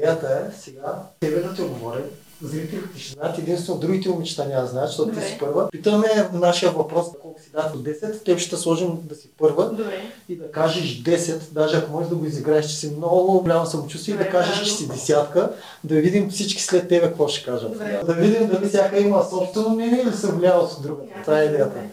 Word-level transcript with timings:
Идеята 0.00 0.44
е 0.48 0.60
сега 0.60 1.02
тебе 1.20 1.40
да 1.40 1.54
те 1.54 1.62
оговорим, 1.62 2.04
зрителите 2.42 2.98
ще 2.98 3.12
знаят, 3.12 3.38
единствено 3.38 3.78
другите 3.80 4.08
момичета 4.08 4.48
няма 4.48 4.62
да 4.62 4.66
знаят, 4.68 4.88
защото 4.88 5.12
ти 5.12 5.26
си 5.26 5.36
първа. 5.40 5.68
Питаме 5.70 6.06
нашия 6.32 6.72
въпрос 6.72 7.06
колко 7.22 7.40
си 7.40 7.50
дадат 7.50 7.74
от 7.74 7.82
10, 7.82 8.24
теб 8.24 8.38
ще 8.38 8.56
сложим 8.56 8.98
да 9.02 9.14
си 9.14 9.28
първа 9.38 9.70
Добре. 9.70 10.02
и 10.28 10.36
да 10.36 10.52
кажеш 10.52 11.02
10, 11.02 11.38
даже 11.52 11.76
ако 11.76 11.92
можеш 11.92 12.08
да 12.08 12.16
го 12.16 12.24
изиграеш, 12.24 12.66
че 12.66 12.76
си 12.76 12.94
много 12.96 13.40
голямо 13.40 13.66
самочувствие 13.66 14.14
и 14.14 14.18
да 14.18 14.24
Добре, 14.24 14.32
кажеш, 14.38 14.54
че 14.54 14.60
правилно. 14.60 14.78
си 14.78 14.88
десятка, 15.00 15.52
да 15.84 15.94
видим 15.94 16.30
всички 16.30 16.62
след 16.62 16.88
тебе 16.88 17.06
какво 17.06 17.28
ще 17.28 17.44
кажат. 17.44 17.72
Добре. 17.72 18.02
Да 18.06 18.14
видим 18.14 18.48
дали 18.48 18.68
всяка 18.68 19.00
има 19.00 19.24
собствено 19.30 19.68
мнение 19.68 20.02
или 20.02 20.12
се 20.12 20.32
влияе 20.32 20.56
от 20.56 20.82
друга. 20.82 21.02
Това 21.22 21.40
е 21.40 21.44
идеята. 21.44 21.74
Добре. 21.74 21.90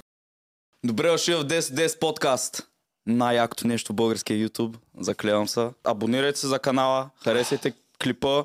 Добре 0.86 1.08
дошли 1.12 1.36
в 1.36 1.44
10-10 1.46 2.00
подкаст. 2.00 2.64
Най-якото 3.08 3.68
нещо 3.68 3.94
в 3.94 3.96
българския 3.96 4.50
YouTube. 4.50 4.76
Заклевам 5.00 5.48
се. 5.48 5.70
Абонирайте 5.84 6.40
се 6.40 6.48
за 6.48 6.60
канала, 6.60 7.10
харесайте 7.24 7.74
клипа. 8.04 8.44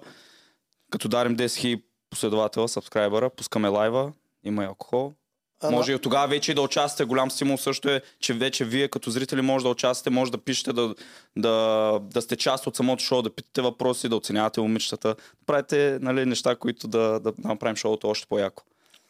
Като 0.91 1.09
дарим 1.09 1.37
10 1.37 1.45
000 1.47 1.83
последователа, 2.11 2.69
сабскрайбъра, 2.69 3.31
пускаме 3.31 3.69
лайва, 3.69 4.13
има 4.45 4.63
и 4.63 4.67
алкохол. 4.67 5.15
А, 5.63 5.71
Може 5.71 5.93
и 5.93 5.95
от 5.95 6.03
тогава 6.03 6.29
вече 6.29 6.55
да 6.55 6.63
участвате. 6.63 7.09
Голям 7.09 7.31
стимул 7.31 7.59
също 7.59 7.89
е, 7.89 8.03
че 8.21 8.35
вече 8.35 8.65
вие 8.65 8.89
като 8.89 9.11
зрители 9.11 9.41
може 9.41 9.65
да 9.65 9.69
участвате, 9.69 10.11
може 10.11 10.33
да 10.33 10.39
пишете, 10.39 10.73
да, 10.73 10.95
да, 11.37 11.99
да 12.03 12.23
сте 12.23 12.37
част 12.37 12.67
от 12.67 12.77
самото 12.77 13.05
шоу, 13.05 13.23
да 13.23 13.35
питате 13.35 13.63
въпроси, 13.63 14.09
да 14.09 14.17
оценявате 14.17 14.61
момичетата. 14.61 15.17
Правите 15.47 15.99
нали, 16.01 16.27
неща, 16.27 16.57
които 16.57 16.89
да, 16.89 17.21
да 17.21 17.33
направим 17.39 17.77
шоуто 17.77 18.09
още 18.09 18.27
по-яко. 18.27 18.63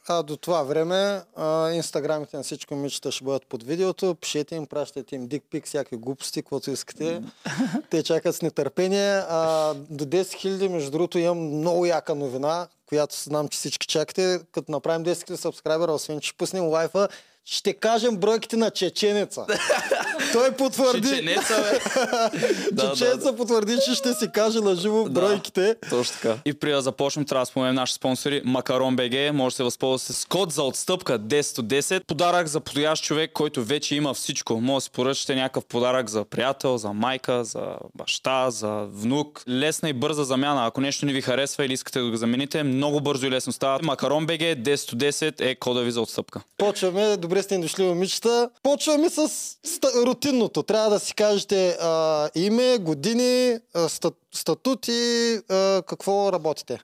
А 0.09 0.23
до 0.23 0.37
това 0.37 0.62
време 0.62 1.23
а, 1.37 1.70
инстаграмите 1.70 2.37
на 2.37 2.43
всички 2.43 2.74
момичета 2.74 3.12
ще 3.12 3.24
бъдат 3.24 3.47
под 3.47 3.62
видеото. 3.62 4.15
Пишете 4.15 4.56
им, 4.56 4.66
пращайте 4.66 5.16
им 5.16 5.27
дикпик, 5.27 5.66
всякакви 5.66 5.97
глупости, 5.97 6.43
каквото 6.43 6.70
искате. 6.70 7.23
Те 7.91 8.02
чакат 8.02 8.37
с 8.37 8.43
нетърпение. 8.43 9.23
А, 9.29 9.74
до 9.74 10.05
10 10.05 10.23
000, 10.23 10.69
между 10.69 10.91
другото, 10.91 11.19
имам 11.19 11.38
много 11.38 11.87
яка 11.87 12.15
новина, 12.15 12.69
която 12.87 13.23
знам, 13.23 13.48
че 13.48 13.59
всички 13.59 13.87
чакате. 13.87 14.41
Като 14.52 14.73
направим 14.73 15.04
10 15.04 15.13
000 15.13 15.35
сабскрайбера, 15.35 15.93
освен 15.93 16.21
че 16.21 16.37
пуснем 16.37 16.65
лайфа, 16.65 17.09
ще 17.45 17.73
кажем 17.73 18.16
бройките 18.16 18.57
на 18.57 18.71
чеченеца. 18.71 19.46
Той 20.32 20.52
потвърди. 20.52 21.09
Чеченеца, 21.09 21.62
бе. 21.62 21.80
Да, 22.73 22.88
да, 22.88 22.93
Чеченеца 22.93 23.37
потвърди, 23.37 23.76
че 23.85 23.95
ще 23.95 24.15
си 24.15 24.32
каже 24.35 24.60
на 24.60 24.74
живо 24.74 25.04
бройките. 25.04 25.76
Точно 25.90 26.15
така. 26.15 26.38
И 26.45 26.52
при 26.52 26.70
да 26.70 26.82
започнем, 26.82 27.24
трябва 27.24 27.43
да 27.43 27.46
споменем 27.46 27.74
нашите 27.74 27.96
спонсори. 27.96 28.43
Макарон 28.45 28.96
БГ. 28.96 29.32
Може 29.32 29.52
да 29.52 29.57
се 29.57 29.63
възползвате 29.63 30.13
с 30.13 30.24
код 30.24 30.52
за 30.52 30.63
отстъпка 30.63 31.18
10 31.18 31.59
от 31.59 31.66
10. 31.66 32.04
Подарък 32.07 32.46
за 32.46 32.60
подходящ 32.60 33.04
човек, 33.04 33.30
който 33.32 33.65
вече 33.65 33.95
има 33.95 34.15
всичко. 34.15 34.60
Може 34.60 34.74
да 34.74 34.80
си 34.80 34.90
поръчате 34.90 35.35
някакъв 35.35 35.65
подарък 35.65 36.10
за 36.10 36.24
приятел, 36.24 36.76
за 36.76 36.93
майка, 36.93 37.45
за 37.45 37.76
баща, 37.95 38.51
за 38.51 38.87
внук. 38.93 39.43
Лесна 39.48 39.88
и 39.88 39.93
бърза 39.93 40.24
замяна. 40.24 40.66
Ако 40.66 40.80
нещо 40.80 41.07
не 41.07 41.13
ви 41.13 41.20
харесва 41.23 41.65
или 41.65 41.73
искате 41.73 42.01
да 42.01 42.10
го 42.10 42.16
замените, 42.16 42.63
много 42.63 43.01
бързо 43.01 43.26
и 43.26 43.30
лесно 43.30 43.52
става. 43.52 43.79
Макарон 43.82 44.26
БГ 44.26 44.40
10 44.40 44.93
от 44.93 44.98
10 44.98 45.40
е 45.40 45.54
кода 45.54 45.82
ви 45.82 45.90
за 45.90 46.01
отстъпка. 46.01 46.40
Почваме, 46.59 47.16
добре 47.16 47.32
сте 47.41 47.57
ни 47.57 47.63
дошли, 47.63 47.85
момичета. 47.85 48.51
Почваме 48.63 49.11
с 49.11 49.29
ста- 49.29 50.07
рутинното. 50.07 50.63
Трябва 50.63 50.91
да 50.91 50.99
си 51.01 51.15
кажете 51.15 51.77
а, 51.80 52.29
име, 52.35 52.79
години, 52.79 53.59
а, 53.75 53.88
ста, 53.88 54.11
статут 54.35 54.88
и 54.88 55.35
а, 55.49 55.83
какво 55.83 56.33
работите. 56.33 56.79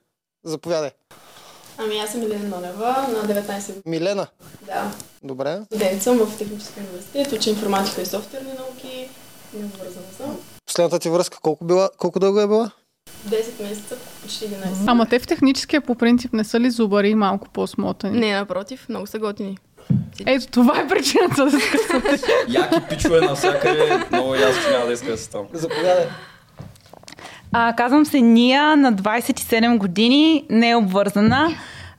Заповядай. 0.45 0.89
Ами 1.77 1.97
аз 1.97 2.11
съм 2.11 2.21
Елена 2.21 2.47
Нонева, 2.47 3.07
на 3.09 3.35
19 3.35 3.67
години. 3.67 3.81
Милена. 3.85 4.27
Да. 4.61 4.91
Добре. 5.23 5.61
Студент 5.65 6.03
съм 6.03 6.17
в 6.17 6.37
Технически 6.37 6.79
университет, 6.79 7.31
уча 7.31 7.49
информатика 7.49 8.01
и 8.01 8.05
софтуерни 8.05 8.53
науки. 8.53 9.09
Необвързана 9.53 10.05
съм. 10.17 10.37
Последната 10.65 10.99
ти 10.99 11.09
връзка 11.09 11.37
колко, 11.41 11.65
била, 11.65 11.89
колко 11.97 12.19
дълго 12.19 12.39
е 12.39 12.47
била? 12.47 12.71
10 13.27 13.61
месеца, 13.61 13.95
почти 14.23 14.45
11. 14.45 14.63
Ама 14.87 15.05
те 15.05 15.19
в 15.19 15.27
техническия 15.27 15.81
по 15.81 15.95
принцип 15.95 16.33
не 16.33 16.43
са 16.43 16.59
ли 16.59 16.71
зубари 16.71 17.09
и 17.09 17.15
малко 17.15 17.47
по-смотани? 17.49 18.19
Не, 18.19 18.33
напротив, 18.33 18.85
много 18.89 19.07
са 19.07 19.19
готини. 19.19 19.57
Ето 20.25 20.47
това 20.51 20.79
е 20.79 20.87
причината 20.87 21.45
да 21.45 21.59
скъсате. 21.59 22.21
Яки 22.47 22.79
пичове 22.89 23.21
навсякъде. 23.21 24.03
Много 24.11 24.35
ясно, 24.35 24.63
че 24.63 24.71
няма 24.71 24.85
да 24.85 24.93
иска 24.93 25.11
да 25.11 25.17
се 25.17 25.29
там. 25.29 25.45
Заповядай. 25.53 26.05
А, 27.51 27.73
казвам 27.75 28.05
се 28.05 28.21
Ния, 28.21 28.77
на 28.77 28.93
27 28.93 29.77
години, 29.77 30.45
не 30.49 30.69
е 30.69 30.75
обвързана. 30.75 31.49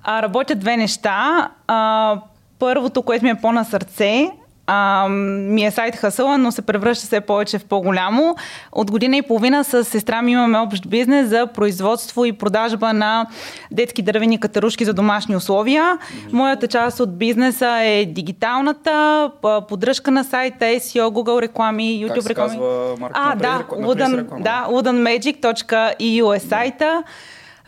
А, 0.03 0.22
работя 0.22 0.54
две 0.54 0.76
неща. 0.76 1.50
А, 1.66 2.20
първото, 2.59 3.03
което 3.03 3.25
ми 3.25 3.31
е 3.31 3.34
по-на 3.34 3.65
сърце, 3.65 4.31
а, 4.72 5.08
ми 5.08 5.64
е 5.64 5.70
сайт 5.70 5.97
Хасъла, 5.97 6.38
но 6.38 6.53
се 6.53 6.62
превръща 6.62 7.06
все 7.06 7.20
повече 7.20 7.58
в 7.58 7.64
по-голямо. 7.64 8.36
От 8.72 8.91
година 8.91 9.16
и 9.16 9.22
половина 9.22 9.64
с 9.64 9.84
сестра 9.84 10.22
ми 10.22 10.32
имаме 10.32 10.58
общ 10.58 10.88
бизнес 10.88 11.28
за 11.28 11.47
производство 11.47 12.25
и 12.25 12.32
продажба 12.32 12.92
на 12.92 13.26
детски 13.70 14.03
дървени 14.03 14.41
катерушки 14.41 14.84
за 14.84 14.92
домашни 14.92 15.36
условия. 15.36 15.98
Моята 16.32 16.66
част 16.69 17.00
от 17.00 17.19
бизнеса 17.19 17.78
е 17.82 18.04
дигиталната, 18.04 19.30
поддръжка 19.69 20.10
на 20.10 20.25
сайта, 20.25 20.64
SEO, 20.64 21.09
Google 21.09 21.42
реклами, 21.42 22.04
YouTube 22.04 22.14
Как 22.14 22.22
се 22.22 22.28
реклами. 22.28 22.50
казва 22.50 22.94
марката? 23.00 23.20
А, 23.25 23.36
да, 23.36 23.59
реклама. 23.59 23.94
да, 24.41 24.66
woodenmagic.eu 24.70 26.36
е 26.36 26.41
сайта. 26.41 27.03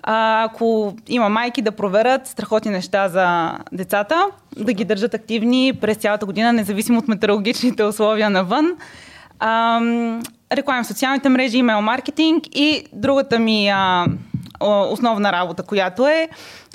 А, 0.02 0.44
ако 0.44 0.94
има 1.08 1.28
майки 1.28 1.62
да 1.62 1.72
проверят 1.72 2.26
страхотни 2.26 2.70
неща 2.70 3.08
за 3.08 3.52
децата, 3.72 4.26
да 4.56 4.72
ги 4.72 4.84
държат 4.84 5.14
активни 5.14 5.72
през 5.80 5.96
цялата 5.96 6.26
година, 6.26 6.52
независимо 6.52 6.98
от 6.98 7.08
метеорологичните 7.08 7.84
условия 7.84 8.30
навън. 8.30 8.72
Ам, 9.38 10.22
реклами 10.52 10.84
социалните 10.84 11.28
мрежи, 11.28 11.58
имейл 11.58 11.80
маркетинг 11.80 12.44
и 12.52 12.84
другата 12.92 13.38
ми 13.38 13.68
а, 13.68 14.06
основна 14.90 15.32
работа, 15.32 15.62
която 15.62 16.06
е 16.06 16.28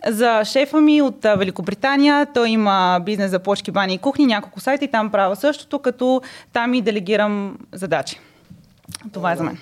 за 0.07 0.41
шефа 0.45 0.81
ми 0.81 1.01
от 1.01 1.25
а, 1.25 1.35
Великобритания. 1.35 2.27
Той 2.33 2.49
има 2.49 2.99
бизнес 3.05 3.31
за 3.31 3.39
плочки, 3.39 3.71
бани 3.71 3.93
и 3.93 3.97
кухни, 3.97 4.25
няколко 4.25 4.59
сайта 4.59 4.85
и 4.85 4.91
там 4.91 5.09
правя 5.09 5.35
същото, 5.35 5.79
като 5.79 6.21
там 6.53 6.73
и 6.73 6.81
делегирам 6.81 7.57
задачи. 7.73 8.19
Това 9.13 9.31
е 9.31 9.35
за 9.35 9.43
мен. 9.43 9.57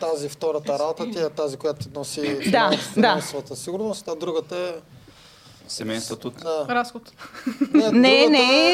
Тази 0.00 0.28
втората 0.28 0.78
работа 0.78 1.04
ти 1.04 1.18
е 1.18 1.28
тази, 1.28 1.56
която 1.56 1.80
ти 1.80 1.88
носи 1.94 2.20
Да, 2.20 2.40
финанс- 2.40 2.70
да. 2.70 2.92
финансовата 2.94 3.56
сигурност, 3.56 4.08
а 4.08 4.16
другата 4.16 4.56
е... 4.56 4.72
Семейен 5.68 6.00
статут. 6.00 6.34
Да. 6.34 6.66
Разход. 6.68 7.12
Не, 7.62 7.66
другата 7.72 7.92
не, 7.92 8.24
е- 8.24 8.28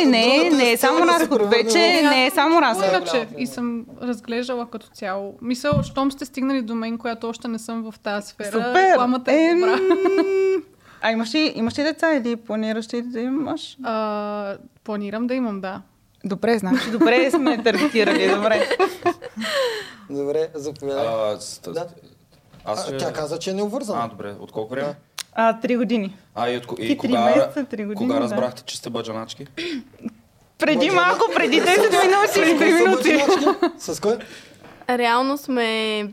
не, 0.05 0.37
другата 0.37 0.57
не 0.57 0.73
е 0.73 0.77
с 0.77 0.81
цел 0.81 0.89
само 0.89 1.07
да 1.07 1.13
се 1.15 1.21
разход. 1.21 1.43
Вече 1.43 1.79
не 2.03 2.27
е 2.27 2.31
само 2.31 2.63
разход. 2.63 2.87
Иначе, 2.89 3.29
и 3.39 3.47
съм 3.47 3.87
разглеждала 4.03 4.67
като 4.67 4.87
цяло. 4.87 5.35
Мисъл, 5.43 5.83
щом 5.83 6.13
сте 6.13 6.25
стигнали 6.25 6.63
до 6.63 6.75
мен, 6.75 6.99
която 6.99 7.29
още 7.29 7.49
не 7.49 7.59
съм 7.59 7.83
в 7.85 7.99
тази 7.99 8.29
сфера, 8.29 8.53
Супер! 8.53 8.91
рекламата 8.91 9.33
е 9.33 9.55
добра. 9.55 9.79
А 11.03 11.11
имаш 11.11 11.35
ли, 11.35 11.53
имаш 11.57 11.79
ли 11.79 11.83
деца 11.83 12.15
или 12.15 12.37
планираш 12.37 12.95
ли 12.95 13.03
да 13.03 13.21
имаш? 13.21 13.77
А, 13.83 14.57
планирам 14.85 15.27
да 15.27 15.35
имам, 15.35 15.61
да. 15.61 15.83
Добре, 16.25 16.59
значи 16.59 16.91
добре 16.91 17.31
сме 17.31 17.63
таргетирали, 17.63 18.29
добре. 18.29 18.69
Добре, 20.11 20.49
заповядай. 20.55 21.07
А, 21.07 21.41
с- 21.41 21.61
Да. 21.65 21.87
Аз 22.65 22.89
А, 22.89 22.97
тя 22.97 23.13
каза, 23.13 23.39
че 23.39 23.51
е 23.51 23.55
необвързана. 23.55 24.05
А, 24.05 24.09
добре. 24.09 24.35
От 24.41 24.53
колко 24.53 24.71
време? 24.71 24.95
А, 25.33 25.61
три 25.61 25.77
години. 25.77 26.17
А, 26.35 26.51
и, 26.51 26.57
от, 26.57 26.65
и 26.73 26.77
три 26.79 26.97
кога, 26.99 27.25
месеца, 27.25 27.65
три 27.65 27.85
години, 27.85 27.97
кога 27.99 28.15
да. 28.15 28.21
разбрахте, 28.21 28.63
че 28.63 28.77
сте 28.77 28.91
баджаначки? 28.91 29.47
Преди 30.59 30.87
Може 30.87 30.91
малко, 30.91 31.25
преди 31.37 31.57
10 31.57 31.67
минути. 31.67 32.57
Кой 32.59 32.71
са 32.71 32.97
баченачки? 32.97 33.93
С 33.93 34.01
кой? 34.01 34.17
Реално 34.91 35.39
сме 35.39 36.09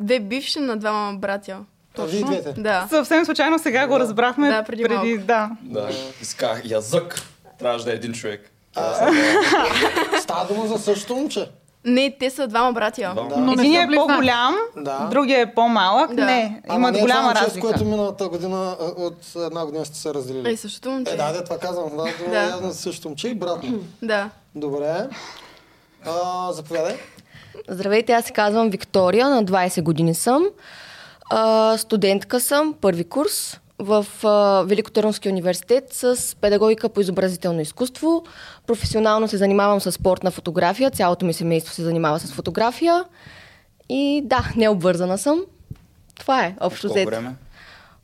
две 0.00 0.20
бивши 0.20 0.60
на 0.60 0.76
двама 0.76 1.14
братя. 1.14 1.58
А, 1.98 2.04
вие 2.04 2.22
двете? 2.22 2.52
Да. 2.52 2.86
Съвсем 2.90 3.24
случайно 3.24 3.58
сега 3.58 3.86
го 3.86 3.98
разбрахме. 3.98 4.48
Да, 4.48 4.62
преди 4.64 4.82
преди 4.82 4.94
малко. 5.14 5.26
да. 5.26 5.50
Да. 5.62 5.88
Иска 6.22 6.60
язък. 6.64 7.22
Трябваше 7.58 7.84
да 7.84 7.92
е 7.92 7.94
един 7.94 8.12
човек. 8.12 8.50
Става 10.20 10.44
дума 10.46 10.66
за 10.66 10.78
същото 10.78 11.16
момче. 11.16 11.50
Не, 11.84 12.16
те 12.18 12.30
са 12.30 12.46
двама 12.46 12.72
братя. 12.72 13.12
Двама. 13.14 13.36
Но 13.36 13.52
Един 13.52 13.74
е 13.74 13.88
по-голям, 13.88 14.56
Да. 14.76 15.08
другия 15.10 15.40
е 15.40 15.54
по-малък. 15.54 16.14
Да. 16.14 16.24
Не, 16.24 16.62
Ама 16.68 16.76
имат 16.76 16.92
не 16.92 16.98
е 16.98 17.02
голяма 17.02 17.22
момче, 17.22 17.40
разлика. 17.40 17.66
с 17.66 17.70
което 17.70 17.84
миналата 17.84 18.28
година 18.28 18.76
от 18.80 19.16
една 19.36 19.64
година 19.66 19.84
сте 19.84 19.98
се 19.98 20.14
разделили. 20.14 20.52
Е, 20.52 20.56
същото 20.56 20.90
момче. 20.90 21.12
Е, 21.12 21.16
да, 21.16 21.32
да, 21.32 21.44
това 21.44 21.58
казвам. 21.58 21.90
Да, 21.96 22.04
Да. 22.30 22.38
е 22.38 22.46
явно 22.46 22.72
същото 22.72 23.08
момче 23.08 23.28
и 23.28 23.34
брат 23.34 23.62
му. 23.62 23.78
Да. 24.02 24.30
Добре. 24.54 25.08
А, 26.04 26.52
заповядай. 26.52 26.96
Здравейте, 27.68 28.12
аз 28.12 28.24
се 28.24 28.32
казвам 28.32 28.70
Виктория, 28.70 29.28
на 29.28 29.44
20 29.44 29.82
години 29.82 30.14
съм. 30.14 30.46
А, 31.30 31.78
студентка 31.78 32.40
съм, 32.40 32.74
първи 32.80 33.04
курс 33.04 33.60
в 33.80 34.06
Великотърновския 34.66 35.32
университет 35.32 35.92
с 35.92 36.36
педагогика 36.40 36.88
по 36.88 37.00
изобразително 37.00 37.60
изкуство. 37.60 38.24
Професионално 38.66 39.28
се 39.28 39.36
занимавам 39.36 39.80
с 39.80 39.92
спортна 39.92 40.30
фотография, 40.30 40.90
цялото 40.90 41.26
ми 41.26 41.32
семейство 41.32 41.74
се 41.74 41.82
занимава 41.82 42.20
с 42.20 42.32
фотография. 42.32 43.04
И 43.88 44.22
да, 44.24 44.52
не 44.56 44.68
обвързана 44.68 45.18
съм. 45.18 45.44
Това 46.18 46.44
е 46.44 46.56
общо 46.60 46.88
взето. 46.88 47.10
време? 47.10 47.34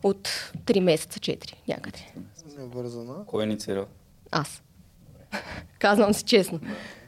От 0.02 0.28
3 0.64 0.80
месеца, 0.80 1.20
4 1.20 1.52
някъде. 1.68 2.12
Необвързана. 2.58 3.14
Кой 3.26 3.42
е 3.42 3.46
инициирал? 3.46 3.86
Аз. 4.30 4.62
Казвам 5.78 6.14
си 6.14 6.22
честно. 6.24 6.60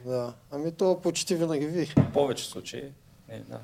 Да. 0.05 0.33
Ами 0.51 0.71
то 0.71 0.99
почти 1.03 1.35
винаги 1.35 1.65
ви. 1.65 1.85
В 1.85 2.11
повече 2.13 2.45
случаи. 2.45 2.83
Е, 3.29 3.39
да. 3.39 3.59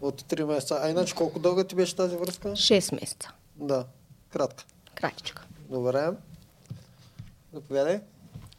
От 0.00 0.22
3 0.22 0.44
месеца. 0.44 0.78
А 0.82 0.90
иначе 0.90 1.14
колко 1.14 1.38
дълга 1.38 1.64
ти 1.64 1.74
беше 1.74 1.96
тази 1.96 2.16
връзка? 2.16 2.48
6 2.48 3.00
месеца. 3.00 3.32
Да, 3.56 3.84
кратка. 4.32 4.64
Кратичка. 4.94 5.46
Добре. 5.70 6.10
Заповядай. 7.52 8.00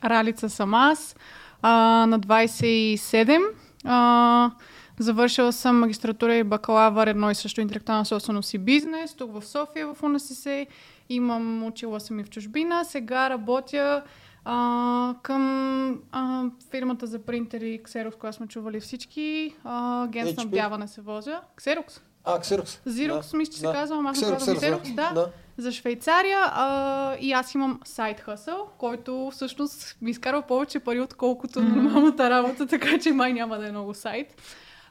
Ралица 0.03 0.49
съм 0.49 0.73
аз, 0.73 1.15
а, 1.61 1.71
на 2.05 2.19
27. 2.19 3.41
А, 3.85 4.51
завършила 4.99 5.53
съм 5.53 5.79
магистратура 5.79 6.35
и 6.35 6.43
бакалавър 6.43 7.07
едно 7.07 7.31
и 7.31 7.35
също 7.35 7.61
интелектуална 7.61 8.05
собственост 8.05 8.53
и 8.53 8.57
бизнес, 8.57 9.15
тук 9.15 9.33
в 9.33 9.45
София, 9.45 9.93
в 9.93 10.03
УНСС. 10.03 10.67
Имам, 11.09 11.63
учила 11.63 11.99
съм 11.99 12.19
и 12.19 12.23
в 12.23 12.29
чужбина. 12.29 12.85
Сега 12.85 13.29
работя 13.29 14.03
а, 14.45 15.15
към 15.23 16.01
а, 16.11 16.45
фирмата 16.71 17.07
за 17.07 17.19
принтери 17.19 17.81
Xerox, 17.83 18.15
която 18.15 18.37
сме 18.37 18.47
чували 18.47 18.79
всички. 18.79 19.55
А, 19.63 20.03
агент 20.03 20.29
HP? 20.29 20.33
снабдяване 20.33 20.87
се 20.87 21.01
возя. 21.01 21.41
Xerox? 21.57 22.01
А, 22.23 22.39
Xerox. 22.39 22.89
Xerox, 22.89 23.37
мисля, 23.37 23.53
че 23.53 23.59
се 23.59 23.67
да. 23.67 23.73
казва, 23.73 23.95
ама 23.95 24.09
аз 24.09 24.17
Xerox, 24.17 24.31
казвам 24.31 24.55
Xerox, 24.55 24.81
Xerox, 24.81 24.95
да. 24.95 25.11
да. 25.13 25.31
За 25.57 25.71
Швейцария 25.71 26.39
а, 26.51 27.15
и 27.19 27.31
аз 27.31 27.53
имам 27.53 27.79
сайт 27.85 28.19
хъсъл, 28.19 28.69
който 28.77 29.29
всъщност 29.31 29.97
ми 30.01 30.11
изкарва 30.11 30.41
повече 30.41 30.79
пари, 30.79 30.99
отколкото 30.99 31.61
нормалната 31.61 32.29
работа, 32.29 32.67
така 32.69 32.99
че 32.99 33.11
май 33.11 33.33
няма 33.33 33.57
да 33.57 33.67
е 33.67 33.71
много 33.71 33.93
сайт. 33.93 34.41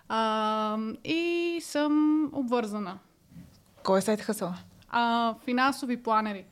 А, 0.09 0.79
и 1.05 1.61
съм 1.62 2.25
обвързана. 2.32 2.99
Кой 3.82 3.99
е 3.99 4.03
сайт 4.03 4.21
Хъсъл? 4.21 4.53
А, 4.88 5.35
финансови 5.44 6.03
планери. 6.03 6.44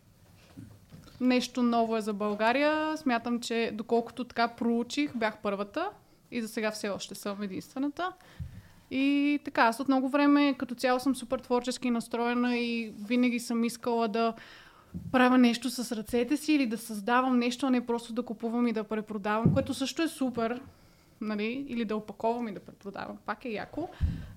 Нещо 1.20 1.62
ново 1.62 1.96
е 1.96 2.00
за 2.00 2.12
България. 2.12 2.96
Смятам, 2.96 3.40
че 3.40 3.70
доколкото 3.74 4.24
така 4.24 4.48
проучих, 4.48 5.16
бях 5.16 5.38
първата 5.42 5.90
и 6.30 6.42
за 6.42 6.48
сега 6.48 6.70
все 6.70 6.88
още 6.88 7.14
съм 7.14 7.42
единствената. 7.42 8.12
И 8.90 9.38
така, 9.44 9.62
аз 9.62 9.80
от 9.80 9.88
много 9.88 10.08
време 10.08 10.54
като 10.58 10.74
цяло 10.74 11.00
съм 11.00 11.16
супер 11.16 11.38
творчески 11.38 11.90
настроена 11.90 12.56
и 12.58 12.94
винаги 13.08 13.40
съм 13.40 13.64
искала 13.64 14.08
да 14.08 14.34
правя 15.12 15.38
нещо 15.38 15.70
с 15.70 15.96
ръцете 15.96 16.36
си 16.36 16.52
или 16.52 16.66
да 16.66 16.78
създавам 16.78 17.38
нещо, 17.38 17.66
а 17.66 17.70
не 17.70 17.86
просто 17.86 18.12
да 18.12 18.22
купувам 18.22 18.66
и 18.66 18.72
да 18.72 18.84
препродавам, 18.84 19.52
което 19.54 19.74
също 19.74 20.02
е 20.02 20.08
супер, 20.08 20.60
нали? 21.20 21.66
или 21.68 21.84
да 21.84 21.96
опаковам 21.96 22.48
и 22.48 22.54
да 22.54 22.60
препродавам. 22.60 23.16
Пак 23.26 23.44
е 23.44 23.48
яко, 23.48 23.88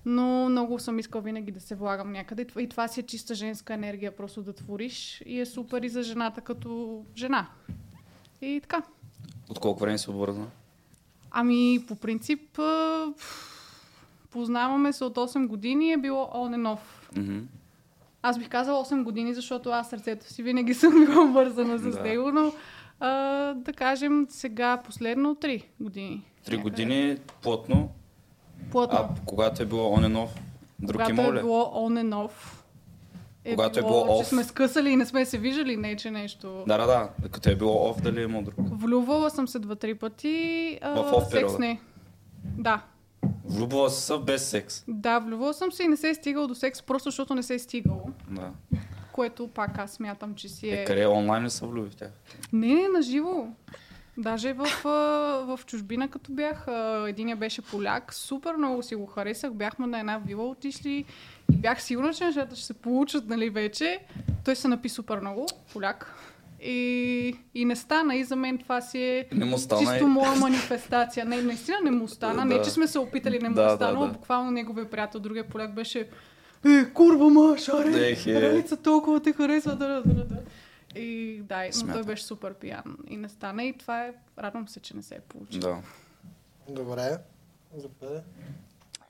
но 0.04 0.48
много 0.48 0.78
съм 0.78 0.98
искала 0.98 1.22
винаги 1.22 1.52
да 1.52 1.60
се 1.60 1.74
влагам 1.74 2.12
някъде. 2.12 2.46
И 2.58 2.68
това 2.68 2.88
си 2.88 3.00
е 3.00 3.02
чиста 3.02 3.34
женска 3.34 3.74
енергия, 3.74 4.16
просто 4.16 4.42
да 4.42 4.52
твориш 4.52 5.22
и 5.26 5.40
е 5.40 5.46
супер 5.46 5.82
и 5.82 5.88
за 5.88 6.02
жената 6.02 6.40
като 6.40 7.02
жена. 7.16 7.48
И 8.42 8.60
така. 8.62 8.82
От 9.48 9.58
колко 9.58 9.80
време 9.80 9.98
си 9.98 10.10
обвързана? 10.10 10.46
Ами, 11.30 11.84
по 11.88 11.96
принцип, 11.96 12.58
познаваме 14.32 14.92
се 14.92 15.04
от 15.04 15.16
8 15.16 15.46
години, 15.46 15.92
е 15.92 15.96
било 15.96 16.24
on 16.24 16.56
and 16.56 16.68
off. 16.68 16.80
Мгм. 17.18 17.38
Аз 18.22 18.38
бих 18.38 18.48
казала 18.48 18.78
8 18.78 19.02
години, 19.02 19.34
защото 19.34 19.70
аз 19.70 19.90
сърцето 19.90 20.26
си 20.26 20.42
винаги 20.42 20.74
съм 20.74 20.92
била 21.00 21.24
обвързана 21.24 21.78
с 21.78 21.90
Да. 21.90 22.02
него, 22.02 22.30
но 22.32 22.52
а, 23.00 23.08
да 23.54 23.72
кажем 23.72 24.26
сега 24.28 24.76
последно 24.76 25.34
3 25.34 25.64
години. 25.80 26.22
Три 26.44 26.56
Някъде. 26.56 26.70
години 26.70 27.16
плътно, 27.42 27.88
Плътно. 28.70 28.98
а 29.00 29.08
когато 29.26 29.62
е 29.62 29.66
било 29.66 29.96
on 29.96 30.06
and 30.06 30.16
off, 30.16 30.28
друг 30.80 30.92
Когато 30.92 31.10
има 31.12 31.22
е 31.22 31.32
било 31.32 31.62
on 31.64 32.02
and 32.02 32.14
off. 32.16 32.30
Е 33.44 33.50
Когато 33.50 33.78
е 33.78 33.82
било, 33.82 34.04
било 34.04 34.18
че 34.18 34.24
off. 34.24 34.28
сме 34.28 34.44
скъсали 34.44 34.90
и 34.90 34.96
не 34.96 35.06
сме 35.06 35.24
се 35.24 35.38
виждали, 35.38 35.76
не 35.76 35.96
че 35.96 36.10
нещо. 36.10 36.64
Да, 36.66 36.78
да, 36.78 36.86
да. 36.86 37.28
Като 37.28 37.50
е 37.50 37.56
било 37.56 37.72
off, 37.88 38.02
дали 38.02 38.20
е 38.20 38.24
имал 38.24 38.42
друг? 38.42 38.54
Влюбвала 38.58 39.30
съм 39.30 39.48
се 39.48 39.58
два-три 39.58 39.94
пъти. 39.94 40.78
А, 40.82 40.90
В 40.92 41.10
off 41.12 41.30
секс 41.30 41.58
не. 41.58 41.80
Да. 42.44 42.82
Влюбвала 43.44 43.90
си 43.90 44.02
се 44.02 44.18
без 44.18 44.48
секс. 44.48 44.84
Да, 44.88 45.18
влюбвала 45.18 45.54
съм 45.54 45.72
се 45.72 45.82
и 45.82 45.88
не 45.88 45.96
се 45.96 46.08
е 46.10 46.14
стигало 46.14 46.46
до 46.46 46.54
секс, 46.54 46.82
просто 46.82 47.10
защото 47.10 47.34
не 47.34 47.42
се 47.42 47.54
е 47.54 47.58
стигало. 47.58 48.02
Да. 48.30 48.50
Което 49.12 49.48
пак 49.48 49.78
аз 49.78 49.90
смятам, 49.92 50.34
че 50.34 50.48
си 50.48 50.68
Е, 50.68 50.82
е... 50.82 50.84
къде 50.84 51.06
онлайн 51.06 51.44
ли 51.44 51.50
се 51.50 51.66
влюби 51.66 51.90
в 51.90 51.96
тях? 51.96 52.10
Не, 52.52 52.74
не, 52.74 52.88
на 52.88 53.02
живо. 53.02 53.46
Даже 54.18 54.52
в, 54.52 54.66
в 55.46 55.60
чужбина, 55.66 56.08
като 56.08 56.32
бях, 56.32 56.66
единия 57.08 57.36
беше 57.36 57.62
поляк, 57.62 58.14
супер 58.14 58.54
много 58.56 58.82
си 58.82 58.94
го 58.94 59.06
харесах, 59.06 59.52
бяхме 59.52 59.86
на 59.86 60.00
една 60.00 60.18
вила 60.18 60.48
отишли 60.48 61.04
и 61.52 61.56
бях 61.56 61.82
сигурна, 61.82 62.14
че 62.14 62.24
нещата 62.24 62.56
ще 62.56 62.66
се 62.66 62.74
получат, 62.74 63.28
нали, 63.28 63.50
вече. 63.50 63.98
Той 64.44 64.56
се 64.56 64.68
напи 64.68 64.88
супер 64.88 65.20
много, 65.20 65.46
поляк. 65.72 66.14
И, 66.64 67.36
и 67.54 67.64
не 67.64 67.76
стана, 67.76 68.16
и 68.16 68.24
за 68.24 68.36
мен 68.36 68.58
това 68.58 68.80
си 68.80 69.02
е 69.02 69.26
Не 69.32 69.44
му 69.44 69.58
стана 69.58 69.80
чисто 69.80 70.04
и... 70.04 70.06
моя 70.06 70.34
манифестация. 70.36 71.24
Не, 71.24 71.42
наистина 71.42 71.76
не 71.84 71.90
му 71.90 72.08
стана. 72.08 72.44
Не, 72.44 72.54
Да. 72.54 72.62
че 72.64 72.70
сме 72.70 72.86
се 72.86 72.98
опитали, 72.98 73.38
не 73.38 73.48
му 73.48 73.54
Да, 73.54 73.62
да, 73.62 73.68
да, 73.68 73.76
стана. 73.76 74.06
да. 74.06 74.12
Буквално 74.12 74.50
неговия 74.50 74.90
приятел, 74.90 75.20
другия 75.20 75.48
поляк 75.48 75.74
беше 75.74 76.08
е, 76.66 76.92
курва 76.94 77.30
ма, 77.30 77.58
шаре, 77.58 78.16
е. 78.26 78.42
Ралица 78.42 78.76
толкова 78.76 79.20
те 79.20 79.32
харесва, 79.32 79.76
да, 79.76 79.88
да, 79.88 80.02
да, 80.04 80.24
да. 80.24 80.42
И 81.00 81.40
да, 81.42 81.66
но 81.66 81.72
Смятам. 81.72 81.94
той 81.94 82.04
беше 82.04 82.24
супер 82.24 82.54
пиян 82.54 82.96
и 83.08 83.16
не 83.16 83.28
стана 83.28 83.64
и 83.64 83.72
това 83.72 84.04
е, 84.04 84.12
радвам 84.38 84.68
се, 84.68 84.80
че 84.80 84.96
не 84.96 85.02
се 85.02 85.14
е 85.14 85.20
получило. 85.20 85.60
Да. 85.60 85.82
Добре. 86.74 87.16
Заповядай. 87.76 88.20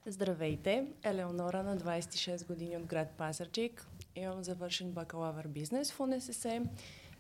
Здравейте, 0.07 0.85
Елеонора 1.03 1.63
на 1.63 1.77
26 1.77 2.47
години 2.47 2.77
от 2.77 2.87
град 2.87 3.09
Пазарджик. 3.19 3.87
Имам 4.17 4.45
завършен 4.45 4.91
бакалавър 4.91 5.47
бизнес 5.49 5.93
в 5.93 6.01
УНСС 6.01 6.61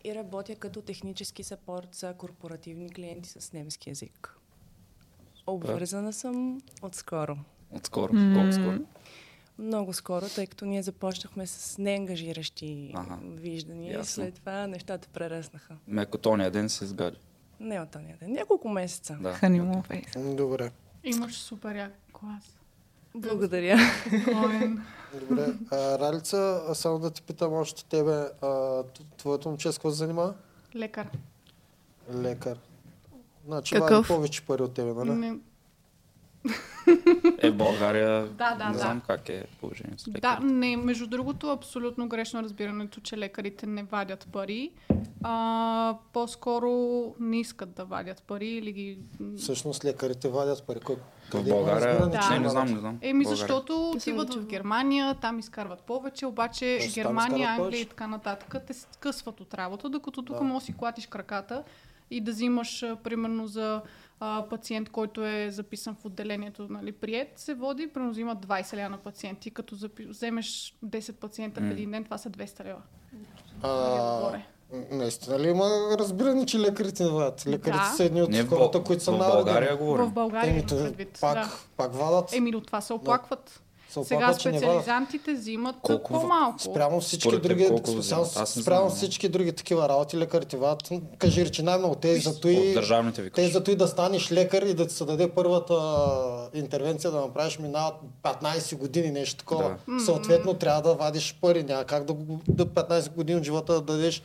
и 0.04 0.14
работя 0.14 0.56
като 0.56 0.82
технически 0.82 1.43
сапорт 1.43 1.94
за 1.94 2.14
корпоративни 2.14 2.90
клиенти 2.90 3.28
с 3.28 3.52
немски 3.52 3.88
язик. 3.90 4.37
Обвързана 5.46 6.12
съм 6.12 6.60
отскоро. 6.82 7.37
Отскоро. 7.70 8.12
Колко 8.34 8.52
скоро? 8.52 8.78
Много 9.58 9.93
скоро, 9.93 10.26
тъй 10.34 10.46
като 10.46 10.64
ние 10.64 10.82
започнахме 10.82 11.46
с 11.46 11.78
неангажиращи 11.78 12.93
Ага, 12.94 13.19
виждания. 13.22 13.93
ясно. 13.99 14.25
След 14.25 14.34
това 14.34 14.66
нещата 14.66 15.08
преръснаха. 15.08 15.76
Меко 15.88 16.19
тония 16.19 16.50
ден 16.50 16.69
се 16.69 16.84
изгади. 16.84 17.16
Не 17.60 17.81
от 17.81 17.90
този 17.90 18.04
ден, 18.04 18.32
няколко 18.32 18.69
месеца. 18.69 19.19
Да. 19.20 19.34
Фейс. 19.82 20.37
Добре. 20.37 20.70
Имаш 21.04 21.34
супер 21.34 21.75
як 21.76 21.93
клас. 22.12 22.58
Благодаря. 23.14 23.78
Спокоен. 24.22 24.82
Добре. 25.20 25.47
А, 25.70 25.76
Ралица, 25.99 26.62
само 26.75 26.99
да 26.99 27.11
ти 27.11 27.23
питам 27.23 27.53
още 27.53 27.85
тебе, 27.85 28.11
а, 28.43 28.82
твоето 29.17 29.49
момче 29.49 29.73
с 29.73 29.79
какво 29.79 29.91
се 29.91 29.97
занимава? 29.97 30.35
Лекар. 30.76 31.09
Лекар. 32.14 32.59
Значи 33.47 33.75
Какъв? 33.75 33.91
вади 33.91 34.09
повече 34.09 34.43
пари 34.43 34.62
от 34.62 34.75
тебе, 34.75 34.93
нали? 34.94 35.11
Не, 35.11 35.37
Е, 37.38 37.50
в 37.50 37.56
България 37.56 38.26
Да, 38.29 38.55
да, 38.55 38.67
не 38.67 38.73
да. 38.73 38.79
знам 38.79 39.03
как 39.03 39.29
е 39.29 39.47
положението 39.61 39.99
с 39.99 40.05
Да, 40.05 40.11
лекарите. 40.12 40.44
не, 40.44 40.76
между 40.76 41.06
другото, 41.06 41.49
абсолютно 41.49 42.09
грешно 42.09 42.43
разбирането, 42.43 43.00
че 43.00 43.19
лекарите 43.19 43.66
не 43.66 43.83
вадят 43.83 44.28
пари. 44.33 44.73
А, 45.23 45.97
по-скоро 46.12 46.71
не 47.21 47.40
искат 47.40 47.73
да 47.73 47.85
вадят 47.85 48.23
пари 48.23 48.49
или 48.49 48.73
ги... 48.73 48.99
Всъщност 49.38 49.85
лекарите 49.85 50.28
вадят 50.28 50.62
пари. 50.62 50.81
Кой- 50.81 50.97
В 51.38 51.48
България... 51.48 52.08
Да. 52.08 52.20
че 52.20 52.28
Не, 52.34 52.38
не 52.38 52.48
знам, 52.48 52.68
не 52.68 52.78
знам. 52.80 52.98
Еми, 53.00 53.24
България. 53.24 53.36
защото 53.36 53.90
отиват 53.90 54.34
в 54.34 54.46
Германия, 54.46 55.14
там 55.14 55.38
изкарват 55.38 55.82
повече, 55.82 56.26
обаче 56.26 56.78
там 56.80 56.90
Германия, 56.94 57.48
Англия 57.48 57.80
и 57.80 57.86
така 57.86 58.06
нататък 58.06 58.54
те 58.66 58.74
се 58.74 58.86
скъсват 58.92 59.40
от 59.40 59.54
работа, 59.54 59.88
докато 59.88 60.22
тук 60.22 60.36
Да. 60.36 60.44
можеш 60.44 60.62
да 60.62 60.72
си 60.72 60.78
клатиш 60.78 61.06
краката 61.06 61.62
и 62.10 62.20
да 62.20 62.30
взимаш, 62.32 62.84
примерно, 63.04 63.46
за 63.46 63.82
а, 64.20 64.44
пациент, 64.50 64.88
който 64.88 65.24
е 65.26 65.50
записан 65.50 65.94
в 65.94 66.04
отделението, 66.04 66.66
нали, 66.70 66.92
прият, 66.92 67.28
се 67.36 67.54
води, 67.54 67.86
примерно 67.86 68.12
взима 68.12 68.36
20 68.36 68.76
лева 68.76 68.88
на 68.88 68.98
пациенти, 68.98 69.50
като 69.50 69.74
запи... 69.74 70.06
вземеш 70.06 70.74
10 70.84 71.12
пациента 71.12 71.60
в 71.60 71.64
М. 71.64 71.70
един 71.70 71.90
ден, 71.90 72.04
това 72.04 72.18
са 72.18 72.30
200 72.30 72.64
лева. 72.64 72.80
А, 73.62 74.16
Отгоре. 74.18 74.46
Наистина 74.91 75.38
ли 75.38 75.49
има 75.49 75.64
разбиране, 75.93 76.47
че 76.47 76.59
лекарите 76.59 77.05
не 77.05 77.11
вадят? 77.11 77.47
Лекарите 77.47 77.79
Да. 77.81 77.95
са 77.97 78.05
едни 78.05 78.23
от 78.23 78.31
Не 78.31 78.43
в, 78.43 78.49
хората, 78.49 78.71
Бъл... 78.71 78.85
които 78.85 79.02
са 79.05 79.12
в 79.12 79.19
най 79.19 79.31
България 79.31 79.76
говорим. 79.76 80.07
В 80.07 80.12
България 80.12 80.50
Еми, 80.50 80.59
имам 80.59 80.69
то, 80.69 80.76
предвид. 80.76 81.19
пак, 81.21 81.35
Да. 81.35 81.50
пак 81.76 81.95
вадат. 81.95 82.33
Еми, 82.33 82.57
от 82.57 82.67
това 82.67 82.81
се 82.81 82.93
оплакват. 82.93 83.61
се 83.91 84.05
Сега 84.05 84.17
оплакват, 84.17 84.41
специализантите 84.41 85.33
взимат 85.33 85.76
Колко 85.83 86.12
в- 86.12 86.21
по-малко. 86.21 86.59
Спрямо 86.61 87.00
всички 87.00 87.29
Според 87.29 87.43
други, 87.43 87.69
колко 87.69 88.02
спрямо, 88.47 88.91
всички 88.91 89.29
други 89.29 89.52
такива 89.52 89.88
работи, 89.88 90.19
лекарите 90.19 90.57
вадат. 90.57 90.91
Кажи 91.19 91.45
речи 91.45 91.62
най-много. 91.62 91.95
Те 91.95 92.17
зато 92.17 92.49
и, 92.49 92.76
те 93.35 93.49
зато 93.49 93.71
и 93.71 93.76
да 93.76 93.88
станеш 93.88 94.33
лекар 94.33 94.62
и 94.62 94.75
да 94.75 94.87
ти 94.87 94.95
се 94.95 95.05
даде 95.05 95.29
първата 95.29 95.75
интервенция 96.55 97.11
да 97.11 97.21
направиш 97.21 97.59
минават 97.59 97.95
15 98.23 98.76
години, 98.76 99.11
нещо 99.11 99.37
такова. 99.37 99.76
Съответно 100.05 100.55
трябва 100.55 100.83
да 100.83 100.95
вадиш 100.95 101.38
пари. 101.41 101.62
Няма 101.62 101.85
как 101.85 102.05
да, 102.05 102.14
да 102.49 102.67
15 102.67 103.11
години 103.11 103.38
от 103.38 103.45
живота 103.45 103.73
да 103.73 103.81
дадеш 103.81 104.23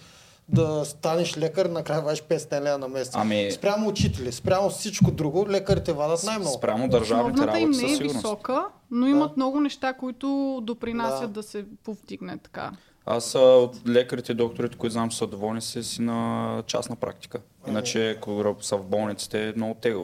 да 0.50 0.86
станеш 0.86 1.38
лекар, 1.38 1.66
накрая 1.66 2.02
вадиш 2.02 2.22
500 2.22 2.62
лева 2.62 2.78
на 2.78 2.88
месец. 2.88 3.14
Ами- 3.16 3.52
Спрямо 3.52 3.90
учители, 3.90 4.32
спрямо 4.32 4.70
всичко 4.70 5.12
друго, 5.12 5.50
лекарите 5.50 5.94
вадат 5.94 6.24
най-много. 6.24 6.58
Спрямо 6.58 6.90
държавните 6.90 7.34
Основната 7.34 7.60
им 7.60 7.70
работи 7.70 7.84
не 7.84 7.90
със 7.90 8.00
е 8.00 8.04
висока, 8.04 8.66
но 8.92 9.08
имат 9.08 9.38
много 9.38 9.60
неща, 9.60 9.94
които 9.94 10.60
допринасят 10.64 11.32
Да. 11.32 11.42
да, 11.42 11.44
се 11.44 11.66
повдигне 11.84 12.38
така. 12.38 12.72
Аз 13.06 13.36
а, 13.36 13.40
от 13.40 13.88
лекарите 13.88 14.32
и 14.32 14.36
докторите, 14.36 14.78
които 14.78 14.94
знам, 14.94 15.10
че 15.10 15.18
са 15.18 15.28
доволни, 15.28 15.62
са 15.62 15.84
си 15.84 16.02
на 16.02 16.64
частна 16.68 16.96
практика. 16.96 17.40
Иначе, 17.68 18.18
когато 18.22 18.66
са 18.66 18.78
в 18.78 18.84
болниците, 18.84 19.50
е 19.50 19.54
много 19.56 19.74
тега, 19.74 19.98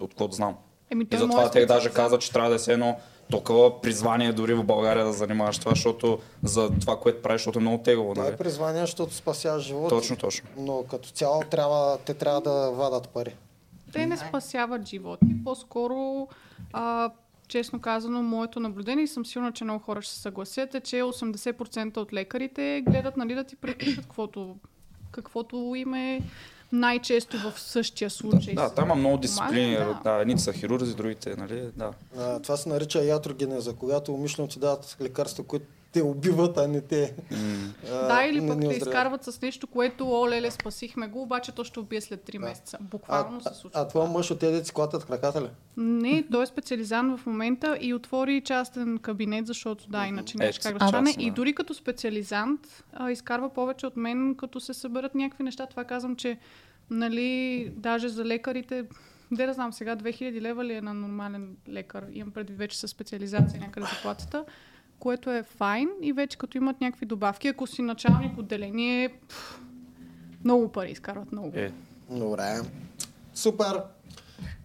от, 0.00 0.34
знам. 0.34 0.54
Еми, 0.90 1.06
И 1.12 1.16
затова 1.16 1.50
те 1.50 1.66
даже 1.66 1.90
казват, 1.90 2.20
че 2.20 2.32
трябва 2.32 2.50
да 2.50 2.58
се 2.58 2.72
едно 2.72 2.96
толкова 3.32 3.80
призвание 3.80 4.32
дори 4.32 4.54
в 4.54 4.64
България 4.64 5.04
да 5.04 5.12
занимаваш 5.12 5.58
това, 5.58 5.70
защото 5.70 6.18
за 6.42 6.70
това, 6.80 7.00
което 7.00 7.22
правиш, 7.22 7.40
защото 7.40 7.58
е 7.58 7.62
много 7.62 7.82
тегово. 7.82 8.14
Това 8.14 8.24
Нали? 8.24 8.34
е 8.34 8.36
призвание, 8.36 8.80
защото 8.80 9.14
спасяваш 9.14 9.62
живота. 9.64 9.88
Точно, 9.88 10.16
точно. 10.16 10.48
Но 10.56 10.84
като 10.90 11.08
цяло 11.08 11.42
трябва, 11.50 11.98
те 11.98 12.14
трябва 12.14 12.40
да 12.40 12.70
вадат 12.70 13.08
пари. 13.08 13.36
Те 13.92 14.06
не 14.06 14.16
спасяват 14.16 14.86
животи, 14.88 15.26
по-скоро, 15.44 16.28
а, 16.72 17.10
честно 17.48 17.80
казано, 17.80 18.22
моето 18.22 18.60
наблюдение, 18.60 19.04
и 19.04 19.08
съм 19.08 19.26
сигурна, 19.26 19.52
че 19.52 19.64
много 19.64 19.84
хора 19.84 20.02
ще 20.02 20.14
се 20.14 20.20
съгласят, 20.20 20.74
е, 20.74 20.80
че 20.80 20.96
80% 20.96 21.96
от 21.96 22.12
лекарите 22.12 22.82
гледат 22.88 23.16
нали, 23.16 23.34
да 23.34 23.44
ти 23.44 23.56
предпишат 23.56 24.04
каквото, 24.04 24.56
каквото 25.10 25.72
им 25.76 25.94
е 25.94 26.20
най-често 26.72 27.36
в 27.38 27.60
същия 27.60 28.10
случай. 28.10 28.54
Да, 28.54 28.74
там 28.74 28.84
има 28.84 28.94
много 28.94 29.16
дисциплини. 29.16 29.76
Да. 29.76 30.00
Да, 30.04 30.10
едните 30.20 30.42
са 30.42 30.52
хирурзи, 30.52 30.94
другите, 30.94 31.34
нали? 31.38 31.62
Да. 31.76 31.92
А, 32.18 32.38
това 32.40 32.56
се 32.56 32.68
нарича 32.68 33.04
ятрогенеза, 33.04 33.74
когато 33.74 34.14
умишлено 34.14 34.48
ти 34.48 34.58
дават 34.58 34.96
лекарства, 35.00 35.44
които 35.44 35.66
те 35.92 36.02
убиват, 36.02 36.58
а 36.58 36.68
не 36.68 36.80
те. 36.80 37.14
а, 37.92 38.06
Да, 38.06 38.24
или 38.24 38.40
не 38.40 38.48
пък 38.48 38.60
те 38.60 38.76
изкарват 38.76 39.24
с 39.24 39.40
нещо, 39.42 39.66
което, 39.66 40.10
о, 40.10 40.28
леле, 40.28 40.50
спасихме 40.50 41.08
го, 41.08 41.22
обаче 41.22 41.52
то 41.52 41.64
ще 41.64 41.80
убие 41.80 42.00
след 42.00 42.20
3 42.20 42.38
месеца. 42.38 42.78
Буквално 42.80 43.40
а, 43.44 43.52
се 43.52 43.60
случва. 43.60 43.80
а, 43.80 43.88
това 43.88 44.06
мъж 44.06 44.30
от 44.30 44.38
тези 44.38 44.58
да 44.58 44.64
си 44.64 44.72
клатят 44.72 45.04
краката 45.04 45.42
ли? 45.42 45.48
Не, 45.76 46.24
той 46.32 46.42
е 46.42 46.46
специализант 46.46 47.18
в 47.20 47.26
момента 47.26 47.78
и 47.80 47.94
отвори 47.94 48.40
частен 48.40 48.98
кабинет, 48.98 49.46
защото 49.46 49.88
да, 49.88 50.06
иначе 50.06 50.36
Е, 50.36 50.42
нямаше 50.42 50.60
как 50.60 50.78
да 50.78 50.88
стане. 50.88 51.14
И 51.18 51.30
дори 51.30 51.54
като 51.54 51.74
специализант 51.74 52.84
а, 52.92 53.10
изкарва 53.10 53.48
повече 53.48 53.86
от 53.86 53.96
мен, 53.96 54.34
като 54.34 54.60
се 54.60 54.74
съберат 54.74 55.14
някакви 55.14 55.44
неща. 55.44 55.66
Това 55.66 55.84
казвам, 55.84 56.16
че 56.16 56.38
нали, 56.90 57.68
даже 57.76 58.08
за 58.08 58.24
лекарите, 58.24 58.84
де 59.32 59.46
да 59.46 59.52
знам 59.52 59.72
сега, 59.72 59.96
2000 59.96 60.40
лева 60.40 60.64
ли 60.64 60.72
е 60.74 60.80
на 60.80 60.94
нормален 60.94 61.56
лекар, 61.68 62.04
имам 62.12 62.30
предвид 62.32 62.58
вече 62.58 62.78
със 62.78 62.90
специализация 62.90 63.60
някъде 63.60 63.86
заплатата, 63.86 64.44
което 65.02 65.30
е 65.30 65.42
файн 65.42 65.88
и 66.02 66.12
вече 66.12 66.38
като 66.38 66.56
имат 66.56 66.80
някакви 66.80 67.06
добавки, 67.06 67.48
ако 67.48 67.66
си 67.66 67.82
началник 67.82 68.38
отделение, 68.38 69.08
пф, 69.28 69.60
много 70.44 70.68
пари 70.72 70.90
изкарват, 70.90 71.32
много. 71.32 71.50
Е, 71.54 71.72
Добре. 72.10 72.60
Супер. 73.34 73.82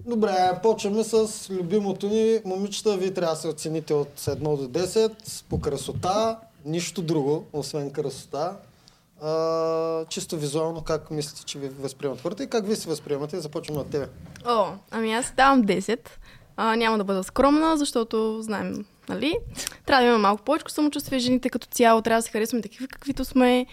Добре, 0.06 0.60
почваме 0.64 1.04
с 1.04 1.48
любимото 1.50 2.08
ни. 2.08 2.40
Момичета, 2.46 2.98
вие 2.98 3.14
трябва 3.14 3.36
да 3.36 3.42
се 3.42 3.48
оцените 3.48 3.94
от 3.94 4.20
1 4.20 4.38
до 4.38 4.80
10 4.80 5.46
по 5.50 5.62
красота, 5.62 6.40
нищо 6.66 7.02
друго, 7.02 7.46
освен 7.54 7.92
красота. 7.92 8.58
А, 9.22 10.06
чисто 10.06 10.38
визуално, 10.38 10.82
как 10.82 11.12
мислите, 11.12 11.44
че 11.46 11.60
ви 11.60 11.70
възприемат 11.70 12.22
хората 12.22 12.44
и 12.44 12.48
как 12.48 12.66
вие 12.66 12.76
се 12.76 12.90
възприемате? 12.90 13.40
Започваме 13.40 13.80
от 13.80 13.90
тебе. 13.90 14.08
О, 14.46 14.68
ами 14.92 15.14
аз 15.14 15.34
давам 15.38 15.64
10. 15.64 16.00
А, 16.58 16.76
няма 16.76 16.98
да 16.98 17.04
бъда 17.04 17.24
скромна, 17.24 17.78
защото 17.78 18.42
знаем, 18.42 18.86
нали? 19.10 19.38
Трябва 19.86 20.02
да 20.02 20.08
имаме 20.08 20.22
малко 20.22 20.44
повече 20.44 20.74
самочувствие. 20.74 21.20
Жените 21.20 21.50
като 21.50 21.68
цяло 21.68 22.02
трябва 22.02 22.20
да 22.20 22.22
се 22.22 22.32
харесваме 22.32 22.62
такива, 22.62 22.88
каквито 22.88 23.26
сме. 23.26 23.66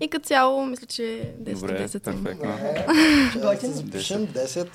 И 0.00 0.08
като 0.08 0.26
цяло, 0.26 0.66
мисля, 0.66 0.86
че 0.86 1.32
10 1.42 1.54
добре, 1.54 1.88
10 1.88 2.04
съм. 2.04 2.24
перфектно. 2.24 3.60
Се 3.60 3.66
запишем 3.66 4.26
10. 4.26 4.68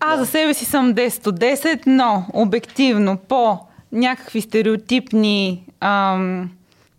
Аз 0.00 0.20
за 0.20 0.26
себе 0.26 0.54
си 0.54 0.64
съм 0.64 0.94
10 0.94 1.26
от 1.26 1.40
10, 1.40 1.82
но 1.86 2.26
обективно 2.34 3.18
по 3.18 3.58
някакви 3.92 4.40
стереотипни 4.40 5.66
ам, 5.80 6.50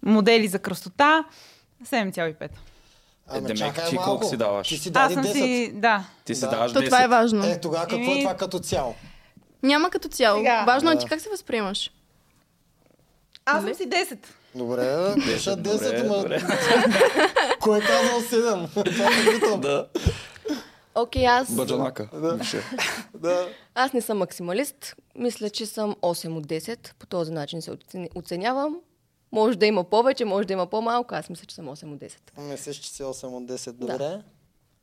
модели 0.03 0.48
за 0.48 0.60
красота 0.60 1.24
7,5. 1.86 2.50
Е, 3.33 3.38
Ами, 3.38 3.41
демек, 3.41 3.57
чакай 3.57 3.85
ти 3.85 3.95
малко. 3.95 4.09
колко 4.09 4.25
си 4.25 4.38
даваш? 4.38 4.67
Ти 4.67 4.77
си 4.77 4.89
Аз 4.89 4.93
даде 4.93 5.13
съм 5.13 5.23
10. 5.25 5.33
си, 5.33 5.71
да. 5.73 6.03
Ти 6.25 6.35
си 6.35 6.41
Да. 6.41 6.47
даваш 6.47 6.73
То 6.73 6.79
10. 6.79 6.85
това 6.85 7.03
е 7.03 7.07
важно. 7.09 7.45
Е, 7.45 7.59
тогава 7.59 7.83
какво 7.83 7.97
е 8.01 8.13
Еми- 8.13 8.21
това 8.21 8.35
като 8.35 8.59
цяло? 8.59 8.95
Няма 9.63 9.89
като 9.89 10.07
цяло. 10.07 10.38
Сега. 10.39 10.63
Важно 10.63 10.91
е 10.91 10.95
Да. 10.95 11.00
ти 11.00 11.07
как 11.07 11.21
се 11.21 11.29
възприемаш. 11.29 11.91
Аз 13.45 13.63
Нали? 13.63 13.75
съм 13.75 13.83
си 13.83 13.89
10. 13.89 14.17
Добре, 14.55 15.13
пиша 15.15 15.51
10, 15.51 15.55
добре, 15.55 16.00
ама... 16.00 16.15
добре. 16.15 16.41
Кой 17.59 17.77
е 17.77 17.81
казал 17.81 18.19
7? 18.21 18.67
Това 18.85 19.09
не 19.25 19.33
питам. 19.33 19.61
Да. 19.61 19.88
Окей, 20.95 21.25
аз, 21.25 21.51
Баджанака. 21.51 22.09
Пише. 22.39 22.63
Да. 23.13 23.47
аз 23.75 23.93
не 23.93 24.01
съм 24.01 24.17
максималист. 24.17 24.95
Мисля, 25.15 25.50
че 25.50 25.65
съм 25.65 25.95
8 25.95 26.03
от 26.29 26.47
10. 26.47 26.93
По 26.93 27.05
този 27.05 27.31
начин 27.31 27.61
се 27.61 27.71
оцени- 27.71 28.09
оценявам. 28.15 28.75
Може 29.31 29.57
да 29.57 29.65
има 29.65 29.83
повече, 29.83 30.25
може 30.25 30.47
да 30.47 30.53
има 30.53 30.67
по-малко. 30.67 31.15
Аз 31.15 31.29
мисля, 31.29 31.45
че 31.45 31.55
съм 31.55 31.65
8 31.65 31.93
от 31.93 32.00
10. 32.00 32.17
Мислиш, 32.51 32.77
че 32.77 32.89
си 32.89 33.03
8 33.03 33.23
от 33.23 33.43
10. 33.43 33.71
Добре. 33.71 34.21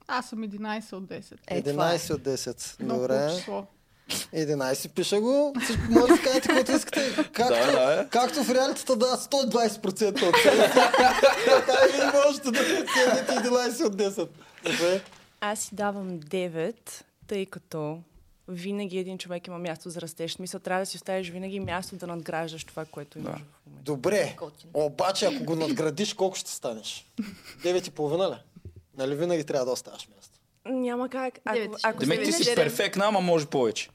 Аз 0.07 0.28
съм 0.28 0.38
11 0.38 0.93
от 0.93 1.05
10. 1.05 1.35
Е, 1.49 1.62
това 1.62 1.93
е. 1.93 1.99
11 1.99 2.14
от 2.14 2.21
10. 2.21 2.83
Много 2.83 3.00
Добре. 3.00 3.14
хубаво 3.19 3.38
число. 3.38 3.67
11 4.35 4.88
пиша 4.88 5.21
го. 5.21 5.55
Всичко 5.64 5.83
може 5.90 6.07
да 6.07 6.23
кажете 6.23 6.49
каквото 6.49 6.73
искате. 6.73 7.14
Както, 7.33 7.55
Да, 7.55 7.73
да, 7.73 8.00
е. 8.00 8.09
както 8.09 8.45
в 8.45 8.50
реалитета 8.50 8.97
да 8.97 9.07
120% 9.07 10.09
от 10.28 10.35
10. 10.35 10.75
така 11.47 11.78
и 11.88 11.93
вие 11.93 12.11
можете 12.26 12.50
да 12.50 12.59
седнете 12.59 13.49
11 13.49 13.85
от 13.87 13.97
10. 13.97 14.28
Добре. 14.64 15.02
Аз 15.40 15.59
си 15.59 15.75
давам 15.75 16.21
9, 16.21 16.75
тъй 17.26 17.47
като 17.47 17.99
винаги 18.49 18.99
един 18.99 19.19
човек 19.19 19.47
има 19.47 19.59
място 19.59 19.90
за 19.90 20.00
растеж. 20.00 20.33
Смисъл, 20.33 20.61
трябва 20.61 20.83
да 20.83 20.87
си 20.87 20.97
оставиш 20.97 21.31
винаги 21.31 21.61
място 21.61 21.97
да 21.97 22.07
надграждаш 22.07 22.64
това, 22.64 22.85
което 22.85 23.19
имаш 23.19 23.40
в 23.40 23.67
момента. 23.67 23.85
Добре. 23.85 24.37
Обаче, 24.75 25.26
ако 25.26 25.45
го 25.45 25.57
надградиш, 25.57 26.14
колко 26.14 26.37
ще 26.37 26.50
станеш? 26.50 27.07
9,5 27.62 28.31
ли? 28.31 28.38
Нали 28.97 29.14
винаги 29.14 29.45
трябва 29.45 29.67
да 29.67 29.73
оставаш 29.73 30.09
място? 30.17 30.38
Няма 30.67 31.09
как. 31.09 31.38
Ако, 31.45 31.55
Девет, 31.55 31.71
ако 31.83 31.99
Демек 31.99 32.25
ти 32.25 32.33
си 32.33 32.55
перфектна, 32.55 33.05
ама 33.07 33.21
може 33.21 33.47
повече. 33.47 33.88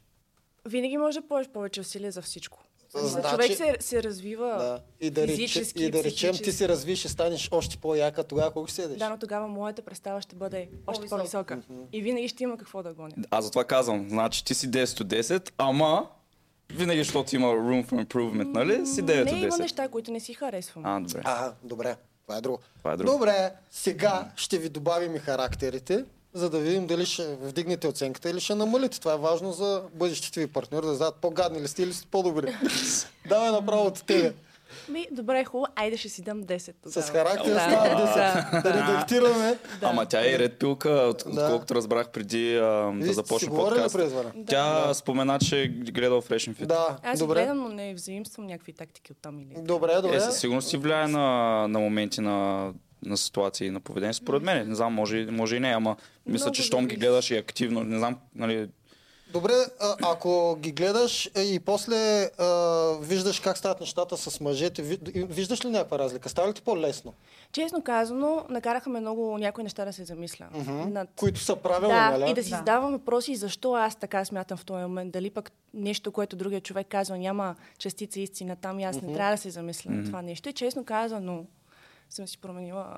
Винаги 0.65 0.97
може 0.97 1.21
да 1.21 1.27
положиш 1.27 1.51
повече 1.51 1.81
усилия 1.81 2.11
за 2.11 2.21
всичко. 2.21 2.63
Значи- 2.95 3.29
Човек 3.29 3.57
се, 3.57 3.75
се 3.79 4.03
развива 4.03 4.47
Да. 4.47 4.79
И 4.99 5.09
да, 5.09 5.21
рече, 5.23 5.33
физически, 5.33 5.83
и 5.83 5.91
да 5.91 6.03
речем, 6.03 6.35
ти 6.35 6.51
се 6.51 6.67
развиш 6.67 7.05
и 7.05 7.09
станеш 7.09 7.49
още 7.51 7.77
по-яка, 7.77 8.23
тогава 8.23 8.51
колко 8.51 8.67
ще 8.67 8.75
седеш? 8.75 8.97
Да, 8.97 9.09
но 9.09 9.17
тогава 9.17 9.47
моята 9.47 9.81
представа 9.81 10.21
ще 10.21 10.35
бъде 10.35 10.69
още 10.87 11.07
по-висока. 11.07 11.61
И 11.93 12.01
винаги 12.01 12.27
ще 12.27 12.43
има 12.43 12.57
какво 12.57 12.83
да 12.83 12.93
гоня. 12.93 13.13
Аз 13.31 13.45
затова 13.45 13.63
казвам, 13.63 14.09
значи 14.09 14.45
ти 14.45 14.53
си 14.53 14.69
10 14.69 15.01
от 15.01 15.07
10, 15.07 15.51
ама 15.57 16.07
винаги, 16.69 16.99
защото 16.99 17.35
има 17.35 17.47
room 17.47 17.85
for 17.85 18.05
improvement, 18.05 18.53
нали? 18.53 18.85
Си 18.85 19.03
9 19.03 19.15
Не, 19.15 19.31
от 19.31 19.31
има 19.33 19.47
10. 19.47 19.59
неща, 19.59 19.87
които 19.87 20.11
не 20.11 20.19
си 20.19 20.33
харесвам. 20.33 20.85
А, 20.85 20.99
добре. 20.99 21.21
А, 21.25 21.53
добре. 21.63 21.95
Това 22.23 22.37
е 22.37 22.41
друго. 22.41 22.59
Това 22.77 22.93
е 22.93 22.97
друго. 22.97 23.11
Добре, 23.11 23.51
сега 23.71 24.31
ще 24.35 24.57
ви 24.57 24.69
добавим 24.69 25.15
и 25.15 25.19
характерите, 25.19 26.05
за 26.33 26.49
да 26.49 26.59
видим 26.59 26.87
дали 26.87 27.05
ще 27.05 27.35
вдигнете 27.35 27.87
оценката 27.87 28.29
или 28.29 28.39
ще 28.39 28.55
намалите. 28.55 28.99
Това 28.99 29.13
е 29.13 29.17
важно 29.17 29.51
за 29.51 29.81
бъдещите 29.93 30.39
ви 30.39 30.47
партньори, 30.47 30.85
да 30.85 30.95
знаят 30.95 31.15
по-гадни 31.15 31.61
ли 31.61 31.67
сте 31.67 31.83
или 31.83 31.93
сте 31.93 32.07
по-добри. 32.11 32.55
Давай 33.27 33.51
направо 33.51 33.85
от 33.85 34.03
тебе. 34.05 34.33
Ми, 34.89 35.07
добре, 35.11 35.43
хубаво, 35.45 35.65
айде 35.75 35.97
ще 35.97 36.09
си 36.09 36.21
дам 36.21 36.43
10 36.43 36.73
тогава. 36.83 37.01
С 37.01 37.09
характер 37.09 37.53
Да, 37.53 37.59
става 37.59 37.89
да, 37.89 38.07
10. 38.07 38.63
Да 38.63 38.73
редактираме. 38.73 39.57
Ама 39.81 40.05
тя 40.05 40.21
е 40.21 40.39
ред 40.39 40.59
пилка, 40.59 40.89
от, 40.89 41.23
Да. 41.27 41.41
отколкото 41.43 41.75
разбрах 41.75 42.09
преди 42.09 42.55
а, 42.55 42.61
да 42.61 42.93
сте 43.01 43.07
си 43.07 43.13
започне 43.13 43.49
подкаст. 43.49 43.95
през 43.95 44.13
време? 44.13 44.31
Тя 44.47 44.93
спомена, 44.93 45.39
че 45.39 45.67
гледал 45.67 46.21
Fresh 46.21 46.53
Fit. 46.53 46.65
Да, 46.65 46.97
Аз 47.03 47.19
добре. 47.19 47.39
гледам, 47.41 47.57
но 47.57 47.69
не 47.69 47.93
взаимствам 47.93 48.47
някакви 48.47 48.73
тактики 48.73 49.11
от 49.11 49.17
там 49.21 49.39
или... 49.39 49.55
Добре, 49.57 49.95
добре. 50.01 50.15
Е, 50.15 50.19
със 50.19 50.39
сигурност 50.39 50.67
си 50.69 50.77
влияе 50.77 51.07
на, 51.07 51.27
на 51.67 51.79
моменти 51.79 52.21
на, 52.21 52.71
на 53.05 53.17
ситуации 53.17 53.67
и 53.67 53.71
на 53.71 53.79
поведение. 53.79 54.13
Според 54.13 54.43
мен, 54.43 54.69
не 54.69 54.75
знам, 54.75 54.93
може, 54.93 55.25
може 55.25 55.55
и 55.55 55.59
не, 55.59 55.69
ама 55.69 55.95
мисля, 56.25 56.45
Много 56.45 56.55
че 56.55 56.63
щом 56.63 56.87
ги 56.87 56.95
гледаш 56.95 57.31
и 57.31 57.37
активно, 57.37 57.83
не 57.83 57.97
знам, 57.97 58.17
нали, 58.35 58.67
Добре, 59.33 59.53
а, 59.79 59.95
ако 60.01 60.57
ги 60.59 60.71
гледаш 60.71 61.29
е, 61.35 61.41
и 61.41 61.59
после 61.59 62.23
а, 62.23 62.47
виждаш 63.01 63.39
как 63.39 63.57
стават 63.57 63.79
нещата 63.79 64.17
с 64.17 64.39
мъжете, 64.39 64.81
виждаш 65.15 65.65
ли 65.65 65.69
някаква 65.69 65.99
разлика? 65.99 66.29
Става 66.29 66.49
ли 66.49 66.53
ти 66.53 66.61
по-лесно? 66.61 67.13
Честно 67.51 67.81
казано, 67.81 68.45
накараха 68.49 68.89
ме 68.89 68.99
много 68.99 69.37
някои 69.37 69.63
неща 69.63 69.85
да 69.85 69.93
се 69.93 70.05
замисля. 70.05 70.47
Над... 70.67 71.09
Които 71.15 71.39
са 71.39 71.55
правилни, 71.55 71.95
Да, 71.95 72.17
нали? 72.17 72.31
и 72.31 72.33
да 72.33 72.43
си 72.43 72.49
задавам 72.49 72.91
въпроси 72.91 73.35
защо 73.35 73.73
аз 73.73 73.95
така 73.95 74.25
смятам 74.25 74.57
в 74.57 74.65
този 74.65 74.81
момент. 74.81 75.11
Дали 75.11 75.29
пък 75.29 75.51
нещо, 75.73 76.11
което 76.11 76.35
другия 76.35 76.61
човек 76.61 76.87
казва, 76.89 77.17
няма 77.17 77.55
частица 77.77 78.19
истина 78.19 78.55
там 78.55 78.79
и 78.79 78.83
аз 78.83 79.01
не 79.01 79.13
трябва 79.13 79.33
да 79.33 79.37
се 79.37 79.49
замисля 79.49 79.91
на 79.91 80.03
това 80.03 80.21
нещо. 80.21 80.49
И 80.49 80.53
честно 80.53 80.85
казано, 80.85 81.45
съм 82.15 82.27
си 82.27 82.37
променила 82.37 82.97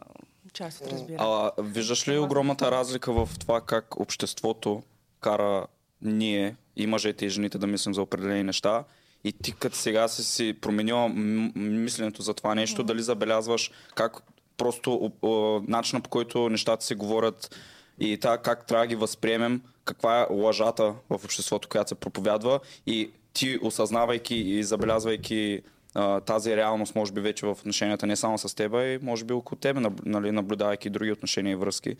част 0.53 0.81
от 0.81 0.87
разбирането. 0.87 1.51
А 1.57 1.63
виждаш 1.63 2.07
ли 2.07 2.17
огромната 2.17 2.71
разлика 2.71 3.13
в 3.13 3.29
това 3.39 3.61
как 3.61 3.99
обществото 3.99 4.83
кара 5.19 5.67
ние, 6.01 6.55
и 6.75 6.87
мъжете 6.87 7.25
и 7.25 7.29
жените 7.29 7.57
да 7.57 7.67
мислим 7.67 7.93
за 7.93 8.01
определени 8.01 8.43
неща? 8.43 8.83
И 9.23 9.33
ти 9.33 9.55
като 9.55 9.75
сега 9.75 10.07
си 10.07 10.23
си 10.23 10.57
променила 10.61 11.09
м- 11.09 11.51
мисленето 11.55 12.21
за 12.21 12.33
това 12.33 12.55
нещо, 12.55 12.83
дали 12.83 13.01
забелязваш 13.01 13.71
как 13.95 14.23
просто 14.57 14.93
о, 14.93 15.11
о, 15.21 15.61
начина 15.67 16.01
по 16.01 16.09
който 16.09 16.49
нещата 16.49 16.85
се 16.85 16.95
говорят 16.95 17.55
и 17.99 18.17
така 18.17 18.37
как 18.37 18.67
трябва 18.67 18.83
да 18.83 18.87
ги 18.87 18.95
възприемем, 18.95 19.61
каква 19.85 20.21
е 20.21 20.33
лъжата 20.33 20.95
в 21.09 21.25
обществото, 21.25 21.69
която 21.69 21.89
се 21.89 21.95
проповядва 21.95 22.59
и 22.87 23.11
ти 23.33 23.59
осъзнавайки 23.61 24.35
и 24.35 24.63
забелязвайки 24.63 25.61
а, 25.95 26.19
тази 26.19 26.55
реалност, 26.55 26.95
може 26.95 27.11
би 27.11 27.21
вече 27.21 27.45
в 27.45 27.51
отношенията 27.51 28.07
не 28.07 28.15
само 28.15 28.37
с 28.37 28.55
теб, 28.55 28.73
а 28.73 28.85
и 28.85 28.99
може 29.01 29.25
би 29.25 29.33
около 29.33 29.59
тебе, 29.59 29.81
нали, 30.05 30.31
наблюдавайки 30.31 30.89
други 30.89 31.11
отношения 31.11 31.51
и 31.51 31.55
връзки. 31.55 31.95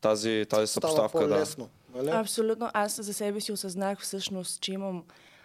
Тази, 0.00 0.46
тази 0.50 0.66
Става 0.66 0.66
съпоставка, 0.66 1.28
да. 1.28 1.46
Нали? 1.94 2.10
Абсолютно. 2.10 2.70
Аз 2.74 3.00
за 3.02 3.14
себе 3.14 3.40
си 3.40 3.52
осъзнах 3.52 4.00
всъщност, 4.00 4.60
че 4.60 4.72
имам 4.72 5.04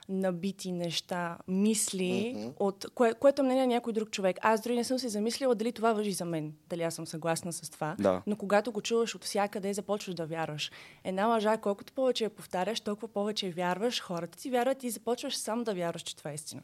набити 0.09 0.71
неща, 0.71 1.37
мисли, 1.47 2.33
mm-hmm. 2.35 2.53
от 2.59 2.85
кое, 2.95 3.13
което 3.13 3.43
мнение 3.43 3.61
на 3.65 3.73
някой 3.73 3.93
друг 3.93 4.11
човек. 4.11 4.37
Аз 4.41 4.61
дори 4.61 4.75
не 4.75 4.83
съм 4.83 4.99
се 4.99 5.09
замислила 5.09 5.55
дали 5.55 5.71
това 5.71 5.93
въжи 5.93 6.11
за 6.11 6.25
мен, 6.25 6.53
дали 6.69 6.83
аз 6.83 6.95
съм 6.95 7.07
съгласна 7.07 7.53
с 7.53 7.69
това. 7.69 7.95
Да. 7.99 8.21
Но 8.27 8.35
когато 8.35 8.71
го 8.71 8.81
чуваш 8.81 9.15
от 9.15 9.23
всякъде, 9.23 9.73
започваш 9.73 10.15
да 10.15 10.25
вярваш. 10.25 10.71
Една 11.03 11.25
лъжа, 11.25 11.57
колкото 11.57 11.93
повече 11.93 12.23
я 12.23 12.29
повтаряш, 12.29 12.81
толкова 12.81 13.07
повече 13.07 13.49
вярваш, 13.49 14.01
хората 14.01 14.37
ти 14.37 14.49
вярват 14.49 14.83
и 14.83 14.89
започваш 14.89 15.37
сам 15.37 15.63
да 15.63 15.73
вярваш, 15.73 16.01
че 16.01 16.15
това 16.15 16.31
е 16.31 16.33
истина. 16.33 16.61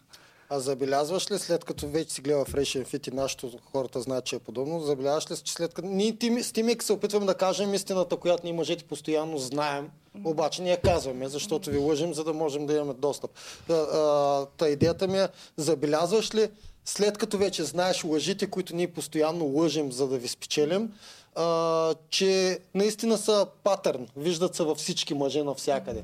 А 0.49 0.59
забелязваш 0.59 1.31
ли 1.31 1.39
след 1.39 1.65
като 1.65 1.87
вече 1.87 2.13
си 2.13 2.21
гледа 2.21 2.45
Fresh 2.45 2.85
Fit 2.85 3.07
и 3.11 3.15
нашето 3.15 3.51
хората 3.71 4.01
знаят, 4.01 4.25
че 4.25 4.35
е 4.35 4.39
подобно, 4.39 4.81
забелязваш 4.81 5.31
ли, 5.31 5.37
че 5.43 5.53
след 5.53 5.73
като... 5.73 5.87
Ние 5.87 6.17
с 6.43 6.51
Тимик 6.51 6.83
се 6.83 6.93
опитваме 6.93 7.25
да 7.25 7.35
кажем 7.35 7.73
истината, 7.73 8.17
която 8.17 8.41
ние 8.43 8.53
мъжете 8.53 8.83
постоянно 8.83 9.37
знаем, 9.37 9.89
обаче 10.23 10.61
ние 10.61 10.77
казваме, 10.77 11.27
защото 11.27 11.69
ви 11.69 11.77
лъжим, 11.77 12.13
за 12.13 12.23
да 12.23 12.33
можем 12.33 12.65
да 12.65 12.73
имаме 12.73 12.93
достъп. 12.93 13.31
Та, 13.67 13.73
а, 13.73 14.45
та 14.57 14.69
идеята 14.69 15.07
ми 15.07 15.19
е, 15.19 15.27
забелязваш 15.57 16.35
ли, 16.35 16.49
след 16.85 17.17
като 17.17 17.37
вече 17.37 17.63
знаеш 17.63 18.03
лъжите, 18.03 18.47
които 18.47 18.75
ние 18.75 18.93
постоянно 18.93 19.45
лъжим, 19.45 19.91
за 19.91 20.07
да 20.07 20.17
ви 20.17 20.27
спечелим, 20.27 20.93
а, 21.35 21.95
че 22.09 22.59
наистина 22.73 23.17
са 23.17 23.47
патърн, 23.63 24.07
виждат 24.17 24.55
се 24.55 24.63
във 24.63 24.77
всички 24.77 25.13
мъже 25.13 25.43
навсякъде. 25.43 26.03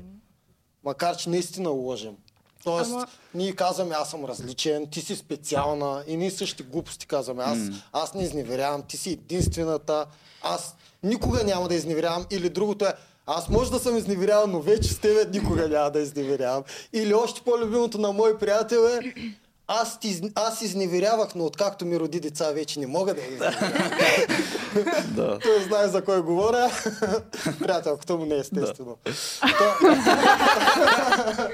Макар, 0.84 1.16
че 1.16 1.30
наистина 1.30 1.70
лъжим. 1.70 2.16
Тоест, 2.64 2.90
Ама- 2.90 3.06
ние 3.34 3.52
казваме, 3.52 3.94
аз 3.98 4.10
съм 4.10 4.24
различен, 4.24 4.86
ти 4.90 5.00
си 5.00 5.16
специална 5.16 6.04
и 6.06 6.16
ние 6.16 6.30
същи 6.30 6.62
глупости 6.62 7.06
казваме. 7.06 7.42
Аз, 7.46 7.58
аз 7.92 8.14
не 8.14 8.22
изневерявам, 8.22 8.82
ти 8.82 8.96
си 8.96 9.10
единствената, 9.10 10.06
аз 10.42 10.76
никога 11.02 11.44
няма 11.44 11.68
да 11.68 11.74
изневерявам. 11.74 12.26
Или 12.30 12.48
другото 12.48 12.84
е, 12.84 12.92
аз 13.26 13.48
може 13.48 13.70
да 13.70 13.78
съм 13.78 13.96
изневерявал, 13.96 14.46
но 14.46 14.60
вече 14.60 14.88
с 14.92 14.98
тебе 14.98 15.24
никога 15.32 15.68
няма 15.68 15.90
да 15.90 16.00
изневерявам. 16.00 16.62
Или 16.92 17.14
още 17.14 17.40
по-любимото 17.40 17.98
на 17.98 18.12
мой 18.12 18.38
приятел 18.38 18.78
е, 18.88 19.14
аз, 19.66 20.00
ти, 20.00 20.20
аз 20.34 20.62
изневерявах, 20.62 21.34
но 21.34 21.44
откакто 21.44 21.84
ми 21.86 22.00
роди 22.00 22.20
деца, 22.20 22.52
вече 22.52 22.80
не 22.80 22.86
мога 22.86 23.14
да 23.14 23.20
изневерявам. 23.20 23.72
Да. 25.16 25.38
Той 25.38 25.62
знае 25.62 25.88
за 25.88 26.04
кой 26.04 26.22
говоря. 26.22 26.70
Приятелката 27.58 28.16
му 28.16 28.26
не 28.26 28.34
е 28.34 28.38
естествено. 28.38 28.96
Та, 29.40 29.78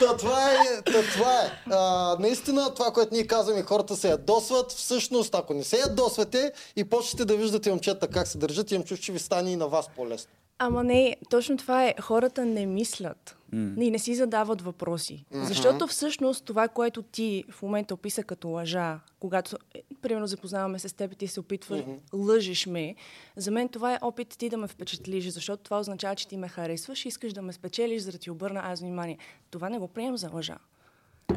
та, 0.00 0.16
това 0.16 0.50
е. 0.50 0.82
Та, 0.84 1.02
това 1.12 1.40
е. 1.40 1.50
А, 1.70 2.16
наистина, 2.20 2.74
това, 2.74 2.90
което 2.90 3.14
ние 3.14 3.26
казваме, 3.26 3.62
хората 3.62 3.96
се 3.96 4.08
ядосват. 4.08 4.72
Всъщност, 4.72 5.34
ако 5.34 5.54
не 5.54 5.64
се 5.64 5.78
ядосвате 5.78 6.52
и 6.76 6.84
почнете 6.84 7.24
да 7.24 7.36
виждате 7.36 7.70
момчета 7.70 8.08
как 8.08 8.26
се 8.28 8.38
държат, 8.38 8.70
имам 8.70 8.84
чувство, 8.84 9.04
че 9.04 9.12
ви 9.12 9.18
стане 9.18 9.52
и 9.52 9.56
на 9.56 9.68
вас 9.68 9.88
по-лесно. 9.96 10.30
Ама 10.58 10.84
не, 10.84 11.16
точно 11.30 11.56
това 11.56 11.84
е. 11.84 11.94
Хората 12.00 12.44
не 12.44 12.66
мислят. 12.66 13.36
Mm. 13.54 13.82
И 13.84 13.90
не 13.90 13.98
си 13.98 14.14
задават 14.14 14.62
въпроси. 14.62 15.24
Mm-hmm. 15.32 15.42
Защото 15.42 15.86
всъщност 15.86 16.44
това, 16.44 16.68
което 16.68 17.02
ти 17.02 17.44
в 17.50 17.62
момента 17.62 17.94
описа 17.94 18.22
като 18.22 18.48
лъжа, 18.48 19.00
когато, 19.20 19.56
е, 19.74 19.82
примерно, 20.02 20.26
запознаваме 20.26 20.78
се 20.78 20.88
с 20.88 20.92
теб 20.92 21.12
и 21.12 21.16
ти 21.16 21.28
се 21.28 21.40
опитваш, 21.40 21.80
mm-hmm. 21.80 21.98
лъжиш 22.12 22.66
ме, 22.66 22.94
за 23.36 23.50
мен 23.50 23.68
това 23.68 23.94
е 23.94 23.98
опит 24.02 24.28
ти 24.28 24.48
да 24.48 24.56
ме 24.56 24.68
впечатлиш, 24.68 25.28
защото 25.28 25.62
това 25.62 25.80
означава, 25.80 26.14
че 26.16 26.28
ти 26.28 26.36
ме 26.36 26.48
харесваш 26.48 27.04
и 27.04 27.08
искаш 27.08 27.32
да 27.32 27.42
ме 27.42 27.52
спечелиш, 27.52 28.02
за 28.02 28.12
да 28.12 28.18
ти 28.18 28.30
обърна 28.30 28.60
аз 28.64 28.80
внимание. 28.80 29.18
Това 29.50 29.68
не 29.68 29.78
го 29.78 29.88
приемам 29.88 30.16
за 30.16 30.30
лъжа. 30.32 30.58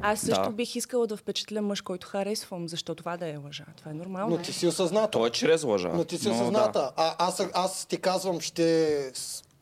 Аз 0.01 0.19
също 0.19 0.43
Да. 0.43 0.49
бих 0.49 0.75
искала 0.75 1.07
да 1.07 1.17
впечатля 1.17 1.61
мъж, 1.61 1.81
който 1.81 2.07
харесвам, 2.07 2.67
защо 2.69 2.95
това 2.95 3.17
да 3.17 3.27
е 3.27 3.37
лъжа. 3.37 3.65
Това 3.77 3.91
е 3.91 3.93
нормално. 3.93 4.35
Но 4.35 4.41
ти 4.41 4.53
си 4.53 4.67
осъзната. 4.67 5.11
То 5.11 5.25
е 5.25 5.29
чрез 5.29 5.63
лъжа. 5.63 5.91
Но 5.95 6.03
ти 6.05 6.17
си 6.17 6.27
Но 6.27 6.33
осъзната. 6.35 6.79
да. 6.79 6.91
А, 6.95 7.15
аз, 7.27 7.47
аз 7.53 7.85
ти 7.85 7.97
казвам, 7.97 8.41
ще, 8.41 9.11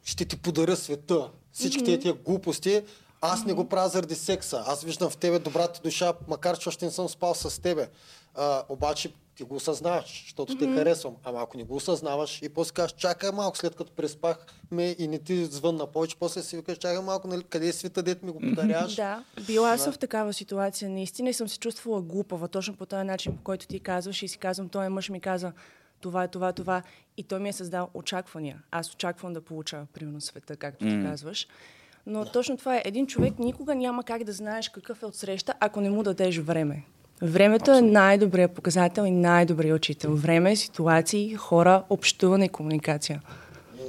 ще 0.04 0.26
ти 0.26 0.38
подаря 0.38 0.76
света. 0.76 1.30
Всички 1.54 1.84
mm-hmm. 1.84 2.02
тия 2.02 2.14
глупости, 2.14 2.82
аз 3.22 3.46
не 3.46 3.54
го 3.54 3.70
правя 3.70 3.90
заради 3.90 4.16
секса. 4.16 4.64
Аз 4.68 4.84
виждам 4.84 5.10
в 5.10 5.18
тебе 5.18 5.40
добрата 5.40 5.80
душа, 5.84 6.14
макар 6.28 6.58
че 6.58 6.70
още 6.70 6.86
не 6.86 6.92
съм 6.92 7.10
спал 7.10 7.34
с 7.36 7.62
тебе. 7.62 7.90
А, 8.36 8.64
обаче 8.70 9.14
ти 9.36 9.44
го 9.44 9.56
осъзнаваш, 9.56 10.24
защото 10.26 10.58
те 10.58 10.66
харесвам. 10.66 11.16
Ама 11.24 11.42
ако 11.42 11.58
не 11.58 11.64
го 11.64 11.76
осъзнаваш 11.76 12.42
и 12.42 12.50
после 12.50 12.74
кажеш, 12.74 12.92
чакай 12.92 13.32
малко, 13.32 13.58
след 13.58 13.76
като 13.76 13.92
преспахме 13.92 14.96
и 15.00 15.08
не 15.08 15.20
ти 15.20 15.46
звънна 15.46 15.88
повече, 15.88 16.16
после 16.20 16.44
си 16.44 16.56
викаш, 16.56 16.78
чакай 16.78 17.04
малко, 17.04 17.28
нали, 17.28 17.44
къде 17.44 17.68
е 17.68 17.74
света, 17.74 18.04
дет 18.04 18.24
ми 18.24 18.32
го 18.32 18.40
подаряваш? 18.40 18.96
Да, 18.96 19.24
била 19.48 19.78
съм 19.78 19.94
в 19.94 19.98
такава 19.98 20.34
ситуация 20.34 20.90
наистина 20.90 21.30
и 21.30 21.34
съм 21.34 21.50
се 21.50 21.60
чувствала 21.60 22.02
глупава, 22.02 22.48
точно 22.48 22.76
по 22.76 22.86
този 22.86 23.04
начин, 23.04 23.38
по 23.38 23.44
който 23.44 23.68
ти 23.68 23.80
казваш 23.80 24.24
и 24.24 24.28
си 24.28 24.38
казвам, 24.38 24.70
той 24.70 24.90
мъж 24.90 25.10
ми 25.10 25.20
каза 25.20 25.52
това, 26.04 26.28
това, 26.28 26.52
това 26.52 26.82
и 27.18 27.24
той 27.24 27.40
ми 27.40 27.50
е 27.50 27.54
създал 27.54 27.90
очаквания. 27.94 28.62
Аз 28.72 28.94
очаквам 28.94 29.34
да 29.34 29.42
получа, 29.42 29.86
примерно, 29.94 30.22
света, 30.22 30.56
както 30.56 30.86
ти 30.86 31.04
казваш. 31.04 31.48
Но 32.06 32.26
точно 32.26 32.58
това 32.58 32.78
е. 32.78 32.82
Един 32.86 33.08
човек 33.08 33.40
никога 33.40 33.76
няма 33.76 34.04
как 34.04 34.24
да 34.24 34.32
знаеш 34.32 34.70
какъв 34.70 35.04
е 35.04 35.06
отсреща, 35.06 35.54
ако 35.60 35.82
не 35.82 35.90
му 35.90 36.04
дадеш 36.04 36.38
време. 36.38 36.84
Времето 37.22 37.72
е 37.72 37.82
най-добрият 37.82 38.52
показател 38.52 39.04
и 39.04 39.12
най-добрият 39.12 39.78
учител. 39.78 40.16
Време, 40.16 40.56
ситуации, 40.56 41.36
хора, 41.36 41.84
общуване 41.90 42.46
и 42.46 42.50
комуникация. 42.50 43.22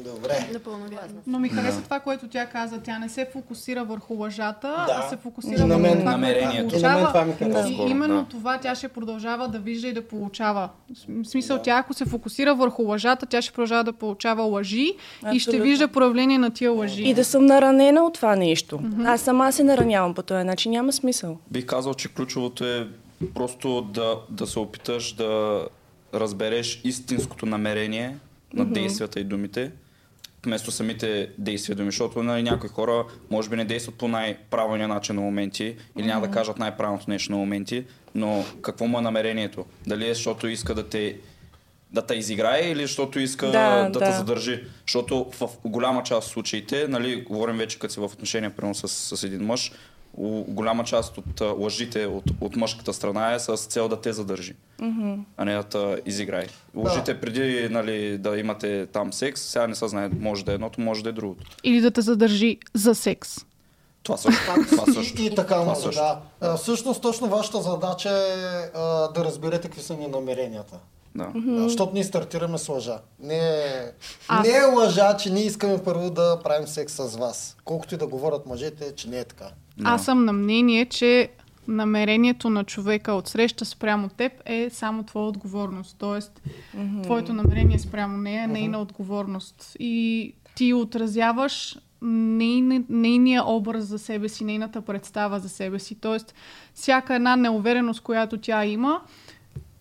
Добре. 0.04 0.48
Напълно 0.52 0.84
вярно. 0.84 1.22
Но 1.26 1.38
ми 1.38 1.48
хареса 1.48 1.82
това, 1.82 2.00
което 2.00 2.28
тя 2.28 2.46
каза. 2.46 2.80
Тя 2.80 2.98
не 2.98 3.08
се 3.08 3.28
фокусира 3.32 3.84
върху 3.84 4.14
лъжата, 4.14 4.68
Да. 4.68 4.94
а 4.96 5.08
се 5.08 5.16
фокусира 5.16 5.58
на 5.58 5.66
върху 5.68 5.80
мен- 5.82 5.98
това, 5.98 6.10
намерението. 6.10 6.50
И 6.50 6.56
на 6.56 6.62
мен 6.62 6.68
получава. 6.70 7.06
това 7.08 7.24
ми 7.24 7.32
хареса. 7.32 7.68
И 7.68 7.90
именно 7.90 8.16
да. 8.16 8.28
това 8.28 8.58
тя 8.58 8.74
ще 8.74 8.88
продължава 8.88 9.48
да 9.48 9.58
вижда 9.58 9.88
и 9.88 9.92
да 9.92 10.02
получава. 10.02 10.68
В 11.08 11.24
смисъл, 11.24 11.58
тя 11.58 11.78
ако 11.78 11.94
се 11.94 12.04
фокусира 12.04 12.54
върху 12.54 12.82
лъжата, 12.82 13.26
тя 13.26 13.42
ще 13.42 13.52
продължава 13.52 13.84
да 13.84 13.92
получава 13.92 14.42
лъжи 14.42 14.80
и 14.80 14.94
ще 15.30 15.50
Абсолютно. 15.50 15.62
вижда 15.62 15.88
проявление 15.88 16.38
на 16.38 16.50
тия 16.50 16.72
лъжи. 16.72 17.02
И 17.02 17.14
да 17.14 17.24
съм 17.24 17.46
наранена 17.46 18.02
от 18.02 18.14
това 18.14 18.36
нещо. 18.36 18.80
Аз 19.04 19.20
сама 19.20 19.52
се 19.52 19.64
наранявам 19.64 20.14
по 20.14 20.22
този 20.22 20.44
начин. 20.44 20.72
Няма 20.72 20.92
смисъл. 20.92 21.38
Бих 21.50 21.66
казал, 21.66 21.94
че 21.94 22.08
ключовото 22.08 22.64
е 22.66 22.88
просто 23.34 23.82
да, 23.82 24.14
да 24.30 24.46
се 24.46 24.58
опиташ 24.58 25.12
да 25.12 25.64
разбереш 26.14 26.80
истинското 26.84 27.46
намерение 27.46 28.16
на 28.54 28.64
действията 28.64 29.20
и 29.20 29.24
думите, 29.24 29.70
вместо 30.44 30.70
самите 30.70 31.28
действия 31.38 31.76
думи, 31.76 31.90
защото 31.90 32.22
нали, 32.22 32.42
някои 32.42 32.68
хора 32.68 33.04
може 33.30 33.48
би 33.48 33.56
не 33.56 33.64
действат 33.64 33.96
по 33.96 34.08
най-правилния 34.08 34.88
начин 34.88 35.14
на 35.16 35.20
моменти 35.22 35.76
или 35.98 36.06
няма 36.06 36.26
да 36.26 36.32
кажат 36.32 36.58
най-правилното 36.58 37.10
нещо 37.10 37.32
на 37.32 37.38
моменти, 37.38 37.84
но 38.14 38.44
какво 38.62 38.86
му 38.86 38.98
е 38.98 39.02
намерението? 39.02 39.64
Дали 39.86 40.08
е 40.08 40.14
защото 40.14 40.48
иска 40.48 40.74
да 40.74 40.88
те 40.88 41.16
да 41.94 42.06
те 42.06 42.14
изиграе 42.14 42.70
или 42.70 42.82
защото 42.82 43.20
иска 43.20 43.46
Да, 43.46 43.82
да, 43.82 43.90
да. 43.90 43.98
те 43.98 44.12
задържи. 44.12 44.64
Защото 44.86 45.30
в 45.40 45.48
голяма 45.64 46.02
част 46.02 46.26
от 46.26 46.32
случаите, 46.32 46.88
нали, 46.88 47.22
говорим 47.22 47.56
вече 47.56 47.78
като 47.78 47.94
си 47.94 48.00
в 48.00 48.04
отношения 48.04 48.50
примерно 48.50 48.74
с, 48.74 48.88
с 49.16 49.22
един 49.22 49.46
мъж, 49.46 49.72
голяма 50.48 50.84
част 50.84 51.18
от 51.18 51.40
а, 51.40 51.44
лъжите 51.44 52.06
от, 52.06 52.24
от 52.40 52.56
мъжката 52.56 52.92
страна 52.92 53.34
е 53.34 53.38
с 53.38 53.56
цел 53.56 53.88
да 53.88 54.00
те 54.00 54.12
задържи, 54.12 54.54
mm-hmm. 54.80 55.18
а 55.36 55.44
не 55.44 55.54
да 55.54 55.62
те 55.62 56.02
изиграе. 56.06 56.46
Лъжите 56.74 57.20
преди 57.20 57.68
нали, 57.70 58.18
да 58.18 58.38
имате 58.38 58.86
там 58.86 59.12
секс, 59.12 59.40
сега 59.40 59.66
не 59.66 59.74
се 59.74 59.88
знае, 59.88 60.10
може 60.18 60.44
да 60.44 60.52
е 60.52 60.54
едното, 60.54 60.80
може 60.80 61.02
да 61.02 61.08
е 61.08 61.12
другото. 61.12 61.50
Или 61.64 61.80
да 61.80 61.90
те 61.90 62.00
задържи 62.00 62.58
за 62.74 62.94
секс. 62.94 63.36
Това 64.02 64.16
също. 64.16 64.40
това 64.70 64.92
също. 64.92 65.22
И, 65.22 65.26
и 65.26 65.34
така 65.34 65.54
Това 65.54 65.64
може, 65.64 65.80
също. 65.80 66.02
да. 66.02 66.20
А, 66.40 66.56
всъщност, 66.56 67.02
точно 67.02 67.28
вашата 67.28 67.62
задача 67.62 68.10
е 68.10 68.78
а, 68.78 69.08
да 69.08 69.24
разберете 69.24 69.62
какви 69.68 69.82
са 69.82 69.96
ни 69.96 70.06
намеренията. 70.06 70.78
Да. 71.14 71.32
Да, 71.34 71.62
защото 71.62 71.92
ние 71.94 72.04
стартираме 72.04 72.58
с 72.58 72.68
лъжа. 72.68 72.98
Не 73.20 73.64
Аз- 74.28 74.46
не 74.46 74.54
е 74.54 74.64
лъжа, 74.64 75.16
че 75.16 75.30
ние 75.30 75.44
искаме 75.44 75.84
първо 75.84 76.10
да 76.10 76.40
правим 76.44 76.68
секс 76.68 76.92
с 76.92 77.16
вас. 77.16 77.56
Колкото 77.64 77.94
и 77.94 77.98
да 77.98 78.06
говорят 78.06 78.46
мъжете, 78.46 78.94
че 78.94 79.08
не 79.08 79.18
е 79.18 79.24
така. 79.24 79.50
Аз 79.82 80.04
съм 80.04 80.24
на 80.24 80.32
мнение, 80.32 80.86
че 80.86 81.28
намерението 81.68 82.50
на 82.50 82.64
човека 82.64 83.12
от 83.12 83.28
среща 83.28 83.64
спрямо 83.64 84.08
теб 84.08 84.32
е 84.46 84.70
само 84.70 85.02
твоя 85.02 85.26
отговорност. 85.26 85.96
Тоест, 85.98 86.42
твоето 87.02 87.32
намерение 87.32 87.78
спрямо 87.78 88.16
нея 88.16 88.44
е 88.44 88.46
нейна 88.46 88.80
отговорност. 88.80 89.76
И 89.78 90.32
ти 90.54 90.74
отразяваш 90.74 91.78
нейни, 92.02 92.84
нейния 92.88 93.44
образ 93.46 93.84
за 93.84 93.98
себе 93.98 94.28
си, 94.28 94.44
нейната 94.44 94.80
представа 94.80 95.40
за 95.40 95.48
себе 95.48 95.78
си. 95.78 95.94
Тоест, 96.00 96.34
всяка 96.74 97.14
една 97.14 97.36
неувереност, 97.36 98.00
която 98.00 98.38
тя 98.38 98.64
има, 98.64 99.00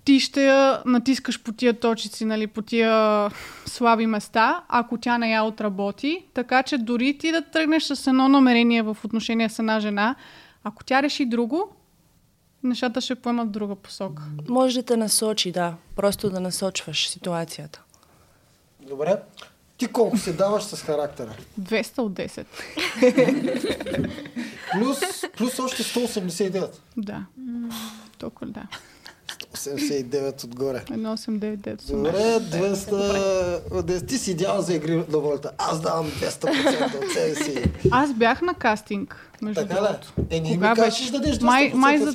ти 0.06 0.20
ще 0.20 0.46
я 0.46 0.82
натискаш 0.86 1.44
по 1.44 1.52
тия 1.52 1.80
точици, 1.80 2.26
нали, 2.26 2.48
по 2.48 2.62
тия 2.62 3.30
слаби 3.66 4.08
места, 4.08 4.64
ако 4.70 4.98
тя 4.98 5.18
не 5.18 5.32
я 5.32 5.44
отработи. 5.44 6.26
Така 6.34 6.64
че 6.64 6.78
дори 6.78 7.18
ти 7.18 7.32
да 7.32 7.42
тръгнеш 7.42 7.84
с 7.84 8.08
едно 8.08 8.30
намерение 8.30 8.82
в 8.82 8.98
отношение 9.04 9.50
с 9.50 9.60
една 9.60 9.80
жена, 9.80 10.16
ако 10.64 10.84
тя 10.84 11.04
реши 11.04 11.26
друго, 11.26 11.76
нещата 12.64 13.02
ще 13.02 13.16
поемат 13.16 13.52
друга 13.52 13.76
посока. 13.76 14.24
Може 14.50 14.80
да 14.80 14.86
те 14.86 14.98
насочи, 14.98 15.52
да. 15.52 15.74
Просто 15.96 16.30
да 16.30 16.40
насочваш 16.40 17.10
ситуацията. 17.10 17.82
Добре. 18.88 19.18
Ти 19.78 19.88
колко 19.88 20.18
си 20.18 20.38
даваш 20.38 20.64
с 20.64 20.82
характера? 20.82 21.34
200 21.62 22.00
от 22.00 22.14
10. 22.14 22.46
Плюс, 24.72 25.00
плюс 25.38 25.60
още 25.60 25.84
189. 25.84 26.70
Да. 26.98 27.26
Толкова 28.18 28.52
да. 28.52 28.68
89 29.54 30.44
отгоре. 30.44 30.78
1,899 30.80 31.82
съм. 31.82 31.98
Добре, 31.98 32.12
200 32.12 33.74
от 33.74 33.86
10. 33.86 34.08
Ти 34.08 34.18
си 34.18 34.32
идеал 34.32 34.62
за 34.62 34.74
игри 34.74 34.96
на 34.96 35.04
волята. 35.10 35.52
Аз 35.58 35.82
давам 35.82 36.08
200% 36.08 37.06
от 37.06 37.12
себе 37.12 37.36
си. 37.36 37.64
Аз 37.92 38.14
бях 38.14 38.42
на 38.42 38.54
кастинг, 38.54 39.30
между 39.42 39.62
Така 39.62 39.82
ли? 39.82 39.88
Е, 40.30 40.42
не 40.42 40.50
ми 40.50 40.56
Кога 40.56 40.76
кажеш 40.76 41.00
беше? 41.00 41.12
да 41.12 41.20
дадеш 41.20 41.36
200% 41.36 41.44
Май- 41.44 41.72
май 41.76 41.98
за-. 41.98 42.14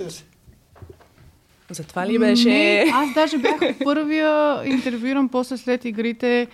Затова 1.71 2.07
ли 2.07 2.18
беше? 2.18 2.49
Не, 2.49 2.90
аз 2.94 3.14
даже 3.14 3.38
бях 3.38 3.61
първия 3.85 4.62
интервюиран 4.66 5.29
после 5.29 5.57
след 5.57 5.85
игрите. 5.85 6.47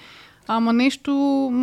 Ама 0.47 0.73
нещо, 0.73 1.12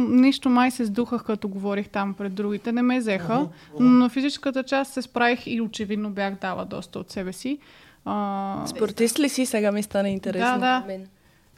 нещо 0.09 0.49
май 0.49 0.71
се 0.71 0.85
сдухах, 0.85 1.23
като 1.23 1.47
говорих 1.47 1.89
там 1.89 2.13
пред 2.13 2.33
другите. 2.33 2.71
Не 2.71 2.81
ме 2.81 2.99
взеха. 2.99 3.47
Но 3.79 3.89
на 3.89 4.09
физическата 4.09 4.63
част 4.63 4.93
се 4.93 5.01
справих 5.01 5.47
и 5.47 5.61
очевидно 5.61 6.09
бях 6.09 6.35
дала 6.35 6.65
доста 6.65 6.99
от 6.99 7.11
себе 7.11 7.33
си. 7.33 7.59
А, 8.05 8.63
Спортист 8.67 9.19
ли 9.19 9.29
си? 9.29 9.45
Сега 9.45 9.71
ми 9.71 9.83
стана 9.83 10.09
интересно. 10.09 10.53
да, 10.53 10.57
да. 10.59 10.83
Мен. 10.87 11.07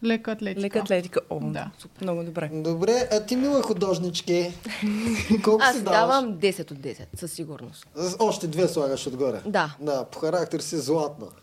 Лека 0.04 0.32
атлетика. 0.32 0.62
Лека 0.62 0.80
атлетика. 0.80 1.20
О, 1.30 1.40
Да. 1.42 1.72
супер, 1.80 2.04
много 2.04 2.24
добре. 2.24 2.50
Добре, 2.54 3.08
а 3.12 3.20
ти 3.20 3.36
мила 3.36 3.62
художнички. 3.62 4.54
Колко 5.44 5.64
Аз 5.64 5.76
си 5.76 5.82
даваш? 5.82 6.00
давам 6.00 6.34
10 6.34 6.72
от 6.72 6.78
10, 6.78 7.06
със 7.16 7.32
сигурност. 7.32 7.88
Още 8.20 8.48
две 8.48 8.68
слагаш 8.68 9.08
отгоре. 9.08 9.42
Да. 9.46 9.76
Да, 9.80 10.06
по 10.06 10.20
характер 10.20 10.60
си 10.60 10.78
златна. 10.78 11.28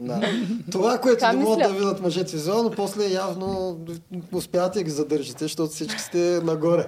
Да. 0.00 0.20
Това, 0.70 0.98
което 0.98 1.26
не 1.26 1.32
могат 1.34 1.58
да 1.60 1.68
видят 1.68 2.00
мъжете 2.00 2.32
визуално, 2.32 2.70
после 2.70 3.04
явно 3.04 3.78
успявате 4.32 4.78
да 4.78 4.84
ги 4.84 4.90
задържите, 4.90 5.44
защото 5.44 5.72
всички 5.72 6.00
сте 6.00 6.18
нагоре. 6.44 6.86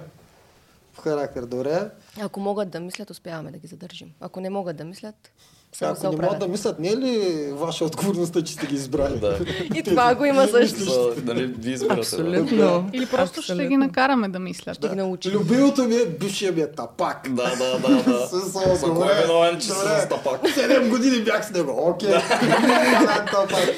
В 0.93 0.97
характер, 0.97 1.41
добре. 1.43 1.89
Ако 2.21 2.39
могат 2.39 2.69
да 2.69 2.79
мислят, 2.79 3.09
успяваме 3.09 3.51
да 3.51 3.57
ги 3.57 3.67
задържим. 3.67 4.11
Ако 4.19 4.39
не 4.39 4.49
могат 4.49 4.77
да 4.77 4.85
мислят, 4.85 5.31
само 5.77 5.95
се 5.95 6.07
Ако 6.07 6.15
не 6.15 6.21
могат 6.21 6.39
да 6.39 6.47
мислят, 6.47 6.79
не 6.79 6.89
е 6.89 6.97
ли 6.97 7.45
ваша 7.51 7.85
отговорността, 7.85 8.41
че 8.41 8.53
сте 8.53 8.67
ги 8.67 8.75
избрали? 8.75 9.19
Да. 9.19 9.39
И 9.75 9.83
това 9.83 10.15
го 10.15 10.25
има 10.25 10.47
също. 10.51 11.13
Нали, 11.23 11.45
ви 11.45 11.71
избирате. 11.71 11.99
Абсолютно. 11.99 12.89
Или 12.93 13.05
просто 13.05 13.41
ще 13.41 13.51
Абсолютно. 13.51 13.69
ги 13.69 13.77
накараме 13.77 14.27
да 14.29 14.39
мислят. 14.39 14.75
Ще 14.75 14.89
ги 14.89 14.95
научим. 14.95 15.31
Любимото 15.31 15.83
ми 15.83 15.95
е 15.95 16.05
бившия 16.05 16.51
ми 16.51 16.61
е 16.61 16.71
тапак. 16.71 17.27
Да, 17.29 17.55
да, 17.55 17.79
да, 17.79 18.03
да. 18.03 18.29
Добре. 18.87 18.95
кой 18.95 19.11
е 19.11 19.21
виновен, 19.21 19.59
че 19.59 19.67
Добре. 19.67 20.01
с 20.01 20.09
тапак? 20.09 20.49
Седем 20.53 20.89
години 20.89 21.23
бях 21.23 21.45
с 21.47 21.51
него. 21.51 21.89
Окей. 21.89 22.09
Да. 22.09 22.21
тапак. 23.31 23.75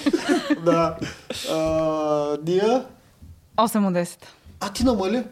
Да. 0.65 0.97
А, 1.51 2.37
Ния? 2.47 2.83
8 3.57 3.87
от 3.87 3.93
10. 3.93 4.17
А 4.59 4.69
ти 4.69 4.83
намали? 4.83 5.23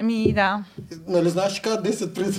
Ами 0.00 0.32
да. 0.32 0.64
Нали 1.06 1.30
знаеш, 1.30 1.52
че 1.52 1.62
каза 1.62 1.82
10 1.82 2.14
пред? 2.14 2.34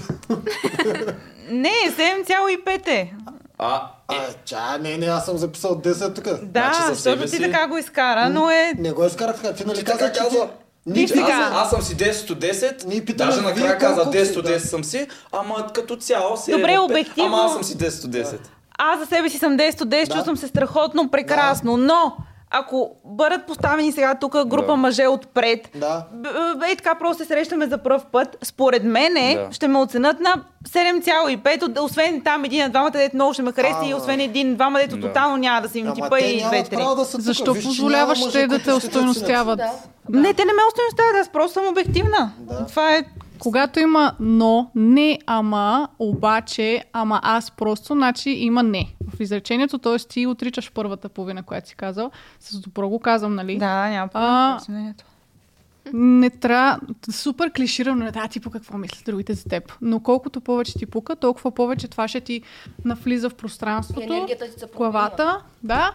Не, 1.52 1.70
7,5 1.70 2.88
е. 2.88 3.14
А, 3.58 3.82
А, 4.08 4.16
ча, 4.46 4.78
не, 4.78 4.98
не, 4.98 5.06
аз 5.06 5.26
съм 5.26 5.38
записал 5.38 5.72
10 5.74 6.16
тук. 6.16 6.24
Да, 6.24 6.40
Значи 6.62 6.80
защото 6.86 7.22
ти 7.22 7.28
си- 7.28 7.42
така 7.42 7.68
го 7.68 7.78
изкара, 7.78 8.30
но 8.30 8.50
е... 8.50 8.74
Не 8.78 8.92
го 8.92 9.06
изкарах 9.06 9.36
така. 9.36 9.54
Ти 9.54 9.66
нали 9.66 9.84
каза, 9.84 10.12
че 10.12 10.20
ти... 10.22 10.38
Ние 10.86 11.06
Ти 11.06 11.14
сега. 11.14 11.50
аз, 11.54 11.64
аз 11.64 11.70
съм 11.70 11.82
си 11.82 11.96
10 11.96 12.32
от 12.32 12.40
10, 12.40 12.86
Ние 12.86 13.06
питаме, 13.06 13.32
даже 13.32 13.42
накрая 13.44 13.78
каза 13.78 13.96
колко 13.96 14.12
10 14.12 14.24
си, 14.24 14.38
от 14.38 14.46
да. 14.46 14.52
10 14.52 14.58
съм 14.60 14.84
си, 14.84 15.08
ама 15.32 15.68
като 15.74 15.96
цяло 15.96 16.38
си 16.38 16.52
Добре, 16.52 16.78
обективно- 16.80 17.26
Ама 17.28 17.44
аз 17.46 17.54
съм 17.54 17.64
си 17.64 17.78
10 17.78 18.06
от 18.06 18.12
10. 18.12 18.38
Аз 18.78 19.00
за 19.00 19.06
себе 19.06 19.30
си 19.30 19.38
съм 19.38 19.54
10 19.54 19.82
от 19.82 19.90
10, 19.90 20.08
Да. 20.08 20.14
чувствам 20.14 20.38
се 20.38 20.48
страхотно, 20.48 21.10
прекрасно, 21.10 21.78
но 21.78 22.18
ако 22.52 22.92
бъдат 23.06 23.46
поставени 23.46 23.92
сега 23.92 24.16
тук 24.16 24.46
група 24.46 24.68
Да. 24.68 24.76
мъже 24.76 25.08
отпред, 25.08 25.70
Да. 25.76 26.06
и 26.72 26.76
така 26.76 26.96
просто 26.96 27.24
се 27.24 27.28
срещаме 27.28 27.68
за 27.68 27.78
пръв 27.78 28.06
път, 28.06 28.38
според 28.44 28.84
мене 28.84 29.36
Да. 29.38 29.54
ще 29.54 29.68
ме 29.68 29.80
оценят 29.80 30.20
на 30.20 30.36
7,5, 30.66 31.64
от- 31.64 31.80
освен 31.80 32.22
там 32.22 32.46
един 32.46 32.60
на 32.60 32.70
двамата, 32.70 32.92
дето 32.92 33.16
много 33.16 33.34
ще 33.34 33.42
ме 33.42 33.52
хареса 33.52 33.86
и 33.86 33.94
освен 33.94 34.20
един, 34.20 34.56
двама, 34.56 34.80
дето 34.80 34.98
Да. 34.98 35.08
тотално 35.08 35.38
няма 35.38 35.62
да 35.62 35.70
са 35.70 35.80
им 35.80 35.94
типа 35.94 36.20
и 36.20 36.38
нямат 36.38 36.54
2-3. 36.54 36.70
право 36.72 36.96
да. 36.96 37.04
Защо 37.04 37.54
Виж, 37.54 37.64
че 37.64 37.68
позволяваш 37.68 38.32
те 38.32 38.48
да 38.48 38.60
те 38.60 38.74
устойностяват? 38.74 39.58
Да. 39.58 39.72
Не, 40.10 40.34
те 40.34 40.46
не 40.46 40.54
ме 40.54 40.62
остойностяват, 40.68 41.16
аз 41.22 41.30
просто 41.30 41.54
съм 41.54 41.68
обективна. 41.68 42.32
Да. 42.40 42.66
Това 42.66 42.96
е... 42.96 43.04
Когато 43.40 43.80
има 43.80 44.16
но, 44.20 44.72
не 44.76 45.20
ама, 45.26 45.88
обаче, 46.00 46.84
ама 46.94 47.20
аз 47.24 47.52
просто, 47.52 47.94
значи 47.94 48.30
има 48.30 48.64
не. 48.64 48.96
В 49.16 49.20
изречението, 49.20 49.78
т.е. 49.78 49.98
ти 49.98 50.28
отричаш 50.28 50.72
първата 50.74 51.10
половина, 51.10 51.44
която 51.44 51.68
си 51.68 51.76
казал. 51.76 52.12
С 52.40 52.60
добро 52.60 52.90
го 52.90 53.00
казвам, 53.00 53.36
нали? 53.36 53.58
Да, 53.58 53.90
няма 53.90 54.10
А. 54.14 54.60
Не 55.94 56.30
трябва, 56.30 56.80
супер 57.12 57.52
клиширано 57.52 58.06
е, 58.06 58.12
да, 58.12 58.28
ти 58.28 58.40
по 58.40 58.50
какво 58.50 58.78
мислят 58.78 59.06
другите 59.06 59.34
за 59.34 59.44
теб. 59.44 59.74
Но 59.82 60.00
колкото 60.00 60.42
повече 60.42 60.74
ти 60.74 60.86
пука, 60.86 61.16
толкова 61.16 61.52
повече 61.52 61.88
това 61.88 62.08
ще 62.08 62.22
ти 62.22 62.42
навлиза 62.86 63.30
в 63.30 63.36
пространството, 63.36 64.14
енергията 64.14 64.46
ти 64.46 64.60
се 64.60 64.66
главата, 64.76 65.42
да. 65.64 65.94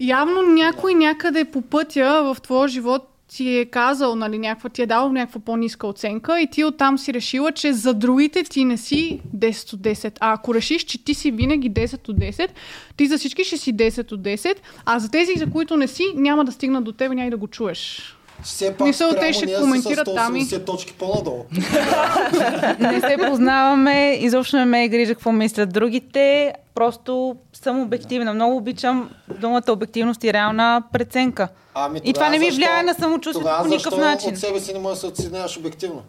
Явно 0.00 0.42
някой 0.42 0.94
някъде 0.94 1.44
по 1.44 1.62
пътя 1.62 2.22
в 2.22 2.40
твоя 2.40 2.68
живот 2.68 3.09
ти 3.36 3.58
е 3.58 3.64
казал, 3.64 4.16
нали, 4.16 4.38
някаква, 4.38 4.70
ти 4.70 4.82
е 4.82 4.86
дал 4.86 5.12
някаква 5.12 5.40
по-ниска 5.40 5.86
оценка 5.86 6.40
и 6.40 6.46
ти 6.46 6.64
оттам 6.64 6.98
си 6.98 7.14
решила, 7.14 7.52
че 7.52 7.72
за 7.72 7.94
другите 7.94 8.42
ти 8.42 8.64
не 8.64 8.76
си 8.76 9.20
10 9.36 9.72
от 9.72 9.80
10. 9.80 10.16
А 10.20 10.32
ако 10.32 10.54
решиш, 10.54 10.84
че 10.84 11.04
ти 11.04 11.14
си 11.14 11.30
винаги 11.30 11.70
10 11.70 12.08
от 12.08 12.16
10, 12.16 12.48
ти 12.96 13.06
за 13.06 13.18
всички 13.18 13.44
ще 13.44 13.58
си 13.58 13.74
10 13.74 14.12
от 14.12 14.20
10, 14.22 14.56
а 14.84 14.98
за 14.98 15.10
тези, 15.10 15.32
за 15.36 15.50
които 15.50 15.76
не 15.76 15.88
си, 15.88 16.04
няма 16.14 16.44
да 16.44 16.52
стигнат 16.52 16.84
до 16.84 16.92
теб 16.92 17.12
и 17.12 17.14
няма 17.14 17.30
да 17.30 17.36
го 17.36 17.48
чуеш. 17.48 18.16
Все 18.42 18.72
пак 18.72 18.86
Мисъл, 18.86 19.10
те 19.10 19.32
ще 19.32 19.54
коментират 19.54 20.08
там 20.14 20.36
и- 20.36 20.40
180 20.40 20.66
точки 20.66 20.92
по-надолу. 20.92 21.44
Не 22.80 23.00
се 23.00 23.16
познаваме, 23.20 24.18
изобщо 24.20 24.56
не 24.56 24.64
ме 24.64 24.84
е 24.84 24.88
грижа 24.88 25.14
какво 25.14 25.32
мислят 25.32 25.72
другите. 25.72 26.52
Просто 26.74 27.36
съм 27.54 27.80
обективна. 27.80 28.34
Много 28.34 28.56
обичам 28.56 29.10
думата 29.30 29.62
обективност 29.68 30.24
и 30.24 30.32
реална 30.32 30.82
преценка. 30.92 31.48
Ами, 31.74 32.00
И 32.04 32.12
това 32.12 32.28
не 32.28 32.38
ми 32.38 32.50
влияе 32.50 32.82
на 32.82 32.94
самочувствието 32.94 33.50
по 33.62 33.68
никакъв 33.68 33.98
начин. 33.98 34.30
от 34.30 34.38
себе 34.38 34.60
си 34.60 34.72
не 34.72 34.78
можеш 34.78 34.94
да 34.94 35.00
се 35.00 35.06
оценяваш 35.06 35.56
обективно? 35.56 36.02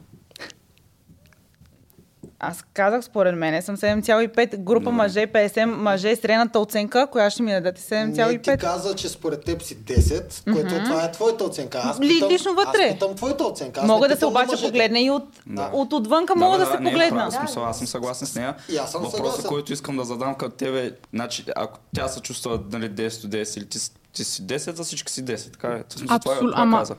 Аз 2.44 2.64
казах, 2.74 3.04
според 3.04 3.36
мен 3.36 3.62
съм 3.62 3.78
7,5. 3.78 4.58
Група 4.58 4.92
мъже, 4.92 5.28
50 5.28 5.66
мъже, 5.66 6.16
средната 6.16 6.60
оценка, 6.60 7.08
коя 7.08 7.30
ще 7.30 7.44
ми 7.44 7.52
дадете 7.52 7.82
Не, 7.98 8.14
ти 8.14 8.20
7,5. 8.20 8.58
каза, 8.58 8.96
че 8.96 9.10
според 9.10 9.44
теб 9.44 9.64
си 9.64 9.78
10, 9.78 10.54
което 10.54 10.76
това 10.76 11.04
е 11.04 11.12
твоята 11.12 11.44
оценка. 11.44 11.78
Аз 11.80 12.00
Ли- 12.00 12.08
питам, 12.08 12.30
лично 12.30 12.54
вътре. 12.54 12.84
Аз 12.84 12.94
питам 12.94 13.16
твоята 13.16 13.44
оценка. 13.44 13.80
Аз 13.80 13.88
Мога 13.88 14.08
не 14.08 14.14
да 14.14 14.20
се 14.20 14.26
обаче 14.26 14.48
мъжете. 14.48 14.68
погледна 14.68 15.00
и 15.00 15.12
от, 15.12 15.24
Да. 15.48 15.70
от 15.74 15.94
отвънка, 15.94 16.36
мога 16.36 16.58
да, 16.58 16.66
се 16.66 16.80
не, 16.80 16.92
погледна. 16.92 17.18
права 17.18 17.32
смисъл, 17.32 17.66
аз 17.66 17.78
съм 17.78 17.88
съгласен 17.88 18.28
с 18.28 18.36
нея. 18.36 18.56
И 18.70 18.78
аз 18.78 18.92
съм 18.92 19.02
Въпросът, 19.02 19.18
съгласен. 19.18 19.46
който 19.46 19.74
искам 19.74 19.98
да 19.98 20.04
задам 20.04 20.36
към 20.36 20.52
тебе, 20.52 20.92
значи, 21.14 21.46
ако 21.56 21.80
тя 21.96 22.08
се 22.08 22.22
чувства 22.22 22.60
нали, 22.72 22.90
10 22.90 23.24
от 23.24 23.32
10 23.32 23.58
или 23.58 23.66
ти, 23.66 23.80
ти 24.14 24.24
си 24.24 24.42
10, 24.44 24.72
за 24.72 24.84
всички 24.84 25.12
си 25.12 25.24
10. 25.24 25.52
Така 25.52 25.68
е. 25.70 25.84
В 25.90 25.94
смисъл, 25.94 26.20
това, 26.20 26.34
Абсол- 26.34 26.40
това 26.42 26.54
ама- 26.56 26.80
каза. 26.80 26.96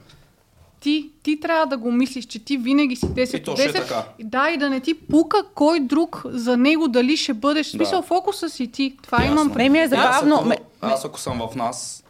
Ти, 0.83 1.11
ти 1.23 1.41
трябва 1.41 1.67
да 1.67 1.77
го 1.77 1.93
мислиш, 1.93 2.25
че 2.25 2.39
ти 2.39 2.57
винаги 2.57 2.97
си 2.97 3.07
10 3.07 3.37
И 3.37 3.43
то 3.43 3.51
от 3.53 3.59
ще 3.59 3.69
е 3.69 3.73
10. 3.73 3.75
така. 3.75 4.05
Да, 4.21 4.51
и 4.51 4.57
да 4.57 4.71
не 4.71 4.81
ти 4.81 4.95
пука 4.95 5.45
кой 5.55 5.81
друг 5.81 6.23
за 6.25 6.57
него 6.57 6.89
дали 6.89 7.17
ще 7.17 7.35
бъдеш. 7.35 7.67
Да. 7.67 7.71
Смисъл, 7.71 8.03
фокуса 8.03 8.49
си 8.49 8.67
ти. 8.67 8.97
Това 9.03 9.19
Ясно. 9.19 9.33
имам 9.33 9.73
ми 9.73 9.79
е 9.79 9.83
Аз 9.83 9.91
забавно. 9.91 10.35
ако, 10.35 10.45
Ме- 10.45 10.57
аз 10.81 11.05
ако 11.05 11.21
съм 11.21 11.41
в 11.43 11.57
нас, 11.57 12.05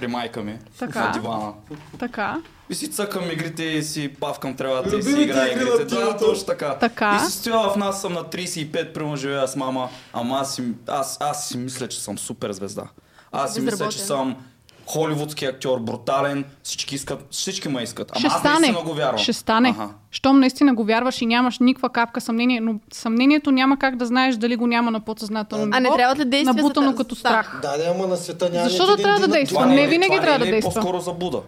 при 0.00 0.06
майка 0.06 0.42
ми, 0.42 0.58
Така. 0.78 1.06
на 1.06 1.12
дивана, 1.12 1.52
Така. 1.98 2.40
и 2.70 2.74
си 2.74 2.90
цъкам 2.90 3.30
игрите 3.30 3.64
и 3.64 3.82
си 3.82 4.08
павкам 4.20 4.54
тревата 4.56 4.96
и 4.96 5.02
си 5.02 5.20
играя 5.20 5.52
игри 5.52 5.62
игрите. 5.64 5.94
Да, 5.94 6.16
точно 6.16 6.46
така. 6.46 6.74
Така. 6.74 7.20
И 7.22 7.30
си 7.30 7.38
стоя 7.38 7.70
в 7.70 7.76
нас, 7.76 8.00
съм 8.00 8.12
на 8.12 8.24
35, 8.24 8.92
примерно 8.92 9.16
живея 9.16 9.48
с 9.48 9.56
мама, 9.56 9.88
ама 10.12 10.36
аз 10.36 10.54
си, 10.54 10.62
аз, 10.86 11.16
аз 11.20 11.48
си 11.48 11.58
мисля, 11.58 11.88
че 11.88 12.00
съм 12.00 12.18
супер 12.18 12.52
звезда. 12.52 12.84
Аз 13.32 13.54
си 13.54 13.60
мисля, 13.60 13.88
че 13.88 13.98
съм 13.98 14.36
холивудски 14.86 15.44
актьор, 15.44 15.78
брутален, 15.80 16.44
всички 16.62 16.94
искат, 16.94 17.26
всички 17.30 17.68
ме 17.68 17.82
искат. 17.82 18.10
Ама 18.10 18.18
Ще 18.18 18.26
аз 18.26 18.32
стане. 18.34 18.58
наистина 18.58 18.82
го 18.82 18.94
вярвам. 18.94 19.18
Ще 19.18 19.32
стане. 19.32 19.68
Аха. 19.70 19.88
Щом 20.10 20.40
наистина 20.40 20.74
го 20.74 20.84
вярваш 20.84 21.20
и 21.20 21.26
нямаш 21.26 21.58
никаква 21.58 21.88
капка 21.90 22.20
съмнение, 22.20 22.60
но 22.60 22.74
съмнението 22.92 23.50
няма 23.50 23.76
как 23.76 23.96
да 23.96 24.06
знаеш 24.06 24.36
дали 24.36 24.56
го 24.56 24.66
няма 24.66 24.90
на 24.90 25.00
подсъзнателно. 25.00 25.70
А 25.72 25.80
не 25.80 25.88
трябват 25.90 26.18
ли 26.18 26.24
действия 26.24 26.52
за 26.52 26.56
Набутано 26.56 26.94
като 26.94 27.08
Да. 27.08 27.18
страх. 27.18 27.58
Да, 27.62 27.76
да, 27.76 27.84
ама 27.90 28.06
на 28.06 28.16
света 28.16 28.50
няма 28.50 28.68
Защо 28.68 28.86
да 28.86 28.96
трябва 28.96 29.20
да 29.20 29.28
действа? 29.28 29.66
Не 29.66 29.74
е 29.74 29.78
ли- 29.78 29.88
винаги 29.88 30.16
трябва 30.16 30.30
не 30.30 30.38
да 30.38 30.44
е 30.44 30.48
ли 30.48 30.50
действа. 30.52 30.72
по-скоро 30.74 31.00
за 31.00 31.12
Буда. 31.12 31.40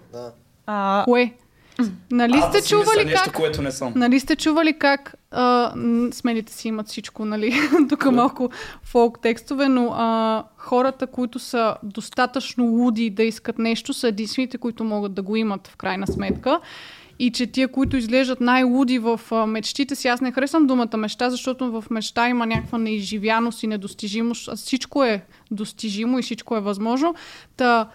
А, 0.66 1.04
Кое? 1.04 1.32
Нали 2.10 2.32
Аз 2.36 2.48
сте 2.48 2.58
мисля 2.58 2.68
чували 2.68 3.04
нещо, 3.04 3.20
как 3.24 3.34
което 3.34 3.62
не 3.62 3.70
съм. 3.70 3.92
Нали 3.96 4.20
сте 4.20 4.36
чували 4.36 4.78
как 4.78 5.14
а, 5.30 5.72
м, 5.76 6.12
смелите 6.12 6.52
си 6.52 6.68
имат 6.68 6.88
всичко, 6.88 7.24
нали? 7.24 7.54
Тук 7.88 8.12
малко 8.12 8.50
фолк 8.82 9.18
текстове, 9.22 9.68
но 9.68 9.92
а, 9.94 10.44
хората, 10.56 11.06
които 11.06 11.38
са 11.38 11.76
достатъчно 11.82 12.64
луди 12.64 13.10
да 13.10 13.22
искат 13.22 13.58
нещо, 13.58 13.94
са 13.94 14.08
единствените, 14.08 14.58
които 14.58 14.84
могат 14.84 15.14
да 15.14 15.22
го 15.22 15.36
имат 15.36 15.68
в 15.68 15.76
крайна 15.76 16.06
сметка. 16.06 16.60
И 17.18 17.30
че 17.30 17.46
тия, 17.46 17.68
които 17.68 17.96
изглеждат 17.96 18.40
най-луди 18.40 18.98
в 18.98 19.20
а, 19.30 19.46
мечтите 19.46 19.94
си, 19.94 20.08
аз 20.08 20.20
не 20.20 20.32
харесвам 20.32 20.66
думата 20.66 20.96
мечта, 20.96 21.30
защото 21.30 21.70
в 21.70 21.84
мечта 21.90 22.28
има 22.28 22.46
някаква 22.46 22.78
неизживяност 22.78 23.62
и 23.62 23.66
недостижимост. 23.66 24.56
Всичко 24.56 25.04
е 25.04 25.24
достижимо 25.50 26.18
и 26.18 26.22
всичко 26.22 26.56
е 26.56 26.60
възможно. 26.60 27.14
Та, 27.56 27.88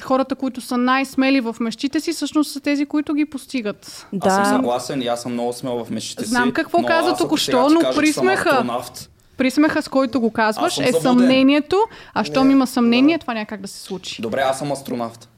хората, 0.00 0.34
които 0.34 0.60
са 0.60 0.76
най-смели 0.76 1.40
в 1.40 1.56
мечтите 1.60 2.00
си, 2.00 2.12
всъщност 2.12 2.52
са 2.52 2.60
тези, 2.60 2.86
които 2.86 3.14
ги 3.14 3.24
постигат. 3.24 4.06
Аз 4.20 4.34
съм 4.34 4.42
Да. 4.42 4.48
съгласен 4.48 5.02
и 5.02 5.06
аз 5.06 5.22
съм 5.22 5.32
много 5.32 5.52
смел 5.52 5.84
в 5.84 5.90
мечтите 5.90 6.24
си. 6.24 6.30
Знам 6.30 6.52
какво 6.52 6.80
но 6.80 6.86
каза 6.86 7.16
току-що, 7.16 7.68
но 7.68 7.80
кажа, 7.80 8.00
присмеха. 8.00 8.48
астронавт 8.48 9.10
Присмеха, 9.36 9.82
с 9.82 9.88
който 9.88 10.20
го 10.20 10.26
Аз 10.26 10.32
казваш, 10.34 10.78
е 10.78 10.92
съмнението, 10.92 11.76
а 12.14 12.24
щом 12.24 12.50
има 12.50 12.66
съмнение, 12.66 13.18
това 13.18 13.34
няма 13.34 13.46
как 13.46 13.60
да 13.60 13.68
се 13.68 13.80
случи. 13.80 14.22
Добре, 14.22 14.40
аз 14.40 14.58
съм 14.58 14.72
астронавт. 14.72 15.28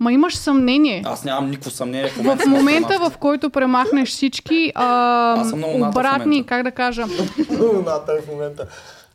Ма 0.00 0.12
имаш 0.12 0.36
съмнение. 0.36 1.02
Аз 1.06 1.24
нямам 1.24 1.50
никакво 1.50 1.70
съмнение. 1.70 2.08
В 2.08 2.16
В 2.16 2.18
момента, 2.22 2.42
съм 2.42 2.52
момента, 2.52 2.98
в 2.98 3.12
който 3.18 3.50
премахнеш 3.50 4.08
всички 4.08 4.72
а, 4.74 4.84
в 5.44 5.88
обратни, 5.88 6.46
как 6.46 6.62
да 6.62 6.70
кажа, 6.70 7.06
Луната 7.60 8.12
е 8.12 8.22
в 8.22 8.28
момента. 8.32 8.66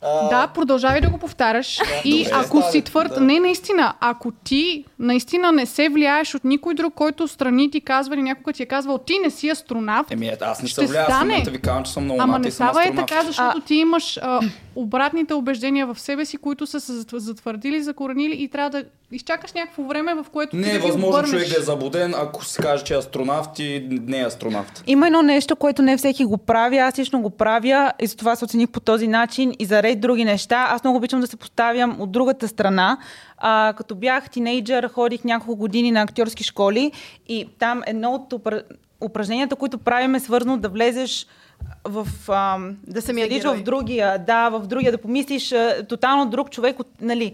А, 0.02 0.30
Да, 0.30 0.48
продължавай 0.48 1.02
да 1.02 1.10
го 1.10 1.18
повтаряш. 1.18 1.80
и 2.06 2.24
добре, 2.24 2.36
ако 2.36 2.62
си 2.62 2.82
твърд... 2.82 3.10
да. 3.10 3.22
Не, 3.22 3.40
наистина, 3.40 3.94
ако 4.00 4.32
ти 4.34 4.86
наистина 5.00 5.52
не 5.52 5.66
се 5.66 5.90
влияеш 5.90 6.36
от 6.36 6.44
никой 6.44 6.74
друг, 6.74 6.94
който 6.94 7.28
страни 7.28 7.72
ти 7.72 7.82
казва 7.82 8.16
или 8.16 8.22
някой 8.22 8.54
ти 8.54 8.64
е 8.64 8.66
казвал, 8.66 8.98
ти 8.98 9.20
не 9.24 9.30
си 9.30 9.50
астронавт, 9.50 10.12
Еми, 10.12 10.32
аз 10.42 10.62
не 10.62 10.68
Ще 10.68 10.82
се 10.82 10.88
влияя, 10.88 11.02
аз 11.02 11.08
в 11.08 11.16
стане. 11.16 11.26
момента 11.26 11.52
ви 11.52 11.62
казвам, 11.62 11.84
че 11.84 11.92
съм 11.92 12.04
Луната 12.04 12.24
Ама 12.24 12.40
не 12.40 12.52
съм 12.52 12.68
става 12.68 12.86
е 12.86 12.96
така, 12.96 13.24
защото 13.24 13.62
ти 13.62 13.76
имаш 13.76 14.18
а, 14.18 14.40
обратните 14.80 15.34
убеждения 15.34 15.88
в 15.88 16.00
себе 16.00 16.26
си, 16.26 16.38
които 16.38 16.68
са 16.68 16.80
се 16.80 16.92
затв- 16.92 17.18
затвърдили, 17.18 17.84
закоренили 17.84 18.36
и 18.36 18.48
трябва 18.48 18.70
да 18.70 18.84
изчакаш 19.12 19.54
някакво 19.54 19.84
време, 19.84 20.14
в 20.14 20.26
което 20.34 20.56
Не 20.56 20.64
ти 20.64 20.70
е 20.70 20.74
да 20.74 20.80
възможно 20.80 21.10
обърнеш. 21.10 21.30
човек 21.32 21.50
да 21.50 21.60
е 21.60 21.64
заблуден, 21.64 22.14
ако 22.18 22.46
си 22.46 22.62
каже, 22.62 22.84
че 22.84 22.94
е 22.94 22.98
астронавт 22.98 23.60
и 23.60 23.88
не 23.92 24.20
е 24.20 24.26
астронавт. 24.26 24.84
Има 24.88 25.08
едно 25.08 25.22
нещо, 25.22 25.56
което 25.56 25.82
не 25.82 25.98
всеки 25.98 26.26
го 26.26 26.38
прави, 26.38 26.78
аз 26.78 27.00
лично 27.00 27.22
го 27.22 27.30
правя 27.30 27.92
и 28.02 28.08
затова 28.08 28.36
се 28.36 28.46
оцених 28.46 28.70
по 28.70 28.80
този 28.80 29.08
начин 29.08 29.54
и 29.60 29.66
за 29.66 29.84
ред 29.84 30.00
други 30.00 30.26
неща. 30.26 30.68
Аз 30.70 30.84
много 30.84 30.98
обичам 30.98 31.22
да 31.22 31.28
се 31.28 31.38
поставям 31.38 32.02
от 32.02 32.12
другата 32.12 32.48
страна. 32.48 32.98
А, 33.38 33.74
като 33.78 33.96
бях 33.96 34.30
тинейджър, 34.30 34.90
ходих 34.90 35.24
няколко 35.24 35.56
години 35.56 35.92
на 35.92 36.02
актьорски 36.02 36.44
школи 36.44 36.92
и 37.28 37.48
там 37.60 37.82
едно 37.88 38.12
от 38.12 38.34
упра... 38.34 38.62
упражненията, 39.02 39.56
които 39.56 39.78
правим 39.78 40.16
е 40.16 40.20
свързано 40.20 40.58
да 40.58 40.70
влезеш 40.70 41.28
в, 41.86 42.08
а, 42.28 42.58
да 42.88 43.02
се 43.02 43.14
герой. 43.48 43.58
в 43.58 43.64
другия, 43.64 44.20
да, 44.20 44.50
в 44.50 44.68
другия, 44.68 44.92
да 44.92 44.98
помислиш 44.98 45.52
а, 45.52 45.86
тотално 45.88 46.26
друг 46.30 46.52
човек, 46.52 46.80
от, 46.80 46.88
нали. 47.02 47.34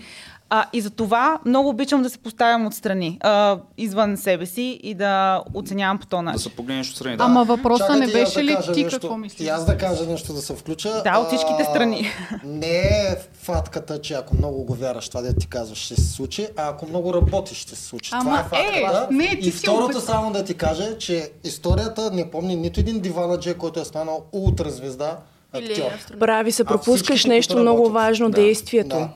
А, 0.50 0.66
и 0.74 0.82
за 0.82 0.90
това 0.90 1.40
много 1.46 1.70
обичам 1.70 2.04
да 2.04 2.10
се 2.10 2.18
поставям 2.18 2.66
отстрани, 2.66 3.18
а, 3.22 3.58
извън 3.78 4.18
себе 4.18 4.46
си 4.46 4.80
и 4.84 4.94
да 4.94 5.44
оценявам 5.54 5.98
по 5.98 6.06
този 6.06 6.18
Да 6.18 6.22
начин. 6.22 6.40
се 6.40 6.50
погледнеш 6.50 6.90
отстрани. 6.90 7.18
Да. 7.18 7.24
Ама 7.24 7.44
въпросът 7.44 7.90
не 7.90 7.96
Чакайте, 7.98 8.14
беше 8.14 8.36
да 8.36 8.44
ли 8.44 8.74
ти 8.74 8.84
нещо. 8.84 9.00
какво 9.00 9.18
мислиш? 9.18 9.40
И 9.42 9.50
аз 9.50 9.66
да 9.66 9.78
кажа 9.78 10.06
нещо 10.06 10.34
да 10.34 10.42
се 10.42 10.56
включа. 10.56 11.02
Да, 11.04 11.18
от 11.18 11.28
всичките 11.28 11.62
А, 11.62 11.66
страни. 11.66 12.08
Не 12.44 12.78
е 12.78 13.16
фатката, 13.36 14.02
че 14.02 14.14
ако 14.14 14.36
много 14.36 14.64
го 14.64 14.76
вярваш, 14.76 15.10
това 15.10 15.22
да 15.22 15.34
ти 15.34 15.48
казваш, 15.48 15.78
ще 15.78 15.96
се 15.96 16.12
случи, 16.12 16.48
а 16.58 16.70
ако 16.70 16.88
много 16.88 17.14
работиш, 17.14 17.58
ще 17.58 17.76
се 17.76 17.84
случи. 17.84 18.10
Ама, 18.14 18.24
това 18.24 18.60
е 18.60 18.64
факта. 18.82 19.08
е, 19.12 19.14
не, 19.14 19.30
ти 19.32 19.38
и 19.40 19.52
си 19.52 19.58
второто 19.60 19.86
опит- 19.90 20.02
само 20.02 20.32
да 20.32 20.44
ти 20.44 20.54
кажа, 20.54 20.98
че 20.98 21.30
историята 21.44 22.12
не 22.12 22.32
помни 22.32 22.56
нито 22.56 22.80
един 22.80 23.00
диванаджи, 23.00 23.54
който 23.54 23.80
е 23.80 23.86
станал 23.86 24.24
ултразвезда 24.32 25.18
Или 25.56 25.72
актьор. 25.74 26.18
Прави 26.20 26.52
се, 26.52 26.62
А 26.62 26.66
пропускаш 26.66 27.26
нещо 27.26 27.58
много 27.58 27.90
важно, 27.90 28.30
Да, 28.30 28.36
действието. 28.36 28.90
да. 28.90 29.10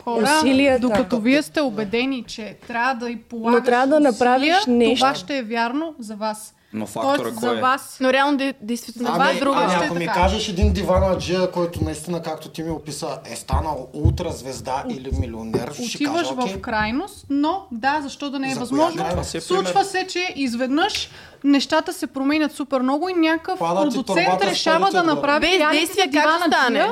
Хора, 0.00 0.36
Усилията. 0.38 0.80
докато 0.80 1.20
вие 1.20 1.42
сте 1.42 1.60
убедени, 1.60 2.24
че 2.24 2.56
трябва 2.66 2.94
да 2.94 3.10
и 3.10 3.16
полагаш 3.18 3.54
Но 3.54 3.64
трябва 3.64 3.86
да 3.86 4.00
направиш 4.00 4.56
усилия, 4.56 4.78
нещо. 4.78 4.94
Това 4.96 5.14
ще 5.14 5.38
е 5.38 5.42
вярно 5.42 5.94
за 5.98 6.16
вас. 6.16 6.54
Но 6.72 6.86
фактора 6.86 7.16
Тоест, 7.16 7.36
кой 7.36 7.48
за 7.48 7.58
е? 7.58 7.60
вас. 7.60 7.96
Но 8.00 8.12
реално, 8.12 8.38
де- 8.38 8.54
действително, 8.60 9.08
това 9.08 9.24
Ами, 9.24 9.36
е 9.36 9.40
друго. 9.40 9.56
ами 9.58 9.70
ще 9.70 9.82
е 9.82 9.86
ако 9.86 9.94
ми 9.94 10.06
така. 10.06 10.12
кажеш 10.14 10.48
един 10.48 10.72
диванаджия, 10.72 11.50
който 11.50 11.84
наистина, 11.84 12.22
както 12.22 12.48
ти 12.48 12.62
ми 12.62 12.70
описа, 12.70 13.18
е 13.24 13.36
станал 13.36 13.88
ултразвезда 13.92 14.84
или 14.88 15.10
милионер, 15.20 15.72
ще 15.74 15.82
Отиваш 15.96 16.18
кажа, 16.18 16.34
окей. 16.34 16.52
в 16.54 16.60
крайност, 16.60 17.26
но 17.30 17.66
да, 17.72 18.00
защо 18.02 18.30
да 18.30 18.38
не 18.38 18.50
е 18.50 18.54
За 18.54 18.60
възможно? 18.60 19.02
крайност? 19.02 19.30
си 19.30 19.36
е 19.36 19.40
Случва 19.40 19.64
пример. 19.64 19.84
се, 19.84 20.06
че 20.06 20.32
изведнъж 20.36 21.10
нещата 21.44 21.92
се 21.92 22.06
променят 22.06 22.52
супер 22.52 22.80
много 22.80 23.08
и 23.08 23.14
някакъв 23.14 23.58
продуцент 23.58 24.42
решава 24.42 24.80
да 24.82 24.98
отгоре. 24.98 25.14
направи 25.14 25.46
Без 25.72 25.88
за 25.88 26.02
как 26.12 26.42
стане? 26.46 26.88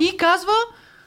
и 0.00 0.16
казва 0.16 0.52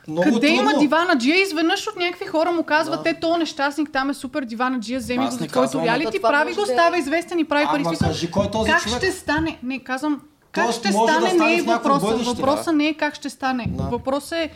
много 0.08 0.24
къде 0.26 0.48
има 0.48 0.64
трудно. 0.64 0.80
диванаджия? 0.80 1.42
Изведнъж 1.42 1.88
от 1.88 1.96
някакви 1.96 2.26
хора 2.26 2.52
му 2.52 2.64
казват, 2.64 3.04
те 3.04 3.14
то 3.14 3.38
нещастник 3.38 3.90
там 3.92 4.10
е 4.10 4.14
супер 4.14 4.44
диванаджия, 4.44 5.00
вземи 5.00 5.26
го 5.26 5.32
за 5.32 5.38
твоето 5.38 5.54
казвам, 5.54 5.84
реалити, 5.84 6.22
прави 6.22 6.54
го, 6.54 6.66
да 6.66 6.72
е. 6.72 6.76
става 6.76 6.98
известен 6.98 7.40
и 7.40 7.44
прави 7.46 7.66
пари. 7.66 7.84
Ама 7.86 7.98
кажи, 7.98 8.32
кой 8.32 8.46
е 8.46 8.52
този 8.52 8.72
как 8.72 8.82
човек? 8.84 8.98
ще 8.98 9.12
стане? 9.12 9.58
Не, 9.64 9.80
казвам, 9.80 10.22
как 10.52 10.64
Тоест, 10.66 10.80
ще 10.80 10.88
да 10.88 10.94
стане 10.94 11.30
стане 11.30 11.46
не 11.46 11.56
е 11.56 11.62
в 11.62 11.66
въпроса. 11.66 12.06
бъдеще, 12.08 12.30
Въпросът 12.32 12.76
не 12.76 12.88
е 12.88 12.94
как 12.94 13.16
ще 13.16 13.30
стане. 13.30 13.66
Да. 13.68 13.84
Въпросът 13.84 14.32
е 14.34 14.50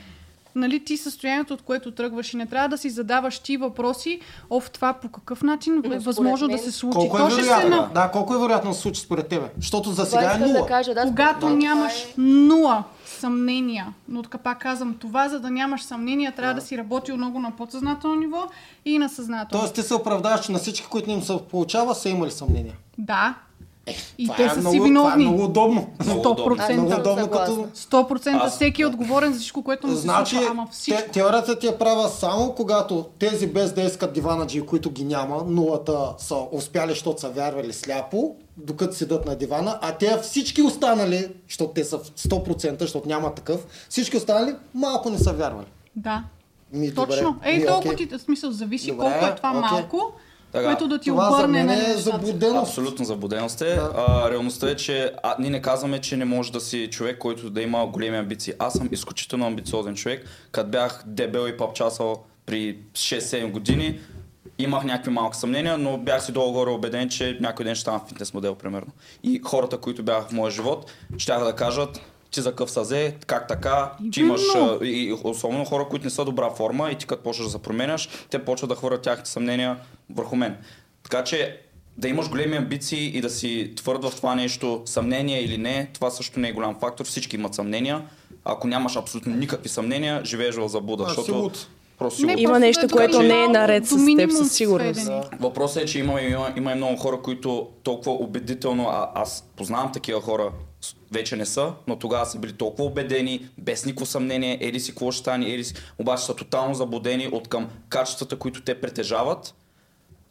нали, 0.55 0.79
ти 0.79 0.97
състоянието, 0.97 1.53
от 1.53 1.61
което 1.61 1.91
тръгваш 1.91 2.33
и 2.33 2.37
не 2.37 2.45
трябва 2.45 2.69
да 2.69 2.77
си 2.77 2.89
задаваш 2.89 3.39
ти 3.39 3.57
въпроси, 3.57 4.19
оф, 4.49 4.71
това 4.71 4.93
по 4.93 5.09
какъв 5.09 5.43
начин 5.43 5.81
е 5.85 5.99
възможно 5.99 6.47
мен- 6.47 6.57
да 6.57 6.63
се 6.63 6.71
случи. 6.71 6.95
Колко 6.95 7.17
е 7.17 7.19
То 7.19 7.29
ще 7.29 7.35
се 7.35 7.49
вероятно? 7.49 7.75
на... 7.75 7.89
Да, 7.93 8.09
колко 8.09 8.35
е 8.35 8.39
вероятно 8.39 8.69
да 8.69 8.75
се 8.75 8.81
случи 8.81 9.01
според 9.01 9.27
тебе? 9.27 9.45
Защото 9.57 9.89
за 9.91 10.05
сега 10.05 10.33
е 10.35 10.37
нула. 10.37 10.53
да 10.53 10.65
кажа, 10.65 10.93
да, 10.93 11.01
Когато 11.01 11.45
мен 11.45 11.57
нямаш 11.57 11.93
е- 11.93 12.07
нула 12.17 12.83
съмнения, 13.19 13.93
но 14.07 14.23
така 14.23 14.37
пак 14.37 14.61
казвам, 14.61 14.95
това 14.99 15.29
за 15.29 15.39
да 15.39 15.49
нямаш 15.49 15.81
съмнения, 15.81 16.35
трябва 16.35 16.53
да 16.53 16.61
си 16.61 16.77
работил 16.77 17.17
много 17.17 17.39
на 17.39 17.51
подсъзнателно 17.51 18.15
ниво 18.15 18.47
и 18.85 18.97
на 18.97 19.09
съзнателно. 19.09 19.61
Тоест 19.61 19.75
ти 19.75 19.81
се 19.81 19.93
оправдаваш, 19.95 20.45
че 20.45 20.51
на 20.51 20.59
всички, 20.59 20.87
които 20.87 21.09
им 21.09 21.21
се 21.21 21.37
получава, 21.51 21.95
са 21.95 22.09
имали 22.09 22.31
съмнения. 22.31 22.73
Да. 22.97 23.35
И 24.17 24.23
Това 24.23 24.35
те 24.35 24.43
е 24.43 24.49
са 24.49 24.55
много, 24.55 24.71
си 24.71 24.77
Това 24.77 24.85
е 24.85 24.89
виновни. 24.89 25.23
много 25.23 25.43
удобно. 25.43 25.87
Много 26.05 26.19
удобно. 26.21 26.55
Аз 26.59 26.67
съм 26.67 26.75
100%. 26.77 26.77
Много 26.77 27.01
удобно 27.01 27.27
като... 27.27 27.45
съгласна. 27.45 27.67
100% 27.75 28.37
Аз- 28.37 28.51
всеки 28.51 28.81
е 28.81 28.85
отговорен 28.85 29.33
за 29.33 29.39
всичко, 29.39 29.63
което 29.63 29.87
му 29.87 29.93
се 29.93 29.99
Значи, 29.99 30.35
случва, 30.35 30.51
ама 30.51 30.67
всичко. 30.71 31.01
те, 31.03 31.09
теорията 31.09 31.59
ти 31.59 31.67
е 31.67 31.77
права 31.77 32.09
само 32.09 32.51
когато 32.51 33.05
тези 33.19 33.47
без 33.47 33.73
да 33.73 33.81
искат 33.81 34.13
диванаджи, 34.13 34.61
които 34.61 34.91
ги 34.91 35.03
няма, 35.03 35.43
нулата 35.43 36.13
са 36.17 36.35
успяли, 36.51 36.89
защото 36.89 37.21
са 37.21 37.29
вярвали 37.29 37.73
сляпо, 37.73 38.35
докато 38.57 38.95
седат 38.95 39.25
на 39.25 39.35
дивана, 39.35 39.79
а 39.81 39.91
те 39.91 40.17
всички 40.17 40.61
останали, 40.61 41.27
защото 41.47 41.71
те 41.71 41.83
са 41.83 41.97
в 41.97 42.03
100%, 42.03 42.79
защото 42.79 43.07
няма 43.07 43.33
такъв, 43.33 43.59
всички 43.89 44.17
останали 44.17 44.55
малко 44.73 45.09
не 45.09 45.17
са 45.17 45.33
вярвали. 45.33 45.65
Да. 45.95 46.23
Ми, 46.73 46.95
Точно. 46.95 47.05
добре. 47.23 47.35
Ей, 47.43 47.57
Ми, 47.57 47.65
толкова 47.65 47.93
окей. 47.93 48.07
ти, 48.07 48.17
в 48.17 48.21
смисъл, 48.21 48.51
зависи 48.51 48.87
Добре, 48.87 48.99
колко 49.01 49.25
е 49.25 49.35
това 49.35 49.49
окей. 49.49 49.61
малко, 49.61 50.11
Така. 50.51 50.65
което 50.65 50.87
да 50.87 50.99
ти 50.99 51.09
Това 51.09 51.29
за 51.31 51.37
обърне 51.37 51.57
мен 51.57 51.65
на 51.65 51.73
е 51.73 51.77
нещата. 51.77 52.01
заблуденост. 52.01 52.69
Абсолютно 52.69 53.05
заблуденост 53.05 53.61
е. 53.61 53.79
А, 53.97 54.29
реалността 54.31 54.69
е, 54.69 54.75
че 54.75 55.13
а, 55.23 55.35
ние 55.39 55.49
не 55.49 55.61
казваме, 55.61 55.99
че 56.01 56.17
не 56.17 56.25
може 56.25 56.51
да 56.51 56.59
си 56.59 56.87
човек, 56.91 57.17
който 57.17 57.49
да 57.49 57.61
има 57.61 57.87
големи 57.87 58.17
амбиции. 58.17 58.53
Аз 58.59 58.73
съм 58.73 58.89
изключително 58.91 59.45
амбициозен 59.47 59.95
човек. 59.95 60.25
Като 60.51 60.69
бях 60.69 61.03
дебел 61.05 61.47
и 61.47 61.57
папчасал 61.57 62.23
при 62.45 62.77
6-7 62.93 63.51
години, 63.51 63.99
имах 64.59 64.83
някакви 64.83 65.11
малки 65.11 65.37
съмнения, 65.37 65.77
но 65.77 65.97
бях 65.97 66.23
си 66.25 66.31
долу-горе 66.31 66.69
убеден, 66.69 67.09
че 67.09 67.37
някой 67.41 67.65
ден 67.65 67.75
ще 67.75 67.81
стана 67.81 68.01
фитнес 68.07 68.33
модел, 68.33 68.55
примерно. 68.55 68.91
И 69.23 69.41
хората, 69.43 69.77
които 69.77 70.03
бяха 70.03 70.27
в 70.27 70.31
моя 70.31 70.51
живот, 70.51 70.91
ще 71.17 71.33
да 71.33 71.55
кажат, 71.55 72.01
ти 72.31 72.41
за 72.41 72.55
къв 72.55 72.71
съзе, 72.71 73.15
как 73.27 73.47
така, 73.47 73.91
ти 74.11 74.19
имаш, 74.19 74.41
а, 74.55 74.85
и 74.85 75.15
особено 75.23 75.65
хора, 75.65 75.87
които 75.89 76.05
не 76.05 76.09
са 76.09 76.25
добра 76.25 76.49
форма 76.49 76.91
и 76.91 76.95
ти 76.95 77.05
като 77.05 77.23
почваш 77.23 77.45
да 77.45 77.51
се 77.51 77.61
променяш, 77.61 78.09
те 78.29 78.45
почват 78.45 78.69
да 78.69 78.75
хвърлят 78.75 79.01
тяхните 79.01 79.29
съмнения 79.29 79.77
върху 80.09 80.35
мен. 80.35 80.57
Така 81.03 81.23
че 81.23 81.61
да 81.97 82.07
имаш 82.07 82.29
големи 82.29 82.57
амбиции 82.57 83.17
и 83.17 83.21
да 83.21 83.29
си 83.29 83.73
твърд 83.75 84.03
в 84.03 84.15
това 84.15 84.35
нещо, 84.35 84.81
съмнение 84.85 85.41
или 85.43 85.57
не, 85.57 85.89
това 85.93 86.09
също 86.09 86.39
не 86.39 86.49
е 86.49 86.51
голям 86.51 86.75
фактор. 86.79 87.05
Всички 87.05 87.35
имат 87.35 87.55
съмнения. 87.55 88.01
Ако 88.45 88.67
нямаш 88.67 88.95
абсолютно 88.95 89.35
никакви 89.35 89.69
съмнения, 89.69 90.21
живееш 90.25 90.55
в 90.55 90.67
заблуда. 90.67 91.03
А, 91.03 91.07
защото 91.07 91.35
луд. 91.35 91.67
просто 91.97 92.25
Не. 92.25 92.35
Има 92.37 92.59
нещо, 92.59 92.87
да 92.87 92.95
което 92.95 93.21
не 93.21 93.43
е 93.43 93.47
наред 93.47 93.87
с 93.87 94.05
теб, 94.17 94.31
със 94.31 94.51
сигурност. 94.51 95.01
сведени. 95.01 95.21
Въпросът 95.39 95.83
е, 95.83 95.85
че 95.85 95.99
има, 95.99 96.21
има, 96.21 96.53
има 96.57 96.71
и 96.71 96.75
много 96.75 96.97
хора, 96.97 97.21
които 97.21 97.67
толкова 97.83 98.11
убедително, 98.11 98.87
а, 98.89 99.11
аз 99.15 99.43
познавам 99.55 99.91
такива 99.91 100.21
хора, 100.21 100.51
вече 101.11 101.35
не 101.35 101.45
са, 101.45 101.73
но 101.87 101.99
тогава 101.99 102.25
са 102.25 102.39
били 102.39 102.53
толкова 102.53 102.83
убедени, 102.83 103.49
без 103.57 103.85
никакво 103.85 104.05
съмнение, 104.05 104.57
еди 104.61 104.79
си 104.79 104.91
какво 104.91 105.11
ще 105.11 105.19
стане, 105.19 105.45
еди 105.45 105.63
си, 105.63 105.73
обаче 105.97 106.23
са 106.23 106.35
тотално 106.35 106.73
заблудени 106.73 107.27
от 107.27 107.47
към 107.47 107.69
качествата, 107.89 108.35
които 108.35 108.61
те 108.61 108.81
притежават 108.81 109.55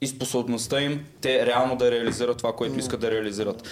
и 0.00 0.06
способността 0.06 0.80
им 0.80 1.06
те 1.20 1.46
реално 1.46 1.76
да 1.76 1.90
реализират 1.90 2.38
това, 2.38 2.52
което 2.52 2.78
искат 2.78 3.00
да 3.00 3.10
реализират. 3.10 3.68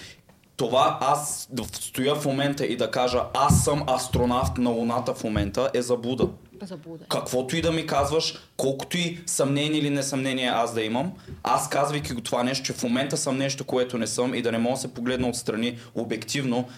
Това 0.56 0.98
аз 1.00 1.48
да 1.50 1.64
стоя 1.64 2.14
в 2.14 2.24
момента 2.24 2.66
и 2.66 2.76
да 2.76 2.90
кажа 2.90 3.22
аз 3.34 3.64
съм 3.64 3.84
астронавт 3.88 4.58
на 4.58 4.70
Луната 4.70 5.14
в 5.14 5.24
момента 5.24 5.70
е 5.74 5.82
заблуда. 5.82 6.28
Заблуда. 6.62 7.04
Каквото 7.08 7.56
и 7.56 7.62
да 7.62 7.72
ми 7.72 7.86
казваш, 7.86 8.34
колкото 8.56 8.98
и 8.98 9.18
съмнение 9.26 9.78
или 9.78 9.90
несъмнение 9.90 10.48
аз 10.48 10.74
да 10.74 10.82
имам, 10.82 11.12
аз 11.42 11.68
казвайки 11.68 12.12
го 12.12 12.20
това 12.20 12.42
нещо, 12.42 12.64
че 12.64 12.72
в 12.72 12.82
момента 12.82 13.16
съм 13.16 13.36
нещо, 13.36 13.64
което 13.64 13.98
не 13.98 14.06
съм 14.06 14.34
и 14.34 14.42
да 14.42 14.52
не 14.52 14.58
мога 14.58 14.74
да 14.74 14.80
се 14.80 14.94
погледна 14.94 15.28
отстрани 15.28 15.78
обективно, 15.94 16.68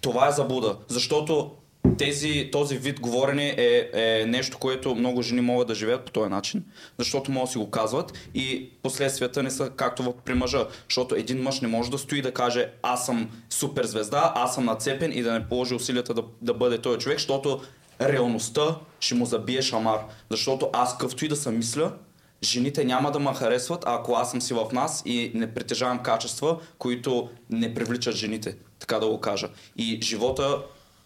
това 0.00 0.28
е 0.28 0.32
заблуда. 0.32 0.76
Защото 0.88 1.50
тези, 1.98 2.48
този 2.52 2.78
вид 2.78 3.00
говорене 3.00 3.54
е, 3.58 3.90
е 3.92 4.26
нещо, 4.26 4.58
което 4.58 4.94
много 4.94 5.22
жени 5.22 5.40
могат 5.40 5.68
да 5.68 5.74
живеят 5.74 6.04
по 6.04 6.12
този 6.12 6.30
начин, 6.30 6.64
защото 6.98 7.30
могат 7.30 7.48
да 7.48 7.52
си 7.52 7.58
го 7.58 7.70
казват 7.70 8.12
и 8.34 8.70
последствията 8.82 9.42
не 9.42 9.50
са 9.50 9.70
както 9.70 10.14
при 10.24 10.34
мъжа. 10.34 10.66
Защото 10.88 11.14
един 11.14 11.42
мъж 11.42 11.60
не 11.60 11.68
може 11.68 11.90
да 11.90 11.98
стои 11.98 12.22
да 12.22 12.34
каже 12.34 12.68
аз 12.82 13.06
съм 13.06 13.30
супер 13.50 13.84
звезда, 13.84 14.32
аз 14.36 14.54
съм 14.54 14.64
нацепен 14.64 15.12
и 15.12 15.22
да 15.22 15.32
не 15.32 15.48
положи 15.48 15.74
усилията 15.74 16.14
да, 16.14 16.22
да 16.42 16.54
бъде 16.54 16.78
този 16.78 16.98
човек, 16.98 17.18
защото 17.18 17.60
реалността 18.00 18.76
ще 19.00 19.14
му 19.14 19.26
забие 19.26 19.62
шамар. 19.62 19.98
Защото 20.30 20.70
аз 20.72 20.98
къвто 20.98 21.24
и 21.24 21.28
да 21.28 21.36
съм 21.36 21.56
мисля, 21.56 21.92
жените 22.44 22.84
няма 22.84 23.10
да 23.10 23.18
ме 23.18 23.34
харесват, 23.34 23.84
ако 23.86 24.12
аз 24.12 24.30
съм 24.30 24.40
си 24.40 24.54
в 24.54 24.68
нас 24.72 25.02
и 25.06 25.32
не 25.34 25.54
притежавам 25.54 26.02
качества, 26.02 26.58
които 26.78 27.28
не 27.50 27.74
привличат 27.74 28.14
жените, 28.14 28.56
така 28.78 28.98
да 28.98 29.06
го 29.08 29.20
кажа. 29.20 29.48
И 29.76 29.98
живота 30.02 30.62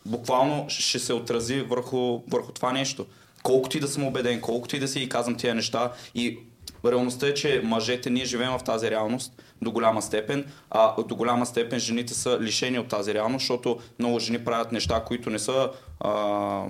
буквално 0.07 0.64
ще 0.68 0.99
се 0.99 1.12
отрази 1.12 1.61
върху, 1.61 2.20
върху 2.31 2.53
това 2.53 2.72
нещо. 2.72 3.07
Колкото 3.42 3.77
и 3.77 3.81
да 3.81 3.88
съм 3.88 4.05
убеден, 4.05 4.40
колкото 4.40 4.77
и 4.77 4.79
да 4.79 4.88
си 4.88 5.01
ги 5.01 5.09
казвам 5.09 5.37
тия 5.37 5.55
неща 5.55 5.92
и 6.14 6.38
реалността 6.85 7.27
е, 7.27 7.35
че 7.35 7.61
мъжете 7.64 8.11
ние 8.11 8.25
живеем 8.25 8.59
в 8.59 8.64
тази 8.64 8.90
реалност 8.90 9.42
до 9.62 9.71
голяма 9.71 10.03
степен, 10.03 10.47
а 10.71 11.03
до 11.03 11.16
голяма 11.16 11.47
степен 11.47 11.79
жените 11.79 12.14
са 12.14 12.38
лишени 12.40 12.79
от 12.79 12.88
тази 12.88 13.14
реалност, 13.14 13.42
защото 13.42 13.79
много 13.99 14.19
жени 14.19 14.45
правят 14.45 14.73
неща, 14.73 15.05
които 15.07 15.31
не 15.31 15.38
са 15.38 15.71
а, 16.01 16.62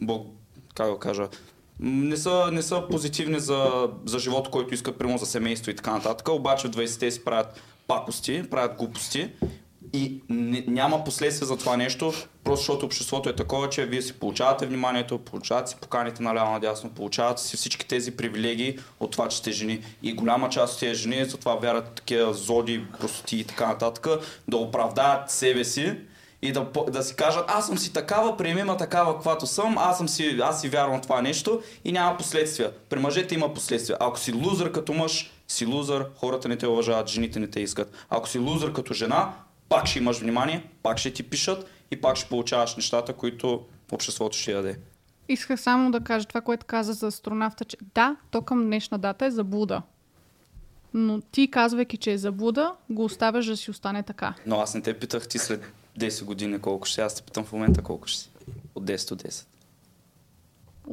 бог, 0.00 0.26
как 0.74 0.90
да 0.90 0.98
кажа, 0.98 1.28
не 1.80 2.16
са, 2.16 2.48
не 2.52 2.62
са 2.62 2.82
позитивни 2.90 3.40
за, 3.40 3.88
за 4.04 4.18
живота, 4.18 4.50
който 4.50 4.74
искат, 4.74 4.98
прямо 4.98 5.18
за 5.18 5.26
семейство 5.26 5.70
и 5.70 5.76
така 5.76 5.92
нататък, 5.92 6.28
обаче 6.28 6.68
в 6.68 6.70
20-те 6.70 7.10
си 7.10 7.24
правят 7.24 7.62
пакости, 7.86 8.42
правят 8.50 8.76
глупости 8.78 9.30
и 9.92 10.22
не, 10.28 10.64
няма 10.66 11.04
последствия 11.04 11.46
за 11.46 11.56
това 11.56 11.76
нещо, 11.76 12.12
просто 12.44 12.60
защото 12.60 12.86
обществото 12.86 13.28
е 13.28 13.36
такова, 13.36 13.68
че 13.68 13.86
вие 13.86 14.02
си 14.02 14.12
получавате 14.12 14.66
вниманието, 14.66 15.18
получавате 15.18 15.70
си 15.70 15.76
поканите 15.80 16.22
наляво 16.22 16.52
надясно, 16.52 16.90
получавате 16.90 17.42
си 17.42 17.56
всички 17.56 17.86
тези 17.86 18.10
привилегии 18.10 18.78
от 19.00 19.10
това, 19.10 19.28
че 19.28 19.36
сте 19.36 19.52
жени. 19.52 19.84
И 20.02 20.12
голяма 20.12 20.48
част 20.48 20.74
от 20.74 20.80
тези 20.80 21.02
жени 21.02 21.24
затова 21.24 21.54
вярват 21.54 21.86
в 21.86 21.90
такива 21.90 22.34
зоди, 22.34 22.84
простоти 23.00 23.36
и 23.36 23.44
така 23.44 23.66
нататък, 23.66 24.06
да 24.48 24.56
оправдаят 24.56 25.30
себе 25.30 25.64
си 25.64 25.96
и 26.42 26.52
да, 26.52 26.66
да 26.90 27.02
си 27.02 27.16
кажат, 27.16 27.44
аз 27.48 27.66
съм 27.66 27.78
си 27.78 27.92
такава, 27.92 28.36
приеми 28.36 28.62
ма 28.62 28.76
такава, 28.76 29.14
каквато 29.14 29.46
съм, 29.46 29.78
аз, 29.78 29.98
съм 29.98 30.08
си, 30.08 30.38
аз 30.42 30.60
си 30.60 30.68
вярвам 30.68 31.00
това 31.00 31.22
нещо 31.22 31.62
и 31.84 31.92
няма 31.92 32.16
последствия. 32.16 32.72
При 32.88 32.98
мъжете 32.98 33.34
има 33.34 33.54
последствия. 33.54 33.96
Ако 34.00 34.18
си 34.18 34.32
лузър 34.32 34.72
като 34.72 34.92
мъж, 34.92 35.30
си 35.48 35.66
лузър, 35.66 36.06
хората 36.16 36.48
не 36.48 36.56
те 36.56 36.66
уважават, 36.66 37.08
жените 37.08 37.38
не 37.38 37.46
те 37.46 37.60
искат. 37.60 37.92
Ако 38.10 38.28
си 38.28 38.38
лузър 38.38 38.72
като 38.72 38.94
жена, 38.94 39.32
пак 39.68 39.86
ще 39.86 39.98
имаш 39.98 40.20
внимание, 40.20 40.70
пак 40.82 40.98
ще 40.98 41.12
ти 41.12 41.22
пишат 41.22 41.66
и 41.90 42.00
пак 42.00 42.16
ще 42.16 42.28
получаваш 42.28 42.76
нещата, 42.76 43.12
които 43.12 43.64
обществото 43.92 44.36
ще 44.36 44.52
даде. 44.52 44.78
Исках 45.28 45.60
само 45.60 45.90
да 45.90 46.00
кажа 46.00 46.26
това, 46.26 46.40
което 46.40 46.66
каза 46.66 46.92
за 46.92 47.06
астронавта, 47.06 47.64
че 47.64 47.76
да, 47.94 48.16
то 48.30 48.42
към 48.42 48.64
днешна 48.64 48.98
дата 48.98 49.26
е 49.26 49.30
заблуда. 49.30 49.82
Но 50.94 51.20
ти, 51.20 51.50
казвайки, 51.50 51.96
че 51.96 52.12
е 52.12 52.18
заблуда, 52.18 52.72
го 52.90 53.04
оставяш 53.04 53.46
да 53.46 53.56
си 53.56 53.70
остане 53.70 54.02
така. 54.02 54.34
Но 54.46 54.60
аз 54.60 54.74
не 54.74 54.82
те 54.82 54.98
питах 54.98 55.28
ти 55.28 55.38
след 55.38 55.72
10 55.98 56.24
години 56.24 56.58
колко 56.58 56.86
ще 56.86 56.94
си, 56.94 57.00
аз 57.00 57.14
те 57.14 57.22
питам 57.22 57.44
в 57.44 57.52
момента 57.52 57.82
колко 57.82 58.06
ще 58.06 58.20
си. 58.20 58.30
От 58.74 58.84
10 58.84 59.08
до 59.08 59.16
10. 59.16 59.46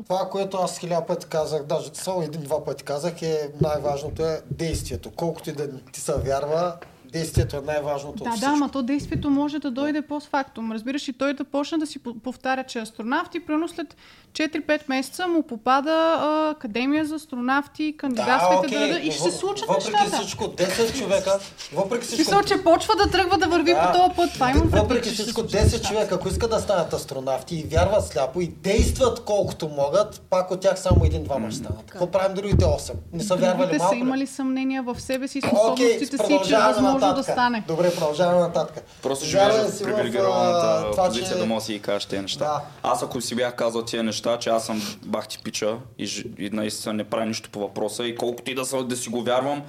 Това, 0.03 0.29
което 0.31 0.57
аз 0.57 0.79
хиляда 0.79 1.05
пъти 1.05 1.27
казах, 1.27 1.63
даже 1.63 1.89
само 1.93 2.21
един-два 2.21 2.65
пъти 2.65 2.83
казах, 2.83 3.21
е 3.21 3.51
най-важното 3.61 4.25
е 4.25 4.41
действието. 4.51 5.11
Колкото 5.11 5.49
и 5.49 5.53
да 5.53 5.81
ти 5.81 5.99
се 5.99 6.13
вярва, 6.13 6.77
действието 7.15 7.58
е 7.58 7.62
най-важното 7.62 8.23
Да, 8.23 8.30
да, 8.30 8.45
ама 8.47 8.69
то 8.69 8.84
действието 8.84 9.30
може 9.30 9.60
да 9.60 9.71
дойде 9.71 10.01
постфактум. 10.01 10.71
Разбираш 10.71 11.08
и 11.08 11.13
той 11.13 11.34
да 11.34 11.43
почне 11.43 11.78
да 11.78 11.88
си 11.88 11.99
по- 11.99 12.13
повтаря, 12.15 12.63
че 12.63 12.80
е 12.80 12.82
астронавт 12.82 13.36
и 13.36 13.39
примерно 13.39 13.67
след 13.67 13.95
4-5 14.36 14.80
месеца 14.89 15.28
му 15.28 15.43
попада 15.43 15.91
а, 16.19 16.50
академия 16.50 17.06
за 17.06 17.15
астронавти, 17.15 17.95
кандидатствайте 17.98 18.80
да, 18.80 18.88
да, 18.88 19.00
и 19.00 19.12
ще 19.12 19.21
се 19.21 19.32
случат 19.32 19.67
въпреки 19.67 19.91
нещата. 19.91 20.17
всичко, 20.17 20.43
10 20.43 20.98
човека, 20.98 21.39
въпреки 21.74 22.06
всичко, 22.06 22.19
Мисъл, 22.21 22.43
че 22.43 22.63
почва 22.63 22.93
да 22.95 23.12
тръгва 23.12 23.38
да 23.38 23.48
върви 23.48 23.74
Да. 23.74 23.82
по 23.84 23.98
този 24.00 24.15
път. 24.15 24.34
Това 24.34 24.50
имам 24.50 24.63
Въпреки 24.65 25.10
всичко, 25.10 25.32
случат 25.32 25.52
10 25.52 25.63
нещата. 25.63 25.84
човека, 25.84 26.15
ако 26.15 26.28
искат 26.28 26.50
да 26.50 26.60
станат 26.60 26.93
астронавти 26.93 27.56
и 27.56 27.63
вярват 27.65 28.08
сляпо 28.08 28.41
и 28.41 28.48
действат 28.48 29.19
колкото 29.21 29.67
могат, 29.67 30.21
пак 30.30 30.52
от 30.52 30.60
тях 30.60 30.80
само 30.80 31.06
един-двама 31.06 31.52
ще 31.52 31.60
станат. 31.60 31.84
Какво 31.86 32.08
правим 32.08 32.36
другите 32.36 32.65
8? 32.65 32.91
Не 33.13 33.24
са 33.24 33.36
вярвали 33.36 33.58
Другите 33.58 33.78
малко? 33.78 33.89
са 33.89 33.95
ли? 33.95 34.00
имали 34.00 34.28
съмнения 34.28 34.84
в 34.84 35.02
себе 35.02 35.28
си 35.28 35.41
способностите 35.41 36.17
си, 36.17 36.39
че 36.48 36.56
е 36.56 36.60
възможно 36.60 37.13
да 37.13 37.24
стане. 37.24 37.63
Добре, 37.67 37.93
продължаваме 37.93 38.39
нататък. 38.39 38.84
Просто 39.02 39.26
живееш 39.26 39.54
в 39.54 39.84
привилегированата 39.84 40.91
позиция 40.98 41.38
да 41.38 41.45
може 41.45 41.60
да 41.60 41.65
си 41.65 41.80
кажеш 41.80 42.06
тези 42.06 42.21
неща. 42.21 42.62
Аз 42.84 43.04
ако 43.04 43.21
си 43.21 43.36
бях 43.36 43.56
казал 43.56 43.82
тия 43.82 44.04
неща, 44.04 44.24
че 44.39 44.49
аз 44.49 44.65
съм 44.65 44.81
бах 45.05 45.27
ти 45.27 45.39
пича 45.43 45.77
и, 45.97 46.23
и 46.38 46.49
наистина 46.49 46.93
не 46.93 47.03
правя 47.03 47.25
нищо 47.25 47.49
по 47.49 47.59
въпроса 47.59 48.07
и 48.07 48.15
колкото 48.15 48.51
и 48.51 48.55
да, 48.55 48.65
са, 48.65 48.83
да 48.83 48.95
си 48.95 49.09
го 49.09 49.23
вярвам, 49.23 49.61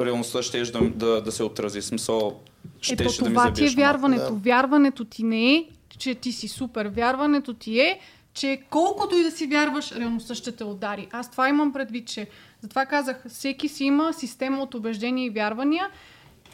реалността 0.00 0.42
ще 0.42 0.62
да, 0.62 0.80
да, 0.80 1.22
да 1.22 1.32
се 1.32 1.42
отрази. 1.42 1.82
Смисъл, 1.82 2.40
ще, 2.80 2.94
Ето 2.94 3.12
ще 3.12 3.22
да 3.22 3.30
ми 3.30 3.36
това 3.36 3.52
ти 3.52 3.64
е 3.64 3.68
вярването. 3.68 4.34
Вярването 4.34 5.04
ти 5.04 5.22
не 5.22 5.54
е, 5.54 5.64
че 5.98 6.14
ти 6.14 6.32
си 6.32 6.48
супер. 6.48 6.86
Вярването 6.86 7.54
ти 7.54 7.80
е, 7.80 7.98
че 8.34 8.60
колкото 8.70 9.16
и 9.16 9.22
да 9.22 9.30
си 9.30 9.46
вярваш, 9.46 9.92
реалността 9.92 10.34
ще 10.34 10.52
те 10.52 10.64
удари. 10.64 11.08
Аз 11.12 11.30
това 11.30 11.48
имам 11.48 11.72
предвид, 11.72 12.06
че 12.06 12.28
затова 12.60 12.86
казах, 12.86 13.24
всеки 13.28 13.68
си 13.68 13.84
има 13.84 14.12
система 14.12 14.62
от 14.62 14.74
убеждения 14.74 15.26
и 15.26 15.30
вярвания. 15.30 15.88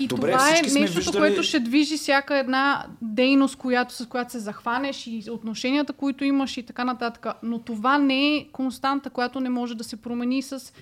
И 0.00 0.06
Добре, 0.06 0.32
това 0.32 0.48
е 0.48 0.52
нещото, 0.52 0.96
виждали- 0.96 1.18
което 1.18 1.42
ще 1.42 1.60
движи 1.60 1.96
всяка 1.96 2.38
една 2.38 2.86
дейност, 3.02 3.56
която, 3.56 3.94
с 3.94 4.06
която 4.06 4.32
се 4.32 4.38
захванеш 4.38 5.06
и 5.06 5.24
отношенията, 5.30 5.92
които 5.92 6.24
имаш 6.24 6.56
и 6.56 6.62
така 6.62 6.84
нататък. 6.84 7.26
Но 7.42 7.58
това 7.58 7.98
не 7.98 8.36
е 8.36 8.48
константа, 8.52 9.10
която 9.10 9.40
не 9.40 9.48
може 9.48 9.74
да 9.74 9.84
се 9.84 9.96
промени 9.96 10.42
с 10.42 10.72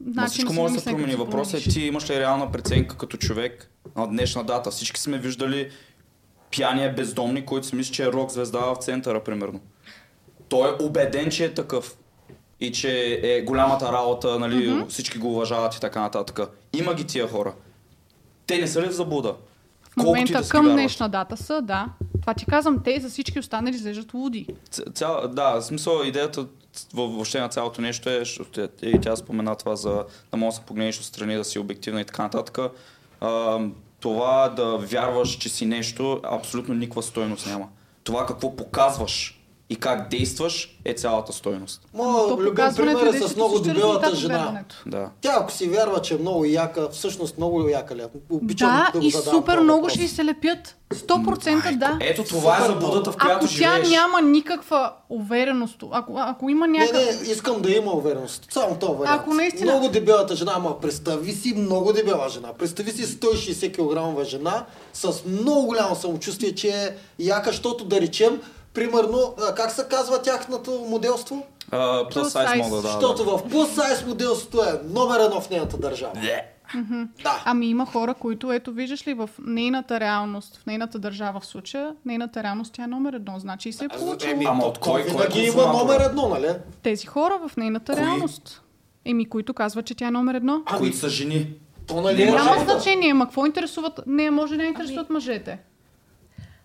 начин 0.00 0.28
всичко 0.30 0.52
си 0.52 0.56
на 0.56 0.62
може 0.62 0.74
да 0.74 0.80
се 0.80 0.90
промени. 0.90 1.14
Въпросът 1.14 1.66
е 1.66 1.68
ти 1.70 1.80
имаш 1.80 2.10
ли 2.10 2.20
реална 2.20 2.52
преценка 2.52 2.96
като 2.96 3.16
човек 3.16 3.70
на 3.96 4.06
днешна 4.06 4.44
дата. 4.44 4.70
Всички 4.70 5.00
сме 5.00 5.18
виждали 5.18 5.70
пияния 6.50 6.94
бездомник, 6.94 7.44
който 7.44 7.66
си 7.66 7.76
мисли, 7.76 7.92
че 7.92 8.04
е 8.04 8.12
рок 8.12 8.30
звезда 8.30 8.58
в 8.58 8.76
центъра, 8.80 9.24
примерно. 9.24 9.60
Той 10.48 10.70
е 10.70 10.82
убеден, 10.82 11.30
че 11.30 11.44
е 11.44 11.54
такъв. 11.54 11.96
И 12.60 12.72
че 12.72 13.20
е 13.22 13.42
голямата 13.42 13.92
работа, 13.92 14.38
нали, 14.38 14.68
mm-hmm. 14.68 14.88
всички 14.88 15.18
го 15.18 15.30
уважават 15.30 15.74
и 15.74 15.80
така 15.80 16.00
нататък. 16.00 16.40
Има 16.72 16.94
ги 16.94 17.04
тия 17.04 17.28
хора. 17.28 17.52
Те 18.46 18.58
не 18.58 18.66
са 18.66 18.82
ли 18.82 18.86
в 18.86 18.92
заблуда? 18.92 19.34
В 19.90 19.96
момента 19.96 20.44
си 20.44 20.50
към 20.50 20.66
днешна 20.66 21.08
дата 21.08 21.36
са, 21.36 21.62
да. 21.62 21.88
Това 22.20 22.34
ти 22.34 22.46
казвам, 22.46 22.80
те 22.84 23.00
за 23.00 23.08
всички 23.08 23.38
останали 23.38 23.74
изглеждат 23.74 24.14
луди. 24.14 24.46
Цял, 24.94 25.28
да, 25.28 25.60
в 25.60 25.62
смисъл 25.62 26.02
идеята 26.04 26.46
въобще 26.94 27.40
на 27.40 27.48
цялото 27.48 27.80
нещо 27.80 28.10
е, 28.10 28.18
защото 28.18 28.60
е- 28.60 28.68
и 28.82 29.00
тя 29.00 29.16
спомена 29.16 29.56
това 29.56 29.76
за 29.76 30.04
да 30.30 30.36
можеш 30.36 30.56
да 30.56 30.60
се 30.60 30.66
погледнеш 30.66 31.00
отстрани, 31.00 31.36
да 31.36 31.44
си 31.44 31.58
обективна 31.58 32.00
и 32.00 32.04
така 32.04 32.22
нататък. 32.22 32.58
А, 33.20 33.60
това 34.00 34.48
да 34.48 34.76
вярваш, 34.76 35.36
че 35.36 35.48
си 35.48 35.66
нещо, 35.66 36.20
абсолютно 36.24 36.74
никаква 36.74 37.02
стойност 37.02 37.46
няма. 37.46 37.68
Това 38.04 38.26
какво 38.26 38.56
показваш 38.56 39.33
и 39.70 39.76
как 39.76 40.08
действаш 40.10 40.78
е 40.84 40.92
цялата 40.94 41.32
стойност. 41.32 41.82
Моят 41.94 42.28
То 42.28 42.36
любим 42.36 42.54
пример 42.76 42.92
е 42.92 43.02
действието 43.02 43.28
с 43.28 43.36
много 43.36 43.56
е 43.56 43.60
дебелата 43.62 44.14
жена. 44.14 44.60
Да. 44.86 45.10
Тя 45.20 45.36
ако 45.36 45.52
си 45.52 45.68
вярва, 45.68 46.02
че 46.02 46.14
е 46.14 46.18
много 46.18 46.44
яка, 46.44 46.88
всъщност 46.88 47.36
много 47.36 47.68
яка 47.68 47.96
ли? 47.96 48.00
е? 48.00 48.04
Обичам 48.30 48.68
Да, 48.70 48.90
да 48.92 49.00
го 49.00 49.06
и 49.06 49.10
супер 49.10 49.58
много 49.58 49.80
въпрос. 49.80 49.92
ще 49.92 50.04
й 50.04 50.08
се 50.08 50.24
лепят. 50.24 50.76
100% 50.90 51.76
да. 51.76 51.98
Ето 52.00 52.24
това 52.24 52.56
е 52.56 52.60
Супер 52.60 52.72
заблудата, 52.72 53.12
в 53.12 53.16
която 53.16 53.36
Ако 53.36 53.46
тя 53.48 53.52
живееш. 53.74 53.90
няма 53.90 54.22
никаква 54.22 54.92
увереност, 55.08 55.76
ако, 55.90 56.12
ако 56.16 56.50
има 56.50 56.66
Не, 56.66 56.78
някакъв... 56.78 57.20
не, 57.22 57.28
искам 57.28 57.62
да 57.62 57.70
има 57.70 57.92
увереност. 57.92 58.46
Само 58.50 58.74
това 58.74 58.94
вариант. 58.94 59.20
Ако 59.20 59.34
наистина- 59.34 59.72
Много 59.72 59.88
дебелата 59.88 60.36
жена, 60.36 60.52
ама 60.54 60.80
представи 60.80 61.32
си 61.32 61.54
много 61.54 61.92
дебела 61.92 62.28
жена. 62.28 62.52
Представи 62.52 62.90
си 62.92 63.06
160 63.06 63.72
кг 64.14 64.24
жена 64.24 64.64
с 64.92 65.12
много 65.26 65.66
голямо 65.66 65.94
самочувствие, 65.94 66.54
че 66.54 66.68
е 66.68 66.88
яка, 67.18 67.50
защото 67.50 67.84
да 67.84 68.00
речем, 68.00 68.40
примерно, 68.74 69.34
а, 69.40 69.54
как 69.54 69.70
се 69.70 69.86
казва 69.90 70.22
тяхното 70.22 70.86
моделство? 70.88 71.46
А, 71.70 71.76
size 72.04 72.22
size. 72.24 72.62
мода, 72.62 72.82
да. 72.82 72.88
Защото 72.88 73.24
да. 73.24 73.30
в 73.30 73.42
plus 73.42 73.64
size 73.66 74.06
моделството 74.06 74.62
е 74.62 74.80
номер 74.84 75.20
едно 75.20 75.40
в 75.40 75.50
нейната 75.50 75.76
държава. 75.76 76.12
Да. 77.22 77.42
Ами 77.44 77.66
има 77.66 77.86
хора, 77.86 78.14
които, 78.14 78.52
ето 78.52 78.72
виждаш 78.72 79.06
ли, 79.06 79.14
в 79.14 79.30
нейната 79.38 80.00
реалност, 80.00 80.56
в 80.56 80.66
нейната 80.66 80.98
държава 80.98 81.40
в 81.40 81.46
случая, 81.46 81.94
нейната 82.04 82.42
реалност 82.42 82.72
тя 82.74 82.84
е 82.84 82.86
номер 82.86 83.12
едно. 83.12 83.38
Значи 83.38 83.68
и 83.68 83.72
се 83.72 83.84
е 83.84 83.88
получило. 83.88 84.32
Еми, 84.32 84.44
Ама 84.44 84.64
от 84.64 84.78
кой- 84.78 84.92
кой 84.92 85.00
е 85.00 85.04
винаги 85.04 85.40
има 85.40 85.52
консуматора? 85.52 85.78
номер 85.78 86.00
едно, 86.00 86.28
нали? 86.28 86.48
Тези 86.82 87.06
хора 87.06 87.38
в 87.48 87.56
нейната 87.56 87.92
Кои? 87.92 88.02
реалност. 88.02 88.62
Еми, 89.04 89.28
които 89.28 89.54
казват, 89.54 89.86
че 89.86 89.94
тя 89.94 90.06
е 90.06 90.10
номер 90.10 90.34
едно. 90.34 90.62
Ами, 90.66 90.78
Които 90.78 90.96
са 90.96 91.08
жени. 91.08 91.50
то 91.86 92.00
нали 92.00 92.22
е 92.22 92.26
Няма 92.30 92.64
значение, 92.64 93.14
ма 93.14 93.24
какво 93.24 93.46
интересуват? 93.46 94.00
Не, 94.06 94.30
може 94.30 94.56
да 94.56 94.62
не 94.62 94.68
интересуват 94.68 95.10
мъжете. 95.10 95.58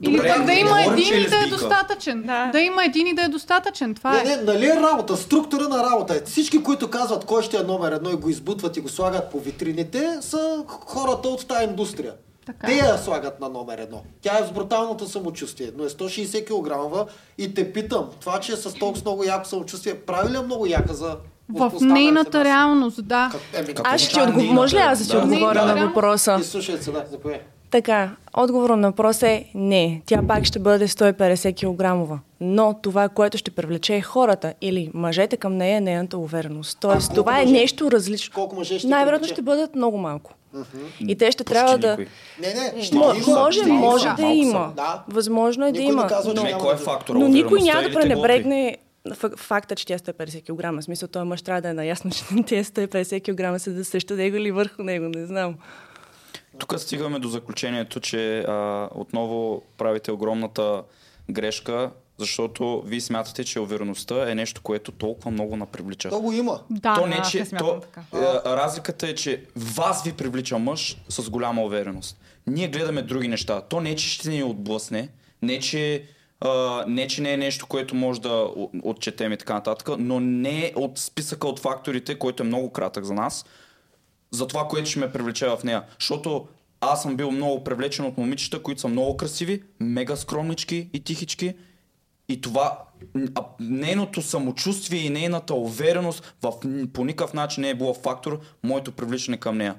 Или 0.02 0.16
Добре, 0.16 0.36
да 0.40 0.54
има 0.54 0.70
говорим, 0.70 0.94
един 0.94 1.14
е 1.14 1.18
и 1.18 1.28
да 1.28 1.38
е 1.38 1.48
достатъчен. 1.48 2.24
Да. 2.24 2.46
Да 2.48 2.60
има 2.60 2.86
един 2.86 3.08
и 3.08 3.14
да 3.14 3.22
е 3.22 3.28
достатъчен. 3.28 3.96
Това 3.96 4.12
Не, 4.14 4.20
е. 4.24 4.24
не, 4.28 4.44
нали 4.44 4.66
е 4.68 4.76
работа, 4.76 5.18
структура 5.18 5.64
на 5.64 5.84
работа. 5.84 6.16
е. 6.16 6.22
Всички, 6.22 6.64
които 6.64 6.90
казват 6.90 7.26
кой 7.26 7.44
ще 7.44 7.58
е 7.58 7.64
номер 7.64 7.92
едно 7.92 8.10
и 8.10 8.16
го 8.16 8.30
избутват 8.30 8.78
и 8.78 8.82
го 8.82 8.90
слагат 8.90 9.32
по 9.32 9.40
витрините, 9.40 10.18
са 10.22 10.64
хората 10.68 11.30
от 11.30 11.48
тази 11.48 11.64
индустрия. 11.64 12.14
Така. 12.46 12.68
Те 12.68 12.74
я 12.74 12.98
слагат 12.98 13.40
на 13.40 13.50
номер 13.50 13.78
едно. 13.78 14.02
Тя 14.22 14.38
е 14.38 14.44
с 14.44 14.52
бруталното 14.52 15.08
самочувствие, 15.08 15.72
но 15.78 15.84
е 15.84 15.90
160 15.90 16.46
кг 16.46 17.10
и 17.38 17.54
те 17.54 17.74
питам, 17.74 18.06
това, 18.20 18.40
че 18.40 18.52
е 18.52 18.58
с 18.58 18.74
толкова 18.74 19.02
много 19.04 19.24
яко 19.24 19.46
самочувствие, 19.46 19.96
прави 19.96 20.34
ли 20.34 20.38
е 20.38 20.42
много 20.42 20.66
яка 20.66 20.94
за 20.94 21.16
В 21.50 21.72
нейната 21.82 22.38
нас? 22.38 22.46
реалност, 22.46 23.00
да. 23.00 23.30
Как- 23.32 23.42
Еми, 23.56 23.68
Какво 23.68 23.84
Аз 23.86 24.02
ще 24.02 24.22
отговоря. 24.22 24.54
Може 24.54 24.76
ли 24.76 24.80
аз 24.80 25.00
да 25.00 25.10
ти 25.10 25.18
отговоря 25.18 25.66
Да. 25.66 25.76
на 25.76 25.88
въпроса? 25.88 26.38
И 26.42 26.44
слушайте 26.44 26.84
сега, 26.84 27.04
заповядай. 27.12 27.42
Така, 27.72 28.10
отговор 28.34 28.70
на 28.70 28.88
въпрос 28.90 29.24
е 29.24 29.46
не. 29.56 30.02
Тя 30.06 30.22
пак 30.28 30.46
ще 30.46 30.60
бъде 30.60 30.88
150 30.88 31.56
кг. 32.10 32.20
Но 32.42 32.80
това, 32.82 33.10
което 33.10 33.38
ще 33.38 33.52
привлече 33.52 33.96
е 33.96 34.02
хората 34.02 34.54
или 34.62 34.92
мъжете 34.94 35.38
към 35.38 35.58
нея 35.58 35.78
е 35.78 35.82
нейната 35.82 36.18
увереност. 36.18 36.78
Тоест, 36.82 37.08
колко 37.08 37.16
това 37.16 37.40
е 37.40 37.42
мъже? 37.42 37.54
нещо 37.54 37.92
различно. 37.92 38.34
Колко 38.34 38.56
мъже 38.56 38.80
ще 38.80 38.88
Най-вероятно 38.88 39.28
ще 39.28 39.42
бъдат 39.42 39.76
много 39.76 39.98
малко. 39.98 40.34
И 41.00 41.16
те 41.16 41.32
ще 41.32 41.44
Почти 41.44 41.54
трябва 41.54 41.78
да... 41.78 41.90
никой. 41.92 42.08
Не, 42.42 42.54
не, 42.76 42.84
ще 42.84 42.96
Мо, 42.96 43.04
има. 43.04 43.40
може, 43.40 43.66
малко 43.66 43.86
може 43.86 44.10
да 44.18 44.24
има. 44.24 44.74
Да. 44.76 45.04
Възможно 45.08 45.66
е 45.66 45.72
да 45.72 45.80
Никой 45.80 45.86
не 45.86 45.92
има. 45.92 46.08
казва, 46.08 46.34
но... 46.34 46.42
Кой 46.42 46.74
е 46.74 46.76
да- 46.76 46.78
фактора? 46.78 47.20
Но 47.20 47.28
никой 47.28 47.62
няма 47.62 47.82
да 47.82 47.94
пренебрегне 47.94 48.78
фак- 49.10 49.38
факта, 49.38 49.76
че 49.76 49.86
тя 49.86 49.94
е 49.94 50.00
150 50.00 50.44
кг. 50.44 50.80
В 50.80 50.84
смисъл, 50.84 51.08
този 51.10 51.26
мъж 51.26 51.42
трябва 51.42 51.62
да 51.62 51.70
е 51.70 51.74
наясно, 51.74 52.12
че 52.12 52.24
тези 52.48 52.72
150 52.72 53.22
кг 53.56 53.62
са 53.62 53.72
да 53.72 53.86
срещу 53.86 54.16
него 54.16 54.38
или 54.38 54.52
върху 54.52 54.84
него, 54.84 55.06
не 55.08 55.26
знам. 55.26 55.56
Тук 56.60 56.80
стигаме 56.80 57.20
до 57.20 57.28
заключението, 57.28 58.00
че 58.00 58.40
а, 58.40 58.90
отново 58.96 59.62
правите 59.78 60.12
огромната 60.12 60.84
грешка, 61.30 61.92
защото 62.18 62.82
вие 62.86 63.02
смятате, 63.02 63.44
че 63.44 63.60
увереността 63.60 64.32
е 64.32 64.36
нещо, 64.36 64.62
което 64.62 64.92
толкова 64.92 65.32
много 65.32 65.56
напривлича. 65.56 66.10
То 66.10 66.20
го 66.22 66.34
има. 66.34 66.60
Да, 66.70 66.96
то 66.96 67.08
не, 67.08 67.16
аз 67.16 67.32
че, 67.32 67.40
не 67.52 67.60
то, 67.60 67.80
така. 67.82 68.02
е, 68.14 68.56
разликата 68.56 69.08
е, 69.08 69.16
че 69.16 69.44
вас 69.56 70.04
ви 70.04 70.14
привлича 70.14 70.58
мъж 70.58 70.98
с 71.10 71.30
голяма 71.30 71.64
увереност. 71.64 72.18
Ние 72.48 72.68
гледаме 72.68 73.02
други 73.02 73.28
неща. 73.28 73.62
То 73.62 73.82
не, 73.82 73.96
че 73.96 74.10
ще 74.10 74.30
ни 74.30 74.44
отблъсне, 74.44 75.10
не, 75.42 75.60
че, 75.60 76.04
а, 76.42 76.84
не, 76.88 77.08
че 77.08 77.22
не 77.22 77.34
е 77.34 77.38
нещо, 77.38 77.68
което 77.68 77.96
може 77.96 78.22
да 78.22 78.48
отчетем 78.84 79.32
и 79.32 79.38
така 79.38 79.54
нататък, 79.54 79.90
но 80.00 80.20
не 80.20 80.66
е 80.66 80.74
от 80.76 80.98
списъка 80.98 81.48
от 81.48 81.60
факторите, 81.60 82.16
който 82.16 82.44
е 82.44 82.46
много 82.46 82.70
кратък 82.70 83.04
за 83.04 83.14
нас, 83.14 83.46
за 84.32 84.48
това, 84.48 84.68
което 84.68 84.90
ще 84.90 85.00
ме 85.00 85.12
привлече 85.12 85.48
в 85.48 85.60
нея. 85.64 85.84
Защото 86.00 86.48
аз 86.82 87.02
съм 87.02 87.16
бил 87.16 87.32
много 87.32 87.64
привлечен 87.64 88.06
от 88.06 88.18
момичета, 88.18 88.64
които 88.64 88.82
са 88.82 88.88
много 88.88 89.18
красиви, 89.18 89.64
мега 89.80 90.16
скромнички 90.16 90.90
и 90.94 91.04
тихички. 91.04 91.54
И 92.30 92.42
това, 92.42 92.80
нейното 93.60 94.22
самочувствие 94.22 95.00
и 95.00 95.10
нейната 95.10 95.54
увереност 95.54 96.36
в, 96.42 96.54
по 96.94 97.06
никакъв 97.06 97.34
начин 97.34 97.62
не 97.62 97.70
е 97.70 97.76
било 97.76 97.94
фактор 97.94 98.40
моето 98.64 98.92
привличане 98.92 99.38
към 99.38 99.58
нея. 99.58 99.76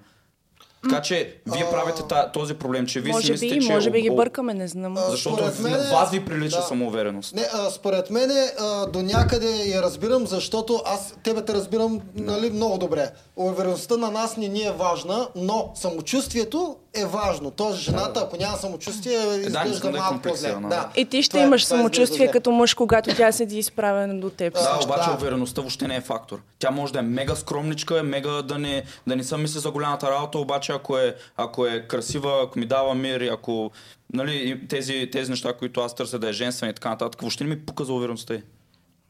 Така 0.83 1.03
че, 1.03 1.35
вие 1.47 1.71
правите 1.71 2.03
та, 2.03 2.33
този 2.33 2.55
проблем, 2.55 2.87
че 2.87 3.01
вие 3.01 3.13
си 3.13 3.17
Може 3.17 3.33
мислите, 3.33 3.55
би, 3.55 3.67
че... 3.67 3.73
може 3.73 3.91
би 3.91 4.01
ги 4.01 4.11
бъркаме, 4.11 4.55
не 4.55 4.69
знам. 4.69 4.97
А, 4.97 5.01
Защото 5.01 5.37
според 5.37 5.55
в- 5.55 5.63
мен 5.63 5.75
е- 5.75 5.91
вас 5.93 6.11
ви 6.11 6.25
привлича 6.25 6.57
да. 6.57 6.63
самоувереност. 6.63 7.35
Не, 7.35 7.47
а, 7.53 7.71
според 7.71 8.11
мен 8.11 8.31
а, 8.59 8.87
до 8.87 9.03
някъде 9.03 9.51
я 9.67 9.83
разбирам, 9.83 10.27
защото 10.27 10.83
аз 10.87 11.15
тебе 11.25 11.43
те 11.43 11.55
разбирам 11.55 12.01
нали, 12.15 12.51
много 12.51 12.79
добре. 12.79 13.11
Увереността 13.37 13.97
на 13.97 14.11
нас 14.11 14.37
не 14.37 14.49
ни 14.49 14.63
е 14.63 14.73
важна, 14.73 15.29
но 15.37 15.73
самочувствието 15.75 16.77
е 16.95 17.07
важно. 17.07 17.51
Тоест 17.51 17.79
жената, 17.79 18.21
ако 18.21 18.37
няма 18.37 18.57
самочувствие, 18.57 19.13
изглежда 19.15 19.69
искам 19.69 19.93
да 19.93 19.99
е 19.99 20.01
малко 20.01 20.19
по-зле. 20.21 20.55
да. 20.61 20.89
И 20.97 21.05
ти 21.05 21.23
ще 21.23 21.31
Това 21.31 21.43
е- 21.43 21.47
имаш 21.47 21.65
това 21.65 21.77
изглежда 21.77 21.95
самочувствие 21.95 22.27
зле. 22.27 22.33
като 22.33 22.51
мъж, 22.51 22.75
когато 22.75 23.17
тя 23.17 23.33
седи 23.33 23.59
изправена 23.59 24.21
до 24.21 24.31
теб. 24.31 24.55
Да, 24.55 24.79
обаче 24.85 25.09
да. 25.09 25.15
увереността 25.15 25.61
въобще 25.61 25.89
не 25.89 25.97
е 25.97 26.01
фактор. 26.01 26.41
Тя 26.59 26.71
може 26.71 26.93
да 26.93 26.99
е 26.99 27.03
мега 27.03 27.35
скромничка, 27.35 27.99
е 27.99 28.03
мега 28.03 28.31
да 28.33 28.59
не, 28.59 28.85
да 29.07 29.17
не 29.17 29.25
съм 29.25 29.43
мисли 29.43 29.61
за 29.61 29.71
голямата 29.71 30.11
работа, 30.11 30.39
обаче 30.39 30.73
ако 30.73 30.99
е, 30.99 31.17
ако 31.37 31.67
е 31.67 31.81
красива, 31.81 32.43
ако 32.43 32.59
ми 32.59 32.67
дава 32.67 32.95
мир, 32.95 33.21
и 33.21 33.29
ако 33.29 33.71
нали, 34.13 34.35
и 34.35 34.69
тези, 34.69 35.09
тези 35.13 35.31
неща, 35.31 35.53
които 35.53 35.81
аз 35.81 35.95
търся 35.95 36.19
да 36.19 36.29
е 36.29 36.33
женствена 36.33 36.71
и 36.71 36.75
така 36.75 36.89
нататък, 36.89 37.21
въобще 37.21 37.45
не 37.45 37.51
ми 37.51 37.61
пука 37.61 37.85
за 37.85 37.93
увереността 37.93 38.35
й. 38.35 38.43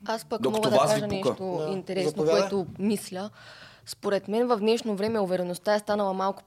Аз 0.07 0.25
пък 0.25 0.43
Докато 0.43 0.63
мога 0.63 0.71
да 0.79 0.89
кажа 0.89 1.07
нещо 1.07 1.35
Да. 1.61 1.73
интересно, 1.73 2.11
Заповядай. 2.11 2.41
което 2.41 2.67
мисля. 2.79 3.31
Според 3.87 4.29
мен 4.29 4.47
в 4.47 4.57
днешно 4.57 4.95
време 4.95 5.21
увереността 5.21 5.75
е 5.75 5.79
станала 5.79 6.13
малко 6.13 6.43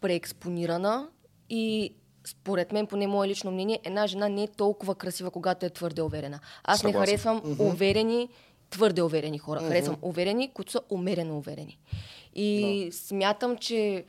по-преекспонирана 0.00 1.08
и 1.50 1.94
според 2.26 2.72
мен, 2.72 2.86
поне 2.86 3.06
мое 3.06 3.28
лично 3.28 3.50
мнение, 3.50 3.80
една 3.84 4.06
жена 4.06 4.28
не 4.28 4.42
е 4.42 4.48
толкова 4.48 4.94
красива, 4.94 5.30
когато 5.30 5.66
е 5.66 5.70
твърде 5.70 6.02
уверена. 6.02 6.40
Аз 6.64 6.82
не 6.82 6.92
Съгласен. 6.92 7.06
харесвам 7.06 7.56
уверени, 7.58 8.28
твърде 8.70 9.02
уверени 9.02 9.38
хора. 9.38 9.60
Харесвам 9.60 9.96
уверени, 10.02 10.50
които 10.54 10.72
са 10.72 10.80
умерено 10.90 11.38
уверени. 11.38 11.78
И 12.34 12.88
смятам, 12.92 13.56
че 13.56 14.04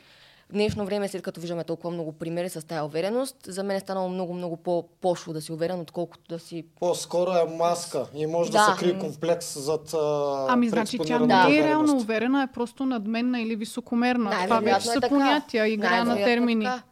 днешно 0.53 0.85
време, 0.85 1.07
след 1.07 1.21
като 1.21 1.41
виждаме 1.41 1.63
толкова 1.63 1.91
много 1.91 2.11
примери 2.11 2.49
с 2.49 2.67
тази 2.67 2.81
увереност, 2.81 3.35
за 3.47 3.63
мен 3.63 3.77
е 3.77 3.79
станало 3.79 4.09
много-много 4.09 4.57
по-пошло 4.57 5.33
да 5.33 5.41
си 5.41 5.51
уверен, 5.51 5.79
отколкото 5.79 6.23
да 6.29 6.39
си 6.39 6.65
По-скоро 6.79 7.31
е 7.31 7.55
маска 7.57 8.05
и 8.15 8.25
може 8.25 8.51
да, 8.51 8.57
Да. 8.57 8.75
се 8.77 8.85
крие 8.85 8.99
комплекс 8.99 9.59
зад 9.59 9.93
а, 9.93 10.45
Ами, 10.49 10.69
значи 10.69 10.97
тя 10.97 11.19
не 11.19 11.57
е 11.57 11.63
реално 11.63 11.97
уверена, 11.97 12.43
е 12.43 12.47
просто 12.53 12.85
надменна 12.85 13.41
или 13.41 13.55
високомерна. 13.55 14.31
Това 14.43 14.59
вече 14.59 14.89
е 14.89 14.91
са 14.91 15.01
понятия, 15.09 15.67
игра 15.67 16.03
на 16.03 16.21
е 16.21 16.23
термини. 16.23 16.65
така. 16.65 16.83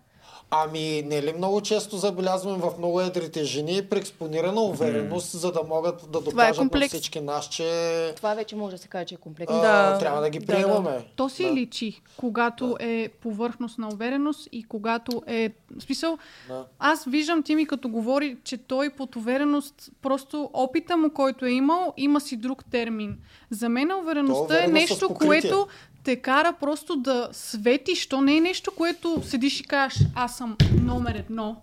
Ами, 0.52 1.04
не 1.06 1.22
ли 1.22 1.34
много 1.34 1.62
често 1.62 1.98
забелязваме 1.98 2.58
в 2.58 2.72
много 2.78 3.02
едрите 3.02 3.44
жени 3.44 3.82
преекспонирана 3.90 4.62
увереност, 4.62 5.32
за 5.40 5.52
да 5.52 5.62
могат 5.64 5.96
да 6.12 6.18
е 6.18 6.22
докажат 6.22 6.56
на 6.58 6.62
комплекс. 6.62 6.88
всички 6.88 7.22
нас, 7.22 7.50
че 7.50 8.14
Това 8.16 8.34
вече 8.34 8.56
може 8.56 8.76
да 8.76 8.82
се 8.82 8.88
каже, 8.88 9.06
че 9.06 9.16
е 9.16 9.18
комплекс. 9.18 9.54
а, 9.54 9.62
Да. 9.92 9.98
трябва 10.00 10.22
да 10.22 10.30
ги 10.30 10.40
Да, 10.40 10.46
приемаме. 10.46 11.06
То 11.16 11.30
си 11.30 11.44
Да. 11.44 11.54
личи, 11.54 12.02
когато 12.18 12.78
е 12.80 13.10
повърхностна 13.22 13.90
увереност 13.94 14.50
и 14.52 14.64
когато 14.64 15.22
е... 15.28 15.50
В 15.78 15.82
смисъл, 15.84 16.18
Да. 16.48 16.66
аз 16.80 17.06
виждам 17.06 17.44
Тими 17.44 17.66
като 17.66 17.90
говори, 17.90 18.38
че 18.44 18.58
той 18.58 18.90
под 18.90 19.16
увереност, 19.16 19.90
просто 20.02 20.50
опита 20.54 20.98
му, 20.98 21.10
който 21.10 21.46
е 21.46 21.52
имал, 21.52 21.94
има 21.98 22.22
си 22.22 22.38
друг 22.38 22.66
термин. 22.72 23.18
За 23.50 23.70
мен 23.70 23.92
увереността 23.92 24.54
е 24.54 24.58
увереност 24.58 24.88
с 24.88 24.92
нещо, 24.92 25.14
което 25.14 25.68
те 26.08 26.16
кара 26.16 26.54
просто 26.54 26.96
да 26.96 27.30
светиш. 27.32 28.08
То 28.08 28.22
не 28.22 28.38
е 28.38 28.42
нещо, 28.42 28.72
което 28.72 29.22
седиш 29.24 29.60
и 29.60 29.64
кажеш, 29.64 30.00
аз 30.16 30.38
съм 30.38 30.56
номер 30.82 31.16
едно. 31.16 31.56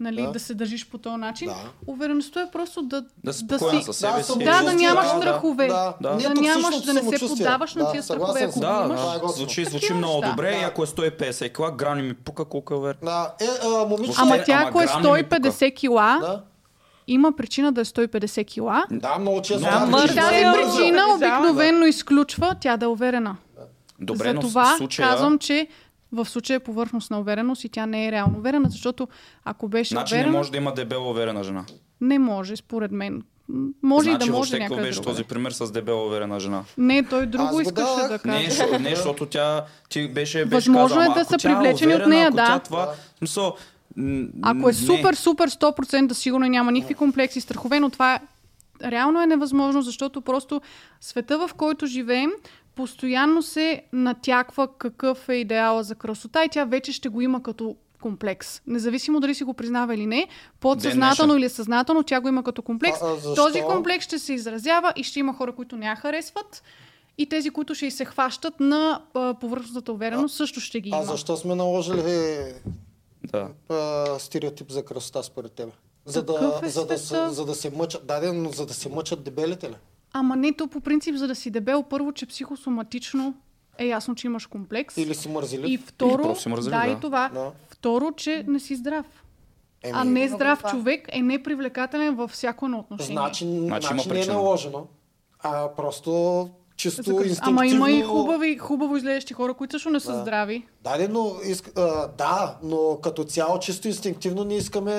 Нали, 0.00 0.22
Да. 0.22 0.30
да. 0.30 0.40
се 0.40 0.54
държиш 0.54 0.86
по 0.86 0.98
този 0.98 1.16
начин. 1.16 1.48
Да. 1.48 1.54
Увереността 1.86 2.40
е 2.40 2.50
просто 2.52 2.82
да, 2.82 3.04
Да 3.24 3.32
си 3.32 3.44
спокоен 3.46 3.82
със 3.82 3.96
себе 3.96 4.22
си. 4.22 4.32
Да, 4.38 4.62
да 4.62 4.72
нямаш 4.72 5.04
да, 5.04 5.10
страхове. 5.10 5.66
Да, 5.66 5.94
Да. 6.00 6.10
Не 6.10 6.24
е 6.24 6.28
Да 6.28 6.34
нямаш- 6.34 6.80
да 6.80 6.92
не 6.94 7.02
се 7.02 7.28
поддаваш 7.28 7.74
на 7.74 7.84
Да, 7.84 7.92
тия 7.92 8.02
страхове, 8.02 8.42
ако. 8.42 8.60
Да, 8.60 8.82
имаш. 8.84 9.00
Е 9.00 9.04
да, 9.04 9.12
готино. 9.12 9.28
звучи, 9.28 9.64
звучи 9.64 9.92
много 9.94 10.14
неща. 10.16 10.30
добре 10.30 10.50
и 10.50 10.60
Да. 10.60 10.66
ако 10.66 10.82
е 10.82 10.86
150 10.86 11.48
кила, 11.48 11.70
грани 11.70 12.02
ми 12.02 12.14
пука 12.14 12.44
колко 12.44 12.74
е 12.74 12.76
уверен. 12.76 12.98
Да, 13.02 13.34
е, 13.40 13.46
а, 13.64 13.86
момичета... 13.86 14.18
Ама 14.20 14.38
тя, 14.38 14.52
ама 14.52 14.68
ако 14.68 14.80
е 14.80 14.86
грам 14.86 15.02
не 15.02 15.08
ми 15.08 15.18
150 15.18 15.74
кила, 15.74 16.18
Да, 16.20 16.42
има 17.06 17.32
причина 17.32 17.72
да 17.72 17.80
е 17.80 17.84
150 17.84 18.46
кила. 18.46 18.84
да, 18.90 19.18
много 19.18 19.42
често. 19.42 19.60
Да, 19.60 19.70
Тази 19.70 19.84
е 20.34 20.44
Да, 20.44 20.52
бърза. 20.52 20.76
причина 20.76 20.98
да. 20.98 21.14
обикновено 21.14 21.86
изключва 21.86 22.54
тя 22.60 22.76
да 22.76 22.84
е 22.84 22.88
уверена. 22.88 23.36
Добре, 24.02 24.32
но 24.32 24.40
Затова 24.40 24.74
в 24.74 24.78
случая... 24.78 25.08
казвам, 25.08 25.38
че 25.38 25.66
в 26.12 26.26
случая 26.26 26.56
е 26.56 26.60
повърхностна 26.60 27.20
увереност 27.20 27.64
и 27.64 27.68
тя 27.68 27.86
не 27.86 28.06
е 28.06 28.12
реално 28.12 28.38
уверена, 28.38 28.70
защото 28.70 29.08
ако 29.44 29.68
беше 29.68 29.94
Значи 29.94 30.14
не 30.14 30.20
уверена, 30.20 30.38
може 30.38 30.50
да 30.50 30.56
има 30.56 30.74
дебела 30.74 31.10
уверена 31.10 31.44
жена. 31.44 31.64
не 32.00 32.18
може, 32.18 32.56
според 32.56 32.92
мен. 32.92 33.22
Може 33.82 34.10
значи 34.10 34.26
и 34.26 34.30
да 34.30 34.36
може 34.38 34.58
някъде 34.58 34.82
беше 34.82 35.02
този 35.02 35.24
пример 35.24 35.50
с 35.50 35.72
дебела 35.72 36.06
уверена 36.06 36.40
жена? 36.40 36.64
Не, 36.78 37.02
той 37.02 37.26
друго 37.26 37.44
Аз 37.46 37.60
искаше 37.62 37.74
да 37.98 38.12
Не, 38.12 38.18
каже. 38.18 38.50
защото, 38.50 38.78
не, 38.78 38.96
защото 38.96 39.26
тя 39.26 39.64
ти 39.88 40.08
беше, 40.08 40.38
беше 40.38 40.54
Възможно 40.54 40.88
казала, 40.88 41.04
е 41.04 41.06
«Ама 41.06 41.14
да 41.14 41.24
са 41.24 41.34
е 41.34 41.38
привлечени 41.38 41.94
от 41.94 42.06
нея, 42.06 42.30
да. 42.30 42.46
Тя 42.46 42.58
това, 42.58 42.86
в 42.86 43.18
смисъл, 43.18 43.56
м, 43.96 44.26
Ако 44.42 44.68
е 44.68 44.72
не. 44.72 44.78
супер, 44.78 45.14
супер 45.14 45.50
100% 45.50 46.12
сигурно 46.12 46.46
няма 46.46 46.72
никакви 46.72 46.94
комплекси 46.94 47.40
страхове, 47.40 47.80
но 47.80 47.90
това 47.90 48.18
реално 48.82 49.22
е 49.22 49.26
невъзможно, 49.26 49.82
защото 49.82 50.20
просто 50.20 50.60
света, 51.00 51.38
в 51.38 51.54
който 51.54 51.86
живеем, 51.86 52.30
постоянно 52.74 53.42
се 53.42 53.82
натяква 53.92 54.68
какъв 54.78 55.28
е 55.28 55.34
идеала 55.34 55.82
за 55.82 55.94
красота 55.94 56.44
и 56.44 56.48
тя 56.48 56.64
вече 56.64 56.92
ще 56.92 57.08
го 57.08 57.20
има 57.20 57.42
като 57.42 57.76
комплекс. 58.00 58.62
Независимо 58.66 59.20
дали 59.20 59.34
си 59.34 59.44
го 59.44 59.54
признава 59.54 59.94
или 59.94 60.06
не, 60.06 60.28
подсъзнателно 60.60 61.36
или 61.36 61.48
съзнателно, 61.48 62.02
тя 62.02 62.20
го 62.20 62.28
има 62.28 62.42
като 62.42 62.62
комплекс. 62.62 62.98
А, 63.02 63.06
а 63.06 63.14
защо? 63.14 63.34
Този 63.34 63.62
комплекс 63.62 64.04
ще 64.04 64.18
се 64.18 64.32
изразява 64.32 64.92
и 64.96 65.04
ще 65.04 65.20
има 65.20 65.34
хора, 65.34 65.54
които 65.54 65.76
не 65.76 65.86
я 65.86 65.96
харесват. 65.96 66.62
И 67.18 67.28
тези, 67.28 67.50
които 67.50 67.74
ще 67.74 67.90
се 67.90 68.04
хващат 68.04 68.60
на 68.60 69.02
а, 69.14 69.34
повърхностната 69.34 69.92
увереност, 69.92 70.36
също 70.36 70.60
ще 70.60 70.80
ги 70.80 70.88
има. 70.88 70.98
А 70.98 71.02
защо 71.02 71.36
сме 71.36 71.54
наложили 71.54 72.02
Да. 73.22 73.48
а, 73.68 74.18
стереотип 74.18 74.70
за 74.70 74.84
красота 74.84 75.22
според 75.22 75.52
тебе? 75.52 75.72
За 76.04 76.22
да, 76.22 76.60
е 76.64 76.68
за, 76.68 76.86
да, 76.86 76.98
се- 76.98 77.28
за 77.28 77.44
да 77.44 77.54
се 77.54 77.70
мъчат, 77.70 78.06
да, 78.06 78.32
но 78.32 78.50
за 78.50 78.66
да 78.66 78.74
се 78.74 78.88
мъчат 78.88 79.22
дебелите 79.24 79.70
ли? 79.70 79.74
Ама 80.12 80.36
не, 80.36 80.52
то 80.52 80.68
по 80.68 80.80
принцип, 80.80 81.16
за 81.16 81.28
да 81.28 81.34
си 81.34 81.50
дебел, 81.50 81.82
първо, 81.82 82.12
че 82.12 82.26
психосоматично 82.26 83.34
е 83.78 83.86
ясно, 83.86 84.14
че 84.14 84.26
имаш 84.26 84.46
комплекс. 84.46 84.96
Или 84.96 85.14
си 85.14 85.28
мързели? 85.28 85.72
И 85.72 85.78
второ, 85.78 86.36
си 86.36 86.48
мързелив, 86.48 86.78
да, 86.80 86.86
да. 86.86 86.92
и 86.92 87.00
това. 87.00 87.28
Да. 87.28 87.52
Второ, 87.68 88.12
че 88.12 88.44
не 88.48 88.60
си 88.60 88.76
здрав. 88.76 89.06
Еми, 89.82 89.92
а 89.96 90.04
не 90.04 90.28
здрав 90.28 90.58
това. 90.58 90.70
човек 90.70 91.08
е 91.12 91.22
непривлекателен 91.22 92.14
във 92.14 92.30
всяко 92.30 92.64
едно 92.64 92.78
отношение. 92.78 93.12
Значи, 93.12 93.44
Значи 93.44 93.86
значи, 93.86 94.08
има 94.08 94.14
не 94.14 94.22
е 94.22 94.26
наложено, 94.26 94.86
а 95.38 95.68
просто 95.76 96.50
чисто 96.82 97.02
кръс- 97.02 97.22
инстинктивно... 97.22 97.50
Ама 97.52 97.66
има 97.66 97.90
и 97.90 98.02
хубави, 98.02 98.58
хубаво 98.58 98.96
изглеждащи 98.96 99.34
хора, 99.34 99.54
които 99.54 99.72
също 99.72 99.90
не 99.90 100.00
са 100.00 100.12
Да. 100.12 100.18
здрави. 100.18 100.66
Да, 100.82 101.08
но 101.10 101.32
иск... 101.44 101.72
а, 101.76 102.08
да, 102.08 102.56
но 102.62 102.98
като 103.02 103.24
цяло 103.24 103.58
чисто 103.58 103.88
инстинктивно 103.88 104.44
не 104.44 104.56
искаме 104.56 104.92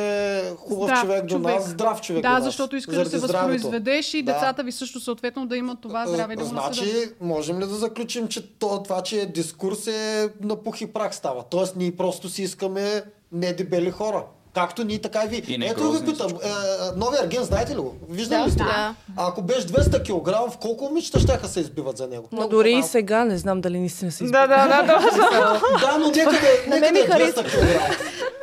хубав 0.57 0.85
Здрав 0.85 1.01
човек, 1.01 1.25
до 1.25 1.39
нас, 1.39 1.69
здрав 1.69 2.01
човек 2.01 2.21
Да, 2.21 2.27
до 2.27 2.33
нас. 2.33 2.43
защото 2.43 2.75
искаш 2.75 2.95
да 2.95 3.05
се 3.05 3.17
здравето. 3.17 3.53
възпроизведеш 3.53 4.13
и 4.13 4.21
Да. 4.21 4.33
децата 4.33 4.63
ви 4.63 4.71
също 4.71 4.99
съответно 4.99 5.45
да 5.45 5.57
имат 5.57 5.81
това 5.81 6.07
здраве 6.07 6.35
да. 6.35 6.45
Значи, 6.45 6.89
можем 7.21 7.55
ли 7.55 7.65
да 7.65 7.75
заключим, 7.75 8.27
че 8.27 8.49
то, 8.49 8.83
това, 8.83 9.01
че 9.01 9.21
е 9.21 9.25
дискурс 9.25 9.87
е 9.87 10.29
на 10.41 10.55
пух 10.55 10.81
и 10.81 10.87
прах 10.87 11.15
става? 11.15 11.43
Тоест, 11.43 11.75
ние 11.75 11.91
просто 11.93 12.29
си 12.29 12.43
искаме 12.43 13.01
не 13.31 13.53
дебели 13.53 13.91
хора. 13.91 14.23
Както 14.53 14.83
ние, 14.83 14.99
така 14.99 15.23
и 15.23 15.27
ви. 15.27 15.43
И 15.47 15.57
не 15.57 15.65
Ето 15.65 15.91
ви 15.91 16.05
питам, 16.05 16.31
е, 16.33 16.49
новия 16.95 17.23
Ерген, 17.23 17.43
знаете 17.43 17.71
ли 17.71 17.77
го? 17.77 17.95
Виждали 18.09 18.39
Да. 18.39 18.47
ли 18.47 18.51
сте? 18.51 18.63
Да. 18.63 18.95
Ако 19.17 19.41
беше 19.41 19.61
200 19.61 19.99
кг, 19.99 20.51
в 20.51 20.57
колко 20.57 20.83
момичета 20.83 21.19
ще 21.19 21.47
се 21.47 21.59
избиват 21.59 21.97
за 21.97 22.07
него? 22.07 22.27
Но 22.31 22.47
дори 22.47 22.71
и 22.71 22.83
сега 22.83 23.25
не 23.25 23.37
знам 23.37 23.61
дали 23.61 23.79
наистина 23.79 24.11
се 24.11 24.23
Да, 24.23 24.47
да, 24.47 24.67
да, 24.67 24.83
да. 24.83 24.99
да, 25.81 25.97
но 25.99 26.07
нека 26.07 26.31
да, 26.31 26.87
е 26.87 27.03
200 27.03 27.07
харесва. 27.07 27.43
кг. 27.43 27.53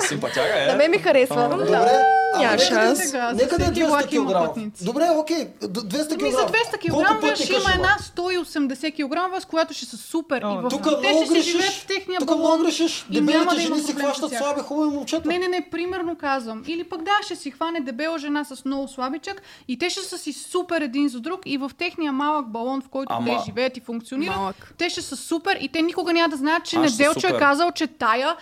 Симпатяга 0.01 0.63
е. 0.63 0.67
На 0.67 0.75
мен 0.75 0.91
ми 0.91 0.99
харесва. 0.99 1.49
Добре, 1.49 1.65
Да. 1.65 2.05
Няма 2.33 2.43
нека 2.47 2.57
да 2.57 2.63
е- 2.63 2.67
шанс. 2.67 3.13
Нека 3.35 3.59
да 3.59 3.65
е 3.65 3.67
всеки 3.67 3.81
200 3.81 3.87
влак 3.87 4.13
има 4.13 4.33
кг. 4.47 4.59
Добре, 4.83 5.03
окей, 5.13 5.45
д- 5.61 5.69
200 5.81 6.09
кг. 6.11 6.23
Ми 6.23 6.31
за 6.31 6.37
200 6.39 6.79
кг 6.79 7.37
ще 7.37 7.53
има 7.53 7.71
една 7.75 7.97
180 8.01 8.93
кг, 8.93 9.43
с 9.43 9.47
която 9.47 9.75
ще 9.75 9.87
са 9.87 9.97
супер. 9.97 10.43
О, 10.43 10.55
и 10.55 10.59
в... 10.59 10.69
Тук 10.69 10.83
те 11.03 11.09
ще 11.09 11.27
си 11.27 11.43
живеят 11.43 11.59
грешиш. 11.59 11.81
в 11.81 11.87
техния 11.87 12.19
Тук 12.19 12.29
балон. 12.29 12.41
много 12.43 12.63
грешиш. 12.63 13.07
Дебелите 13.11 13.45
да 13.47 13.61
жени 13.61 13.79
си 13.79 13.87
проблем 13.87 14.07
с 14.07 14.19
хващат 14.19 14.39
слаби, 14.39 14.61
хубави 14.61 14.91
момчета. 14.91 15.29
Не, 15.29 15.39
не, 15.39 15.49
не, 15.49 15.69
примерно 15.71 16.17
казвам. 16.17 16.63
Или 16.67 16.85
пък 16.85 17.03
да, 17.03 17.19
ще 17.23 17.37
си 17.37 17.51
хване 17.51 17.81
дебела 17.81 18.19
жена 18.19 18.45
с 18.45 18.65
много 18.65 18.89
слабичък 18.89 19.43
и 19.69 19.79
те 19.79 19.91
ще 19.91 20.01
са 20.01 20.19
си 20.19 20.33
супер 20.33 20.81
един 20.81 21.09
за 21.09 21.21
друг 21.21 21.41
и 21.47 21.59
в 21.59 21.71
техния 21.79 22.13
малък 22.13 22.49
балон, 22.49 22.83
в 22.83 22.89
който 22.89 23.13
Ама- 23.13 23.27
те 23.29 23.45
живеят 23.47 23.77
и 23.77 23.81
функционират, 23.81 24.37
Малък. 24.37 24.75
те 24.79 24.89
ще 24.89 25.03
са 25.03 25.17
супер 25.17 25.59
и 25.61 25.69
те 25.69 25.83
никога 25.83 26.13
няма 26.13 26.29
да 26.29 26.37
знаят, 26.37 26.65
че 26.65 26.79
Неделчо 26.79 27.27
е 27.27 27.39
казал, 27.39 27.71
че 27.73 27.87
тая 27.87 28.37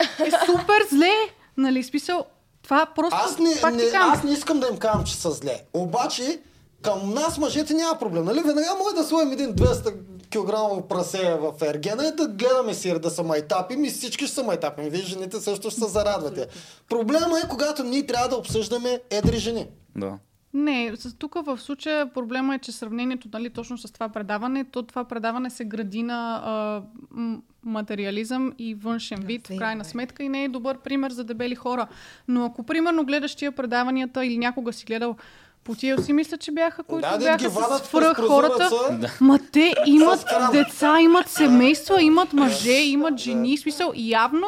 е 0.00 0.30
супер 0.46 0.86
зле. 0.90 1.12
Нали, 1.56 1.82
смисъл, 1.82 2.24
това 2.62 2.86
просто 2.96 3.20
Аз 3.22 3.38
не, 3.38 3.60
пак 3.60 3.74
не, 3.74 3.82
аз 3.94 4.22
не 4.22 4.32
искам 4.32 4.60
да 4.60 4.66
им 4.66 4.76
казвам, 4.76 5.04
че 5.04 5.14
са 5.14 5.30
зле. 5.30 5.60
Обаче, 5.72 6.40
към 6.82 7.14
нас 7.14 7.38
мъжете 7.38 7.74
няма 7.74 7.98
проблем. 7.98 8.24
Нали? 8.24 8.42
Веднага 8.42 8.74
може 8.78 8.96
да 8.96 9.04
сложим 9.04 9.32
един 9.32 9.54
200 9.54 9.94
кг 10.30 10.88
прасе 10.88 11.38
в 11.40 11.52
Ергена 11.62 12.06
и 12.06 12.12
да 12.12 12.28
гледаме 12.28 12.74
си 12.74 12.98
да 12.98 13.10
са 13.10 13.22
майтапим 13.22 13.84
и 13.84 13.90
всички 13.90 14.26
ще 14.26 14.34
са 14.34 14.42
майтапим. 14.42 14.88
Вие 14.88 15.02
жените 15.02 15.40
също 15.40 15.70
ще 15.70 15.80
се 15.80 15.88
зарадвате. 15.88 16.46
Проблема 16.88 17.38
е, 17.38 17.48
когато 17.48 17.82
ние 17.82 18.06
трябва 18.06 18.28
да 18.28 18.36
обсъждаме 18.36 19.00
едри 19.10 19.38
жени. 19.38 19.68
Да. 19.96 20.18
Не, 20.54 20.92
тук 21.18 21.34
в 21.44 21.58
случая 21.58 22.12
проблема 22.12 22.54
е, 22.54 22.58
че 22.58 22.72
сравнението 22.72 23.28
нали, 23.32 23.50
точно 23.50 23.78
с 23.78 23.92
това 23.92 24.08
предаване, 24.08 24.64
то 24.64 24.82
това 24.82 25.04
предаване 25.04 25.50
се 25.50 25.64
гради 25.64 26.02
на 26.02 26.42
а, 26.44 26.82
м- 27.10 27.38
материализъм 27.64 28.52
и 28.58 28.74
външен 28.74 29.18
вид, 29.22 29.48
в 29.48 29.58
крайна 29.58 29.84
сметка, 29.84 30.22
и 30.22 30.28
не 30.28 30.44
е 30.44 30.48
добър 30.48 30.78
пример 30.78 31.10
за 31.10 31.24
дебели 31.24 31.54
хора. 31.54 31.86
Но 32.28 32.44
ако 32.44 32.62
примерно 32.62 33.04
гледаш 33.04 33.34
тия 33.34 33.52
предаванията 33.52 34.26
или 34.26 34.38
някога 34.38 34.72
си 34.72 34.84
гледал 34.84 35.16
по 35.64 35.74
тия 35.74 36.02
си 36.02 36.12
мисля, 36.12 36.36
че 36.36 36.52
бяха, 36.52 36.82
които 36.82 37.08
Да, 37.10 37.18
да 37.18 37.24
бяха 37.24 37.50
с 37.50 37.84
свръх 37.84 38.16
хората. 38.16 38.56
прозореца. 38.56 39.18
Ма 39.20 39.38
те 39.52 39.74
имат 39.86 40.24
деца, 40.52 41.00
имат 41.00 41.28
семейства, 41.28 42.02
имат 42.02 42.32
мъже, 42.32 42.72
имат 42.72 43.18
жени. 43.18 43.58
Смисъл, 43.58 43.92
явно 43.96 44.46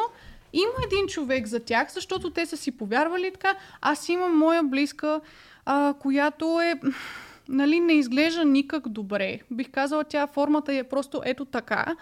има 0.53 0.71
един 0.85 1.07
човек 1.07 1.47
за 1.47 1.59
тях, 1.59 1.93
защото 1.93 2.29
те 2.29 2.45
са 2.45 2.57
си 2.57 2.71
повярвали 2.71 3.31
така. 3.31 3.55
Аз 3.81 4.09
имам 4.09 4.37
моя 4.37 4.63
близка, 4.63 5.21
а, 5.69 5.93
която 5.93 6.61
е 6.61 6.79
нали, 7.49 7.79
не 7.79 7.93
изглежда 7.93 8.45
никак 8.45 8.87
добре. 8.87 9.39
Бих 9.51 9.71
казала, 9.71 10.03
тя 10.03 10.27
формата 10.27 10.73
е 10.73 10.83
просто 10.83 11.21
ето 11.25 11.45
така. 11.45 11.95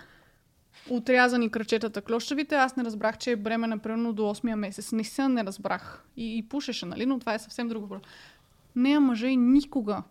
Отрязани 0.90 1.50
кръчетата 1.50 2.02
клощавите. 2.02 2.56
Аз 2.56 2.76
не 2.76 2.84
разбрах, 2.84 3.18
че 3.18 3.32
е 3.32 3.36
бремена 3.36 3.78
примерно 3.78 4.14
до 4.14 4.24
8-я 4.24 4.56
месец. 4.56 4.92
Наистина 4.92 5.30
не 5.30 5.44
разбрах. 5.44 6.04
И, 6.18 6.38
и 6.38 6.44
пушеше, 6.50 6.86
нали? 6.86 7.06
Но 7.06 7.20
това 7.20 7.34
е 7.34 7.40
съвсем 7.40 7.68
друго. 7.68 7.98
Нея 8.76 9.00
мъже 9.02 9.36
никога, 9.36 10.04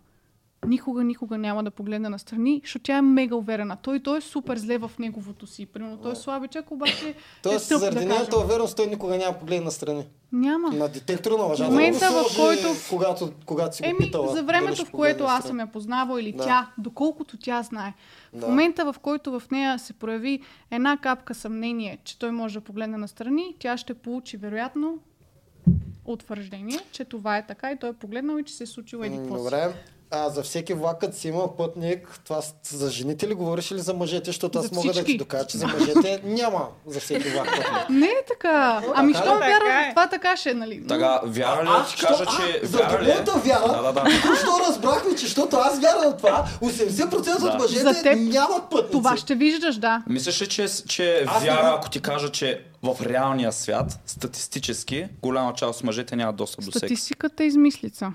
никога, 0.65 1.03
никога 1.03 1.37
няма 1.37 1.63
да 1.63 1.71
погледне 1.71 2.09
настрани, 2.09 2.61
защото 2.63 2.83
тя 2.83 2.97
е 2.97 3.01
мега 3.01 3.35
уверена. 3.35 3.77
Той, 3.77 3.99
той 3.99 4.17
е 4.17 4.21
супер 4.21 4.57
зле 4.57 4.77
в 4.77 4.91
неговото 4.99 5.47
си. 5.47 5.65
Примерно, 5.65 5.97
той 5.97 6.11
е 6.11 6.15
слабичък, 6.15 6.71
обаче 6.71 7.15
Тоест, 7.43 7.65
е 7.65 7.69
тъп, 7.69 7.79
заради 7.79 7.99
да 7.99 8.05
нейната 8.05 8.37
увереност 8.37 8.77
той 8.77 8.87
никога 8.87 9.17
няма 9.17 9.33
погледне 9.33 9.65
настрани. 9.65 10.05
Няма. 10.31 10.69
На 10.69 10.87
детектора 10.87 11.37
на 11.37 11.43
лъжата. 11.43 11.69
В 11.69 11.71
момента, 11.71 12.09
в 12.11 12.35
който- 12.37 12.67
Когато, 12.89 13.31
когато 13.45 13.75
си 13.75 13.81
го 13.83 13.89
Еми, 13.89 13.97
питала. 13.97 14.27
за 14.27 14.43
времето, 14.43 14.85
в 14.85 14.91
което 14.91 15.23
аз 15.23 15.45
съм 15.45 15.59
я 15.59 15.67
познавала 15.67 16.21
или 16.21 16.31
Да. 16.31 16.43
тя, 16.43 16.69
доколкото 16.77 17.37
тя 17.37 17.63
знае. 17.63 17.93
В 18.33 18.39
Да. 18.39 18.47
момента, 18.47 18.85
в 18.85 18.99
който 18.99 19.39
в 19.39 19.51
нея 19.51 19.79
се 19.79 19.93
прояви 19.93 20.39
една 20.71 20.97
капка 20.97 21.33
съмнение, 21.35 21.97
че 22.03 22.19
той 22.19 22.31
може 22.31 22.53
да 22.53 22.61
погледне 22.61 22.97
настрани, 22.97 23.55
тя 23.59 23.77
ще 23.77 23.93
получи 23.93 24.37
вероятно 24.37 24.99
утвърждение, 26.05 26.79
че 26.91 27.05
това 27.05 27.37
е 27.37 27.47
така 27.47 27.71
и 27.71 27.77
той 27.77 27.89
е 27.89 27.93
погледнал 27.93 28.37
и 28.37 28.43
че 28.43 28.53
се 28.53 28.63
е 28.63 28.67
случило 28.67 29.03
еди 29.03 29.15
М, 29.15 29.21
какво 29.21 29.37
си. 29.37 29.43
Добре. 29.43 29.73
А 30.11 30.29
за 30.29 30.43
всеки 30.43 30.73
влак, 30.73 30.99
като 30.99 31.17
си 31.17 31.27
има 31.27 31.57
пътник, 31.57 32.19
това 32.25 32.41
за 32.69 32.89
жените 32.89 33.27
ли 33.27 33.33
говориш 33.33 33.71
или 33.71 33.79
за 33.79 33.93
мъжете? 33.93 34.25
Защото 34.25 34.59
аз 34.59 34.71
мога 34.71 34.93
да 34.93 35.03
ти 35.03 35.17
докажа, 35.17 35.47
че 35.47 35.57
за 35.57 35.67
мъжете 35.67 36.21
няма 36.23 36.67
за 36.87 36.99
всеки 36.99 37.29
влак 37.29 37.45
пътник. 37.45 37.67
Не 37.89 38.05
е 38.05 38.23
така. 38.27 38.81
Ами, 38.95 39.11
е. 39.11 39.15
вярвам 39.15 39.39
в 39.39 39.87
е. 39.87 39.89
това, 39.89 40.07
така 40.07 40.37
ще, 40.37 40.53
нали? 40.53 40.87
Така, 40.87 41.19
вяра 41.23 41.63
ли 41.63 41.67
да 41.67 41.85
ти 41.85 41.97
що- 41.97 42.07
кажа, 42.07 42.25
че... 42.25 42.67
за 42.67 42.77
вяра 42.77 43.03
ли 43.03 43.09
е? 43.11 43.23
вяра, 43.35 43.67
Да, 43.67 43.81
да, 43.81 43.93
да. 43.93 44.09
Защо 44.27 44.51
разбрахме, 44.69 45.15
че 45.15 45.25
защото 45.25 45.55
аз 45.57 45.79
вярвам 45.79 46.13
в 46.13 46.17
това, 46.17 46.45
80% 46.61 47.39
Да. 47.39 47.47
от 47.47 47.59
мъжете 47.59 47.81
За 47.83 48.03
теб 48.03 48.17
нямат 48.19 48.69
пътници. 48.71 48.91
Това 48.91 49.17
ще 49.17 49.35
виждаш, 49.35 49.75
да. 49.75 50.03
Мислиш 50.07 50.41
ли, 50.41 50.47
че, 50.47 50.67
че 50.87 51.25
вяра, 51.41 51.75
ако 51.77 51.89
ти 51.89 51.99
кажа, 52.01 52.31
че 52.31 52.61
в 52.83 52.97
реалния 53.01 53.51
свят, 53.51 53.99
статистически, 54.05 55.07
голяма 55.21 55.53
част 55.53 55.79
от 55.79 55.83
мъжете 55.83 56.15
нямат 56.15 56.35
достъп 56.35 56.59
до 56.59 56.71
секс? 56.71 56.77
Статистиката 56.79 57.43
е 57.43 57.47
измислица. 57.47 58.11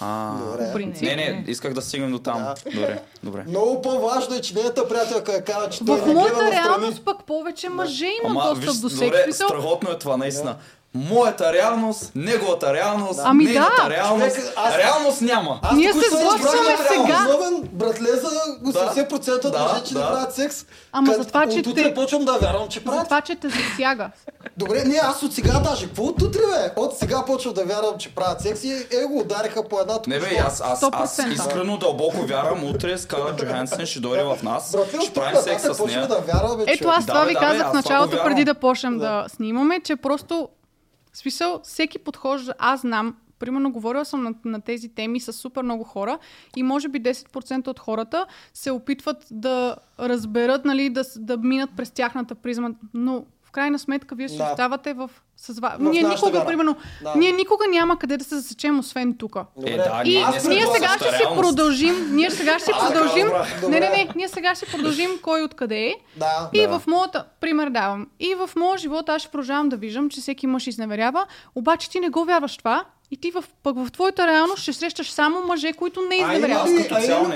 А, 0.00 0.34
Добре. 0.38 0.84
Не, 1.02 1.16
не, 1.16 1.44
исках 1.46 1.74
да 1.74 1.82
стигнем 1.82 2.10
до 2.10 2.18
там. 2.18 2.38
Да. 2.38 2.54
Добре, 2.66 3.02
добре. 3.22 3.44
Много 3.48 3.82
по-важно 3.82 4.34
е, 4.34 4.40
че 4.40 4.54
нейната 4.54 4.88
приятелка 4.88 5.32
я 5.32 5.44
казва, 5.44 5.70
че 5.70 5.78
той 5.78 5.96
В 5.96 5.98
не 5.98 6.04
гледа 6.04 6.20
моята 6.20 6.36
настрани. 6.36 6.60
реалност 6.60 7.04
пък 7.04 7.24
повече 7.24 7.68
мъже 7.68 8.08
имат 8.24 8.34
достъп 8.34 8.58
виж, 8.64 8.80
до 8.80 8.90
секс. 8.90 9.00
добре, 9.00 9.32
страхотно 9.32 9.90
е 9.90 9.98
това, 9.98 10.16
наистина. 10.16 10.56
Моята 10.96 11.52
реалност, 11.52 12.12
неговата 12.14 12.74
реалност, 12.74 13.20
Ами 13.24 13.44
нейната 13.44 13.82
да. 13.84 13.90
реалност. 13.90 14.36
Човек, 14.36 14.52
аз- 14.56 14.76
Реалност 14.76 15.20
няма. 15.20 15.58
Аз 15.62 15.76
Ние 15.76 15.92
се 15.92 15.98
сблъскваме 16.00 16.76
че 16.78 16.82
сега. 16.84 17.26
Основен 17.28 17.62
братле 17.64 18.06
за 18.06 18.28
80% 18.62 19.44
от 19.44 19.52
Да, 19.52 19.58
мъже, 19.62 19.84
че 19.84 19.94
не 19.94 20.00
да. 20.00 20.06
правят 20.06 20.34
секс. 20.34 20.64
Ама 20.92 21.08
Кът- 21.08 21.16
за 21.16 21.28
това, 21.28 21.46
че 21.46 21.58
от 21.58 21.66
утре 21.66 21.82
те- 21.82 21.94
почвам 21.94 22.24
да 22.24 22.32
вярвам, 22.32 22.68
че 22.68 22.78
за 22.78 22.84
правят. 22.84 23.04
това, 23.04 23.20
че 23.20 23.36
те 23.36 23.48
засяга. 23.48 24.10
Добре, 24.56 24.84
не, 24.84 24.96
аз 24.98 25.22
от 25.22 25.32
сега 25.34 25.60
даже. 25.60 25.86
Какво 25.86 26.02
от 26.02 26.22
утре, 26.22 26.38
бе? 26.40 26.72
От 26.76 26.98
сега 26.98 27.24
почвам 27.24 27.54
да 27.54 27.64
вярвам, 27.64 27.94
че 27.98 28.08
правят 28.10 28.40
секс 28.40 28.64
и 28.64 28.72
е 28.92 29.04
го 29.04 29.18
удариха 29.18 29.64
по 29.64 29.80
една 29.80 29.94
Не 30.06 30.18
бе, 30.20 30.36
аз, 30.38 30.60
аз, 30.60 30.82
аз 30.82 31.16
100%. 31.16 31.32
искрено 31.34 31.76
дълбоко 31.76 32.16
вярвам, 32.18 32.64
утре 32.64 32.98
Скарлет 32.98 33.36
Джохансен 33.36 33.86
ще 33.86 34.00
дойде 34.00 34.22
в 34.24 34.38
нас, 34.42 34.72
Братле, 34.72 34.88
ще 34.92 35.08
от 35.08 35.14
правим 35.14 35.36
секс 35.36 35.62
с 35.66 35.86
нея. 35.86 36.06
да 36.08 36.16
вярвам, 36.16 36.60
Ето 36.66 36.88
аз 36.88 37.04
Да, 37.04 37.12
това 37.12 37.24
ви 37.24 37.34
да, 37.34 37.40
казах 37.40 37.62
аз 37.62 37.70
в 37.70 37.74
началото, 37.74 38.18
преди 38.24 38.44
да 38.44 38.54
почнем 38.54 38.92
Да. 38.92 39.04
да 39.12 39.28
снимаме, 39.28 39.80
че 39.80 39.96
просто 39.96 40.48
смисъл 41.14 41.60
всеки 41.64 41.98
подхожда, 41.98 42.54
аз 42.58 42.80
знам, 42.80 43.16
примерно 43.38 43.72
говорила 43.72 44.04
съм 44.04 44.22
на, 44.22 44.34
на 44.44 44.60
тези 44.60 44.88
теми 44.88 45.20
с 45.20 45.32
супер 45.32 45.62
много 45.62 45.84
хора 45.84 46.18
и 46.56 46.62
може 46.62 46.88
би 46.88 47.02
10% 47.02 47.68
от 47.68 47.78
хората 47.78 48.26
се 48.54 48.70
опитват 48.70 49.26
да 49.30 49.76
разберат, 50.00 50.64
нали, 50.64 50.90
да, 50.90 51.02
да 51.16 51.36
минат 51.36 51.70
през 51.76 51.90
тяхната 51.90 52.34
призма, 52.34 52.70
но 52.94 53.24
крайна 53.54 53.78
сметка 53.78 54.14
вие 54.14 54.28
си 54.28 54.36
Да. 54.36 54.44
оставате 54.44 54.92
в... 54.92 55.10
С, 55.36 55.58
ва... 55.58 55.76
В 55.78 55.82
ние 55.82 56.02
никога, 56.02 56.30
вяра. 56.30 56.46
примерно, 56.46 56.76
Да. 57.02 57.12
ние 57.16 57.32
никога 57.32 57.64
няма 57.66 57.98
къде 57.98 58.16
да 58.16 58.24
се 58.24 58.36
засечем, 58.36 58.78
освен 58.78 59.16
тук. 59.16 59.36
Е, 59.66 59.76
да, 59.76 60.02
И 60.04 60.08
ние, 60.08 60.26
ние, 60.48 60.66
сега 60.66 60.88
ще 60.90 61.10
си 61.10 61.22
продължим, 61.36 62.08
ние 62.10 62.30
сега 62.30 62.58
ще 62.58 62.70
А, 62.74 62.78
продължим, 62.86 63.26
добре, 63.60 63.70
не, 63.70 63.88
не, 63.88 63.96
не, 63.96 64.08
ние 64.16 64.28
сега 64.28 64.54
ще 64.54 64.66
продължим 64.66 65.10
кой 65.22 65.42
откъде 65.42 65.78
е. 65.78 65.94
Да. 66.16 66.50
И 66.52 66.60
Да. 66.60 66.78
в 66.78 66.86
моята, 66.86 67.24
пример 67.40 67.70
давам, 67.70 68.06
и 68.20 68.34
в 68.36 68.50
моя 68.56 68.78
живот 68.78 69.08
аз 69.08 69.22
ще 69.22 69.30
продължавам 69.30 69.68
да 69.68 69.76
виждам, 69.76 70.10
че 70.10 70.20
всеки 70.20 70.46
мъж 70.46 70.66
изневерява, 70.66 71.26
обаче 71.54 71.90
ти 71.90 72.00
не 72.00 72.08
го 72.08 72.24
вярваш 72.24 72.56
това 72.56 72.84
и 73.14 73.16
ти 73.16 73.30
в, 73.30 73.44
пък 73.62 73.76
в 73.78 73.92
твоята 73.92 74.26
реалност 74.26 74.62
ще 74.62 74.72
срещаш 74.72 75.10
само 75.10 75.42
мъже, 75.42 75.72
които 75.72 76.00
не 76.00 76.16
изневеряват. 76.16 76.66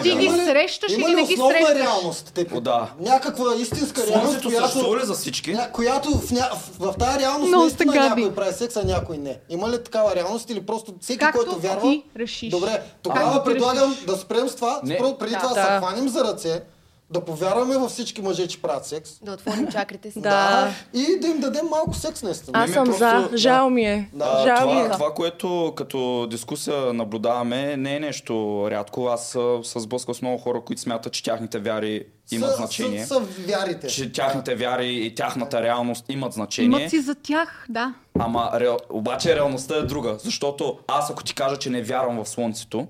Ти 0.02 0.16
ги 0.16 0.28
срещаш 0.28 0.92
има 0.92 1.08
или 1.08 1.10
ли 1.10 1.14
не 1.14 1.26
ги 1.26 1.32
основна 1.32 1.54
срещаш? 1.54 1.76
реалност? 1.76 2.32
Те, 2.34 2.46
О, 2.54 2.60
да. 2.60 2.90
Някаква 3.00 3.54
истинска 3.54 4.06
реалност, 4.06 4.42
която... 4.42 4.96
ли 4.96 5.06
за 5.06 5.14
всички? 5.14 5.52
Ня, 5.52 5.72
която 5.72 6.10
в, 6.10 6.30
ня... 6.30 6.48
в, 6.78 6.92
в 6.92 6.98
тази 6.98 7.18
реалност 7.18 7.48
Много 7.48 7.64
наистина 7.64 7.94
някой 7.94 8.34
прави 8.34 8.52
секс, 8.52 8.76
а 8.76 8.84
някой 8.84 9.18
не. 9.18 9.38
Има 9.48 9.68
ли 9.68 9.84
такава 9.84 10.14
реалност 10.14 10.50
или 10.50 10.66
просто 10.66 10.94
всеки, 11.00 11.18
Както 11.18 11.38
който 11.38 11.58
вярва... 11.58 11.80
ти 11.80 12.04
решиш. 12.16 12.50
Добре, 12.50 12.82
тогава 13.02 13.44
предлагам 13.44 13.90
решиш. 13.92 14.04
да 14.04 14.16
спрем 14.16 14.48
с 14.48 14.54
това. 14.56 14.80
Не. 14.84 14.96
Спро, 14.96 15.18
преди 15.18 15.32
Да. 15.32 15.40
това 15.40 15.54
Да. 15.54 15.62
се 15.62 15.78
хванем 15.78 16.08
за 16.08 16.24
ръце. 16.24 16.62
Да 17.10 17.24
повярваме 17.24 17.76
във 17.76 17.90
всички 17.90 18.22
мъже, 18.22 18.48
че 18.48 18.62
правят 18.62 18.86
секс. 18.86 19.10
Да 19.22 19.32
отворим 19.32 19.68
чакрите 19.68 20.10
си. 20.10 20.20
Да. 20.22 20.70
И 20.94 21.18
да 21.20 21.26
им 21.26 21.40
дадем 21.40 21.66
малко 21.70 21.94
секс 21.94 22.22
наистина. 22.22 22.58
Аз 22.58 22.68
ми 22.68 22.74
съм 22.74 22.84
просто- 22.84 22.98
за. 22.98 23.36
Жал 23.36 23.70
ми 23.70 23.84
е. 23.84 24.10
А, 24.20 24.42
Жал 24.46 24.74
ми 24.74 24.80
е. 24.80 24.84
това, 24.84 24.96
това, 24.96 25.14
което 25.14 25.72
като 25.76 26.26
дискусия 26.30 26.92
наблюдаваме, 26.92 27.76
не 27.76 27.96
е 27.96 28.00
нещо 28.00 28.66
рядко. 28.70 29.06
Аз 29.06 29.34
а, 29.36 29.58
се 29.62 29.80
сблъскал 29.80 30.14
с 30.14 30.22
много 30.22 30.38
хора, 30.38 30.60
които 30.66 30.82
смятат, 30.82 31.12
че 31.12 31.22
тяхните 31.22 31.58
вяри 31.58 32.04
имат 32.30 32.56
значение. 32.56 33.00
Са, 33.06 33.14
са 33.14 33.20
вярите. 33.20 33.86
Че 33.86 34.12
тяхните 34.12 34.54
вяри 34.54 35.06
и 35.06 35.14
тяхната 35.14 35.62
реалност 35.62 36.04
имат 36.08 36.32
значение. 36.32 36.78
Имат 36.78 36.90
си 36.90 37.00
за 37.00 37.14
тях, 37.14 37.66
да. 37.68 37.94
Ама 38.18 38.50
реал... 38.54 38.78
обаче 38.90 39.36
реалността 39.36 39.76
е 39.76 39.82
друга. 39.82 40.16
Защото 40.18 40.78
аз 40.86 41.10
ако 41.10 41.24
ти 41.24 41.34
кажа, 41.34 41.56
че 41.56 41.70
не 41.70 41.82
вярвам 41.82 42.24
в 42.24 42.28
Слънцето, 42.28 42.86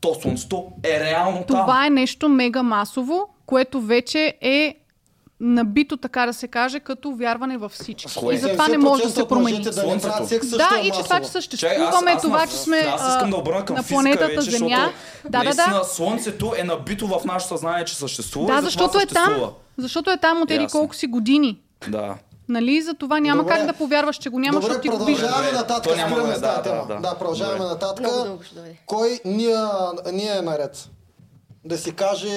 то 0.00 0.14
Слънцето 0.14 0.66
е 0.84 1.00
реално 1.00 1.44
там. 1.48 1.60
Това 1.60 1.86
е 1.86 1.90
нещо 1.90 2.28
мега 2.28 2.62
масово, 2.62 3.28
което 3.46 3.80
вече 3.80 4.34
е 4.40 4.74
набито, 5.40 5.96
така 5.96 6.26
да 6.26 6.32
се 6.32 6.48
каже, 6.48 6.80
като 6.80 7.12
вярване 7.12 7.58
във 7.58 7.72
всички. 7.72 8.14
Кое? 8.16 8.34
И 8.34 8.38
затова 8.38 8.68
не 8.68 8.78
може 8.78 9.02
да 9.02 9.08
70% 9.08 9.12
се 9.12 9.28
промени. 9.28 9.60
да 9.60 9.70
Да, 10.56 10.70
е 10.76 10.80
и 10.80 10.90
че 10.90 11.02
това, 11.02 11.20
че 11.20 11.28
съществуваме, 11.28 12.10
аз- 12.10 12.22
това, 12.22 12.42
аз- 12.42 12.50
че 12.50 12.56
сме 12.56 12.76
аз 12.78 13.08
искам 13.08 13.30
да 13.30 13.36
обърна 13.36 13.64
към 13.64 13.76
на 13.76 13.82
планетата 13.82 14.26
вече, 14.26 14.50
Земя. 14.50 14.92
Да, 15.24 15.42
да, 15.44 15.54
да. 15.54 15.84
Слънцето 15.84 16.54
е 16.56 16.64
набито 16.64 17.06
в 17.08 17.20
нашето 17.24 17.48
съзнание, 17.48 17.84
че 17.84 17.96
съществува 17.96 18.54
Да, 18.54 18.62
защото 18.62 18.98
е 18.98 19.06
там. 19.06 19.50
Защото 19.78 20.10
е 20.10 20.16
там 20.16 20.42
от 20.42 20.50
еди 20.50 20.66
колко 20.72 20.94
си 20.94 21.06
години. 21.06 21.60
Да. 21.88 22.14
Нали? 22.48 22.82
За 22.82 22.94
това 22.94 23.20
няма 23.20 23.42
Добре. 23.42 23.54
как 23.54 23.66
да 23.66 23.72
повярваш, 23.72 24.16
че 24.16 24.28
го 24.28 24.38
няма, 24.38 24.52
Добре, 24.52 24.66
защото 24.66 24.82
ти 24.82 24.88
го 24.88 25.04
виждаш. 25.04 25.20
продължаваме 25.22 25.52
нататък. 25.52 25.92
спираме 25.92 26.16
да- 26.22 26.34
с 26.34 26.40
тази 26.40 26.56
да, 26.56 26.62
тема. 26.62 26.84
да, 26.88 26.94
да. 26.94 27.00
Да, 27.00 27.14
продължаваме 27.14 27.64
нататък. 27.64 28.06
Кой 28.86 29.20
ние, 29.24 29.56
ние 30.12 30.30
е 30.30 30.42
наред? 30.42 30.88
Да 31.66 31.78
си 31.78 31.92
каже... 31.92 32.28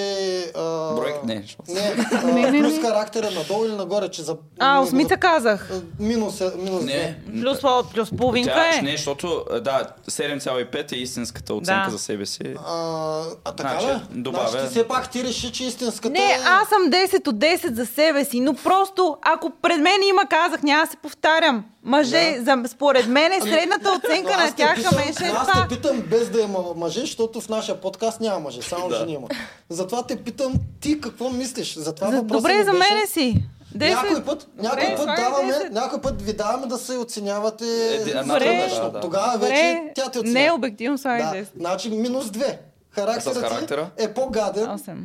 А... 0.55 0.93
Бройк 0.93 1.23
не. 1.23 1.35
Не, 1.67 1.95
а, 2.13 2.23
Не, 2.23 2.51
не, 2.51 2.59
плюс 2.61 2.73
не. 2.73 2.81
характера 2.81 3.31
надолу 3.31 3.65
или 3.65 3.73
нагоре, 3.73 4.09
че 4.09 4.21
за... 4.21 4.37
А, 4.59 4.79
осмица 4.79 5.17
казах. 5.17 5.69
Минус, 5.99 6.41
е- 6.41 6.51
минус 6.57 6.83
Не. 6.83 7.19
Плюс, 7.33 7.59
плюс 7.93 8.09
половинка 8.17 8.53
Тя, 8.53 8.77
е. 8.77 8.81
не, 8.81 8.91
защото 8.91 9.45
да, 9.51 9.83
7,5 10.07 10.91
е 10.91 10.95
истинската 10.95 11.53
оценка 11.53 11.85
Да. 11.85 11.91
за 11.91 11.99
себе 11.99 12.25
си. 12.25 12.41
А, 12.67 13.21
а 13.45 13.51
така 13.51 13.69
Значи, 13.69 13.87
ли? 13.87 13.99
добавя- 14.11 14.49
Значи 14.49 14.65
ти 14.65 14.71
все 14.71 14.87
пак 14.87 15.09
ти 15.09 15.23
реши, 15.23 15.51
че 15.51 15.63
истинската 15.63 16.09
Не, 16.09 16.39
аз 16.45 16.69
съм 16.69 16.81
10 16.81 17.27
от 17.27 17.35
10 17.35 17.73
за 17.73 17.85
себе 17.85 18.25
си, 18.25 18.39
но 18.39 18.53
просто, 18.53 19.17
ако 19.23 19.51
пред 19.61 19.77
мен 19.77 20.03
има, 20.03 20.25
казах, 20.25 20.63
няма 20.63 20.83
да 20.83 20.91
се 20.91 20.97
повтарям. 20.97 21.65
Мъже, 21.83 22.37
за, 22.39 22.63
според 22.67 23.07
мен 23.07 23.31
е 23.31 23.41
средната 23.41 23.89
оценка 23.91 24.37
на 24.37 24.55
тях 24.55 24.75
към 24.83 24.99
е 24.99 25.11
Аз 25.27 25.47
те 25.47 25.75
питам 25.75 26.01
без 26.01 26.29
да 26.29 26.41
има 26.41 26.59
мъже, 26.75 26.99
защото 26.99 27.41
в 27.41 27.49
нашия 27.49 27.81
подкаст 27.81 28.21
няма 28.21 28.39
мъже, 28.39 28.61
само 28.61 28.89
Да. 28.89 28.95
жени 28.95 29.16
има. 29.17 29.27
Затова 29.69 30.03
те 30.03 30.15
питам 30.17 30.53
ти 30.79 31.01
какво 31.01 31.29
мислиш. 31.29 31.75
Затова 31.75 32.11
За, 32.11 32.21
добре, 32.23 32.39
за 32.55 32.71
беше- 32.71 32.83
мене 32.85 33.07
си. 33.07 33.43
10. 33.69 33.89
Някой 33.93 34.23
път, 34.23 34.47
някой 34.57 34.81
Добре, 34.81 34.95
път 34.97 35.05
даваме, 35.07 35.53
10. 35.53 35.69
някой 35.71 36.01
път 36.01 36.21
ви 36.21 36.33
даваме 36.33 36.67
да 36.67 36.77
се 36.77 36.93
оценявате 36.93 37.65
Е, 37.95 38.03
да, 38.05 38.23
вътрешно. 38.23 38.83
да, 38.83 38.91
да. 38.91 38.99
Тогава 38.99 39.37
вече 39.37 39.53
Добре, 39.75 39.91
тя 39.95 40.09
те 40.11 40.17
не 40.17 40.21
е 40.21 40.23
оценява. 40.23 40.55
обективно, 40.55 40.97
слагай 40.97 41.23
Да, 41.23 41.31
10. 41.35 41.47
значи 41.55 41.89
минус 41.91 42.29
две. 42.29 42.59
Характерът 42.89 43.35
С 43.35 43.39
ти 43.39 43.45
характера? 43.45 43.89
е 43.97 44.13
по-гаден. 44.13 44.65
8. 44.67 44.95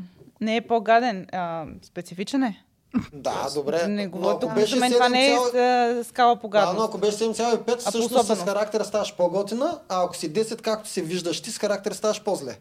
Не 0.41 0.57
е 0.57 0.61
по-гаден, 0.61 1.27
а, 1.33 1.65
специфичен 1.83 2.43
е. 2.43 2.65
Да, 3.13 3.49
добре. 3.55 3.87
Не 3.89 4.07
говоря, 4.07 4.35
ако 4.35 4.47
за 4.47 4.53
беше 4.53 4.77
мен 4.77 4.93
това 4.93 5.09
не 5.09 5.27
е 5.27 5.31
7,5 5.31 5.55
а, 6.01 6.05
скала 6.05 6.37
по 6.37 6.49
Да, 6.49 6.73
но 6.73 6.83
ако 6.83 6.99
беше 6.99 7.17
7,5, 7.17 7.73
А 7.77 7.91
всъщност 7.91 8.27
с 8.29 8.37
характера 8.37 8.85
ставаш 8.85 9.15
по-готина, 9.15 9.79
а 9.89 10.05
ако 10.05 10.17
си 10.17 10.31
10, 10.31 10.61
както 10.61 10.89
се 10.89 11.03
виждаш 11.03 11.41
ти, 11.41 11.51
с 11.51 11.59
характер 11.59 11.93
ставаш 11.93 12.23
по-зле. 12.23 12.57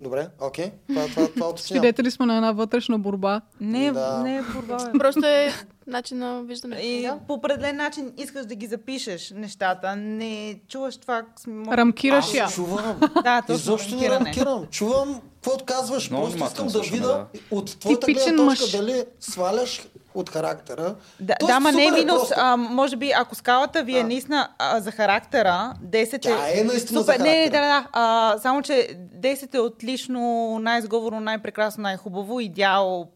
Добре, 0.00 0.28
окей. 0.40 0.70
Това, 0.88 1.04
това, 1.04 1.28
това 1.28 1.48
уточнявам. 1.48 1.56
Свидетели 1.80 2.10
сме 2.10 2.26
на 2.26 2.36
една 2.36 2.52
вътрешна 2.52 2.98
борба. 2.98 3.40
Не, 3.60 3.92
Да. 3.92 4.18
не 4.18 4.36
е 4.36 4.42
борба. 4.44 4.76
бе. 4.84 4.92
Просто 4.98 5.20
е 5.20 5.52
начин 5.86 6.18
на 6.18 6.42
виждане. 6.42 6.76
И 6.76 7.10
по 7.28 7.34
определен 7.34 7.76
начин 7.76 8.12
искаш 8.16 8.46
да 8.46 8.54
ги 8.54 8.66
запишеш 8.66 9.32
нещата. 9.32 9.96
Не 9.96 10.60
чуваш 10.68 10.96
това. 10.96 11.22
см- 11.38 11.72
Рамкираш 11.72 12.24
Аз 12.24 12.34
я. 12.34 12.48
чувам. 12.48 13.00
Да, 13.24 13.42
точно 13.42 13.54
Изобщо 13.54 13.96
не 13.96 14.08
рамкирам. 14.10 14.66
Чувам 14.66 15.20
какво 15.34 15.58
казваш. 15.58 16.10
Много 16.10 16.26
Просто 16.26 16.44
искам 16.44 16.66
да 16.66 16.72
слушаме, 16.72 16.96
видя 16.96 17.26
от 17.50 17.78
твоята 17.78 18.06
гледна 18.06 18.24
точка 18.24 18.42
мъж. 18.42 18.70
дали 18.72 19.04
сваляш 19.20 19.82
от 20.14 20.30
характера. 20.30 20.94
Да, 21.20 21.34
Тоест, 21.40 21.54
да, 21.54 21.60
ма 21.60 21.72
не 21.72 21.86
е 21.86 21.90
минус. 21.90 22.06
просто. 22.18 22.34
А, 22.36 22.56
може 22.56 22.96
би, 22.96 23.12
ако 23.16 23.34
скалата 23.34 23.82
ви 23.82 23.96
е 23.96 24.00
А. 24.00 24.04
наистина 24.06 24.48
а, 24.58 24.80
за 24.80 24.90
характера, 24.90 25.74
10 25.84 26.22
Тя 26.22 26.60
е 26.60 26.64
наистина 26.64 27.00
Супер, 27.00 27.16
за 27.16 27.22
не, 27.22 27.30
характера. 27.30 27.62
да, 27.62 27.68
да, 27.80 27.88
а, 27.92 28.38
само, 28.38 28.62
че 28.62 28.88
10 29.16 29.54
е 29.54 29.58
отлично, 29.58 30.20
най-сговорно, 30.60 31.20
най-прекрасно, 31.20 31.82
най-хубаво, 31.82 32.40
идеал. 32.40 33.08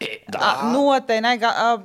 Е, 0.00 0.06
да. 0.28 0.38
А, 0.62 0.68
нулата 0.68 1.14
е 1.14 1.20
най 1.20 1.38
а, 1.42 1.78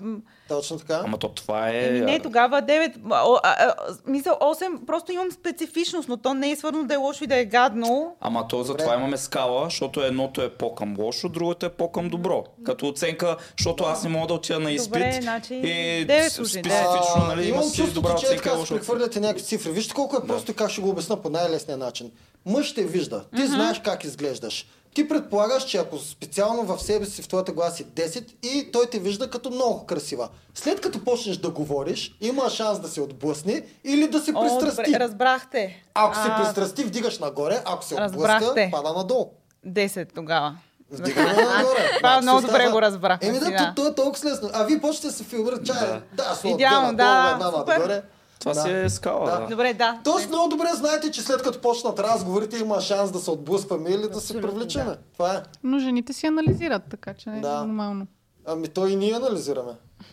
Точно 0.52 0.78
така. 0.78 1.02
Ама 1.06 1.18
то 1.18 1.30
това 1.30 1.70
е... 1.70 1.82
Не, 1.92 2.20
тогава 2.20 2.62
9. 2.62 2.94
А, 3.12 3.40
а, 3.44 3.56
а, 3.60 3.74
мисъл 4.08 4.36
8, 4.36 4.86
просто 4.86 5.12
имам 5.12 5.32
специфичност, 5.32 6.10
но 6.10 6.18
то 6.18 6.34
не 6.34 6.52
е 6.52 6.56
свързано 6.56 6.84
да 6.84 6.94
е 6.94 6.98
лошо 6.98 7.24
и 7.24 7.28
да 7.28 7.36
е 7.36 7.46
гадно. 7.46 8.16
Ама 8.22 8.48
то 8.48 8.64
затова 8.64 8.96
имаме 8.96 9.18
скала, 9.18 9.64
защото 9.64 10.02
едното 10.02 10.42
е 10.42 10.50
по-към 10.50 10.96
лошо, 11.00 11.30
другото 11.30 11.66
е 11.66 11.70
по-към 11.70 12.10
добро. 12.10 12.44
Като 12.66 12.88
оценка, 12.88 13.38
защото 13.58 13.84
аз 13.84 14.04
не 14.04 14.10
мога 14.10 14.28
да 14.28 14.34
отида 14.34 14.60
на 14.60 14.72
изпит 14.72 14.90
Добре, 14.94 15.20
значи 15.22 15.54
и 15.56 16.06
девет 16.06 16.32
с- 16.32 16.36
служи, 16.36 16.50
специфично, 16.52 17.26
нали, 17.28 17.42
има 17.42 17.58
имам 17.58 17.64
си 17.64 17.94
добра 17.94 18.16
че 18.16 18.26
е 18.26 18.30
оценка 18.30 18.50
лоша 18.50 18.62
оценка. 18.62 18.80
прехвърляте 18.80 19.20
някакви 19.20 19.44
цифри. 19.44 19.72
Вижте 19.72 19.94
колко 19.94 20.18
е 20.18 20.28
просто 20.28 20.52
и 20.52 20.54
как 20.54 20.70
ще 20.70 20.82
го 20.82 20.90
обясна 20.90 21.22
по 21.22 21.30
най-лесния 21.30 21.78
начин. 21.78 22.12
Мъж 22.46 22.74
те 22.74 22.84
вижда. 22.84 23.24
Ти 23.36 23.48
знаеш 23.48 23.80
как 23.80 24.04
изглеждаш. 24.04 24.66
Ти 24.94 25.08
предполагаш, 25.08 25.66
че 25.66 25.78
ако 25.78 25.98
специално 25.98 26.64
в 26.64 26.80
себе 26.80 27.06
си 27.06 27.22
в 27.22 27.28
твоята 27.28 27.52
глас 27.52 27.78
си 27.78 27.86
10 27.86 28.34
и 28.44 28.72
той 28.72 28.86
те 28.86 29.00
вижда 29.00 29.30
като 29.30 29.50
много 29.50 29.86
красива. 29.86 30.30
След 30.56 30.82
като 30.82 31.04
почнеш 31.04 31.38
да 31.38 31.50
говориш, 31.50 32.16
има 32.22 32.50
шанс 32.50 32.80
да 32.80 32.88
се 32.88 33.02
отблъсне 33.02 33.64
или 33.84 34.08
да 34.08 34.20
се 34.20 34.32
О, 34.36 34.42
пристрасти. 34.42 34.84
добре, 34.86 35.00
разбрахте. 35.00 35.84
Ако 35.94 36.16
се 36.16 36.22
А, 36.26 36.44
пристрасти, 36.44 36.84
вдигаш 36.84 37.20
нагоре, 37.20 37.62
ако 37.66 37.86
се 37.86 37.96
отблъска, 37.96 38.70
пада 38.72 38.94
надолу. 38.94 39.30
10 39.68 40.14
тогава. 40.16 40.56
Вдигаме 40.92 41.34
нагоре. 41.34 41.92
Това 41.98 42.22
много 42.22 42.42
се 42.42 42.48
добре 42.48 42.70
го 42.70 42.82
разбрах, 42.82 43.20
Еми 43.22 43.40
да, 43.40 43.74
то, 43.76 43.88
е 43.88 43.96
толкова 43.96 44.30
лесно. 44.30 44.50
А 44.54 44.64
вие 44.64 44.82
почвате 44.82 45.08
да 45.08 45.14
се 45.14 45.24
филмирате 45.24 45.64
чая. 45.64 46.02
Да, 46.14 46.24
да 46.30 46.36
с 46.36 46.44
Идеално, 46.44 46.92
надолу, 46.92 46.98
да, 46.98 47.32
една 47.34 47.52
супер. 47.52 47.78
надгоре. 47.78 48.02
Това 48.42 48.54
Да. 48.54 48.62
си 48.62 48.70
е 48.72 48.90
скала, 48.90 49.26
Да. 49.28 49.40
да. 49.40 49.48
Добре, 49.48 49.74
да. 49.74 50.00
Тоест 50.04 50.30
много 50.30 50.50
добре 50.50 50.68
знаете, 50.74 51.12
че 51.12 51.22
след 51.22 51.42
като 51.42 51.62
почнат 51.62 52.00
разговорите 52.00 52.58
има 52.58 52.82
шанс 52.82 53.12
да 53.12 53.20
се 53.20 53.32
отблъскваме 53.32 53.90
или 53.90 54.08
да 54.10 54.22
се 54.22 54.42
привлечеме. 54.42 54.96
Това 55.14 55.34
е. 55.34 55.42
Но 55.64 55.80
жените 55.80 56.14
си 56.14 56.28
анализират, 56.28 56.82
така 56.90 57.14
че 57.14 57.30
не 57.30 57.38
е 57.38 57.42
Да. 57.42 57.56
нормално. 57.58 58.08
Ами 58.46 58.68
то 58.68 58.88
и 58.88 58.96
ние 58.96 59.14
анализираме. 59.14 59.72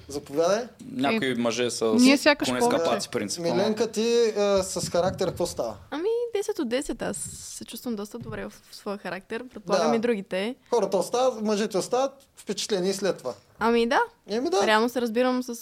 Заповядай. 0.08 0.64
Някои 0.86 1.34
мъже 1.34 1.70
са 1.70 1.84
Ние 1.86 2.16
с 2.16 2.20
сякаш 2.20 2.48
скапаци 2.48 3.08
принцип. 3.08 3.42
Миленка, 3.42 3.86
ти 3.86 4.02
е, 4.26 4.32
с 4.62 4.88
характер 4.88 5.28
какво 5.28 5.46
става? 5.46 5.74
Ами 5.90 6.08
10 6.36 6.58
от 6.58 6.68
10. 6.68 7.02
Аз 7.02 7.16
се 7.32 7.64
чувствам 7.64 7.96
доста 7.96 8.18
добре 8.18 8.46
в 8.46 8.52
своя 8.72 8.98
характер. 8.98 9.44
Предполагам 9.44 9.90
Да. 9.90 9.96
и 9.96 10.00
другите. 10.00 10.54
Хората 10.70 10.96
остават, 10.96 11.42
мъжете 11.42 11.78
остават 11.78 12.12
впечатлени 12.36 12.90
и 12.90 12.94
след 12.94 13.18
това. 13.18 13.32
Ами 13.58 13.86
да, 13.86 14.00
Еми 14.28 14.50
да. 14.50 14.66
реално 14.66 14.88
се 14.88 15.00
разбирам 15.00 15.42
с 15.42 15.54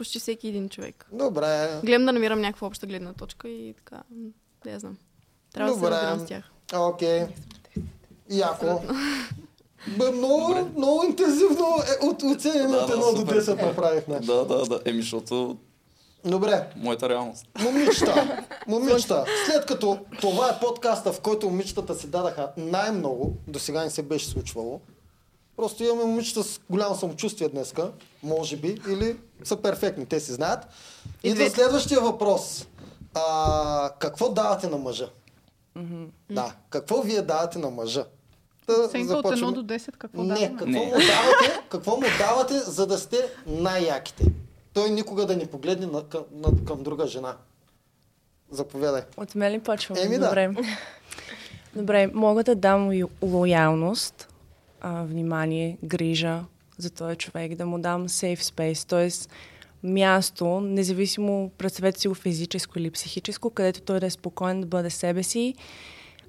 почти 0.00 0.18
всеки 0.18 0.48
един 0.48 0.68
човек. 0.68 1.06
Добре. 1.12 1.80
Гледам 1.84 2.06
да 2.06 2.12
намирам 2.12 2.40
някаква 2.40 2.66
обща 2.66 2.86
гледна 2.86 3.12
точка 3.12 3.48
и 3.48 3.74
така. 3.76 4.02
Да 4.64 4.70
я 4.70 4.78
знам. 4.78 4.96
Трябва 5.52 5.74
Добре. 5.74 5.90
да 5.90 5.96
се 5.96 6.00
разбирам 6.00 6.26
с 6.26 6.28
тях. 6.28 6.50
Окей. 6.74 7.26
Яко. 8.30 8.82
Бе, 9.98 10.10
много, 10.10 10.54
много 10.76 11.04
интензивно 11.04 11.66
е, 11.66 12.06
от 12.06 12.22
оценено 12.22 12.70
Да, 12.70 12.78
от 12.78 12.86
да, 12.86 12.96
1 12.96 13.14
до 13.14 13.20
супер. 13.20 13.40
10 13.40 13.66
направихме. 13.66 14.20
Да, 14.20 14.44
да, 14.44 14.64
да. 14.66 14.80
Еми, 14.84 15.00
защото 15.00 15.56
Добре. 16.24 16.68
моята 16.76 17.08
реалност. 17.08 17.46
Момичета, 17.62 18.44
момичета, 18.66 19.24
след 19.46 19.66
като 19.66 19.98
това 20.20 20.48
е 20.48 20.60
подкаста, 20.60 21.12
в 21.12 21.20
който 21.20 21.50
момичетата 21.50 21.94
си 21.94 22.06
дадаха 22.06 22.52
най-много, 22.56 23.36
до 23.48 23.58
сега 23.58 23.84
не 23.84 23.90
се 23.90 24.02
беше 24.02 24.26
случвало, 24.26 24.80
просто 25.60 25.84
имаме 25.84 26.04
момичета 26.04 26.44
с 26.44 26.60
голямо 26.70 26.94
самочувствие 26.94 27.48
днеска, 27.48 27.90
може 28.22 28.56
би, 28.56 28.80
или 28.88 29.16
са 29.44 29.56
перфектни, 29.56 30.06
те 30.06 30.20
си 30.20 30.32
знаят. 30.32 30.66
Идва 31.22 31.50
следващия 31.50 32.00
въпрос. 32.00 32.66
А, 33.14 33.90
какво 33.90 34.28
давате 34.28 34.68
на 34.68 34.76
мъжа? 34.78 35.08
Да, 36.30 36.52
какво 36.70 37.02
вие 37.02 37.22
давате 37.22 37.58
на 37.58 37.70
мъжа? 37.70 38.04
Да 38.66 38.72
Оценка 38.74 38.88
от 39.08 39.24
1 39.24 39.28
започваме. 39.28 39.52
до 39.54 39.64
10, 39.64 39.92
какво 39.92 40.22
Не, 40.22 40.28
даваме? 40.28 40.48
какво, 40.48 40.66
Не. 40.66 40.78
Му 40.78 40.90
давате, 40.90 41.62
какво 41.68 41.90
му 41.90 42.06
давате, 42.18 42.54
за 42.56 42.86
да 42.86 42.98
сте 42.98 43.16
най-яките? 43.46 44.24
Той 44.72 44.90
никога 44.90 45.26
да 45.26 45.36
не 45.36 45.46
погледне 45.46 45.86
на, 45.86 46.02
към, 46.02 46.22
на, 46.32 46.64
към 46.64 46.82
друга 46.82 47.06
жена. 47.06 47.36
Заповядай. 48.50 49.02
От 49.16 49.34
мен 49.34 49.52
ли 49.52 49.60
почваме? 49.60 50.00
Еми 50.02 50.18
да. 50.18 50.26
Добре. 50.26 50.50
Добре, 51.74 52.06
мога 52.06 52.44
да 52.44 52.54
дам 52.54 52.88
ло- 52.88 53.10
лоялност, 53.22 54.28
а, 54.80 55.02
внимание, 55.02 55.78
грижа 55.84 56.44
за 56.78 56.90
този 56.90 57.16
човек, 57.16 57.54
да 57.54 57.66
му 57.66 57.78
дам 57.78 58.08
safe 58.08 58.40
space, 58.40 58.88
т.е. 58.88 59.08
място, 59.88 60.60
независимо 60.60 61.50
представете 61.58 62.00
си 62.00 62.08
го 62.08 62.14
физическо 62.14 62.78
или 62.78 62.90
психическо, 62.90 63.50
където 63.50 63.80
той 63.80 64.00
да 64.00 64.06
е 64.06 64.10
спокоен, 64.10 64.60
да 64.60 64.66
бъде 64.66 64.90
себе 64.90 65.22
си. 65.22 65.54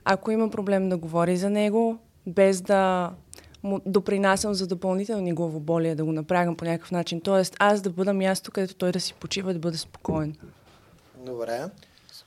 Ако 0.05 0.31
има 0.31 0.49
проблем 0.49 0.89
да 0.89 0.97
говори 0.97 1.37
за 1.37 1.49
него, 1.49 1.97
без 2.27 2.61
да 2.61 3.11
му 3.63 3.81
допринасям 3.85 4.53
за 4.53 4.67
допълнителни 4.67 5.33
главоболия, 5.33 5.95
да 5.95 6.05
го 6.05 6.11
направям 6.11 6.55
по 6.55 6.65
някакъв 6.65 6.91
начин. 6.91 7.21
Тоест, 7.21 7.55
аз 7.59 7.81
да 7.81 7.89
бъда 7.89 8.13
място, 8.13 8.51
където 8.51 8.75
той 8.75 8.91
да 8.91 8.99
си 8.99 9.13
почива, 9.13 9.53
да 9.53 9.59
бъде 9.59 9.77
спокоен. 9.77 10.35
Добре. 11.25 11.65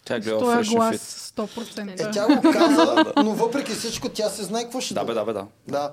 Тя 0.05 0.20
гледа 0.20 0.37
and 0.37 0.75
глас 0.75 0.97
Fit. 0.97 1.47
100%. 1.47 2.09
Е, 2.09 2.11
тя 2.11 2.27
го 2.27 2.53
каза, 2.53 3.12
но 3.16 3.31
въпреки 3.31 3.72
всичко 3.72 4.09
тя 4.09 4.29
се 4.29 4.43
знае 4.43 4.62
какво 4.62 4.81
ще 4.81 4.95
Да, 4.95 5.05
бе, 5.05 5.14
да, 5.14 5.25
бе, 5.25 5.33
да. 5.33 5.47
Да. 5.68 5.93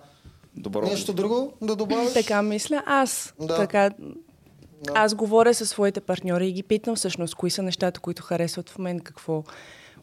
Добър 0.57 0.83
Нещо 0.83 1.13
друго 1.13 1.53
да 1.61 1.75
добавиш? 1.75 2.13
Така 2.13 2.41
мисля 2.41 2.83
аз. 2.85 3.33
Да. 3.39 3.57
Така, 3.57 3.89
Да. 4.81 4.91
аз 4.93 5.15
говоря 5.15 5.53
със 5.53 5.69
своите 5.69 6.01
партньори 6.01 6.47
и 6.47 6.51
ги 6.51 6.63
питам 6.63 6.95
всъщност 6.95 7.35
кои 7.35 7.49
са 7.49 7.63
нещата, 7.63 7.99
които 7.99 8.23
харесват 8.23 8.69
в 8.69 8.77
мен, 8.77 8.99
какво 8.99 9.43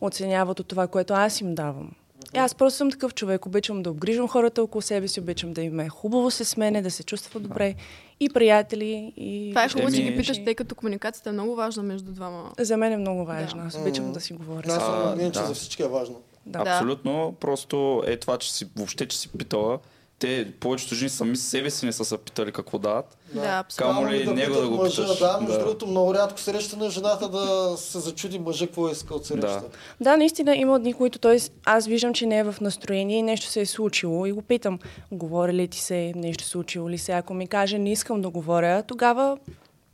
оценяват 0.01 0.61
от 0.61 0.67
това, 0.67 0.87
което 0.87 1.15
аз 1.15 1.41
им 1.41 1.55
давам. 1.55 1.91
И 2.35 2.39
аз 2.39 2.55
просто 2.55 2.77
съм 2.77 2.91
такъв 2.91 3.15
човек. 3.15 3.47
Обичам 3.47 3.83
да 3.83 3.91
обгрижвам 3.91 4.29
хората 4.29 4.63
около 4.63 4.83
себе 4.83 5.09
си, 5.09 5.21
обичам 5.21 5.53
да 5.53 5.63
им 5.63 5.81
е 5.81 5.89
хубаво 5.89 6.31
се 6.31 6.45
с 6.45 6.57
мене, 6.57 6.83
да 6.83 6.91
се 6.91 7.03
чувства 7.03 7.41
добре. 7.41 7.75
И 8.21 8.29
приятели, 8.29 9.13
и... 9.17 9.51
Това 9.51 9.65
е 9.65 9.69
хубаво, 9.69 9.93
че 9.93 10.03
ги 10.03 10.17
питаш, 10.17 10.45
тъй 10.45 10.55
като 10.55 10.75
комуникацията 10.75 11.31
е 11.31 11.33
много 11.33 11.55
важна 11.55 11.83
между 11.83 12.13
двама. 12.13 12.53
За 12.59 12.77
мен 12.77 12.93
е 12.93 12.97
много 12.97 13.25
важно. 13.25 13.61
Да. 13.61 13.67
Аз 13.67 13.75
обичам 13.75 14.13
да 14.13 14.21
си 14.21 14.33
говоря. 14.33 14.69
Аз 14.69 14.83
съм 14.83 15.19
че 15.33 15.41
да. 15.41 15.47
за 15.47 15.55
всички 15.55 15.83
е 15.83 15.89
важно. 15.89 16.21
Да. 16.47 16.59
Абсолютно. 16.67 17.35
Просто 17.41 18.03
е 18.07 18.17
това, 18.17 18.39
че 18.39 18.53
си 18.53 18.69
въобще, 18.77 19.09
че 19.09 19.19
си 19.19 19.29
питала. 19.29 19.79
Те, 20.19 20.53
повечето 20.61 20.95
жени 20.95 21.09
сами 21.09 21.37
себе 21.37 21.71
си 21.71 21.87
не 21.87 21.93
са 21.93 22.05
се 22.05 22.19
питали 22.19 22.53
какво 22.53 22.79
дават. 22.79 23.19
Да, 23.35 23.59
абсолютно. 23.59 23.95
Камо 23.95 24.13
ли 24.13 24.25
Само 24.25 24.37
него 24.37 24.53
питат 24.53 24.63
да 24.65 24.69
го 24.69 24.77
мъжа, 24.77 25.03
питаш. 25.03 25.19
Да, 25.19 25.39
между 25.41 25.59
Да. 25.59 25.65
другото, 25.65 25.87
много 25.87 26.15
рядко 26.15 26.41
срещана 26.41 26.91
жената 26.91 27.29
да 27.29 27.75
се 27.77 27.99
зачуди 27.99 28.39
мъжа 28.39 28.67
какво 28.67 28.89
иска 28.91 29.15
от 29.15 29.27
среща. 29.27 29.47
Да. 29.47 29.63
Да, 30.01 30.17
наистина 30.17 30.57
има 30.57 30.79
дни, 30.81 30.93
които 30.93 31.19
той, 31.19 31.39
аз 31.65 31.87
виждам, 31.87 32.15
че 32.15 32.27
не 32.27 32.39
е 32.39 32.45
в 32.45 32.55
настроение 32.61 33.19
и 33.19 33.23
нещо 33.23 33.47
се 33.47 33.61
е 33.61 33.67
случило 33.67 34.27
и 34.27 34.33
го 34.33 34.43
питам, 34.43 34.79
говори 35.13 35.53
ли 35.53 35.69
ти 35.69 35.81
се, 35.81 36.13
нещо 36.17 36.45
случило 36.45 36.91
ли 36.91 36.99
се. 36.99 37.13
Ако 37.13 37.35
ми 37.35 37.47
каже, 37.47 37.79
не 37.79 37.93
искам 37.93 38.23
да 38.23 38.31
говоря, 38.31 38.83
тогава 38.83 39.39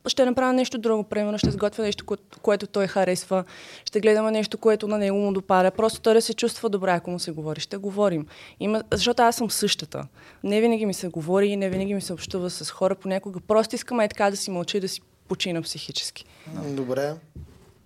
ще 0.07 0.25
направя 0.25 0.53
нещо 0.53 0.79
друго. 0.79 1.05
Примерно 1.05 1.39
ще 1.39 1.51
сготвя 1.51 1.83
нещо, 1.83 2.05
кое- 2.05 2.39
което 2.39 2.67
той 2.67 2.87
харесва. 2.87 3.45
Ще 3.85 4.01
гледаме 4.01 4.31
нещо, 4.31 4.59
което 4.59 4.89
на 4.89 4.99
него 4.99 5.17
му 5.17 5.33
допада. 5.33 5.71
Просто 5.71 6.01
той 6.01 6.15
да 6.15 6.23
се 6.23 6.35
чувства 6.35 6.69
добре, 6.69 6.91
ако 6.91 7.11
му 7.11 7.19
се 7.19 7.31
говори. 7.31 7.61
Ще 7.61 7.77
говорим. 7.77 8.27
Има, 8.61 8.83
защото 8.93 9.23
аз 9.23 9.37
съм 9.37 9.51
същата. 9.51 10.07
Не 10.45 10.61
винаги 10.61 10.87
ми 10.87 10.95
се 10.95 11.09
говори, 11.09 11.57
не 11.57 11.69
винаги 11.69 11.95
ми 11.95 12.01
се 12.01 12.13
общува 12.13 12.51
с 12.51 12.71
хора. 12.71 12.95
Понякога 12.95 13.41
просто 13.41 13.75
искам 13.75 14.01
е 14.01 14.09
така 14.09 14.31
да 14.31 14.37
си 14.37 14.51
мълча 14.51 14.77
и 14.77 14.81
да 14.81 14.89
си 14.89 15.01
почина 15.29 15.63
психически. 15.63 16.25
Добре. 16.57 17.15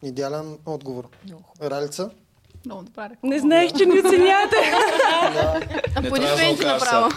Идеален 0.02 0.58
отговор. 0.66 1.08
Ралица? 1.62 2.10
Много 2.64 2.82
добре. 2.82 3.10
Не 3.22 3.38
знаех, 3.38 3.72
че 3.72 3.86
ни 3.86 3.98
оценявате. 4.00 4.56
А 5.94 6.00
Не 6.00 6.08
по 6.08 6.14
трябва 6.14 6.28
да 6.28 6.36
дифренти 6.36 6.54
го 6.54 6.60
кажа 6.60 6.74
направо. 6.74 7.08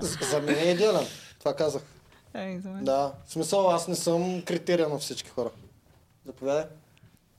За- 0.00 0.18
За 0.22 0.40
мен 0.40 0.58
е 0.58 0.70
идеален. 0.70 1.06
Това 1.38 1.54
казах. 1.54 1.82
За 2.34 2.68
мен. 2.70 2.84
Да. 2.84 3.12
В 3.26 3.32
смисъл, 3.32 3.70
аз 3.70 3.88
не 3.88 3.94
съм 3.94 4.42
критерия 4.42 4.88
на 4.88 4.98
всички 4.98 5.30
хора. 5.30 5.50
Заповядай. 6.26 6.64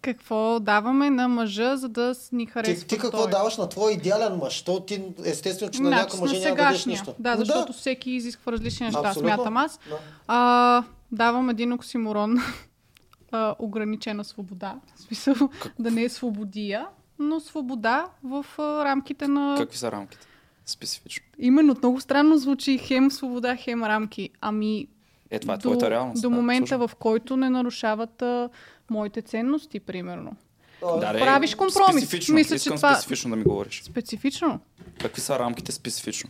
Какво 0.02 0.60
даваме 0.60 1.10
на 1.10 1.28
мъжа, 1.28 1.78
за 1.78 1.89
да 1.89 2.16
ни 2.32 2.46
харесва 2.46 2.82
Ти, 2.82 2.88
ти 2.88 2.98
какво 2.98 3.22
той? 3.22 3.32
даваш 3.32 3.58
на 3.58 3.70
твой 3.70 3.93
идеален 3.93 4.36
мъж? 4.36 4.62
То 4.62 4.80
ти 4.80 5.04
естествено, 5.26 5.72
че 5.72 5.82
на 5.82 5.88
Значи 5.89 6.02
някой 6.02 6.20
мъже 6.20 6.39
няма 6.39 6.56
да 6.56 6.64
дадеш 6.64 6.86
нищо. 6.86 7.16
Да, 7.20 7.36
Но 7.36 7.46
защото 7.46 7.74
всеки 7.74 8.12
изисква 8.12 8.52
различни 8.52 8.86
неща, 8.86 9.00
Абсолютно. 9.00 9.30
смятам 9.30 9.58
аз. 9.58 9.80
Да. 9.89 10.00
А, 10.28 10.84
давам 11.12 11.50
един 11.50 11.74
оксиморон. 11.74 12.38
а, 13.32 13.56
ограничена 13.60 14.24
свобода. 14.24 14.76
В 14.96 15.02
смисъл 15.02 15.36
да 15.80 15.91
не 15.91 16.04
е 16.04 16.10
свободия, 16.10 16.88
но 17.20 17.39
свобода 17.39 18.08
в 18.24 18.46
а, 18.58 18.86
рамките 18.86 19.28
на... 19.28 19.56
Какви 19.58 19.78
са 19.78 19.91
рамките? 19.91 20.28
Специфично. 20.66 21.26
Именно, 21.39 21.76
много 21.78 22.01
странно 22.01 22.38
звучи 22.38 22.78
хем 22.78 23.11
свобода, 23.11 23.55
хем 23.55 23.84
рамки. 23.84 24.30
Ами, 24.41 24.88
Е, 25.32 25.39
това 25.39 25.53
е 25.53 25.57
до, 25.57 25.61
твоята 25.61 25.89
реалност. 25.89 26.22
до 26.22 26.30
да, 26.30 26.36
момента, 26.36 26.68
слушам. 26.68 26.88
в 26.88 26.95
който 26.95 27.38
не 27.38 27.49
нарушават 27.49 28.22
а, 28.22 28.49
моите 28.89 29.22
ценности, 29.22 29.80
примерно. 29.80 30.36
Да, 30.82 31.13
правиш 31.13 31.55
компромис. 31.55 31.95
Специфично. 31.97 32.36
Мисля, 32.36 32.49
че 32.49 32.55
Искам 32.55 32.76
това- 32.76 32.95
специфично 32.95 33.30
да 33.30 33.36
ми 33.36 33.43
говориш. 33.43 33.82
Специфично. 33.84 34.59
Какви 34.99 35.22
са 35.22 35.39
рамките 35.39 35.72
специфично? 35.72 36.30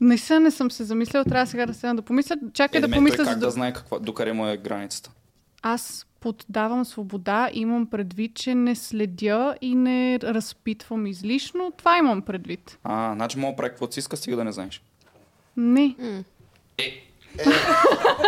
Наистина 0.00 0.40
не 0.40 0.50
съм 0.50 0.70
се 0.70 0.84
замисляла, 0.84 1.24
трябва 1.24 1.46
сега 1.46 1.66
да 1.66 1.74
седна 1.74 1.94
да 1.96 2.02
помисля. 2.02 2.36
Чакай 2.52 2.78
Е, 2.78 2.80
да 2.80 2.90
помисля, 2.90 3.24
за 3.24 3.30
как 3.30 3.38
да... 3.38 3.46
да 3.46 3.50
знае 3.50 3.72
каква, 3.72 3.98
докъде 3.98 4.32
му 4.32 4.46
е 4.46 4.56
границата? 4.56 5.10
Аз 5.68 6.06
поддавам 6.20 6.84
свобода, 6.84 7.50
имам 7.52 7.86
предвид, 7.86 8.34
че 8.34 8.54
не 8.54 8.74
следя 8.74 9.56
и 9.60 9.74
не 9.74 10.18
разпитвам 10.22 11.06
излишно. 11.06 11.72
Това 11.76 11.98
имам 11.98 12.22
предвид. 12.22 12.78
А, 12.84 13.14
значи 13.14 13.38
мога 13.38 13.52
да 13.52 13.56
прави 13.56 13.70
каквото 13.70 13.94
си 13.94 14.00
иска, 14.00 14.16
стига 14.16 14.36
да 14.36 14.44
не 14.44 14.52
знаеш. 14.52 14.82
Не. 15.56 15.96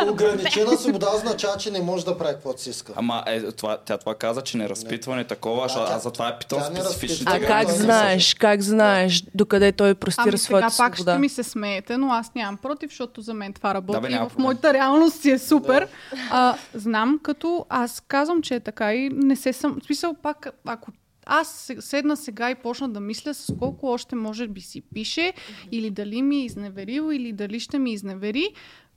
Ограничена 0.05 0.73
свобода 0.73 1.07
означава, 1.17 1.57
че 1.57 1.71
не 1.71 1.81
може 1.81 2.05
да 2.05 2.19
прави 2.19 2.35
каквото 2.35 2.63
си 2.63 2.71
иска. 2.71 2.93
Ама 2.97 3.23
е, 3.27 3.43
това, 3.43 3.79
тя 3.79 3.99
това 3.99 4.15
каза, 4.15 4.43
че 4.43 4.57
не 4.57 4.69
разпитва, 4.69 5.17
не 5.17 5.25
такова, 5.25 5.67
а, 5.69 5.95
аз 5.95 6.03
затова 6.03 6.29
е 6.29 6.39
питал 6.39 6.61
специфичните. 6.63 7.25
А 7.27 7.35
Сега 7.35 7.47
как 7.49 7.71
знаеш, 7.71 8.35
как 8.35 8.63
знаеш 8.63 9.25
докъде 9.35 9.73
той 9.73 9.95
простира 9.95 10.23
Ами 10.25 10.33
сега 10.33 10.47
своята 10.49 10.77
пак 10.77 10.95
свобода? 10.95 11.13
ще 11.13 11.19
ми 11.19 11.29
се 11.29 11.43
смеете, 11.43 11.97
но 11.97 12.09
аз 12.09 12.35
нямам 12.35 12.57
против, 12.57 12.91
защото 12.91 13.21
за 13.21 13.35
мен 13.35 13.53
това 13.53 13.75
работи 13.75 14.01
Да, 14.01 14.09
бе, 14.09 14.15
и 14.15 14.19
в 14.19 14.29
проблем. 14.29 14.43
моята 14.43 14.73
реалност 14.73 15.17
си 15.17 15.31
е 15.31 15.39
супер. 15.39 15.89
А, 16.31 16.57
знам, 16.75 17.21
като 17.23 17.67
аз 17.69 18.01
казвам, 18.01 18.43
че 18.43 18.55
е 18.55 18.61
така 18.61 18.95
и 18.95 19.09
не 19.09 19.37
се 19.37 19.53
съм... 19.53 19.79
В 19.83 19.87
смисъл 19.87 20.15
пак, 20.15 20.47
ако 20.65 20.91
аз 21.27 21.49
се- 21.49 21.77
седна 21.81 22.17
сега 22.17 22.51
и 22.51 22.55
почна 22.55 22.89
да 22.89 23.01
мисля 23.01 23.35
с 23.35 23.53
колко 23.59 23.87
още 23.87 24.17
може 24.17 24.47
би 24.47 24.61
си 24.61 24.83
пише, 24.95 25.33
или 25.73 25.91
дали 25.91 26.23
ми 26.23 26.37
е 26.37 26.45
изневерил, 26.45 27.13
или 27.13 27.33
дали 27.33 27.61
ще 27.61 27.79
ми 27.79 27.93
изневери, 27.93 28.49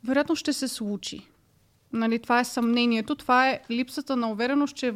вероятно 0.04 0.36
ще 0.36 0.54
се 0.54 0.68
случи. 0.68 1.28
Нали, 1.93 2.20
това 2.20 2.39
е 2.39 2.45
съмнението, 2.45 3.16
това 3.16 3.49
е 3.49 3.60
липсата 3.72 4.16
на 4.16 4.32
увереност, 4.32 4.76
че 4.76 4.93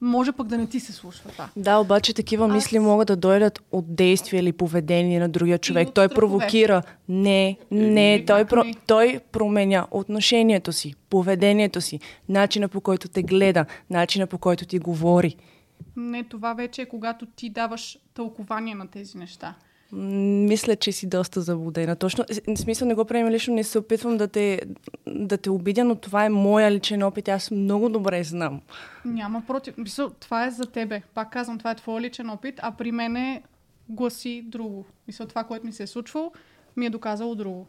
може 0.00 0.32
пък 0.32 0.46
да 0.46 0.58
не 0.58 0.66
ти 0.66 0.80
се 0.80 0.92
случва 0.92 1.30
това. 1.30 1.48
Да, 1.56 1.78
обаче 1.78 2.14
такива 2.14 2.48
мисли 2.48 2.78
могат 2.78 3.08
да 3.08 3.16
дойдат 3.16 3.62
от 3.72 3.96
действие 3.96 4.40
или 4.40 4.52
поведение 4.52 5.20
на 5.20 5.28
другия 5.28 5.58
човек. 5.58 5.88
Той 5.94 6.06
страхове. 6.06 6.14
провокира. 6.14 6.82
Не, 7.08 7.56
не, 7.70 8.24
той, 8.26 8.44
про... 8.44 8.64
не? 8.64 8.74
той 8.86 9.20
променя 9.32 9.86
отношението 9.90 10.72
си, 10.72 10.94
поведението 11.10 11.80
си, 11.80 12.00
начина 12.28 12.68
по 12.68 12.80
който 12.80 13.08
те 13.08 13.22
гледа, 13.22 13.66
начина 13.90 14.26
по 14.26 14.38
който 14.38 14.66
ти 14.66 14.78
говори. 14.78 15.36
Не, 15.96 16.24
това 16.24 16.54
вече 16.54 16.82
е 16.82 16.86
когато 16.86 17.26
ти 17.26 17.50
даваш 17.50 17.98
тълкование 18.14 18.74
на 18.74 18.86
тези 18.86 19.18
неща. 19.18 19.54
Мисля, 19.92 20.76
че 20.76 20.92
си 20.92 21.06
доста 21.06 21.40
заблудена. 21.40 21.96
Точно, 21.96 22.24
в 22.48 22.56
смисъл 22.56 22.88
не 22.88 22.94
го 22.94 23.04
приема 23.04 23.30
лично, 23.30 23.54
не 23.54 23.64
се 23.64 23.78
опитвам 23.78 24.16
да 24.16 24.28
те, 24.28 24.60
да 25.06 25.36
те 25.36 25.50
обидя, 25.50 25.84
но 25.84 25.94
това 25.94 26.24
е 26.24 26.28
моя 26.28 26.70
личен 26.70 27.02
опит. 27.02 27.28
Аз 27.28 27.50
много 27.50 27.88
добре 27.88 28.24
знам. 28.24 28.60
Няма 29.04 29.42
против. 29.46 29.78
Мисъл, 29.78 30.10
това 30.10 30.46
е 30.46 30.50
за 30.50 30.66
тебе. 30.66 31.02
Пак 31.14 31.32
казвам, 31.32 31.58
това 31.58 31.70
е 31.70 31.74
твой 31.74 32.00
личен 32.00 32.30
опит, 32.30 32.54
а 32.62 32.72
при 32.72 32.92
мене 32.92 33.42
гласи 33.88 34.44
друго. 34.46 34.84
Мисля, 35.06 35.26
това, 35.26 35.44
което 35.44 35.66
ми 35.66 35.72
се 35.72 35.82
е 35.82 35.86
случвало, 35.86 36.32
ми 36.76 36.86
е 36.86 36.90
доказало 36.90 37.34
друго. 37.34 37.66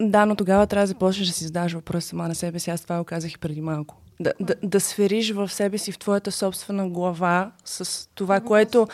Да, 0.00 0.26
но 0.26 0.36
тогава 0.36 0.66
трябва 0.66 0.82
да 0.82 0.86
започнеш 0.86 1.28
да 1.28 1.34
си 1.34 1.44
задаваш 1.44 1.72
въпрос 1.72 2.04
сама 2.04 2.28
на 2.28 2.34
себе 2.34 2.58
си. 2.58 2.70
Аз 2.70 2.82
това 2.82 2.98
го 2.98 3.04
казах 3.04 3.32
и 3.32 3.38
преди 3.38 3.60
малко. 3.60 3.96
Да, 4.20 4.32
да, 4.40 4.54
да 4.62 4.80
свериш 4.80 5.32
в 5.32 5.48
себе 5.48 5.78
си, 5.78 5.92
в 5.92 5.98
твоята 5.98 6.32
собствена 6.32 6.88
глава 6.88 7.52
с 7.64 8.08
това, 8.14 8.40
което 8.40 8.88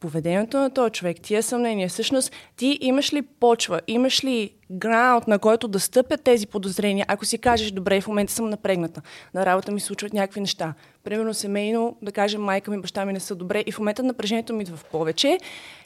поведението 0.00 0.58
на 0.58 0.70
този 0.70 0.92
човек, 0.92 1.16
тия 1.22 1.42
съмнения. 1.42 1.88
Всъщност, 1.88 2.32
ти 2.56 2.78
имаш 2.80 3.12
ли 3.12 3.22
почва, 3.22 3.80
имаш 3.86 4.24
ли 4.24 4.50
граунд, 4.70 5.28
на 5.28 5.38
който 5.38 5.68
да 5.68 5.80
стъпят 5.80 6.22
тези 6.22 6.46
подозрения, 6.46 7.06
ако 7.08 7.24
си 7.24 7.38
кажеш, 7.38 7.70
добре, 7.70 8.00
в 8.00 8.08
момента 8.08 8.32
съм 8.32 8.50
напрегната, 8.50 9.02
на 9.34 9.46
работа 9.46 9.72
ми 9.72 9.80
случват 9.80 10.12
някакви 10.12 10.40
неща. 10.40 10.74
Примерно 11.04 11.34
семейно, 11.34 11.96
да 12.02 12.12
кажем, 12.12 12.42
майка 12.42 12.70
ми, 12.70 12.80
баща 12.80 13.04
ми 13.04 13.12
не 13.12 13.20
са 13.20 13.34
добре 13.34 13.64
и 13.66 13.72
в 13.72 13.78
момента 13.78 14.02
напрежението 14.02 14.54
ми 14.54 14.62
идва 14.62 14.76
в 14.76 14.84
повече 14.84 15.38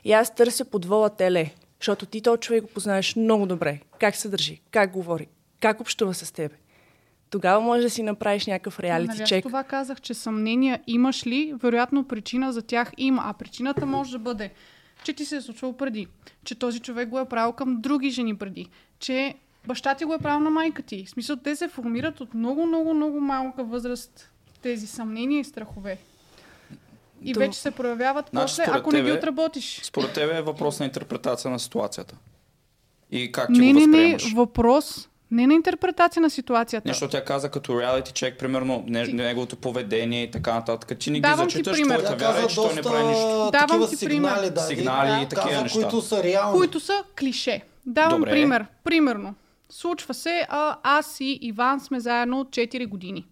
и 0.05 0.13
аз 0.13 0.35
търся 0.35 0.65
подвола 0.65 1.11
теле, 1.11 1.51
защото 1.81 2.07
ти 2.07 2.21
този 2.21 2.41
човек 2.41 2.63
го 2.63 2.69
познаеш 2.69 3.17
много 3.17 3.47
добре. 3.47 3.81
Как 3.99 4.17
се 4.17 4.29
държи, 4.29 4.61
как 4.71 4.93
говори, 4.93 5.27
как 5.61 5.81
общува 5.81 6.15
с 6.15 6.33
теб. 6.33 6.53
Тогава 7.31 7.61
може 7.61 7.83
да 7.83 7.91
си 7.91 8.03
направиш 8.03 8.47
някакъв 8.47 8.81
реалити 8.81 9.15
Нали, 9.15 9.27
чек. 9.27 9.43
това 9.43 9.65
казах, 9.65 10.01
че 10.01 10.15
съмнения 10.15 10.81
имаш 10.87 11.27
ли, 11.27 11.55
вероятно 11.57 12.05
причина 12.05 12.53
за 12.53 12.63
тях 12.63 12.93
има. 12.97 13.23
А 13.25 13.33
причината 13.33 13.87
може 13.87 14.13
да 14.13 14.19
бъде, 14.19 14.51
че 15.05 15.13
ти 15.13 15.25
се 15.25 15.37
е 15.37 15.41
случвало 15.41 15.75
преди, 15.75 16.07
че 16.45 16.55
този 16.55 16.81
човек 16.81 17.09
го 17.09 17.19
е 17.19 17.25
правил 17.25 17.53
към 17.53 17.77
други 17.77 18.11
жени 18.11 18.37
преди, 18.37 18.67
че 18.99 19.35
баща 19.67 19.95
ти 19.95 20.05
го 20.05 20.15
е 20.15 20.19
правил 20.19 20.41
на 20.41 20.51
майка 20.51 20.83
ти. 20.83 21.05
В 21.07 21.11
смисъл, 21.11 21.37
те 21.37 21.57
се 21.57 21.69
формират 21.69 22.21
от 22.21 22.35
много, 22.35 22.67
много, 22.67 22.95
много 22.95 23.21
малка 23.21 23.65
възраст 23.65 24.31
тези 24.63 24.87
съмнения 24.87 25.41
и 25.41 25.45
страхове. 25.45 25.99
И 27.23 27.33
Това- 27.33 27.47
вече 27.47 27.59
се 27.59 27.71
проявяват 27.71 28.27
Значи, 28.31 28.45
после, 28.45 28.63
според 28.63 28.81
ако 28.81 28.93
не 28.93 28.99
ги 28.99 29.05
тебе- 29.05 29.19
отработиш. 29.19 29.81
Според 29.83 30.13
тебе 30.13 30.37
е 30.37 30.43
въпрос 30.43 30.81
на 30.81 30.87
интерпретация 30.87 31.51
на 31.51 31.59
ситуацията. 31.59 32.17
И 33.11 33.33
как 33.33 33.47
ти 33.47 33.61
Не, 33.61 33.73
го 33.73 33.79
не, 33.81 33.87
не, 33.87 34.03
възприемаш. 34.13 34.33
въпрос 34.33 35.09
Не 35.31 35.47
на 35.47 35.55
интерпретация 35.55 36.23
на 36.23 36.31
ситуацията. 36.31 36.89
Нещо 36.89 37.09
тя 37.09 37.25
каза 37.25 37.49
като 37.51 37.81
реалити 37.81 38.13
чек, 38.13 38.39
примерно 38.39 38.85
не, 38.87 39.07
неговото 39.07 39.57
поведение 39.57 40.23
и 40.23 40.31
така 40.31 40.55
нататък. 40.55 40.99
Че 40.99 41.11
не 41.11 41.17
ги 41.17 41.21
Давам 41.21 41.49
ти 41.49 41.53
зачиташ 41.53 41.77
пример. 41.77 41.99
твоята 41.99 42.25
вяра 42.25 42.35
каза 42.37 42.49
че 42.49 42.55
той 42.55 42.75
не 42.75 42.83
прави 42.83 43.07
нищо. 43.07 43.29
доста 43.29 43.67
Давам 43.67 43.89
ти 43.89 43.97
сигнали, 43.97 44.37
пример. 44.37 44.51
да, 44.51 44.61
Сигнали 44.61 45.23
и 45.23 45.29
такива 45.29 45.49
каза, 45.49 45.63
неща. 45.63 45.81
които 45.81 46.03
са 46.03 46.23
реални. 46.23 46.59
които 46.59 46.81
са 46.81 47.05
клише. 47.19 47.63
Давам 47.87 48.19
Добре. 48.19 48.31
пример. 48.31 48.67
Примерно, 48.85 49.35
случва 49.71 50.15
се, 50.15 50.47
а, 50.49 50.77
аз 50.83 51.21
и 51.21 51.39
Иван 51.43 51.81
сме 51.81 52.01
заедно 52.01 52.41
от 52.41 52.49
4 52.51 52.87
години. 52.87 53.27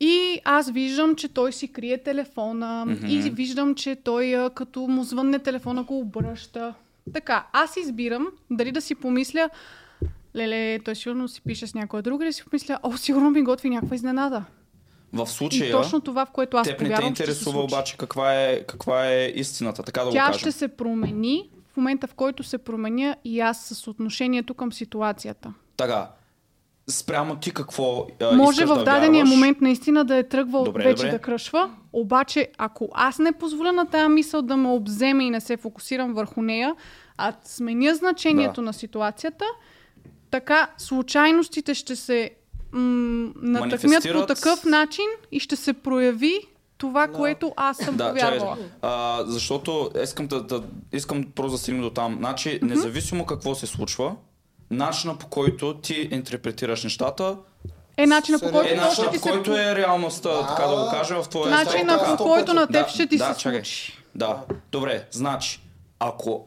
И 0.00 0.40
аз 0.44 0.70
виждам, 0.70 1.16
че 1.16 1.28
той 1.28 1.52
си 1.52 1.72
крие 1.72 1.98
телефона 1.98 2.84
mm-hmm. 2.88 3.08
и 3.26 3.30
виждам, 3.30 3.74
че 3.74 3.96
той 3.96 4.50
като 4.54 4.80
му 4.80 5.04
звънне 5.04 5.38
телефона, 5.38 5.82
го 5.82 5.98
обръща. 5.98 6.74
Така, 7.12 7.46
аз 7.52 7.76
избирам 7.76 8.26
дали 8.50 8.72
да 8.72 8.80
си 8.80 8.94
помисля, 8.94 9.50
леле, 10.36 10.78
той 10.78 10.94
сигурно 10.94 11.28
си 11.28 11.40
пише 11.42 11.66
с 11.66 11.74
някоя 11.74 12.02
друга, 12.02 12.24
да 12.24 12.32
си 12.32 12.44
помисля, 12.44 12.78
о, 12.82 12.96
сигурно 12.96 13.30
ми 13.30 13.42
готви 13.42 13.70
някаква 13.70 13.94
изненада. 13.96 14.44
В 15.12 15.22
И 15.22 15.26
случая, 15.26 15.72
точно 15.72 16.00
това, 16.00 16.26
в 16.26 16.30
което 16.30 16.56
аз 16.56 16.66
теб 16.68 16.80
не 16.80 16.94
те 16.94 17.04
интересува 17.04 17.60
обаче 17.60 17.96
каква 17.96 18.34
е, 18.34 18.60
каква 18.60 19.06
е 19.06 19.24
истината, 19.26 19.82
така 19.82 20.00
да 20.00 20.06
го 20.06 20.12
Тя 20.12 20.26
кажем. 20.26 20.40
ще 20.40 20.52
се 20.52 20.68
промени 20.68 21.50
в 21.68 21.76
момента, 21.76 22.06
в 22.06 22.14
който 22.14 22.42
се 22.42 22.58
променя 22.58 23.16
и 23.24 23.40
аз 23.40 23.64
с 23.64 23.88
отношението 23.88 24.54
към 24.54 24.72
ситуацията. 24.72 25.52
Така, 25.76 26.10
спрямо 26.88 27.36
ти 27.36 27.50
какво 27.50 28.06
а, 28.22 28.32
Може 28.32 28.64
в 28.64 28.68
да 28.68 28.84
дадения 28.84 29.12
вярваш? 29.14 29.30
момент 29.30 29.60
наистина 29.60 30.04
да 30.04 30.16
е 30.16 30.22
тръгвал 30.22 30.64
Добре, 30.64 30.84
вече 30.84 30.96
добре. 30.96 31.10
да 31.10 31.18
кръшва, 31.18 31.70
обаче 31.92 32.48
ако 32.58 32.88
аз 32.94 33.18
не 33.18 33.32
позволя 33.32 33.72
на 33.72 33.86
тази 33.86 34.08
мисъл 34.08 34.42
да 34.42 34.56
ме 34.56 34.68
обземе 34.68 35.24
и 35.24 35.30
не 35.30 35.40
се 35.40 35.56
фокусирам 35.56 36.14
върху 36.14 36.42
нея, 36.42 36.74
а 37.18 37.32
сменя 37.44 37.94
значението 37.94 38.54
Да. 38.54 38.62
на 38.62 38.72
ситуацията, 38.72 39.44
така 40.32 40.70
случайностите 40.78 41.74
ще 41.74 41.96
се 41.96 42.30
м- 42.72 43.30
натъкмят 43.36 44.02
по 44.12 44.26
такъв 44.26 44.64
начин 44.64 45.04
и 45.32 45.40
ще 45.40 45.56
се 45.56 45.72
прояви 45.72 46.34
това, 46.78 47.08
което 47.08 47.52
аз 47.56 47.76
съм 47.76 47.96
Да, 47.96 48.08
повярвала. 48.08 48.58
а, 48.82 49.24
защото 49.26 49.90
искам 50.02 50.26
да, 50.26 50.42
да 50.42 50.62
искам 50.92 51.24
просто 51.34 51.52
да 51.52 51.58
стигна 51.58 51.82
до 51.82 51.90
там. 51.90 52.14
Значи, 52.18 52.58
независимо 52.62 53.26
какво 53.26 53.54
се 53.54 53.66
случва, 53.66 54.14
начина 54.70 55.18
по 55.18 55.26
който 55.26 55.74
ти 55.74 56.08
интерпретираш 56.10 56.84
нещата 56.84 57.36
Е 57.96 58.06
начина 58.06 58.38
по 58.38 58.50
който 58.50 58.72
е 58.72 58.76
начина 58.76 59.10
ти 59.10 59.16
по 59.18 59.22
се 59.22 59.30
който 59.30 59.56
е 59.56 59.74
реалността, 59.76 60.46
така 60.46 60.66
да 60.66 60.84
го 60.84 60.90
кажа 60.90 61.22
в 61.22 61.28
твоя 61.28 61.50
Начина 61.50 62.16
по 62.18 62.24
който 62.24 62.54
на 62.54 62.66
теб 62.66 62.72
Да, 62.86 62.88
ще 62.88 63.06
ти 63.06 63.16
да, 63.16 63.34
се 63.34 63.40
чакай. 63.40 63.58
случи. 63.60 63.98
Да, 64.14 64.42
добре, 64.72 65.06
значи, 65.10 65.60
ако 65.98 66.46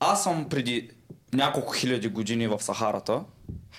аз 0.00 0.22
съм 0.22 0.48
преди 0.48 0.90
няколко 1.32 1.72
хиляди 1.72 2.08
години 2.08 2.46
в 2.46 2.60
Сахарата 2.60 3.20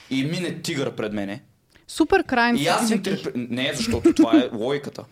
и 0.09 0.23
мине 0.23 0.61
тигър 0.61 0.91
пред 0.91 1.13
мене, 1.13 1.41
Супер 1.87 2.23
крайен 2.23 2.55
и 2.57 2.67
аз 2.67 2.91
интерпре... 2.91 3.31
Не, 3.35 3.71
защото 3.75 4.13
това 4.13 4.37
е 4.37 4.49
логиката. 4.53 5.03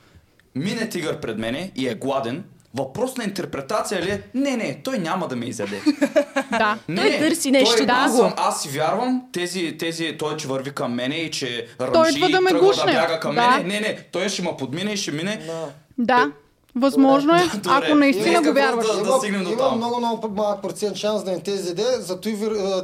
Мине 0.56 0.90
тигър 0.90 1.20
пред 1.20 1.38
мене 1.38 1.72
и 1.76 1.88
е 1.88 1.96
гладен, 1.96 2.44
въпрос 2.74 3.18
на 3.18 3.24
интерпретация 3.24 4.02
ли 4.02 4.10
е? 4.10 4.22
Не, 4.34 4.58
не, 4.58 4.82
той 4.84 4.98
няма 5.00 5.28
да 5.28 5.36
ме 5.36 5.46
изяде. 5.46 5.82
Да. 6.52 6.80
Не, 6.90 7.02
Той 7.02 7.18
търси 7.20 7.52
нещо 7.52 7.76
той, 7.78 7.86
аз, 7.90 8.16
друго. 8.16 8.30
съм, 8.30 8.34
аз 8.38 8.62
си 8.64 8.70
вярвам, 8.70 9.24
тези, 9.34 9.78
тези, 9.80 10.16
той, 10.20 10.38
че 10.38 10.48
върви 10.48 10.72
към 10.72 10.94
мене 10.94 11.16
и 11.16 11.32
че 11.32 11.68
Той 11.78 11.88
ръмжи 11.88 12.18
идва 12.18 12.30
да 12.30 12.38
и 12.38 12.40
ме 12.40 12.50
тръгва 12.50 12.68
гушне. 12.68 12.86
да 12.86 12.92
бяга 12.92 13.20
към 13.20 13.36
Да. 13.36 13.50
мене. 13.50 13.64
Не, 13.64 13.80
не, 13.80 13.98
той 14.12 14.30
ще 14.30 14.42
ме 14.42 14.50
подмине 14.58 14.92
и 14.92 14.98
ще 14.98 15.12
мине. 15.12 15.42
Да. 15.98 16.32
Възможно 16.80 17.36
е, 17.36 17.44
Добре. 17.54 17.70
ако 17.72 17.96
наистина 17.96 18.42
го 18.42 18.54
вярваш. 18.54 18.86
да 18.88 19.00
има, 19.00 19.18
стигнем 19.18 19.44
до 19.44 19.50
има 19.50 19.58
там. 19.62 19.78
много, 19.78 20.00
много 20.00 20.28
малък 20.36 20.62
процент 20.62 20.98
шанс 20.98 21.24
да 21.24 21.32
не 21.32 21.40
те 21.40 21.52
изяде, 21.52 21.86
зато 22.00 22.30
и 22.30 22.38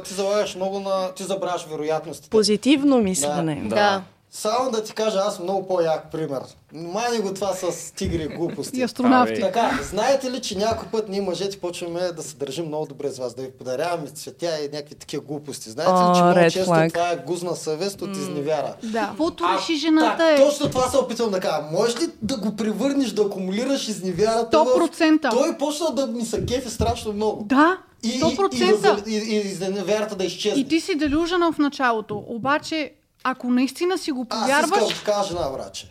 ти 0.04 0.14
залагаш 0.14 0.56
много 0.56 0.80
на... 0.80 1.12
Ти 1.16 1.22
забравяш 1.22 1.66
вероятностите. 1.70 2.30
Позитивно 2.30 2.98
мислене. 2.98 3.62
Да. 3.64 3.74
Да. 3.74 4.02
Само 4.36 4.70
да 4.70 4.84
ти 4.84 4.92
кажа, 4.92 5.18
аз 5.18 5.38
много 5.38 5.66
по-як 5.66 6.10
пример. 6.10 6.40
Мани 6.72 7.18
го 7.18 7.34
това 7.34 7.52
с 7.52 7.92
тигри 7.92 8.22
и 8.22 8.36
глупости. 8.36 8.80
И 8.80 8.82
астронавти. 8.82 9.40
Така, 9.40 9.78
знаете 9.82 10.30
ли, 10.30 10.40
че 10.40 10.58
някой 10.58 10.88
път 10.88 11.08
ние 11.08 11.20
мъжете 11.20 11.60
почваме 11.60 12.00
да 12.00 12.22
се 12.22 12.36
държим 12.36 12.66
много 12.66 12.86
добре 12.86 13.10
с 13.10 13.18
вас, 13.18 13.34
да 13.34 13.42
ви 13.42 13.50
подаряваме 13.50 14.06
цветя 14.06 14.58
и 14.60 14.68
някакви 14.76 14.94
такива 14.94 15.22
глупости. 15.22 15.70
Знаете 15.70 15.92
ли, 15.92 16.14
че 16.14 16.20
О, 16.20 16.24
много 16.24 16.50
често 16.50 16.70
flag. 16.70 16.92
това 16.94 17.10
е 17.10 17.16
гузна 17.16 17.56
съвест 17.56 18.02
от 18.02 18.16
изневяра. 18.16 18.74
Да. 18.82 19.06
Каквото 19.08 19.44
реши 19.56 19.76
жената 19.76 20.24
е. 20.24 20.36
Точно 20.36 20.70
това 20.70 20.88
се 20.88 20.96
опитвам 20.96 21.30
да 21.30 21.40
кажа. 21.40 21.62
Можеш 21.72 22.02
ли 22.02 22.06
да 22.22 22.36
го 22.36 22.56
превърнеш, 22.56 23.10
да 23.10 23.22
акумулираш 23.22 23.88
изневярата? 23.88 24.56
100%. 24.56 25.28
В... 25.28 25.30
Той 25.30 25.58
почна 25.58 25.94
да 25.94 26.06
ми 26.06 26.24
се 26.24 26.46
кефи 26.46 26.70
страшно 26.70 27.12
много. 27.12 27.44
Да, 27.44 27.78
И, 28.02 28.08
и, 28.08 28.16
и, 28.16 28.20
100%. 28.20 28.80
да, 28.80 29.10
и, 29.10 29.14
и, 29.14 29.36
и 29.36 29.38
изневярата 29.38 30.16
да 30.16 30.24
изчезне. 30.24 30.60
И 30.60 30.68
ти 30.68 30.80
си 30.80 30.94
делюжена 30.94 31.52
в 31.52 31.58
началото. 31.58 32.24
Обаче, 32.26 32.92
ако 33.24 33.50
наистина 33.50 33.98
си 33.98 34.12
го 34.12 34.26
Аз 34.30 34.40
повярваш, 34.40 34.82
искам 34.82 34.98
такава 34.98 35.24
жена, 35.24 35.48
враче. 35.48 35.90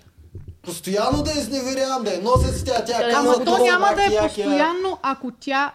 Постоянно 0.62 1.24
да 1.24 1.32
изневерявам, 1.32 2.04
да 2.04 2.14
я 2.14 2.22
нося 2.22 2.48
с 2.48 2.64
тя, 2.64 2.86
тя 2.86 3.10
казва 3.12 3.34
ама 3.36 3.46
то 3.46 3.58
няма 3.58 3.94
да 3.96 4.04
е 4.04 4.08
я. 4.08 4.24
постоянно, 4.24 5.00
ако 5.02 5.32
тя... 5.32 5.74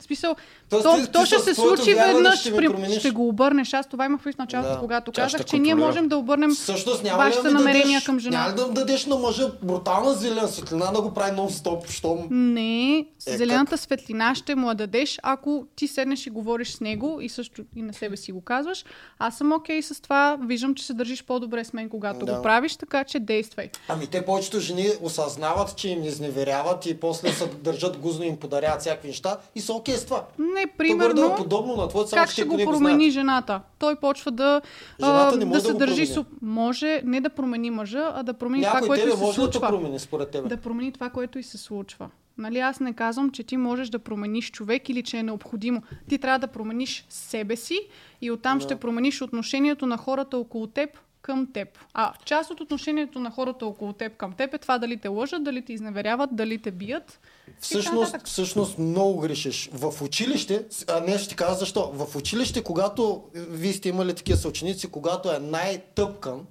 В 0.00 0.02
смисъл, 0.02 0.36
Тоест, 0.70 0.84
то, 0.84 0.96
ти- 0.96 1.12
то 1.12 1.20
ти 1.20 1.26
ще 1.26 1.38
се 1.38 1.54
случи 1.54 1.94
веднъж, 1.94 2.40
ще 2.40 2.56
при, 2.56 2.68
ще 2.90 3.10
го 3.10 3.28
обърнеш. 3.28 3.72
Аз 3.72 3.86
това 3.86 4.04
имах 4.04 4.20
в 4.22 4.38
началото, 4.38 4.70
Да. 4.70 4.78
когато 4.78 5.12
Тя 5.12 5.22
казах, 5.22 5.44
че 5.44 5.58
ние 5.58 5.74
можем 5.74 6.08
да 6.08 6.16
обърнем 6.16 6.50
Всъщност 6.50 7.02
няма 7.02 7.18
вашите 7.18 7.50
намерения 7.50 7.84
дадеш, 7.86 8.04
към 8.04 8.18
жена. 8.18 8.38
Няма 8.38 8.54
да 8.54 8.68
дадеш 8.68 9.06
на 9.06 9.16
мъжа 9.16 9.50
брутална 9.62 10.14
зелена 10.14 10.48
светлина 10.48 10.86
да 10.86 11.02
го 11.02 11.10
прави 11.10 11.30
нон-стоп, 11.32 11.88
щом... 11.88 12.18
Не, 12.30 12.98
Е, 12.98 13.06
зелената 13.28 13.78
светлина 13.78 14.34
ще 14.34 14.54
му 14.54 14.68
я 14.68 14.74
дадеш, 14.74 15.18
ако 15.22 15.66
ти 15.76 15.88
седнеш 15.88 16.26
и 16.26 16.30
говориш 16.30 16.70
с 16.70 16.80
него 16.80 17.18
и 17.20 17.28
също 17.28 17.62
и 17.76 17.82
на 17.82 17.92
себе 17.92 18.16
си 18.16 18.32
го 18.32 18.40
казваш. 18.40 18.84
Аз 19.18 19.36
съм 19.36 19.52
окей 19.52 19.82
с 19.82 20.02
това, 20.02 20.38
виждам, 20.40 20.74
че 20.74 20.84
се 20.84 20.94
държиш 20.94 21.24
по-добре 21.24 21.64
с 21.64 21.72
мен, 21.72 21.88
когато 21.88 22.26
Да. 22.26 22.34
го 22.34 22.42
правиш, 22.42 22.76
така 22.76 23.04
че 23.04 23.20
действай. 23.20 23.70
Ами 23.88 24.06
те 24.06 24.24
повечето 24.24 24.60
жени 24.60 24.88
осъзнават, 25.02 25.76
че 25.76 25.88
им 25.88 26.04
изневеряват 26.04 26.86
и 26.86 26.96
после 26.96 27.32
се 27.32 27.46
държат 27.46 27.96
гузно 27.96 28.24
и 28.24 28.28
им 28.28 28.36
подаряват 28.36 28.80
всякакви 28.80 29.08
неща 29.08 29.36
и 29.54 29.60
са 29.60 29.72
окей 29.72 29.94
с 29.94 30.04
това. 30.04 30.24
Не, 30.56 30.66
примерно, 30.66 31.14
да 31.14 31.26
е 31.26 31.36
подобно 31.36 31.76
на 31.76 31.88
твоето, 31.88 32.10
само 32.10 32.22
как 32.22 32.30
ще 32.30 32.44
го 32.44 32.56
промени 32.56 33.10
жената? 33.10 33.60
Той 33.78 33.96
почва 33.96 34.30
да, 34.30 34.62
Жената 35.00 35.36
не 35.36 35.44
да 35.44 35.46
може 35.46 35.60
се 35.60 35.66
да 35.66 35.72
го 35.72 35.78
държи... 35.78 35.94
промени. 35.94 36.14
Суп... 36.14 36.26
Може 36.42 37.02
не 37.04 37.20
да 37.20 37.30
промени 37.30 37.70
мъжа, 37.70 38.12
а 38.14 38.22
да 38.22 38.34
промени 38.34 38.62
това, 38.62 38.74
Някой 38.74 38.88
което 38.88 39.02
тебе 39.02 39.12
й 39.12 39.16
се 39.16 39.24
може 39.24 39.36
да 39.36 39.42
случва. 39.42 39.68
промени 39.68 39.98
според 39.98 40.30
тебе. 40.30 40.48
Да 40.48 40.56
промени 40.56 40.92
това, 40.92 41.10
което 41.10 41.38
и 41.38 41.42
се 41.42 41.58
случва. 41.58 42.08
Нали, 42.38 42.58
аз 42.58 42.80
не 42.80 42.92
казвам, 42.92 43.30
че 43.30 43.42
ти 43.42 43.56
можеш 43.56 43.88
да 43.88 43.98
промениш 43.98 44.50
човек 44.50 44.88
или 44.88 45.02
че 45.02 45.18
е 45.18 45.22
необходимо. 45.22 45.82
Ти 46.08 46.18
трябва 46.18 46.38
да 46.38 46.46
промениш 46.46 47.06
себе 47.08 47.56
си 47.56 47.80
и 48.22 48.30
оттам 48.30 48.60
ще 48.60 48.76
промениш 48.76 49.22
отношението 49.22 49.86
на 49.86 49.96
хората 49.96 50.38
около 50.38 50.66
теб 50.66 50.90
към 51.22 51.46
теб. 51.52 51.68
А 51.94 52.12
част 52.24 52.50
от 52.50 52.60
отношението 52.60 53.20
на 53.20 53.30
хората 53.30 53.66
около 53.66 53.92
теб 53.92 54.16
към 54.16 54.32
теб 54.32 54.54
е 54.54 54.58
това 54.58 54.78
дали 54.78 54.96
те 54.96 55.08
лъжат, 55.08 55.44
дали 55.44 55.62
те 55.62 55.72
изневеряват, 55.72 56.30
дали 56.32 56.58
те 56.58 56.70
бият. 56.70 57.20
Всъщност, 57.60 58.16
всъщност 58.24 58.78
много 58.78 59.20
грешиш. 59.20 59.70
В 59.72 60.02
училище, 60.02 60.64
а 60.88 61.00
не 61.00 61.18
ще 61.18 61.28
ти 61.28 61.36
кажа 61.36 61.54
защо, 61.54 61.92
в 61.94 62.16
училище, 62.16 62.62
когато 62.62 63.22
вие 63.34 63.72
сте 63.72 63.88
имали 63.88 64.14
такива 64.14 64.38
съученици, 64.38 64.90
когато 64.90 65.32
е 65.32 65.38
най-тъпкан 65.38 66.46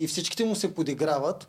и 0.00 0.06
всичките 0.06 0.44
му 0.44 0.56
се 0.56 0.74
подиграват, 0.74 1.48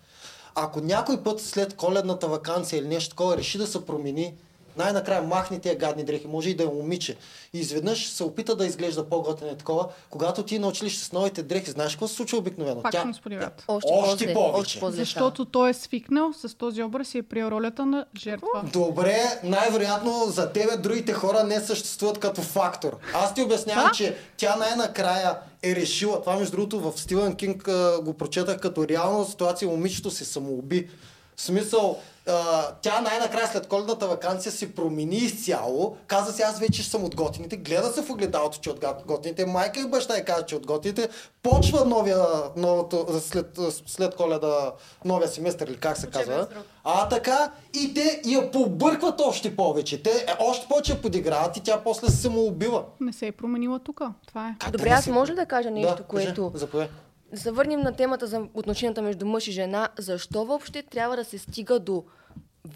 ако 0.56 0.82
някой 0.82 1.24
път 1.24 1.42
след 1.42 1.74
коледната 1.74 2.28
вакансия 2.28 2.80
или 2.80 2.88
нещо 2.88 3.10
такова 3.10 3.38
реши 3.38 3.58
да 3.58 3.68
се 3.68 3.86
промени, 3.86 4.34
най-накрая 4.78 5.22
махне 5.22 5.60
тия 5.60 5.76
гадни 5.76 6.04
дрехи, 6.04 6.28
може 6.28 6.50
и 6.50 6.56
да 6.56 6.64
е 6.64 6.68
момиче. 6.68 7.18
И 7.54 7.60
изведнъж 7.60 8.10
се 8.10 8.24
опита 8.24 8.56
да 8.56 8.66
изглежда 8.66 9.10
по-готен 9.10 9.48
и 9.54 9.58
такова. 9.58 9.88
Когато 10.10 10.44
ти 10.44 10.60
на 10.60 10.68
училище 10.68 11.04
с 11.06 11.12
новите 11.12 11.44
дрехи, 11.44 11.72
знаеш 11.72 11.92
какво 11.92 12.08
се 12.08 12.16
случва 12.16 12.38
обикновено? 12.38 12.82
Пак 12.82 12.96
ще 12.96 13.06
му 13.06 13.14
сподиграват. 13.14 13.64
Още, 13.68 13.90
Още 13.92 14.34
повече. 14.34 14.80
Още 14.84 14.98
Защото 14.98 15.46
той 15.46 15.70
е 15.70 15.74
свикнал 15.74 16.34
с 16.34 16.58
този 16.58 16.84
образ 16.84 17.16
и 17.16 17.18
е 17.18 17.24
приел 17.24 17.48
ролята 17.48 17.86
на 17.86 18.06
жертва. 18.18 18.48
Добре, 18.74 19.40
най-вероятно 19.44 20.26
за 20.28 20.52
тебе 20.52 20.78
другите 20.78 21.14
хора 21.14 21.44
не 21.44 21.60
съществуват 21.60 22.20
като 22.20 22.42
фактор. 22.42 22.98
Аз 23.14 23.34
ти 23.34 23.42
обяснявам, 23.42 23.92
че 23.94 24.16
тя 24.38 24.56
най-накрая 24.56 25.38
е 25.64 25.76
решила. 25.76 26.22
Това, 26.22 26.36
между 26.36 26.52
другото, 26.52 26.80
в 26.80 27.00
Стивен 27.00 27.36
Кинг 27.36 27.68
а, 27.68 28.02
го 28.02 28.14
прочетах 28.14 28.60
като 28.60 28.88
реална 28.88 29.26
ситуация. 29.26 29.68
Момичето 29.68 30.12
се 30.12 30.26
самоуби. 30.26 30.90
В 31.36 31.42
смисъл, 31.42 32.00
а, 32.28 32.68
тя 32.82 33.02
най-накрая 33.02 33.48
след 33.48 33.68
коледната 33.68 34.08
вакансия 34.08 34.52
се 34.52 34.76
промени 34.76 35.16
изцяло. 35.16 35.98
Каза 36.08 36.34
си, 36.34 36.42
аз 36.42 36.60
вече 36.60 36.84
съм 36.84 37.04
от 37.04 37.16
готините. 37.16 37.58
Гледа 37.58 37.88
се 37.88 38.02
в 38.02 38.10
огледалото, 38.10 38.60
че 38.62 38.70
е 38.70 38.74
от 38.74 38.86
готините. 39.06 39.46
Майка 39.46 39.80
и 39.80 39.88
баща 39.88 40.18
и 40.18 40.26
каза, 40.26 40.46
че 40.46 40.56
е 40.56 40.58
от 40.58 40.66
готините. 40.68 41.10
Почва 41.44 41.86
новия, 41.86 42.18
новото, 42.58 43.08
след, 43.22 43.60
след 43.88 44.16
коледа, 44.16 44.72
новия 45.06 45.28
семестър 45.28 45.68
или 45.68 45.78
как 45.78 45.98
се 45.98 46.08
казва. 46.08 46.48
А 46.84 47.10
така, 47.10 47.52
и 47.74 47.94
те 47.94 48.22
я 48.26 48.52
побъркват 48.52 49.22
още 49.22 49.56
повече. 49.56 50.04
Те 50.04 50.10
е, 50.10 50.26
още 50.40 50.68
повече 50.68 51.02
подиграват 51.02 51.58
и 51.58 51.64
тя 51.64 51.82
после 51.84 52.08
се 52.08 52.18
самоубива. 52.18 52.84
Не 53.00 53.14
се 53.14 53.28
е 53.28 53.32
променила 53.32 53.80
тук. 53.80 54.02
Това 54.28 54.48
е. 54.48 54.56
Как 54.60 54.72
Добре, 54.72 54.90
да 54.90 54.96
аз 54.96 55.04
се- 55.04 55.12
може 55.12 55.32
ли 55.32 55.36
да 55.36 55.46
кажа 55.46 55.72
нещо, 55.72 55.96
да, 55.96 56.04
което... 56.04 56.52
Заповядай. 56.56 56.90
Да 57.34 57.40
се 57.40 57.52
върнем 57.52 57.80
на 57.80 57.96
темата 57.96 58.28
за 58.28 58.48
отношенията 58.54 59.02
между 59.02 59.26
мъж 59.26 59.48
и 59.48 59.52
жена. 59.52 59.90
Защо 60.00 60.46
въобще 60.46 60.84
трябва 60.84 61.16
да 61.16 61.26
се 61.26 61.38
стига 61.38 61.80
до 61.80 62.04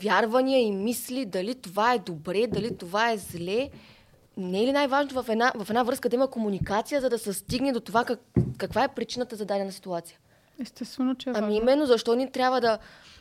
вярвания 0.02 0.60
и 0.60 0.72
мисли, 0.72 1.26
дали 1.26 1.56
това 1.56 1.94
е 1.94 2.00
добре, 2.00 2.48
дали 2.48 2.78
това 2.78 3.12
е 3.12 3.18
зле? 3.18 3.70
не 4.38 4.64
е 4.64 4.66
ли 4.66 4.72
най-важното 4.72 5.24
в 5.24 5.30
една, 5.30 5.52
в 5.56 5.70
една 5.70 5.84
връзка 5.84 6.10
да 6.10 6.16
има 6.16 6.28
комуникация, 6.28 7.02
за 7.02 7.10
да 7.10 7.20
се 7.20 7.34
стигне 7.34 7.72
до 7.72 7.80
това 7.80 8.06
как, 8.06 8.20
каква 8.58 8.84
е 8.84 8.88
причината 8.88 9.36
за 9.36 9.46
дадена 9.46 9.72
ситуация? 9.72 10.20
Естествено, 10.62 11.16
че 11.16 11.30
е 11.30 11.34
Ами 11.36 11.56
именно 11.56 11.86
защо 11.86 12.16
ни 12.16 12.32
трябва 12.32 12.62
да, 12.62 12.78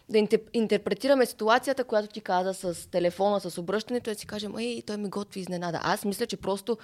да 0.09 0.18
интер- 0.18 0.49
интерпретираме 0.53 1.26
ситуацията, 1.26 1.84
която 1.84 2.09
ти 2.09 2.20
каза 2.20 2.55
с 2.55 2.91
телефона, 2.91 3.41
с 3.41 3.59
обръщането, 3.59 4.11
и 4.11 4.12
да 4.12 4.18
си 4.18 4.26
кажем, 4.26 4.59
ей, 4.59 4.82
той 4.82 4.97
ми 4.97 5.09
готви 5.09 5.41
изненада. 5.41 5.80
Аз 5.82 6.05
мисля, 6.05 6.26
че 6.26 6.37
просто 6.37 6.78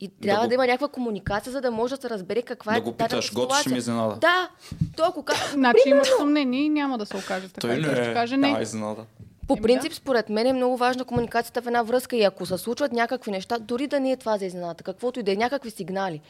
и 0.00 0.08
трябва 0.08 0.42
да, 0.42 0.48
го- 0.48 0.54
има 0.54 0.66
някаква 0.66 0.88
комуникация, 0.88 1.52
за 1.52 1.60
да 1.60 1.70
може 1.70 1.94
да 1.94 2.00
се 2.00 2.10
разбере 2.10 2.42
каква 2.42 2.72
Да 2.72 2.78
е 2.78 2.80
го 2.80 2.90
дадената 2.90 3.16
питаш, 3.16 3.32
готвиш 3.34 3.48
ли 3.48 3.60
ситуация. 3.60 3.72
ми 3.72 3.78
изненада? 3.78 4.16
Да, 4.16 4.48
той 4.96 5.06
ако 5.08 5.22
ка... 5.22 5.34
Значи 5.52 5.78
имаш 5.86 6.08
съмнение 6.18 6.60
и 6.60 6.68
няма 6.68 6.98
да 6.98 7.06
се 7.06 7.16
окаже 7.16 7.48
така. 7.48 7.60
Той 7.60 7.76
и 7.76 7.80
не 7.80 7.94
ще 7.94 8.12
каже 8.14 8.36
не. 8.36 8.52
Да, 8.52 8.62
изненада. 8.62 9.04
По 9.48 9.56
принцип, 9.56 9.90
да. 9.90 9.96
според 9.96 10.28
мен 10.28 10.46
е 10.46 10.52
много 10.52 10.76
важна 10.76 11.04
комуникацията 11.04 11.62
в 11.62 11.66
една 11.66 11.82
връзка 11.82 12.16
и 12.16 12.22
ако 12.22 12.46
се 12.46 12.58
случват 12.58 12.92
някакви 12.92 13.30
неща, 13.30 13.58
дори 13.58 13.86
да 13.86 14.00
не 14.00 14.12
е 14.12 14.16
това 14.16 14.38
за 14.38 14.46
изненада, 14.46 14.84
каквото 14.84 15.20
и 15.20 15.22
да 15.22 15.32
е, 15.32 15.36
някакви 15.36 15.70
сигнали, 15.70 16.20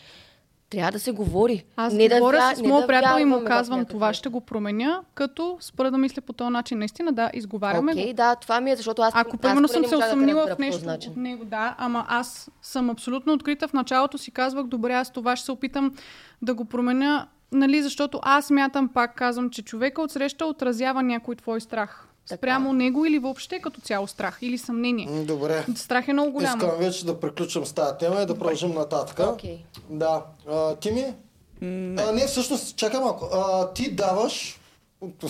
трябва 0.71 0.93
да 0.93 1.01
се 1.01 1.13
говори. 1.13 1.65
Аз 1.77 1.95
не 1.95 2.09
говоря 2.09 2.37
да, 2.37 2.57
с 2.57 2.63
моят 2.63 2.83
да 2.83 2.87
приятел 2.87 3.23
и 3.23 3.25
му 3.25 3.45
казвам 3.45 3.85
това 3.85 4.15
ще 4.15 4.29
го 4.29 4.41
променя, 4.41 5.01
като 5.15 5.57
спра 5.61 5.91
да 5.91 5.99
мисля 5.99 6.23
по 6.23 6.33
този 6.33 6.51
начин. 6.51 6.79
Наистина, 6.79 7.13
да, 7.13 7.31
изговаряме 7.35 7.95
го. 7.95 8.13
да, 8.15 8.37
това 8.37 8.61
ми 8.61 8.71
е, 8.71 8.77
защото 8.77 9.03
аз 9.03 9.13
Ако 9.17 9.37
примерно 9.37 9.69
съм 9.69 9.85
се 9.85 9.91
да 9.91 9.99
усъмнила 9.99 10.41
разбера 10.41 10.57
в 10.57 10.59
нещо 10.59 11.11
от 11.11 11.17
него, 11.17 11.45
да, 11.45 11.75
ама 11.79 12.05
аз 12.09 12.51
съм 12.63 12.91
абсолютно 12.91 13.33
открита. 13.33 13.69
В 13.69 13.73
началото 13.73 14.19
си 14.19 14.31
казвах, 14.31 14.67
добре, 14.67 14.93
аз 14.93 15.11
това 15.11 15.37
ще 15.37 15.45
се 15.45 15.53
опитам 15.53 15.95
да 16.43 16.55
го 16.55 16.65
променя, 16.65 17.27
нали, 17.53 17.83
защото 17.83 18.21
аз 18.23 18.51
мятам, 18.51 18.89
пак 18.89 19.15
казвам, 19.15 19.51
че 19.51 19.63
човека 19.63 20.03
отсреща 20.03 20.47
отразява 20.47 21.03
някой 21.03 21.37
твой 21.37 21.61
страх. 21.61 22.10
Така. 22.29 22.39
Спрямо 22.39 22.73
него 22.73 23.07
или 23.07 23.19
въобще 23.19 23.59
като 23.59 23.81
цяло 23.81 24.07
страх 24.07 24.39
или 24.43 24.59
съмнение. 24.59 25.25
Добре. 25.25 25.65
Страх 25.77 26.09
е 26.09 26.13
много 26.13 26.33
голямо. 26.33 26.57
Искам 26.57 26.79
вече 26.79 27.07
да 27.07 27.21
приключим 27.21 27.67
с 27.67 27.73
тази 27.73 27.99
тема 27.99 28.23
и 28.23 28.27
да 28.27 28.39
продължим 28.39 28.75
нататък. 28.75 29.19
Окей. 29.29 29.65
Да. 29.91 30.23
А, 30.51 30.77
ти 30.77 30.91
ми? 30.91 31.15
Не. 31.61 32.03
А, 32.03 32.13
не, 32.13 32.27
всъщност, 32.27 32.77
чакай 32.77 33.01
малко. 33.01 33.29
А, 33.33 33.73
ти 33.73 33.91
даваш... 33.91 34.60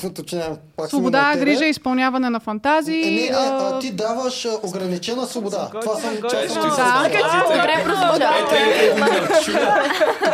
Уточнявам, 0.05 0.57
пак 0.77 0.87
си 0.87 0.91
Свобода, 0.91 1.23
на 1.23 1.33
тебе. 1.33 1.45
грижа, 1.45 1.65
изпълняване 1.65 2.31
на 2.31 2.41
фантазии. 2.41 3.03
Е, 3.03 3.11
не, 3.11 3.21
не, 3.21 3.37
а, 3.37 3.75
а, 3.75 3.79
ти 3.79 3.93
даваш 3.93 4.45
а, 4.45 4.59
ограничена 4.63 5.27
свобода. 5.27 5.71
Това 5.81 5.97
съм... 5.97 6.17
Чай, 6.31 6.49
съм 6.49 6.71
ще. 6.71 6.83
Да, 6.83 7.09
Добре, 7.49 7.85
прозвучава. 7.85 8.21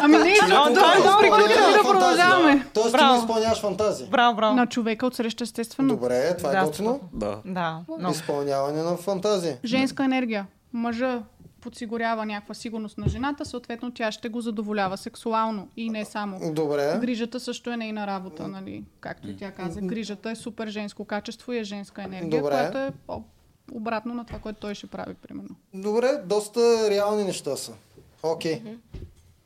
Ами 0.02 0.16
не, 0.16 0.34
това 0.34 0.68
е 0.68 1.00
да, 1.02 1.82
продължаваме. 1.82 2.66
Тоест 2.74 2.98
ти 2.98 3.04
не 3.04 3.18
изпълняваш 3.18 3.60
фантазии. 3.60 4.06
Браво, 4.10 4.36
браво. 4.36 4.56
На 4.56 4.66
човека 4.66 5.06
отсреща 5.06 5.44
естествено. 5.44 5.88
Добре, 5.88 6.36
това 6.36 6.58
е 6.60 6.64
готино. 6.64 7.00
Да. 7.44 7.80
Изпълняване 8.10 8.82
на 8.82 8.96
фантазии. 8.96 9.52
Женска 9.64 10.04
енергия. 10.04 10.46
Мъжа 10.72 11.22
подсигурява 11.60 12.26
някаква 12.26 12.54
сигурност 12.54 12.98
на 12.98 13.08
жената, 13.08 13.44
съответно 13.44 13.90
тя 13.90 14.12
ще 14.12 14.28
го 14.28 14.40
задоволява 14.40 14.96
сексуално 14.96 15.68
и 15.76 15.90
не 15.90 16.04
само. 16.04 16.52
Добре. 16.52 16.98
Грижата 17.00 17.40
също 17.40 17.70
е 17.70 17.76
нейна 17.76 18.06
работа, 18.06 18.48
нали? 18.48 18.84
Както 19.00 19.30
и 19.30 19.36
тя 19.36 19.52
каза. 19.52 19.80
Грижата 19.80 20.30
е 20.30 20.36
супер 20.36 20.68
женско 20.68 21.04
качество 21.04 21.52
и 21.52 21.58
е 21.58 21.64
женска 21.64 22.02
енергия, 22.02 22.30
Добре. 22.30 22.50
която 22.50 22.78
е 22.78 22.92
обратно 23.72 24.14
на 24.14 24.26
това, 24.26 24.38
което 24.38 24.60
той 24.60 24.74
ще 24.74 24.86
прави, 24.86 25.14
примерно. 25.14 25.56
Добре, 25.74 26.22
доста 26.24 26.90
реални 26.90 27.24
неща 27.24 27.56
са. 27.56 27.72
Окей. 28.22 28.62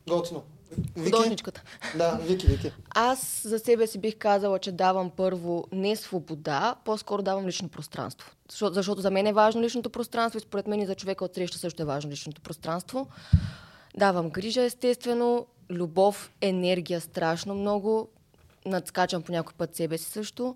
Готино. 0.07 0.43
Вики? 0.77 1.11
Художничката. 1.11 1.63
Да, 1.97 2.19
Вики, 2.21 2.47
Вики. 2.47 2.71
Аз 2.89 3.41
за 3.45 3.59
себе 3.59 3.87
си 3.87 3.99
бих 3.99 4.17
казала, 4.17 4.59
че 4.59 4.71
давам 4.71 5.09
първо 5.09 5.63
не 5.71 5.95
свобода, 5.95 6.75
по-скоро 6.85 7.21
давам 7.21 7.47
лично 7.47 7.69
пространство. 7.69 8.31
Защото, 8.49 8.73
защото 8.73 9.01
за 9.01 9.11
мен 9.11 9.27
е 9.27 9.33
важно 9.33 9.61
личното 9.61 9.89
пространство 9.89 10.37
и 10.37 10.41
според 10.41 10.67
мен 10.67 10.81
и 10.81 10.85
за 10.85 10.95
човека 10.95 11.25
от 11.25 11.35
среща 11.35 11.57
също 11.57 11.81
е 11.81 11.85
важно 11.85 12.11
личното 12.11 12.41
пространство. 12.41 13.07
Давам 13.97 14.29
грижа, 14.29 14.61
естествено, 14.61 15.45
любов, 15.69 16.31
енергия 16.41 17.01
страшно 17.01 17.55
много. 17.55 18.09
Надскачам 18.65 19.21
по 19.21 19.31
някой 19.31 19.53
път 19.57 19.75
себе 19.75 19.97
си 19.97 20.11
също. 20.11 20.55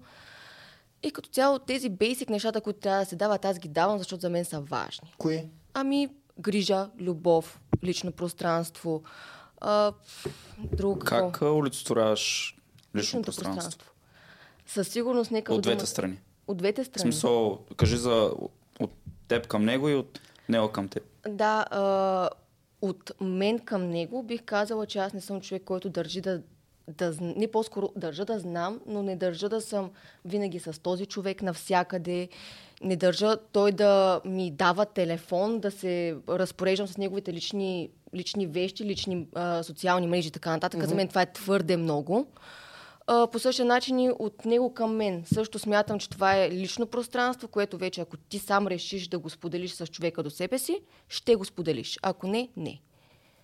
И 1.03 1.11
като 1.11 1.29
цяло 1.29 1.59
тези 1.59 1.89
бейсик 1.89 2.29
нещата, 2.29 2.61
които 2.61 2.79
трябва 2.79 2.99
да 2.99 3.05
се 3.05 3.15
дават, 3.15 3.45
аз 3.45 3.59
ги 3.59 3.67
давам, 3.67 3.97
защото 3.97 4.21
за 4.21 4.29
мен 4.29 4.45
са 4.45 4.59
важни. 4.59 5.15
Кои? 5.17 5.43
Ами, 5.73 6.09
грижа, 6.39 6.89
любов, 6.99 7.59
лично 7.83 8.11
пространство, 8.11 9.03
а, 9.61 9.93
друго 10.73 10.99
какво? 10.99 11.31
Как 11.31 11.41
а, 11.41 11.45
олицетворяваш 11.45 12.55
лично 12.95 13.21
пространство? 13.21 13.91
Със 14.67 14.87
сигурност 14.87 15.31
нека 15.31 15.53
От 15.53 15.61
двете 15.61 15.75
дума- 15.75 15.87
страни. 15.87 16.19
От 16.47 16.57
двете 16.57 16.83
В 16.83 16.87
страни. 16.87 17.01
смисъл, 17.01 17.59
кажи 17.75 17.97
за 17.97 18.31
от 18.79 18.91
теб 19.27 19.47
към 19.47 19.65
него 19.65 19.89
и 19.89 19.95
от 19.95 20.19
него 20.49 20.69
към 20.69 20.87
теб. 20.87 21.03
Да, 21.27 21.65
а, 21.71 22.29
от 22.81 23.11
мен 23.21 23.59
към 23.59 23.89
него 23.89 24.23
бих 24.23 24.43
казала, 24.43 24.85
че 24.85 24.99
аз 24.99 25.13
не 25.13 25.21
съм 25.21 25.41
човек, 25.41 25.63
който 25.63 25.89
държи 25.89 26.21
да, 26.21 26.41
да 26.87 27.13
не 27.21 27.51
по-скоро 27.51 27.89
държа 27.95 28.25
да 28.25 28.39
знам, 28.39 28.79
но 28.85 29.03
не 29.03 29.15
държа 29.15 29.49
да 29.49 29.61
съм 29.61 29.91
винаги 30.25 30.59
с 30.59 30.81
този 30.81 31.05
човек 31.05 31.41
навсякъде. 31.41 32.29
Не 32.81 32.95
държа 32.95 33.37
той 33.51 33.71
да 33.71 34.21
ми 34.25 34.51
дава 34.51 34.85
телефон, 34.85 35.59
да 35.59 35.71
се 35.71 36.17
разпореждам 36.29 36.87
с 36.87 36.97
неговите 36.97 37.33
лични, 37.33 37.89
лични 38.15 38.47
вещи, 38.47 38.85
лични 38.85 39.27
а, 39.35 39.63
социални 39.63 40.07
мрежи 40.07 40.27
и 40.27 40.31
така 40.31 40.51
нататък. 40.51 40.87
За 40.87 40.95
мен 40.95 41.07
това 41.07 41.21
е 41.21 41.33
твърде 41.33 41.77
много. 41.77 42.27
А, 43.07 43.27
по 43.27 43.39
същия 43.39 43.65
начин 43.65 43.99
и 43.99 44.11
от 44.19 44.45
него 44.45 44.73
към 44.73 44.95
мен. 44.95 45.23
Също 45.25 45.59
смятам, 45.59 45.99
че 45.99 46.09
това 46.09 46.35
е 46.35 46.51
лично 46.51 46.87
пространство, 46.87 47.47
което 47.47 47.77
вече 47.77 48.01
ако 48.01 48.17
ти 48.17 48.39
сам 48.39 48.67
решиш 48.67 49.07
да 49.07 49.19
го 49.19 49.29
споделиш 49.29 49.71
с 49.71 49.87
човека 49.87 50.23
до 50.23 50.29
себе 50.29 50.57
си, 50.57 50.81
ще 51.09 51.35
го 51.35 51.45
споделиш. 51.45 51.99
Ако 52.01 52.27
не, 52.27 52.49
не. 52.57 52.81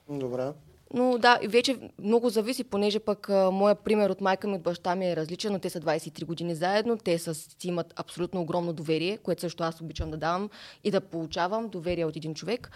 Добре. 0.10 0.52
Но 0.94 1.18
да, 1.18 1.40
вече 1.48 1.78
много 2.00 2.30
зависи, 2.30 2.64
понеже 2.64 3.00
пък 3.00 3.30
а, 3.30 3.52
моя 3.52 3.76
пример 3.76 4.10
от 4.10 4.22
майка 4.22 4.48
ми 4.48 4.56
от 4.56 4.62
баща 4.62 4.96
ми 4.96 5.12
е 5.12 5.16
различен, 5.16 5.54
но 5.54 5.60
те 5.60 5.70
са 5.70 5.80
23 5.80 6.26
години 6.26 6.56
заедно, 6.56 6.98
те 6.98 7.20
са, 7.20 7.34
си 7.34 7.68
имат 7.68 7.94
абсолютно 7.96 8.42
огромно 8.42 8.74
доверие, 8.74 9.18
което 9.18 9.42
също 9.42 9.64
аз 9.64 9.82
обичам 9.82 10.12
да 10.12 10.18
давам 10.18 10.50
и 10.84 10.92
да 10.92 11.02
получавам 11.02 11.70
доверие 11.70 12.06
от 12.06 12.16
един 12.16 12.34
човек. 12.34 12.72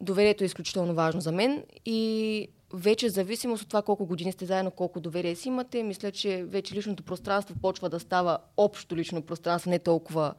Доверието 0.00 0.44
е 0.44 0.46
изключително 0.46 0.94
важно 0.94 1.20
за 1.20 1.32
мен 1.32 1.64
и 1.86 2.48
вече 2.74 3.08
в 3.08 3.12
зависимост 3.12 3.62
от 3.62 3.68
това 3.68 3.82
колко 3.82 4.06
години 4.06 4.32
сте 4.32 4.44
заедно, 4.44 4.70
колко 4.70 5.00
доверие 5.00 5.34
си 5.34 5.48
имате, 5.48 5.82
мисля, 5.82 6.10
че 6.10 6.44
вече 6.48 6.74
личното 6.74 7.02
пространство 7.02 7.54
почва 7.62 7.88
да 7.88 8.00
става 8.00 8.38
общо 8.56 8.96
лично 8.96 9.22
пространство, 9.22 9.70
не 9.70 9.78
толкова 9.78 10.34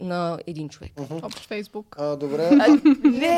на 0.00 0.38
един 0.46 0.68
човек. 0.68 0.92
Общ 1.22 1.46
Фейсбук. 1.46 1.96
А, 1.98 2.16
добре. 2.16 2.50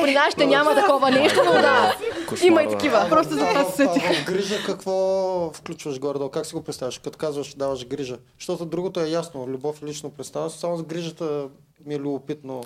При 0.03 0.15
нас 0.15 0.33
ще 0.33 0.47
няма 0.47 0.75
такова 0.75 1.11
нещо, 1.11 1.41
но 1.45 1.53
да, 1.53 1.97
има 2.45 2.63
и 2.63 2.69
такива. 2.69 3.07
Просто 3.09 3.35
за 3.35 3.41
това 3.41 3.65
а, 3.69 3.71
се 3.71 3.83
а 3.83 4.25
грижа 4.25 4.65
какво 4.67 5.51
включваш 5.55 5.99
горе-долу? 5.99 6.31
Как 6.31 6.47
си 6.47 6.55
го 6.55 6.65
представяш? 6.65 6.99
Като 6.99 7.19
казваш, 7.19 7.55
даваш 7.55 7.87
грижа. 7.87 8.19
Защото 8.39 8.67
другото 8.67 9.01
е 9.01 9.09
ясно. 9.09 9.47
Любов 9.47 9.83
и 9.83 9.87
лично 9.87 10.11
представяш. 10.11 10.53
Само 10.53 10.77
с 10.77 10.83
грижата 10.83 11.49
ми 11.87 11.95
е 11.95 11.99
любопитно. 11.99 12.65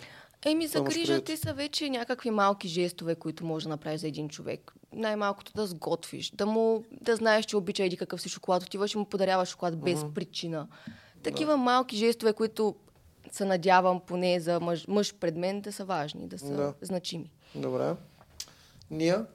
Еми, 0.51 0.67
за 0.67 0.81
грижа 0.81 1.25
те 1.25 1.37
са 1.37 1.53
вече 1.55 1.91
някакви 1.91 2.31
малки 2.31 2.69
жестове, 2.69 3.15
които 3.15 3.45
може 3.45 3.65
да 3.65 3.69
направиш 3.69 4.01
за 4.01 4.09
един 4.09 4.29
човек. 4.29 4.75
Най-малкото 4.93 5.53
да 5.53 5.67
сготвиш, 5.67 6.31
да 6.31 6.47
му 6.47 6.85
да 7.01 7.17
знаеш, 7.17 7.45
че 7.45 7.57
обича 7.57 7.85
еди 7.85 7.97
какъв 7.97 8.21
си 8.21 8.29
шоколад, 8.29 8.63
отиваш 8.63 8.95
и 8.95 8.99
му 8.99 9.05
подаряваш 9.05 9.49
шоколад 9.49 9.79
без 9.81 10.05
причина. 10.15 10.67
Такива 11.23 11.57
малки 11.57 11.97
жестове, 11.97 12.33
които 12.33 12.75
се 13.33 13.45
надявам 13.45 14.01
поне 14.01 14.41
за 14.41 14.61
мъж, 14.61 14.87
мъж 14.89 15.15
пред 15.15 15.37
мен 15.37 15.61
да 15.61 15.73
са 15.73 15.85
важни, 15.85 16.29
да 16.29 16.39
са 16.39 16.57
Да. 16.57 16.75
значими. 16.81 17.31
Добре. 17.55 17.95
Ния? 18.91 19.27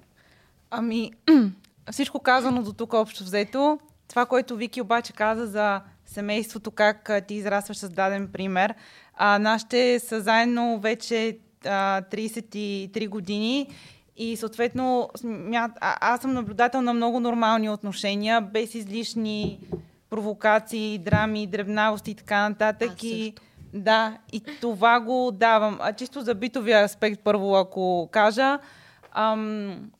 Ами, 0.70 1.11
всичко 1.91 2.20
казано 2.20 2.64
до 2.64 2.74
тук 2.74 2.93
общо 2.93 3.24
взето. 3.24 3.80
Това, 4.07 4.26
което 4.26 4.55
Вики 4.55 4.82
обаче 4.82 5.14
каза 5.14 5.47
за 5.47 5.82
семейството, 6.06 6.72
как 6.72 7.10
а, 7.10 7.22
ти 7.22 7.34
израстваш 7.34 7.78
с 7.78 7.89
даден 7.89 8.28
пример. 8.28 8.74
А, 9.16 9.39
нашите 9.39 9.99
са 9.99 10.22
заедно 10.22 10.80
вече 10.80 11.38
а, 11.66 12.01
33 12.01 13.10
години 13.10 13.68
и 14.18 14.38
съответно 14.38 15.10
смят, 15.16 15.72
а, 15.82 16.14
аз 16.14 16.22
съм 16.22 16.34
наблюдател 16.34 16.82
на 16.82 16.93
много 16.93 17.20
нормални 17.20 17.70
отношения, 17.70 18.41
без 18.41 18.76
излишни 18.76 19.60
провокации, 20.10 20.97
драми, 20.97 21.47
дребнавости 21.47 22.12
и 22.12 22.16
така 22.16 22.49
нататък. 22.49 22.91
Аз 22.91 23.04
и, 23.04 23.24
също. 23.24 23.41
да, 23.74 24.18
и 24.34 24.41
това 24.62 24.99
го 24.99 25.32
давам. 25.34 25.78
А 25.82 25.93
чисто 25.93 26.22
за 26.22 26.36
битовия 26.36 26.84
аспект 26.84 27.22
първо, 27.24 27.56
ако 27.56 28.10
кажа, 28.12 28.60
ам, 29.12 29.91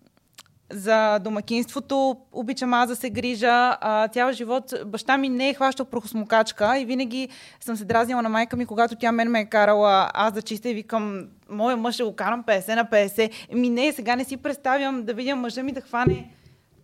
за 0.74 1.20
домакинството 1.20 2.18
обичам 2.32 2.74
аз 2.74 2.88
да 2.88 2.96
се 2.96 3.10
грижа. 3.10 3.78
А, 3.82 4.08
цял 4.08 4.32
живот 4.32 4.74
баща 4.86 5.18
ми 5.18 5.30
не 5.30 5.50
е 5.50 5.54
хващал 5.54 5.86
прахосмокачка 5.86 6.80
и 6.80 6.86
винаги 6.86 7.30
съм 7.60 7.78
се 7.78 7.86
дразнила 7.86 8.22
на 8.22 8.30
майка 8.30 8.58
ми, 8.58 8.66
когато 8.66 8.96
тя 8.96 9.12
мен 9.12 9.32
ме 9.32 9.40
е 9.40 9.46
карала 9.46 10.10
аз 10.14 10.34
да 10.34 10.42
чистя 10.42 10.70
и 10.70 10.74
викам, 10.74 11.28
моя 11.50 11.78
мъж 11.78 11.94
ще 11.94 12.04
го 12.04 12.16
карам 12.16 12.44
50 12.44 12.76
на 12.76 12.86
50. 12.86 13.32
Ми 13.54 13.70
не, 13.70 13.92
сега 13.92 14.16
не 14.16 14.24
си 14.24 14.38
представям 14.38 15.04
да 15.04 15.14
видя 15.14 15.36
мъжа 15.36 15.64
ми 15.64 15.72
да 15.72 15.82
хване 15.82 16.30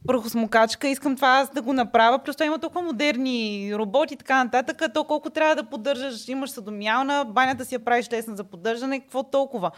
прахосмокачка, 0.07 0.87
искам 0.87 1.15
това 1.15 1.27
аз 1.27 1.49
да 1.49 1.61
го 1.61 1.73
направя. 1.73 2.19
Плюс 2.19 2.35
това 2.35 2.45
има 2.45 2.59
толкова 2.59 2.81
модерни 2.81 3.71
роботи 3.75 4.13
и 4.13 4.17
така 4.17 4.43
нататък, 4.43 4.81
то 4.93 5.03
колко 5.03 5.29
трябва 5.29 5.55
да 5.55 5.63
поддържаш, 5.63 6.27
имаш 6.27 6.49
съдомялна, 6.49 7.25
банята 7.25 7.65
си 7.65 7.75
я 7.75 7.79
правиш 7.79 8.11
лесна 8.11 8.35
за 8.35 8.43
поддържане, 8.43 8.99
какво 8.99 9.23
толкова. 9.23 9.71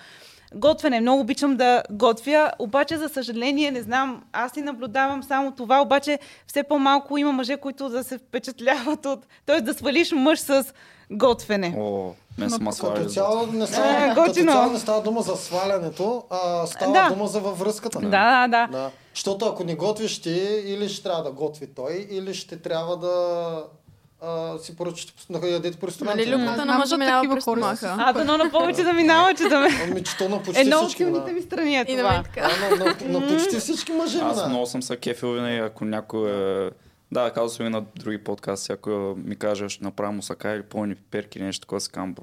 Готвене. 0.56 1.02
Много 1.02 1.22
обичам 1.22 1.58
да 1.58 1.84
готвя, 1.92 2.52
обаче 2.60 2.98
за 2.98 3.10
съжаление 3.10 3.72
не 3.72 3.82
знам, 3.82 4.24
аз 4.34 4.52
си 4.52 4.62
наблюдавам 4.62 5.24
само 5.24 5.52
това, 5.52 5.82
обаче 5.82 6.20
все 6.48 6.64
по-малко 6.64 7.18
има 7.18 7.32
мъже, 7.32 7.58
които 7.58 7.90
да 7.90 8.04
се 8.04 8.18
впечатляват 8.18 9.06
от... 9.06 9.20
Т.е. 9.46 9.62
да 9.62 9.74
свалиш 9.74 10.12
мъж 10.12 10.40
с 10.40 10.66
готвене. 11.12 11.76
О, 11.78 12.12
не 12.38 12.50
съм 12.50 12.66
Като 12.66 13.06
цяло, 13.06 13.48
не 13.48 13.64
Е, 13.64 13.68
става, 13.68 14.10
като 14.10 14.22
готино. 14.22 14.52
цяло 14.52 14.72
не 14.72 14.80
става 14.80 15.02
дума 15.02 15.22
за 15.22 15.36
свалянето, 15.36 16.24
а 16.30 16.68
става 16.68 16.94
Да. 16.94 17.10
дума 17.10 17.28
за 17.28 17.40
във 17.40 17.60
връзката. 17.60 18.00
Да, 18.00 18.08
да, 18.10 18.48
да. 18.48 18.68
Да. 18.72 18.92
Защото 19.16 19.46
ако 19.46 19.64
не 19.64 19.76
готвиш 19.76 20.22
ти, 20.22 20.30
или 20.66 20.90
ще 20.90 21.04
трябва 21.04 21.24
да 21.24 21.32
готви 21.32 21.68
той, 21.68 22.08
или 22.12 22.34
ще 22.34 22.58
трябва 22.58 22.98
да 22.98 23.16
а, 24.22 24.58
си 24.58 24.76
поръчате, 24.76 25.14
да 25.30 25.48
ядете 25.48 25.78
по 25.78 25.88
ресторанта. 25.88 26.18
Нали 26.18 26.36
любовта 26.36 26.66
на 26.66 26.78
мъжа 26.78 26.98
минава 26.98 27.22
такива 27.22 27.36
през 27.36 27.44
стомаха. 27.44 27.96
А, 28.00 28.14
дано 28.14 28.38
на 28.38 28.52
повече 28.52 28.84
да 28.84 28.94
минава, 28.94 29.34
че 29.34 29.44
да 29.44 29.60
ме... 29.60 29.68
Ами, 29.84 30.04
че 30.04 30.18
то 30.18 30.30
на 30.30 30.44
почти 30.44 30.62
Едно 30.62 30.80
от 30.80 30.92
силните 30.92 31.26
Да. 31.26 31.34
ми 31.34 31.42
страни 31.42 31.78
е 31.78 31.86
това. 31.86 32.24
на, 33.04 33.28
почти 33.28 33.60
всички 33.60 33.92
мъже 33.92 34.20
Аз 34.20 34.48
много 34.48 34.66
съм 34.66 34.84
са 34.84 34.98
кефил 34.98 35.32
винаги, 35.34 35.58
ако 35.58 35.86
някой 35.86 36.32
е... 36.32 36.70
Да, 37.12 37.32
казвам 37.34 37.50
съм 37.50 37.66
и 37.66 37.70
на 37.70 37.84
други 37.96 38.18
подкасти, 38.18 38.72
ако 38.72 39.16
ми 39.18 39.36
каже, 39.36 39.70
ще 39.70 39.84
направя 39.84 40.12
мусака 40.12 40.50
или 40.50 40.64
пълни 40.64 40.96
перки 40.96 41.38
или 41.38 41.46
нещо 41.46 41.62
такова, 41.62 41.82
си 41.82 41.90
казвам, 41.90 42.16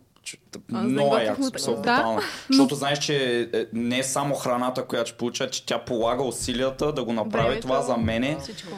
много 0.73 1.17
е 1.17 1.25
яко, 1.25 1.43
смисъл, 1.43 1.75
Да. 1.75 1.81
брутално. 1.81 2.21
Защото 2.51 2.75
знаеш, 2.75 2.99
че 2.99 3.49
е, 3.53 3.65
не 3.73 3.99
е 3.99 4.03
само 4.03 4.35
храната, 4.35 4.85
която 4.85 5.09
ще 5.09 5.19
получа, 5.19 5.51
че 5.51 5.67
тя 5.67 5.79
полага 5.79 6.23
усилията 6.23 6.93
да 6.93 7.05
го 7.05 7.13
направи 7.13 7.47
Времето. 7.47 7.63
това 7.63 7.83
за 7.83 7.97
мене. 7.97 8.37
Всичко. 8.43 8.71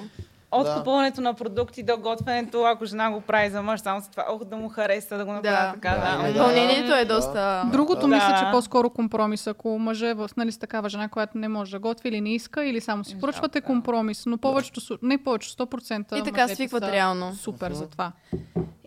От 0.53 0.65
Да. 0.65 0.75
купуването 0.77 1.21
на 1.21 1.35
продукти 1.35 1.83
до 1.83 1.97
готвенето, 1.97 2.63
ако 2.63 2.85
жена 2.85 3.11
го 3.11 3.21
прави 3.21 3.51
за 3.51 3.63
мъж, 3.63 3.81
само 3.81 4.01
с 4.01 4.09
това, 4.09 4.25
ох 4.29 4.45
да 4.45 4.57
му 4.57 4.69
хареса 4.69 5.19
да 5.19 5.25
го 5.25 5.33
направя 5.33 5.67
Да. 5.67 5.73
така. 5.73 5.91
Да. 5.91 6.27
Да. 6.27 6.33
Допълнението 6.33 6.95
е 6.95 7.05
доста... 7.05 7.63
Другото 7.73 8.01
Да. 8.01 8.07
мисля, 8.07 8.37
че 8.39 8.51
по-скоро 8.53 8.91
компромис. 8.91 9.47
Ако 9.47 9.79
мъже 9.79 10.09
е 10.11 10.15
в, 10.15 10.31
нали, 10.37 10.53
с 10.53 10.59
такава 10.59 10.89
жена, 10.89 11.09
която 11.09 11.39
не 11.39 11.49
може 11.49 11.71
да 11.71 11.79
готви 11.79 12.09
или 12.09 12.21
не 12.21 12.35
иска, 12.35 12.65
или 12.65 12.81
само 12.81 13.05
си 13.05 13.19
поръчвате 13.21 13.61
компромис. 13.61 14.27
Но 14.27 14.39
повечето, 14.39 14.99
не 15.03 15.19
повече, 15.19 15.51
100% 15.51 16.19
И 16.21 16.23
така 16.25 16.49
свикват 16.49 16.83
реално. 16.83 17.35
Супер 17.35 17.73
за 17.73 17.87
това. 17.89 18.13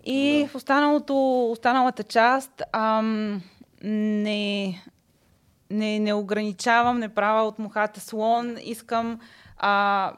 И 0.06 0.48
в 0.52 0.56
останалото, 0.56 1.46
останалата 1.52 2.04
част 2.04 2.62
ам, 2.72 3.42
не, 3.84 4.82
не, 5.70 6.00
не 6.00 6.14
ограничавам, 6.14 7.00
не 7.00 7.10
правя 7.10 7.44
от 7.44 7.60
мухата 7.60 8.00
слон. 8.00 8.56
Искам 8.64 9.20
а, 9.58 10.12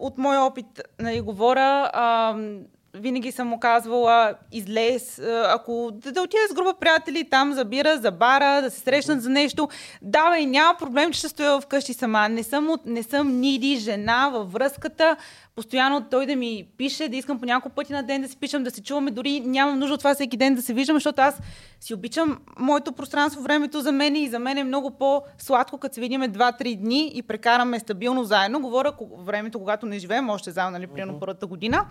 от 0.00 0.18
моя 0.18 0.40
опит, 0.40 0.66
нали, 0.98 1.20
говоря, 1.20 1.90
ам, 1.94 2.58
винаги 2.94 3.32
съм 3.32 3.48
му 3.48 3.60
казвала, 3.60 4.34
излез, 4.52 5.18
а, 5.18 5.46
ако 5.54 5.90
да, 5.92 6.12
да 6.12 6.22
отида 6.22 6.42
с 6.50 6.54
група 6.54 6.74
приятели 6.80 7.28
там 7.30 7.52
за 7.52 7.64
бира, 7.64 7.98
за 7.98 8.10
бара, 8.10 8.62
да 8.62 8.70
се 8.70 8.80
срещнат 8.80 9.22
за 9.22 9.30
нещо. 9.30 9.68
Давай, 10.02 10.46
няма 10.46 10.78
проблем, 10.78 11.12
че 11.12 11.18
ще 11.18 11.28
стоя 11.28 11.60
вкъщи 11.60 11.94
сама. 11.94 12.28
Не 12.28 12.42
съм, 12.42 12.70
от, 12.70 12.86
не 12.86 13.02
съм 13.02 13.40
ниди 13.40 13.76
жена 13.76 14.28
във 14.28 14.52
връзката. 14.52 15.16
Постоянно 15.56 16.06
той 16.10 16.26
да 16.26 16.36
ми 16.36 16.68
пише, 16.76 17.08
да 17.08 17.16
искам 17.16 17.38
по 17.38 17.46
няколко 17.46 17.74
пъти 17.74 17.92
на 17.92 18.02
ден 18.02 18.22
да 18.22 18.28
си 18.28 18.36
пишем, 18.36 18.64
да 18.64 18.70
се 18.70 18.82
чуваме. 18.82 19.10
Дори 19.10 19.40
нямам 19.40 19.78
нужда 19.78 19.94
от 19.94 20.00
това 20.00 20.14
всеки 20.14 20.36
ден 20.36 20.54
да 20.54 20.62
се 20.62 20.74
виждам, 20.74 20.96
защото 20.96 21.22
аз 21.22 21.40
си 21.80 21.94
обичам 21.94 22.38
моето 22.58 22.92
пространство, 22.92 23.42
времето 23.42 23.80
за 23.80 23.92
мен 23.92 24.16
и 24.16 24.28
за 24.28 24.38
мен 24.38 24.58
е 24.58 24.64
много 24.64 24.90
по-сладко, 24.90 25.78
като 25.78 25.94
се 25.94 26.00
видиме 26.00 26.28
2-3 26.28 26.76
дни 26.76 27.12
и 27.14 27.22
прекараме 27.22 27.80
стабилно 27.80 28.24
заедно. 28.24 28.60
Говоря 28.60 28.92
времето, 29.18 29.58
когато 29.58 29.86
не 29.86 29.98
живеем 29.98 30.30
още 30.30 30.50
заедно, 30.50 30.70
нали, 30.70 30.86
примерно 30.86 31.20
първата 31.20 31.46
година. 31.46 31.86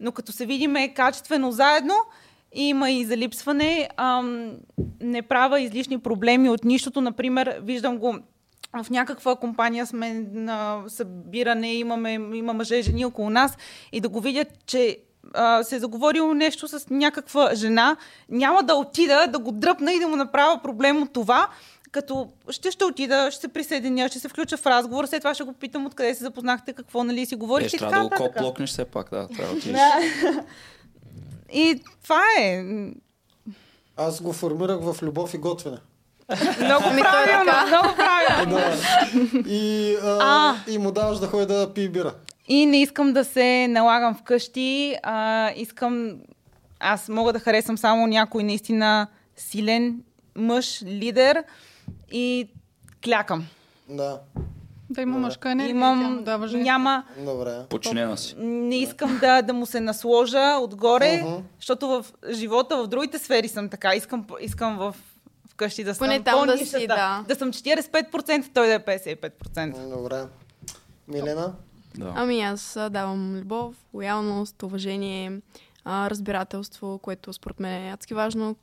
Но 0.00 0.12
като 0.12 0.32
се 0.32 0.46
видиме 0.46 0.94
качествено 0.94 1.52
заедно, 1.52 1.94
има 2.54 2.90
и 2.90 3.04
залипсване. 3.04 3.88
Ам, 3.96 4.52
не 5.00 5.22
правя 5.22 5.60
излишни 5.60 5.98
проблеми 5.98 6.48
от 6.48 6.64
нищото. 6.64 7.00
Например, 7.00 7.60
виждам 7.62 7.98
го 7.98 8.18
в 8.74 8.90
някаква 8.90 9.36
компания 9.36 9.86
сме 9.86 10.26
на 10.32 10.82
събиране, 10.88 11.74
имаме, 11.74 12.12
има 12.12 12.52
мъже 12.52 12.76
и 12.76 12.82
жени 12.82 13.04
около 13.04 13.30
нас 13.30 13.56
и 13.92 14.00
да 14.00 14.08
го 14.08 14.20
видят, 14.20 14.48
че 14.66 14.98
а, 15.34 15.62
се 15.62 15.76
е 15.76 15.78
заговорило 15.78 16.34
нещо 16.34 16.68
с 16.68 16.90
някаква 16.90 17.54
жена, 17.54 17.96
няма 18.28 18.62
да 18.62 18.74
отида 18.74 19.26
да 19.28 19.38
го 19.38 19.52
дръпна 19.52 19.92
и 19.92 20.00
да 20.00 20.08
му 20.08 20.16
направя 20.16 20.60
проблем 20.62 21.02
от 21.02 21.12
това, 21.12 21.48
като 21.92 22.28
ще 22.50 22.70
ще 22.70 22.84
отида, 22.84 23.30
ще 23.30 23.40
се 23.40 23.48
присъединя, 23.48 24.08
ще 24.08 24.18
се 24.18 24.28
включа 24.28 24.56
в 24.56 24.66
разговор, 24.66 25.06
след 25.06 25.20
това 25.20 25.34
ще 25.34 25.44
го 25.44 25.52
питам 25.52 25.86
откъде 25.86 26.14
се 26.14 26.24
запознахте, 26.24 26.72
какво 26.72 27.04
нали 27.04 27.26
си 27.26 27.34
Е, 27.34 27.38
говорите 27.38 27.68
ще 27.68 27.76
и 27.76 27.78
трябва 27.78 28.08
да 28.08 28.16
го 28.16 28.24
коплокнеш 28.24 28.70
все 28.70 28.84
пак, 28.84 29.10
да, 29.10 29.28
трябва 29.28 29.52
да 29.52 29.58
отидеш. 29.58 29.80
И 31.52 31.80
това 32.02 32.22
е. 32.40 32.64
Аз 33.96 34.20
го 34.20 34.32
формирах 34.32 34.80
в 34.80 35.02
любов 35.02 35.34
и 35.34 35.38
готвене. 35.38 35.78
Много 36.58 36.84
Ами, 36.86 37.00
е 37.00 37.02
правилно, 37.02 37.44
така. 37.46 37.66
много 37.66 37.88
правилно. 37.96 38.54
Да. 38.54 39.48
И, 39.48 39.96
а, 39.96 40.18
А. 40.22 40.54
и 40.68 40.78
му 40.78 40.90
даваш 40.90 41.18
да 41.18 41.26
ходи 41.26 41.46
да 41.46 41.74
пие 41.74 41.88
бира. 41.88 42.14
И 42.48 42.66
не 42.66 42.82
искам 42.82 43.12
да 43.12 43.24
се 43.24 43.66
налагам 43.68 44.14
вкъщи. 44.14 44.96
А, 45.02 45.50
искам. 45.50 46.10
Аз 46.80 47.08
мога 47.08 47.32
да 47.32 47.38
харесам 47.38 47.78
само 47.78 48.06
някой 48.06 48.42
наистина 48.42 49.06
силен 49.36 50.02
мъж, 50.36 50.82
лидер 50.82 51.44
и 52.12 52.48
клякам. 53.04 53.46
Да, 53.88 54.18
Да 54.90 55.02
има 55.02 55.12
Добре. 55.12 55.20
мъжка 55.20 55.50
енергия. 55.50 55.70
Имам. 55.70 56.24
женска. 56.40 56.58
Няма. 56.58 57.02
добре. 57.18 57.52
Подчинена 57.68 58.16
си. 58.16 58.34
Не 58.38 58.76
искам 58.76 59.18
да, 59.18 59.42
да 59.42 59.52
му 59.52 59.66
се 59.66 59.80
насложа 59.80 60.56
отгоре, 60.56 61.22
Мгм. 61.22 61.34
защото 61.58 61.88
в 61.88 62.04
живота, 62.30 62.76
в 62.76 62.86
другите 62.86 63.18
сфери 63.18 63.48
съм 63.48 63.68
така. 63.68 63.94
Искам, 63.94 64.24
искам 64.40 64.76
в 64.76 64.94
вкъщи 65.62 65.84
да 65.84 65.94
съм 65.94 66.06
Поне 66.06 66.22
там 66.22 66.46
да 66.46 66.58
си, 66.58 66.86
да. 66.86 67.24
Да 67.28 67.34
съм 67.34 67.52
45%, 67.52 68.54
той 68.54 68.66
да 68.66 68.72
е 68.72 68.78
55%. 68.78 69.96
Добре. 69.96 70.26
Милена? 71.08 71.54
Да. 71.94 72.12
Ами 72.16 72.40
аз 72.40 72.78
давам 72.90 73.36
любов, 73.36 73.76
лоялност, 73.94 74.62
уважение, 74.62 75.40
а, 75.84 76.10
разбирателство, 76.10 76.98
което 76.98 77.32
според 77.32 77.60
мен 77.60 77.86
е 77.86 77.90
адски 77.90 78.14
важно. 78.14 78.56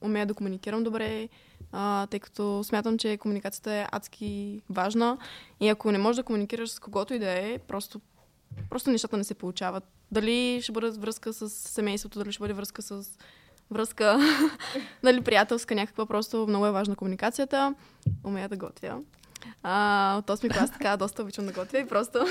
Умея 0.00 0.26
да 0.26 0.34
комуникирам 0.34 0.84
добре, 0.84 1.28
а, 1.72 2.06
тъй 2.06 2.20
като 2.20 2.64
смятам, 2.64 2.98
че 2.98 3.16
комуникацията 3.16 3.72
е 3.72 3.86
адски 3.92 4.60
важна. 4.70 5.18
И 5.60 5.68
ако 5.68 5.92
не 5.92 5.98
можеш 5.98 6.16
да 6.16 6.22
комуникираш 6.22 6.70
с 6.70 6.78
когото 6.78 7.14
и 7.14 7.18
да 7.18 7.30
е, 7.30 7.58
просто, 7.58 8.00
просто 8.70 8.90
нещата 8.90 9.16
не 9.16 9.24
се 9.24 9.34
получават. 9.34 9.84
Дали 10.12 10.60
ще 10.62 10.72
бъде 10.72 10.90
връзка 10.90 11.32
с 11.32 11.50
семейството, 11.50 12.18
дали 12.18 12.32
ще 12.32 12.40
бъде 12.40 12.54
връзка 12.54 12.82
с 12.82 13.18
връзка, 13.70 14.18
дали 15.04 15.20
приятелска 15.24 15.74
някаква, 15.74 16.06
просто 16.06 16.46
много 16.48 16.66
е 16.66 16.70
важна 16.70 16.96
комуникацията. 16.96 17.74
Умея 18.24 18.48
да 18.48 18.56
готвя. 18.56 18.94
А, 19.62 20.16
от 20.18 20.26
8 20.28 20.52
клас 20.52 20.70
така 20.70 20.96
доста 20.96 21.22
обичам 21.22 21.46
да 21.46 21.52
готвя 21.52 21.78
и 21.78 21.86
просто... 21.86 22.18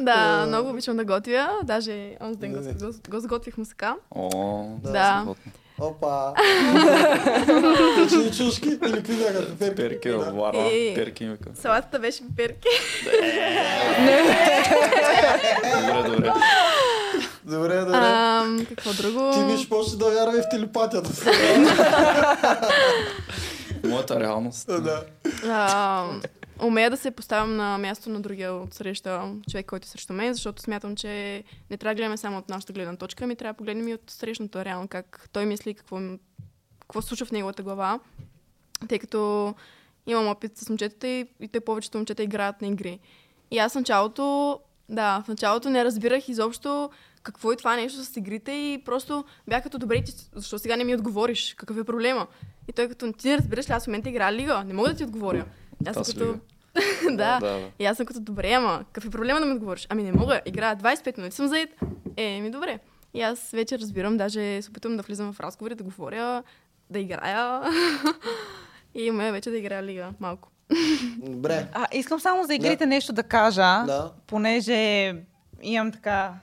да, 0.00 0.44
много 0.46 0.70
обичам 0.70 0.96
да 0.96 1.04
готвя. 1.04 1.50
Даже 1.64 2.16
онзи 2.20 2.38
ден 2.38 2.52
го, 2.52 2.58
го, 2.86 2.92
го 3.08 3.20
сготвих 3.20 3.58
мусака. 3.58 3.96
О, 4.10 4.66
Да. 4.82 5.26
Опа! 5.78 6.32
Печени 7.96 8.32
чушки 8.32 8.68
или 8.68 8.92
какви 8.92 9.16
бяха? 9.16 9.56
Перки? 9.58 9.76
Перки, 9.76 10.08
Да. 10.08 10.16
вара, 10.18 10.58
Е. 10.58 10.94
перки 10.94 11.24
ми 11.24 11.30
вика. 11.30 11.50
Салатата 11.54 11.98
беше 11.98 12.22
перки. 12.36 12.68
Добре, 15.86 16.10
добре. 16.10 16.32
Добре, 17.46 17.80
добре. 17.80 17.96
Ам, 17.96 18.66
какво 18.68 18.92
друго? 18.92 19.30
Ти 19.32 19.44
виж, 19.44 19.68
почне 19.68 19.98
да 19.98 20.10
вярва 20.10 20.38
и 20.38 20.42
в 20.42 20.48
телепатията. 20.50 21.10
Моята 23.84 24.20
реалност. 24.20 24.66
да. 24.66 25.04
А, 25.44 26.04
умея 26.62 26.90
да 26.90 26.96
се 26.96 27.10
поставям 27.10 27.56
на 27.56 27.78
място 27.78 28.10
на 28.10 28.20
другия 28.20 28.54
от 28.54 28.74
среща 28.74 29.22
човек, 29.50 29.66
който 29.66 29.84
е 29.84 29.88
срещу 29.88 30.12
мен, 30.12 30.34
защото 30.34 30.62
смятам, 30.62 30.96
че 30.96 31.44
не 31.70 31.76
трябва 31.76 31.94
да 31.94 31.98
гледаме 31.98 32.16
само 32.16 32.38
от 32.38 32.48
нашата 32.48 32.72
гледна 32.72 32.96
точка, 32.96 33.24
ами 33.24 33.36
трябва 33.36 33.52
да 33.52 33.56
погледнем 33.56 33.88
и 33.88 33.94
от 33.94 34.10
срещната 34.10 34.64
реално, 34.64 34.88
как 34.88 35.28
той 35.32 35.46
мисли, 35.46 35.74
какво, 35.74 35.98
им- 35.98 36.18
какво 36.80 37.02
се 37.02 37.08
случва 37.08 37.26
в 37.26 37.32
неговата 37.32 37.62
глава. 37.62 38.00
Тъй 38.88 38.98
като 38.98 39.54
имам 40.06 40.28
опит 40.28 40.58
с 40.58 40.68
момчетата 40.68 41.08
и, 41.08 41.26
и 41.40 41.48
те 41.48 41.60
повечето 41.60 41.98
момчета 41.98 42.22
играят 42.22 42.62
на 42.62 42.68
игри. 42.68 42.98
И 43.50 43.58
аз 43.58 43.72
в 43.72 43.76
началото, 43.76 44.58
да, 44.88 45.22
в 45.24 45.28
началото 45.28 45.70
не 45.70 45.84
разбирах 45.84 46.28
изобщо 46.28 46.90
какво 47.26 47.52
е 47.52 47.56
това 47.56 47.76
нещо 47.76 48.04
с 48.04 48.16
игрите 48.16 48.52
и 48.52 48.82
просто 48.84 49.24
бях 49.48 49.62
като 49.62 49.78
добре, 49.78 50.04
ти, 50.04 50.12
защо 50.34 50.58
сега 50.58 50.76
не 50.76 50.84
ми 50.84 50.94
отговориш? 50.94 51.54
Какъв 51.54 51.78
е 51.78 51.84
проблема? 51.84 52.26
И 52.68 52.72
той 52.72 52.88
като 52.88 53.12
ти 53.12 53.28
не 53.28 53.38
разбираш 53.38 53.68
ли, 53.68 53.72
аз 53.72 53.84
в 53.84 53.86
момента 53.86 54.08
играя 54.08 54.32
лига, 54.32 54.64
не 54.64 54.74
мога 54.74 54.88
да 54.88 54.94
ти 54.96 55.04
отговоря. 55.04 55.44
Аз 55.86 55.94
съм 55.94 56.04
като... 56.04 56.34
да. 57.10 57.10
да, 57.16 57.40
да. 57.40 57.68
И 57.78 57.86
аз 57.86 57.96
съм 57.96 58.06
като 58.06 58.20
добре, 58.20 58.52
ама 58.52 58.84
какъв 58.92 59.04
е 59.04 59.10
проблема 59.10 59.40
да 59.40 59.46
ми 59.46 59.52
отговориш? 59.52 59.86
Ами 59.90 60.02
не 60.02 60.12
мога, 60.12 60.40
играя 60.46 60.76
25 60.76 61.18
минути, 61.18 61.36
съм 61.36 61.48
заед. 61.48 61.70
Е, 62.16 62.40
ми 62.40 62.50
добре. 62.50 62.78
И 63.14 63.22
аз 63.22 63.50
вече 63.50 63.78
разбирам, 63.78 64.16
даже 64.16 64.62
се 64.62 64.70
опитвам 64.70 64.96
да 64.96 65.02
влизам 65.02 65.32
в 65.32 65.40
разговори, 65.40 65.74
да 65.74 65.84
говоря, 65.84 66.42
да 66.90 66.98
играя. 66.98 67.62
и 68.94 69.02
имаме 69.02 69.32
вече 69.32 69.50
да 69.50 69.58
играя 69.58 69.82
лига 69.82 70.12
малко. 70.20 70.48
Добре. 71.18 71.66
А, 71.72 71.86
искам 71.92 72.20
само 72.20 72.44
за 72.44 72.54
игрите 72.54 72.86
нещо 72.86 73.12
да 73.12 73.22
кажа, 73.22 73.84
Да. 73.86 74.12
понеже 74.26 75.14
имам 75.62 75.92
така 75.92 76.34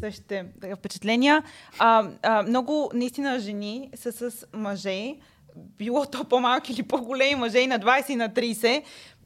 същите 0.00 0.44
впечатления. 0.76 1.42
А, 1.78 2.08
а, 2.22 2.42
много 2.42 2.90
наистина 2.94 3.38
жени 3.38 3.90
са 3.94 4.12
с 4.12 4.46
мъже, 4.52 5.14
било 5.56 6.06
то 6.06 6.24
по-малки 6.24 6.72
или 6.72 6.82
по-големи 6.82 7.34
мъже 7.34 7.58
и 7.58 7.66
на 7.66 7.78
20 7.78 8.10
и 8.10 8.16
на 8.16 8.28
30, 8.28 8.82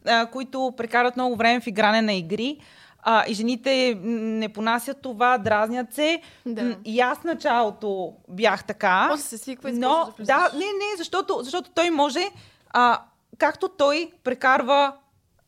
а, 0.07 0.27
които 0.27 0.75
прекарат 0.77 1.17
много 1.17 1.37
време 1.37 1.61
в 1.61 1.67
игране 1.67 2.03
на 2.03 2.13
игри. 2.13 2.59
А, 3.07 3.25
и 3.29 3.35
жените 3.35 3.99
не 4.05 4.49
понасят 4.49 5.03
това, 5.03 5.39
дразнят 5.39 5.95
се. 5.95 6.21
Да. 6.47 6.77
И 6.85 7.01
аз 7.01 7.19
в 7.19 7.25
началото 7.25 8.13
бях 8.29 8.65
така. 8.65 9.07
После 9.11 9.23
се 9.23 9.39
свиква 9.39 9.71
и 9.71 9.73
Но, 9.73 10.13
да 10.19 10.25
да, 10.25 10.51
не, 10.55 10.59
не, 10.59 10.97
защото, 10.99 11.39
защото 11.43 11.71
той 11.75 11.91
може, 11.91 12.21
а, 12.71 13.01
както 13.39 13.69
той 13.69 14.11
прекарва 14.25 14.93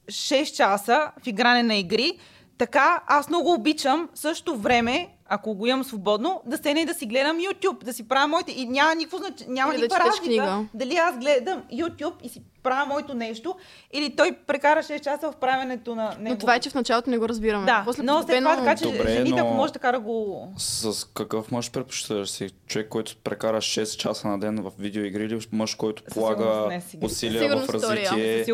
6 0.09 0.57
часа 0.57 1.11
в 1.23 1.27
игране 1.27 1.63
на 1.63 1.75
игри, 1.75 2.19
така 2.59 3.03
аз 3.07 3.29
много 3.29 3.53
обичам 3.53 4.09
също 4.15 4.57
време, 4.57 5.09
ако 5.29 5.55
го 5.55 5.67
имам 5.67 5.85
свободно, 5.85 6.43
да 6.47 6.57
седна 6.57 6.81
и 6.81 6.85
да 6.85 6.95
си 6.95 7.07
гледам 7.07 7.37
YouTube, 7.39 7.85
да 7.85 7.93
си 7.93 8.09
правя 8.09 8.29
моите... 8.29 8.53
И 8.53 8.67
няма 8.67 8.95
никакво 8.95 9.19
знач... 9.19 9.35
няма 9.49 9.73
Или 9.73 9.81
да 9.81 9.85
никаква 9.85 10.05
четеш 10.05 10.21
разлика 10.21 10.45
книга. 10.45 10.65
дали 10.75 10.97
аз 10.97 11.19
гледам 11.19 11.63
YouTube 11.73 12.23
и 12.23 12.29
си 12.29 12.43
правя 12.63 12.87
моето 12.87 13.15
нещо, 13.15 13.57
или 13.93 14.17
той 14.17 14.33
прекара 14.47 14.81
6 14.81 15.01
часа 15.01 15.33
в 15.33 15.37
правенето 15.37 15.95
на 15.95 16.05
него. 16.11 16.17
Но 16.21 16.39
това 16.39 16.55
е, 16.55 16.61
че 16.61 16.71
в 16.71 16.75
началото 16.75 17.11
не 17.11 17.19
го 17.19 17.29
разбираме. 17.29 17.67
Да, 17.67 17.83
После 17.85 18.03
но 18.03 18.23
след 18.23 18.39
това 18.39 18.57
така, 18.57 18.77
че 18.77 18.85
Добре, 18.85 19.09
жените, 19.09 19.41
ако 19.41 19.55
може 19.55 19.73
така 19.73 19.93
да 19.93 20.01
го... 20.01 20.49
С 20.57 21.07
какъв 21.07 21.51
мъж 21.51 21.71
предпочиташ 21.71 22.31
си? 22.31 22.49
Човек, 22.67 22.89
който 22.89 23.17
прекара 23.17 23.57
6 23.57 23.97
часа 23.97 24.29
на 24.29 24.39
ден 24.39 24.57
в 24.57 24.73
видеоигри 24.79 25.25
или 25.25 25.41
мъж, 25.53 25.75
който 25.75 26.03
полага 26.05 26.69
ги- 26.91 26.99
усилия 27.03 27.43
Сигурно 27.43 27.63
в 27.63 27.69
развитие? 27.69 28.45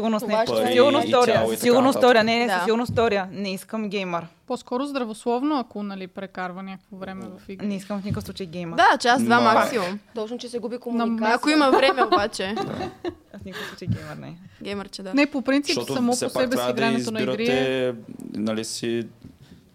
Със 0.47 0.53
пари 0.53 0.73
и 1.05 1.09
история. 1.09 1.35
тяло 1.35 1.53
и 1.53 1.57
така 1.57 1.73
нататък. 1.83 1.97
история. 1.97 2.25
Не, 2.25 2.47
Да. 2.47 2.61
сигурност 2.65 2.91
история. 2.91 3.29
Не 3.33 3.53
искам 3.53 3.89
геймър. 3.89 4.27
По-скоро 4.53 4.87
здравословно, 4.87 5.59
ако 5.59 5.83
нали, 5.83 6.07
прекарва 6.07 6.63
някакво 6.63 6.97
време 6.97 7.27
в 7.39 7.49
игри. 7.49 7.67
Не 7.67 7.77
искам 7.77 8.01
в 8.01 8.05
никакъв 8.05 8.25
случай 8.25 8.47
геймър. 8.47 8.77
Да, 8.77 8.99
час-два 8.99 9.41
Ма- 9.41 9.55
максимум. 9.55 9.99
Точно, 10.15 10.39
че 10.39 10.49
се 10.49 10.59
губи 10.59 10.79
комуникация. 10.79 11.35
Ако 11.35 11.51
има 11.51 11.71
време 11.71 12.03
обаче. 12.05 12.55
В 13.41 13.45
никакъв 13.45 13.69
случай 13.69 13.89
геймър 13.89 14.17
не. 14.17 14.39
Геймърче, 14.63 15.03
да. 15.03 15.15
Не, 15.15 15.31
по 15.31 15.43
принцип, 15.43 15.75
Защото 15.75 15.95
само 15.95 16.11
по 16.11 16.17
себе 16.17 16.31
си 16.31 16.39
трябва 16.41 16.53
да 16.53 16.71
игрането 16.71 17.11
на 17.11 17.23
игри 17.23 17.47
е... 17.49 17.95
нали 18.33 18.65
си... 18.65 19.09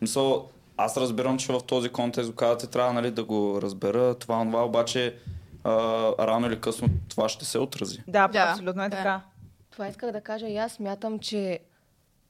Мисъл, 0.02 0.50
аз 0.78 0.98
разбирам, 0.98 1.38
че 1.38 1.54
в 1.54 1.60
този 1.68 1.90
контекст 1.90 2.36
казвате, 2.36 2.68
трябва 2.68 2.94
нали, 2.94 3.12
да 3.12 3.24
го 3.24 3.60
разбера, 3.62 4.16
това, 4.16 4.46
това, 4.46 4.66
обаче 4.66 5.16
а, 5.64 5.74
рано 6.20 6.48
или 6.48 6.60
късно 6.60 6.90
това 7.10 7.30
ще 7.30 7.46
се 7.46 7.60
отрази. 7.60 8.04
Да, 8.08 8.28
Да, 8.28 8.40
абсолютно 8.40 8.84
е 8.84 8.90
да. 8.90 8.98
така. 8.98 9.22
Това 9.72 9.88
исках 9.88 10.12
да 10.12 10.22
кажа 10.22 10.48
и 10.48 10.58
аз 10.58 10.72
смятам, 10.72 11.20
че 11.20 11.60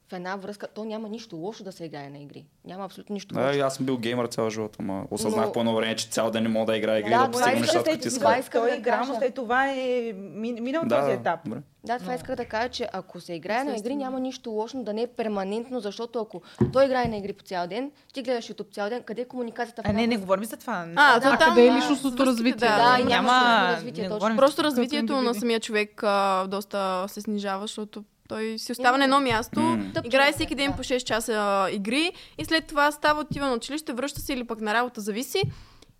в 0.08 0.12
една 0.12 0.36
връзка, 0.36 0.66
то 0.68 0.84
няма 0.84 1.08
нищо 1.08 1.36
лошо 1.36 1.64
да 1.64 1.72
се 1.72 1.84
играе 1.84 2.10
на 2.10 2.18
игри. 2.18 2.44
Няма 2.64 2.84
абсолютно 2.84 3.14
нищо 3.14 3.34
Да, 3.34 3.46
лошо. 3.46 3.60
аз 3.60 3.74
съм 3.74 3.86
бил 3.86 3.96
геймър 3.96 4.26
цял 4.26 4.50
живот, 4.50 4.76
ама 4.78 5.04
осъзнах 5.10 5.46
Но- 5.46 5.52
по 5.52 5.60
едно 5.60 5.74
време, 5.74 5.96
че 5.96 6.08
цял 6.08 6.30
ден 6.30 6.42
не 6.42 6.48
мога 6.48 6.66
да 6.66 6.78
играя 6.78 6.98
игри, 7.00 7.10
Да, 7.10 7.16
да, 7.16 7.22
това 7.22 7.32
постигна 7.32 7.52
искам 7.52 7.60
нещата, 7.62 7.84
да- 7.84 7.90
които 7.92 8.08
това 8.10 8.30
искам. 8.30 8.40
искам 8.40 8.60
Той 8.62 8.70
да 8.70 8.76
игра, 8.76 9.04
след 9.18 9.34
това 9.34 9.68
е 9.68 10.12
ми- 10.14 10.52
минал 10.52 10.82
този 10.82 11.02
Да, 11.02 11.12
етап. 11.12 11.40
добре. 11.44 11.60
Да, 11.84 11.98
това 11.98 12.14
исках 12.14 12.36
да 12.36 12.44
кажа, 12.44 12.68
че 12.68 12.88
ако 12.92 13.20
се 13.20 13.32
играе 13.34 13.64
на 13.64 13.76
игри, 13.76 13.96
няма 13.96 14.20
нищо 14.20 14.50
лошо, 14.50 14.76
да 14.78 14.92
не 14.92 15.02
е 15.02 15.06
перманентно, 15.06 15.80
защото 15.80 16.20
ако 16.20 16.42
той 16.72 16.84
играе 16.84 17.04
на 17.04 17.16
игри 17.16 17.32
по 17.32 17.44
цял 17.44 17.66
ден, 17.66 17.90
ти 18.14 18.22
гледаш 18.22 18.44
YouTube 18.46 18.74
цял 18.74 18.88
ден, 18.88 19.02
къде 19.02 19.22
е 19.22 19.24
комуникацията 19.24 19.82
в 19.82 19.86
А, 19.86 19.92
не, 19.92 20.06
не 20.06 20.16
говорим 20.16 20.44
за 20.44 20.56
това. 20.56 20.86
А, 20.96 21.20
то 21.20 21.28
А 21.28 21.38
къде 21.38 21.66
е 21.66 21.72
личностното 21.72 22.26
развитие? 22.26 22.68
Да, 22.68 22.96
и 22.98 23.02
Да, 23.02 23.08
няма 23.08 23.68
развитие 23.70 24.08
Просто 24.36 24.64
развитието 24.64 25.22
на 25.22 25.34
самия 25.34 25.60
човек 25.60 26.02
доста 26.46 27.04
се 27.08 27.20
снижава, 27.20 27.60
защото 27.60 28.04
той 28.28 28.58
си 28.58 28.72
остава 28.72 28.98
на 28.98 29.04
едно 29.04 29.20
място, 29.20 29.60
М. 29.60 29.92
играе 30.04 30.32
всеки 30.32 30.54
ден 30.54 30.72
по 30.72 30.82
6 30.82 30.98
часа 30.98 31.32
а, 31.34 31.70
игри 31.70 32.12
и 32.38 32.44
след 32.44 32.66
това 32.66 32.92
става 32.92 33.20
отива 33.20 33.46
на 33.46 33.54
училище, 33.54 33.92
връща 33.92 34.20
се 34.20 34.32
или 34.32 34.44
пък 34.44 34.60
на 34.60 34.74
работа, 34.74 35.00
зависи. 35.00 35.42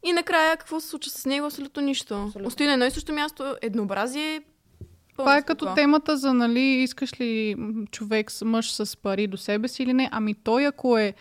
И 0.04 0.12
накрая 0.12 0.56
какво 0.56 0.80
се 0.80 0.88
случва 0.88 1.10
с 1.10 1.26
него? 1.26 1.46
Абсолютно 1.46 1.82
нищо. 1.82 2.14
Абсолютно. 2.16 2.48
Остои 2.48 2.66
на 2.66 2.72
едно 2.72 2.84
и 2.84 2.90
също 2.90 3.12
място, 3.12 3.56
еднообразие. 3.62 4.42
Това 5.12 5.36
е 5.36 5.42
като 5.42 5.74
темата 5.74 6.16
за, 6.16 6.34
нали, 6.34 6.60
искаш 6.60 7.20
ли 7.20 7.56
човек, 7.90 8.30
с 8.30 8.44
мъж 8.44 8.72
с 8.72 8.96
пари 8.96 9.26
до 9.26 9.36
себе 9.36 9.68
си 9.68 9.82
или 9.82 9.92
не. 9.92 10.08
Ами 10.12 10.34
той, 10.34 10.66
ако 10.66 10.98
е 10.98 11.14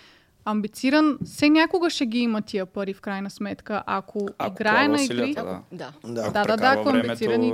амбициран, 0.45 1.17
все 1.25 1.49
някога 1.49 1.89
ще 1.89 2.05
ги 2.05 2.19
има 2.19 2.41
тия 2.41 2.65
пари 2.65 2.93
в 2.93 3.01
крайна 3.01 3.29
сметка. 3.29 3.83
Ако, 3.85 4.27
Ако 4.37 4.53
играе 4.53 4.87
на 4.87 5.01
игри... 5.03 5.33
да. 5.33 5.59
Да. 5.71 5.91
Да. 6.03 6.31
Да, 6.31 6.57
да, 6.57 6.67
ако 6.67 6.89
е 6.89 6.91
времето, 6.91 7.07
амбициран 7.07 7.43
и- 7.43 7.53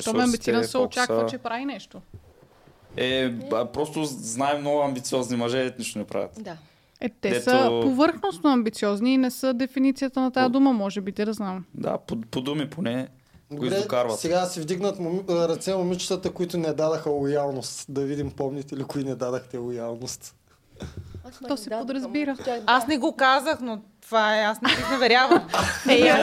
Щом 0.00 0.20
е 0.20 0.24
амбициран, 0.24 0.64
се 0.64 0.78
очаква, 0.78 1.26
че 1.26 1.38
прави 1.38 1.64
нещо. 1.64 2.00
Е, 2.96 3.32
просто 3.50 4.04
знаем 4.04 4.60
много 4.60 4.80
амбициозни 4.80 5.36
мъже, 5.36 5.74
нищо 5.78 5.98
не 5.98 6.04
правят. 6.04 6.30
Да. 6.38 6.56
Е, 7.00 7.08
те 7.10 7.30
Дето- 7.30 7.44
са 7.44 7.80
повърхностно 7.82 8.50
амбициозни 8.50 9.14
и 9.14 9.18
не 9.18 9.30
са 9.30 9.54
дефиницията 9.54 10.20
на 10.20 10.30
тази 10.30 10.52
дума, 10.52 10.72
може 10.72 11.00
би, 11.00 11.12
те 11.12 11.24
да 11.24 11.32
знам. 11.32 11.64
Да, 11.74 11.98
по, 11.98 12.20
по 12.20 12.40
думи 12.40 12.70
поне 12.70 13.08
го 13.50 13.56
Добре, 13.56 13.76
издокарват. 13.76 14.20
сега 14.20 14.46
си 14.46 14.60
вдигнат 14.60 14.98
моми... 14.98 15.20
а, 15.28 15.48
ръце 15.48 15.74
момичетата, 15.74 16.30
които 16.30 16.58
не 16.58 16.72
дадаха 16.72 17.10
лоялност. 17.10 17.86
Да 17.88 18.00
видим, 18.00 18.30
помните 18.30 18.76
ли, 18.76 18.84
кои 18.84 19.04
не 19.04 19.14
дадахте 19.14 19.56
лоялност. 19.56 20.34
Аз 21.24 21.48
То 21.48 21.56
се 21.56 21.70
подразбира. 21.70 22.36
Аз 22.66 22.86
не 22.86 22.98
го 22.98 23.12
казах, 23.12 23.58
но 23.60 23.78
това 24.02 24.36
е, 24.36 24.42
аз 24.42 24.60
не 24.60 24.68
се 24.68 24.82
заверявам. 24.90 25.48
Е, 25.88 25.94
я 25.94 26.16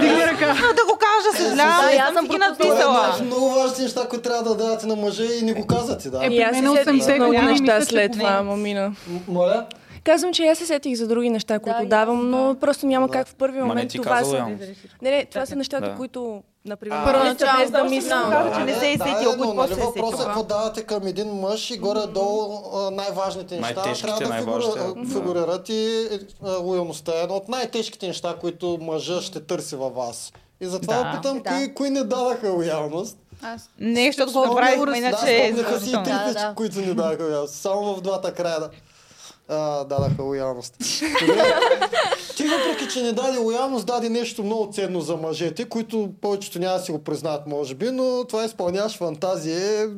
Дигни 0.00 0.26
ръка. 0.26 0.46
да 0.46 0.84
го 0.84 0.98
кажа, 0.98 1.36
съжалявам, 1.36 1.76
Да, 1.86 1.96
аз 1.98 2.14
съм 2.14 2.26
ги 2.26 2.34
е 2.34 2.38
написала. 2.38 3.14
от 3.14 3.24
много 3.26 3.50
важни 3.50 3.82
неща, 3.84 4.08
които 4.08 4.22
трябва 4.22 4.42
да 4.44 4.54
давате 4.56 4.86
на 4.86 4.96
мъже 4.96 5.24
и 5.24 5.42
не 5.42 5.52
го 5.52 5.66
казвате, 5.66 6.10
да. 6.10 6.24
Е, 6.24 6.28
И 6.28 6.40
аз 6.40 6.52
при 6.52 6.60
мен 6.60 6.76
се 6.76 6.84
сетих 6.84 6.94
80 6.94 7.00
за 7.02 7.14
много 7.14 7.34
години 7.34 7.46
неща 7.50 7.80
след 7.80 8.12
това, 8.12 8.42
мамина. 8.42 8.92
М- 9.08 9.20
Моля? 9.28 9.66
Казвам, 10.04 10.32
че 10.32 10.46
аз 10.46 10.58
се 10.58 10.66
сетих 10.66 10.96
за 10.96 11.06
други 11.08 11.30
неща, 11.30 11.58
които 11.58 11.78
аз, 11.80 11.86
давам, 11.86 12.30
но 12.30 12.56
просто 12.60 12.86
няма 12.86 13.06
Да. 13.06 13.12
как 13.12 13.26
в 13.26 13.34
първи 13.34 13.60
момент 13.60 13.90
ти 13.90 13.98
това 13.98 14.24
са... 14.24 14.46
Не, 15.02 15.10
не, 15.10 15.24
това 15.24 15.46
са 15.46 15.56
нещата, 15.56 15.86
Да. 15.86 15.96
които, 15.96 16.42
например, 16.64 17.04
Първоначално 17.04 17.60
без 17.60 17.70
да 17.70 17.84
мисля. 17.84 18.52
че 18.54 18.64
не 18.64 18.74
се 18.74 18.90
е 18.90 18.96
да, 18.96 19.04
сетил, 19.04 19.30
да, 19.30 19.36
който 19.36 19.44
но 19.44 19.54
после 19.56 19.74
нали 19.74 19.74
се 19.74 19.80
е 19.80 19.84
въпросът 19.86 20.20
е 20.20 20.24
какво 20.24 20.42
давате 20.42 20.82
към 20.82 21.06
един 21.06 21.28
мъж 21.30 21.70
и 21.70 21.78
горе-долу 21.78 22.62
най-важните 22.90 23.56
неща 23.56 23.74
Най-тежките, 23.74 24.14
трябва 24.18 24.58
да 24.58 24.94
да. 24.94 25.06
фигурират 25.06 25.68
и 25.68 26.08
лоялността 26.60 27.12
е 27.12 27.22
едно 27.22 27.34
от 27.34 27.48
най-тежките 27.48 28.06
неща, 28.06 28.36
които 28.40 28.78
мъжа 28.80 29.20
ще 29.20 29.40
търси 29.40 29.76
във 29.76 29.94
вас. 29.94 30.32
И 30.60 30.66
затова 30.66 30.94
Да. 30.94 31.12
питам, 31.16 31.38
Да. 31.38 31.50
кои, 31.50 31.74
кои 31.74 31.90
не 31.90 32.04
дадаха 32.04 32.50
лоялност. 32.50 33.16
Аз 33.42 33.70
Не, 33.78 34.06
защото 34.06 34.32
го 34.32 34.46
направихме, 34.46 34.86
да, 34.86 34.96
иначе 34.98 35.36
е 35.36 35.46
спомняха 35.46 35.80
си 35.80 35.90
и 35.90 35.92
трите, 35.92 36.10
Да, 36.10 36.32
да. 36.32 36.52
които 36.56 36.80
ни 36.80 36.86
дадаха 36.86 37.24
лоялност. 37.24 37.54
Само 37.54 37.94
в 37.94 38.00
двата 38.00 38.34
края 38.34 38.60
да. 38.60 38.70
А, 39.50 39.84
дадаха 39.84 40.22
лоялност. 40.22 40.76
Ти 42.36 42.44
въпреки, 42.44 42.88
че 42.88 43.02
не 43.02 43.12
даде 43.12 43.38
лоялност, 43.38 43.86
даде 43.86 44.08
нещо 44.08 44.44
много 44.44 44.72
ценно 44.72 45.00
за 45.00 45.16
мъжете, 45.16 45.64
които 45.64 46.10
повечето 46.20 46.58
няма 46.58 46.74
да 46.74 46.80
си 46.80 46.92
го 46.92 46.98
признаят, 46.98 47.46
може 47.46 47.74
би, 47.74 47.90
но 47.90 48.24
това 48.24 48.44
изпълняваш 48.44 48.96
фантазия. 48.96 49.82
Е 49.82 49.86
То 49.86 49.94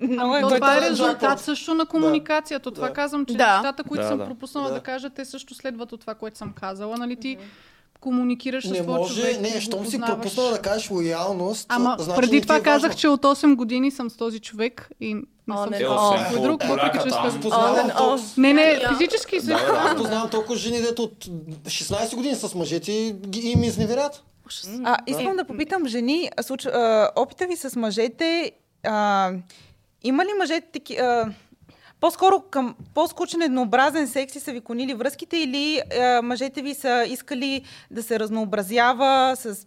готино. 0.00 0.50
това 0.50 0.78
е 0.78 0.80
резултат 0.80 1.40
също 1.40 1.74
на 1.74 1.86
комуникацията. 1.86 2.70
Това 2.70 2.88
Да. 2.88 2.94
казвам, 2.94 3.26
че 3.26 3.34
Да. 3.34 3.56
нещата, 3.56 3.84
които 3.84 4.02
Да, 4.02 4.08
съм 4.08 4.18
да. 4.18 4.24
пропуснала 4.24 4.68
Да. 4.68 4.74
да 4.74 4.80
кажа, 4.80 5.10
те 5.10 5.24
също 5.24 5.54
следват 5.54 5.92
от 5.92 6.00
това, 6.00 6.14
което 6.14 6.38
съм 6.38 6.52
казала. 6.52 6.96
Нали 6.96 7.16
ти 7.16 7.36
комуникираш 7.94 8.66
с 8.66 8.70
Не 8.70 8.82
твоя 8.82 8.98
може, 8.98 9.14
човек. 9.14 9.40
не, 9.40 9.60
щом 9.60 9.80
си 9.80 9.84
познаваш. 9.86 10.14
пропуснала 10.14 10.50
да 10.50 10.58
кажеш 10.58 10.90
лоялност, 10.90 11.66
Ама 11.68 11.96
значи 11.98 12.20
преди 12.20 12.40
това 12.40 12.56
е 12.56 12.62
казах, 12.62 12.82
важно. 12.82 13.00
че 13.00 13.08
от 13.08 13.22
8 13.22 13.54
години 13.54 13.90
съм 13.90 14.10
с 14.10 14.16
този 14.16 14.38
човек 14.40 14.90
и 15.00 15.14
не 15.14 15.22
съм 15.48 15.70
не, 15.70 15.78
с 15.78 15.80
Е, 16.30 16.40
друг, 16.40 16.62
въпреки 16.64 16.98
че 16.98 17.10
толкова- 17.42 18.18
Не, 18.36 18.52
не, 18.54 18.80
физически 18.90 19.40
се. 19.40 19.46
Да, 19.46 19.66
да, 19.66 19.78
Аз 19.80 19.96
познавам 19.96 20.30
толкова 20.30 20.56
жени, 20.56 20.80
дето 20.80 21.02
от 21.02 21.24
16 21.64 22.14
години 22.14 22.34
с 22.34 22.54
мъжете 22.54 22.92
и 22.92 23.12
ги- 23.12 23.40
им 23.40 23.62
изневерят. 23.62 24.22
А, 24.84 24.96
искам 25.06 25.36
да 25.36 25.44
попитам 25.44 25.86
жени, 25.86 26.30
опита 27.16 27.46
ви 27.46 27.56
с 27.56 27.76
мъжете, 27.76 28.52
има 30.04 30.24
ли 30.24 30.38
мъжете 30.38 30.66
таки, 30.68 30.96
а, 30.96 31.32
по-скоро 32.02 32.40
към 32.50 32.74
по-скучен 32.94 33.42
еднообразен 33.42 34.08
секс 34.08 34.40
са 34.40 34.52
ви 34.52 34.60
конили 34.60 34.94
връзките 34.94 35.36
или 35.36 35.80
а, 36.00 36.22
мъжете 36.22 36.62
ви 36.62 36.74
са 36.74 37.04
искали 37.08 37.62
да 37.90 38.02
се 38.02 38.18
разнообразява 38.18 39.36
с 39.36 39.66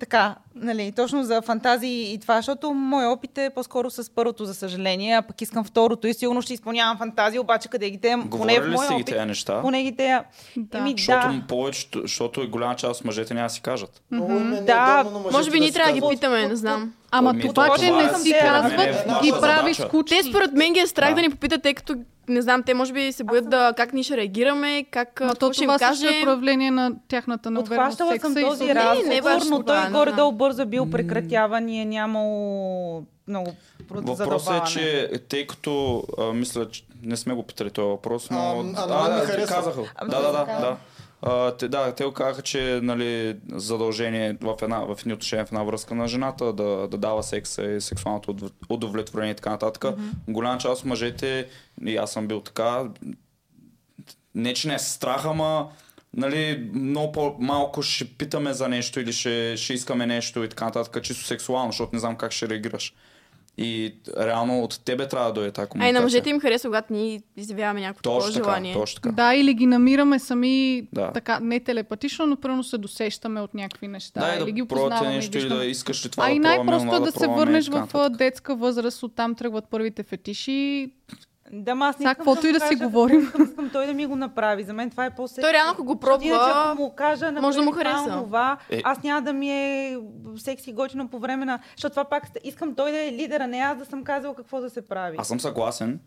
така, 0.00 0.34
нали, 0.54 0.92
точно 0.96 1.24
за 1.24 1.42
фантазии 1.42 2.12
и 2.12 2.18
това, 2.18 2.36
защото 2.36 2.72
мой 2.72 3.06
опит 3.06 3.38
е 3.38 3.50
по-скоро 3.54 3.90
с 3.90 4.10
първото, 4.14 4.44
за 4.44 4.54
съжаление, 4.54 5.14
а 5.14 5.22
пък 5.22 5.42
искам 5.42 5.64
второто 5.64 6.06
и 6.06 6.14
сигурно 6.14 6.42
ще 6.42 6.54
изпълнявам 6.54 6.98
фантазии, 6.98 7.38
обаче 7.38 7.68
къде 7.68 7.90
ги 7.90 8.00
те, 8.00 8.16
поне 8.30 8.60
в 8.60 8.70
моя 8.70 8.92
опит, 8.92 9.06
тези 9.06 9.24
неща? 9.24 9.60
поне 9.62 9.82
ги 9.82 9.96
те, 9.96 10.20
Да. 10.56 10.78
Еми, 10.78 10.94
Защото 10.96 11.28
да. 11.28 11.42
повечето, 11.48 12.00
защото 12.00 12.42
и 12.42 12.46
голяма 12.46 12.76
част 12.76 13.00
от 13.00 13.04
мъжете 13.04 13.34
няма 13.34 13.46
да 13.46 13.50
си 13.54 13.60
кажат. 13.60 14.02
Е 14.12 14.16
Да, 14.16 15.04
мъжете 15.12 15.36
Може 15.36 15.50
би 15.50 15.60
ние 15.60 15.72
трябва 15.72 15.92
да 15.92 16.00
ги 16.00 16.06
питаме, 16.14 16.48
не 16.48 16.56
знам. 16.56 16.92
Ама 17.10 17.30
Ами, 17.30 17.42
това, 17.44 17.66
то 17.68 17.76
че 17.76 17.90
не 17.90 18.04
е 18.04 18.08
си 18.10 18.34
казват, 18.40 18.72
е 18.74 18.86
ги 19.22 19.30
наша 19.30 19.40
прави 19.40 19.74
задача. 19.74 20.04
Те 20.06 20.22
според 20.22 20.52
мен 20.52 20.72
ги 20.72 20.80
е 20.80 20.86
страх 20.86 21.08
Да. 21.08 21.14
да 21.14 21.20
ни 21.20 21.30
попитат, 21.30 21.62
тъй 21.62 21.74
като 21.74 21.94
не 22.28 22.42
знам, 22.42 22.62
те 22.62 22.74
може 22.74 22.92
би 22.92 23.12
се 23.12 23.24
боят 23.24 23.50
да 23.50 23.72
как 23.72 23.92
ние 23.92 24.02
ще 24.02 24.16
реагираме, 24.16 24.84
как 24.84 25.08
какво 25.10 25.34
то 25.34 25.52
ще 25.52 25.64
им 25.64 25.68
това 25.68 25.78
също 25.80 26.04
е 26.04 26.08
кажем. 26.08 26.22
проявление 26.22 26.70
на 26.70 26.92
тяхната 27.08 27.50
неувереност 27.50 27.98
в 27.98 28.02
Отхващала 28.02 28.20
съм 28.22 28.32
и 28.34 28.42
този 28.42 28.58
съответно- 28.58 28.74
разговор, 28.82 29.08
не 29.08 29.16
е 29.16 29.20
важно 29.20 29.50
но 29.50 29.60
това, 29.60 29.74
той 29.74 29.84
не 29.84 29.90
горе-долу 29.90 30.32
бързо 30.32 30.62
е 30.62 30.66
бил 30.66 30.90
прекратяван 30.90 31.68
и 31.68 31.80
е 31.80 31.84
нямало 31.84 33.02
много 33.28 33.52
Въпросът 33.82 34.08
е, 34.10 34.24
задълбаване. 34.24 34.66
че 34.66 35.10
тъй 35.20 35.46
като 35.46 36.02
а, 36.18 36.24
мисля, 36.24 36.68
че 36.68 36.82
не 37.02 37.16
сме 37.16 37.34
го 37.34 37.42
питали 37.42 37.70
този 37.70 37.86
въпрос, 37.86 38.30
но... 38.30 38.38
А, 38.38 38.82
а, 38.82 38.86
на 38.86 39.08
мен 39.08 39.14
ми 39.14 39.20
те 39.20 39.26
харесва. 39.26 39.56
казаха. 39.56 39.80
А, 39.94 40.06
Да, 40.06 40.22
да, 40.22 40.32
да, 40.32 40.44
да. 40.44 40.76
А, 41.22 41.56
те, 41.56 41.68
да, 41.68 41.94
те 41.94 42.04
казаха, 42.14 42.42
че 42.42 42.80
нали, 42.82 43.36
задължение 43.52 44.36
в, 44.40 44.56
една, 44.62 44.78
в 44.78 44.96
едни 45.00 45.12
отношения 45.12 45.46
в 45.46 45.52
една 45.52 45.62
връзка 45.62 45.94
на 45.94 46.08
жената 46.08 46.52
да, 46.52 46.88
да 46.88 46.98
дава 46.98 47.22
секса 47.22 47.64
и 47.64 47.80
сексуалното 47.80 48.30
удов- 48.30 48.52
удовлетворение 48.68 49.32
и 49.32 49.36
така 49.36 49.50
нататък. 49.50 49.82
Mm-hmm. 49.82 50.32
Голяма 50.32 50.58
част 50.58 50.80
от 50.80 50.86
мъжете, 50.86 51.48
и 51.86 51.96
аз 51.96 52.12
съм 52.12 52.28
бил 52.28 52.40
така, 52.40 52.84
не 54.34 54.54
че 54.54 54.68
не 54.68 54.74
е 54.74 54.78
страх, 54.78 55.24
ама 55.24 55.68
нали, 56.14 56.70
много 56.74 57.12
по-малко 57.12 57.82
ще 57.82 58.04
питаме 58.04 58.52
за 58.52 58.68
нещо 58.68 59.00
или 59.00 59.12
ще, 59.12 59.56
ще 59.56 59.72
искаме 59.72 60.06
нещо 60.06 60.44
и 60.44 60.48
така 60.48 60.64
нататък, 60.64 61.02
чисто 61.02 61.24
сексуално, 61.24 61.72
защото 61.72 61.90
не 61.92 62.00
знам 62.00 62.16
как 62.16 62.32
ще 62.32 62.48
реагираш. 62.48 62.94
И 63.58 63.94
реално 64.18 64.62
от 64.62 64.80
тебе 64.84 65.08
трябва 65.08 65.26
да 65.26 65.32
дойде 65.32 65.50
тази 65.52 65.64
А 65.64 65.66
и 65.66 65.68
комуникация. 65.68 65.92
на 65.92 66.00
мъжете 66.00 66.30
им 66.30 66.40
харесва, 66.40 66.68
когато 66.68 66.92
ние 66.92 67.20
изявяваме 67.36 67.80
някакво 67.80 68.02
такова 68.02 68.20
Точно 68.20 68.32
така, 68.34 68.44
желание. 68.44 68.72
точно 68.74 69.00
така. 69.00 69.12
Да, 69.14 69.34
или 69.34 69.54
ги 69.54 69.66
намираме 69.66 70.18
сами 70.18 70.88
Да. 70.92 71.12
така, 71.12 71.40
не 71.40 71.60
телепатично, 71.60 72.26
но 72.26 72.36
пръвно 72.36 72.64
се 72.64 72.78
досещаме 72.78 73.40
от 73.40 73.54
някакви 73.54 73.88
неща. 73.88 74.20
Да, 74.20 74.34
или 74.42 74.52
ги 74.52 74.60
да 74.62 74.68
пробвате 74.68 74.86
опознаваме 74.86 75.12
и 75.12 75.16
нещо 75.16 75.38
или 75.38 75.48
да 75.48 75.64
искаш 75.64 76.06
ли 76.06 76.08
това 76.08 76.24
а 76.24 76.28
да 76.28 76.34
и 76.34 76.38
най-просто 76.38 77.00
да 77.00 77.12
се 77.12 77.18
пробваме 77.18 77.34
и 77.34 77.38
върнеш 77.38 77.68
в 77.68 78.10
детска 78.10 78.56
възраст, 78.56 79.02
оттам 79.02 79.34
тръгват 79.34 79.64
първите 79.70 80.02
фетиши. 80.02 80.90
Да, 81.52 81.74
ма 81.74 81.88
аз 81.88 81.98
не 81.98 82.02
искам 82.02 82.14
каквото 82.14 82.42
му 82.42 82.48
и 82.48 82.52
да 82.52 82.60
си 82.60 82.68
кажа, 82.68 82.84
говорим. 82.84 83.20
Искам, 83.20 83.44
искам 83.44 83.70
той 83.70 83.86
да 83.86 83.94
ми 83.94 84.06
го 84.06 84.16
направи. 84.16 84.64
За 84.64 84.72
мен 84.72 84.90
това 84.90 85.04
е 85.04 85.10
по 85.10 85.28
Той 85.40 85.52
реално, 85.52 85.72
ако 85.72 85.84
го 85.84 85.98
Защото 86.02 86.24
Иначе, 86.24 86.40
пробва, 86.40 86.70
ако 86.72 86.82
му 86.82 86.94
кажа, 86.96 87.32
може 87.32 87.58
да 87.58 87.64
му 87.64 87.70
това, 87.70 87.82
хареса. 87.82 88.12
онова, 88.12 88.58
Е. 88.70 88.80
аз 88.84 89.02
няма 89.02 89.22
да 89.22 89.32
ми 89.32 89.50
е 89.50 89.98
секси 90.36 90.72
готино 90.72 91.08
по 91.08 91.18
време 91.18 91.44
на... 91.44 91.58
Защото 91.76 91.92
това 91.92 92.04
пак 92.04 92.24
искам 92.44 92.74
той 92.74 92.90
да 92.92 92.98
е 92.98 93.12
лидера, 93.12 93.46
не 93.46 93.58
аз 93.58 93.78
да 93.78 93.84
съм 93.84 94.04
казала 94.04 94.34
какво 94.34 94.60
да 94.60 94.70
се 94.70 94.88
прави. 94.88 95.16
Аз 95.20 95.28
съм 95.28 95.40
съгласен. 95.40 96.00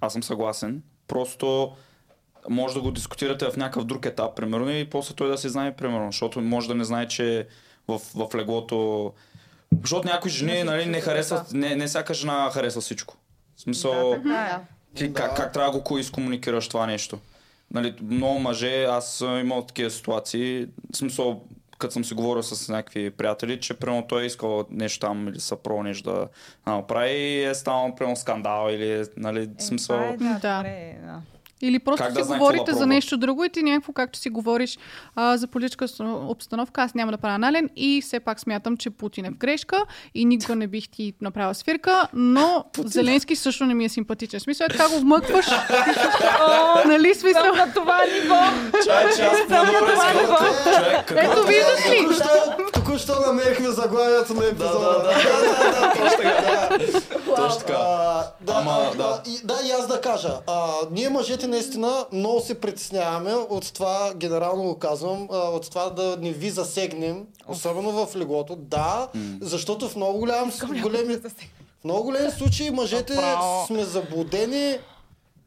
Аз 0.00 0.12
съм 0.12 0.22
съгласен. 0.22 0.82
Просто 1.08 1.72
може 2.48 2.74
да 2.74 2.80
го 2.80 2.90
дискутирате 2.90 3.50
в 3.50 3.56
някакъв 3.56 3.84
друг 3.84 4.06
етап, 4.06 4.36
примерно, 4.36 4.70
и 4.70 4.90
после 4.90 5.14
той 5.14 5.28
да 5.28 5.38
се 5.38 5.48
знае, 5.48 5.76
примерно, 5.76 6.06
защото 6.12 6.40
може 6.40 6.68
да 6.68 6.74
не 6.74 6.84
знае, 6.84 7.08
че 7.08 7.46
в, 7.88 7.98
в 7.98 8.34
леглото... 8.34 9.12
Защото 9.80 10.08
някои 10.08 10.30
жени, 10.30 10.62
нали, 10.62 10.86
не 10.86 11.00
харесват, 11.00 11.52
не, 11.52 11.76
не 11.76 11.86
всяка 11.86 12.14
жена 12.14 12.50
харесва 12.50 12.80
всичко. 12.80 13.16
В 13.58 13.60
смисъл, 13.60 14.16
Да, 14.24 14.64
е. 14.94 14.98
ти 14.98 15.12
как, 15.12 15.36
как 15.36 15.52
трябва 15.52 15.72
да 15.72 15.80
го 15.80 15.98
изкомуникираш 15.98 16.68
това 16.68 16.86
нещо? 16.86 17.18
Нали, 17.70 17.94
много 18.02 18.38
мъже, 18.38 18.84
аз 18.84 19.12
съм 19.12 19.38
имал 19.38 19.62
такива 19.62 19.90
ситуации, 19.90 20.66
в 20.92 20.96
смисъл, 20.96 21.42
като 21.78 21.92
съм 21.92 22.04
си 22.04 22.14
говорил 22.14 22.42
с 22.42 22.68
някакви 22.68 23.10
приятели, 23.10 23.60
че 23.60 23.74
примерно 23.74 24.06
той 24.08 24.22
е 24.22 24.26
искал 24.26 24.64
нещо 24.70 25.06
там 25.06 25.28
или 25.28 25.40
съпро 25.40 25.82
нещо 25.82 26.10
да 26.10 26.28
направи 26.66 27.10
и 27.10 27.44
е 27.44 27.54
станал 27.54 27.94
примерно 27.94 28.16
скандал 28.16 28.68
или 28.70 29.04
нали, 29.16 29.50
в 29.58 29.62
смисъл... 29.62 29.96
Е, 29.96 30.16
да, 30.16 30.38
Да. 31.04 31.20
Да. 31.60 31.66
Или 31.66 31.78
просто 31.78 32.04
Как 32.04 32.12
да 32.12 32.20
си 32.20 32.24
знае 32.24 32.38
какво 32.38 32.44
говорите 32.44 32.72
да 32.72 32.78
за 32.78 32.86
нещо 32.86 33.16
друго 33.16 33.44
и 33.44 33.48
ти 33.48 33.62
някакво, 33.62 33.92
както 33.92 34.18
си 34.18 34.30
говориш 34.30 34.78
а, 35.14 35.36
за 35.36 35.46
политическа 35.46 35.84
обстанов- 35.84 36.30
обстановка, 36.30 36.82
аз 36.82 36.94
няма 36.94 37.12
да 37.12 37.18
правя 37.18 37.34
анален 37.34 37.70
и 37.76 38.02
все 38.04 38.20
пак 38.20 38.40
смятам, 38.40 38.76
че 38.76 38.90
Путин 38.90 39.24
е 39.24 39.30
в 39.30 39.34
грешка 39.34 39.82
и 40.14 40.24
никога 40.24 40.56
не 40.56 40.66
бих 40.66 40.88
ти 40.88 41.14
направила 41.20 41.54
свирка, 41.54 42.08
но 42.12 42.64
Зеленски 42.84 43.36
също 43.36 43.64
не 43.64 43.74
ми 43.74 43.84
е 43.84 43.88
симпатичен. 43.88 44.40
Смисъл 44.40 44.64
е 44.64 44.68
така 44.68 44.88
го 44.88 44.98
вмъкваш. 45.00 45.46
нали 46.86 47.14
смисъл? 47.14 47.54
На 47.54 47.72
това 47.74 48.00
ниво. 48.14 48.36
Чай, 48.84 49.04
че 49.16 49.22
аз 49.22 49.38
по-добре 49.48 49.92
това 49.92 50.12
ниво. 50.12 50.36
Ето 51.16 51.46
виждаш 51.46 51.90
ли? 51.90 52.08
Току-що, 52.72 53.12
намерихме 53.26 53.68
заглавието 53.68 54.34
на 54.34 54.46
епизода. 54.46 54.78
да, 54.78 55.02
да, 55.02 55.92
точно 55.96 56.16
така. 56.16 56.68
Точно 57.36 57.58
така. 57.58 57.78
Да, 58.40 58.90
да. 58.96 59.22
И, 59.26 59.40
да, 59.44 59.54
аз 59.78 59.86
да 59.86 60.00
кажа. 60.00 60.32
Ние 60.90 61.08
мъжете 61.08 61.47
наистина 61.48 62.06
много 62.12 62.40
се 62.40 62.60
притесняваме 62.60 63.34
от 63.34 63.72
това, 63.72 64.12
генерално 64.16 64.62
го 64.62 64.78
казвам, 64.78 65.28
от 65.30 65.70
това 65.70 65.90
да 65.90 66.16
не 66.20 66.32
ви 66.32 66.50
засегнем, 66.50 67.26
особено 67.48 68.06
в 68.06 68.16
леглото. 68.16 68.56
Да, 68.56 69.08
защото 69.40 69.88
в 69.88 69.96
много 69.96 70.18
голям, 70.18 70.52
големи, 70.82 71.16
в 71.16 71.30
много 71.84 72.02
големи 72.02 72.30
случаи 72.30 72.70
мъжете 72.70 73.14
сме 73.66 73.84
заблудени 73.84 74.78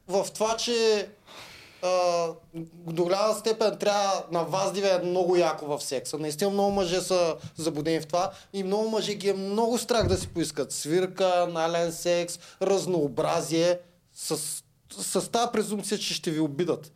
в 0.07 0.28
това, 0.34 0.57
че 0.57 1.07
а, 1.84 2.28
до 2.88 3.03
голяма 3.03 3.34
степен 3.34 3.78
трябва 3.78 4.23
на 4.32 4.44
вас 4.44 4.73
да 4.73 4.82
ви 4.82 4.88
е 4.88 4.99
много 5.03 5.36
яко 5.36 5.65
в 5.65 5.84
секса. 5.84 6.18
Наистина 6.18 6.49
много 6.49 6.72
мъже 6.72 7.02
са 7.02 7.36
заблудени 7.57 7.99
в 7.99 8.07
това 8.07 8.32
и 8.53 8.64
много 8.64 8.90
мъже 8.90 9.14
ги 9.14 9.30
е 9.30 9.34
много 9.34 9.78
страх 9.78 10.07
да 10.07 10.18
си 10.18 10.28
поискат 10.28 10.72
свирка, 10.72 11.48
нален 11.52 11.91
секс, 11.91 12.40
разнообразие 12.61 13.80
с, 14.15 14.64
с 14.92 15.32
тази 15.32 15.48
презумпция, 15.54 15.98
че 15.98 16.14
ще 16.14 16.32
ви 16.32 16.40
обидат. 16.40 16.92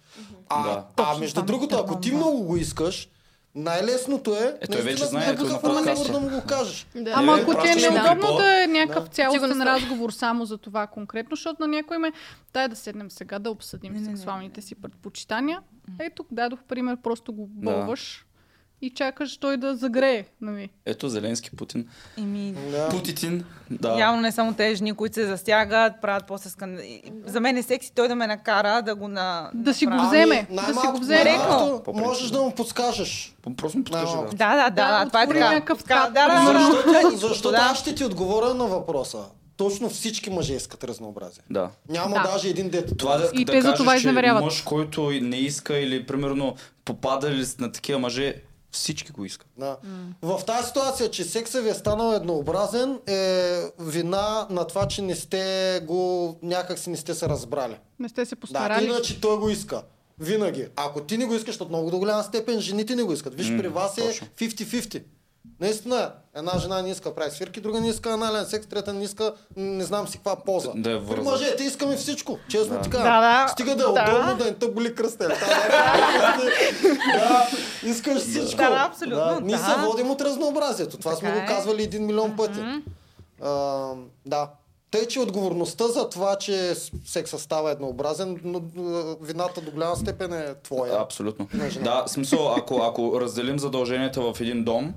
А, 0.50 0.64
Да. 0.66 0.86
а 0.98 1.18
между 1.18 1.42
другото, 1.42 1.76
ако 1.76 2.00
ти 2.00 2.12
много 2.12 2.44
го 2.44 2.58
искаш, 2.58 3.10
най-лесното 3.56 4.36
е, 4.36 4.58
Е, 4.62 4.68
той 4.68 4.82
вече 4.82 5.06
знае, 5.06 5.34
да, 5.34 5.46
хвърля 5.48 5.60
подкаста. 5.76 6.12
да 6.12 6.20
му 6.20 6.30
го 6.30 6.42
кажеш. 6.42 6.88
Да. 6.96 7.12
Ама 7.16 7.32
Е, 7.32 7.42
ако 7.42 7.52
ти 7.54 7.68
е 7.70 7.76
неудобно 7.92 8.38
да 8.38 8.64
е 8.64 8.68
някакъв 8.68 9.08
цялостен 9.08 9.42
Сигурно 9.42 9.56
са. 9.56 9.66
разговор 9.66 10.12
само 10.12 10.46
за 10.46 10.58
това 10.58 10.88
конкретно, 10.88 11.36
защото 11.36 11.62
на 11.62 11.68
някой 11.68 11.98
ме 11.98 12.12
дай 12.54 12.68
да 12.68 12.76
седнем 12.76 13.12
сега 13.12 13.40
да 13.40 13.52
обсъдим 13.52 13.94
Не, 13.94 14.00
не, 14.00 14.08
не, 14.08 14.18
сексуалните 14.18 14.62
си 14.62 14.76
предпочитания. 14.76 15.62
Ето, 16.00 16.26
дадох 16.32 16.60
пример, 16.64 16.98
просто 16.98 17.34
го 17.34 17.50
Да. 17.52 17.72
И 18.82 18.90
чакаш 18.90 19.38
той 19.38 19.58
да 19.58 19.76
загрее. 19.76 20.26
Нали? 20.42 20.70
Ето 20.86 21.10
Зеленски, 21.10 21.52
Путин. 21.52 21.88
Еми, 22.18 22.56
Да. 22.72 22.90
Путитин. 22.90 23.44
Да. 23.72 24.00
Явно 24.00 24.22
не 24.22 24.32
само 24.32 24.54
тези 24.54 24.76
жени, 24.76 24.94
които 24.94 25.14
се 25.16 25.26
засягат, 25.28 25.94
правят 26.02 26.24
после 26.28 26.50
скандал. 26.50 26.86
За 27.26 27.40
мен 27.40 27.58
е 27.58 27.64
секси 27.64 27.92
той 27.96 28.08
да 28.08 28.16
ме 28.16 28.28
накара 28.28 28.82
да 28.82 28.96
го 28.96 29.08
на... 29.08 29.50
Да 29.54 29.74
си 29.74 29.86
го 29.86 30.08
вземе. 30.08 30.48
Ами, 30.50 30.56
да 30.68 30.82
си 30.82 30.88
го 30.88 30.98
вземе. 30.98 31.38
По 31.86 31.94
Можеш 31.94 32.30
да 32.30 32.42
му 32.42 32.52
подскажеш. 32.52 33.36
Просто 33.58 33.78
му 33.78 33.84
Най-малко. 33.92 34.24
да. 34.26 34.38
Да, 34.38 34.56
да, 34.56 34.70
да, 34.72 35.00
Да, 35.00 35.08
това 35.08 35.24
е 35.24 35.28
така. 35.28 35.40
някакъв. 35.50 35.84
Да, 35.84 36.10
да, 36.10 36.28
да. 36.28 37.18
Защото, 37.18 37.58
аз 37.62 37.80
ще 37.80 37.96
ти 37.96 38.06
отговоря 38.06 38.54
на 38.54 38.66
въпроса. 38.66 39.18
Точно 39.58 39.90
всички 39.90 40.30
мъже 40.30 40.54
искат 40.54 40.84
разнообразие. 40.84 41.44
Да. 41.50 41.70
Няма 41.90 42.16
Да. 42.16 42.24
даже 42.24 42.50
един 42.50 42.70
дете. 42.70 42.98
Това 42.98 43.18
да, 43.18 43.30
И 43.34 43.46
да 43.46 43.52
те 43.52 43.62
за 43.62 43.74
това 43.74 43.96
изневеряват. 43.96 44.44
мъж, 44.44 44.62
който 44.62 45.12
не 45.12 45.38
иска 45.38 45.78
или 45.78 46.06
примерно 46.06 46.56
попадали 46.86 47.46
на 47.60 47.72
такива 47.72 48.00
мъже, 48.00 48.36
всички 48.76 49.12
го 49.12 49.26
искат. 49.26 49.48
Да. 49.58 49.78
В 50.22 50.42
тази 50.48 50.68
ситуация, 50.68 51.12
че 51.12 51.24
секса 51.24 51.62
ви 51.62 51.70
е 51.70 51.74
станал 51.74 52.14
еднообразен, 52.14 53.00
е 53.08 53.52
вина 53.80 54.48
на 54.50 54.68
това, 54.68 54.88
че 54.88 55.02
не 55.02 55.16
сте 55.16 55.46
го, 55.84 56.36
някак 56.42 56.80
си 56.80 56.90
не 56.90 56.98
сте 56.98 57.14
се 57.14 57.30
разбрали. 57.30 57.78
Не 58.00 58.10
сте 58.10 58.26
се 58.26 58.36
Да, 58.36 58.42
постарали. 58.42 58.86
иначе 58.86 59.22
той 59.22 59.38
го 59.38 59.50
иска. 59.50 59.82
Винаги. 60.20 60.68
Ако 60.76 61.02
ти 61.02 61.18
не 61.18 61.26
го 61.26 61.36
искаш, 61.36 61.56
от 61.58 61.70
много 61.70 61.92
до 61.92 62.00
голяма 62.00 62.24
степен 62.24 62.60
жените 62.60 62.96
не 62.96 63.04
го 63.04 63.14
искат. 63.14 63.36
Виж, 63.36 63.50
М, 63.50 63.58
при 63.58 63.68
вас 63.68 63.98
е 63.98 64.02
точно. 64.02 64.28
50-50. 64.30 65.04
Наистина, 65.60 66.12
една 66.36 66.60
жена 66.60 66.82
не 66.82 66.90
иска 66.90 67.10
да 67.10 67.16
прави 67.16 67.32
свирки, 67.32 67.62
друга 67.62 67.82
не 67.82 67.90
иска 67.90 68.10
анален 68.10 68.46
секс, 68.46 68.68
трета 68.68 68.94
не 68.94 69.04
иска 69.04 69.34
не 69.56 69.84
знам 69.84 70.08
си 70.08 70.18
каква 70.18 70.36
поза. 70.36 70.72
Да 70.76 70.92
я 70.92 71.06
При 71.06 71.22
мъжете 71.22 71.64
искаме 71.64 71.96
всичко, 71.96 72.40
честно 72.48 72.82
така. 72.82 72.98
Да, 72.98 73.22
да. 73.22 73.48
Стига 73.48 73.76
да 73.76 73.84
е 73.84 73.86
Да. 73.86 73.92
удобно, 73.92 74.38
да 74.38 74.46
не 74.46 74.54
те 74.54 74.68
боли 74.68 74.96
кръстен. 74.96 75.28
да, 77.14 77.48
искаш 77.84 78.18
всичко. 78.20 78.58
Да, 78.58 78.88
абсолютно, 78.90 79.40
Ние 79.42 79.56
да. 79.58 79.64
се 79.64 79.76
водим 79.78 80.12
от 80.12 80.22
разнообразието. 80.22 80.98
Това 80.98 81.16
сме 81.16 81.30
Така 81.30 81.40
го 81.40 81.46
е. 81.46 81.48
казвали 81.48 81.84
един 81.84 82.06
милион 82.06 82.36
пъти. 82.38 82.60
А, 83.42 83.92
да. 84.26 84.50
Тъй, 84.92 85.08
че 85.08 85.20
отговорността 85.20 85.88
за 85.88 86.10
това, 86.10 86.36
че 86.36 86.76
секса 87.06 87.40
става 87.40 87.72
еднообразен, 87.72 88.40
но 88.44 88.62
вината 89.22 89.62
до 89.62 89.72
голяма 89.72 89.96
степен 89.96 90.34
е 90.34 90.54
твоя. 90.56 91.02
Абсолютно. 91.02 91.48
Да, 91.82 92.04
смисъл, 92.08 92.54
ако, 92.54 92.82
ако 92.82 93.22
разделим 93.22 93.60
задълженията 93.60 94.22
в 94.24 94.42
един 94.42 94.64
дом, 94.64 94.94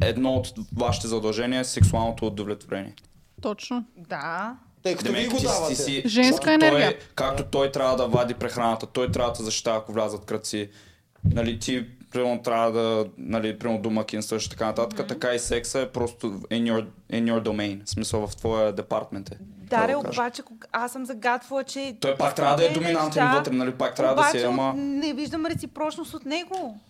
едно 0.00 0.34
от 0.34 0.54
вашите 0.76 1.06
задължения 1.06 1.60
е 1.60 1.64
сексуалното 1.64 2.26
удовлетворение. 2.26 2.94
Точно. 3.42 3.84
Да. 3.96 4.56
Тъй 4.82 4.96
като 4.96 5.12
вие 5.12 5.20
Демек, 5.20 5.32
го 5.32 5.38
ти, 5.38 5.44
давате. 5.44 5.74
ти 5.74 5.82
си, 5.82 6.02
Женска 6.06 6.44
както 6.44 6.66
енергия. 6.66 6.98
Той, 6.98 7.08
както 7.14 7.44
той 7.44 7.72
трябва 7.72 7.96
да 7.96 8.06
вади 8.06 8.34
прехраната, 8.34 8.86
той 8.86 9.10
трябва 9.10 9.32
да 9.32 9.44
защитава, 9.44 9.76
ако 9.76 9.92
влязат 9.92 10.24
кръци. 10.24 10.70
Нали, 11.24 11.58
ти, 11.58 11.86
примерно, 12.10 12.42
трябва 12.42 12.72
да, 12.72 13.06
нали, 13.18 13.58
примерно, 13.58 13.82
домакинстваш 13.82 14.46
и 14.46 14.50
така 14.50 14.66
нататък, 14.66 14.98
mm-hmm. 14.98 15.08
така 15.08 15.34
и 15.34 15.38
секса 15.38 15.80
е 15.80 15.88
просто 15.88 16.26
in 16.32 16.72
your, 16.72 16.86
in 17.12 17.24
your 17.24 17.42
domain, 17.42 17.84
в 17.84 17.90
смисъл 17.90 18.26
в 18.26 18.36
твоя 18.36 18.72
департмент 18.72 19.28
е. 19.30 19.36
Даре, 19.40 19.92
да 19.92 19.98
го 19.98 20.08
обаче, 20.08 20.42
кога- 20.42 20.66
аз 20.72 20.92
съм 20.92 21.06
загатвала, 21.06 21.64
че... 21.64 21.96
Той 22.00 22.16
пак 22.16 22.34
трябва 22.34 22.56
да 22.56 22.64
е 22.64 22.68
Те 22.68 22.74
доминантен 22.74 23.24
неща, 23.24 23.38
вътре, 23.38 23.52
нали, 23.52 23.72
пак 23.72 23.94
трябва 23.94 24.22
да 24.22 24.28
си, 24.30 24.44
ама... 24.44 24.74
не 24.76 25.12
виждам 25.12 25.46
реципрочност 25.46 26.14
от 26.14 26.24
него. 26.24 26.80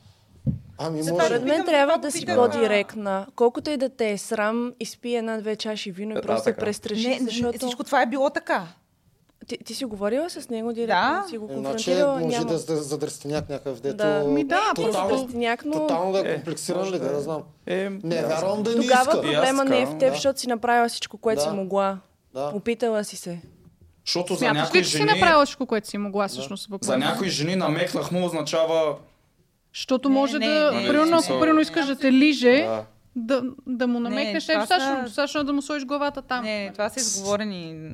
Ами 0.82 0.96
може. 0.98 1.09
Според 1.24 1.44
мен 1.44 1.64
трябва 1.64 1.98
да 1.98 2.10
си 2.10 2.26
по-директна. 2.26 3.26
Колкото 3.36 3.70
и 3.70 3.76
да 3.76 3.88
те 3.88 4.10
е 4.10 4.18
срам, 4.18 4.72
изпи 4.80 5.14
една-две 5.14 5.56
чаши 5.56 5.90
вино 5.92 6.10
и 6.10 6.14
Да, 6.14 6.20
просто 6.20 6.44
се 6.44 6.50
така. 6.50 6.60
престраши, 6.60 7.09
Не, 7.09 7.18
защото... 7.20 7.59
всичко 7.59 7.84
това 7.84 8.02
е 8.02 8.06
било 8.06 8.30
така. 8.30 8.66
Ти, 9.48 9.59
ти 9.59 9.74
си 9.74 9.84
говорила 9.84 10.30
с 10.30 10.48
него 10.48 10.72
директно? 10.72 10.94
Да. 10.94 11.24
Си 11.28 11.38
го 11.38 11.44
Иначе 11.44 11.54
конфронтирала? 11.56 12.14
може 12.14 12.26
Няма. 12.28 12.46
да 12.46 12.59
за- 12.59 12.76
задръстеняк 12.76 13.48
някакъв, 13.48 13.80
дето... 13.80 13.96
Да. 13.96 14.24
Ми 14.24 14.44
да, 14.44 14.60
тотално, 14.76 15.28
но 15.64 15.72
тотално 15.72 16.12
да 16.12 16.18
е 16.18 16.22
Е, 16.22 16.34
комплексиран 16.34 16.86
ли, 16.86 16.98
да 16.98 17.10
да, 17.10 17.16
е. 17.16 17.20
знам. 17.20 17.42
Е, 17.66 17.90
Не, 18.02 18.22
вярвам 18.22 18.62
да 18.62 18.70
не 18.70 18.76
Тогава 18.76 19.00
иска. 19.02 19.20
Проблема 19.22 19.64
не 19.64 19.80
е 19.80 19.86
в 19.86 19.90
теб, 19.90 20.00
да. 20.00 20.10
защото 20.10 20.40
си 20.40 20.48
направила 20.48 20.88
всичко, 20.88 21.18
което 21.18 21.38
Да. 21.38 21.42
си 21.42 21.56
могла. 21.56 21.98
Да. 22.34 22.52
Опитала 22.54 23.04
си 23.04 23.16
се. 23.16 23.40
Защото 24.06 24.32
за 24.34 24.38
Смяташ 24.38 24.59
някои 24.59 24.80
ли, 24.80 24.84
че 24.84 24.90
си 24.90 24.96
жени... 24.96 25.10
направила 25.10 25.44
всичко, 25.44 25.66
което 25.66 25.88
си 25.88 25.98
могла 25.98 26.28
всъщност? 26.28 26.68
За 26.82 26.98
някои 26.98 27.28
жени 27.28 27.56
намекнах 27.56 28.10
му 28.10 28.26
означава 28.26 28.96
Защото 29.74 30.09
Не, 30.09 30.15
може 30.15 30.39
не, 30.39 30.49
да, 30.49 30.73
не, 30.73 30.89
примерно, 30.89 31.16
ако 31.16 31.40
примерно 31.40 31.61
искаш 31.61 31.86
да 31.86 31.97
те 31.97 32.12
лиже, 32.12 32.57
Да. 32.59 32.85
да, 33.16 33.43
да 33.66 33.86
му 33.86 34.01
намекнеш, 34.01 34.49
не, 34.49 34.55
е 34.55 34.59
достатъчно, 34.59 34.97
са- 34.97 35.03
достатъчно 35.03 35.40
е 35.40 35.44
да 35.44 35.53
му 35.53 35.62
сложиш 35.62 35.86
главата 35.86 36.23
там. 36.23 36.44
Не, 36.44 36.70
това 36.73 36.89
са 36.89 37.01
изговорени. 37.01 37.90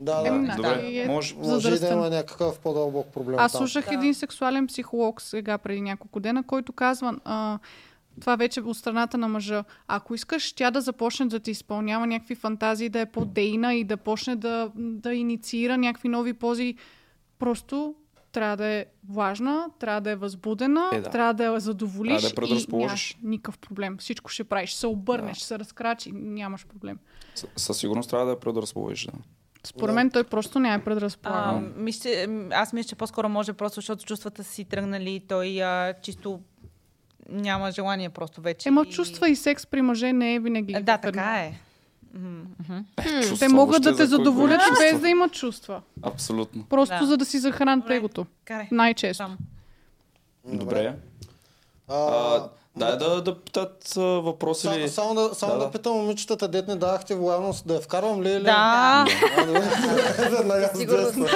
Да, 0.00 0.22
Еми, 0.26 0.46
да. 0.46 0.52
да. 0.52 0.56
Добре, 0.56 0.90
е 0.92 1.06
може. 1.06 1.34
Може 1.34 1.80
да 1.80 1.88
има 1.88 2.10
някакъв 2.10 2.58
по-дълбок 2.58 3.06
проблем 3.06 3.36
Аз 3.38 3.52
слушах 3.52 3.84
Да. 3.84 3.94
един 3.94 4.14
сексуален 4.14 4.66
психолог 4.66 5.22
сега 5.22 5.58
преди 5.58 5.80
няколко 5.80 6.20
дена, 6.20 6.42
който 6.42 6.72
казва, 6.72 7.14
а, 7.24 7.58
това 8.20 8.36
вече 8.36 8.60
от 8.60 8.76
страната 8.76 9.18
на 9.18 9.28
мъжа. 9.28 9.64
Ако 9.88 10.14
искаш 10.14 10.52
тя 10.52 10.70
да 10.70 10.80
започне 10.80 11.26
да 11.26 11.40
ти 11.40 11.50
изпълнява 11.50 12.06
някакви 12.06 12.34
фантазии, 12.34 12.88
да 12.88 13.00
е 13.00 13.06
по-дейна 13.06 13.74
и 13.74 13.84
да 13.84 13.96
почне 13.96 14.36
да, 14.36 14.70
да 14.76 15.14
инициира 15.14 15.78
някакви 15.78 16.08
нови 16.08 16.32
пози, 16.32 16.74
просто 17.38 17.94
трябва 18.32 18.56
да 18.56 18.66
е 18.66 18.86
влажна, 19.08 19.66
трябва 19.78 20.00
да 20.00 20.10
е 20.10 20.16
възбудена, 20.16 20.90
Е, 20.92 21.00
да. 21.00 21.10
трябва 21.10 21.34
да 21.34 21.44
я 21.44 21.60
задоволиш 21.60 22.22
Трябва 22.22 22.46
да 22.46 22.54
и 22.54 22.76
нямаш 22.76 23.16
никакъв 23.22 23.58
проблем. 23.58 23.96
Всичко 23.98 24.30
ще 24.30 24.44
правиш. 24.44 24.70
Ще 24.70 24.78
се 24.78 24.86
обърнеш, 24.86 25.36
ще 25.36 25.46
се 25.46 25.58
разкрачи, 25.58 26.12
нямаш 26.12 26.66
проблем. 26.66 26.98
С- 27.34 27.46
Със 27.56 27.78
сигурност 27.78 28.10
трябва 28.10 28.26
да 28.26 28.32
я 28.32 28.40
предразположиш. 28.40 29.06
Да. 29.06 29.12
Според 29.64 29.94
мен 29.94 30.10
той 30.10 30.24
просто 30.24 30.58
няма 30.58 30.74
е 30.74 30.84
предразполаган. 30.84 31.74
аз 32.52 32.72
мисля, 32.72 32.88
че 32.88 32.94
по-скоро 32.96 33.28
може 33.28 33.52
просто, 33.52 33.74
защото 33.74 34.04
чувствата 34.04 34.44
си 34.44 34.64
тръгнали, 34.64 35.22
той 35.28 35.62
а, 35.62 35.94
чисто 36.02 36.40
няма 37.28 37.70
желание 37.70 38.08
просто 38.08 38.40
вече. 38.40 38.68
Ема 38.68 38.84
и- 38.88 38.90
чувства 38.90 39.28
и 39.28 39.36
секс 39.36 39.66
при 39.66 39.82
мъже 39.82 40.12
не 40.12 40.34
е 40.34 40.40
винаги. 40.40 40.72
Да, 40.72 40.98
така 40.98 41.36
е. 41.38 41.60
Мгм. 42.14 42.40
Чувства 43.20 43.38
Те 43.38 43.48
могат 43.48 43.82
да 43.82 43.96
те 43.96 44.06
задоволят 44.06 44.60
и 44.60 44.78
без 44.80 45.00
да 45.00 45.08
имат 45.08 45.32
чувства. 45.32 45.82
Абсолютно. 46.02 46.64
Просто 46.64 46.96
Да. 47.00 47.06
за 47.06 47.16
да 47.16 47.24
си 47.24 47.38
захранят 47.38 47.80
Добре. 47.80 47.96
егото. 47.96 48.26
Карай. 48.44 48.68
Най-често. 48.70 49.24
Там. 49.24 49.36
Добре. 50.46 50.94
А, 51.88 51.94
А, 51.96 52.48
дай 52.76 52.96
да, 52.98 53.22
да 53.22 53.40
питат 53.40 53.92
а, 53.96 54.00
въпроси 54.00 54.68
ли? 54.70 54.88
Само 54.88 55.14
да, 55.14 55.34
само 55.34 55.52
Да, 55.52 55.58
да, 55.58 55.64
да. 55.64 55.70
питам 55.70 55.92
момичетата, 55.92 56.48
дет 56.48 56.68
не 56.68 56.76
давахте 56.76 57.14
лоялност, 57.14 57.66
да 57.66 57.74
я 57.74 57.80
вкарвам 57.80 58.22
ли 58.22 58.30
или? 58.30 58.42
Да. 58.42 58.52
А, 58.56 59.06
добре. 59.46 59.70
Веднага 60.30 60.70
с 60.74 60.78
Сигурно. 60.78 61.04
десна. 61.04 61.28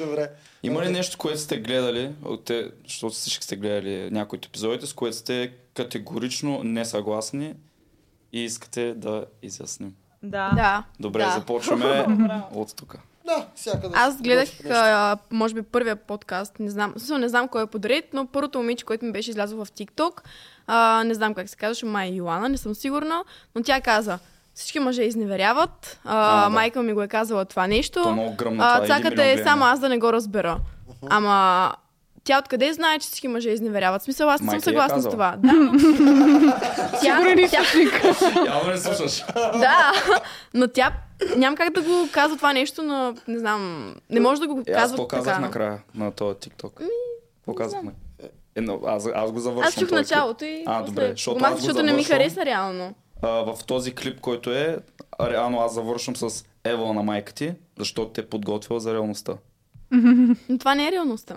Добре. 0.00 0.30
Има 0.62 0.82
ли 0.82 0.90
нещо, 0.90 1.18
което 1.18 1.40
сте 1.40 1.56
гледали, 1.56 2.10
от 2.24 2.44
те, 2.44 2.70
защото 2.84 3.14
всички 3.14 3.44
сте 3.44 3.56
гледали 3.56 4.08
някои 4.10 4.36
от 4.36 4.46
епизодите, 4.46 4.86
с 4.86 4.92
което 4.92 5.16
сте 5.16 5.52
категорично 5.74 6.60
несъгласни 6.64 7.54
и 8.34 8.44
искате 8.44 8.94
да 8.94 9.24
изясним? 9.42 9.94
Да. 10.22 10.50
Да. 10.54 10.84
Добре, 11.00 11.24
да. 11.24 11.30
започваме 11.30 12.06
от 12.54 12.76
тук. 12.76 12.96
Да, 13.26 13.46
всяка 13.54 13.88
да 13.88 13.98
Аз 13.98 14.22
гледах, 14.22 14.48
а, 14.70 15.16
може 15.30 15.54
би, 15.54 15.62
първия 15.62 15.96
подкаст, 15.96 16.58
не 16.58 16.70
знам, 16.70 16.90
смисъл, 16.90 17.18
не 17.18 17.28
знам 17.28 17.48
кой 17.48 17.62
е 17.62 17.66
подред, 17.66 18.04
но 18.12 18.26
първото 18.26 18.58
момиче, 18.58 18.84
което 18.84 19.04
ми 19.04 19.12
беше 19.12 19.30
излязло 19.30 19.64
в 19.64 19.68
TikTok, 19.68 20.20
а, 20.66 21.04
не 21.04 21.14
знам 21.14 21.34
как 21.34 21.48
се 21.48 21.56
казваше, 21.56 21.86
май 21.86 22.08
Йоана, 22.08 22.48
не 22.48 22.56
съм 22.56 22.74
сигурна, 22.74 23.24
но 23.54 23.62
тя 23.62 23.80
каза, 23.80 24.18
всички 24.54 24.78
мъже 24.78 25.02
изневеряват, 25.02 26.00
а, 26.04 26.38
А, 26.38 26.44
да. 26.44 26.50
майка 26.50 26.82
ми 26.82 26.92
го 26.92 27.02
е 27.02 27.08
казала 27.08 27.44
това 27.44 27.66
нещо, 27.66 28.02
То 28.02 28.12
много 28.12 28.34
гръмна 28.34 28.64
а, 28.64 28.82
това, 28.82 28.96
един 28.96 29.10
цаката 29.10 29.24
е 29.24 29.42
само 29.44 29.64
аз 29.64 29.80
да 29.80 29.88
не 29.88 29.98
го 29.98 30.12
разбера. 30.12 30.58
Ама 31.10 31.72
тя 32.24 32.38
откъде 32.38 32.72
знае, 32.72 32.98
че 32.98 33.06
всички 33.06 33.28
мъже 33.28 33.50
изневеряват? 33.50 34.02
В 34.02 34.04
смисъл, 34.04 34.30
аз 34.30 34.40
не 34.40 34.46
съм 34.46 34.56
е 34.56 34.60
съгласна 34.60 35.02
с 35.02 35.08
това. 35.08 35.36
Да, 35.38 35.52
тя, 37.02 37.22
тя, 37.50 37.62
Явно 38.46 38.70
не 38.70 38.78
слушаш. 38.78 39.24
да, 39.34 39.92
но 40.54 40.68
тя 40.68 40.92
няма 41.36 41.56
как 41.56 41.72
да 41.72 41.82
го 41.82 42.08
казва 42.12 42.36
това 42.36 42.52
нещо, 42.52 42.82
но 42.82 43.14
не 43.28 43.38
знам, 43.38 43.94
не 44.10 44.20
може 44.20 44.40
да 44.40 44.46
го 44.46 44.58
Е, 44.58 44.70
аз 44.70 44.76
казва 44.76 44.96
какво 44.96 45.08
казах 45.08 45.40
накрая 45.40 45.78
на 45.94 46.10
този 46.12 46.34
TikTok? 46.34 46.88
Какво 47.36 47.54
казах? 47.54 47.82
на- 47.82 47.92
Е, 48.56 48.60
но 48.60 48.80
аз, 48.86 49.08
аз 49.14 49.32
го 49.32 49.38
завършвам. 49.38 49.68
Аз 49.68 49.74
чух 49.74 49.90
началото 49.90 50.44
и 50.44 50.62
А, 50.66 50.82
добре, 50.82 51.08
защото 51.08 51.34
го 51.34 51.40
махах, 51.40 51.54
аз 51.54 51.60
защото 51.60 51.82
не 51.82 51.92
ми 51.92 52.04
хареса 52.04 52.44
реално. 52.44 52.94
А, 53.22 53.28
в 53.28 53.64
този 53.66 53.94
клип, 53.94 54.20
който 54.20 54.52
е, 54.52 54.78
реално 55.20 55.60
аз 55.60 55.74
завършвам 55.74 56.16
с 56.16 56.44
Ева 56.64 56.94
на 56.94 57.02
майка 57.02 57.32
ти, 57.32 57.52
защото 57.78 58.08
те 58.08 58.20
е 58.20 58.26
подготвила 58.26 58.80
за 58.80 58.94
реалността. 58.94 59.32
Но 60.48 60.58
това 60.58 60.74
не 60.74 60.88
е 60.88 60.92
реалността. 60.92 61.36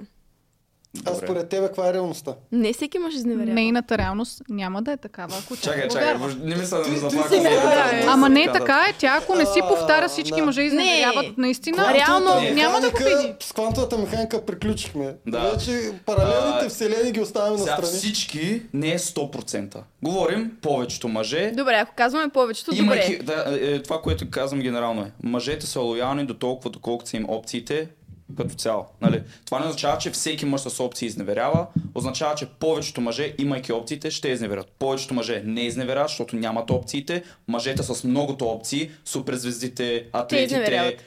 А 1.05 1.13
според 1.15 1.49
тебе 1.49 1.67
каква 1.67 1.89
е 1.89 1.93
реалността? 1.93 2.33
Не 2.51 2.73
всеки 2.73 2.99
мъж 2.99 3.15
изневерява. 3.15 3.53
Нейната 3.53 3.97
реалност 3.97 4.41
няма 4.49 4.81
да 4.81 4.91
е 4.91 4.97
такава, 4.97 5.33
ако 5.37 5.55
Чакай, 5.57 5.87
го 5.87 5.93
чакай, 5.93 6.13
въж- 6.15 6.39
не 6.39 6.55
мисля 6.55 6.77
да 6.79 6.83
заплака. 6.99 7.29
си 7.29 7.41
Да, 7.41 8.03
Ама 8.07 8.29
не 8.29 8.41
е 8.41 8.51
така 8.53 8.85
е. 8.89 8.93
Тя 8.93 9.17
ако 9.17 9.35
не 9.35 9.45
си 9.45 9.59
повтаря 9.61 10.07
всички 10.07 10.35
да. 10.35 10.45
мъже 10.45 10.61
изневеряват, 10.61 11.37
наистина, 11.37 11.93
реално 11.93 12.29
няма 12.43 12.81
да 12.81 12.91
го 12.91 12.97
види. 12.97 13.33
С 13.39 13.53
квантовата 13.53 13.97
механика 13.97 14.45
приключихме. 14.45 15.15
Да. 15.27 15.39
Вече 15.41 15.91
паралелните 16.05 16.69
вселени 16.69 17.11
ги 17.11 17.21
оставяме 17.21 17.57
Сега 17.57 17.71
настрани. 17.71 17.97
всички 17.97 18.61
не 18.73 18.87
е 18.87 18.99
100%. 18.99 19.77
Говорим 20.03 20.51
повечето 20.61 21.07
мъже. 21.07 21.51
Добре, 21.51 21.73
ако 21.75 21.93
казваме 21.95 22.29
повечето, 22.29 22.75
добре. 22.75 23.19
да, 23.23 23.45
е, 23.51 23.81
това, 23.81 24.01
което 24.01 24.29
казвам 24.29 24.59
генерално 24.61 25.01
е, 25.01 25.11
мъжете 25.23 25.65
са 25.65 25.79
лоялни 25.79 26.25
до 26.25 26.33
толкова, 26.33 26.69
доколкото 26.69 27.09
са 27.09 27.17
им 27.17 27.25
опциите 27.27 27.87
като 28.37 28.55
цяло. 28.55 28.85
Нали? 29.01 29.23
Това 29.45 29.59
не 29.59 29.65
означава, 29.65 29.97
че 29.97 30.11
всеки 30.11 30.45
мъж 30.45 30.61
с 30.61 30.79
опции 30.83 31.05
изневерява, 31.05 31.67
означава, 31.95 32.35
че 32.35 32.45
повечето 32.45 33.01
мъже, 33.01 33.33
имайки 33.37 33.71
опциите, 33.71 34.11
ще 34.11 34.27
изневерят. 34.27 34.67
Повечето 34.79 35.13
мъже 35.13 35.41
не 35.45 35.61
изневеряват, 35.61 36.09
защото 36.09 36.35
нямат 36.35 36.69
опциите. 36.71 37.23
Мъжете 37.47 37.83
с 37.83 38.03
многото 38.03 38.45
опции, 38.45 38.91
суперзвездите, 39.05 40.05
атлетите, 40.13 40.97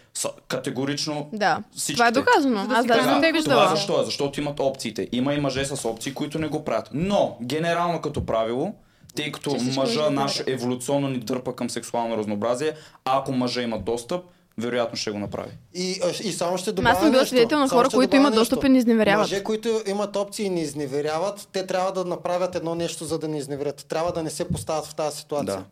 категорично 0.48 1.28
Да, 1.32 1.62
всичките. 1.76 1.94
това 1.94 2.08
е 2.08 2.10
доказано. 2.10 2.66
Аз 2.70 2.86
даже 2.86 3.02
съм 3.02 3.20
те 3.20 3.30
го 3.30 3.36
виждала. 3.36 3.62
Това 3.64 3.76
защо 3.76 4.00
е? 4.00 4.04
Защото 4.04 4.40
имат 4.40 4.60
опциите. 4.60 5.08
Има 5.12 5.34
и 5.34 5.40
мъже 5.40 5.64
с 5.64 5.88
опции, 5.88 6.14
които 6.14 6.38
не 6.38 6.48
го 6.48 6.64
правят. 6.64 6.90
Но, 6.94 7.36
генерално 7.42 8.00
като 8.00 8.26
правило, 8.26 8.74
тъй 9.14 9.32
като 9.32 9.50
мъжа 9.50 9.80
мъже 9.80 10.10
наш 10.10 10.42
еволюционно 10.46 11.08
ни 11.08 11.18
дърпа 11.18 11.56
към 11.56 11.70
сексуално 11.70 12.16
разнообразие, 12.16 12.72
ако 13.04 13.32
мъжа 13.32 13.62
има 13.62 13.78
достъп, 13.78 14.24
вероятно 14.60 14.96
ще 14.96 15.10
го 15.10 15.18
направи. 15.18 15.50
И, 15.74 16.00
и 16.24 16.32
само 16.32 16.58
ще 16.58 16.72
добавя 16.72 16.92
аз 16.92 16.98
съм 16.98 17.10
била 17.10 17.20
нещо. 17.22 17.28
свидетел 17.28 17.58
на 17.58 17.68
хора, 17.68 17.88
които 17.88 18.16
имат 18.16 18.34
достъп 18.34 18.64
и 18.64 18.68
не 18.68 18.78
изневеряват. 18.78 19.20
Мъже, 19.20 19.42
които 19.42 19.82
имат 19.86 20.16
опции 20.16 20.46
и 20.46 20.50
не 20.50 20.60
изневеряват, 20.60 21.48
те 21.52 21.66
трябва 21.66 21.92
да 21.92 22.04
направят 22.04 22.54
едно 22.54 22.74
нещо, 22.74 23.04
за 23.04 23.18
да 23.18 23.28
не 23.28 23.38
изневерят. 23.38 23.86
Трябва 23.88 24.12
да 24.12 24.22
не 24.22 24.30
се 24.30 24.48
поставят 24.48 24.86
в 24.86 24.94
тази 24.94 25.16
ситуация. 25.16 25.56
Да. 25.56 25.64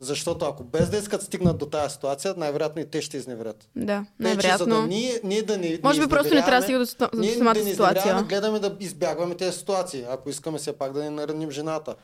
Защото 0.00 0.44
ако 0.44 0.64
без 0.64 0.90
да 0.90 0.96
искат 0.96 1.22
стигнат 1.22 1.58
до 1.58 1.66
тази 1.66 1.94
ситуация, 1.94 2.34
най-вероятно 2.36 2.82
и 2.82 2.84
те 2.84 3.02
ще 3.02 3.16
изневерят. 3.16 3.68
Да, 3.76 4.04
най-вероятно. 4.20 4.66
да 4.66 4.86
ние, 4.86 5.20
ние 5.24 5.42
да 5.42 5.58
не, 5.58 5.78
Може 5.82 6.00
би 6.00 6.06
просто 6.06 6.34
не 6.34 6.44
трябва 6.44 6.56
да 6.56 6.62
стига 6.62 6.78
до, 6.78 6.84
изневеряваме- 6.84 7.10
до 7.14 7.20
ние 7.20 7.34
самата 7.34 7.54
да 7.54 7.64
ситуация. 7.64 8.22
гледаме 8.22 8.58
да 8.58 8.76
избягваме 8.80 9.34
тези 9.34 9.58
ситуации, 9.58 10.04
ако 10.10 10.30
искаме 10.30 10.58
все 10.58 10.72
пак 10.72 10.92
да 10.92 11.04
не 11.04 11.10
нараним 11.10 11.50
жената. 11.50 11.94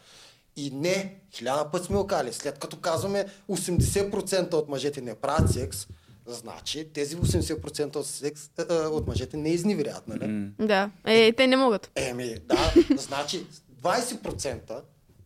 И 0.57 0.71
не, 0.71 1.15
хиляда 1.35 1.65
път 1.73 1.85
сме 1.85 1.99
окали. 1.99 2.33
След 2.33 2.59
като 2.59 2.77
казваме 2.77 3.25
80% 3.51 4.55
от 4.55 4.69
мъжете 4.69 5.01
не 5.01 5.15
правят 5.15 5.51
секс, 5.53 5.87
значи 6.27 6.85
тези 6.85 7.17
80% 7.17 7.97
от, 7.97 8.07
секс, 8.07 8.41
а, 8.61 8.75
от 8.75 9.07
мъжете 9.07 9.37
не 9.37 9.49
изневеряват, 9.49 10.09
нали? 10.09 10.27
М. 10.27 10.49
Да. 10.59 10.91
Е, 11.05 11.33
те 11.33 11.47
не 11.47 11.57
могат. 11.57 11.91
Еми, 11.97 12.35
да, 12.39 12.73
значи 12.91 13.47
20% 13.83 14.81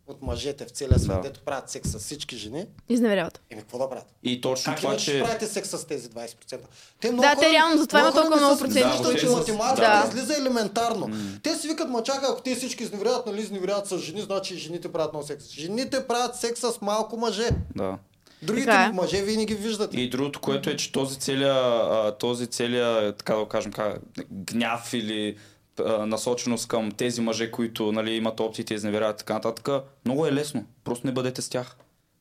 от 0.09 0.23
мъжете 0.23 0.65
в 0.65 0.71
целия 0.71 0.99
свет, 0.99 1.17
Да. 1.17 1.23
дето 1.23 1.41
правят 1.41 1.71
секс 1.71 1.91
с 1.91 1.99
всички 1.99 2.37
жени, 2.37 2.67
Изневеряват. 2.89 3.41
еми 3.51 3.61
какво 3.61 3.79
да 3.79 3.89
правят? 3.89 4.15
И 4.23 4.41
точно 4.41 4.73
Как 4.73 4.81
това, 4.81 4.97
че... 4.97 5.21
правите 5.21 5.47
секс 5.47 5.69
с 5.71 5.85
тези 5.85 6.09
20%? 6.09 6.59
Те 7.01 7.09
много 7.09 7.23
Да, 7.23 7.29
хора- 7.29 7.41
те 7.41 7.53
реално 7.53 7.79
затова 7.79 8.01
има 8.01 8.13
толкова 8.13 8.37
много 8.37 8.59
проценти, 8.59 8.73
смисъл, 8.83 8.97
защото 9.03 9.17
че 9.17 9.27
с- 9.27 9.33
математиката 9.33 9.83
да. 10.03 10.09
излиза 10.11 10.37
елементарно. 10.37 11.11
Те 11.43 11.55
си 11.55 11.69
викат, 11.69 11.89
ма 11.89 12.03
чакай, 12.03 12.29
ако 12.29 12.43
те 12.43 12.55
всички 12.55 12.83
изневеряват, 12.83 13.27
нали 13.27 13.41
изневеряват 13.41 13.89
с 13.89 13.99
жени, 13.99 14.21
значи 14.21 14.55
и 14.55 14.59
жените 14.59 14.93
правят 14.93 15.13
много 15.13 15.27
секс. 15.27 15.45
Жените 15.47 16.07
правят 16.07 16.37
секс 16.37 16.61
с 16.61 16.79
малко 16.81 17.17
мъже. 17.17 17.49
Да. 17.77 17.99
Другите 18.43 18.67
Така 18.67 18.83
е. 18.85 18.93
мъже 18.93 19.23
вие 19.23 19.37
не 19.37 19.47
ги 19.47 19.55
виждате. 19.55 20.01
И 20.01 20.11
другото, 20.11 20.41
което 20.41 20.71
е, 20.71 20.77
че 20.77 20.93
този 20.93 21.19
целия, 21.19 21.55
а, 21.55 22.13
този 22.19 22.47
целия, 22.47 23.13
така 23.13 23.35
да 23.35 23.49
кажем, 23.49 23.73
гняв 24.31 24.93
или 24.93 25.37
насоченост 26.07 26.69
към 26.69 26.91
тези 26.91 27.21
мъже, 27.21 27.51
които 27.51 27.93
нали, 27.93 28.13
имат 28.13 28.41
опциите 28.41 28.75
и 28.75 28.77
изневеряват 28.77 29.17
и 29.17 29.19
така 29.19 29.35
нататък, 29.35 29.69
много 30.05 30.27
е 30.27 30.33
лесно. 30.33 30.65
Просто 30.85 31.07
не 31.07 31.13
бъдете 31.13 31.43
с 31.43 31.49
тях. 31.49 31.77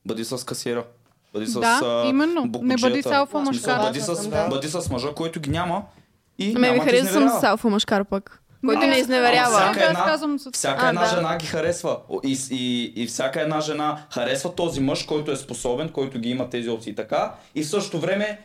Бъди 0.06 0.24
с 0.24 0.46
касиера. 0.46 0.84
Бъди 1.32 1.46
с 1.46 1.60
Да, 1.60 1.80
а, 1.84 2.08
именно. 2.08 2.50
Не 2.62 2.76
бъди 2.76 3.02
с 3.02 3.06
алфа 3.06 3.38
мъжкар. 3.38 3.80
Бъди 3.80 4.00
с, 4.00 4.28
Да. 4.28 4.48
бъди 4.48 4.68
с 4.68 4.90
мъжа, 4.90 5.14
който 5.14 5.40
ги 5.40 5.50
няма 5.50 5.82
и 6.38 6.54
Ме 6.54 6.70
ми 6.72 6.80
харесва 6.80 7.12
съм 7.12 7.28
с 7.40 7.42
алфа 7.42 7.68
мъжкар 7.68 8.04
пък. 8.04 8.42
Който 8.66 8.80
Не, 8.80 8.86
не 8.86 8.96
изневерява. 8.96 9.50
всяка 9.50 9.84
една, 9.84 10.18
всяка 10.52 10.86
А, 10.86 10.88
една 10.88 11.00
да. 11.00 11.06
жена 11.06 11.36
ги 11.36 11.46
харесва. 11.46 11.98
И, 12.24 12.38
и, 12.50 12.92
и 12.96 13.06
всяка 13.06 13.40
една 13.40 13.60
жена 13.60 14.06
харесва 14.14 14.54
този 14.54 14.80
мъж, 14.80 15.02
който 15.02 15.30
е 15.30 15.36
способен, 15.36 15.88
който 15.88 16.18
ги 16.18 16.30
има 16.30 16.50
тези 16.50 16.70
опции 16.70 16.94
така. 16.94 17.34
И 17.54 17.62
в 17.62 17.68
същото 17.68 18.00
време 18.00 18.40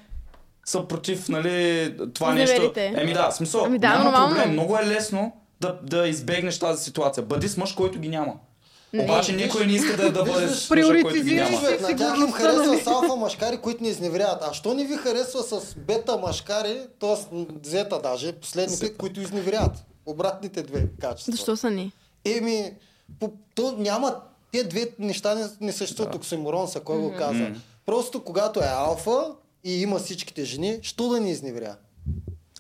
са 0.66 0.88
против 0.88 1.30
нали, 1.30 1.94
това 2.14 2.34
нещо. 2.34 2.74
Еми 2.76 3.14
да, 3.14 3.32
смисъл, 3.32 3.64
Ами 3.66 3.80
да, 3.80 3.90
няма 3.90 4.04
нормално. 4.04 4.36
проблем. 4.36 4.52
Много 4.52 4.78
е 4.78 4.86
лесно 4.86 5.34
да, 5.62 5.80
да 5.84 6.08
избегнеш 6.08 6.60
тази 6.60 6.84
ситуация. 6.84 7.24
Бъди 7.24 7.48
с 7.48 7.58
мъж, 7.58 7.74
който 7.74 8.00
ги 8.00 8.10
няма. 8.10 8.34
Обаче 9.00 9.34
никой 9.34 9.66
не 9.66 9.74
иска 9.74 9.98
да, 9.98 10.12
да 10.12 10.24
бъде 10.24 10.48
с 10.48 10.70
мъжа, 10.70 11.02
който 11.02 11.24
ги 11.24 11.36
няма. 11.36 11.50
си. 11.50 11.56
Човек, 11.56 11.82
на 11.82 11.96
тях 11.96 12.18
им 12.18 12.32
харесва 12.32 12.66
нали? 12.66 12.82
с 12.82 12.88
алфа 12.88 13.16
машкари, 13.16 13.58
които 13.58 13.84
не 13.84 13.90
изневеряват. 13.90 14.44
А 14.50 14.54
що 14.54 14.74
не 14.74 14.86
ви 14.86 14.96
харесва 14.98 15.44
с 15.44 15.76
бета 15.76 16.18
машкари, 16.18 16.78
т.е. 17.00 17.46
зета 17.64 18.00
даже, 18.04 18.34
последните, 18.34 18.94
които 18.94 19.22
изневеряват? 19.22 19.86
Обратните 20.06 20.64
две 20.64 20.88
качества. 21.00 21.32
Защо 21.32 21.58
са 21.58 21.70
ни? 21.70 21.92
Еми, 22.26 22.74
по, 23.20 23.32
то 23.56 23.76
няма, 23.78 24.22
те 24.52 24.64
две 24.64 24.92
неща 25.00 25.36
не, 25.36 25.48
не 25.62 25.72
съществуват, 25.72 26.16
оксиморон 26.16 26.68
са, 26.68 26.80
кой 26.80 27.00
го 27.00 27.16
каза. 27.18 27.52
Просто 27.86 28.24
когато 28.24 28.60
е 28.60 28.68
алфа 28.68 29.36
и 29.64 29.82
има 29.82 30.00
всичките 30.00 30.46
жени, 30.46 30.80
що 30.82 31.10
да 31.10 31.20
ни 31.20 31.32
изневря? 31.32 31.76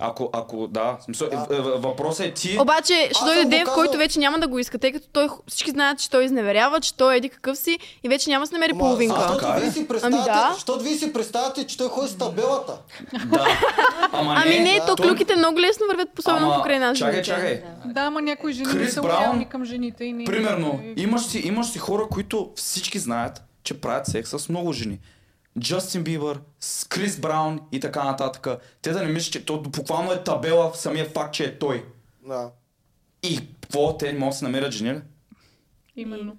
Ако, 0.01 0.29
ако, 0.33 0.67
да, 0.67 0.97
смисъл, 1.01 1.29
Да. 1.29 1.47
е, 1.51 1.59
въпросът 1.59 2.25
е 2.25 2.31
ти... 2.31 2.57
Обаче 2.59 3.09
ще 3.11 3.25
дойде 3.25 3.45
ден, 3.45 3.65
в 3.65 3.73
който 3.73 3.97
вече 3.97 4.19
няма 4.19 4.39
да 4.39 4.47
го 4.47 4.59
иска, 4.59 4.77
тъй 4.77 4.91
като 4.91 5.07
той, 5.07 5.27
всички 5.47 5.71
знаят, 5.71 5.99
че 5.99 6.09
той 6.09 6.23
изневерява, 6.25 6.79
че 6.79 6.93
той 6.93 7.13
е 7.13 7.17
еди 7.17 7.29
какъв 7.29 7.57
си 7.57 7.77
и 8.03 8.09
вече 8.09 8.29
няма 8.29 8.43
да 8.43 8.47
се 8.47 8.53
намери 8.53 8.73
половинка. 8.73 9.15
Защото 9.15 9.37
Така 9.37 9.57
е. 9.57 9.61
вие 9.61 9.71
си 9.71 9.87
представяте, 9.87 10.17
Ами 10.29 10.39
да. 10.39 10.49
защото 10.53 10.79
вие 10.79 10.93
си 10.93 11.13
представяте, 11.13 11.67
че 11.67 11.77
той 11.77 11.87
ходи 11.87 12.09
с 12.09 12.17
табелата. 12.17 12.77
Да. 13.25 13.47
Ама 14.11 14.35
Ами 14.37 14.59
не, 14.59 14.79
то 14.79 14.95
той- 14.95 15.07
клюките 15.07 15.35
много 15.35 15.59
лесно 15.59 15.85
вървят, 15.87 16.19
особено 16.19 16.45
Ама, 16.45 16.55
покрай 16.55 16.79
нас. 16.79 16.97
Чакай, 16.97 17.21
чакай. 17.21 17.61
Да, 17.85 18.01
ама 18.01 18.21
някои 18.21 18.53
жени 18.53 18.67
не 18.67 18.73
Крис 18.73 18.93
са 18.93 19.01
Браун, 19.01 19.45
към 19.45 19.65
жените 19.65 20.05
и 20.05 20.13
не 20.13 20.25
Примерно, 20.25 20.79
имаш 20.97 21.21
си, 21.21 21.39
имаш 21.39 21.67
си 21.67 21.79
хора, 21.79 22.07
които 22.11 22.49
всички 22.55 22.99
знаят, 22.99 23.41
че 23.63 23.73
правят 23.73 24.05
секс 24.05 24.29
с 24.31 24.49
много 24.49 24.73
жени. 24.73 24.99
Джастин 25.59 26.03
Бибър, 26.03 26.39
с 26.59 26.87
Крис 26.87 27.19
Браун 27.19 27.59
и 27.71 27.79
така 27.79 28.03
нататък. 28.03 28.47
Те 28.81 28.91
да 28.91 29.03
не 29.03 29.07
мислят, 29.07 29.33
че 29.33 29.45
то 29.45 29.61
буквално 29.61 30.11
е 30.11 30.23
табела 30.23 30.71
в 30.71 30.77
самия 30.77 31.05
факт, 31.05 31.33
че 31.33 31.43
е 31.43 31.59
той. 31.59 31.85
Да. 32.27 32.49
И 33.23 33.39
какво? 33.61 33.97
Те 33.97 34.13
не 34.13 34.19
могат 34.19 34.33
да 34.33 34.37
се 34.37 34.45
намерят 34.45 34.71
жени 34.71 34.93
ли? 34.93 35.01
Именно. 35.95 36.33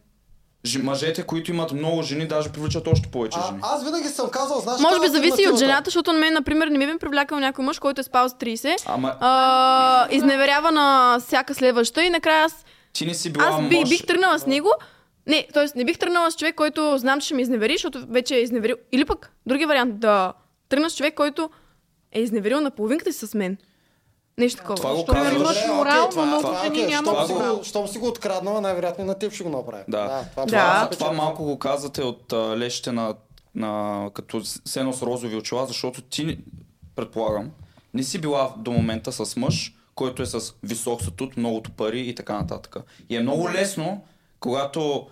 Ж, 0.64 0.76
мъжете, 0.76 1.22
които 1.22 1.50
имат 1.50 1.72
много 1.72 2.02
жени, 2.02 2.28
даже 2.28 2.48
привличат 2.48 2.86
още 2.86 3.08
повече 3.08 3.38
А, 3.42 3.46
жени. 3.46 3.58
аз 3.62 3.84
винаги 3.84 4.08
съм 4.08 4.30
казал, 4.30 4.60
знаеш, 4.60 4.80
Може 4.80 5.00
би 5.00 5.08
зависи 5.08 5.48
от 5.48 5.58
жената, 5.58 5.82
защото 5.84 6.12
на 6.12 6.18
мен, 6.18 6.32
например, 6.34 6.66
не 6.66 6.78
ми 6.78 6.86
би 6.86 6.98
привлякал 6.98 7.40
някой 7.40 7.64
мъж, 7.64 7.78
който 7.78 8.00
е 8.00 8.04
спал 8.04 8.28
с 8.28 8.32
30, 8.32 8.82
Ама 8.86 9.16
а, 9.20 10.08
изневерява 10.10 10.72
на 10.72 11.18
всяка 11.20 11.54
следваща 11.54 12.04
и 12.04 12.10
накрая 12.10 12.44
аз, 12.44 12.64
ти 12.92 13.06
не 13.06 13.14
си 13.14 13.32
била 13.32 13.44
аз 13.46 13.68
би, 13.68 13.80
мъж. 13.80 13.88
бих 13.88 14.06
тръгнала 14.06 14.38
с 14.38 14.46
него. 14.46 14.68
Не, 15.26 15.46
т.е. 15.54 15.78
не 15.78 15.84
бих 15.84 15.98
тръгнала 15.98 16.30
с 16.30 16.36
човек, 16.36 16.54
който 16.54 16.98
знам, 16.98 17.20
че 17.20 17.24
ще 17.24 17.34
ме 17.34 17.42
изневери, 17.42 17.72
защото 17.72 18.06
вече 18.08 18.34
е 18.34 18.40
изневерил. 18.40 18.76
Или 18.92 19.04
пък, 19.04 19.32
другия 19.46 19.68
вариант, 19.68 20.00
да 20.00 20.32
тръгна 20.68 20.90
с 20.90 20.96
човек, 20.96 21.14
който 21.14 21.50
е 22.12 22.20
изневерил 22.20 22.60
на 22.60 22.70
половинката 22.70 23.12
си 23.12 23.26
с 23.26 23.34
мен. 23.34 23.56
Нещо 24.38 24.58
такова. 24.58 24.76
Това 24.76 24.90
го 24.90 24.96
Защото 24.96 25.12
казваш. 25.12 25.40
имаш 25.40 25.66
морал, 25.68 26.08
но 26.16 26.26
много 26.26 26.48
жени 26.64 26.92
си 26.92 27.32
морал. 27.32 27.62
Щом 27.62 27.88
си 27.88 27.98
го 27.98 28.06
откраднала, 28.08 28.60
най-вероятно 28.60 29.04
на 29.04 29.18
теб 29.18 29.32
ще 29.32 29.44
го 29.44 29.50
направи. 29.50 29.84
Да. 29.88 30.24
това, 30.30 30.44
Да. 30.46 30.48
Това, 30.48 30.88
това 30.90 31.12
малко 31.12 31.44
го 31.44 31.58
казвате 31.58 32.02
от 32.02 32.32
а, 32.32 32.58
лещите 32.58 32.92
на, 32.92 33.14
на 33.54 34.10
като 34.14 34.40
сено 34.44 34.92
с 34.92 35.02
розови 35.02 35.36
очила, 35.36 35.66
защото 35.66 36.02
ти, 36.02 36.38
предполагам, 36.96 37.50
не 37.94 38.02
си 38.02 38.20
била 38.20 38.54
до 38.58 38.72
момента 38.72 39.12
с 39.12 39.36
мъж, 39.36 39.74
който 39.94 40.22
е 40.22 40.26
с 40.26 40.54
висок 40.62 41.02
статут, 41.02 41.36
многото 41.36 41.70
пари 41.70 42.00
и 42.00 42.14
така 42.14 42.32
нататък. 42.32 42.76
И 43.08 43.16
е 43.16 43.20
много 43.20 43.50
лесно, 43.50 44.04
когато 44.42 45.06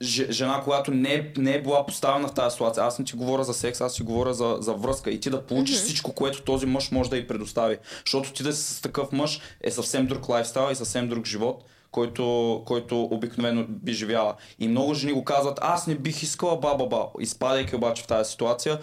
же- 0.00 0.32
жена, 0.32 0.60
която 0.64 0.90
не 0.90 1.14
е, 1.14 1.32
не 1.36 1.54
е 1.54 1.62
била 1.62 1.86
поставена 1.86 2.28
в 2.28 2.34
тази 2.34 2.52
ситуация. 2.52 2.84
Аз 2.84 2.98
не 2.98 3.04
ти 3.04 3.16
говоря 3.16 3.44
за 3.44 3.54
секс, 3.54 3.80
аз 3.80 3.94
ти 3.94 4.02
говоря 4.02 4.34
за, 4.34 4.56
за 4.60 4.74
връзка 4.74 5.10
и 5.10 5.20
ти 5.20 5.30
да 5.30 5.46
получиш 5.46 5.76
mm-hmm. 5.76 5.84
всичко, 5.84 6.12
което 6.12 6.42
този 6.42 6.66
мъж 6.66 6.90
може 6.90 7.10
да 7.10 7.16
й 7.16 7.26
предостави. 7.26 7.78
Защото 8.06 8.32
ти 8.32 8.42
да 8.42 8.52
си 8.52 8.74
с 8.74 8.80
такъв 8.80 9.12
мъж 9.12 9.40
е 9.60 9.70
съвсем 9.70 10.06
друг 10.06 10.28
лайфстайл 10.28 10.72
и 10.72 10.74
съвсем 10.74 11.08
друг 11.08 11.26
живот, 11.26 11.64
който, 11.90 12.62
който 12.66 13.02
обикновено 13.02 13.64
би 13.68 13.92
живяла. 13.92 14.34
И 14.58 14.68
много 14.68 14.94
жени 14.94 15.12
го 15.12 15.24
казват, 15.24 15.58
аз 15.62 15.86
не 15.86 15.94
бих 15.94 16.22
искала 16.22 16.56
ба-ба-ба. 16.56 17.06
Изпадайки 17.20 17.76
обаче 17.76 18.02
в 18.02 18.06
тази 18.06 18.30
ситуация, 18.30 18.78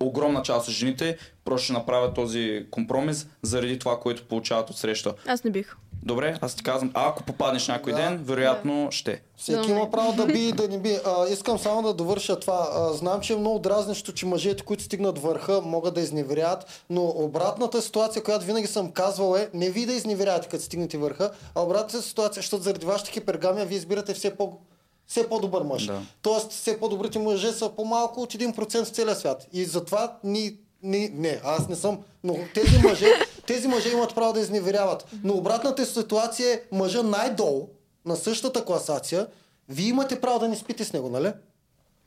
огромна 0.00 0.42
част 0.42 0.68
от 0.68 0.74
жените 0.74 1.18
просто 1.44 1.64
ще 1.64 1.72
направят 1.72 2.14
този 2.14 2.66
компромис 2.70 3.26
заради 3.42 3.78
това, 3.78 4.00
което 4.00 4.28
получават 4.28 4.70
от 4.70 4.76
среща. 4.76 5.14
Аз 5.26 5.44
не 5.44 5.50
бих. 5.50 5.76
Добре, 6.02 6.38
аз 6.40 6.54
ти 6.54 6.62
казвам, 6.62 6.90
а 6.94 7.08
ако 7.08 7.22
попаднеш 7.22 7.68
някой 7.68 7.92
Да. 7.92 7.98
ден, 7.98 8.20
вероятно 8.24 8.88
ще. 8.90 9.22
Всеки 9.36 9.66
Да, 9.66 9.72
има 9.72 9.90
право 9.90 10.12
да 10.12 10.26
би 10.26 10.48
и 10.48 10.52
да 10.52 10.68
не 10.68 10.78
би. 10.78 10.98
А, 11.06 11.26
искам 11.28 11.58
само 11.58 11.82
да 11.82 11.94
довърша 11.94 12.40
това. 12.40 12.68
А, 12.72 12.92
знам, 12.92 13.20
че 13.20 13.32
е 13.32 13.36
много 13.36 13.58
дразнещо, 13.58 14.12
че 14.12 14.26
мъжете, 14.26 14.62
които 14.64 14.82
стигнат 14.82 15.18
върха, 15.18 15.60
могат 15.64 15.94
да 15.94 16.00
изневерят, 16.00 16.84
но 16.90 17.04
обратната 17.04 17.82
ситуация, 17.82 18.22
която 18.22 18.44
винаги 18.46 18.66
съм 18.66 18.92
казвал 18.92 19.36
е 19.36 19.50
не 19.54 19.70
ви 19.70 19.86
да 19.86 19.92
изневерявате, 19.92 20.48
като 20.48 20.64
стигнете 20.64 20.98
върха, 20.98 21.30
а 21.54 21.62
обратната 21.62 22.02
ситуация, 22.02 22.40
защото 22.40 22.62
заради 22.62 22.86
вашата 22.86 23.10
хипергамия 23.10 23.66
вие 23.66 23.78
избирате 23.78 24.14
все 24.14 24.36
по 24.36 24.52
все 25.06 25.28
по-добър 25.28 25.62
мъж. 25.62 25.86
Да. 25.86 26.00
Тоест, 26.22 26.50
все 26.50 26.80
по-добрите 26.80 27.18
мъже 27.18 27.52
са 27.52 27.68
по-малко 27.68 28.20
от 28.22 28.34
1% 28.34 28.84
в 28.84 28.88
целия 28.88 29.16
свят. 29.16 29.46
И 29.52 29.64
затова 29.64 30.16
ни, 30.24 30.52
ни, 30.82 31.10
не, 31.14 31.40
аз 31.44 31.68
не 31.68 31.76
съм, 31.76 31.98
но 32.24 32.36
тези 32.54 32.78
мъже, 32.78 33.06
тези 33.46 33.68
мъже 33.68 33.90
имат 33.90 34.14
право 34.14 34.32
да 34.32 34.40
изневеряват. 34.40 35.06
Но 35.24 35.34
обратната 35.34 35.86
ситуация 35.86 36.54
е 36.54 36.60
мъжа 36.72 37.02
най-долу, 37.02 37.68
на 38.06 38.16
същата 38.16 38.64
класация, 38.64 39.26
вие 39.68 39.88
имате 39.88 40.20
право 40.20 40.38
да 40.38 40.48
не 40.48 40.56
спите 40.56 40.84
с 40.84 40.92
него, 40.92 41.08
нали? 41.08 41.32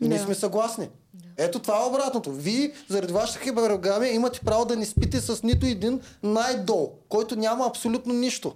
И 0.02 0.08
ние 0.08 0.18
Да. 0.18 0.24
сме 0.24 0.36
съгласни. 0.36 0.90
Ето 1.38 1.60
това 1.60 1.84
е 1.84 1.88
обратното. 1.88 2.32
Вие, 2.32 2.72
заради 2.90 3.14
вашата 3.14 3.40
хибергамия, 3.40 4.14
имате 4.14 4.40
право 4.40 4.66
да 4.66 4.76
не 4.76 4.86
спите 4.86 5.22
с 5.22 5.44
нито 5.44 5.66
един 5.66 6.02
най-долу, 6.24 6.92
който 7.10 7.36
няма 7.36 7.66
абсолютно 7.66 8.14
нищо. 8.14 8.56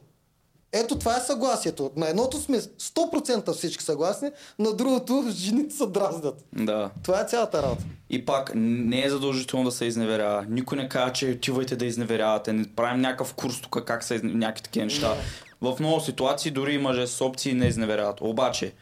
Ето 0.78 1.00
това 1.00 1.18
е 1.18 1.20
съгласието. 1.20 1.92
На 1.96 2.10
едното 2.10 2.38
сме 2.38 2.58
100% 2.58 3.52
всички 3.54 3.84
съгласни, 3.84 4.30
на 4.60 4.74
другото 4.74 5.26
жените 5.30 5.76
се 5.76 5.86
дразнят. 5.86 6.46
Да. 6.54 6.90
Това 7.04 7.22
е 7.22 7.26
цялата 7.26 7.64
работа. 7.64 7.84
И 8.10 8.26
пак 8.26 8.52
не 8.56 9.04
е 9.06 9.10
задължително 9.10 9.66
да 9.66 9.72
се 9.72 9.86
изневерява. 9.86 10.46
Никой 10.50 10.78
не 10.78 10.90
казва, 10.90 11.14
че 11.14 11.32
отивайте 11.32 11.76
да 11.76 11.86
изневерявате. 11.86 12.54
Не 12.54 12.76
правим 12.76 13.02
някакъв 13.02 13.34
курс 13.34 13.62
тук 13.62 13.84
как 13.86 14.04
са 14.04 14.16
изне- 14.16 14.34
някакви 14.34 14.64
такива 14.64 14.86
неща. 14.86 15.16
В 15.62 15.78
много 15.80 16.00
ситуации 16.00 16.52
дори 16.52 16.74
и 16.74 16.78
мъже 16.78 17.08
с 17.08 17.22
опции 17.22 17.54
не 17.54 17.66
изневеряват. 17.66 18.22
Обаче, 18.22 18.74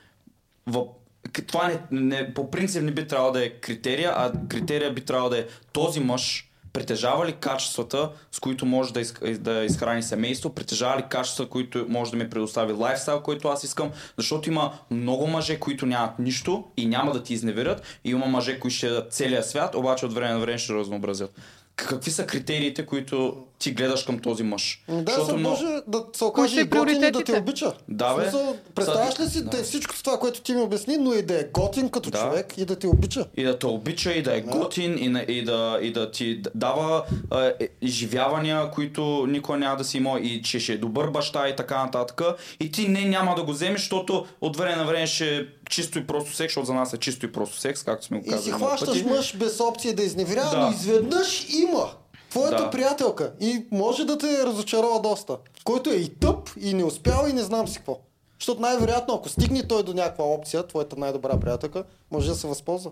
в... 0.67 0.85
това 1.47 1.67
не, 1.67 1.79
не, 1.91 2.33
по 2.33 2.51
принцип 2.51 2.83
не 2.83 2.91
би 2.91 3.07
трябвало 3.07 3.31
да 3.31 3.45
е 3.45 3.49
критерия, 3.49 4.13
а 4.15 4.31
критерия 4.49 4.93
би 4.93 5.01
трябвало 5.01 5.29
да 5.29 5.39
е 5.39 5.45
този 5.73 5.99
мъж 5.99 6.49
притежава 6.73 7.25
ли 7.25 7.33
качествата, 7.33 8.09
с 8.31 8.39
които 8.39 8.65
може 8.65 8.93
да, 8.93 9.01
из, 9.01 9.13
да 9.39 9.63
изхрани 9.63 10.03
семейство, 10.03 10.49
притежава 10.49 10.97
ли 10.97 11.03
качества, 11.09 11.49
които 11.49 11.85
може 11.89 12.11
да 12.11 12.17
ми 12.17 12.29
предостави 12.29 12.73
лайфстайл, 12.73 13.21
който 13.21 13.47
аз 13.47 13.63
искам, 13.63 13.91
защото 14.17 14.49
има 14.49 14.73
много 14.91 15.27
мъже, 15.27 15.59
които 15.59 15.85
нямат 15.85 16.19
нищо 16.19 16.63
и 16.77 16.85
няма 16.85 17.11
да 17.11 17.23
ти 17.23 17.33
изневерят, 17.33 17.99
и 18.03 18.09
има 18.09 18.25
мъже, 18.25 18.59
които 18.59 18.75
ще 18.75 18.87
дадат 18.87 19.13
целия 19.13 19.43
свят, 19.43 19.75
обаче 19.75 20.05
от 20.05 20.13
време 20.13 20.33
на 20.33 20.39
време 20.39 20.57
ще 20.57 20.73
разнообразят. 20.73 21.31
Какви 21.75 22.11
са 22.11 22.25
критериите, 22.25 22.85
които 22.85 23.37
ти 23.59 23.71
гледаш 23.71 24.03
към 24.03 24.19
този 24.19 24.43
мъж? 24.43 24.83
Да, 24.89 25.03
Защото 25.07 25.25
се 25.27 25.33
може 25.35 25.65
да 25.87 26.03
се 26.13 26.23
окаже 26.23 26.61
и 26.61 26.63
готин 26.63 27.03
и 27.03 27.11
да 27.11 27.23
те 27.23 27.39
обича. 27.39 27.73
Да, 27.89 28.15
бе. 28.15 28.21
смисъл, 28.21 28.57
представяш 28.75 29.19
ли 29.19 29.25
си 29.25 29.43
да. 29.43 29.49
да. 29.49 29.59
е 29.59 29.63
всичко 29.63 29.95
това, 29.95 30.19
което 30.19 30.41
ти 30.41 30.53
ми 30.53 30.61
обясни, 30.61 30.97
но 30.97 31.13
и 31.13 31.21
да 31.21 31.39
е 31.39 31.43
готин 31.43 31.89
като 31.89 32.09
Да. 32.09 32.19
човек 32.19 32.57
и 32.57 32.65
да 32.65 32.75
те 32.75 32.87
обича. 32.87 33.25
И 33.37 33.43
да 33.43 33.59
те 33.59 33.67
обича, 33.67 34.11
и 34.11 34.21
да 34.21 34.37
е 34.37 34.41
готин, 34.41 34.97
и, 34.99 35.07
на- 35.07 35.21
и, 35.21 35.43
да, 35.43 35.79
и 35.81 35.91
да 35.91 36.11
ти 36.11 36.41
дава 36.55 37.03
е, 37.59 37.67
изживявания, 37.81 38.71
които 38.71 39.01
никой 39.29 39.57
няма 39.57 39.77
да 39.77 39.83
си 39.83 39.97
има, 39.97 40.19
и 40.19 40.41
че 40.41 40.59
ще 40.59 40.73
е 40.73 40.77
добър 40.77 41.09
баща 41.09 41.49
и 41.49 41.55
така 41.55 41.83
нататък. 41.85 42.21
И 42.59 42.71
ти 42.71 42.87
не 42.87 43.01
няма 43.01 43.35
да 43.35 43.43
го 43.43 43.51
вземеш, 43.51 43.79
защото 43.81 44.25
от 44.41 44.57
време 44.57 44.75
на 44.75 44.85
време 44.85 45.07
ще 45.07 45.47
чисто 45.73 45.99
и 45.99 46.07
просто 46.07 46.31
секс, 46.31 46.51
защото 46.51 46.65
за 46.65 46.73
нас 46.73 46.93
е 46.93 46.97
чисто 46.97 47.25
и 47.25 47.31
просто 47.31 47.57
секс, 47.57 47.83
както 47.83 48.05
сме 48.05 48.19
го 48.19 48.25
И 48.25 48.29
казали. 48.29 48.43
си 48.43 48.49
много 48.49 48.65
хващаш 48.65 48.89
пъти. 48.89 49.03
мъж 49.05 49.37
без 49.37 49.59
опция 49.59 49.93
да 49.93 50.03
изневерява, 50.03 50.49
Да. 50.51 50.59
но 50.59 50.71
изведнъж 50.71 51.47
има. 51.51 51.91
Твоята 52.29 52.57
Да. 52.57 52.69
приятелка 52.69 53.33
и 53.39 53.65
може 53.71 54.05
да 54.05 54.17
те 54.17 54.45
разочарова 54.45 54.99
доста. 55.01 55.37
Който 55.63 55.89
е 55.89 55.95
и 55.95 56.09
тъп, 56.09 56.49
и 56.59 56.73
не 56.73 56.83
успял, 56.83 57.27
и 57.29 57.33
не 57.33 57.41
знам 57.41 57.67
си 57.67 57.77
какво. 57.77 57.99
Защото 58.39 58.61
най-вероятно, 58.61 59.13
ако 59.13 59.29
стигне 59.29 59.67
той 59.67 59.83
до 59.83 59.93
някаква 59.93 60.25
опция, 60.25 60.67
твоята 60.67 60.95
най-добра 60.95 61.39
приятелка, 61.39 61.83
може 62.11 62.29
да 62.29 62.35
се 62.35 62.47
възползва. 62.47 62.91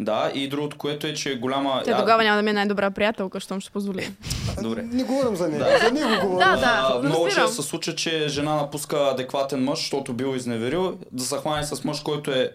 Да, 0.00 0.30
и 0.34 0.48
другото, 0.48 0.76
което 0.76 1.06
е, 1.06 1.14
че 1.14 1.32
е 1.32 1.36
голяма... 1.36 1.82
Тя 1.84 1.90
а, 1.90 1.98
тогава 1.98 2.24
няма 2.24 2.36
да 2.36 2.42
ми 2.42 2.50
е 2.50 2.54
най-добра 2.54 2.90
приятелка, 2.90 3.40
щом 3.40 3.60
ще 3.60 3.70
позволи. 3.70 4.12
Добре. 4.62 4.82
Не 4.82 5.02
говорим 5.04 5.36
за 5.36 5.48
нея. 5.48 5.64
Да. 5.64 5.78
За 5.78 5.90
нея 5.92 6.20
го 6.20 6.28
говорим. 6.28 6.50
Да, 6.50 6.56
да. 6.56 6.90
А, 6.94 7.02
много 7.02 7.28
често 7.28 7.52
се 7.52 7.62
случва, 7.62 7.94
че 7.94 8.28
жена 8.28 8.54
напуска 8.54 8.96
адекватен 8.98 9.64
мъж, 9.64 9.78
защото 9.78 10.12
бил 10.12 10.36
изневерил, 10.36 10.98
да 11.12 11.24
се 11.24 11.36
хване 11.36 11.64
с 11.64 11.84
мъж, 11.84 12.00
който 12.00 12.30
е... 12.30 12.50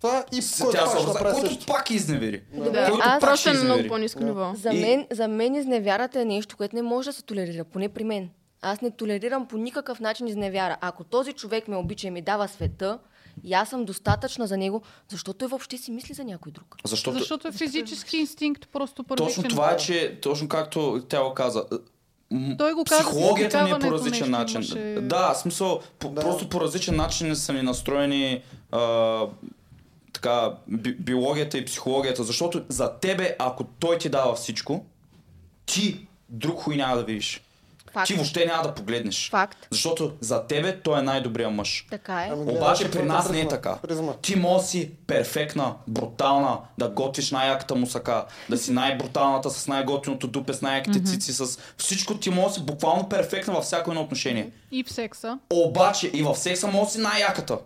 Това 0.00 0.24
и 0.32 0.42
с- 0.42 0.62
който 0.62 0.78
Тя 0.78 0.84
пак 0.86 1.06
направи 1.06 1.40
който 1.40 1.66
пак 1.66 1.90
изневери. 1.90 2.42
Да. 2.54 2.62
Който 2.84 2.98
Аз- 3.02 3.20
Просто 3.20 3.52
на 3.52 3.64
много 3.64 3.88
по-низко 3.88 4.24
ниво. 4.24 4.52
За, 4.54 4.72
мен, 4.72 5.06
за 5.12 5.28
мен 5.28 5.54
изневярата 5.54 6.20
е 6.20 6.24
нещо, 6.24 6.56
което 6.56 6.76
не 6.76 6.82
може 6.82 7.06
да 7.06 7.12
се 7.12 7.22
толерира, 7.22 7.64
поне 7.64 7.88
при 7.88 8.04
мен. 8.04 8.28
Аз 8.62 8.80
не 8.80 8.90
толерирам 8.90 9.48
по 9.48 9.56
никакъв 9.56 10.00
начин 10.00 10.26
изневяра. 10.28 10.76
Ако 10.80 11.04
този 11.04 11.32
човек 11.32 11.68
ме 11.68 11.76
обича 11.76 12.06
и 12.06 12.10
ми 12.10 12.22
дава 12.22 12.48
света, 12.48 12.98
и 13.44 13.52
аз 13.52 13.70
съм 13.70 13.84
достатъчна 13.84 14.46
за 14.46 14.56
него, 14.56 14.82
защото 15.08 15.32
той 15.34 15.48
въобще 15.48 15.78
си 15.78 15.90
мисли 15.90 16.14
за 16.14 16.24
някой 16.24 16.52
друг. 16.52 16.76
Защото, 16.84 17.18
Защото 17.18 17.48
е 17.48 17.52
физически 17.52 18.16
инстинкт, 18.16 18.68
просто 18.68 19.04
първичен. 19.04 19.26
точно 19.34 19.50
това 19.50 19.70
е, 19.70 19.76
че 19.76 20.18
точно 20.22 20.48
както 20.48 21.02
тя 21.08 21.22
го 21.22 21.34
каза, 21.34 21.64
м- 22.30 22.56
Той 22.56 22.72
го 22.72 22.84
каза, 22.84 23.00
психологията 23.00 23.62
ни 23.64 23.70
е 23.70 23.78
по 23.78 23.90
различен 23.92 24.30
начин. 24.30 24.56
имаше- 24.56 24.98
Да, 25.00 25.34
смисъл, 25.34 25.80
по, 25.98 26.08
Да. 26.08 26.20
просто 26.20 26.48
по 26.48 26.60
различен 26.60 26.96
начин 26.96 27.36
са 27.36 27.52
ни 27.52 27.62
настроени 27.62 28.42
а, 28.72 29.20
така, 30.12 30.54
би, 30.68 30.94
биологията 30.94 31.58
и 31.58 31.64
психологията, 31.64 32.24
защото 32.24 32.64
за 32.68 32.92
тебе, 32.92 33.36
ако 33.38 33.64
той 33.64 33.98
ти 33.98 34.08
дава 34.08 34.34
всичко, 34.34 34.84
ти 35.66 36.06
друг 36.28 36.58
хуй 36.58 36.76
няма 36.76 36.96
да 36.96 37.04
видиш. 37.04 37.42
Факт. 37.96 38.06
ти 38.06 38.14
въобще 38.14 38.46
няма 38.46 38.62
да 38.62 38.74
погледнеш. 38.74 39.30
Факт. 39.30 39.66
Защото 39.70 40.12
за 40.20 40.46
тебе 40.46 40.80
той 40.80 40.98
е 40.98 41.02
най-добрият 41.02 41.52
мъж. 41.52 41.86
Така 41.90 42.24
е. 42.24 42.28
Ами, 42.32 42.52
Обаче 42.52 42.84
при 42.84 42.90
другата 42.90 43.12
нас 43.12 43.30
не 43.30 43.40
е 43.40 43.48
така. 43.48 43.78
Призма. 43.82 44.12
Ти 44.12 44.36
може 44.36 44.66
си 44.66 44.90
перфектна, 45.06 45.74
брутална, 45.88 46.58
да 46.78 46.88
готвиш 46.88 47.30
най-яката 47.30 47.74
мусака, 47.74 48.24
да 48.50 48.58
си 48.58 48.72
най-бруталната 48.72 49.50
с 49.50 49.68
най-готиното 49.68 50.26
дупе, 50.26 50.52
с 50.52 50.62
най-яките 50.62 51.04
цици, 51.04 51.32
с 51.32 51.58
всичко 51.76 52.18
ти 52.18 52.30
може 52.30 52.54
си 52.54 52.62
буквално 52.62 53.08
перфектна 53.08 53.54
във 53.54 53.64
всяко 53.64 53.90
едно 53.90 54.02
отношение. 54.02 54.50
И 54.72 54.84
в 54.84 54.92
секса. 54.92 55.38
Обаче 55.50 56.10
и 56.14 56.22
в 56.22 56.34
секса 56.34 56.66
може 56.66 56.90
си 56.90 57.00
най-яката. 57.00 57.58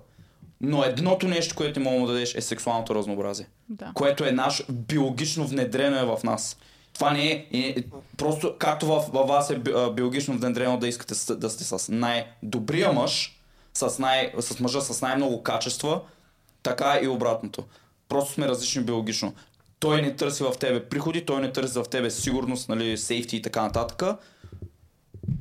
Но 0.61 0.85
едното 0.85 1.28
нещо, 1.28 1.55
което 1.55 1.74
ти 1.74 1.81
мога 1.81 2.07
да 2.07 2.12
дадеш 2.12 2.35
е 2.35 2.40
сексуалното 2.40 2.94
разнообразие. 2.94 3.47
Да. 3.69 3.93
Което 3.94 4.24
е 4.24 4.32
наш 4.32 4.62
биологично 4.70 5.47
внедрено 5.47 5.97
е 5.97 6.05
в 6.05 6.19
нас. 6.24 6.57
Това 7.01 7.12
не 7.12 7.31
е, 7.31 7.47
е 7.52 7.74
просто 8.16 8.55
както 8.59 8.86
във 8.86 9.28
вас 9.28 9.51
е 9.51 9.59
биологично 9.94 10.35
внедрено 10.39 10.78
да 10.78 10.89
искате 10.89 11.14
да 11.35 11.51
сте 11.51 11.64
с 11.64 11.93
най-добрия 11.93 12.93
мъж, 12.93 13.40
с, 13.74 13.98
най, 13.98 14.32
с 14.40 14.60
мъжа 14.60 14.81
с 14.81 15.02
най-много 15.02 15.43
качества, 15.43 16.01
така 16.62 16.98
и 17.02 17.09
обратното. 17.09 17.64
Просто 18.09 18.32
сме 18.32 18.48
различни 18.48 18.82
биологично. 18.82 19.35
Той 19.78 20.02
не 20.02 20.16
търси 20.16 20.43
в 20.43 20.52
тебе 20.60 20.89
приходи, 20.89 21.27
той 21.27 21.40
не 21.40 21.52
търси 21.52 21.78
в 21.78 21.85
тебе 21.85 22.10
сигурност, 22.10 22.68
нали, 22.68 22.98
сейфти 22.98 23.36
и 23.36 23.43
така 23.43 23.62
нататък. 23.62 24.02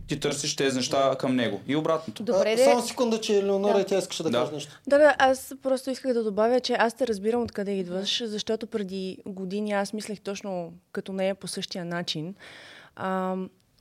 Ти 0.07 0.20
търсиш 0.20 0.56
тези 0.56 0.76
неща 0.78 1.16
към 1.20 1.36
него. 1.36 1.61
И 1.68 1.76
обратното. 1.76 2.24
Добре, 2.24 2.53
А. 2.53 2.57
Само 2.57 2.82
секунда, 2.82 3.22
че 3.22 3.38
Елеонора 3.38 3.74
Да. 3.74 3.82
и 3.82 3.86
тя 3.86 3.98
искаше 3.98 4.24
да, 4.24 4.30
Да. 4.30 4.40
каже 4.40 4.52
нещо. 4.52 4.80
Да, 4.88 4.98
да, 4.98 5.16
аз 5.20 5.53
просто 5.64 5.90
исках 5.91 6.14
да 6.14 6.24
добавя, 6.24 6.60
че 6.60 6.74
аз 6.74 6.94
те 6.94 7.07
разбирам 7.07 7.41
откъде 7.44 7.72
идваш, 7.72 8.24
защото 8.26 8.68
преди 8.68 9.18
години 9.26 9.72
аз 9.72 9.94
мислех 9.94 10.20
точно 10.22 10.74
като 10.91 11.14
нея 11.14 11.36
по 11.36 11.48
същия 11.48 11.86
начин. 11.86 12.36
А, 12.95 13.36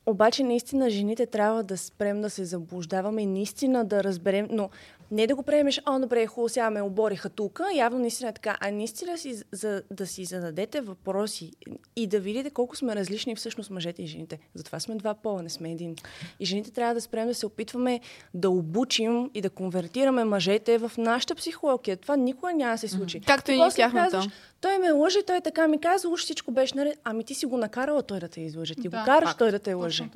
обаче 0.06 0.42
наистина 0.42 0.90
жените 0.90 1.26
трябва 1.26 1.62
да 1.62 1.76
спрем 1.78 2.20
да 2.20 2.30
се 2.30 2.44
заблуждаваме 2.44 3.22
и 3.22 3.26
наистина 3.26 3.84
да 3.84 4.04
разберем, 4.04 4.48
но 4.50 4.70
не 5.10 5.26
да 5.26 5.34
го 5.34 5.42
приемеш, 5.42 5.80
о, 5.86 5.98
добре, 5.98 6.26
хубаво, 6.26 6.48
сега 6.48 6.70
ме 6.70 6.82
обориха 6.82 7.28
тук, 7.28 7.60
явно 7.74 7.98
наистина 7.98 8.30
е 8.30 8.32
така, 8.32 8.56
а 8.60 8.70
наистина 8.70 9.18
си, 9.18 9.42
за, 9.52 9.82
да 9.90 10.06
си 10.06 10.24
зададете 10.24 10.80
въпроси 10.80 11.52
и 11.96 12.06
да 12.06 12.20
видите 12.20 12.50
колко 12.50 12.76
сме 12.76 12.96
различни 12.96 13.36
всъщност 13.36 13.70
мъжете 13.70 14.02
и 14.02 14.06
жените. 14.06 14.38
Затова 14.54 14.80
сме 14.80 14.94
два 14.94 15.14
пола, 15.14 15.42
не 15.42 15.48
сме 15.48 15.70
един. 15.70 15.96
И 16.40 16.46
жените 16.46 16.70
трябва 16.70 16.94
да 16.94 17.00
спрем 17.00 17.26
да 17.26 17.34
се 17.34 17.46
опитваме 17.46 18.00
да 18.34 18.50
обучим 18.50 19.30
и 19.34 19.40
да 19.40 19.50
конвертираме 19.50 20.24
мъжете 20.24 20.78
в 20.78 20.92
нашата 20.98 21.34
психология. 21.34 21.96
Това 21.96 22.16
никога 22.16 22.52
няма 22.52 22.72
да 22.72 22.78
се 22.78 22.88
случи. 22.88 23.20
Както 23.20 23.52
и 23.52 23.56
ние 23.56 23.70
тяхната. 23.70 24.10
казваш, 24.10 24.32
той 24.60 24.78
ме 24.78 24.90
лъже, 24.92 25.18
той 25.22 25.40
така 25.40 25.68
ми 25.68 25.80
каза, 25.80 26.08
уж 26.08 26.20
всичко 26.20 26.50
беше 26.50 26.74
наред. 26.74 26.98
Ами 27.04 27.24
ти 27.24 27.34
си 27.34 27.46
го 27.46 27.56
накарала 27.56 28.02
той 28.02 28.20
да 28.20 28.28
те 28.28 28.40
излъже. 28.40 28.74
Ти 28.74 28.80
Да, 28.82 28.88
го 28.90 29.04
караш 29.04 29.28
факт. 29.28 29.38
той 29.38 29.50
да 29.50 29.58
те 29.58 29.74
лъже. 29.74 30.08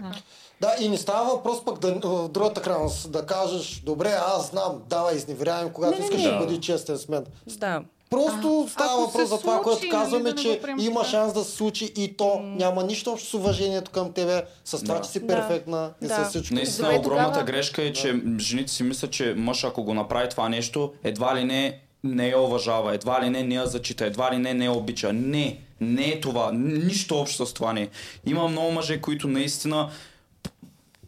Да, 0.61 0.75
и 0.81 0.89
не 0.89 0.97
става 0.97 1.25
въпрос 1.27 1.65
пък 1.65 1.79
да, 1.79 1.93
в 1.95 2.29
другата 2.29 2.63
крайност 2.63 3.13
да 3.13 3.27
кажеш, 3.27 3.77
добре, 3.77 4.09
аз 4.29 4.51
знам, 4.51 4.83
давай, 4.89 5.17
изневерявай, 5.17 5.73
когато 5.73 5.93
Не, 5.93 5.99
не, 5.99 6.05
искаш 6.05 6.23
не. 6.23 6.31
да 6.31 6.39
бъди 6.39 6.61
честен 6.61 6.97
с 6.97 7.09
мен. 7.09 7.25
Да. 7.49 7.83
Просто 8.11 8.65
А, 8.67 8.71
става 8.71 9.01
въпрос 9.01 9.29
за 9.29 9.39
това, 9.39 9.53
случи, 9.53 9.63
което 9.65 9.81
нали, 9.81 9.91
казваме, 9.91 10.25
да 10.25 10.31
не 10.31 10.37
че 10.37 10.49
го 10.51 10.63
приемаш 10.63 10.85
има 10.85 11.01
така. 11.01 11.11
шанс 11.11 11.33
да 11.33 11.45
се 11.45 11.51
случи 11.51 11.93
и 11.97 12.17
то 12.17 12.39
няма 12.39 12.83
нищо 12.85 13.11
общо 13.13 13.29
с 13.29 13.35
уважението 13.35 13.91
към 13.91 14.13
тебе, 14.13 14.43
с 14.65 14.79
това, 14.79 14.95
Да. 14.95 15.01
че 15.01 15.11
си 15.11 15.21
Да. 15.21 15.27
перфектна 15.27 15.91
и 16.03 16.07
Да. 16.07 16.25
с 16.25 16.29
всичко. 16.29 16.55
Наистина 16.55 16.89
Добре, 16.89 16.99
огромната 16.99 17.29
тогава- 17.31 17.47
грешка 17.47 17.83
е, 17.83 17.93
че 17.93 18.09
жените 18.39 18.73
си 18.73 18.83
мислят, 18.83 19.11
че 19.11 19.35
мъж 19.37 19.65
ако 19.65 19.85
го 19.85 19.95
направи 19.95 20.29
това 20.29 20.49
нещо, 20.49 20.93
едва 21.05 21.37
ли 21.37 21.45
не 21.45 21.81
не 22.05 22.29
я 22.29 22.41
уважава, 22.41 22.95
едва 22.95 23.23
ли 23.23 23.31
не 23.31 23.43
не 23.43 23.55
я 23.55 23.67
зачита, 23.67 24.07
едва 24.07 24.33
ли 24.33 24.39
не 24.39 24.55
не 24.55 24.65
я 24.65 24.73
обича. 24.73 25.13
Не, 25.13 25.61
не 25.81 26.09
е 26.09 26.21
това. 26.21 26.53
Нищо 26.53 27.21
общо 27.21 27.47
с 27.47 27.55
това 27.55 27.73
не 27.73 27.83
е. 27.83 27.89
Има 28.27 28.49
много 28.49 28.73
мъже, 28.73 29.01
които 29.01 29.29
наистина 29.29 29.91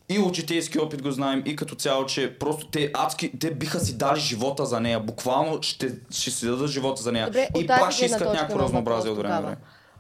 и 0.09 0.19
от 0.19 0.37
житейски 0.37 0.79
опит 0.79 1.03
го 1.03 1.11
знаем, 1.11 1.43
и 1.47 1.57
като 1.57 1.75
цяло, 1.75 2.07
че 2.07 2.39
просто 2.39 2.67
те 2.67 2.91
адски, 2.95 3.39
те 3.39 3.55
биха 3.55 3.81
си 3.81 3.99
дали 3.99 4.21
живота 4.21 4.67
за 4.67 4.81
нея. 4.81 5.01
Буквално 5.01 5.63
ще, 5.63 5.95
ще 6.11 6.31
си 6.31 6.47
дадат 6.47 6.71
живота 6.71 7.03
за 7.03 7.13
нея. 7.13 7.27
Добре, 7.27 7.49
и 7.59 7.67
пак 7.67 7.93
ще 7.93 8.05
искат 8.05 8.33
някакво 8.33 8.59
разнообразие 8.59 9.11
от 9.11 9.19
време 9.19 9.41
време. 9.41 9.57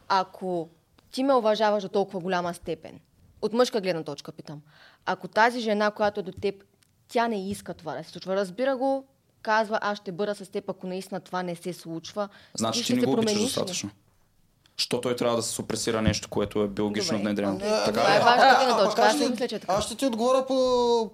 Ако 0.08 0.68
ти 1.12 1.24
ме 1.24 1.34
уважаваш 1.34 1.82
до 1.82 1.88
толкова 1.88 2.20
голяма 2.20 2.54
степен, 2.54 3.00
от 3.42 3.52
мъжка 3.52 3.80
гледна 3.80 4.02
точка 4.02 4.32
питам, 4.32 4.60
ако 5.06 5.28
тази 5.28 5.60
жена, 5.60 5.90
която 5.90 6.20
е 6.20 6.22
до 6.22 6.32
теб, 6.32 6.54
тя 7.08 7.28
не 7.28 7.50
иска 7.50 7.74
това 7.74 7.94
да 7.96 8.04
се 8.04 8.10
случва, 8.10 8.36
разбира 8.36 8.76
го, 8.76 9.04
казва, 9.44 9.78
аз 9.82 9.98
ще 9.98 10.12
бъда 10.12 10.34
с 10.34 10.48
теб, 10.48 10.68
ако 10.68 10.86
наистина 10.86 11.20
това 11.20 11.42
не 11.42 11.56
се 11.56 11.72
случва. 11.72 12.28
Значи 12.54 12.84
ти 12.84 12.94
не 12.94 13.02
го 13.02 13.12
обичаш 13.12 13.24
промениш 13.26 13.42
достатъчно. 13.44 13.90
Що 14.76 15.00
той 15.00 15.16
трябва 15.16 15.36
да 15.36 15.42
се 15.42 15.50
супресира 15.50 16.02
нещо, 16.02 16.28
което 16.28 16.60
е 16.60 16.68
биологично 16.68 17.18
внедрено. 17.18 17.52
Не, 17.52 17.58
Така 17.58 17.92
Това 17.92 18.10
ли? 18.10 18.16
е 18.16 18.20
важна 18.20 18.42
А, 18.44 18.56
гледна 18.58 18.84
точка. 18.84 19.02
Аз 19.02 19.16
ще- 19.16 19.28
мисля, 19.28 19.48
че 19.48 19.54
е 19.54 19.58
така. 19.58 19.72
Аз 19.72 19.84
ще 19.84 19.94
ти 19.94 20.06
отговоря 20.06 20.46
по, 20.46 20.54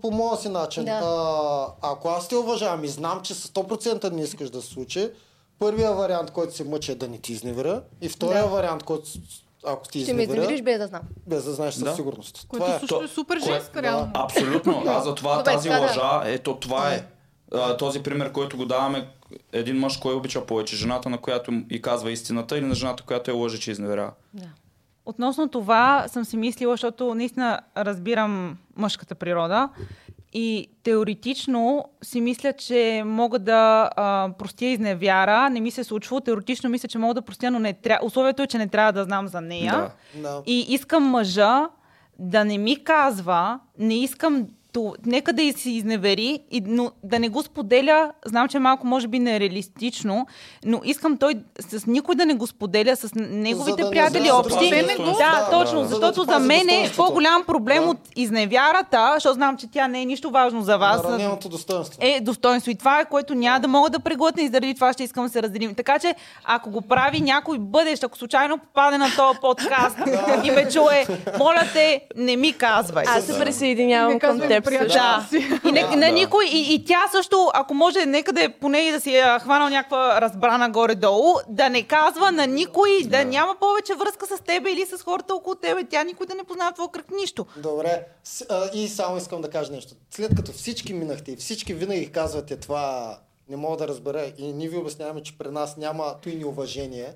по 0.03 0.11
моя 0.11 0.37
си 0.37 0.49
начин. 0.49 0.85
Да. 0.85 0.91
А, 0.93 1.67
ако 1.83 2.09
аз 2.09 2.29
те 2.29 2.37
уважавам 2.37 2.85
и 2.85 2.89
знам, 2.89 3.21
че 3.21 3.35
с 3.35 3.49
100% 3.49 4.05
не 4.07 4.23
искаш 4.23 4.51
да 4.51 4.63
се 4.63 4.69
случи, 4.69 5.11
първия 5.59 5.93
вариант, 5.93 6.31
който 6.31 6.57
се 6.57 6.65
мъчи 6.65 6.93
е 6.93 6.95
да 6.95 7.09
не 7.09 7.19
ти 7.19 7.33
изневеря 7.33 7.83
и 8.01 8.09
втория 8.09 8.43
Да. 8.43 8.49
вариант, 8.49 8.83
който 8.83 9.09
ако 9.65 9.89
ти 9.89 10.03
Ще 10.03 10.13
ме 10.13 10.23
изневериш 10.23 10.63
без 10.63 10.79
да 10.79 10.87
знам. 10.87 11.03
без 11.27 11.45
да 11.45 11.53
знаеш 11.53 11.75
със 11.75 11.83
Да. 11.83 11.95
сигурност. 11.95 12.47
Което 12.49 12.65
Това 12.65 12.77
е. 12.77 12.81
също 12.81 13.03
е 13.03 13.09
супер 13.09 13.39
женска, 13.41 13.83
реално. 13.83 14.11
Абсолютно. 14.15 14.83
Аз 14.87 15.05
за 15.05 15.15
това 15.15 15.43
тази 15.43 15.71
лъжа, 15.71 16.23
ето 16.25 16.57
това 16.57 16.93
е. 16.93 17.05
А, 17.55 17.77
този 17.77 18.03
пример, 18.03 18.33
който 18.33 18.57
го 18.57 18.67
даваме, 18.67 19.09
един 19.53 19.79
мъж, 19.79 19.97
кой 19.97 20.15
обича 20.15 20.47
повече? 20.47 20.77
Жената, 20.77 21.11
на 21.11 21.19
която 21.19 21.53
и 21.71 21.83
казва 21.83 22.13
истината 22.13 22.59
или 22.59 22.67
на 22.67 22.75
жената, 22.75 23.03
която 23.03 23.31
е 23.31 23.35
лъже, 23.35 23.59
че 23.59 23.71
изневерява? 23.71 24.13
Да. 24.35 24.49
Относно 25.07 25.49
това 25.49 26.05
съм 26.09 26.25
си 26.25 26.37
мислила, 26.37 26.73
защото 26.73 27.15
наистина 27.15 27.61
разбирам 27.77 28.59
мъжката 28.77 29.15
природа 29.15 29.69
и 30.33 30.69
теоретично 30.83 31.85
си 32.03 32.21
мисля, 32.21 32.53
че 32.53 33.03
мога 33.07 33.39
да 33.39 33.91
а, 33.97 34.31
простя 34.39 34.65
изневяра. 34.65 35.51
Не 35.51 35.61
ми 35.61 35.71
се 35.71 35.81
е 35.81 35.85
случвало. 35.85 36.21
Теоретично 36.21 36.71
мисля, 36.71 36.89
че 36.89 36.99
мога 36.99 37.15
да 37.15 37.23
простя, 37.23 37.51
но 37.51 37.59
не 37.59 37.73
тря... 37.73 37.99
условието 38.03 38.43
е, 38.43 38.47
че 38.47 38.59
не 38.59 38.69
трябва 38.69 38.93
да 38.93 39.05
знам 39.05 39.29
за 39.29 39.41
нея. 39.41 39.93
Да. 40.15 40.23
Да. 40.23 40.43
И 40.47 40.67
искам 40.69 41.03
мъжа 41.03 41.69
да 42.19 42.45
не 42.45 42.59
ми 42.59 42.85
казва, 42.85 43.61
не 43.79 43.95
искам 43.95 44.47
то, 44.73 44.95
нека 45.07 45.33
да 45.33 45.43
и 45.43 45.53
се 45.53 45.71
изневери, 45.71 46.41
и, 46.51 46.63
но 46.67 46.91
да 47.05 47.19
не 47.19 47.29
го 47.29 47.43
споделя, 47.43 48.13
знам, 48.27 48.49
че 48.49 48.59
малко 48.59 48.87
може 48.87 49.09
би 49.09 49.19
нереалистично, 49.19 50.27
но 50.65 50.81
искам 50.85 51.17
той 51.17 51.35
с 51.61 51.87
никой 51.87 52.15
да 52.15 52.27
не 52.27 52.35
го 52.35 52.47
споделя, 52.47 52.97
с 52.97 53.11
неговите 53.15 53.71
За 53.71 53.85
да 53.85 53.91
приятели 53.91 54.31
общи. 54.31 54.59
достоинството. 54.59 55.13
Да, 55.13 55.19
Да, 55.19 55.49
точно, 55.51 55.77
да, 55.77 55.83
да. 55.83 55.89
защото 55.89 56.21
За 56.21 56.27
да 56.27 56.33
за 56.33 56.47
мен 56.47 56.69
е 56.69 56.91
по-голям 56.97 57.45
проблем 57.45 57.83
Да. 57.83 57.89
от 57.89 57.99
изневярата, 58.17 59.11
защото 59.15 59.35
знам, 59.35 59.57
че 59.57 59.67
тя 59.71 59.89
не 59.89 60.03
е 60.03 60.05
нищо 60.05 60.31
важно 60.31 60.63
за 60.63 60.77
вас. 60.77 61.03
Нараненото 61.03 61.49
достоинство. 61.49 61.99
Е 62.03 62.21
достоинство. 62.21 62.71
И 62.71 62.75
това 62.75 63.01
е, 63.01 63.05
което 63.05 63.35
няма 63.35 63.61
да 63.61 63.69
мога 63.69 63.91
да 63.91 64.01
преглътна 64.01 64.43
и 64.43 64.49
заради 64.49 64.75
това 64.75 64.93
ще 64.93 65.05
искам 65.05 65.25
да 65.25 65.31
се 65.31 65.43
разделим. 65.43 65.75
Така 65.75 65.99
че, 65.99 66.15
ако 66.45 66.71
го 66.71 66.81
прави 66.81 67.21
някой 67.21 67.59
бъдещ, 67.59 68.05
ако 68.05 68.19
случайно 68.19 68.59
попаде 68.59 68.99
на 68.99 69.07
този 69.17 69.39
подкаст 69.41 69.99
и 70.45 70.51
ме 70.51 70.69
чуе, 70.69 71.07
моля 71.39 71.63
те, 71.73 72.01
не 72.17 72.37
ми 72.37 72.53
казвай. 72.53 73.05
Аз 73.09 73.25
се 73.25 73.39
присъединявам 73.39 74.19
към 74.19 74.31
казвай 74.31 74.60
теб 74.63 74.79
също. 74.83 74.99
Да. 74.99 75.29
И, 75.69 75.73
не, 75.73 75.81
Да, 75.81 75.91
на 75.91 75.97
да. 75.97 76.13
никой, 76.13 76.47
и, 76.47 76.75
и 76.75 76.85
тя 76.85 77.03
също, 77.13 77.51
ако 77.55 77.75
може, 77.75 78.07
нека 78.07 78.33
да 78.33 78.43
е 78.43 78.49
поне 78.49 78.79
и 78.79 78.93
да 78.93 79.01
си 79.01 79.17
е 79.17 79.39
хванал 79.43 79.69
някаква 79.69 80.21
разбрана 80.21 80.71
горе-долу, 80.71 81.35
да 81.49 81.69
не 81.69 81.83
казва 81.83 82.33
на 82.33 82.47
никой, 82.47 83.03
да, 83.03 83.09
Да. 83.09 83.25
няма 83.25 83.55
повече 83.61 83.95
връзка 83.95 84.27
с 84.27 84.41
тебе 84.41 84.71
или 84.71 84.87
с 84.87 85.03
хората 85.03 85.35
около 85.35 85.55
тебе. 85.55 85.85
Тя 85.85 86.05
никой 86.05 86.27
да 86.27 86.35
не 86.35 86.45
познава 86.45 86.73
твой 86.73 86.89
кръг 86.89 87.07
нищо. 87.21 87.47
Добре, 87.57 88.03
С, 88.25 88.45
а, 88.49 88.71
и 88.75 88.89
само 88.89 89.17
искам 89.17 89.43
да 89.43 89.51
кажа 89.51 89.73
нещо. 89.73 89.95
След 90.11 90.37
като 90.37 90.53
всички 90.53 90.93
минахте 90.95 91.33
и 91.33 91.37
всички 91.37 91.75
винаги 91.75 92.13
казвате 92.13 92.57
това, 92.57 93.19
не 93.49 93.57
мога 93.57 93.77
да 93.77 93.89
разбера 93.89 94.27
и 94.39 94.53
ние 94.53 94.69
ви 94.69 94.77
обясняваме, 94.77 95.23
че 95.23 95.39
при 95.39 95.49
нас 95.51 95.77
няма 95.77 96.15
той 96.23 96.33
неуважение, 96.33 97.07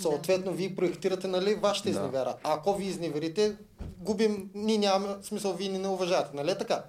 съответно 0.00 0.52
вие 0.52 0.74
проектирате 0.76 1.28
нали, 1.28 1.54
вашата 1.54 1.90
Да. 1.90 1.90
изневяра. 1.90 2.34
А 2.44 2.54
ако 2.54 2.74
ви 2.74 2.84
изневерите, 2.84 3.56
губим, 3.98 4.50
ние 4.54 4.78
нямаме 4.78 5.14
смисъл, 5.22 5.52
вие 5.52 5.68
не 5.68 5.78
не 5.78 5.88
уважавате, 5.88 6.30
нали 6.36 6.50
е 6.50 6.58
така? 6.58 6.82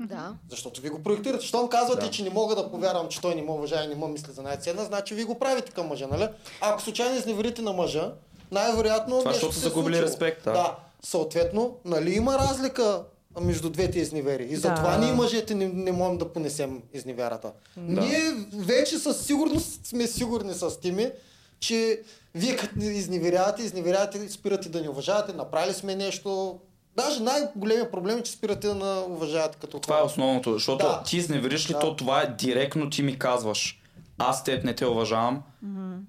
Да. 0.00 0.34
Защото 0.50 0.80
ви 0.80 0.88
го 0.88 1.02
проектирате. 1.02 1.46
Щом 1.46 1.68
казвате, 1.68 2.04
Да. 2.04 2.10
че 2.10 2.22
не 2.22 2.30
мога 2.30 2.54
да 2.54 2.70
повярвам, 2.70 3.08
че 3.08 3.20
той 3.20 3.34
не 3.34 3.42
ме 3.42 3.50
уважава 3.50 3.84
и 3.84 3.88
не 3.88 3.94
ме 3.94 4.08
мисли 4.08 4.32
за 4.32 4.42
най-ценна, 4.42 4.84
значи 4.84 5.14
ви 5.14 5.24
го 5.24 5.38
правите 5.38 5.72
към 5.72 5.86
мъжа, 5.86 6.06
нали? 6.06 6.28
А 6.60 6.70
ако 6.70 6.82
случайно 6.82 7.16
изневерите 7.16 7.62
на 7.62 7.72
мъжа, 7.72 8.12
най-вероятно 8.52 9.18
Това, 9.18 9.32
защото 9.32 9.54
са 9.54 9.66
е 9.66 9.70
загубили 9.70 10.02
респект, 10.02 10.44
да. 10.44 10.52
да. 10.52 10.76
Съответно, 11.02 11.76
нали 11.84 12.14
има 12.14 12.38
разлика 12.38 13.02
между 13.40 13.70
двете 13.70 13.98
изневери. 13.98 14.44
И 14.44 14.56
затова 14.56 14.98
ние 14.98 15.12
мъжете 15.12 15.54
не, 15.54 15.68
не 15.68 15.92
можем 15.92 16.18
да 16.18 16.32
понесем 16.32 16.82
изневярата. 16.92 17.52
Ние 17.76 18.20
вече 18.54 18.98
със 18.98 19.26
сигурност 19.26 19.86
сме 19.86 20.06
сигурни 20.06 20.54
с 20.54 20.80
Тими, 20.80 21.10
че 21.60 22.02
вие 22.34 22.56
като 22.56 22.80
изневерявате, 22.80 23.62
изневерявате, 23.62 24.28
спирате 24.28 24.68
да 24.68 24.80
ни 24.80 24.88
уважавате, 24.88 25.32
направили 25.32 25.74
сме 25.74 25.94
нещо. 25.96 26.58
Даже 26.96 27.22
най-големият 27.22 27.92
проблем 27.92 28.18
е, 28.18 28.22
че 28.22 28.32
спирате 28.32 28.66
да 28.66 28.74
на 28.74 29.00
уважавате 29.00 29.58
като 29.60 29.78
Това 29.78 29.96
е 29.96 29.98
хора. 29.98 30.06
основното, 30.06 30.52
защото 30.52 30.86
Да. 30.86 31.02
ти 31.02 31.16
изневериш 31.16 31.70
ли, 31.70 31.72
Да. 31.72 31.78
то 31.78 31.96
това 31.96 32.22
е 32.22 32.26
директно 32.28 32.90
ти 32.90 33.02
ми 33.02 33.18
казваш. 33.18 33.78
Аз 34.18 34.44
теб 34.44 34.64
не 34.64 34.74
те 34.74 34.86
уважавам. 34.86 35.42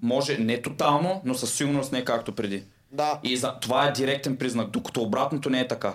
Може 0.01 0.37
не 0.37 0.61
тотално, 0.61 1.21
но 1.25 1.33
със 1.33 1.53
сигурност 1.53 1.91
не 1.91 2.05
както 2.05 2.31
преди. 2.31 2.63
Да. 2.91 3.19
И 3.23 3.37
за, 3.37 3.59
това 3.59 3.87
е 3.87 3.91
директен 3.91 4.37
признак, 4.37 4.69
докато 4.69 5.01
обратното 5.01 5.49
не 5.49 5.59
е 5.59 5.67
така. 5.67 5.93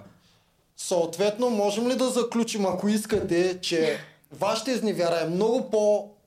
Съответно, 0.76 1.50
можем 1.50 1.88
ли 1.88 1.96
да 1.96 2.08
заключим, 2.08 2.66
ако 2.66 2.88
искате, 2.88 3.58
че 3.60 3.98
вашата 4.32 4.70
изневяра 4.70 5.20
е 5.20 5.28
много 5.28 5.70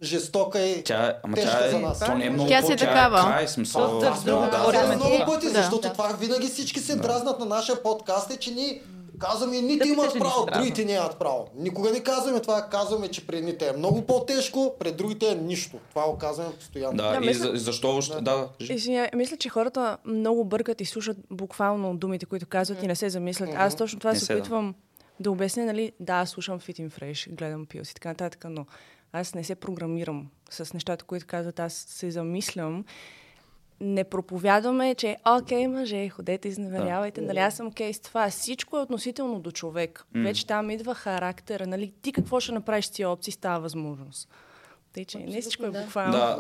по-жестока 0.01 0.59
и 0.59 0.83
Тя, 0.83 1.17
ама 1.23 1.35
тежка 1.35 1.51
тя 1.51 1.65
е, 1.65 1.69
за 1.69 1.79
нас? 1.79 1.99
то 1.99 2.15
не 2.15 2.25
е 2.25 2.29
много 2.29 2.49
Тя 2.49 2.61
си 2.61 2.73
е 2.73 2.77
такава. 2.77 3.19
Е 3.19 3.23
край, 3.23 3.47
смисъл. 3.47 3.99
Да, 3.99 4.11
да, 4.25 4.71
да. 4.71 4.95
много 4.95 5.25
пъти, 5.25 5.45
Да. 5.45 5.51
защото 5.51 5.81
Да. 5.81 5.93
това 5.93 6.07
винаги 6.09 6.47
всички 6.47 6.79
се 6.79 6.95
дразнат 6.95 7.39
на 7.39 7.45
нашия 7.45 7.83
подкаст 7.83 8.31
е, 8.31 8.37
че 8.37 8.51
ние 8.51 8.81
казваме, 9.19 9.57
едните 9.57 9.79
Тъпите 9.79 9.93
имат 9.93 10.13
право, 10.13 10.45
другите 10.53 10.85
нямат 10.85 11.19
право. 11.19 11.47
Никога 11.55 11.91
не 11.91 11.99
казваме 11.99 12.39
това, 12.39 12.61
казваме, 12.61 13.07
че 13.07 13.27
при 13.27 13.37
едните 13.37 13.67
е 13.67 13.73
много 13.73 14.01
по-тежко, 14.01 14.73
пред 14.79 14.97
другите 14.97 15.27
е 15.27 15.35
нищо. 15.35 15.77
Това 15.89 16.03
го 16.03 16.17
казваме 16.17 16.51
постоянно. 16.51 16.97
Да, 16.97 17.09
Да, 17.09 17.15
и 17.15 17.27
мисля- 17.27 17.51
за, 17.51 17.55
защо 17.55 17.89
още... 17.89 18.21
Да, 18.21 18.47
кажи. 18.59 18.73
Извиня, 18.73 19.09
мисля, 19.15 19.37
че 19.37 19.49
хората 19.49 19.97
много 20.05 20.45
бъркат 20.45 20.81
и 20.81 20.85
слушат 20.85 21.17
буквално 21.31 21.95
думите, 21.95 22.25
които 22.25 22.45
казват 22.45 22.83
и 22.83 22.87
не 22.87 22.95
се 22.95 23.09
замислят. 23.09 23.49
Аз 23.55 23.75
точно 23.75 23.99
това 23.99 24.11
Не 24.11 24.19
се 24.19 24.33
да. 24.33 24.39
опитвам 24.39 24.75
да 25.19 25.31
обясня, 25.31 25.65
нали, 25.65 25.91
да, 25.99 26.25
слушам 26.25 26.59
Fit 26.59 26.79
and 26.79 26.91
Fresh, 26.91 27.29
гледам 27.29 27.65
Пилс 27.65 27.91
и 27.91 27.93
така 27.93 28.09
нататък, 28.09 28.45
но 28.49 28.65
аз 29.13 29.35
не 29.35 29.43
се 29.43 29.55
програмирам 29.55 30.27
с 30.49 30.73
нещата, 30.73 31.05
които 31.05 31.25
казват, 31.27 31.59
аз 31.59 31.73
се 31.73 32.11
замислям. 32.11 32.85
Не 33.79 34.03
проповядваме, 34.03 34.95
че 34.95 35.17
окей, 35.25 35.67
мъже, 35.67 36.09
ходете, 36.09 36.47
изневерявайте, 36.47 37.21
нали, 37.21 37.39
аз 37.39 37.55
съм 37.55 37.67
окей 37.67 37.93
с 37.93 37.99
това. 37.99 38.29
Всичко 38.29 38.77
е 38.77 38.81
относително 38.81 39.39
до 39.39 39.51
човек. 39.51 40.05
Вече 40.15 40.47
там 40.47 40.69
идва 40.69 40.95
характера, 40.95 41.67
нали, 41.67 41.93
ти 42.01 42.11
какво 42.11 42.39
ще 42.39 42.51
направиш 42.51 42.85
с 42.85 42.89
тия 42.89 43.09
опции, 43.09 43.33
става 43.33 43.59
възможност. 43.59 44.29
Тъй, 44.93 45.05
че 45.05 45.17
не 45.17 45.41
всичко 45.41 45.65
е 45.65 45.71
буквално. 45.71 46.11
Да, 46.11 46.37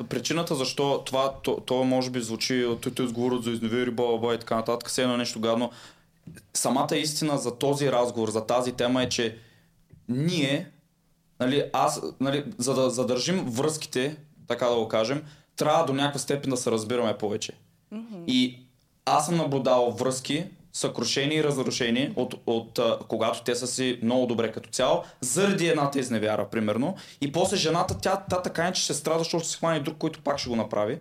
а, 0.00 0.04
причината 0.04 0.54
защо 0.54 1.02
това, 1.06 1.34
то, 1.42 1.56
то 1.56 1.84
може 1.84 2.10
би 2.10 2.20
звучи, 2.20 2.64
от 2.64 2.94
те 2.94 3.02
изговорят 3.02 3.44
за 3.44 3.50
изневери, 3.50 3.90
баба, 3.90 4.18
баба 4.18 4.34
и 4.34 4.38
така 4.38 4.56
нататък, 4.56 4.88
все 4.88 5.02
едно 5.02 5.16
нещо 5.16 5.40
гадно. 5.40 5.70
Самата 6.54 6.96
истина 6.96 7.38
за 7.38 7.58
този 7.58 7.92
разговор, 7.92 8.30
за 8.30 8.46
тази 8.46 8.72
тема 8.72 9.02
е, 9.02 9.08
че 9.08 9.38
ние, 10.08 10.70
нали, 11.44 11.64
аз, 11.72 12.02
нали, 12.20 12.44
за 12.58 12.74
да 12.74 12.90
задържим 12.90 13.44
връзките, 13.44 14.16
така 14.48 14.66
да 14.66 14.76
го 14.76 14.88
кажем, 14.88 15.22
трябва 15.56 15.84
до 15.84 15.92
някаква 15.92 16.18
степен 16.18 16.50
да 16.50 16.56
се 16.56 16.70
разбираме 16.70 17.18
повече. 17.18 17.52
И 18.26 18.66
аз 19.04 19.26
съм 19.26 19.36
наблюдавал 19.36 19.90
връзки, 19.90 20.44
съкрушени 20.72 21.34
и 21.34 21.44
разрушени, 21.44 22.12
от, 22.16 22.34
от 22.46 22.78
а, 22.78 22.98
когато 23.08 23.42
те 23.42 23.54
са 23.54 23.66
си 23.66 23.98
много 24.02 24.26
добре 24.26 24.52
като 24.52 24.70
цяло, 24.70 25.02
заради 25.20 25.68
едната 25.68 25.98
изневяра, 25.98 26.50
примерно. 26.50 26.96
И 27.20 27.32
после 27.32 27.56
жената, 27.56 27.98
тя, 27.98 28.24
тя 28.30 28.42
така 28.42 28.64
не 28.64 28.72
че 28.72 28.82
ще 28.82 28.94
страда, 28.94 29.18
защото 29.18 29.46
се 29.46 29.58
хване 29.58 29.80
друг, 29.80 29.98
който 29.98 30.22
пак 30.22 30.38
ще 30.38 30.48
го 30.48 30.56
направи. 30.56 30.98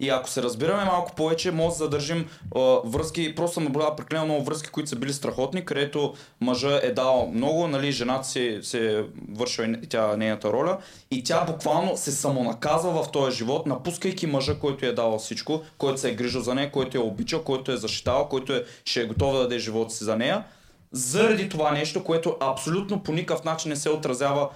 И 0.00 0.08
ако 0.08 0.28
се 0.28 0.42
разбираме 0.42 0.84
малко 0.84 1.14
повече, 1.14 1.50
може 1.50 1.68
да 1.68 1.74
задържим 1.74 2.28
а, 2.56 2.60
връзки. 2.84 3.34
Просто 3.34 3.54
съм 3.54 3.64
наблюдавал 3.64 3.96
прекалено 3.96 4.26
много 4.26 4.44
връзки, 4.44 4.70
които 4.70 4.88
са 4.88 4.96
били 4.96 5.12
страхотни, 5.12 5.64
където 5.64 6.14
мъжа 6.40 6.80
е 6.82 6.90
дал 6.92 7.30
много, 7.34 7.68
нали, 7.68 7.92
жената 7.92 8.28
си 8.28 8.58
се 8.62 8.98
е 8.98 9.02
вършила 9.28 9.66
и 9.68 9.86
тя 9.86 10.16
нейната 10.16 10.52
роля. 10.52 10.78
И 11.10 11.24
тя 11.24 11.44
буквално 11.44 11.96
се 11.96 12.12
самонаказва 12.12 13.02
в 13.02 13.10
този 13.10 13.36
живот, 13.36 13.66
напускайки 13.66 14.26
мъжа, 14.26 14.58
който 14.58 14.86
е 14.86 14.92
дал 14.92 15.18
всичко, 15.18 15.62
който 15.78 16.00
се 16.00 16.10
е 16.10 16.14
грижил 16.14 16.40
за 16.40 16.54
нея, 16.54 16.72
който 16.72 16.98
е 16.98 17.00
обичал, 17.00 17.42
който 17.42 17.72
е 17.72 17.76
защитавал, 17.76 18.28
който 18.28 18.52
е, 18.52 18.64
ще 18.84 19.00
е 19.00 19.06
готов 19.06 19.32
да 19.32 19.38
даде 19.38 19.58
живота 19.58 19.94
си 19.94 20.04
за 20.04 20.16
нея. 20.16 20.44
Заради 20.92 21.48
това 21.48 21.70
нещо, 21.70 22.04
което 22.04 22.36
абсолютно 22.40 23.02
по 23.02 23.12
никакъв 23.12 23.44
начин 23.44 23.68
не 23.68 23.76
се 23.76 23.90
отразява 23.90 24.48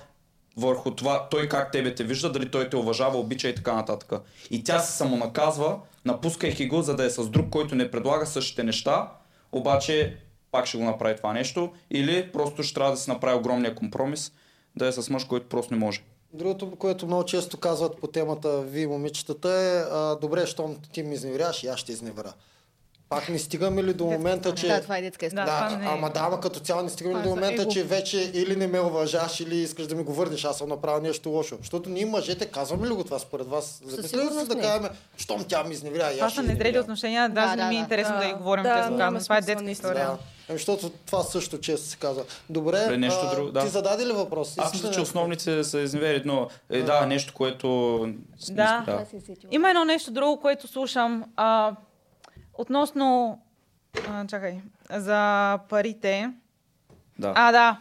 върху 0.56 0.90
това 0.90 1.28
той 1.30 1.48
как 1.48 1.72
тебе 1.72 1.94
те 1.94 2.04
вижда, 2.04 2.32
дали 2.32 2.50
той 2.50 2.70
те 2.70 2.76
уважава, 2.76 3.18
обича 3.18 3.48
и 3.48 3.54
така 3.54 3.72
нататък. 3.72 4.12
И 4.50 4.64
тя 4.64 4.78
се 4.78 4.92
самонаказва, 4.92 5.78
напускайки 6.04 6.68
го, 6.68 6.82
за 6.82 6.96
да 6.96 7.04
е 7.04 7.10
с 7.10 7.28
друг, 7.28 7.50
който 7.50 7.74
не 7.74 7.90
предлага 7.90 8.26
същите 8.26 8.64
неща, 8.64 9.10
обаче 9.52 10.16
пак 10.52 10.66
ще 10.66 10.78
го 10.78 10.84
направи 10.84 11.16
това 11.16 11.32
нещо, 11.32 11.72
или 11.90 12.32
просто 12.32 12.62
ще 12.62 12.74
трябва 12.74 12.90
да 12.90 12.96
се 12.96 13.10
направи 13.10 13.38
огромния 13.38 13.74
компромис, 13.74 14.32
да 14.76 14.86
е 14.86 14.92
с 14.92 15.10
мъж, 15.10 15.24
който 15.24 15.48
просто 15.48 15.74
не 15.74 15.80
може. 15.80 16.02
Другото, 16.32 16.70
което 16.70 17.06
много 17.06 17.24
често 17.24 17.56
казват 17.56 18.00
по 18.00 18.06
темата 18.06 18.60
ви, 18.62 18.86
момичетата, 18.86 19.50
е 19.50 19.94
а, 19.94 20.16
добре, 20.20 20.46
щом 20.46 20.76
ти 20.92 21.02
ми 21.02 21.14
изневеряваш, 21.14 21.62
и 21.62 21.66
аз 21.66 21.80
ще 21.80 21.92
изневера. 21.92 22.32
Пак 23.14 23.28
не 23.28 23.38
стигаме 23.38 23.82
ли 23.82 23.94
до 23.94 24.04
момента, 24.06 24.54
че... 24.54 24.66
Да, 24.68 24.80
това 24.80 24.98
е 24.98 25.02
детска 25.02 25.26
история. 25.26 25.46
Да, 25.46 25.68
Да, 25.70 25.76
не 25.76 25.84
е- 25.84 25.88
ама 25.88 26.10
да, 26.10 26.20
ама 26.20 26.40
като 26.40 26.60
цяло 26.60 26.82
не 26.82 26.88
стигаме 26.88 27.18
ли 27.18 27.22
до 27.22 27.28
е 27.28 27.30
момента, 27.30 27.62
его. 27.62 27.70
че 27.70 27.82
вече 27.82 28.30
или 28.34 28.56
не 28.56 28.66
ме 28.66 28.80
уважаш, 28.80 29.40
или 29.40 29.56
искаш 29.56 29.86
да 29.86 29.94
ми 29.94 30.04
го 30.04 30.14
върнеш, 30.14 30.44
аз 30.44 30.58
съм 30.58 30.68
направил 30.68 31.02
нещо 31.02 31.28
лошо. 31.28 31.56
Защото 31.58 31.90
ние 31.90 32.06
мъжете 32.06 32.46
казваме 32.46 32.86
ли 32.86 32.90
го 32.90 33.04
това 33.04 33.18
според 33.18 33.46
вас? 33.46 33.82
Замислили 33.84 34.22
ли 34.22 34.28
се 34.30 34.46
да 34.46 34.60
кажем, 34.60 34.88
щом 35.16 35.44
тя 35.44 35.64
ми 35.64 35.72
изневеря, 35.74 36.10
и 36.10 36.14
Това 36.14 36.26
аз 36.26 36.32
са 36.32 36.34
ще 36.34 36.42
незрели 36.42 36.58
изневеря. 36.58 36.80
отношения, 36.80 37.28
даже 37.28 37.56
Да, 37.56 37.62
не 37.62 37.68
ми 37.68 37.74
е 37.74 37.78
да, 37.78 37.82
интересно 37.82 38.14
да, 38.14 38.20
да. 38.20 38.26
ги 38.26 38.32
говорим, 38.32 38.62
Да, 38.62 38.76
честно 38.78 38.98
казано. 38.98 39.20
Това 39.20 39.36
е 39.36 39.40
детска 39.40 39.70
история. 39.70 40.06
Да. 40.06 40.18
Ами, 40.48 40.58
защото 40.58 40.90
това 41.06 41.22
също 41.22 41.58
често 41.58 41.86
се 41.86 41.96
казва. 41.96 42.24
Добре, 42.50 42.80
Добре, 42.80 42.96
нещо 42.96 43.20
а, 43.22 43.34
друго, 43.34 43.50
да. 43.50 43.60
ти 43.60 43.68
зададе 43.68 44.06
ли 44.06 44.12
въпрос? 44.12 44.54
Аз 44.58 44.72
мисля, 44.72 44.88
ли 44.88 44.94
че 44.94 45.00
основните 45.00 45.64
са 45.64 45.80
изневери, 45.80 46.22
но 46.24 46.48
е 46.70 46.82
да, 46.82 47.06
нещо, 47.06 47.32
което... 47.34 47.98
Да. 48.50 48.82
да. 48.86 49.04
Има 49.50 49.70
едно 49.70 49.84
нещо 49.84 50.10
друго, 50.10 50.40
което 50.40 50.68
слушам. 50.68 51.24
А, 51.36 51.72
относно... 52.58 53.38
А, 54.10 54.26
чакай. 54.26 54.60
За 54.90 55.58
парите. 55.68 56.30
да. 57.18 57.32
А, 57.36 57.52
да. 57.52 57.80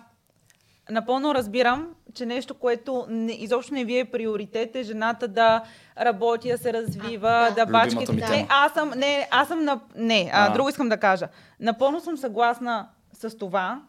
Напълно 0.90 1.36
разбирам, 1.36 1.90
че 2.14 2.26
нещо, 2.26 2.54
което 2.54 3.06
не, 3.10 3.32
изобщо 3.32 3.74
не 3.74 3.86
ви 3.86 4.00
е 4.00 4.06
приоритет, 4.06 4.76
е 4.76 4.84
жената 4.84 5.28
да 5.28 5.64
работи, 6.02 6.52
да 6.52 6.58
се 6.58 6.74
развива, 6.74 7.52
да, 7.56 7.66
бачка. 7.66 8.02
Любимата 8.02 8.14
ми 8.14 8.38
Не, 8.38 8.48
аз 8.50 8.74
съм, 8.74 8.92
не, 8.96 9.28
аз 9.32 9.48
съм 9.48 9.64
на... 9.64 9.80
Не, 9.96 10.30
а, 10.34 10.48
А. 10.48 10.54
друго 10.54 10.70
искам 10.70 10.90
да 10.90 10.98
кажа. 10.98 11.28
Напълно 11.60 12.00
съм 12.00 12.18
съгласна 12.18 12.88
с 13.14 13.38
това. 13.38 13.82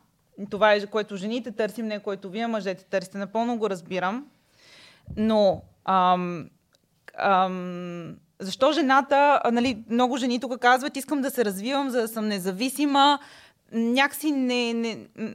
Това 0.50 0.74
е, 0.74 0.86
което 0.86 1.16
жените 1.16 1.52
търсим, 1.52 1.86
не 1.86 1.98
което 1.98 2.30
вие 2.30 2.46
мъжете 2.46 2.84
търсите. 2.84 3.18
Напълно 3.18 3.58
го 3.58 3.70
разбирам. 3.70 4.26
Но 5.16 5.62
ам, 5.84 6.50
ам, 7.18 8.16
защо 8.44 8.72
жената, 8.72 9.40
нали, 9.52 9.84
много 9.90 10.16
жени 10.16 10.40
тук 10.40 10.58
казват, 10.58 10.96
искам 10.96 11.20
да 11.20 11.30
се 11.30 11.44
развивам, 11.44 11.90
за 11.90 12.00
да 12.00 12.08
съм 12.08 12.28
независима. 12.28 13.18
Някакси 13.72 14.32
не, 14.32 14.72
не, 14.72 14.98
м- 15.18 15.30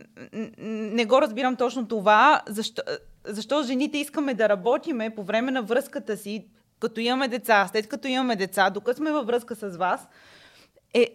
не 0.93 1.05
го 1.05 1.21
разбирам 1.21 1.55
точно 1.55 1.87
това. 1.87 2.41
Защо, 2.47 2.81
защо 3.25 3.63
жените 3.63 3.97
искаме 3.97 4.33
да 4.33 4.49
работиме 4.49 5.09
по 5.09 5.23
време 5.23 5.51
на 5.51 5.61
връзката 5.61 6.17
си, 6.17 6.45
като 6.79 6.99
имаме 6.99 7.27
деца, 7.27 7.67
след 7.71 7.87
като 7.87 8.07
имаме 8.07 8.35
деца, 8.35 8.69
докато 8.69 8.97
сме 8.97 9.11
във 9.11 9.27
връзка 9.27 9.55
с 9.55 9.77
вас, 9.77 10.07
е, 10.93 11.07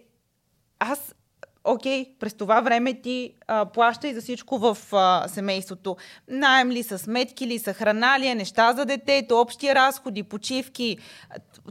аз, 0.79 1.15
окей, 1.63 2.15
през 2.19 2.33
това 2.33 2.61
време 2.61 3.01
ти 3.01 3.33
а, 3.47 3.65
плащай 3.65 4.13
за 4.13 4.21
всичко 4.21 4.57
в 4.57 4.77
а, 4.91 5.27
семейството. 5.27 5.95
Найем 6.27 6.71
ли 6.71 6.83
са, 6.83 6.97
сметки 6.97 7.47
ли 7.47 7.59
са, 7.59 7.73
храна 7.73 8.19
ли 8.19 8.27
е, 8.27 8.35
неща 8.35 8.73
за 8.73 8.85
детето, 8.85 9.39
общи 9.39 9.75
разходи, 9.75 10.23
почивки, 10.23 10.97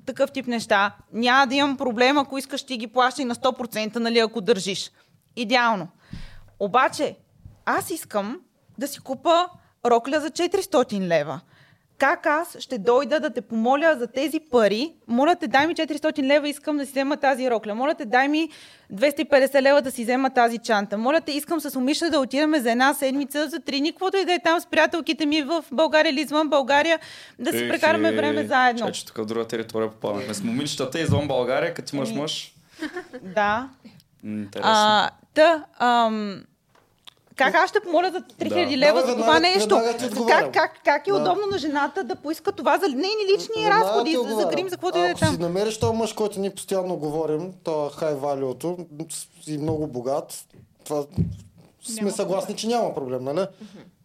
такъв 0.07 0.33
тип 0.33 0.47
неща. 0.47 0.97
Няма 1.13 1.47
да 1.47 1.55
имам 1.55 1.77
проблем, 1.77 2.19
ако 2.19 2.39
искаш 2.39 2.63
ти 2.63 2.77
ги 2.77 2.87
плащай 2.87 3.25
на 3.25 3.35
100%, 3.35 3.97
нали, 3.97 4.19
ако 4.19 4.41
държиш. 4.41 4.91
Идеално. 5.37 5.89
Обаче, 6.59 7.17
аз 7.65 7.91
искам 7.91 8.41
да 8.79 8.89
си 8.89 9.01
купа 9.01 9.49
рокля 9.87 10.21
за 10.21 10.31
400 10.31 11.01
лева. 11.01 11.41
Как 11.99 12.27
аз 12.27 12.57
ще 12.59 12.79
дойда 12.79 13.21
да 13.21 13.31
те 13.31 13.41
помоля 13.41 13.97
за 13.99 14.07
тези 14.07 14.41
пари? 14.41 14.93
Моля 15.09 15.37
те, 15.37 15.47
дай 15.49 15.67
ми 15.67 15.75
400 15.75 16.23
лева, 16.23 16.49
искам 16.49 16.77
да 16.77 16.87
си 16.87 16.91
взема 16.91 17.17
тази 17.17 17.51
рокля. 17.51 17.75
Моля 17.75 17.95
те, 17.95 18.05
дай 18.05 18.29
ми 18.29 18.49
250 18.93 19.63
лева 19.63 19.83
да 19.83 19.91
си 19.91 20.03
взема 20.03 20.31
тази 20.31 20.59
чанта. 20.59 20.99
Моля 20.99 21.21
те, 21.21 21.33
искам 21.33 21.61
с 21.61 21.77
умиша 21.77 22.11
да 22.11 22.21
отидем 22.21 22.55
за 22.55 22.71
една 22.71 22.95
седмица, 22.95 23.49
за 23.49 23.61
три 23.61 23.79
дни, 23.79 23.93
каквото 23.93 24.17
и 24.17 24.25
да 24.25 24.33
е 24.33 24.39
там 24.45 24.61
с 24.61 24.67
приятелките 24.67 25.27
ми 25.27 25.43
в 25.43 25.65
България 25.73 26.11
или 26.11 26.21
извън 26.21 26.49
България, 26.49 26.99
да 27.39 27.53
си 27.53 27.69
прекараме 27.69 28.09
е, 28.09 28.13
време 28.13 28.47
заедно. 28.47 28.79
Чакай, 28.79 28.93
че 28.93 29.07
тук 29.07 29.17
в 29.17 29.25
друга 29.25 29.47
територия 29.47 29.91
попаднахме. 29.91 30.35
С 30.35 30.43
момичетата 30.43 31.01
извън 31.01 31.29
България, 31.29 31.75
като 31.75 31.97
имаш 31.97 32.11
Еми, 32.11 32.21
мъж. 32.21 32.55
Да. 33.23 33.69
Интересно. 34.25 34.73
А, 34.75 35.11
та, 35.35 35.65
ам, 35.79 36.45
как 37.37 37.55
аз 37.55 37.71
ще 37.71 37.81
помоля 37.81 38.11
за 38.11 38.21
3000 38.21 38.49
Да. 38.71 38.77
лева 38.79 38.95
Да, 38.95 39.01
за 39.01 39.07
веднага- 39.07 39.23
това 39.23 39.41
нещо? 39.41 39.81
Как, 40.29 40.53
как, 40.53 40.71
как 40.85 41.07
е 41.07 41.13
Да. 41.13 41.17
удобно 41.17 41.47
на 41.47 41.59
жената 41.59 42.05
да 42.05 42.17
поиска 42.17 42.53
това 42.53 42.79
за 42.79 42.89
нейни 42.89 43.03
лични 43.33 43.55
Веднага 43.57 43.85
разходи, 43.85 44.17
за, 44.25 44.35
за 44.35 44.47
грим, 44.47 44.69
за 44.69 44.77
каквото 44.77 44.99
и 44.99 45.01
да 45.01 45.07
е 45.07 45.11
Ако 45.11 45.19
си 45.19 45.25
там? 45.25 45.37
намериш 45.39 45.79
този 45.79 45.93
мъж, 45.95 46.13
който 46.13 46.41
ние 46.41 46.51
постоянно 46.51 46.97
говорим, 46.97 47.53
то 47.65 47.91
хай 47.91 48.15
валиото 48.15 48.77
и 49.47 49.59
много 49.59 49.87
богат, 49.87 50.45
това 50.85 51.05
сме 51.85 52.11
съгласни, 52.11 52.57
че 52.57 52.67
няма 52.67 52.95
проблем, 52.95 53.25
нали? 53.25 53.47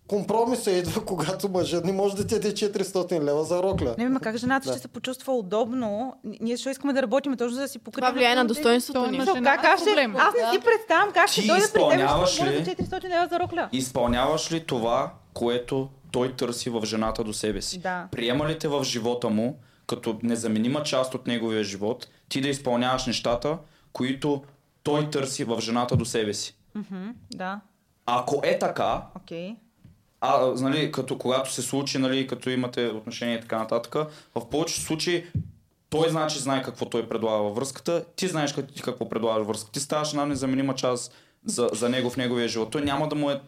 Компромисът 0.09 0.73
идва, 0.73 1.05
когато 1.05 1.49
мъжът 1.49 1.85
не 1.85 1.91
може 1.91 2.15
да 2.15 2.27
ти 2.27 2.35
даде 2.35 2.53
400 2.53 3.23
лева 3.23 3.43
за 3.43 3.63
рокля. 3.63 3.95
Не, 3.97 4.09
ма 4.09 4.19
как 4.19 4.37
жената 4.37 4.67
Да. 4.67 4.71
ще 4.73 4.81
се 4.81 4.87
почувства 4.87 5.33
удобно? 5.33 6.13
Ние 6.41 6.55
защо 6.55 6.69
искаме 6.69 6.93
да 6.93 7.01
работим 7.01 7.37
точно 7.37 7.55
за 7.55 7.61
да 7.61 7.67
си 7.67 7.79
покрием. 7.79 8.05
Това 8.07 8.11
влияе 8.11 8.35
на 8.35 8.45
достоинството 8.45 9.03
То 9.03 9.11
ни. 9.11 9.21
жена 9.25 9.55
Как 9.55 9.65
аз 9.65 9.81
ще... 9.81 9.89
Аз 10.17 10.33
не 10.33 10.51
си 10.51 10.65
представям 10.65 11.11
как 11.13 11.29
ще 11.29 11.41
Ти 11.41 11.47
дойда 11.47 11.65
при 11.73 11.97
теб 11.97 12.27
ще 12.27 12.63
за 12.63 12.95
400 12.97 13.09
лева 13.09 13.27
за 13.31 13.39
рокля. 13.39 13.69
Изпълняваш 13.71 14.51
ли 14.51 14.65
това, 14.65 15.13
което 15.33 15.89
той 16.11 16.35
търси 16.35 16.69
в 16.69 16.85
жената 16.85 17.23
до 17.23 17.33
себе 17.33 17.61
си? 17.61 17.79
Да. 17.79 18.07
Приема 18.11 18.47
ли 18.47 18.59
те 18.59 18.67
в 18.67 18.83
живота 18.83 19.29
му, 19.29 19.59
като 19.87 20.19
незаменима 20.23 20.83
част 20.83 21.15
от 21.15 21.27
неговия 21.27 21.63
живот, 21.63 22.07
ти 22.29 22.41
да 22.41 22.47
изпълняваш 22.47 23.05
нещата, 23.05 23.57
които 23.93 24.43
той 24.83 25.09
търси 25.09 25.43
в 25.43 25.61
жената 25.61 25.95
до 25.95 26.05
себе 26.05 26.33
си? 26.33 26.55
Мгм, 26.75 27.09
Да, 27.31 27.59
Ако 28.05 28.41
е 28.43 28.59
така, 28.59 29.01
окей. 29.15 29.55
А, 30.21 30.45
нали, 30.55 30.91
като 30.91 31.17
когато 31.17 31.53
се 31.53 31.61
случи, 31.61 31.97
нали, 31.97 32.27
като 32.27 32.49
имате 32.49 32.87
отношение 32.87 33.37
и 33.37 33.41
така 33.41 33.57
нататък, 33.57 33.95
в 34.35 34.49
повечето 34.49 34.81
случаи 34.81 35.25
той 35.89 36.09
значи 36.09 36.39
знае 36.39 36.63
какво 36.63 36.85
той 36.85 37.09
предлага 37.09 37.43
във 37.43 37.55
връзката, 37.55 38.05
ти 38.15 38.27
знаеш 38.27 38.53
как, 38.53 38.73
ти 38.73 38.81
какво 38.81 39.09
предлагаш 39.09 39.37
във 39.37 39.47
връзката. 39.47 39.71
Ти 39.71 39.79
ставаш 39.79 40.09
една 40.09 40.25
незаменима 40.25 40.75
част 40.75 41.13
за, 41.45 41.69
за 41.73 41.89
него 41.89 42.09
в 42.09 42.17
неговия 42.17 42.47
живот. 42.47 42.71
Той 42.71 42.81
няма 42.81 43.09
да 43.09 43.15
му 43.15 43.29
е 43.29 43.41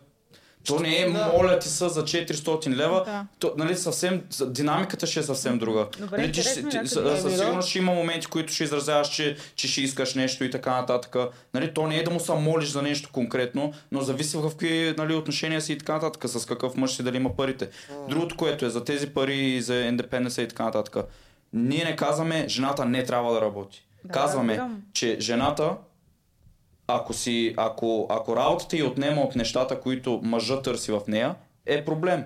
то 0.66 0.80
не 0.80 0.96
е, 0.96 1.10
Да. 1.10 1.32
моля 1.34 1.60
ти 1.60 1.68
са 1.70 1.90
за 1.90 2.04
400 2.04 2.76
лева. 2.76 3.04
Да. 3.06 3.26
То, 3.40 3.54
нали, 3.58 3.76
съвсем, 3.76 4.22
динамиката 4.46 5.08
ще 5.08 5.20
е 5.20 5.24
съвсем 5.24 5.58
друга. 5.60 5.88
Добре, 6.00 6.18
нали, 6.18 6.32
ти, 6.32 6.42
ти, 6.44 6.62
да 6.62 6.70
къде- 6.70 6.88
със 6.88 7.24
да. 7.24 7.38
сигурност 7.38 7.70
ще 7.70 7.80
има 7.80 7.94
моменти, 7.94 8.28
които 8.28 8.54
ще 8.54 8.64
изразяваш, 8.64 9.10
че, 9.10 9.38
че 9.56 9.68
ще 9.68 9.82
искаш 9.82 10.16
нещо 10.16 10.44
и 10.44 10.52
така 10.52 10.72
нататък. 10.72 11.16
Нали, 11.54 11.74
то 11.74 11.88
не 11.88 11.98
е 11.98 12.04
да 12.04 12.12
му 12.12 12.20
се 12.20 12.34
молиш 12.34 12.70
за 12.70 12.82
нещо 12.82 13.10
конкретно, 13.12 13.74
но 13.92 14.02
зависи 14.02 14.38
в 14.38 14.50
какви 14.50 14.94
нали, 14.98 15.14
отношения 15.16 15.62
си 15.62 15.74
и 15.74 15.78
така 15.78 15.94
нататък, 15.94 16.24
с 16.30 16.46
какъв 16.46 16.76
мъж 16.76 16.96
си 16.96 17.04
дали 17.04 17.18
има 17.18 17.36
парите. 17.36 17.70
Другото, 18.10 18.38
което 18.38 18.66
е 18.66 18.70
за 18.70 18.84
тези 18.84 19.08
пари 19.08 19.38
и 19.38 19.62
за 19.62 19.76
индепенденса 19.76 20.42
и 20.42 20.48
така 20.48 20.64
нататък. 20.64 20.96
Ние 21.54 21.84
не 21.84 21.96
казваме, 21.96 22.46
жената 22.48 22.86
не 22.86 23.04
трябва 23.04 23.34
да 23.34 23.42
работи. 23.42 23.86
Да, 24.06 24.12
казваме, 24.12 24.54
разбирам. 24.54 24.82
че 24.94 25.18
жената 25.20 25.72
ако, 26.96 27.14
си, 27.14 27.54
ако, 27.58 28.08
ако 28.10 28.36
работата 28.36 28.78
й 28.78 28.84
отнема 28.84 29.22
от 29.22 29.36
нещата, 29.36 29.80
които 29.80 30.20
мъжа 30.24 30.62
търси 30.62 30.92
в 30.92 31.02
нея, 31.08 31.36
е 31.66 31.86
проблем. 31.86 32.26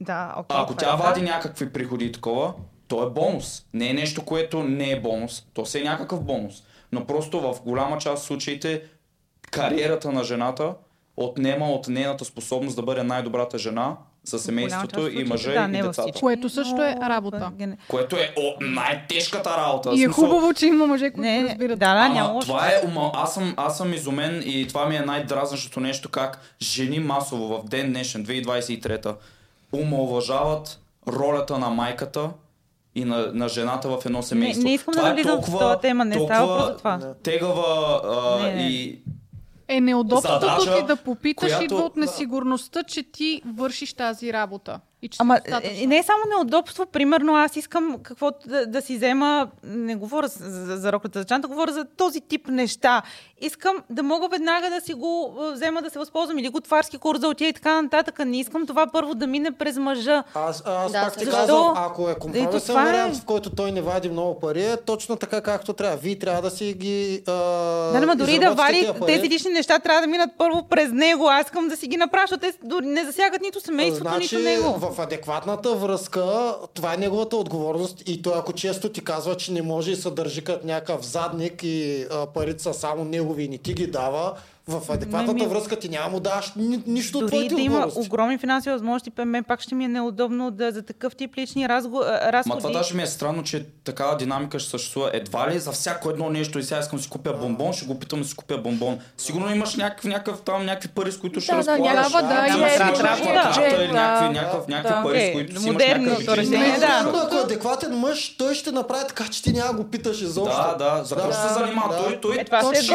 Да. 0.00 0.44
А 0.48 0.62
ако 0.62 0.74
тя 0.74 0.94
е 0.94 0.96
вади 0.96 1.20
факт. 1.20 1.32
някакви 1.32 1.72
приходи 1.72 2.04
и 2.04 2.12
такова, 2.12 2.54
то 2.88 3.02
е 3.06 3.10
бонус. 3.10 3.66
Не 3.74 3.88
е 3.88 3.92
нещо, 3.92 4.24
което 4.24 4.62
не 4.62 4.90
е 4.90 5.00
бонус. 5.00 5.46
То 5.54 5.66
се 5.66 5.80
е 5.80 5.84
някакъв 5.84 6.22
бонус. 6.22 6.62
Но 6.92 7.06
просто 7.06 7.40
в 7.40 7.62
голяма 7.64 7.98
част 7.98 8.22
от 8.22 8.26
случаите 8.26 8.82
кариерата 9.50 10.12
на 10.12 10.24
жената 10.24 10.74
отнема 11.16 11.70
от 11.70 11.88
нейната 11.88 12.24
способност 12.24 12.76
да 12.76 12.82
бъде 12.82 13.02
най-добрата 13.02 13.58
жена 13.58 13.96
за 14.26 14.38
семейството 14.38 15.08
и 15.08 15.24
мъжа 15.24 15.42
случаите, 15.42 15.60
да, 15.60 15.68
не 15.68 15.78
и 15.78 15.82
децата. 15.82 16.02
всички, 16.02 16.20
Което 16.20 16.48
също 16.48 16.82
е 16.82 16.96
работа. 17.08 17.50
Което 17.88 18.16
е 18.16 18.34
о, 18.38 18.54
най-тежката 18.60 19.50
работа. 19.56 19.90
И 19.90 20.02
е 20.02 20.04
Смисъл, 20.04 20.12
хубаво, 20.24 20.54
че 20.54 20.66
има 20.66 20.86
мъже, 20.86 21.10
които 21.10 21.20
Не, 21.20 21.42
не, 21.42 21.48
разбират. 21.48 21.78
да, 21.78 21.94
да, 21.94 22.08
няма 22.08 22.40
това 22.40 22.66
е, 22.66 22.86
ума, 22.86 23.10
аз, 23.14 23.34
съм, 23.34 23.54
аз 23.56 23.76
съм 23.78 23.92
изумен 23.94 24.42
и 24.46 24.66
това 24.68 24.86
ми 24.86 24.96
е 24.96 25.00
най-дразнащото 25.00 25.80
нещо, 25.80 26.08
как 26.08 26.38
жени 26.62 26.98
масово 26.98 27.48
в 27.48 27.64
ден 27.64 27.88
днешен, 27.92 28.26
2023 28.26 29.14
омалважават 29.72 30.80
ролята 31.08 31.58
на 31.58 31.70
майката 31.70 32.30
и 32.94 33.04
на, 33.04 33.30
на 33.32 33.48
жената 33.48 33.88
в 33.88 34.06
едно 34.06 34.22
семейство. 34.22 34.62
не 34.64 34.74
искам 34.74 34.92
да 34.92 34.98
това 34.98 35.08
е 35.08 35.10
навлизам 35.10 35.32
в 35.32 35.34
толкова, 35.34 35.58
тази 35.58 35.80
тема, 35.80 36.04
не 36.04 36.14
става 36.14 36.46
толкова 36.46 36.76
това. 36.76 37.14
Тегава 37.22 38.00
а, 38.04 38.42
Не, 38.42 38.54
не. 38.54 38.62
и 38.62 38.98
Е, 39.68 39.80
неудобството 39.80 40.40
задача, 40.40 40.80
ти 40.80 40.86
да 40.86 40.96
попиташ 40.96 41.48
която- 41.48 41.64
идва 41.64 41.76
от 41.78 41.96
несигурността, 41.96 42.82
че 42.82 43.02
ти 43.02 43.42
вършиш 43.46 43.94
тази 43.94 44.32
работа. 44.32 44.80
И 45.02 45.08
че 45.08 45.16
Ама 45.20 45.40
достатъчно. 45.44 45.82
е, 45.82 45.86
не 45.86 45.98
е 45.98 46.02
само 46.02 46.18
неудобство, 46.28 46.86
примерно 46.86 47.36
аз 47.36 47.56
искам 47.56 47.98
каквото 48.02 48.48
да, 48.48 48.66
да 48.66 48.82
си 48.82 48.96
взема, 48.96 49.48
не 49.64 49.96
говоря 49.96 50.28
за, 50.28 50.50
за, 50.50 50.76
за 50.76 50.92
роклята 50.92 51.18
за 51.18 51.24
чанта, 51.24 51.48
говоря 51.48 51.72
за 51.72 51.84
този 51.86 52.20
тип 52.20 52.48
неща. 52.48 53.02
Искам 53.40 53.76
да 53.90 54.02
мога 54.02 54.28
веднага 54.28 54.70
да 54.70 54.80
си 54.80 54.94
го 54.94 55.34
взема 55.52 55.82
да 55.82 55.90
се 55.90 55.98
възползвам 55.98 56.38
или 56.38 56.48
готварски 56.48 56.98
курс 56.98 57.20
за 57.20 57.28
отида 57.28 57.48
и 57.48 57.52
така 57.52 57.82
нататък. 57.82 58.18
Не 58.18 58.40
искам 58.40 58.66
това 58.66 58.86
първо 58.92 59.14
да 59.14 59.26
мине 59.26 59.52
през 59.52 59.76
мъжа. 59.76 60.24
Аз, 60.34 60.62
аз 60.66 60.92
Да, 60.92 61.00
пак 61.02 61.16
ти 61.16 61.24
защо? 61.24 61.40
казвам, 61.40 61.72
ако 61.76 62.08
е 62.10 62.14
компромисен 62.14 62.76
е. 62.76 62.84
вариант, 62.84 63.16
в 63.16 63.24
който 63.24 63.50
той 63.50 63.72
не 63.72 63.82
вади 63.82 64.08
много 64.08 64.40
пари, 64.40 64.64
е 64.64 64.76
точно 64.76 65.16
така 65.16 65.40
както 65.40 65.72
трябва. 65.72 65.96
Вие 65.96 66.18
трябва 66.18 66.42
да 66.42 66.50
си 66.50 66.72
ги 66.72 67.22
а, 67.26 67.32
Да, 67.92 68.00
ама 68.02 68.16
дори 68.16 68.38
да 68.38 68.54
вади 68.54 68.90
тези 69.06 69.28
лични 69.28 69.50
неща, 69.50 69.78
трябва 69.78 70.00
да 70.00 70.06
минат 70.06 70.30
първо 70.38 70.68
през 70.70 70.92
него. 70.92 71.28
Аз 71.28 71.46
искам 71.46 71.68
да 71.68 71.76
си 71.76 71.86
ги 71.86 71.96
направя, 71.96 72.24
защото 72.26 72.40
те 72.40 72.52
дори 72.68 72.86
не 72.86 73.04
засягат 73.04 73.42
нито 73.42 73.60
семейството, 73.60 74.10
значи, 74.10 74.36
нито 74.36 74.48
него. 74.48 74.78
в 74.78 75.00
адекватната 75.00 75.74
връзка, 75.74 76.54
това 76.74 76.94
е 76.94 76.96
неговата 76.96 77.36
отговорност 77.36 78.02
и 78.06 78.22
той 78.22 78.32
ако 78.38 78.52
често 78.52 78.88
ти 78.92 79.04
казва, 79.04 79.36
че 79.36 79.52
не 79.52 79.62
може 79.62 79.90
и 79.90 79.96
се 79.96 80.10
държи 80.10 80.44
като 80.44 80.66
някакъв 80.66 81.06
задник 81.06 81.60
и 81.62 82.06
а, 82.12 82.26
парите 82.26 82.62
са 82.62 82.74
само 82.74 83.04
негови 83.26 83.58
ти 83.58 83.74
ги 83.74 83.86
дава, 83.86 84.36
в 84.68 84.90
адекватната 84.90 85.32
ми- 85.34 85.46
връзка 85.46 85.76
ти 85.76 85.88
няма 85.88 86.08
му 86.08 86.20
даваш 86.20 86.52
ни, 86.56 86.82
нищо 86.86 87.18
от 87.18 87.26
твоите 87.26 87.54
да 87.54 87.60
има 87.60 87.88
огромни 87.96 88.38
финансови 88.38 88.72
възможности, 88.72 89.10
при 89.10 89.24
мен 89.24 89.44
пак 89.44 89.60
ще 89.60 89.74
ми 89.74 89.84
е 89.84 89.88
неудобно 89.88 90.50
да 90.50 90.72
за 90.72 90.82
такъв 90.82 91.16
тип 91.16 91.36
лични 91.36 91.68
разго... 91.68 91.98
а, 91.98 92.10
Ма 92.26 92.32
разходи. 92.32 92.58
това 92.58 92.70
даже 92.70 92.94
ми 92.94 93.02
е 93.02 93.06
странно, 93.06 93.42
че 93.42 93.66
такава 93.84 94.16
динамика 94.16 94.58
ще 94.58 94.70
съществува. 94.70 95.10
Едва 95.12 95.50
ли 95.50 95.58
за 95.58 95.72
всяко 95.72 96.10
едно 96.10 96.30
нещо 96.30 96.58
и 96.58 96.62
сега 96.62 96.80
искам 96.80 96.96
да 96.96 97.02
си 97.02 97.10
купя 97.10 97.32
бомбон, 97.32 97.72
ще 97.72 97.86
го 97.86 97.98
питам 97.98 98.18
да 98.18 98.28
си 98.28 98.36
купя 98.36 98.58
бомбон. 98.58 98.98
Сигурно 99.16 99.50
имаш 99.50 99.74
някакъв, 99.74 100.04
някакъв 100.04 100.40
там 100.40 100.64
някакви 100.64 100.88
пари, 100.88 101.12
с 101.12 101.18
които 101.18 101.40
ще 101.40 101.52
Да, 101.52 101.56
да, 101.56 101.68
разполагаш. 101.68 102.12
да, 102.12 102.18
е, 102.18 102.22
да, 102.22 102.28
някаква 102.28 103.02
да, 103.02 103.76
или 103.76 103.86
да, 103.86 103.92
някакви, 103.92 104.28
някакъв, 104.30 104.68
някакви 104.68 104.94
да. 104.94 105.02
пари, 105.02 105.30
с 105.30 105.32
които 105.32 105.60
си 105.60 105.68
имаш 105.68 105.82
решение, 106.28 106.76
да. 106.78 106.98
Сигурно, 106.98 107.18
ако 107.18 107.34
е 107.34 107.40
адекватен 107.40 107.92
мъж, 107.92 108.36
той 108.36 108.54
ще 108.54 108.72
направи 108.72 109.04
така, 109.08 109.24
че 109.24 109.42
ти 109.42 109.52
няма 109.52 109.72
го 109.72 109.84
питаш 109.84 110.20
изобщо. 110.20 110.56
Да, 110.78 110.94
да, 110.94 111.04
за 111.04 111.14
какво 111.16 111.32
ще 111.32 111.42
се 111.42 111.54
занимава? 111.54 111.88
да. 111.88 111.98
Той, 111.98 112.20
той 112.20 112.36
Е, 112.38 112.44
това 112.44 112.74
ще 112.74 112.94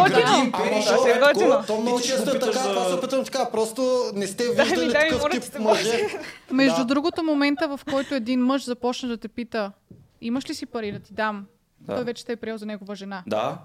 е 1.09 1.19
готино. 1.19 1.60
Ще 1.63 1.67
то- 1.67 1.81
много 1.81 2.01
често 2.01 2.29
е 2.29 2.39
така, 2.39 2.51
за- 2.51 2.69
това 2.69 2.85
се 2.85 3.01
питам 3.01 3.23
така, 3.23 3.51
просто 3.51 3.81
не 4.13 4.27
сте 4.27 4.43
Дай 4.45 4.65
виждали 4.65 4.87
дай 4.87 5.03
ми, 5.03 5.09
такъв 5.09 5.21
моля 5.21 5.31
тип 5.31 5.59
мъже. 5.59 6.07
Между 6.51 6.77
Да. 6.77 6.85
другото, 6.85 7.23
момента, 7.23 7.67
в 7.67 7.79
който 7.85 8.15
един 8.15 8.39
мъж 8.41 8.65
започне 8.65 9.09
да 9.09 9.17
те 9.17 9.27
пита, 9.27 9.71
имаш 10.21 10.49
ли 10.49 10.53
си 10.53 10.65
пари 10.65 10.91
да 10.91 10.99
ти 10.99 11.13
дам? 11.13 11.45
Да. 11.79 11.95
Той 11.95 12.03
вече 12.03 12.25
те 12.25 12.31
е 12.31 12.35
приел 12.35 12.57
за 12.57 12.65
негова 12.65 12.95
жена. 12.95 13.23
Да. 13.27 13.57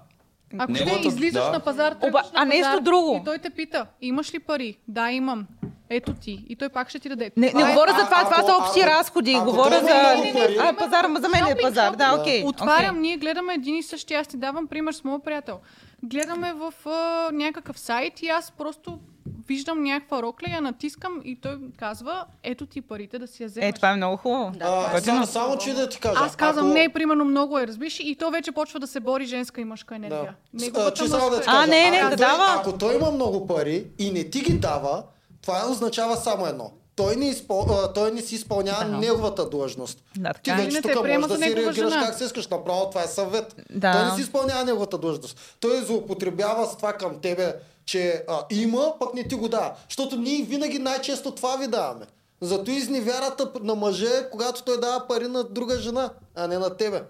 Ако 0.57 0.71
Неговата- 0.71 1.07
излизаш 1.07 1.43
да. 1.43 1.51
на 1.51 1.59
пазар, 1.59 1.95
Оба- 2.01 2.21
на 2.23 2.29
а 2.33 2.45
нещо 2.45 2.63
пазар 2.63 2.79
друго. 2.81 3.19
И 3.21 3.25
той 3.25 3.37
те 3.37 3.49
пита, 3.49 3.85
имаш 4.01 4.33
ли 4.33 4.39
пари? 4.39 4.77
Да, 4.87 5.11
имам. 5.11 5.47
Ето 5.89 6.13
ти. 6.13 6.45
И 6.49 6.55
той 6.55 6.69
пак 6.69 6.89
ще 6.89 6.99
ти 6.99 7.09
даде. 7.09 7.31
Не, 7.37 7.45
не 7.47 7.63
говоря 7.63 7.89
за 7.89 8.05
това, 8.05 8.17
а- 8.17 8.23
това 8.25 8.35
са 8.37 8.51
ако- 8.51 8.63
общи 8.63 8.79
ако- 8.79 8.89
разходи. 8.89 9.33
ако 9.33 9.45
говоря 9.45 9.79
за... 9.79 9.89
има 9.89 10.15
много 10.15 10.39
пари- 10.39 10.57
А, 10.59 10.73
пазар, 10.75 11.05
за 11.11 11.29
мен 11.29 11.35
е 11.35 11.39
Шопинг, 11.41 11.61
пазар. 11.61 11.95
Да, 11.95 12.17
окей. 12.21 12.43
Отварям, 12.43 12.89
окей. 12.89 13.01
ние 13.01 13.17
гледаме 13.17 13.53
един 13.53 13.75
и 13.75 13.83
същи. 13.83 14.13
Аз 14.13 14.27
ти 14.27 14.37
давам 14.37 14.67
пример 14.67 14.93
с 14.93 15.03
моят 15.03 15.23
приятел. 15.23 15.59
Гледаме 16.03 16.53
в 16.53 16.73
а, 16.85 16.91
някакъв 17.33 17.79
сайт 17.79 18.21
и 18.21 18.27
аз 18.27 18.51
просто 18.51 18.99
виждам 19.47 19.83
някаква 19.83 20.21
рокля, 20.21 20.49
я 20.49 20.61
натискам 20.61 21.21
и 21.25 21.35
той 21.35 21.59
казва, 21.77 22.25
ето 22.43 22.65
ти 22.65 22.81
парите 22.81 23.19
да 23.19 23.27
си 23.27 23.43
я 23.43 23.49
вземеш. 23.49 23.69
Е, 23.69 23.73
това 23.73 23.89
е 23.89 23.95
много 23.95 24.17
хубаво. 24.17 24.51
А, 24.61 24.91
Готино. 24.91 25.01
само, 25.15 25.25
само 25.27 25.57
че 25.57 25.73
да 25.73 25.89
ти 25.89 25.99
кажа. 25.99 26.19
Аз 26.19 26.35
казвам, 26.35 26.65
ако- 26.65 26.73
не, 26.73 26.89
примерно 26.89 27.25
много 27.25 27.59
е, 27.59 27.67
разбираш, 27.67 27.99
и 27.99 28.15
то 28.15 28.31
вече 28.31 28.51
почва 28.51 28.79
да 28.79 28.87
се 28.87 28.99
бори 28.99 29.25
женска 29.25 29.61
и 29.61 29.65
мъжка 29.65 29.95
енергия. 29.95 30.35
Да. 30.53 30.63
Неговата 30.63 30.89
А, 30.89 30.93
че 30.95 31.07
само 31.07 31.19
да 31.21 31.35
мъжка 31.37 31.41
ти 31.41 31.49
е- 31.49 31.53
А, 31.53 31.55
кажа, 31.55 31.67
не, 31.69 31.89
не, 31.91 31.97
ако 31.97 32.09
да 32.09 32.15
той- 32.17 32.25
дава. 32.27 32.55
Ако 32.59 32.73
той 32.73 32.95
има 32.95 33.11
много 33.11 33.47
пари 33.47 33.85
и 33.99 34.11
не 34.11 34.23
ти 34.23 34.39
ги 34.41 34.53
дава, 34.53 35.03
това 35.41 35.63
означава 35.69 36.15
само 36.17 36.45
едно. 36.45 36.71
Той 36.97 37.15
не, 37.15 37.25
изпъл... 37.25 37.61
а, 37.73 37.93
той 37.93 38.11
не 38.11 38.21
си 38.21 38.35
изпълнява 38.35 38.85
Да. 38.85 38.97
неговата 38.97 39.49
длъжност. 39.49 40.03
Да, 40.17 40.33
Ти 40.33 40.41
така 40.43 40.51
е. 40.53 40.57
Не 40.57 40.63
вече 40.65 40.81
те 40.81 40.93
тук 40.93 41.03
можеш 41.03 41.27
да 41.27 41.35
си 41.35 41.55
реагираш 41.55 41.75
жена. 41.75 42.05
как 42.05 42.15
си 42.15 42.23
искаш. 42.23 42.47
Направо 42.47 42.89
това 42.89 43.03
е 43.03 43.07
съвет. 43.07 43.55
Да. 43.69 43.91
Той 43.93 44.05
не 44.05 44.15
си 44.15 44.21
изпълнява 44.21 44.63
неговата 44.63 44.97
длъжност. 44.97 45.39
Той 45.59 45.77
злоупотребява 45.77 46.65
с 46.65 46.77
това 46.77 46.93
към 46.93 47.19
тебе, 47.19 47.55
че 47.85 48.23
а, 48.27 48.39
има, 48.51 48.93
пък 48.99 49.13
не 49.13 49.23
ти 49.23 49.35
го 49.35 49.47
дава. 49.47 49.71
Защото 49.89 50.15
ние 50.15 50.43
винаги 50.43 50.79
най-често 50.79 51.31
това 51.31 51.55
ви 51.55 51.67
даваме. 51.67 52.05
Зато 52.41 52.71
изневярата 52.71 53.51
на 53.61 53.75
мъже, 53.75 54.29
когато 54.31 54.63
той 54.63 54.79
дава 54.79 55.07
пари 55.07 55.27
на 55.27 55.43
друга 55.43 55.79
жена, 55.79 56.09
а 56.35 56.47
не 56.47 56.57
на 56.57 56.69
тебе. 56.69 57.03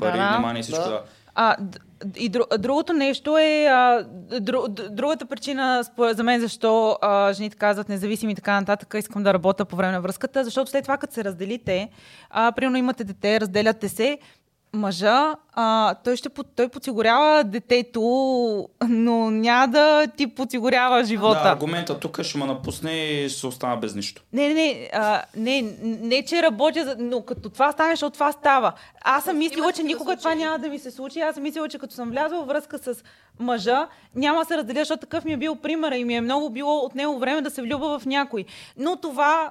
Пари, 0.00 0.18
Да. 0.18 0.28
внимание 0.30 0.60
и 0.60 0.62
всичко 0.62 0.82
Да. 0.82 0.90
да. 0.90 1.02
А, 1.34 1.56
и 2.16 2.28
дру, 2.28 2.42
другото 2.58 2.92
нещо 2.92 3.38
е, 3.38 3.66
а, 3.66 4.04
дру, 4.40 4.68
другата 4.68 5.26
причина 5.26 5.84
за 6.12 6.24
мен 6.24 6.40
защо 6.40 6.98
а, 7.02 7.32
жените 7.32 7.56
казват 7.56 7.88
независими 7.88 8.32
и 8.32 8.34
така 8.34 8.60
нататък, 8.60 8.94
искам 8.98 9.22
да 9.22 9.34
работя 9.34 9.64
по 9.64 9.76
време 9.76 9.92
на 9.92 10.00
връзката, 10.00 10.44
защото 10.44 10.70
след 10.70 10.82
това 10.82 10.96
като 10.96 11.14
се 11.14 11.24
разделите, 11.24 11.88
а, 12.30 12.52
примерно 12.52 12.76
имате 12.76 13.04
дете, 13.04 13.40
разделяте 13.40 13.88
се, 13.88 14.18
мъжа, 14.72 15.34
а, 15.52 15.94
той, 15.94 16.16
ще, 16.16 16.28
той 16.56 16.68
подсигурява 16.68 17.44
детето, 17.44 18.00
но 18.88 19.30
няма 19.30 19.68
да 19.68 20.06
ти 20.16 20.26
подсигурява 20.26 21.04
живота. 21.04 21.40
Да, 21.42 21.50
аргумента 21.50 21.98
тук 21.98 22.22
ще 22.22 22.38
ме 22.38 22.46
напусне 22.46 22.92
и 22.92 23.28
ще 23.28 23.40
се 23.40 23.46
остана 23.46 23.76
без 23.76 23.94
нищо. 23.94 24.22
Не, 24.32 24.48
не, 24.48 24.54
не, 24.54 24.90
а, 24.92 25.22
не, 25.36 25.62
не, 25.82 26.24
че 26.24 26.42
работя, 26.42 26.96
но 26.98 27.22
като 27.22 27.48
това 27.48 27.72
стане, 27.72 27.92
защото 27.92 28.14
това 28.14 28.32
става. 28.32 28.72
Аз 29.04 29.24
съм 29.24 29.38
мислила, 29.38 29.72
че 29.72 29.82
никога 29.82 30.16
това 30.16 30.34
няма 30.34 30.58
да 30.58 30.68
ми 30.68 30.78
се 30.78 30.90
случи. 30.90 31.20
Аз 31.20 31.34
съм 31.34 31.42
мислила, 31.42 31.68
че 31.68 31.78
като 31.78 31.94
съм 31.94 32.10
влязла 32.10 32.38
във 32.38 32.46
връзка 32.46 32.78
с 32.78 32.94
мъжа, 33.38 33.88
няма 34.14 34.38
да 34.38 34.44
се 34.44 34.56
разделя, 34.56 34.78
защото 34.78 35.00
такъв 35.00 35.24
ми 35.24 35.32
е 35.32 35.36
бил 35.36 35.56
примера 35.56 35.96
и 35.96 36.04
ми 36.04 36.14
е 36.14 36.20
много 36.20 36.50
било 36.50 36.78
от 36.78 36.94
него 36.94 37.18
време 37.18 37.40
да 37.40 37.50
се 37.50 37.62
влюба 37.62 37.98
в 37.98 38.06
някой. 38.06 38.44
Но 38.76 38.96
това 38.96 39.50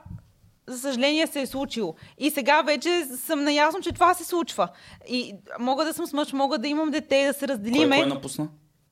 за 0.69 0.79
съжаление 0.79 1.27
се 1.27 1.41
е 1.41 1.45
случило. 1.45 1.95
И 2.17 2.31
сега 2.31 2.61
вече 2.61 3.05
съм 3.05 3.43
наясно, 3.43 3.81
че 3.81 3.91
това 3.91 4.13
се 4.13 4.23
случва. 4.23 4.69
И 5.07 5.35
мога 5.59 5.85
да 5.85 5.93
съм 5.93 6.05
с 6.07 6.13
мъж, 6.13 6.33
мога 6.33 6.57
да 6.57 6.67
имам 6.67 6.91
дете, 6.91 7.27
да 7.27 7.33
се 7.33 7.45
Кой, 7.45 7.47
разделиме. 7.55 7.97
кой 7.97 8.05
напусна? 8.05 8.49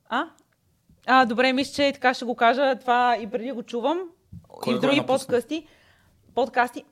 А? 0.09 0.23
а, 1.05 1.25
добре, 1.25 1.53
мисля, 1.53 1.73
че 1.73 1.93
така 1.93 2.13
ще 2.13 2.25
го 2.25 2.35
кажа. 2.35 2.75
Това 2.79 3.17
и 3.21 3.27
преди 3.27 3.51
го 3.51 3.63
чувам. 3.63 3.99
Кой 4.47 4.73
и 4.73 4.77
в 4.77 4.79
други 4.79 5.01
подкасти. 5.07 5.67
подкасти. 6.35 6.83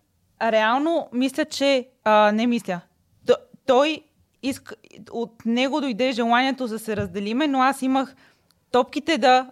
Реално, 0.41 1.09
мисля, 1.13 1.45
че... 1.45 1.89
А, 2.03 2.31
не 2.31 2.47
мисля. 2.47 2.81
Т- 3.27 3.37
той 3.65 4.03
иска... 4.43 4.75
От 5.11 5.45
него 5.45 5.81
дойде 5.81 6.11
желанието 6.11 6.67
да 6.67 6.79
се 6.79 6.97
разделиме, 6.97 7.47
но 7.47 7.61
аз 7.61 7.81
имах 7.81 8.15
топките 8.71 9.17
да 9.17 9.49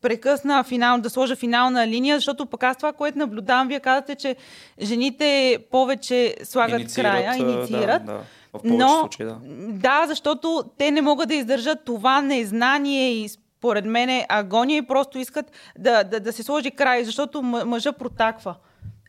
прекъсна 0.00 0.64
финал, 0.64 0.98
да 0.98 1.10
сложа 1.10 1.36
финална 1.36 1.86
линия, 1.86 2.16
защото 2.16 2.46
пък 2.46 2.62
аз 2.62 2.76
това, 2.76 2.92
което 2.92 3.18
наблюдавам, 3.18 3.68
вие 3.68 3.80
казвате, 3.80 4.14
че 4.14 4.36
жените 4.82 5.58
повече 5.70 6.36
слагат 6.44 6.80
Инициират, 6.80 7.12
края, 7.12 7.36
инициират. 7.36 8.04
Да, 8.04 8.12
да. 8.12 8.20
В 8.52 8.60
Но, 8.64 8.88
случаи, 9.00 9.26
да. 9.26 9.38
да, 9.68 10.04
защото 10.06 10.64
те 10.78 10.90
не 10.90 11.02
могат 11.02 11.28
да 11.28 11.34
издържат 11.34 11.84
това 11.84 12.20
незнание 12.20 13.12
и 13.12 13.28
според 13.28 13.84
мен 13.84 14.24
агония 14.28 14.78
и 14.78 14.86
просто 14.86 15.18
искат 15.18 15.46
да, 15.78 16.04
да, 16.04 16.20
да 16.20 16.32
се 16.32 16.42
сложи 16.42 16.70
край, 16.70 17.04
защото 17.04 17.42
мъжа 17.42 17.92
протаква. 17.92 18.54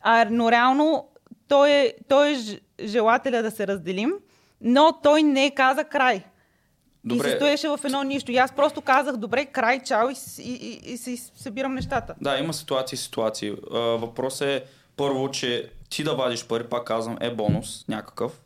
А, 0.02 0.26
но 0.30 0.52
реално 0.52 1.08
той 1.48 1.72
е, 1.72 1.94
той 2.08 2.30
е 2.30 2.38
желателя 2.88 3.44
да 3.44 3.52
се 3.52 3.68
разделим, 3.68 4.14
но 4.62 5.00
той 5.04 5.24
не 5.24 5.52
каза 5.52 5.84
край. 5.84 6.24
Добре. 7.06 7.28
И 7.28 7.30
се 7.30 7.36
стоеше 7.36 7.68
в 7.68 7.80
едно 7.84 8.04
нищо. 8.04 8.32
И 8.32 8.38
аз 8.38 8.52
просто 8.52 8.82
казах, 8.82 9.18
добре, 9.18 9.46
край, 9.46 9.80
чао 9.80 10.10
и, 10.10 10.14
и, 10.40 10.52
и, 10.54 10.94
и 10.94 10.98
си 10.98 11.18
събирам 11.36 11.74
нещата. 11.74 12.16
Да, 12.22 12.38
има 12.38 12.54
ситуации 12.54 12.96
и 12.96 13.00
ситуации. 13.00 13.54
А, 13.74 13.78
въпросът 13.80 14.48
е 14.48 14.64
първо, 14.98 15.32
че 15.32 15.70
ти 15.90 16.04
да 16.04 16.14
вадиш 16.14 16.46
пари, 16.46 16.64
пак 16.64 16.84
казвам, 16.86 17.18
е 17.20 17.32
бонус 17.32 17.86
някакъв. 17.88 18.42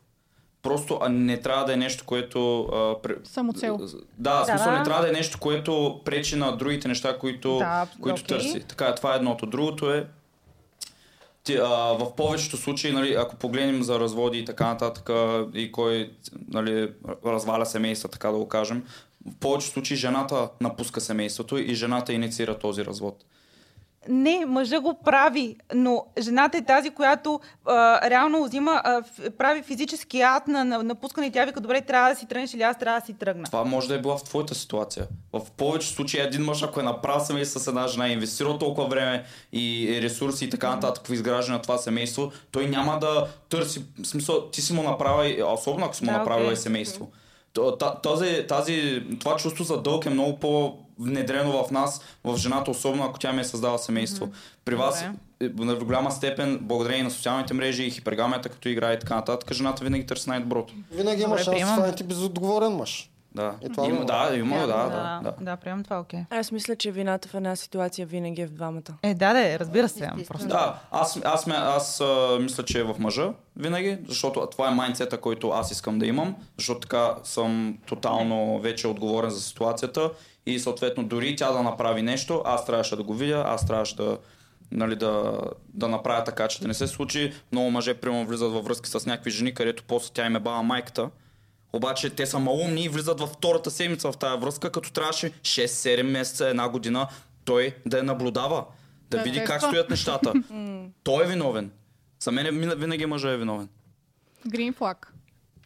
Просто 0.62 0.98
а 1.02 1.08
не 1.08 1.40
трябва 1.40 1.64
да 1.64 1.72
е 1.72 1.76
нещо, 1.76 2.04
което... 2.06 2.60
А, 2.62 2.74
пре- 2.76 3.26
Самоцел. 3.26 3.78
Да, 4.18 4.42
в 4.42 4.46
смисъл 4.46 4.72
Да. 4.72 4.78
не 4.78 4.84
трябва 4.84 5.02
да 5.02 5.08
е 5.08 5.12
нещо, 5.12 5.38
което 5.40 6.00
пречи 6.04 6.36
на 6.36 6.56
другите 6.56 6.88
неща, 6.88 7.18
които, 7.18 7.58
Да, 7.58 7.86
които 8.00 8.22
окей. 8.22 8.38
търси. 8.38 8.60
Така, 8.60 8.94
това 8.94 9.12
е 9.12 9.16
едното. 9.16 9.46
Другото 9.46 9.92
е, 9.92 10.06
ти, 11.46 11.56
а, 11.56 11.68
в 11.98 12.14
повечето 12.16 12.56
случаи, 12.56 12.92
нали, 12.92 13.14
ако 13.14 13.36
погледнем 13.36 13.82
за 13.82 14.00
разводи 14.00 14.38
и 14.38 14.44
така 14.44 14.66
нататък, 14.66 15.10
и 15.54 15.72
кой 15.72 16.10
нали, 16.48 16.92
разваля 17.26 17.66
семейства, 17.66 18.08
така 18.08 18.30
да 18.30 18.38
го 18.38 18.48
кажем, 18.48 18.84
в 19.26 19.36
повечето 19.40 19.72
случаи 19.72 19.96
жената 19.96 20.48
напуска 20.60 21.00
семейството 21.00 21.58
и 21.58 21.74
жената 21.74 22.12
инициира 22.12 22.58
този 22.58 22.84
развод. 22.84 23.24
Не, 24.08 24.44
мъжа 24.46 24.80
го 24.80 24.94
прави, 25.04 25.56
но 25.74 26.04
жената 26.18 26.58
е 26.58 26.62
тази, 26.62 26.90
която 26.90 27.40
а, 27.66 28.10
реално 28.10 28.44
взима, 28.44 28.80
а, 28.84 29.02
прави 29.30 29.62
физически 29.62 30.20
ад 30.20 30.48
на, 30.48 30.64
на 30.64 30.82
напускане 30.82 31.26
и 31.26 31.30
тя 31.30 31.44
вика, 31.44 31.60
добре, 31.60 31.80
трябва 31.80 32.10
да 32.10 32.16
си 32.16 32.26
тръгнеш 32.26 32.54
или 32.54 32.62
аз 32.62 32.78
трябва 32.78 33.00
да 33.00 33.06
си 33.06 33.12
тръгна. 33.14 33.44
Това 33.44 33.64
може 33.64 33.88
да 33.88 33.94
е 33.94 34.00
била 34.00 34.16
в 34.16 34.24
твоята 34.24 34.54
ситуация. 34.54 35.06
В 35.32 35.40
повечето 35.50 35.94
случаи 35.94 36.20
един 36.20 36.42
мъж, 36.42 36.62
ако 36.62 36.80
е 36.80 36.84
направил 36.84 37.24
семейство 37.24 37.60
с 37.60 37.66
една 37.66 37.88
жена, 37.88 38.06
е 38.06 38.12
инвестирал 38.12 38.58
толкова 38.58 38.88
време 38.88 39.24
и 39.52 39.98
ресурси 40.02 40.44
и 40.44 40.50
така 40.50 40.70
нататък 40.70 41.06
в 41.06 41.12
изграждане 41.12 41.56
на 41.56 41.62
това 41.62 41.78
семейство, 41.78 42.32
той 42.50 42.66
няма 42.66 42.98
да 42.98 43.26
търси, 43.48 43.84
в 44.02 44.06
смисъл, 44.06 44.40
ти 44.42 44.62
си 44.62 44.72
му 44.72 44.82
направил, 44.82 45.52
особено 45.52 45.86
ако 45.86 45.96
си 45.96 46.04
му 46.04 46.10
Да, 46.10 46.18
направил 46.18 46.44
окей. 46.44 46.54
и 46.54 46.56
семейство. 46.56 47.08
То- 47.52 47.76
та- 47.76 47.94
Този, 47.94 48.44
тази, 48.48 49.02
това 49.20 49.36
чувство 49.36 49.64
за 49.64 49.82
дълг 49.82 50.06
е 50.06 50.10
много 50.10 50.38
по-внедрено 50.96 51.64
в 51.64 51.70
нас, 51.70 52.00
в 52.24 52.36
жената, 52.36 52.70
особено 52.70 53.04
ако 53.04 53.18
тя 53.18 53.32
ми 53.32 53.40
е 53.40 53.44
създала 53.44 53.78
семейство. 53.78 54.28
При 54.64 54.74
вас, 54.74 55.02
е, 55.40 55.48
в 55.48 55.84
голяма 55.84 56.10
степен, 56.10 56.58
благодарение 56.62 57.02
на 57.02 57.10
социалните 57.10 57.54
мрежи 57.54 57.84
и 57.84 57.90
хипергамията, 57.90 58.48
като 58.48 58.68
играе 58.68 58.94
и 58.94 58.98
така 58.98 59.14
нататък, 59.14 59.52
жената 59.52 59.84
винаги 59.84 60.06
търси 60.06 60.28
най-доброто. 60.28 60.74
Винаги 60.90 61.22
има 61.22 61.28
Добре, 61.28 61.38
шанс 61.38 61.44
да 61.46 61.52
приемам. 61.52 61.74
станете 61.76 62.04
безотговорен 62.04 62.72
мъж. 62.72 63.10
Да, 63.34 63.54
Е, 63.62 63.68
това 63.68 63.86
има, 63.86 63.96
го- 63.96 64.04
да, 64.04 64.30
има, 64.34 64.58
да, 64.58 64.66
да, 64.66 64.72
да, 64.76 65.20
да. 65.22 65.34
да, 65.40 65.56
приемам 65.56 65.84
това, 65.84 66.00
окей. 66.00 66.20
Аз 66.30 66.52
мисля, 66.52 66.76
че 66.76 66.90
вината 66.92 67.28
в 67.28 67.34
една 67.34 67.56
ситуация 67.56 68.06
винаги 68.06 68.42
е 68.42 68.46
в 68.46 68.50
двамата. 68.50 68.82
Е, 69.02 69.14
да, 69.14 69.32
да, 69.32 69.58
разбира 69.58 69.88
се. 69.88 70.10
Просто. 70.28 70.48
Да, 70.48 70.78
аз, 70.90 71.16
аз, 71.16 71.46
аз, 71.46 71.48
аз 71.48 72.00
а, 72.00 72.38
мисля, 72.40 72.64
че 72.64 72.80
е 72.80 72.82
в 72.82 72.94
мъжа 72.98 73.32
винаги, 73.56 73.98
защото 74.08 74.48
това 74.50 74.68
е 74.68 74.74
майндсета, 74.74 75.20
който 75.20 75.50
аз 75.50 75.70
искам 75.70 75.98
да 75.98 76.06
имам, 76.06 76.36
защото 76.58 76.80
така 76.80 77.14
съм 77.24 77.78
тотално 77.86 78.60
вече 78.60 78.88
отговорен 78.88 79.30
за 79.30 79.40
ситуацията 79.40 80.10
и 80.46 80.58
съответно 80.58 81.04
дори 81.04 81.36
тя 81.36 81.52
да 81.52 81.62
направи 81.62 82.02
нещо, 82.02 82.42
аз 82.44 82.66
трябваше 82.66 82.96
да 82.96 83.02
го 83.02 83.14
видя, 83.14 83.44
аз 83.46 83.66
трябваше 83.66 83.96
да, 83.96 84.18
нали, 84.72 84.96
да, 84.96 85.40
да 85.68 85.88
направя 85.88 86.24
така, 86.24 86.48
че 86.48 86.60
да 86.60 86.68
не 86.68 86.74
се 86.74 86.86
случи. 86.86 87.32
Много 87.52 87.70
мъже, 87.70 87.94
примерно, 87.94 88.26
влизат 88.26 88.52
във 88.52 88.64
връзки 88.64 88.90
с 88.90 89.06
някакви 89.06 89.30
жени, 89.30 89.54
където 89.54 89.84
после 89.84 90.12
тя 90.14 90.26
им 90.26 90.36
е 90.36 90.40
баба 90.40 90.62
майката. 90.62 91.10
Обаче 91.72 92.10
те 92.10 92.26
са 92.26 92.38
малумни 92.38 92.84
и 92.84 92.88
влизат 92.88 93.20
във 93.20 93.30
втората 93.30 93.70
седмица 93.70 94.12
в 94.12 94.16
тази 94.16 94.40
връзка, 94.40 94.72
като 94.72 94.92
трябваше 94.92 95.30
6-7 95.30 96.02
месеца, 96.02 96.48
една 96.48 96.68
година 96.68 97.08
той 97.44 97.74
да 97.86 97.96
я 97.96 98.02
наблюдава, 98.02 98.64
да 99.10 99.16
Да 99.16 99.22
види 99.22 99.38
как 99.38 99.46
тества. 99.48 99.68
стоят 99.68 99.90
нещата. 99.90 100.32
той 101.04 101.24
е 101.24 101.28
виновен. 101.28 101.70
За 102.20 102.32
мен 102.32 102.46
е- 102.46 102.74
винаги 102.74 103.06
мъжа 103.06 103.30
е 103.30 103.36
виновен. 103.36 103.68
Green 104.48 104.74
flag. 104.74 104.96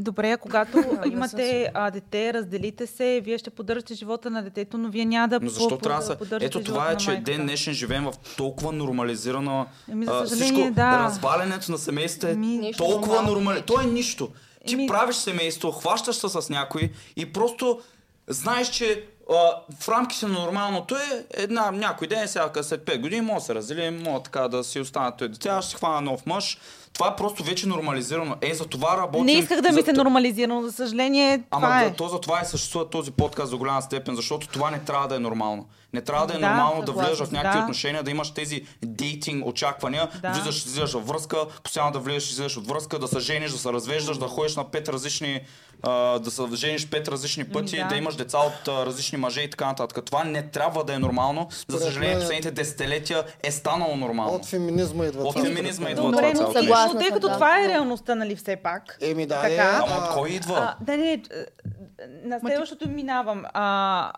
Добре, 0.01 0.33
а 0.33 0.37
когато 0.37 0.79
имате 1.13 1.71
а, 1.75 1.91
дете, 1.91 2.35
разделите 2.35 2.87
се, 2.87 3.21
вие 3.25 3.39
ще 3.39 3.51
поддържате 3.51 3.95
живота 3.95 4.31
на 4.31 4.43
детето, 4.43 4.79
но 4.79 4.89
вие 4.89 5.05
няма 5.05 5.29
да 5.29 5.41
Но 5.43 5.49
защо 5.49 5.69
по- 5.69 5.79
трябва 5.79 6.05
да 6.05 6.17
поддържате 6.17 6.59
Ето 6.59 6.65
това 6.65 6.93
е, 6.93 6.97
че 6.97 7.17
ден 7.17 7.43
днешен 7.43 7.75
живеем 7.75 8.05
в 8.05 8.13
толкова 8.37 8.73
нормализирана... 8.73 9.67
Еми, 9.91 10.07
за 10.07 10.27
съжаление, 10.27 10.53
всичко, 10.63 10.75
да. 10.75 10.99
развалянето 10.99 11.73
на 11.73 11.79
семейството 11.79 12.27
е 12.27 12.35
Нищо 12.35 12.85
толкова 12.85 13.23
нормално. 13.23 13.63
То 13.63 13.81
е 13.81 13.85
нищо. 13.85 14.29
Ти 14.67 14.75
Еми- 14.75 14.87
правиш 14.87 15.17
семейство, 15.17 15.73
хващаш 15.73 16.17
се 16.17 16.29
с 16.29 16.49
някой 16.49 16.91
и 17.17 17.33
просто 17.33 17.81
знаеш, 18.29 18.69
че 18.69 19.05
в 19.81 19.89
рамките 19.89 20.27
на 20.27 20.33
нормалното 20.33 20.97
е 20.97 21.25
една, 21.31 21.71
някой 21.71 22.09
ден, 22.09 22.29
сега 22.29 22.51
след 22.63 22.81
5 22.81 23.01
години, 23.01 23.21
може 23.21 23.39
да 23.39 23.45
се 23.45 23.55
разделим, 23.55 24.03
може 24.03 24.23
така 24.23 24.49
да 24.49 24.65
си 24.65 24.81
останат 24.81 25.17
той 25.17 25.29
дете, 25.29 25.49
аз 25.49 25.67
ще 25.67 25.77
хвана 25.77 26.01
нов 26.01 26.27
мъж. 26.27 26.59
Това 26.93 27.09
е 27.09 27.17
просто 27.17 27.43
вече 27.43 27.69
нормализирано. 27.69 28.37
Е, 28.41 28.55
за 28.55 28.65
това 28.67 28.97
работим. 28.97 29.27
Не 29.27 29.33
исках 29.33 29.61
да 29.61 29.69
ми 29.69 29.75
се 29.75 29.83
т- 29.85 29.93
нормализира, 29.95 30.49
но 30.49 30.63
за 30.63 30.73
съжаление 30.73 31.43
Ама 31.51 31.67
това 31.67 31.83
е. 31.83 31.93
то 31.93 32.09
за 32.09 32.21
това 32.21 32.41
и 32.41 32.47
съществува 32.47 32.87
този 32.87 33.11
подкаст 33.11 33.51
до 33.51 33.59
голяма 33.59 33.83
степен, 33.83 34.17
защото 34.17 34.49
това 34.49 34.71
не 34.71 34.79
трябва 34.79 35.09
да 35.09 35.17
е 35.17 35.21
нормално. 35.21 35.67
Не 35.93 36.01
трябва 36.01 36.27
да 36.27 36.35
е 36.35 36.39
Да, 36.39 36.49
нормално 36.49 36.83
да 36.83 36.93
влезеш 36.93 37.19
в 37.19 37.33
някакви 37.33 37.59
да. 37.59 37.63
отношения, 37.63 38.03
да 38.03 38.11
имаш 38.11 38.31
тези 38.31 38.63
дейтинг 38.83 39.47
очаквания, 39.47 40.09
Да. 40.23 40.31
влизаш, 40.31 40.57
излизаш 40.59 40.93
във 40.93 41.07
връзка, 41.07 41.37
постоянно 41.63 41.93
да 41.93 41.99
влизаш, 41.99 42.31
излизаш 42.31 42.57
от 42.57 42.67
връзка, 42.67 42.99
да 42.99 43.09
се 43.09 43.19
жениш, 43.19 43.51
да 43.51 43.59
се 43.59 43.73
развеждаш, 43.73 44.19
да 44.19 44.27
ходиш 44.27 44.57
на 44.57 44.65
пет 44.65 44.89
различни, 44.89 45.41
а, 45.83 46.19
да 46.19 46.31
се 46.31 46.43
жениш 46.55 46.89
пет 46.89 47.09
различни 47.09 47.45
пъти, 47.45 47.77
да. 47.77 47.85
да. 47.85 47.97
имаш 47.97 48.17
деца 48.17 48.39
от 48.39 48.69
а, 48.69 48.87
различни 48.87 49.19
мъже 49.19 49.41
и 49.41 49.51
така 49.51 49.67
нататък. 49.67 50.05
Това 50.05 50.25
не 50.25 50.43
трябва 50.43 50.85
да 50.85 50.95
е 50.95 50.99
нормално. 50.99 51.49
За 51.51 51.57
Според 51.59 51.81
съжаление, 51.83 52.15
мен- 52.15 52.21
последните 52.21 52.51
десетилетия 52.51 53.25
е 53.43 53.51
станало 53.51 53.97
нормално. 53.97 54.35
От 54.35 54.47
феминизма 54.47 55.07
идва 55.07 55.23
От 55.23 55.35
това. 55.35 55.45
феминизма 55.47 55.91
идва 55.91 56.03
Добре, 56.03 56.17
но, 56.29 56.35
цялото 56.35 56.43
но, 56.43 56.47
нещо. 56.49 56.61
Съгласна 56.61 57.01
тъй 57.01 57.11
като 57.11 57.29
да. 57.29 57.35
това 57.35 57.65
е 57.65 57.69
реалността, 57.69 58.15
нали, 58.15 58.37
все 58.37 58.57
пак. 58.57 58.99
Еми 59.01 59.27
да, 59.27 59.41
Така. 59.43 59.55
е, 59.55 59.59
Ама 59.59 60.07
от 60.07 60.15
кой 60.15 60.31
идва? 60.31 60.75
А, 60.81 60.85
да, 60.85 60.97
не, 60.97 61.13
е, 61.13 61.21
на 62.25 62.41
следващото 62.41 62.89
минавам. 62.89 63.45
А, 63.55 64.13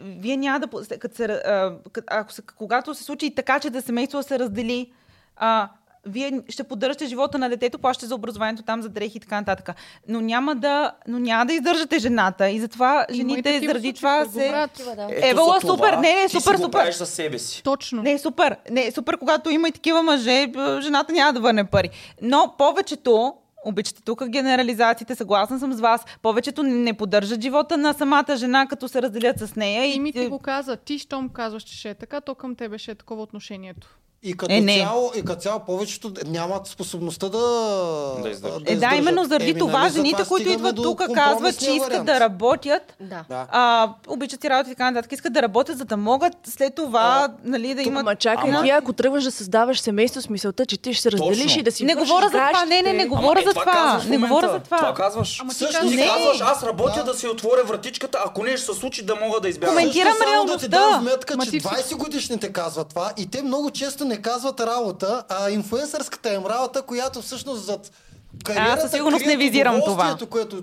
вие 0.00 0.36
няма 0.36 0.60
да... 0.60 0.68
Като 0.98 1.16
се, 1.16 1.24
а, 1.24 1.72
ако 2.06 2.32
се, 2.32 2.42
когато 2.42 2.94
се 2.94 3.04
случи 3.04 3.34
така, 3.34 3.60
че 3.60 3.70
да 3.70 3.82
семейство 3.82 4.22
се 4.22 4.38
раздели, 4.38 4.92
а, 5.36 5.68
вие 6.06 6.42
ще 6.48 6.64
поддържате 6.64 7.06
живота 7.06 7.38
на 7.38 7.48
детето, 7.48 7.78
плащате 7.78 8.06
за 8.06 8.14
образованието 8.14 8.62
там, 8.62 8.82
за 8.82 8.88
дрехи 8.88 9.16
и 9.16 9.20
така 9.20 9.34
нататък. 9.40 9.76
Но 10.08 10.20
няма 10.20 10.54
да, 10.54 10.92
но 11.08 11.18
няма 11.18 11.46
да 11.46 11.52
издържате 11.52 11.98
жената. 11.98 12.50
И 12.50 12.60
затова 12.60 13.06
и 13.10 13.14
жените 13.14 13.60
заради 13.66 13.92
това 13.92 14.26
се... 14.26 14.52
Такива, 14.52 14.96
да. 14.96 15.08
Евала, 15.10 15.60
супер, 15.60 15.92
не, 15.92 16.14
не, 16.14 16.26
ти 16.26 16.36
си 16.36 16.40
супер, 16.40 16.56
го 16.56 16.62
супер. 16.62 16.78
правиш 16.78 16.94
за 16.94 17.06
себе 17.06 17.38
си. 17.38 17.62
Точно. 17.62 18.02
Не, 18.02 18.18
супер. 18.18 18.56
Не, 18.70 18.90
супер, 18.90 19.18
когато 19.18 19.50
има 19.50 19.68
и 19.68 19.72
такива 19.72 20.02
мъже, 20.02 20.52
жената 20.80 21.12
няма 21.12 21.32
да 21.32 21.40
върне 21.40 21.64
пари. 21.64 21.90
Но 22.22 22.54
повечето, 22.58 23.34
обичате 23.64 24.02
тук 24.02 24.28
генерализациите, 24.28 25.14
съгласна 25.14 25.58
съм 25.58 25.72
с 25.72 25.80
вас, 25.80 26.04
повечето 26.22 26.62
не 26.62 26.94
поддържат 26.94 27.42
живота 27.42 27.76
на 27.76 27.92
самата 27.92 28.36
жена, 28.36 28.66
като 28.66 28.88
се 28.88 29.02
разделят 29.02 29.38
с 29.38 29.56
нея. 29.56 29.94
И 29.94 30.00
ми 30.00 30.08
е, 30.08 30.12
ти 30.12 30.26
го 30.26 30.38
каза, 30.38 30.76
ти 30.76 30.98
щом 30.98 31.28
казваш, 31.28 31.62
че 31.62 31.76
ще 31.76 31.90
е 31.90 31.94
така, 31.94 32.20
то 32.20 32.34
към 32.34 32.54
тебе 32.54 32.78
ще 32.78 32.90
е 32.90 32.94
такова 32.94 33.22
отношението. 33.22 33.98
И 34.22 34.34
като, 34.34 34.54
Е, 34.54 34.60
не. 34.60 34.78
цяло, 34.78 35.12
и 35.16 35.24
като 35.24 35.40
цяло 35.40 35.60
повечето 35.60 36.12
нямат 36.26 36.66
способността 36.66 37.28
да... 37.28 37.38
Да 38.22 38.28
издържат. 38.28 38.62
Е, 38.66 38.76
да, 38.76 38.90
именно 38.94 39.24
заради 39.24 39.50
Еми, 39.50 39.58
това 39.58 39.78
нали, 39.78 39.92
жените, 39.92 40.22
които 40.24 40.48
идват 40.48 40.76
тук, 40.76 41.02
казват, 41.14 41.58
че 41.58 41.70
искат 41.70 41.82
вариант. 41.82 42.06
да 42.06 42.20
работят, 42.20 42.82
Да. 43.00 43.24
Да. 43.28 43.46
а, 43.50 43.88
обичат 44.08 44.40
си 44.40 44.50
работа 44.50 44.70
и 44.70 44.74
така 44.74 44.90
нататък, 44.90 45.12
искат 45.12 45.32
да 45.32 45.42
работят, 45.42 45.78
за 45.78 45.84
да 45.84 45.96
могат 45.96 46.32
след 46.44 46.74
това 46.74 47.28
нали, 47.44 47.68
да 47.68 47.76
Тук, 47.76 47.86
имат... 47.86 48.04
ма 48.04 48.16
чакай, 48.16 48.50
Ама- 48.50 48.62
ти 48.62 48.70
ако 48.70 48.92
тръгваш 48.92 49.24
да 49.24 49.30
създаваш 49.30 49.80
семейство 49.80 50.20
с 50.22 50.28
мисълта, 50.28 50.66
че 50.66 50.78
ти 50.78 50.94
ще 50.94 51.02
се 51.02 51.12
разделиш 51.12 51.42
Точно. 51.42 51.60
и 51.60 51.64
да 51.64 51.72
си 51.72 51.84
Не 51.84 51.94
говоря 51.94 52.24
за 52.24 52.30
това, 52.30 52.64
не, 52.64 52.82
не, 52.82 52.92
не 52.92 53.06
говоря 53.06 53.42
за 53.42 53.52
това. 53.52 54.02
Не 54.06 54.18
говоря 54.18 54.48
за 54.48 54.58
това. 54.60 54.76
Това 54.76 54.94
казваш. 54.94 55.42
Ти 55.48 55.54
Също 55.54 55.74
казваш- 55.74 55.90
ти 55.90 55.96
Не. 55.96 56.06
казваш, 56.06 56.40
аз 56.42 56.62
работя 56.62 57.04
да 57.04 57.14
си 57.14 57.28
отворя 57.28 57.64
вратичката, 57.64 58.18
ако 58.26 58.44
не 58.44 58.56
ще 58.56 58.66
се 58.66 58.74
случи 58.74 59.02
да 59.02 59.14
мога 59.16 59.40
да 59.40 59.48
избягам. 59.48 59.74
Коментирам 59.74 60.12
само 60.14 60.44
да 60.46 60.58
ти 60.58 60.62
реалността. 60.62 60.68
дам 60.90 61.02
сметка, 61.02 61.34
че 61.38 61.50
ти 61.50 61.60
20 61.60 61.96
годишните 61.96 62.52
казват 62.52 62.88
това 62.88 63.12
и 63.16 63.26
те 63.26 63.42
много 63.42 63.70
често 63.70 64.09
не 64.10 64.22
казват 64.22 64.60
работа, 64.60 65.24
а 65.28 65.50
инфуенсърската 65.50 66.34
им 66.34 66.46
работа, 66.46 66.82
която 66.82 67.22
всъщност 67.22 67.64
зад 67.64 67.90
кариерата 68.44 68.80
със 68.80 68.90
сигурност 68.90 69.26
не 69.26 69.36
визирам 69.36 69.80
това. 69.84 70.16
което 70.30 70.62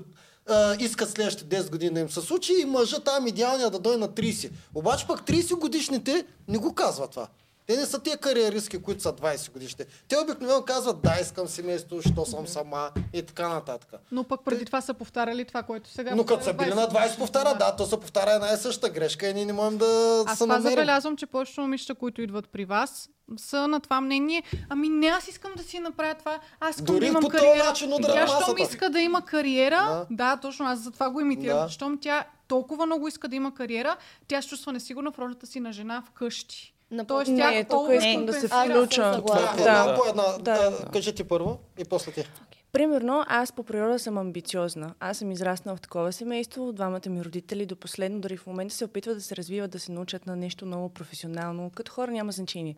а, 0.49 0.75
искат 0.79 1.09
следващите 1.09 1.61
10 1.63 1.69
години 1.69 1.93
да 1.93 1.99
им 1.99 2.09
се 2.09 2.21
случи 2.21 2.53
и 2.61 2.65
мъжа 2.65 2.99
там 2.99 3.27
идеалния 3.27 3.69
да 3.69 3.79
дойде 3.79 3.97
на 3.97 4.09
30. 4.09 4.51
Обаче 4.75 5.07
пък 5.07 5.21
30 5.21 5.59
годишните 5.59 6.25
не 6.47 6.57
го 6.57 6.73
казват 6.73 7.11
това. 7.11 7.27
Те 7.67 7.77
не 7.77 7.85
са 7.85 7.99
тия 7.99 8.17
кариеристки, 8.17 8.81
които 8.81 9.01
са 9.01 9.13
20 9.13 9.51
годишни. 9.51 9.85
Те 10.07 10.17
обикновено 10.17 10.61
казват, 10.61 11.01
да, 11.01 11.17
искам 11.21 11.47
семейство, 11.47 12.01
що 12.01 12.25
съм 12.25 12.47
сама 12.47 12.91
и 13.13 13.21
така 13.21 13.49
нататък. 13.49 13.89
Но 14.11 14.23
пък 14.23 14.41
преди 14.45 14.65
това 14.65 14.81
са 14.81 14.93
повтаряли 14.93 15.45
това, 15.45 15.63
което 15.63 15.89
сега... 15.89 16.15
Но 16.15 16.25
като 16.25 16.43
са 16.43 16.53
били 16.53 16.69
на 16.69 16.75
20 16.81 16.93
годишни, 16.93 17.17
повтаря, 17.17 17.55
да, 17.55 17.75
то 17.75 17.85
се 17.85 17.99
повтаря 17.99 18.31
една 18.31 18.53
и 18.53 18.57
съща 18.57 18.89
грешка 18.89 19.27
и 19.27 19.33
ние 19.33 19.45
не 19.45 19.53
можем 19.53 19.77
да 19.77 20.23
Аз 20.27 20.37
се 20.37 20.43
това 20.43 20.55
намерим. 20.55 20.75
забелязвам, 20.75 21.17
че 21.17 21.25
повечето 21.25 21.61
момичета, 21.61 21.95
които 21.95 22.21
идват 22.21 22.49
при 22.49 22.65
вас, 22.65 23.09
са 23.37 23.67
на 23.67 23.79
това 23.79 24.01
мнение. 24.01 24.43
Ами 24.69 24.89
не, 24.89 25.07
аз 25.07 25.27
искам 25.27 25.51
да 25.57 25.63
си 25.63 25.79
направя 25.79 26.15
това. 26.15 26.39
Аз 26.59 26.69
искам 26.75 26.85
Дори 26.85 26.99
да 26.99 27.05
имам 27.05 27.21
по 27.21 27.29
кариера. 27.29 27.63
начин 27.65 27.93
удря 27.93 28.13
Тя, 28.13 28.27
щом 28.27 28.57
иска 28.57 28.89
да 28.89 28.99
има 28.99 29.21
кариера, 29.25 29.75
Да. 29.75 30.05
да, 30.11 30.37
точно 30.41 30.65
аз 30.65 30.79
за 30.79 30.91
това 30.91 31.09
го 31.09 31.19
имитирам. 31.19 31.57
Да. 31.59 31.69
Щом 31.69 31.97
тя 32.01 32.25
толкова 32.47 32.85
много 32.85 33.07
иска 33.07 33.27
да 33.27 33.35
има 33.35 33.53
кариера, 33.53 33.97
тя 34.27 34.41
се 34.41 34.47
чувства 34.49 34.73
несигурна 34.73 35.11
в 35.11 35.19
ролята 35.19 35.47
си 35.47 35.59
на 35.59 35.71
жена 35.71 36.03
вкъщи. 36.07 36.73
Тоест 37.07 37.31
тя 37.37 37.51
Не, 37.51 37.63
тук 37.63 37.69
толкова 37.69 37.95
искам 37.95 38.25
да 38.25 38.33
се 38.33 38.47
включа. 38.47 39.21
Това 39.25 39.53
е 39.59 39.63
Да. 39.63 39.95
по 39.95 40.09
една. 40.09 40.23
Да. 40.37 40.69
Да. 40.69 40.85
Кажи 40.93 41.15
ти 41.15 41.23
първо 41.23 41.59
и 41.77 41.85
после 41.85 42.11
ти. 42.11 42.25
Примерно, 42.71 43.23
аз 43.27 43.51
по 43.51 43.63
природа 43.63 43.99
съм 43.99 44.17
амбициозна. 44.17 44.93
Аз 44.99 45.17
съм 45.17 45.31
израснала 45.31 45.77
в 45.77 45.81
такова 45.81 46.11
семейство. 46.11 46.73
Двамата 46.73 47.09
ми 47.09 47.25
родители 47.25 47.65
до 47.65 47.75
последно, 47.75 48.19
дори 48.19 48.37
в 48.37 48.47
момента 48.47 48.75
се 48.75 48.85
опитват 48.85 49.17
да 49.17 49.21
се 49.21 49.35
развиват, 49.35 49.71
да 49.71 49.79
се 49.79 49.91
научат 49.91 50.25
на 50.25 50.35
нещо 50.35 50.65
много 50.65 50.89
професионално. 50.89 51.69
Като 51.75 51.91
хора 51.91 52.11
няма 52.11 52.31
значение. 52.31 52.75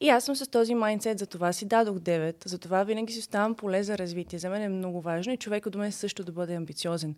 И 0.00 0.08
аз 0.08 0.24
съм 0.24 0.36
с 0.36 0.50
този 0.50 0.74
майндсет, 0.74 1.18
за 1.18 1.26
това 1.26 1.52
си 1.52 1.64
дадох 1.64 1.96
9, 1.96 2.48
за 2.48 2.58
това 2.58 2.82
винаги 2.84 3.12
си 3.12 3.18
оставам 3.18 3.54
поле 3.54 3.82
за 3.82 3.98
развитие. 3.98 4.38
За 4.38 4.50
мен 4.50 4.62
е 4.62 4.68
много 4.68 5.00
важно 5.00 5.32
и 5.32 5.36
човека 5.36 5.70
до 5.70 5.78
мен 5.78 5.92
също 5.92 6.24
да 6.24 6.32
бъде 6.32 6.54
амбициозен. 6.54 7.14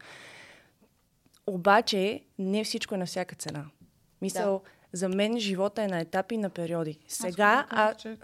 Обаче, 1.47 2.21
не 2.39 2.65
всичко 2.65 2.95
е 2.95 2.99
на 2.99 3.07
всяка 3.07 3.35
цена. 3.35 3.65
Мисъл, 4.23 4.63
за 4.93 5.09
мен 5.09 5.39
живота 5.39 5.83
е 5.83 5.89
на 5.89 6.01
етапи 6.01 6.35
и 6.35 6.39
на 6.39 6.51
периоди. 6.51 6.99
Сега, 7.09 7.67
а, 7.71 7.95
Че- 7.95 8.17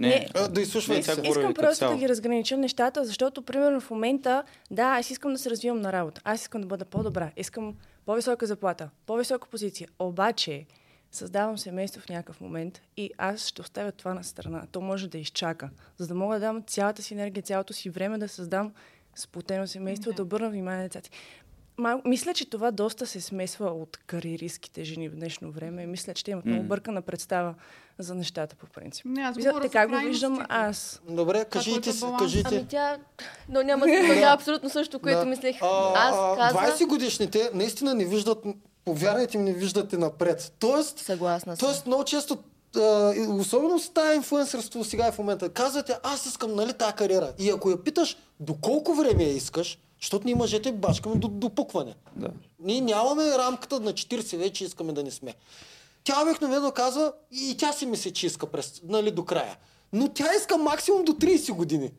Не, 0.00 0.28
А, 0.34 0.48
да 0.48 0.60
изслушвай 0.60 0.96
Не, 0.96 1.02
се. 1.02 1.14
сега 1.14 1.28
Искам 1.28 1.54
просто 1.54 1.88
да 1.88 1.96
ги 1.96 2.08
разгранича 2.08 2.56
нещата, 2.56 3.04
защото, 3.04 3.42
примерно, 3.42 3.80
в 3.80 3.90
момента, 3.90 4.42
да, 4.70 4.82
аз 4.82 5.10
искам 5.10 5.32
да 5.32 5.38
се 5.38 5.50
развивам 5.50 5.80
на 5.80 5.92
работа. 5.92 6.20
Аз 6.24 6.40
искам 6.40 6.60
да 6.60 6.66
бъда 6.66 6.84
по-добра. 6.84 7.30
Искам 7.36 7.74
по-висока 8.06 8.46
заплата, 8.46 8.90
по-висока 9.06 9.48
позиция. 9.48 9.88
Обаче, 9.98 10.66
създавам 11.12 11.58
семейство 11.58 12.00
в 12.00 12.08
някакъв 12.08 12.40
момент 12.40 12.80
и 12.96 13.10
аз 13.18 13.46
ще 13.46 13.62
оставя 13.62 13.92
това 13.92 14.14
на 14.14 14.24
страна. 14.24 14.62
То 14.72 14.80
може 14.80 15.08
да 15.08 15.18
изчака, 15.18 15.70
за 15.98 16.06
да 16.06 16.14
мога 16.14 16.34
да 16.34 16.40
дам 16.40 16.62
цялата 16.66 17.02
си 17.02 17.14
енергия, 17.14 17.42
цялото 17.42 17.72
си 17.72 17.90
време 17.90 18.18
да 18.18 18.28
създам 18.28 18.72
сплотено 19.14 19.66
семейство, 19.66 20.12
да 20.12 20.22
обърна 20.22 20.50
внимание 20.50 20.78
на 20.78 20.84
децата. 20.84 21.10
Си. 21.80 21.82
Мал, 21.82 22.02
мисля, 22.04 22.34
че 22.34 22.50
това 22.50 22.70
доста 22.70 23.06
се 23.06 23.20
смесва 23.20 23.66
от 23.66 23.96
кариеристските 23.96 24.84
жени 24.84 25.08
в 25.08 25.14
днешно 25.14 25.50
време. 25.50 25.86
Мисля, 25.86 26.14
че 26.14 26.24
те 26.24 26.30
имат 26.30 26.44
много 26.44 26.62
бъркана 26.62 27.02
представа 27.02 27.54
за 27.98 28.14
нещата 28.14 28.56
по 28.56 28.66
принцип. 28.66 29.04
Не, 29.04 29.22
аз 29.22 29.36
Мисля, 29.36 29.60
така 29.62 29.86
го 29.86 29.96
виждам 29.98 30.46
аз. 30.48 31.00
Добре, 31.08 31.44
кажи 31.44 31.70
който 31.70 31.82
ти, 31.82 31.90
е 31.90 31.92
си- 31.92 32.00
баланс. 32.00 32.22
кажи 32.22 32.44
ти. 32.44 32.54
Ами 32.54 32.66
тя... 32.68 32.96
Но 33.48 33.62
няма 33.62 33.86
няма 33.86 34.24
абсолютно 34.24 34.70
също, 34.70 34.98
което 34.98 35.18
Да. 35.18 35.24
мислех. 35.26 35.56
А, 35.62 35.92
Аз 35.96 36.36
казах... 36.38 36.78
20 36.78 36.86
годишните 36.86 37.50
наистина 37.54 37.94
не 37.94 38.04
виждат, 38.04 38.44
повярвайте 38.84 39.38
ми, 39.38 39.44
не 39.44 39.52
виждате 39.52 39.96
напред. 39.96 40.52
Тоест, 40.58 40.98
Съгласна 40.98 41.56
съм. 41.56 41.68
Тоест, 41.68 41.86
много 41.86 42.04
често, 42.04 42.38
и 43.16 43.26
особено 43.30 43.78
с 43.78 43.88
тази 43.88 44.16
инфлуенсърство 44.16 44.84
сега 44.84 45.08
и 45.08 45.12
в 45.12 45.18
момента, 45.18 45.48
казвате, 45.48 45.94
аз 46.02 46.26
искам, 46.26 46.54
нали, 46.54 46.72
тази 46.72 46.92
кариера. 46.92 47.32
И 47.38 47.50
ако 47.50 47.70
я 47.70 47.84
питаш, 47.84 48.16
до 48.40 48.54
колко 48.54 48.94
време 48.94 49.22
я 49.24 49.32
искаш, 49.32 49.78
защото 50.00 50.26
ние 50.26 50.34
мъжете 50.34 50.72
бачкаме 50.72 51.16
до, 51.16 51.28
до 51.28 51.50
пукване. 51.50 51.94
Да. 52.16 52.28
Ние 52.60 52.80
нямаме 52.80 53.38
рамката 53.38 53.80
на 53.80 53.92
40 53.92 54.36
вече 54.36 54.64
искаме 54.64 54.92
да 54.92 55.02
не 55.02 55.10
сме. 55.10 55.34
Тя 56.04 56.22
обикновено 56.22 56.70
казва, 56.70 57.12
и 57.32 57.56
тя 57.56 57.72
си 57.72 57.86
мисли, 57.86 58.10
че 58.10 58.26
иска 58.26 58.46
през, 58.46 58.80
нали, 58.84 59.10
до 59.10 59.24
края. 59.24 59.56
Но 59.92 60.08
тя 60.08 60.34
иска 60.34 60.56
максимум 60.58 61.04
до 61.04 61.12
30 61.12 61.52
години. 61.52 61.90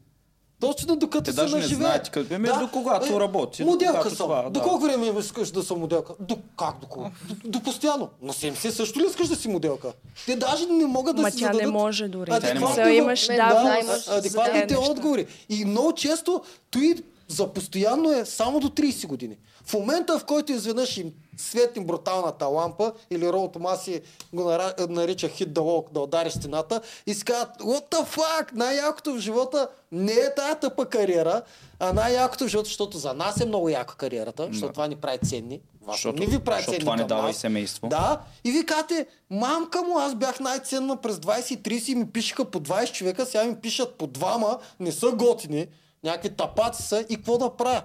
Точно 0.60 0.96
докато 0.96 1.24
Те 1.24 1.32
се 1.32 1.36
даже 1.36 1.56
не 1.56 1.62
наживее. 1.62 1.86
знаят 1.86 2.10
къде- 2.10 2.36
ами 2.36 2.48
до 2.48 2.70
когато 2.74 3.20
работи, 3.20 3.64
до 3.64 3.70
Моделка 3.70 4.10
съм. 4.10 4.18
това, 4.18 4.44
до 4.44 4.50
да. 4.50 4.62
колко 4.62 4.80
време 4.80 5.20
искаш 5.20 5.52
да 5.52 5.64
съм 5.64 5.80
моделка? 5.80 6.14
До, 6.20 6.38
как 6.58 6.80
до 6.80 6.88
колко? 6.88 7.12
До, 7.26 7.50
до 7.50 7.60
постоянно. 7.62 8.10
На 8.22 8.34
70 8.34 8.70
също 8.70 9.00
ли 9.00 9.06
искаш 9.06 9.28
да 9.28 9.36
си 9.36 9.48
моделка? 9.48 9.94
Те 10.26 10.36
даже 10.36 10.66
не 10.66 10.86
могат 10.86 11.16
да 11.16 11.22
Ма 11.22 11.32
си 11.32 11.38
тя 11.38 11.48
не 11.48 11.54
зададат 11.54 11.74
може 11.74 12.08
дори. 12.08 12.32
адекватните 12.32 12.54
Тя 12.54 12.60
не 12.76 12.82
може. 12.82 12.92
имаш 12.94 13.28
да, 13.28 13.64
да, 13.64 13.80
имаш 13.80 14.08
адекватните 14.08 14.78
отговори. 14.80 15.28
И 15.50 15.66
много 15.66 15.94
често 15.94 16.42
той 16.72 16.96
за 17.32 17.48
постоянно 17.48 18.12
е 18.12 18.26
само 18.26 18.60
до 18.60 18.70
30 18.70 19.08
години. 19.08 19.38
В 19.66 19.74
момента, 19.74 20.20
в 20.20 20.26
който 20.26 20.52
изведнъж 20.52 20.98
им 20.98 21.12
светне 21.38 21.86
бруталната 21.86 22.46
лампа, 22.46 22.94
или 23.12 23.32
Рол 23.32 23.50
Томаси 23.54 24.02
го 24.34 24.52
нарича 24.90 25.30
хит 25.30 25.54
да 25.54 25.62
лок, 25.62 25.92
да 25.94 26.00
удариш 26.00 26.34
стената, 26.34 26.82
и 27.08 27.14
си 27.14 27.26
казват, 27.26 27.50
what 27.60 27.92
the 27.92 28.18
fuck, 28.18 28.52
най-якото 28.54 29.14
в 29.14 29.20
живота 29.20 29.68
не 29.92 30.12
е 30.14 30.36
тая 30.36 30.56
тъпа 30.56 30.86
кариера, 30.86 31.42
а 31.80 31.94
най-якото 31.94 32.44
в 32.44 32.48
живота, 32.48 32.68
защото 32.68 32.98
за 32.98 33.14
нас 33.14 33.42
е 33.42 33.46
много 33.46 33.70
яка 33.70 33.96
кариерата, 33.96 34.48
защото 34.52 34.74
това 34.74 34.88
ни 34.88 34.96
прави 34.96 35.18
ценни. 35.20 35.60
Вас 35.82 35.96
Защото- 35.96 36.20
не 36.20 36.26
ви 36.26 36.40
прави 36.40 36.64
ценни 36.64 36.80
това 36.80 36.98
към 36.98 37.08
дава 37.08 37.22
нас. 37.22 37.36
и 37.36 37.40
семейство. 37.40 37.88
Да, 37.88 38.22
и 38.44 38.52
ви 38.52 38.66
казвате, 38.66 39.06
мамка 39.30 39.82
му, 39.82 39.98
аз 39.98 40.16
бях 40.16 40.40
най-ценна 40.40 40.98
през 40.98 41.16
20 41.16 41.52
и 41.52 41.58
30 41.60 41.90
и 41.90 41.96
ми 41.96 42.08
пишеха 42.08 42.46
по 42.46 42.60
20 42.60 42.92
човека, 42.92 43.26
сега 43.26 43.44
ми 43.44 43.56
пишат 43.56 43.96
по 43.96 44.08
двама, 44.08 44.60
не 44.80 44.92
са 44.92 45.12
готини, 45.12 45.68
някакви 46.04 46.36
тапаци 46.36 46.84
са 46.84 47.06
и 47.10 47.16
какво 47.16 47.38
да 47.38 47.58
правя? 47.58 47.84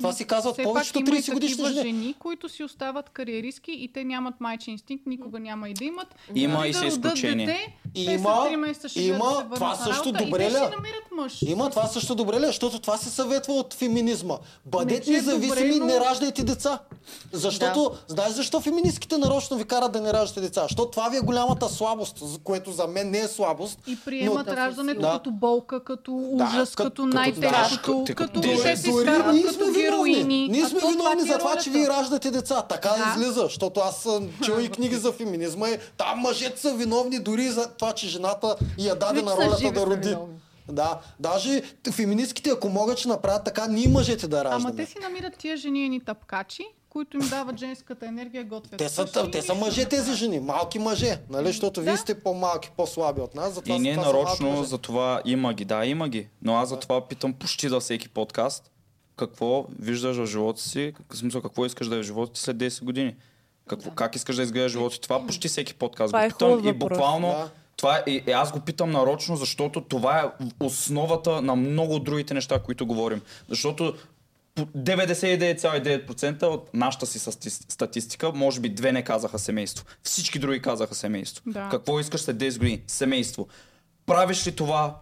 Това 0.00 0.12
си 0.12 0.24
казват 0.24 0.52
Все 0.54 0.62
повечето 0.62 0.98
пак 0.98 1.08
има 1.08 1.16
и 1.16 1.22
30 1.22 1.32
годишни 1.32 1.64
жени. 1.64 1.80
жени, 1.82 2.14
които 2.14 2.48
си 2.48 2.64
остават 2.64 3.08
кариеристки 3.08 3.72
и 3.72 3.88
те 3.88 4.04
нямат 4.04 4.34
майчин 4.40 4.72
инстинкт, 4.72 5.06
никога 5.06 5.40
няма 5.40 5.68
и 5.68 5.74
да 5.74 5.84
имат. 5.84 6.06
Има 6.34 6.66
и 6.66 6.72
да 6.72 6.78
са 6.78 6.84
родят 6.84 6.96
изключения. 6.96 7.46
Дете, 7.46 7.66
те 7.96 8.00
Има- 8.02 8.18
след 8.40 8.52
3 8.52 8.56
месеца 8.56 8.88
ще 8.88 9.02
има, 9.02 9.18
да 9.24 9.38
се 9.40 9.54
това 9.54 9.74
също 9.76 10.12
добре 10.14 10.48
те 10.48 10.52
ли 10.52 10.56
мъж. 11.12 11.42
Има 11.42 11.70
това 11.70 11.86
също 11.86 12.14
добре 12.14 12.40
ли? 12.40 12.46
Защото 12.46 12.78
това 12.78 12.96
се 12.96 13.10
съветва 13.10 13.52
от 13.54 13.74
феминизма. 13.74 14.34
Бъдете 14.66 15.02
че 15.02 15.10
е 15.10 15.12
независими, 15.12 15.48
добре, 15.48 15.76
но- 15.76 15.84
не 15.86 16.00
раждайте 16.00 16.44
деца. 16.44 16.78
Защото, 17.32 17.92
знаеш 18.06 18.32
защо 18.32 18.60
феминистките 18.60 19.18
нарочно 19.18 19.56
ви 19.56 19.64
карат 19.64 19.92
да 19.92 20.00
не 20.00 20.12
раждате 20.12 20.40
деца? 20.40 20.62
Защото 20.62 20.90
това 20.90 21.08
ви 21.08 21.16
е 21.16 21.20
голямата 21.20 21.68
слабост, 21.68 22.18
което 22.44 22.72
за 22.72 22.86
мен 22.86 23.10
не 23.10 23.18
е 23.18 23.28
слабост. 23.28 23.78
И 23.86 23.96
приемат 23.98 24.46
но- 24.46 24.52
раждането 24.52 25.00
Да. 25.00 25.10
като 25.10 25.30
болка, 25.30 25.84
като 25.84 26.12
Да, 26.32 26.44
ужас, 26.46 26.70
като- 26.70 26.84
като 26.84 27.02
като 27.02 27.06
най-тежкото, 27.08 27.70
да, 27.98 28.04
като 28.04 28.14
като 28.16 28.40
те 28.40 28.48
дори- 28.48 28.76
се 28.76 28.90
Дори 28.90 29.00
изкарват 29.00 29.34
ние 29.34 29.42
като 29.42 29.54
сме 29.54 29.64
виновни. 29.64 29.80
Героини. 29.90 30.48
Ние 30.48 30.66
сме 30.66 30.80
виновни 30.80 31.22
ти 31.22 31.28
за 31.28 31.34
е 31.34 31.38
това, 31.38 31.56
че 31.56 31.70
вие 31.70 31.88
раждате 31.88 32.30
деца. 32.30 32.62
Така 32.62 32.88
Да. 32.88 33.14
излиза, 33.20 33.40
защото 33.40 33.80
аз 33.80 34.02
съм 34.02 34.28
чел 34.44 34.60
и 34.60 34.68
книги 34.68 34.96
за 34.96 35.12
феминизма 35.12 35.68
и 35.68 35.78
там 35.96 36.18
мъжете 36.18 36.60
са 36.60 36.74
виновни 36.74 37.18
дори 37.18 37.48
за 37.48 37.68
това, 37.68 37.92
че 37.92 38.08
жената 38.08 38.56
я 38.78 38.94
даде 38.94 39.22
на 39.22 39.36
ролята 39.36 39.72
да 39.72 39.86
роди. 39.86 40.16
Да, 40.68 40.98
даже 41.20 41.62
феминистките, 41.92 42.50
ако 42.50 42.68
могат, 42.68 42.98
ще 42.98 43.08
направят 43.08 43.44
така, 43.44 43.66
ние 43.66 43.88
мъжете 43.88 44.28
да 44.28 44.44
раждаме. 44.44 44.64
Ама 44.64 44.76
те 44.76 44.86
си 44.86 44.96
намират 45.02 45.36
тия 45.36 45.56
жени 45.56 45.84
едни 45.84 46.00
тъпкачи, 46.00 46.62
които 46.90 47.16
им 47.16 47.28
дават 47.28 47.58
женската 47.58 48.06
енергия, 48.06 48.44
готвят. 48.44 48.78
Те 48.78 48.88
са, 48.88 49.06
и 49.26 49.30
те 49.30 49.42
са 49.42 49.54
мъже 49.54 49.84
тези 49.84 50.14
жени, 50.14 50.40
малки 50.40 50.78
мъже, 50.78 51.18
нали? 51.30 51.46
Защото 51.46 51.80
вие 51.80 51.96
сте 51.96 52.20
по-малки, 52.20 52.70
по-слаби 52.76 53.20
от 53.20 53.34
нас. 53.34 53.54
Затова 53.54 53.76
И 53.76 53.78
не 53.78 53.96
нарочно, 53.96 54.64
за 54.64 54.78
това 54.78 55.22
има 55.24 55.54
ги. 55.54 55.64
Да, 55.64 55.86
има 55.86 56.08
ги. 56.08 56.28
Но 56.42 56.56
аз 56.56 56.68
за 56.68 56.76
това 56.76 57.08
питам 57.08 57.32
почти 57.32 57.68
за 57.68 57.80
всеки 57.80 58.08
подкаст. 58.08 58.70
Какво 59.20 59.66
виждаш 59.78 60.16
в 60.16 60.26
живота 60.26 60.62
си, 60.62 60.92
в 61.12 61.16
смисъл 61.16 61.42
какво 61.42 61.66
искаш 61.66 61.88
да 61.88 61.96
е 61.96 61.98
в 61.98 62.02
живота 62.02 62.32
ти 62.32 62.40
след 62.40 62.56
10 62.56 62.84
години? 62.84 63.14
Какво, 63.68 63.90
Как 63.90 64.16
искаш 64.16 64.36
да 64.36 64.42
изглежда 64.42 64.68
живота 64.68 64.94
ти? 64.94 65.00
Това 65.00 65.26
почти 65.26 65.48
всеки 65.48 65.74
подкаст 65.74 66.10
Това 66.10 66.20
го 66.20 66.24
е 66.24 66.28
питам. 66.28 66.48
хубав 66.50 66.74
И 66.74 66.78
буквално 66.78 67.28
Да. 67.28 67.50
това 67.76 67.96
е, 67.96 68.10
и, 68.10 68.22
и 68.26 68.32
аз 68.32 68.52
го 68.52 68.60
питам 68.60 68.90
нарочно, 68.90 69.36
защото 69.36 69.80
това 69.80 70.20
е 70.20 70.44
основата 70.60 71.42
на 71.42 71.56
много 71.56 71.98
другите 71.98 72.34
неща, 72.34 72.58
които 72.58 72.86
говорим. 72.86 73.20
Защото 73.48 73.94
по 74.54 74.62
99,9% 74.66 76.42
от 76.42 76.74
нашата 76.74 77.06
си 77.06 77.18
статистика, 77.68 78.32
може 78.32 78.60
би 78.60 78.68
две 78.68 78.92
не 78.92 79.04
казаха 79.04 79.38
семейство. 79.38 79.84
Всички 80.02 80.38
други 80.38 80.62
казаха 80.62 80.94
семейство. 80.94 81.42
Да. 81.46 81.68
Какво 81.70 82.00
искаш 82.00 82.20
след 82.20 82.36
10 82.36 82.58
години? 82.58 82.82
Семейство. 82.86 83.48
Правиш 84.06 84.46
ли 84.46 84.52
това? 84.52 84.96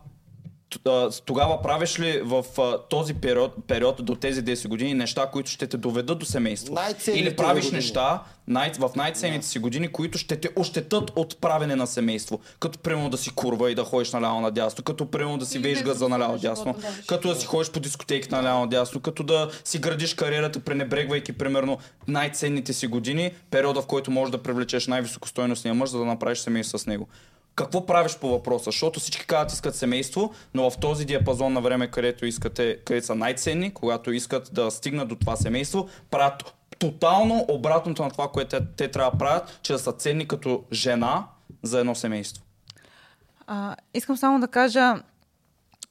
Тогава 1.25 1.63
правиш 1.63 2.01
ли 2.01 2.21
в 2.25 2.45
а, 2.59 2.79
този 2.79 3.15
период, 3.15 3.55
период 3.67 4.05
до 4.05 4.15
тези 4.15 4.43
10 4.43 4.69
години 4.69 4.95
неща, 4.95 5.27
които 5.33 5.51
ще 5.51 5.67
те 5.67 5.77
доведат 5.77 6.19
до 6.19 6.27
семейство? 6.27 6.75
Или 7.19 7.37
правиш 7.37 7.65
години. 7.65 7.77
неща 7.77 8.23
най- 8.49 8.73
в 8.79 8.91
най-ценните 8.97 9.47
си 9.47 9.59
години, 9.59 9.89
които 9.89 10.19
ще 10.19 10.37
те 10.37 10.49
ощетат 10.57 11.13
от 11.17 11.41
правене 11.41 11.77
на 11.77 11.87
семейство. 11.87 12.41
Като 12.61 12.79
примерно 12.79 13.11
да 13.11 13.17
си 13.19 13.31
курва 13.35 13.71
и 13.71 13.75
да 13.75 13.85
ходиш 13.85 14.13
наляво 14.13 14.41
надясно, 14.41 14.85
като 14.85 15.07
примерно 15.11 15.39
да 15.39 15.47
си 15.47 15.59
вееш 15.59 15.83
газа 15.83 16.09
наляво 16.09 16.33
надясно, 16.33 16.73
да, 16.73 16.89
като 17.07 17.29
да 17.29 17.35
си 17.35 17.47
ходиш 17.47 17.71
по 17.71 17.81
дискотеки 17.81 18.29
наляво 18.31 18.61
надясно, 18.61 19.01
като 19.01 19.23
да 19.23 19.51
си 19.65 19.79
градиш 19.79 20.15
кариерата, 20.15 20.61
пренебрегвайки 20.61 21.33
примерно 21.33 21.79
най-ценните 22.09 22.73
си 22.73 22.87
години, 22.87 23.31
периода 23.51 23.83
в 23.83 23.87
който 23.87 24.11
можеш 24.11 24.31
да 24.33 24.43
привлечеш 24.43 24.87
най-високостойностния 24.87 25.75
мъж, 25.75 25.91
за 25.91 25.99
да 25.99 26.05
направиш 26.05 26.39
семейство 26.39 26.79
с 26.79 26.87
него. 26.87 27.09
Какво 27.59 27.87
правиш 27.87 28.19
по 28.19 28.29
въпроса? 28.29 28.65
Защото 28.65 29.01
всички 29.01 29.27
казват 29.27 29.53
искат 29.53 29.77
семейство, 29.77 30.33
но 30.55 30.71
в 30.71 30.79
този 30.79 31.05
диапазон 31.05 31.53
на 31.53 31.61
време, 31.61 31.91
където 31.91 32.27
искате, 32.27 32.79
където 32.85 33.07
са 33.07 33.15
най-ценни, 33.15 33.75
когато 33.75 34.13
искат 34.13 34.51
да 34.53 34.71
стигнат 34.71 35.09
до 35.09 35.17
това 35.17 35.37
семейство, 35.37 35.89
правят 36.11 36.55
тотално 36.79 37.45
обратното 37.49 38.03
на 38.03 38.11
това, 38.11 38.29
което 38.29 38.49
те, 38.49 38.67
те 38.77 38.91
трябва 38.91 39.11
да 39.11 39.19
правят, 39.19 39.59
че 39.63 39.73
да 39.73 39.79
са 39.79 39.93
ценни 39.93 40.29
като 40.29 40.65
жена 40.73 41.27
за 41.63 41.81
едно 41.81 41.95
семейство. 41.95 42.45
А, 43.47 43.77
искам 43.95 44.17
само 44.17 44.41
да 44.41 44.49
кажа 44.49 44.95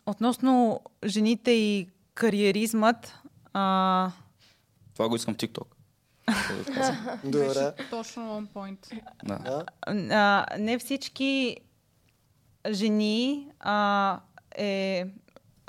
относно 0.06 0.82
жените 1.06 1.52
и 1.52 1.88
кариеризмът. 2.14 3.14
А, 3.54 4.12
Това 4.94 5.10
го 5.10 5.16
искам 5.16 5.34
в 5.34 5.38
TikTok. 5.38 5.77
Добре. 7.24 7.74
Точно 7.90 8.24
on 8.24 8.48
point. 8.48 9.02
Да. 9.24 9.66
а, 10.12 10.46
не 10.60 10.80
всички 10.80 11.58
жени 12.70 13.48
а, 13.60 14.20
е, 14.58 15.06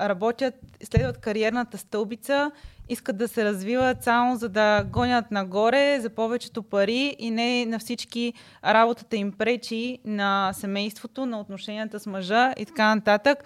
работят, 0.00 0.54
следват 0.84 1.18
кариерната 1.18 1.78
стълбица, 1.78 2.50
искат 2.88 3.16
да 3.16 3.28
се 3.28 3.44
развиват 3.44 4.04
само 4.04 4.36
за 4.36 4.48
да 4.48 4.84
гонят 4.84 5.30
нагоре 5.30 6.00
за 6.00 6.10
повечето 6.10 6.62
пари 6.62 7.16
и 7.18 7.30
не 7.30 7.66
на 7.66 7.78
всички 7.78 8.32
работата 8.64 9.16
им 9.16 9.32
пречи 9.32 9.98
на 10.04 10.52
семейството, 10.52 11.26
на 11.26 11.40
отношенията 11.40 12.00
с 12.00 12.06
мъжа 12.06 12.54
и 12.56 12.66
така 12.66 12.94
нататък. 12.94 13.44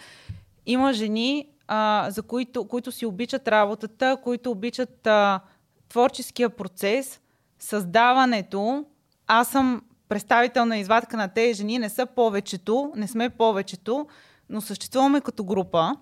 Има 0.66 0.92
жени, 0.92 1.48
а, 1.68 2.06
за 2.10 2.22
които, 2.22 2.64
които 2.68 2.92
си 2.92 3.06
обичат 3.06 3.48
работата, 3.48 4.16
които 4.22 4.50
обичат 4.50 5.06
а, 5.06 5.40
творческия 5.92 6.50
процес, 6.50 7.20
създаването. 7.58 8.84
Аз 9.26 9.48
съм 9.48 9.82
представителна 10.08 10.78
извадка 10.78 11.16
на 11.16 11.28
тези 11.28 11.54
жени, 11.54 11.78
не 11.78 11.88
са 11.88 12.06
повечето, 12.06 12.92
не 12.96 13.08
сме 13.08 13.30
повечето, 13.30 14.06
но 14.48 14.60
съществуваме 14.60 15.20
като 15.20 15.44
група. 15.44 15.96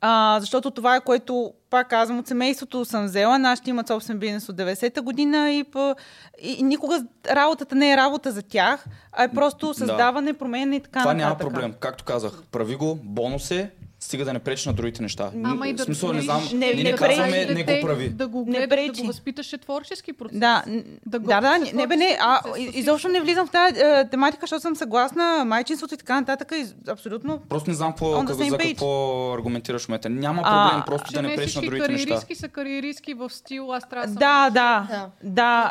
А, 0.00 0.36
защото 0.40 0.70
това 0.70 0.96
е 0.96 1.00
което, 1.00 1.52
пак 1.70 1.88
казвам, 1.88 2.18
от 2.18 2.26
семейството 2.26 2.84
съм 2.84 3.04
взела. 3.04 3.38
Нашите 3.38 3.70
имат 3.70 3.88
собствен 3.88 4.18
бизнес 4.18 4.48
от 4.48 4.56
90-та 4.56 5.02
година 5.02 5.50
и, 5.50 5.64
по, 5.64 5.94
и, 6.42 6.52
и 6.52 6.62
никога 6.62 7.04
работата 7.30 7.74
не 7.74 7.92
е 7.92 7.96
работа 7.96 8.32
за 8.32 8.42
тях, 8.42 8.86
а 9.12 9.24
е 9.24 9.32
просто 9.32 9.74
създаване, 9.74 10.32
промене 10.32 10.76
и 10.76 10.80
така 10.80 11.00
Това 11.00 11.14
нататък. 11.14 11.40
няма 11.40 11.50
проблем. 11.50 11.74
Както 11.80 12.04
казах, 12.04 12.42
прави 12.52 12.76
го, 12.76 12.98
бонус 13.02 13.50
е, 13.50 13.70
стига 14.10 14.24
да 14.24 14.32
не 14.32 14.38
пречи 14.38 14.68
на 14.68 14.74
другите 14.74 15.02
неща. 15.02 15.30
Ама 15.44 15.68
и 15.68 15.72
да 15.72 15.84
смисъл, 15.84 16.12
не 16.12 16.22
знам, 16.22 16.42
не- 16.52 16.74
не 16.74 16.82
не 16.82 16.92
казваме, 16.92 17.30
пречи 17.32 17.54
не 17.54 17.64
го 17.64 17.86
прави. 17.86 18.08
Да 18.08 18.28
го 18.28 18.38
Не 18.38 18.44
гледаш, 18.46 18.68
да 18.68 18.76
пречи. 18.76 19.00
го 19.00 19.06
възпиташе 19.06 19.58
творчески 19.58 20.12
процес. 20.12 20.38
Да, 20.38 20.64
Да 21.06 21.18
го 21.18 21.26
да, 21.26 21.40
да, 21.40 21.58
не, 21.58 21.72
не 21.72 21.86
бе, 21.86 21.96
не, 21.96 22.18
а, 22.20 22.40
изобщо 22.74 23.08
не 23.08 23.20
влизам 23.20 23.46
в 23.46 23.50
тази 23.50 23.74
е, 23.76 24.08
тематика, 24.10 24.40
защото 24.40 24.60
съм 24.60 24.76
съгласна, 24.76 25.44
майчинството 25.46 25.94
и 25.94 25.98
така 25.98 26.20
нататък, 26.20 26.52
и 26.52 26.66
абсолютно 26.88 27.38
Просто 27.48 27.70
не 27.70 27.76
знам 27.76 27.92
какво, 27.92 28.22
за 28.28 28.58
какво 28.58 29.32
аргументираш 29.32 29.82
в 29.82 29.88
момента. 29.88 30.08
Няма 30.10 30.42
А, 30.44 30.68
проблем, 30.68 30.82
просто 30.86 31.12
да 31.12 31.22
не 31.22 31.28
не 31.28 31.36
пречи 31.36 31.56
на 31.56 31.62
другите 31.62 31.88
неща. 31.88 32.04
кариеристки 32.04 32.34
са 32.34 32.48
кариеристки 32.48 33.14
в 33.14 33.30
стил, 33.30 33.72
аз 33.72 33.88
трябва 33.88 34.06
да. 34.06 34.14
Да, 34.50 34.50
да, 34.50 35.70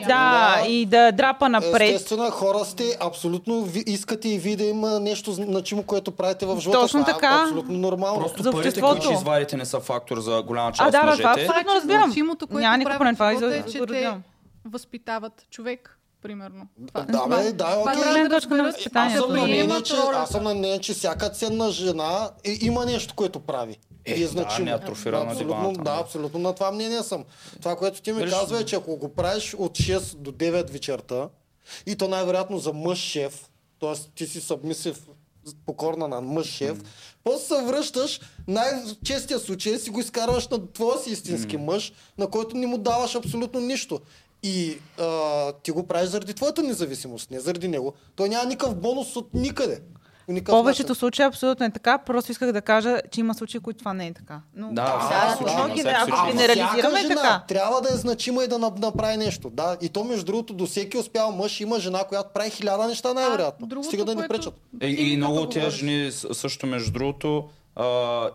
да, 0.00 0.66
и 0.66 0.86
да 0.86 1.12
драпа 1.12 1.48
напред. 1.48 1.90
Естествено, 1.90 2.30
хора 2.30 2.64
сте, 2.64 2.96
абсолютно 3.00 3.68
искате 3.86 4.28
и 4.28 4.38
ви 4.38 4.56
да 4.56 4.64
има 4.64 5.00
нещо 5.00 5.32
значимо, 5.32 5.82
което 5.82 6.10
правите 6.10 6.46
в 6.46 6.60
живота. 6.60 6.78
Точно 6.80 7.00
Това 7.00 7.12
така. 7.12 7.26
Е 7.30 7.42
абсолютно 7.42 7.78
нормално. 7.80 8.20
Просто 8.20 8.42
За 8.42 8.52
парите, 8.52 8.80
които 8.80 9.02
ще 9.02 9.14
извадите, 9.14 9.56
не 9.56 9.64
са 9.64 9.80
фактор 9.80 10.20
за 10.20 10.42
голяма 10.42 10.72
част 10.72 10.80
А, 10.80 10.86
от 10.86 10.92
да, 10.92 10.98
да, 10.98 11.04
мъжете. 11.04 11.22
това 11.22 11.32
абсолютно 11.32 11.48
Това 11.48 11.60
е, 11.60 11.64
че 11.64 11.76
разбирам. 11.76 12.04
значимото, 12.04 12.46
което 12.46 12.60
Няма 12.60 12.84
правят 12.84 13.14
това 13.14 13.32
живота 13.32 13.56
е, 13.56 13.62
че 13.62 13.86
те 13.86 14.12
възпитават 14.64 15.46
човек, 15.50 15.98
примерно. 16.22 16.66
Това, 16.88 17.00
Да, 17.02 17.26
бе, 17.26 17.52
да, 17.52 17.56
това 17.64 17.80
окей. 17.82 17.94
трябва 17.94 18.12
Гледна 18.12 18.28
да 18.28 18.34
точка 18.36 18.54
на. 18.54 18.62
Аз 18.62 18.74
възпитанието. 18.74 19.22
съм, 19.22 19.30
на 19.30 19.36
Да 19.36 19.42
мнение, 19.42 19.64
приемат 19.64 19.84
че, 19.84 19.96
ролята. 19.96 20.18
аз 20.18 20.28
съм 20.28 20.44
на 20.44 20.54
мнение, 20.54 20.78
че 20.78 20.94
всяка 20.94 21.30
ценна 21.30 21.70
жена 21.70 22.30
е, 22.44 22.56
има 22.60 22.86
нещо, 22.86 23.14
което 23.14 23.40
прави. 23.40 23.76
Е, 24.04 24.12
и 24.12 24.14
е 24.14 24.20
да, 24.20 24.28
значимо. 24.28 24.64
не 24.64 24.72
атрофира 24.72 25.24
на 25.24 25.30
абсолютно, 25.32 25.72
да, 25.74 25.82
да. 25.84 26.00
абсолютно 26.00 26.40
на 26.40 26.54
това 26.54 26.72
мнение 26.72 27.02
съм. 27.02 27.24
Това, 27.58 27.76
което 27.76 28.02
ти 28.02 28.12
ми 28.12 28.30
казва 28.30 28.60
е, 28.60 28.64
че 28.64 28.76
ако 28.76 28.96
го 28.96 29.08
правиш 29.08 29.54
от 29.54 29.72
6 29.72 30.16
до 30.16 30.32
9 30.32 30.70
вечерта, 30.70 31.28
и 31.86 31.96
то 31.96 32.08
най-вероятно 32.08 32.58
за 32.58 32.72
мъж 32.72 32.98
шеф, 32.98 33.48
т.е. 33.80 33.94
ти 34.14 34.26
си 34.26 34.40
събмисив 34.40 34.98
покорна 35.66 36.08
на 36.08 36.20
мъж 36.20 36.46
шеф, 36.46 36.82
после 37.24 37.44
се 37.44 37.62
връщаш, 37.62 38.20
най-честия 38.48 39.38
случай 39.38 39.72
е 39.72 39.78
си 39.78 39.90
го 39.90 40.00
изкарваш 40.00 40.48
на 40.48 40.72
твоя 40.72 40.98
си 40.98 41.10
истински 41.10 41.56
мъж, 41.56 41.92
на 42.18 42.26
който 42.26 42.56
не 42.56 42.66
му 42.66 42.78
даваш 42.78 43.14
абсолютно 43.14 43.60
нищо. 43.60 44.00
И 44.42 44.78
а, 44.98 45.52
ти 45.52 45.70
го 45.70 45.86
правиш 45.86 46.08
заради 46.10 46.34
твоята 46.34 46.62
независимост, 46.62 47.30
не 47.30 47.40
заради 47.40 47.68
него. 47.68 47.92
Той 48.16 48.28
няма 48.28 48.48
никакъв 48.48 48.76
бонус 48.76 49.16
от 49.16 49.34
никъде. 49.34 49.80
Никакъв 50.30 50.52
повечето 50.52 50.94
случаи 50.94 51.24
абсолютно 51.24 51.66
е 51.66 51.70
така, 51.70 51.98
просто 51.98 52.32
исках 52.32 52.52
да 52.52 52.62
кажа, 52.62 53.00
че 53.10 53.20
има 53.20 53.34
случаи, 53.34 53.60
които 53.60 53.78
това 53.78 53.92
не 53.92 54.06
е 54.06 54.12
така. 54.12 54.40
Но, 54.54 54.66
Да, 54.66 54.72
Да, 54.72 54.82
да, 54.82 54.98
да, 54.98 55.68
да, 55.68 55.76
всяка 55.76 56.12
ако 56.12 56.26
генерализираме, 56.28 57.00
е 57.00 57.08
така. 57.08 57.44
трябва 57.48 57.80
да 57.80 57.88
е 57.88 57.96
значима 57.96 58.44
и 58.44 58.48
да 58.48 58.54
нап- 58.56 58.78
направи 58.78 59.16
нещо. 59.16 59.50
Да. 59.50 59.76
И 59.80 59.88
то, 59.88 60.04
между 60.04 60.24
другото, 60.24 60.54
до 60.54 60.66
всеки 60.66 60.98
успял 60.98 61.32
мъж 61.32 61.60
има 61.60 61.80
жена, 61.80 62.04
която 62.04 62.30
прави 62.34 62.50
хиляда 62.50 62.86
неща, 62.86 63.14
най-вероятно. 63.14 63.66
другото, 63.66 63.88
Стига 63.88 64.04
да 64.04 64.14
ни 64.14 64.18
което- 64.18 64.34
пречат. 64.34 64.54
И, 64.82 65.16
много 65.16 65.36
от 65.36 65.52
тези 65.52 65.70
жени 65.70 66.10
също, 66.12 66.66
между 66.66 66.92
другото, 66.92 67.44
а, 67.76 67.84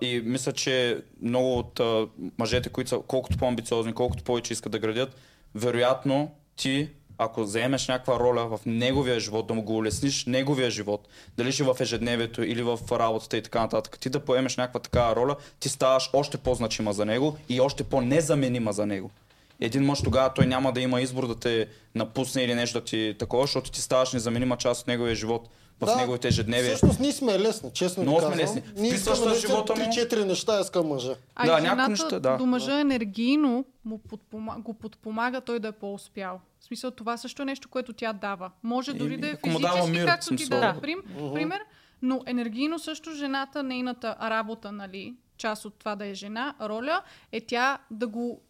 и 0.01 0.21
мисля, 0.21 0.51
че 0.51 0.75
много 1.21 1.57
от 1.57 1.79
а, 1.79 2.07
мъжете, 2.39 2.69
които 2.69 2.89
са 2.89 2.99
колкото 2.99 3.37
по-амбициозни, 3.37 3.93
колкото 3.93 4.23
повече 4.23 4.53
искат 4.53 4.71
да 4.71 4.79
градят, 4.79 5.15
вероятно 5.55 6.29
ти, 6.55 6.89
ако 7.17 7.43
заемеш 7.43 7.87
някаква 7.87 8.19
роля 8.19 8.47
в 8.47 8.59
неговия 8.65 9.19
живот, 9.19 9.47
да 9.47 9.53
му 9.53 9.61
го 9.61 9.75
улесниш 9.75 10.25
неговия 10.25 10.71
живот, 10.71 11.07
дали 11.37 11.51
ще 11.51 11.63
в 11.63 11.75
ежедневието 11.79 12.43
или 12.43 12.63
в 12.63 12.79
работата 12.91 13.37
и 13.37 13.41
така 13.41 13.59
нататък, 13.59 13.99
ти 13.99 14.09
да 14.09 14.19
поемеш 14.19 14.57
някаква 14.57 14.79
такава 14.79 15.15
роля, 15.15 15.35
ти 15.59 15.69
ставаш 15.69 16.09
още 16.13 16.37
по-значима 16.37 16.93
за 16.93 17.05
него 17.05 17.37
и 17.49 17.61
още 17.61 17.83
по-незаменима 17.83 18.73
за 18.73 18.85
него. 18.85 19.11
Един 19.59 19.85
мъж 19.85 20.01
тогава 20.01 20.33
той 20.33 20.45
няма 20.45 20.73
да 20.73 20.81
има 20.81 21.01
избор 21.01 21.27
да 21.27 21.35
те 21.35 21.67
напусне 21.95 22.43
или 22.43 22.55
нещо 22.55 22.79
да 22.79 22.85
ти 22.85 23.15
такова, 23.19 23.43
защото 23.43 23.71
ти 23.71 23.81
ставаш 23.81 24.13
незаменима 24.13 24.57
част 24.57 24.81
от 24.81 24.87
неговия 24.87 25.15
живот 25.15 25.49
в 25.81 25.95
неговите 25.97 26.27
ежедневия. 26.27 26.75
Всъщност 26.75 26.99
ние 26.99 27.11
сме 27.11 27.39
лесни, 27.39 27.71
честно 27.73 28.03
Много 28.03 28.19
ви 28.19 28.25
сме 28.25 28.43
лесни. 28.43 28.63
Ние 28.77 28.93
искаме 28.93 29.35
в 29.35 29.39
живота 29.39 29.75
му. 29.75 29.81
3-4 29.81 30.23
неща 30.23 30.61
иска 30.61 30.83
мъжа. 30.83 31.15
А 31.35 31.45
Да, 31.45 31.57
и 31.57 31.61
жената 31.61 31.89
неща, 31.89 32.19
да. 32.19 32.37
до 32.37 32.45
мъжа 32.45 32.79
енергийно 32.79 33.65
му 33.85 33.97
подпома... 33.97 34.55
го 34.59 34.73
подпомага 34.73 35.41
той 35.41 35.59
да 35.59 35.67
е 35.67 35.71
по-успял. 35.71 36.39
В 36.59 36.63
смисъл, 36.63 36.91
това 36.91 37.17
също 37.17 37.41
е 37.41 37.45
нещо, 37.45 37.69
което 37.69 37.93
тя 37.93 38.13
дава. 38.13 38.51
Може 38.63 38.93
дори 38.93 39.17
да 39.17 39.27
е 39.27 39.35
физически, 39.45 39.91
мир, 39.91 40.05
както 40.05 40.21
ти 40.21 40.27
смисъл. 40.27 40.59
даде 40.59 40.73
Да. 40.73 40.81
прим, 40.81 41.03
пример, 41.33 41.61
но 42.01 42.21
енергийно 42.25 42.79
също 42.79 43.11
жената, 43.11 43.63
нейната 43.63 44.15
работа, 44.21 44.71
нали, 44.71 45.15
част 45.37 45.65
от 45.65 45.73
това 45.79 45.95
да 45.95 46.05
е 46.05 46.13
жена, 46.13 46.55
роля, 46.61 47.01
е 47.31 47.41
тя 47.41 47.77
да 47.91 48.07
го 48.07 48.41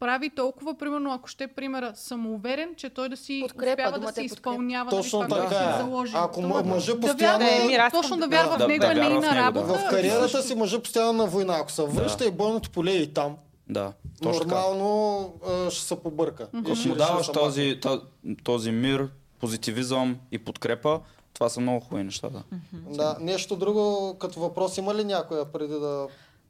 прави 0.00 0.30
толкова, 0.30 0.74
примерно, 0.74 1.12
ако 1.12 1.28
ще 1.28 1.46
примера, 1.46 1.92
самоуверен, 1.94 2.74
че 2.76 2.90
той 2.90 3.08
да 3.08 3.16
си 3.16 3.38
Подкрепа, 3.42 3.72
успява 3.72 3.90
да 3.90 3.96
е 3.98 4.00
подкрепа. 4.02 4.24
изпълнява 4.24 4.90
Точно 4.90 5.18
нали, 5.18 5.28
това, 5.28 5.40
така 5.40 5.54
което 5.54 5.64
си 5.66 5.74
е. 5.74 5.84
заложил. 5.84 6.18
Ако 6.18 6.40
Това- 6.40 6.62
мъжа 6.64 6.94
да 6.94 7.00
постоянно... 7.02 7.38
вярва, 7.38 7.86
Е, 7.86 7.90
точно 7.92 8.16
да 8.16 8.28
вярва 8.28 8.58
да, 8.58 8.64
в 8.64 8.68
него 8.68 8.80
да 8.80 8.90
е 8.90 8.94
нейна 8.94 9.08
него, 9.10 9.20
да. 9.22 9.34
работа. 9.36 9.66
В 9.68 9.90
кариерата 9.90 10.42
си 10.42 10.54
мъжа 10.54 10.80
постоянно 10.80 11.12
на 11.12 11.26
война. 11.26 11.54
Ако 11.54 11.72
се 11.72 11.84
връща 11.84 12.24
и 12.24 12.30
бойното 12.30 12.70
поле 12.70 12.90
и 12.92 13.06
там, 13.06 13.36
Да, 13.68 13.92
точно 14.22 14.40
нормално 14.40 15.18
а, 15.46 15.70
ще 15.70 15.84
се 15.84 15.96
побърка. 15.96 16.48
И 16.54 16.58
Ако 16.58 16.74
ще 16.74 16.88
му 16.88 16.94
даваш 16.94 17.28
този, 17.28 17.78
то- 17.82 18.02
този 18.44 18.70
мир, 18.72 19.08
позитивизъм 19.40 20.16
и 20.32 20.38
подкрепа, 20.38 21.00
това 21.34 21.48
са 21.48 21.60
много 21.60 21.80
хубави 21.80 22.04
неща, 22.04 22.28
да. 22.28 22.42
Да, 22.72 23.16
нещо 23.20 23.56
друго 23.56 24.16
като 24.18 24.40
въпрос 24.40 24.78
има 24.78 24.94
ли 24.94 25.04
някоя 25.04 25.44
преди 25.44 25.72
да... 25.72 26.06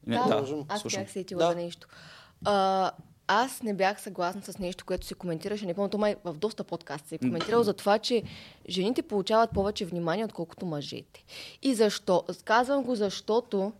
Не, 0.07 0.17
Да, 0.17 0.23
да, 0.25 0.45
аз 0.67 0.81
слушам. 0.81 1.01
бях 1.01 1.11
сетила 1.11 1.39
Да. 1.39 1.49
за 1.49 1.55
нещо. 1.55 1.87
А, 2.45 2.91
аз 3.33 3.63
не 3.63 3.73
бях 3.73 4.01
съгласна 4.01 4.41
с 4.41 4.59
нещо, 4.59 4.85
което 4.85 5.05
се 5.05 5.13
коментираше, 5.13 5.65
не 5.65 5.73
помня, 5.73 5.89
то 5.89 5.97
май 5.97 6.15
в 6.23 6.33
доста 6.33 6.63
подкаст 6.63 7.07
се 7.07 7.15
е 7.15 7.17
коментирал 7.17 7.63
за 7.63 7.73
това, 7.73 7.99
че 7.99 8.23
жените 8.69 9.01
получават 9.01 9.51
повече 9.51 9.85
внимание, 9.85 10.25
отколкото 10.25 10.65
мъжете. 10.65 11.23
И 11.61 11.75
защо? 11.75 12.23
Казвам 12.45 12.83
го, 12.83 12.95
защото 12.95 13.73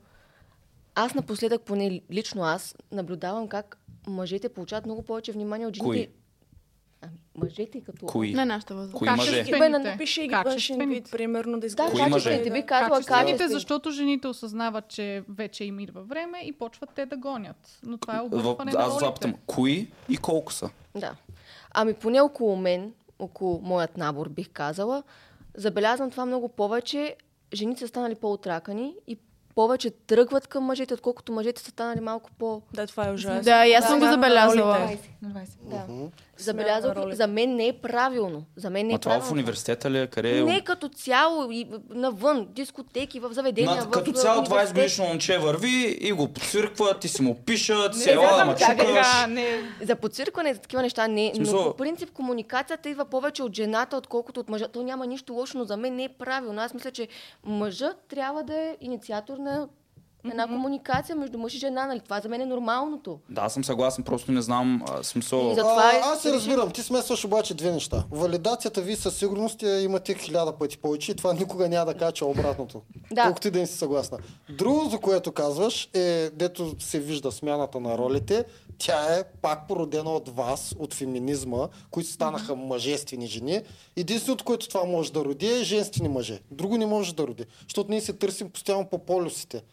аз 0.95 1.13
напоследък, 1.13 1.61
поне 1.61 2.01
лично 2.11 2.43
аз, 2.43 2.75
наблюдавам 2.91 3.47
как 3.47 3.77
мъжете 4.07 4.49
получават 4.49 4.85
много 4.85 5.01
повече 5.01 5.31
внимание 5.31 5.67
от 5.67 5.75
жените. 5.75 6.07
Кои? 6.07 6.20
Ами, 7.01 7.13
мъжете 7.37 7.81
като... 7.81 8.05
Кои? 8.05 8.33
На 8.33 8.45
нашата 8.45 8.75
възраст. 8.75 8.93
Кои 8.93 9.09
мъже? 9.09 9.39
Качествените. 9.39 9.95
Пише 9.97 10.21
ги 10.21 10.27
външен 10.27 10.43
Качествените. 10.45 10.85
вид, 10.85 11.11
примерно, 11.11 11.51
да 11.51 11.59
Да, 11.59 11.65
изглежда. 11.67 11.91
Кои 11.93 12.09
мъже? 12.09 12.43
би 12.43 12.65
казала 12.65 12.89
Качествените, 12.89 13.07
качествени. 13.23 13.49
защото 13.49 13.91
жените 13.91 14.27
осъзнават, 14.27 14.87
че 14.87 15.23
вече 15.29 15.63
им 15.63 15.79
идва 15.79 16.01
време 16.01 16.39
и 16.39 16.51
почват 16.51 16.89
те 16.89 17.05
да 17.05 17.17
гонят. 17.17 17.79
Но 17.83 17.97
това 17.97 18.17
е 18.17 18.21
объркване 18.21 18.71
на 18.71 18.79
аз 18.79 18.99
запитам, 18.99 19.33
кои 19.45 19.87
и 20.09 20.17
колко 20.17 20.53
са? 20.53 20.69
Да. 20.95 21.15
Ами 21.73 21.93
поне 21.93 22.21
около 22.21 22.55
мен, 22.55 22.93
около 23.19 23.59
моят 23.63 23.97
набор 23.97 24.29
бих 24.29 24.49
казала, 24.49 25.03
забелязвам 25.55 26.11
това 26.11 26.25
много 26.25 26.49
повече. 26.49 27.15
Жените 27.53 27.79
са 27.79 27.87
станали 27.87 28.15
по-отракани 28.15 28.95
и 29.07 29.17
повече 29.55 29.89
тръгват 29.89 30.47
към 30.47 30.63
мъжете, 30.63 30.93
отколкото 30.93 31.31
мъжете 31.31 31.61
са 31.61 31.69
станали 31.71 31.99
малко 31.99 32.29
по... 32.31 32.61
Да, 32.73 32.87
това 32.87 33.07
е 33.07 33.11
ужасно. 33.11 33.41
Да, 33.41 33.65
и 33.65 33.73
аз 33.73 33.87
съм 33.87 33.99
го 33.99 34.05
Да, 34.05 34.11
забелязала. 34.11 34.79
ролите. 34.79 35.17
Да. 35.63 35.85
Забелязах, 36.41 36.95
ролите. 36.95 37.15
за 37.15 37.27
мен 37.27 37.55
не 37.55 37.67
е 37.67 37.73
правилно. 37.73 38.43
За 38.55 38.69
мен 38.69 38.87
не 38.87 38.93
е 38.93 38.95
А 38.95 38.99
това 38.99 39.11
в 39.11 39.15
правилно. 39.15 39.33
университета 39.33 39.91
ли 39.91 39.99
е? 39.99 40.07
Къде 40.07 40.37
е? 40.37 40.43
Не 40.43 40.61
като 40.61 40.89
цяло 40.89 41.51
и 41.51 41.67
навън, 41.89 42.47
дискотеки, 42.49 43.19
в 43.19 43.29
заведения, 43.31 43.75
На, 43.75 43.81
в 43.81 43.89
като 43.89 44.11
в 44.11 44.15
цяло 44.15 44.35
20 44.37 44.47
университет. 44.47 44.75
годишно 44.75 45.05
момче 45.05 45.37
върви 45.37 45.69
и 46.01 46.11
го 46.11 46.27
подсвиркват 46.29 47.05
и 47.05 47.07
си 47.07 47.21
му 47.21 47.35
пишат, 47.37 47.95
се 47.95 48.13
ела 48.13 48.45
ма 48.45 48.55
чукаш. 48.55 49.07
не. 49.29 49.61
За 49.81 49.95
подциркване 49.95 50.49
и 50.49 50.53
за 50.53 50.59
такива 50.59 50.81
неща 50.81 51.07
не, 51.07 51.27
но 51.29 51.45
Смисъл- 51.45 51.63
по 51.63 51.75
принцип 51.75 52.11
комуникацията 52.11 52.89
идва 52.89 53.05
повече 53.05 53.43
от 53.43 53.55
жената, 53.55 53.97
отколкото 53.97 54.39
от 54.39 54.49
мъжа. 54.49 54.67
То 54.67 54.81
няма 54.81 55.07
нищо 55.07 55.33
лошо, 55.33 55.57
но 55.57 55.63
за 55.63 55.77
мен 55.77 55.95
не 55.95 56.03
е 56.03 56.09
правилно. 56.09 56.61
Аз 56.61 56.73
мисля, 56.73 56.91
че 56.91 57.07
мъжът 57.43 57.95
трябва 58.01 58.43
да 58.43 58.55
е 58.55 58.77
инициатор 58.81 59.37
на 59.37 59.67
една 60.25 60.47
комуникация 60.47 61.15
между 61.15 61.37
мъж 61.37 61.53
и 61.53 61.57
жена. 61.57 61.85
Нали? 61.85 61.99
Това 61.99 62.21
за 62.21 62.29
мен 62.29 62.41
е 62.41 62.45
нормалното. 62.45 63.19
Да, 63.29 63.49
съм 63.49 63.63
съгласен, 63.63 64.03
просто 64.03 64.31
не 64.31 64.41
знам 64.41 64.83
а, 64.89 65.03
смисъл. 65.03 65.49
И 65.51 65.55
Затова 65.55 65.91
е- 65.91 66.01
а, 66.03 66.13
аз 66.13 66.21
се 66.21 66.33
разбирам, 66.33 66.71
ти 66.71 66.81
смесваш 66.83 67.25
обаче 67.25 67.53
две 67.53 67.71
неща. 67.71 68.03
Валидацията 68.11 68.81
ви 68.81 68.95
със 68.95 69.17
сигурност 69.17 69.61
я 69.63 69.81
имате 69.81 70.13
хиляда 70.13 70.51
пъти 70.51 70.77
повече 70.77 71.11
и 71.11 71.15
това 71.15 71.33
никога 71.33 71.69
няма 71.69 71.93
да 71.93 72.11
е 72.21 72.23
обратното. 72.23 72.81
Да. 73.11 73.23
Колкото 73.23 73.47
и 73.47 73.51
да 73.51 73.59
не 73.59 73.67
си 73.67 73.77
съгласна. 73.77 74.17
Друго, 74.49 74.89
за 74.89 74.97
което 74.97 75.31
казваш, 75.31 75.89
е, 75.93 76.29
дето 76.29 76.75
се 76.79 76.99
вижда 76.99 77.31
смяната 77.31 77.79
на 77.79 77.97
ролите, 77.97 78.45
тя 78.77 79.15
е 79.15 79.23
пак 79.41 79.67
породена 79.67 80.09
от 80.09 80.29
вас, 80.29 80.75
от 80.79 80.93
феминизма, 80.93 81.67
които 81.91 82.09
станаха 82.09 82.55
мъжествени 82.55 83.27
жени. 83.27 83.61
Единственото, 83.95 84.43
което 84.43 84.67
това 84.67 84.83
може 84.83 85.13
да 85.13 85.25
роди 85.25 85.47
е 85.47 85.63
женствени 85.63 86.09
мъже. 86.09 86.39
Друго 86.51 86.77
не 86.77 86.85
може 86.85 87.15
да 87.15 87.27
роди, 87.27 87.45
защото 87.63 87.89
ние 87.89 88.01
се 88.01 88.13
търсим 88.13 88.49
постоянно 88.49 88.85
по 88.85 88.97
полюсите. 88.97 89.63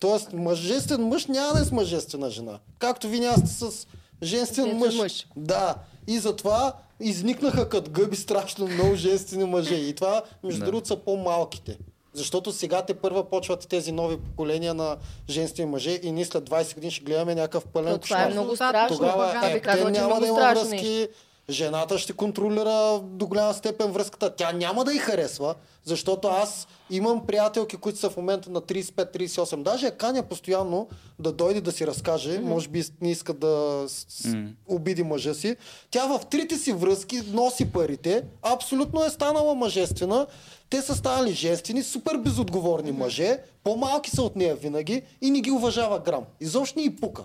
Тоест, 0.00 0.32
мъжествен 0.32 1.08
мъж 1.08 1.26
няма 1.26 1.52
да 1.52 1.60
е 1.60 1.64
с 1.64 1.72
мъжествена 1.72 2.30
жена. 2.30 2.58
Както 2.78 3.08
ви 3.08 3.20
няма 3.20 3.36
сте 3.38 3.48
с 3.70 3.86
женствен 4.22 4.76
мъж. 4.76 4.94
мъж. 4.96 5.26
Да. 5.36 5.74
И 6.06 6.18
затова 6.18 6.72
изникнаха 7.00 7.68
като 7.68 7.90
гъби 7.90 8.16
страшно 8.16 8.66
много 8.66 8.94
женствени 8.94 9.44
мъже. 9.44 9.74
И 9.74 9.94
това, 9.94 10.22
между 10.44 10.60
Да. 10.60 10.66
другото, 10.66 10.88
са 10.88 10.96
по-малките. 10.96 11.78
Защото 12.12 12.52
сега 12.52 12.82
те 12.82 12.94
първа 12.94 13.24
почват 13.24 13.68
тези 13.68 13.92
нови 13.92 14.16
поколения 14.16 14.74
на 14.74 14.96
женствени 15.28 15.70
мъже 15.70 16.00
и 16.02 16.12
ние 16.12 16.24
след 16.24 16.50
20 16.50 16.74
години 16.74 16.90
ще 16.90 17.04
гледаме 17.04 17.34
някакъв 17.34 17.66
пълен 17.66 17.92
То 17.92 17.98
това 17.98 18.22
е 18.22 18.26
кошмар. 18.26 18.32
много 18.32 18.56
страшно. 18.56 18.96
Тогава 18.96 19.50
е, 19.50 19.60
те 19.62 19.80
е 19.80 19.84
няма 19.84 20.20
да 20.20 20.26
има 20.26 20.36
връзки, 20.38 20.68
нещо. 20.70 21.08
Жената 21.50 21.98
ще 21.98 22.12
контролира 22.12 22.70
до 23.00 23.26
голяма 23.26 23.54
степен 23.54 23.86
връзката. 23.88 24.30
Тя 24.30 24.52
няма 24.52 24.84
да 24.84 24.94
й 24.94 24.98
харесва, 24.98 25.54
защото 25.84 26.28
аз 26.28 26.68
имам 26.90 27.26
приятелки, 27.26 27.76
които 27.76 27.98
са 27.98 28.10
в 28.10 28.16
момента 28.16 28.50
на 28.50 28.60
35-38. 28.60 29.10
Даже 29.56 29.86
я 29.86 29.92
каня 29.92 30.22
постоянно 30.22 30.88
да 31.18 31.32
дойде 31.32 31.60
да 31.60 31.72
си 31.72 31.86
разкаже. 31.86 32.38
Може 32.40 32.68
би 32.68 32.84
не 33.00 33.10
иска 33.10 33.32
да 33.34 33.50
с- 33.88 34.06
с- 34.08 34.34
обиди 34.68 35.02
мъжа 35.02 35.34
си. 35.34 35.56
Тя 35.90 36.06
в 36.08 36.20
трите 36.26 36.56
си 36.56 36.72
връзки 36.72 37.22
носи 37.22 37.64
парите. 37.66 38.22
Абсолютно 38.44 39.04
е 39.04 39.10
станала 39.10 39.54
мъжествена. 39.54 40.26
Те 40.70 40.82
са 40.82 40.94
станали 40.94 41.32
женствени, 41.32 41.82
супер 41.82 42.16
безотговорни 42.16 42.92
мъже. 42.92 43.38
По-малки 43.64 44.10
са 44.10 44.22
от 44.22 44.36
нея 44.36 44.56
винаги 44.56 45.02
и 45.20 45.30
не 45.30 45.40
ги 45.40 45.50
уважава 45.50 45.98
грам. 46.00 46.24
Изобщо 46.40 46.78
не 46.78 46.84
и 46.84 46.96
пука. 46.96 47.24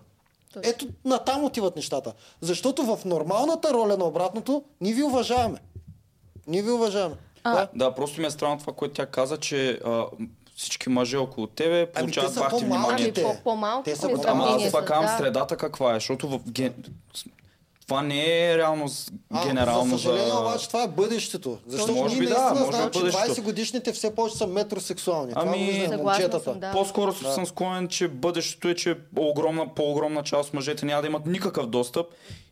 Ето 0.63 0.87
натам 1.05 1.43
отиват 1.43 1.75
нещата. 1.75 2.13
Защото 2.41 2.83
в 2.83 3.05
нормалната 3.05 3.73
роля 3.73 3.97
на 3.97 4.05
обратното 4.05 4.63
ние 4.81 4.93
ви 4.93 5.03
уважаваме. 5.03 5.59
Ние 6.47 6.61
ви 6.61 6.71
уважаваме. 6.71 7.15
да. 7.43 7.67
Да, 7.75 7.95
просто 7.95 8.21
ми 8.21 8.27
е 8.27 8.31
странно 8.31 8.59
това, 8.59 8.73
което 8.73 8.93
тя 8.93 9.05
каза, 9.05 9.37
че 9.37 9.79
а, 9.85 10.05
всички 10.55 10.89
мъже 10.89 11.17
около 11.17 11.47
тебе 11.47 11.81
Ами 11.95 12.05
получават 12.05 12.33
са 12.33 12.39
бахти 12.39 12.65
внимание. 12.65 13.13
Ами 13.17 13.33
по-малко 13.43 13.83
Те 13.83 13.95
са 13.95 14.07
по-малки. 14.07 14.29
Ама 14.29 14.57
аз 14.57 14.67
това 14.67 14.85
казвам 14.85 15.05
да. 15.05 15.17
средата 15.17 15.57
каква 15.57 15.91
е, 15.91 15.93
защото 15.93 16.27
в 16.27 16.39
ген... 16.51 16.73
това 17.87 18.01
не 18.01 18.19
е 18.43 18.57
реално 18.57 18.89
с- 18.89 19.11
А, 19.31 19.47
генерално 19.47 19.85
за 19.85 19.91
съжаление, 19.91 20.27
за... 20.27 20.39
обаче 20.39 20.67
това 20.67 20.83
е 20.83 20.87
бъдещето. 20.87 21.57
Защото 21.67 21.93
Може 21.93 22.09
ние 22.09 22.19
би 22.19 22.25
да, 22.25 22.33
наистина 22.33 22.59
може 22.59 22.71
знаем, 22.71 22.87
би 22.87 22.93
че 22.93 22.99
бъдещето. 22.99 23.31
20 23.31 23.41
годишните 23.41 23.93
все 23.93 24.15
повече 24.15 24.37
са 24.37 24.47
метросексуални. 24.47 25.29
това 25.29 25.41
Ами, 25.43 25.71
Съгласна 25.79 26.03
момчетата. 26.03 26.43
съм, 26.43 26.59
да. 26.59 26.71
По-скоро 26.71 27.13
съм 27.13 27.45
склонен, 27.45 27.87
че 27.87 28.07
бъдещето 28.07 28.67
е, 28.67 28.75
че 28.75 28.97
огромна, 29.17 29.75
по-огромна 29.75 30.23
част 30.23 30.47
от 30.47 30.53
мъжете 30.53 30.85
няма 30.85 31.01
да 31.01 31.07
имат 31.07 31.25
никакъв 31.25 31.67
достъп 31.67 32.05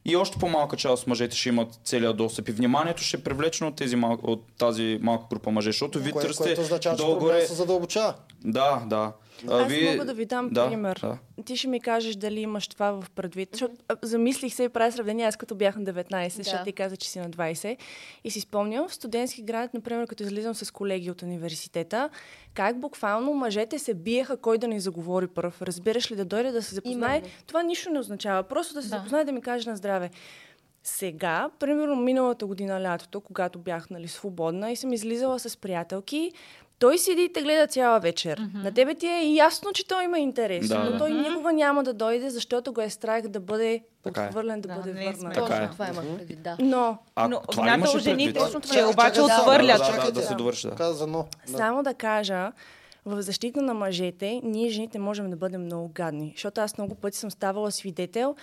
и 0.06 0.16
още 0.16 0.38
по-малка 0.38 0.78
част 0.78 1.04
от 1.04 1.08
мъжете 1.08 1.36
ще 1.38 1.50
имат 1.50 1.80
целият 1.84 2.18
достъп. 2.18 2.50
И 2.50 2.52
вниманието 2.52 3.04
ще 3.04 3.18
е 3.18 3.22
привлечено 3.22 3.70
от, 3.70 3.76
тези 3.76 3.96
мал... 3.96 4.18
от 4.24 4.44
тази 4.58 5.00
малка 5.02 5.26
група 5.30 5.52
мъже, 5.52 5.70
защото 5.70 6.00
вие 6.00 6.12
Кое, 6.12 6.22
търсите 6.22 6.44
което 6.44 6.62
означава, 6.62 6.98
че 6.98 7.04
долу-горе... 7.04 7.20
проблемът 7.22 7.48
се 7.48 7.54
задълбочава. 7.54 8.14
Да, 8.44 8.84
да. 8.86 9.12
А, 9.50 9.62
Аз 9.62 9.68
вие- 9.68 9.92
мога 9.92 10.06
да 10.06 10.14
ви 10.14 10.26
дам 10.26 10.50
да, 10.50 10.70
пример. 10.70 11.00
Да. 11.02 11.18
Ти 11.44 11.58
ще 11.58 11.68
ми 11.68 11.80
кажеш 11.80 12.16
дали 12.16 12.40
имаш 12.40 12.68
това 12.68 12.92
в 12.92 13.06
предвид. 13.10 13.50
Защото 13.52 13.74
замислих 14.02 14.54
се 14.54 14.64
и 14.64 14.70
правя 14.70 14.92
сравнение, 14.92 15.26
аз 15.26 15.36
като 15.36 15.56
бях 15.56 15.76
на 15.76 15.84
19, 15.84 16.28
защото 16.30 16.64
ти 16.64 16.72
каза, 16.72 16.98
че 16.98 17.10
си 17.10 17.20
на 17.20 17.30
20. 17.30 17.78
И 18.24 18.32
си 18.32 18.40
спомням 18.40 18.88
в 18.88 18.94
студентски 18.94 19.42
град, 19.42 19.74
например, 19.74 20.08
като 20.08 20.24
излизам 20.24 20.56
с 20.56 20.72
колеги 20.72 21.12
от 21.12 21.22
университета, 21.22 22.10
как 22.54 22.80
буквално 22.80 23.34
мъжете 23.34 23.80
се 23.80 23.94
биеха 23.94 24.38
кой 24.38 24.58
да 24.58 24.68
ни 24.68 24.80
заговори 24.80 25.28
първ. 25.28 25.54
Разбираш 25.62 26.12
ли, 26.12 26.16
да 26.16 26.26
дойде 26.26 26.52
да 26.52 26.62
се 26.62 26.76
запознае. 26.76 27.18
Именно. 27.18 27.34
Това 27.48 27.64
нищо 27.64 27.90
не 27.90 28.00
означава. 28.00 28.44
Просто 28.44 28.74
да 28.74 28.82
се 28.82 28.90
Да. 28.90 28.98
запознае 28.98 29.24
да 29.26 29.32
ми 29.32 29.42
каже 29.42 29.70
на 29.70 29.76
здраве. 29.76 30.10
Сега, 30.86 31.50
примерно 31.60 31.96
миналата 31.96 32.46
година 32.46 32.82
лятото, 32.82 33.22
когато 33.22 33.60
бях 33.60 33.90
нали, 33.90 34.08
свободна 34.08 34.72
и 34.72 34.76
съм 34.76 34.94
излизала 34.94 35.40
с 35.40 35.58
приятелки, 35.58 36.32
той 36.80 36.98
седи 36.98 37.24
и 37.24 37.34
те 37.34 37.42
гледа 37.42 37.68
цяла 37.68 38.00
вечер. 38.00 38.40
Mm-hmm. 38.40 38.64
На 38.64 38.72
тебе 38.74 38.96
ти 38.96 39.08
е 39.08 39.34
ясно, 39.34 39.74
че 39.74 39.88
той 39.88 40.04
има 40.04 40.20
интерес, 40.20 40.68
Да, 40.68 40.80
но 40.84 40.92
да. 40.92 40.98
той 40.98 41.12
никога 41.14 41.54
няма 41.54 41.84
да 41.84 41.94
дойде, 41.94 42.30
защото 42.30 42.74
го 42.74 42.82
е 42.82 42.90
страх 42.90 43.28
да 43.28 43.40
бъде 43.40 43.82
Така 44.04 44.24
е. 44.24 44.26
отхвърлен, 44.28 44.62
да, 44.62 44.68
Да, 44.68 44.76
бъде 44.76 44.94
не 44.94 45.06
върнат. 45.12 45.34
Така 45.34 45.46
Точно 45.48 45.64
е. 45.66 45.70
това 45.70 45.88
имах 45.88 46.06
предвид, 46.18 46.42
да. 46.44 46.58
Но, 46.60 46.98
А, 47.16 47.28
Но 47.28 47.42
това 47.42 47.74
имаше 47.74 48.00
жените, 48.00 48.34
предвид. 48.34 48.54
Точно 48.54 48.74
че 48.74 48.80
е. 48.80 48.86
обаче 48.86 49.22
отхвърлят. 49.22 49.78
Да, 49.78 49.92
да, 49.92 50.06
да, 50.06 50.12
да 50.12 50.22
се 50.22 50.36
довърши. 50.36 50.68
Да. 50.68 50.76
Каза 50.76 51.08
но. 51.08 51.26
Да. 51.48 51.58
Само 51.58 51.84
да 51.84 51.94
кажа, 51.94 52.52
в 53.06 53.22
защита 53.22 53.62
на 53.62 53.74
мъжете, 53.74 54.42
ние 54.44 54.70
жените 54.70 55.00
можем 55.00 55.30
да 55.30 55.36
бъдем 55.36 55.62
много 55.66 55.92
гадни. 55.94 56.32
Защото 56.36 56.62
аз 56.62 56.78
много 56.78 56.96
пъти 56.96 57.18
съм 57.18 57.32
ставала 57.32 57.72
свидетел. 57.72 58.36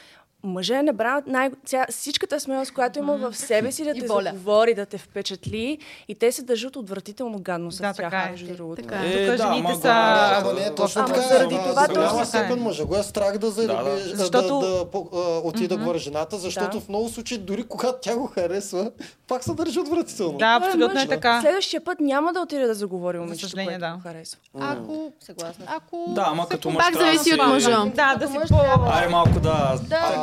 Мъжа 0.45 0.79
е 0.79 0.83
набрал 0.83 1.21
най- 1.27 1.51
ця... 1.67 1.87
всичката 1.91 2.41
смелост, 2.41 2.73
която 2.73 2.99
има 2.99 3.17
в 3.17 3.35
себе 3.35 3.73
си 3.73 3.85
да 3.85 3.91
И 3.91 4.01
те 4.01 4.07
воля. 4.07 4.23
заговори, 4.25 4.75
да 4.75 4.87
те 4.87 4.99
впечатли 4.99 5.79
и 6.09 6.15
те 6.15 6.33
се 6.33 6.43
държат 6.43 6.77
отвратително 6.77 7.39
гадно 7.41 7.73
с 7.73 7.77
Да, 7.77 7.83
тях, 7.85 7.97
така 7.97 8.17
е. 8.19 8.31
между 8.31 8.47
другото. 8.49 8.83
Така 8.83 8.95
е. 8.97 9.01
Тук 9.01 9.37
жените 9.37 9.43
ама 9.43 9.75
са- 9.75 10.41
го- 10.43 10.49
Ама 10.49 10.53
не 10.55 10.67
е 10.67 10.75
точно 10.75 11.03
Ама 11.03 11.09
така. 11.09 11.21
заради 11.23 11.55
ама 11.55 11.65
това 11.65 11.89
точно 11.89 12.25
степен 12.27 12.53
е. 12.53 12.61
мъжа 12.61 12.85
го 12.85 12.97
е 12.97 13.03
страх 13.03 13.39
да 13.39 13.51
зареби, 13.51 13.73
Да, 13.75 13.85
да. 13.85 13.91
да, 13.93 14.17
Защото- 14.17 14.59
да, 14.61 14.69
да, 14.69 14.85
по- 14.87 15.09
а, 15.15 15.19
отиде 15.39 15.69
да 15.69 15.77
говори 15.77 15.99
жената, 15.99 16.39
защото 16.39 16.71
Да. 16.71 16.81
в 16.81 16.89
много 16.89 17.09
случаи, 17.09 17.39
дори 17.39 17.63
когато 17.63 17.99
тя 18.01 18.17
го 18.17 18.27
харесва, 18.27 18.91
пак 19.29 19.45
се 19.45 19.55
държи 19.55 19.81
отвратително. 19.81 20.39
Да, 20.39 20.47
абсолютно 20.57 21.01
е 21.01 21.07
така. 21.09 21.41
Следващия 21.41 21.81
път 21.81 22.01
няма 22.01 22.33
да 22.33 22.41
отиде 22.41 22.67
да 22.67 22.75
заговори 22.75 23.19
момичето, 23.19 23.57
което 23.57 23.79
да. 23.81 23.99
харесва. 24.03 24.41
Ако, 24.61 25.13
Съгласна. 25.21 25.65
ако 25.69 26.05
Да, 26.09 26.25
ама 26.27 26.43
се 26.43 26.49
като 26.49 26.71
мъж 26.71 26.85
Пак 26.85 26.93
да 26.93 26.99
зависи 27.01 27.25
си- 27.25 27.35
от 27.35 27.47
мъжа. 27.47 27.85
Да, 27.87 28.15
да 28.17 28.29
си 28.29 28.35
по... 28.49 28.57
Айде 28.87 29.09
малко 29.09 29.41
да. 29.41 29.79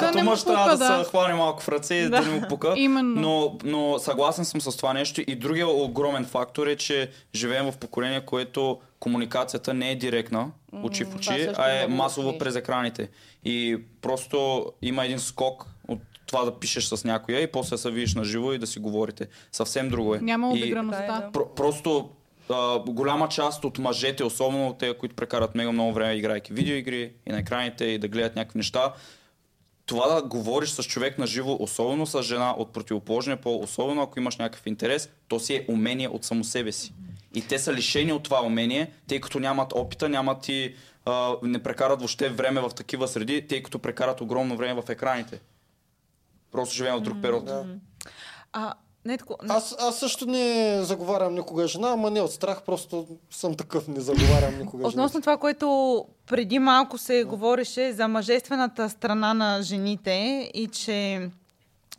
Да. 0.07 0.11
Да 0.11 0.17
като 0.17 0.17
не 0.17 0.23
му 0.23 0.29
мъж 0.29 0.43
трябва 0.43 0.77
да, 0.77 0.97
да. 0.97 1.03
се 1.03 1.09
хване 1.09 1.33
малко 1.33 1.63
в 1.63 1.69
ръце 1.69 1.95
и 1.95 2.09
да, 2.09 2.21
не 2.21 2.29
му 2.29 2.47
пука. 2.49 2.73
Именно. 2.77 3.21
Но, 3.21 3.57
но 3.63 3.99
съгласен 3.99 4.45
съм 4.45 4.61
с 4.61 4.77
това 4.77 4.93
нещо. 4.93 5.21
И 5.27 5.35
другия 5.35 5.67
огромен 5.67 6.25
фактор 6.25 6.67
е, 6.67 6.75
че 6.75 7.11
живеем 7.35 7.71
в 7.71 7.77
поколение, 7.77 8.21
което 8.21 8.79
комуникацията 8.99 9.73
не 9.73 9.91
е 9.91 9.95
директна, 9.95 10.51
очи 10.83 11.03
в 11.03 11.15
очи, 11.15 11.49
а 11.57 11.71
е 11.71 11.83
е 11.83 11.87
масово 11.87 12.37
през 12.37 12.55
екраните. 12.55 13.09
И 13.43 13.77
просто 14.01 14.65
има 14.81 15.05
един 15.05 15.19
скок 15.19 15.65
от 15.87 15.99
това 16.25 16.45
да 16.45 16.59
пишеш 16.59 16.83
с 16.83 17.03
някоя 17.03 17.41
и 17.41 17.47
после 17.47 17.73
да 17.73 17.77
се 17.77 17.91
видиш 17.91 18.15
на 18.15 18.23
живо 18.23 18.53
и 18.53 18.57
да 18.57 18.67
си 18.67 18.79
говорите. 18.79 19.27
Съвсем 19.51 19.89
друго 19.89 20.15
е. 20.15 20.19
няма 20.19 20.49
обиграността. 20.49 21.03
Е, 21.03 21.07
да. 21.07 21.31
Про- 21.31 21.55
просто 21.55 22.09
а, 22.49 22.79
голяма 22.79 23.29
част 23.29 23.65
от 23.65 23.77
мъжете, 23.77 24.23
особено 24.23 24.73
те, 24.73 24.97
които 24.97 25.15
прекарат 25.15 25.55
мега 25.55 25.71
много 25.71 25.93
време 25.93 26.13
играйки 26.13 26.53
видеоигри 26.53 27.11
и 27.27 27.31
на 27.31 27.39
екраните 27.39 27.85
и 27.85 27.97
да 27.97 28.07
гледат 28.07 28.35
някакви 28.35 28.57
неща, 28.57 28.93
това 29.87 30.07
да 30.07 30.21
говориш 30.21 30.69
с 30.69 30.83
човек 30.83 31.17
на 31.17 31.27
живо, 31.27 31.57
особено 31.59 32.05
с 32.05 32.23
жена 32.23 32.51
от 32.57 32.73
противоположния 32.73 33.37
пол, 33.37 33.59
особено 33.59 34.01
ако 34.01 34.19
имаш 34.19 34.37
някакъв 34.37 34.67
интерес, 34.67 35.09
то 35.27 35.39
си 35.39 35.55
е 35.55 35.65
умение 35.67 36.07
от 36.07 36.25
само 36.25 36.43
себе 36.43 36.71
си. 36.71 36.93
И 37.33 37.47
те 37.47 37.59
са 37.59 37.73
лишени 37.73 38.13
от 38.13 38.23
това 38.23 38.41
умение, 38.45 38.91
тъй 39.07 39.21
като 39.21 39.39
нямат 39.39 39.73
опита, 39.73 40.09
нямат 40.09 40.49
и 40.49 40.75
а, 41.05 41.35
не 41.43 41.63
прекарат 41.63 41.99
въобще 41.99 42.29
време 42.29 42.61
в 42.61 42.69
такива 42.69 43.07
среди, 43.07 43.47
тъй 43.47 43.63
като 43.63 43.79
прекарат 43.79 44.21
огромно 44.21 44.57
време 44.57 44.81
в 44.81 44.89
екраните. 44.89 45.41
Просто 46.51 46.75
живеем 46.75 46.95
в 46.95 47.01
друг 47.01 47.21
период. 47.21 47.45
Да. 47.45 47.65
А, 48.53 48.73
не, 49.07 49.17
тако, 49.17 49.35
Аз, 49.49 49.75
аз 49.79 49.99
също 49.99 50.25
не 50.25 50.77
заговарям 50.83 51.33
никога 51.33 51.67
жена, 51.67 51.89
ама 51.89 52.11
не 52.11 52.21
от 52.21 52.31
страх, 52.31 52.61
просто 52.65 53.07
съм 53.31 53.55
такъв, 53.55 53.87
не 53.87 53.99
заговарям 53.99 54.57
никога 54.59 54.81
жена. 54.81 54.89
Относно 54.89 55.21
това, 55.21 55.37
което 55.37 56.05
преди 56.25 56.59
малко 56.59 56.97
се 56.97 57.23
говореше 57.23 57.93
за 57.93 58.07
мъжествената 58.07 58.89
страна 58.89 59.33
на 59.33 59.61
жените 59.61 60.49
и 60.53 60.67
че 60.67 61.29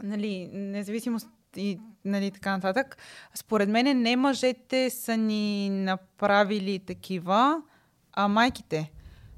нали, 0.02 0.50
независимост 0.52 1.28
и 1.56 1.78
нали, 2.04 2.30
така 2.30 2.50
нататък, 2.50 2.96
според 3.34 3.68
мен 3.68 4.02
не 4.02 4.16
мъжете 4.16 4.90
са 4.90 5.16
ни 5.16 5.70
направили 5.70 6.78
такива, 6.78 7.62
А 8.12 8.28
майките. 8.28 8.90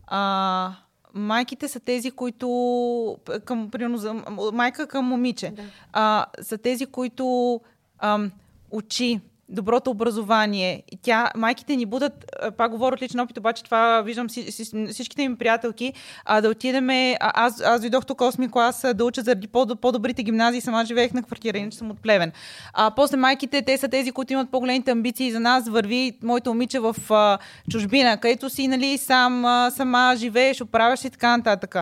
А, 0.07 0.73
майките 1.15 1.69
са 1.69 1.81
тези, 1.81 2.11
които 2.11 3.19
към, 3.45 3.71
примерно, 3.71 3.97
за, 3.99 4.15
майка 4.53 4.87
към 4.87 5.05
момиче. 5.05 5.51
Да. 5.51 5.63
А, 5.93 6.27
са 6.43 6.59
тези, 6.59 6.87
които 6.87 7.61
ам, 7.99 8.31
учи 8.71 9.21
доброто 9.51 9.91
образование. 9.91 10.83
Тя, 11.03 11.31
майките 11.37 11.77
ни 11.77 11.87
будат, 11.87 12.33
пак 12.57 12.71
говоря 12.71 12.95
от 12.95 13.03
личен 13.03 13.21
опит, 13.21 13.39
обаче 13.39 13.65
това 13.65 14.03
виждам 14.03 14.31
си, 14.31 14.53
си, 14.53 14.87
всичките 14.93 15.29
ми 15.29 15.37
приятелки, 15.37 15.93
а, 16.25 16.41
да 16.41 16.49
отидеме, 16.49 17.17
аз, 17.21 17.61
аз 17.61 17.81
дойдох 17.81 18.07
тук 18.07 18.19
8 18.19 18.51
клас 18.51 18.85
да 18.95 19.05
уча 19.05 19.23
заради 19.23 19.47
по- 19.47 19.77
по-добрите 19.77 20.23
гимназии, 20.23 20.61
сама 20.61 20.85
живеех 20.85 21.13
на 21.13 21.23
квартира, 21.23 21.59
иначе 21.59 21.79
съм 21.79 21.91
от 21.91 22.03
Плевен. 22.03 22.33
А, 22.73 22.91
после 22.91 23.17
майките, 23.17 23.63
те 23.63 23.79
са 23.79 23.89
тези, 23.89 24.13
които 24.13 24.33
имат 24.33 24.51
по-големите 24.51 24.91
амбиции 24.91 25.33
за 25.33 25.41
нас, 25.41 25.69
върви 25.69 26.19
моето 26.23 26.51
момиче 26.51 26.81
в 26.81 26.97
а, 27.11 27.39
чужбина, 27.71 28.17
където 28.17 28.51
си, 28.51 28.69
нали, 28.69 28.99
сам, 28.99 29.45
а, 29.45 29.71
сама 29.71 30.15
живееш, 30.17 30.61
оправяш 30.61 31.05
и 31.05 31.11
така 31.11 31.37
нататък. 31.37 31.77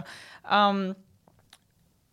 Ам, 0.44 0.94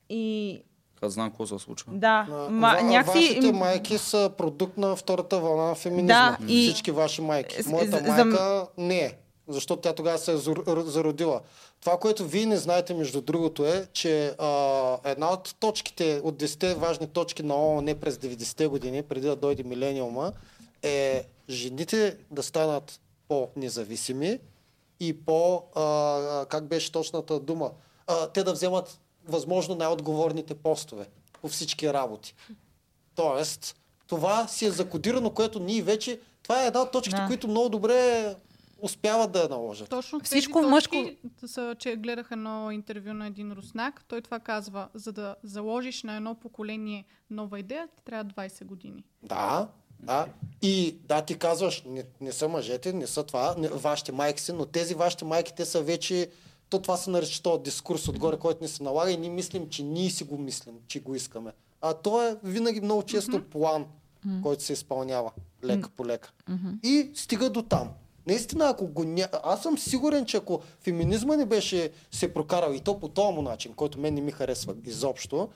и 0.10 0.62
Аз 1.02 1.14
знам 1.14 1.30
какво 1.30 1.48
се 1.48 1.60
случва. 1.60 1.92
да, 1.94 2.28
А, 2.30 2.50
ма, 2.50 2.50
ва- 2.72 2.84
някакси... 2.84 3.20
Вашите 3.20 3.52
майки 3.52 3.98
са 3.98 4.32
продукт 4.38 4.78
на 4.78 4.96
втората 4.96 5.40
вълна 5.40 5.64
на 5.64 5.76
феминизма. 5.76 6.38
Да, 6.40 6.46
и- 6.48 6.64
Всички 6.64 6.92
ваши 6.92 7.22
майки. 7.22 7.58
Моята 7.66 7.98
за- 7.98 8.26
майка 8.26 8.68
не 8.78 8.98
е. 8.98 9.14
Защото 9.48 9.82
тя 9.82 9.94
тогава 9.94 10.18
се 10.18 10.32
е 10.32 10.38
зародила. 10.78 11.42
Това, 11.82 11.98
което 11.98 12.26
вие 12.26 12.46
не 12.46 12.58
знаете, 12.58 12.94
между 12.94 13.22
другото, 13.22 13.66
е, 13.66 13.88
че 13.88 14.28
а, 14.30 14.50
една 15.06 15.30
от 15.30 15.56
точките, 15.56 16.22
от 16.24 16.36
10 16.36 16.74
важни 16.74 17.08
точки 17.08 17.44
на 17.44 17.56
ООН 17.58 17.96
през 17.96 18.16
90-те 18.16 18.68
години, 18.68 19.02
преди 19.02 19.28
да 19.28 19.36
дойде 19.36 19.64
милениума, 19.64 20.32
е 20.84 21.24
жените 21.50 22.18
да 22.32 22.44
станат 22.44 23.00
по-независими 23.28 24.40
и 25.00 25.14
по, 25.16 25.64
а, 25.76 26.46
как 26.46 26.66
беше 26.66 26.92
точната 26.92 27.40
дума, 27.40 27.72
а, 28.08 28.28
те 28.28 28.44
да 28.44 28.54
вземат 28.54 29.00
възможно 29.28 29.76
най-отговорните 29.76 30.56
постове 30.56 31.08
по 31.34 31.48
всички 31.48 31.94
работи. 31.94 32.36
Тоест, 33.16 33.76
това 34.08 34.48
си 34.48 34.66
е 34.66 34.72
закодирано, 34.72 35.30
което 35.30 35.60
ние 35.60 35.82
вече... 35.82 36.20
Това 36.44 36.64
е 36.64 36.68
една 36.68 36.82
от 36.82 36.92
точките, 36.92 37.18
Да. 37.18 37.28
които 37.28 37.48
много 37.48 37.70
добре 37.70 38.36
успяват 38.80 39.32
да 39.32 39.40
я 39.40 39.50
наложат. 39.50 39.90
Точно 39.90 40.20
Всичко 40.20 40.60
тези 40.60 40.72
мъжко- 40.72 41.04
точки 41.04 41.18
Са, 41.46 41.76
че 41.80 41.96
гледах 41.96 42.28
едно 42.32 42.72
интервю 42.72 43.14
на 43.14 43.28
един 43.28 43.52
руснак. 43.52 44.04
Той 44.04 44.22
това 44.22 44.40
казва, 44.40 44.88
за 44.94 45.12
да 45.12 45.36
заложиш 45.44 46.04
на 46.04 46.16
едно 46.16 46.36
поколение 46.36 47.06
нова 47.30 47.60
идея, 47.60 47.88
ти 47.88 48.04
трябва 48.04 48.26
20 48.26 48.66
години. 48.66 49.04
Да, 49.24 49.68
да. 50.00 50.28
И 50.62 50.98
да, 51.00 51.22
ти 51.22 51.38
казваш, 51.38 51.84
не, 51.86 52.04
не 52.22 52.32
са 52.32 52.48
мъжете, 52.48 52.94
не 52.94 53.08
са 53.08 53.24
това, 53.24 53.56
не, 53.58 53.68
вашите 53.68 54.12
майки 54.12 54.42
си, 54.42 54.54
но 54.54 54.66
тези 54.66 54.96
вашите 54.96 55.26
майки, 55.26 55.54
те 55.56 55.66
са 55.66 55.82
вече... 55.82 56.30
То 56.70 56.80
това 56.80 56.98
се 56.98 57.10
нарича 57.10 57.42
този 57.42 57.64
дискурс 57.64 58.08
отгоре, 58.08 58.38
който 58.38 58.64
ни 58.64 58.68
се 58.68 58.84
налага 58.84 59.12
и 59.12 59.18
ние 59.18 59.30
мислим, 59.30 59.70
че 59.70 59.84
ние 59.84 60.10
си 60.10 60.24
го 60.24 60.38
мислим, 60.38 60.76
че 60.88 61.00
го 61.00 61.16
искаме. 61.16 61.52
А 61.82 61.94
то 61.94 62.22
е 62.28 62.38
винаги 62.44 62.82
много 62.82 63.04
често 63.04 63.44
план, 63.50 63.86
който 64.44 64.64
се 64.64 64.74
изпълнява 64.74 65.32
лека 65.64 65.90
по 65.90 66.06
лека. 66.06 66.32
И 66.84 67.12
стига 67.16 67.50
до 67.50 67.62
там. 67.62 67.90
Наистина, 68.28 68.70
ако 68.70 68.88
го 68.88 69.04
ня... 69.04 69.28
Аз 69.44 69.64
съм 69.64 69.78
сигурен, 69.78 70.26
че 70.26 70.38
ако 70.38 70.60
феминизма 70.80 71.36
не 71.36 71.46
беше 71.46 71.92
се 72.12 72.34
прокарал 72.34 72.74
и 72.74 72.80
то 72.80 73.00
по 73.00 73.08
този 73.08 73.36
му 73.36 73.42
начин, 73.42 73.74
който 73.74 74.00
мен 74.00 74.14
не 74.14 74.22
ми 74.22 74.32
харесва 74.32 74.76
изобщо, 74.86 75.50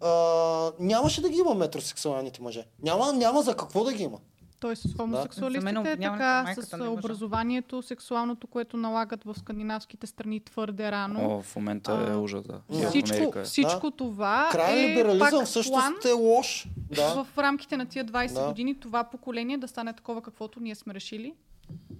а, 0.00 0.72
нямаше 0.80 1.22
да 1.22 1.28
ги 1.28 1.38
има 1.38 1.54
метросексуалните 1.54 2.42
мъже. 2.42 2.64
Няма, 2.82 3.12
няма 3.12 3.42
за 3.42 3.56
какво 3.56 3.84
да 3.84 3.92
ги 3.92 4.02
има. 4.02 4.18
Тоест 4.60 4.82
с 4.88 4.94
хомосексуалистите 4.94 5.70
е 5.70 5.72
на 5.72 5.96
така, 5.96 6.42
майката 6.44 6.66
с 6.66 6.72
е 6.72 6.88
образованието, 6.88 7.82
сексуалното, 7.82 8.46
което 8.46 8.76
налагат 8.76 9.24
в 9.24 9.34
скандинавските 9.38 10.06
страни 10.06 10.40
твърде 10.40 10.90
рано. 10.90 11.36
О, 11.38 11.42
в 11.42 11.56
момента 11.56 11.92
е 11.92 12.12
А, 12.12 12.18
ужас, 12.18 12.44
да. 12.46 12.88
Всичко, 12.88 13.38
е. 13.38 13.42
всичко 13.42 13.90
това 13.90 14.48
Крайен 14.52 14.84
е 14.84 14.88
либерализъм 14.90 15.30
пак 15.38 15.46
всъщност 15.46 15.80
план 15.80 15.94
е 16.08 16.12
лош. 16.12 16.68
Да. 16.76 17.24
в 17.24 17.38
рамките 17.38 17.76
на 17.76 17.86
тия 17.86 18.04
20 18.04 18.34
Да. 18.34 18.46
години 18.46 18.80
това 18.80 19.04
поколение 19.04 19.58
да 19.58 19.68
стане 19.68 19.92
такова, 19.92 20.22
каквото 20.22 20.60
ние 20.60 20.74
сме 20.74 20.94
решили 20.94 21.34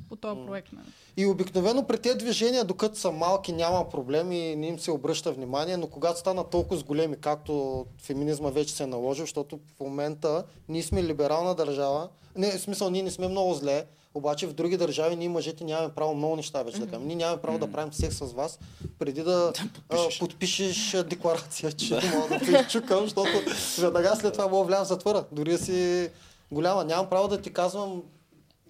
по 0.08 0.16
този 0.16 0.40
проект. 0.46 0.72
Нали? 0.72 0.86
И 1.16 1.26
обикновено 1.26 1.86
при 1.86 1.98
тези 1.98 2.18
движения, 2.18 2.64
докато 2.64 2.98
са 2.98 3.12
малки, 3.12 3.52
няма 3.52 3.88
проблем 3.88 4.32
и 4.32 4.56
не 4.56 4.66
им 4.66 4.78
се 4.78 4.90
обръща 4.90 5.32
внимание, 5.32 5.76
но 5.76 5.86
когато 5.86 6.20
станат 6.20 6.50
толкова 6.50 6.80
с 6.80 6.84
големи, 6.84 7.16
както 7.20 7.86
феминизма 8.02 8.50
вече 8.50 8.74
се 8.74 8.82
е 8.82 8.86
наложил, 8.86 9.22
защото 9.22 9.56
в 9.76 9.80
момента 9.80 10.44
ние 10.68 10.82
сме 10.82 11.02
либерална 11.02 11.54
държава, 11.54 12.08
не, 12.36 12.50
в 12.50 12.60
смисъл 12.60 12.90
ние 12.90 13.02
не 13.02 13.10
сме 13.10 13.28
много 13.28 13.54
зле, 13.54 13.84
обаче 14.14 14.46
в 14.46 14.52
други 14.52 14.76
държави 14.76 15.16
ние 15.16 15.28
мъжете 15.28 15.64
нямаме 15.64 15.94
право 15.94 16.14
много 16.14 16.36
неща 16.36 16.62
вече 16.62 16.78
да 16.78 16.86
кажем. 16.86 17.06
Ние 17.06 17.16
нямаме 17.16 17.42
право 17.42 17.58
да 17.58 17.72
правим 17.72 17.92
секс 17.92 18.16
с 18.16 18.32
вас 18.32 18.58
преди 18.98 19.22
да 19.22 19.52
а, 19.88 19.96
подпишеш 20.20 20.94
а, 20.94 21.04
декларация, 21.04 21.72
че 21.72 21.94
мога 21.94 22.28
да 22.28 22.44
те 22.44 22.64
изчукам, 22.66 23.04
защото 23.04 23.30
веднага 23.78 24.16
след 24.16 24.32
това 24.32 24.48
мога 24.48 24.64
да 24.64 24.64
вляза 24.64 24.84
в 24.84 24.88
затвора. 24.88 25.24
Дори 25.32 25.50
да 25.50 25.58
си 25.58 26.08
голяма. 26.52 26.84
Нямам 26.84 27.08
право 27.10 27.28
да 27.28 27.40
ти 27.40 27.52
казвам 27.52 28.02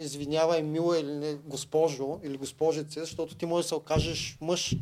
извинявай, 0.01 0.63
мила 0.63 1.01
или 1.01 1.13
не, 1.13 1.35
госпожо 1.35 2.21
или 2.25 2.37
госпожице, 2.37 3.01
защото 3.01 3.35
ти 3.35 3.47
можеш 3.47 3.65
да 3.65 3.69
се 3.69 3.75
окажеш 3.75 4.39
мъж. 4.41 4.77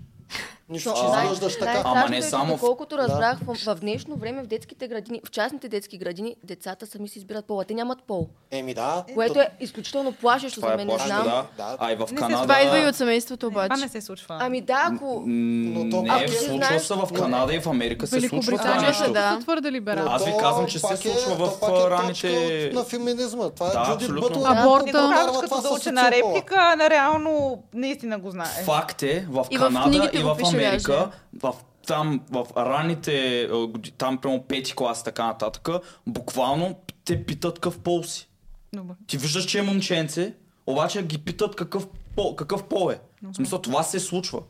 Нищо, 0.75 0.95
че 0.95 1.21
изглеждаш 1.21 1.59
така. 1.59 1.83
Ама 1.85 2.09
не 2.09 2.17
е, 2.17 2.23
само 2.23 2.47
в- 2.47 2.61
Доколкото 2.61 2.99
разбрах, 2.99 3.39
в, 3.39 3.55
в 3.67 3.75
днешно 3.75 4.17
време 4.17 4.43
в 4.43 4.47
детските 4.47 4.89
градини, 4.89 5.21
в 5.25 5.31
частните 5.31 5.69
детски 5.69 5.99
градини, 5.99 6.37
децата 6.45 6.87
сами 6.87 7.09
си 7.09 7.19
избират 7.19 7.45
пола. 7.45 7.65
Те 7.65 7.75
нямат 7.75 7.99
пол. 8.03 8.29
Еми 8.51 8.75
да. 8.75 9.05
Което 9.15 9.41
е 9.41 9.49
изключително 9.61 10.13
плашещо 10.13 10.61
за 10.61 10.67
е 10.67 10.71
мен. 10.71 10.79
Не 10.79 10.87
плашно, 10.87 11.07
знам. 11.07 11.25
да. 11.25 11.45
Да. 11.57 11.77
А 11.81 11.93
и 11.93 11.97
в 11.97 12.09
се 12.09 12.15
Канада... 12.15 12.43
Това 12.43 12.61
идва 12.61 12.79
и 12.79 12.87
от 12.87 12.97
семейството 12.97 13.47
обаче. 13.47 13.69
Това 13.69 13.77
не 13.77 13.89
се 13.89 14.01
случва. 14.01 14.39
Ами 14.41 14.61
да, 14.61 14.83
ако... 14.87 15.23
Но 15.27 15.91
то 15.91 16.03
не, 16.03 16.25
е- 16.25 16.29
случва 16.29 16.81
се 16.81 16.95
в 16.95 17.09
Канада 17.15 17.55
и 17.55 17.61
в 17.61 17.67
Америка 17.67 18.07
се 18.07 18.21
случва 18.21 18.59
това 18.59 18.81
нещо. 18.81 19.13
Да. 19.13 19.39
твърде 19.41 19.73
либерални. 19.73 20.11
Аз 20.13 20.25
ви 20.25 20.33
казвам, 20.41 20.67
че 20.67 20.79
се 20.79 20.97
случва 20.97 21.33
е, 21.33 21.37
в, 21.37 21.51
е 21.63 21.91
раните- 21.91 22.71
на 22.75 22.85
феминизма. 22.85 23.51
Това 23.51 23.69
е 23.69 23.91
Джудит. 23.91 24.11
Бътъл. 24.11 24.47
Аборта. 24.47 25.09
Не 25.09 25.17
като 25.17 25.43
това 25.43 25.61
да 25.61 25.69
с 25.69 25.71
уча 25.71 25.93
на 25.93 26.05
социопола. 26.05 26.35
реплика, 26.35 26.77
на 26.77 26.91
реално 26.91 27.63
наистина 27.75 28.19
го 28.19 28.31
знае. 28.31 28.63
Факт 28.65 29.03
е, 29.03 29.27
в 29.29 29.47
Канада 29.59 30.11
и 30.13 30.19
в 30.19 30.37
пише 30.37 30.57
Америка, 30.65 31.11
в, 31.43 31.55
там 31.87 32.21
в 32.31 32.47
ранните, 32.57 33.49
годи- 33.53 33.93
там 33.99 34.19
прямо 34.19 34.43
пети 34.43 34.75
клас, 34.75 35.05
така 35.05 35.27
нататък, 35.27 35.69
буквално 36.07 36.79
те 37.05 37.25
питат 37.25 37.55
какъв 37.55 37.79
пол 37.79 38.03
си. 38.03 38.29
Добре. 38.73 38.95
Ти 39.07 39.19
виждаш, 39.19 39.45
че 39.45 39.59
е 39.59 39.63
момченце, 39.63 40.35
обаче 40.67 41.03
ги 41.03 41.19
питат 41.19 41.57
какъв 41.57 41.87
пол, 42.17 42.37
какъв 42.37 42.65
пол 42.65 42.91
е. 42.93 42.99
В 43.23 43.35
смисъл, 43.35 43.59
това 43.59 43.83
се 43.83 44.01
случва. 44.01 44.41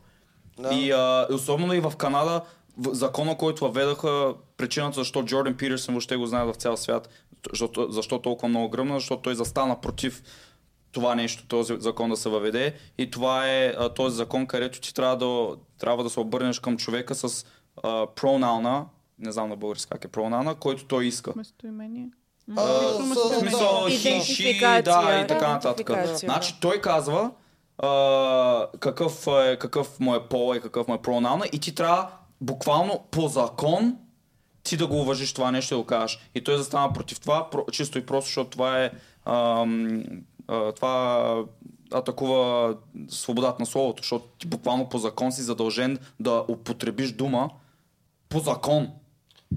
Да. 0.59 0.73
И 0.73 0.91
а, 0.91 1.27
особено 1.31 1.73
и 1.73 1.79
в 1.79 1.93
Канада, 1.97 2.41
в 2.77 2.93
закона, 2.93 3.37
който 3.37 3.63
въведаха, 3.63 4.33
причината 4.57 4.99
защо 4.99 5.23
Джордан 5.23 5.57
Питерсън 5.57 5.95
въобще 5.95 6.15
го 6.15 6.25
знае 6.25 6.45
в 6.45 6.53
цял 6.53 6.77
свят, 6.77 7.09
защо, 7.53 7.87
защо 7.89 8.19
толкова 8.19 8.49
много 8.49 8.69
гръмна, 8.69 8.99
защото 8.99 9.21
той 9.21 9.35
застана 9.35 9.81
против 9.81 10.23
това 10.95 11.15
нещо, 11.15 11.47
този 11.47 11.73
закон 11.79 12.09
да 12.09 12.17
се 12.17 12.29
въведе. 12.29 12.73
И 12.97 13.11
това 13.11 13.49
е 13.49 13.67
а, 13.67 13.89
този 13.89 14.15
закон, 14.15 14.47
където 14.47 14.81
ти 14.81 14.93
трябва 14.93 15.17
да, 15.17 15.55
трябва 15.79 16.03
да 16.03 16.09
се 16.09 16.19
обърнеш 16.19 16.59
към 16.59 16.77
човека 16.77 17.15
с 17.15 17.45
а, 17.83 18.07
пронауна, 18.15 18.85
не 19.19 19.31
знам 19.31 19.49
на 19.49 19.55
български 19.55 19.89
как 19.89 20.05
е 20.05 20.07
пронауна, 20.07 20.55
който 20.55 20.85
той 20.85 21.05
иска. 21.05 21.33
Местоимение. 21.35 22.09
С- 22.57 23.39
смисъл, 23.39 23.83
да. 23.83 23.89
хи, 23.89 24.09
Идентификация. 24.09 24.83
да, 24.83 25.21
и 25.23 25.27
така 25.27 25.47
нататък. 25.49 25.91
Значи 26.15 26.55
той 26.61 26.81
казва 26.81 27.31
а, 27.77 28.67
какъв, 28.79 29.27
е, 29.27 29.57
какъв 29.57 29.99
му 29.99 30.15
е 30.15 30.27
пол 30.27 30.55
и 30.55 30.61
какъв 30.61 30.87
му 30.87 30.93
е 30.93 31.01
пронауна 31.01 31.45
и 31.53 31.59
ти 31.59 31.75
трябва 31.75 32.07
буквално 32.41 33.05
по 33.11 33.27
закон 33.27 33.97
ти 34.63 34.77
да 34.77 34.87
го 34.87 35.01
уважиш 35.01 35.33
това 35.33 35.51
нещо 35.51 35.73
и 35.73 35.75
да 35.75 35.81
го 35.81 35.85
кажеш. 35.85 36.19
И 36.35 36.43
той 36.43 36.57
застана 36.57 36.93
против 36.93 37.19
това, 37.19 37.49
чисто 37.71 37.97
и 37.97 38.05
просто, 38.05 38.27
защото 38.27 38.49
това 38.49 38.83
е 38.83 38.91
ам, 39.25 40.03
това 40.47 41.43
атакува 41.93 42.75
свободата 43.09 43.55
на 43.59 43.65
словото, 43.65 44.03
защото 44.03 44.25
ти 44.39 44.47
буквално 44.47 44.89
по 44.89 44.97
закон 44.97 45.31
си 45.31 45.41
задължен 45.41 45.97
да 46.19 46.45
употребиш 46.49 47.11
дума 47.11 47.49
по 48.29 48.39
закон. 48.39 48.91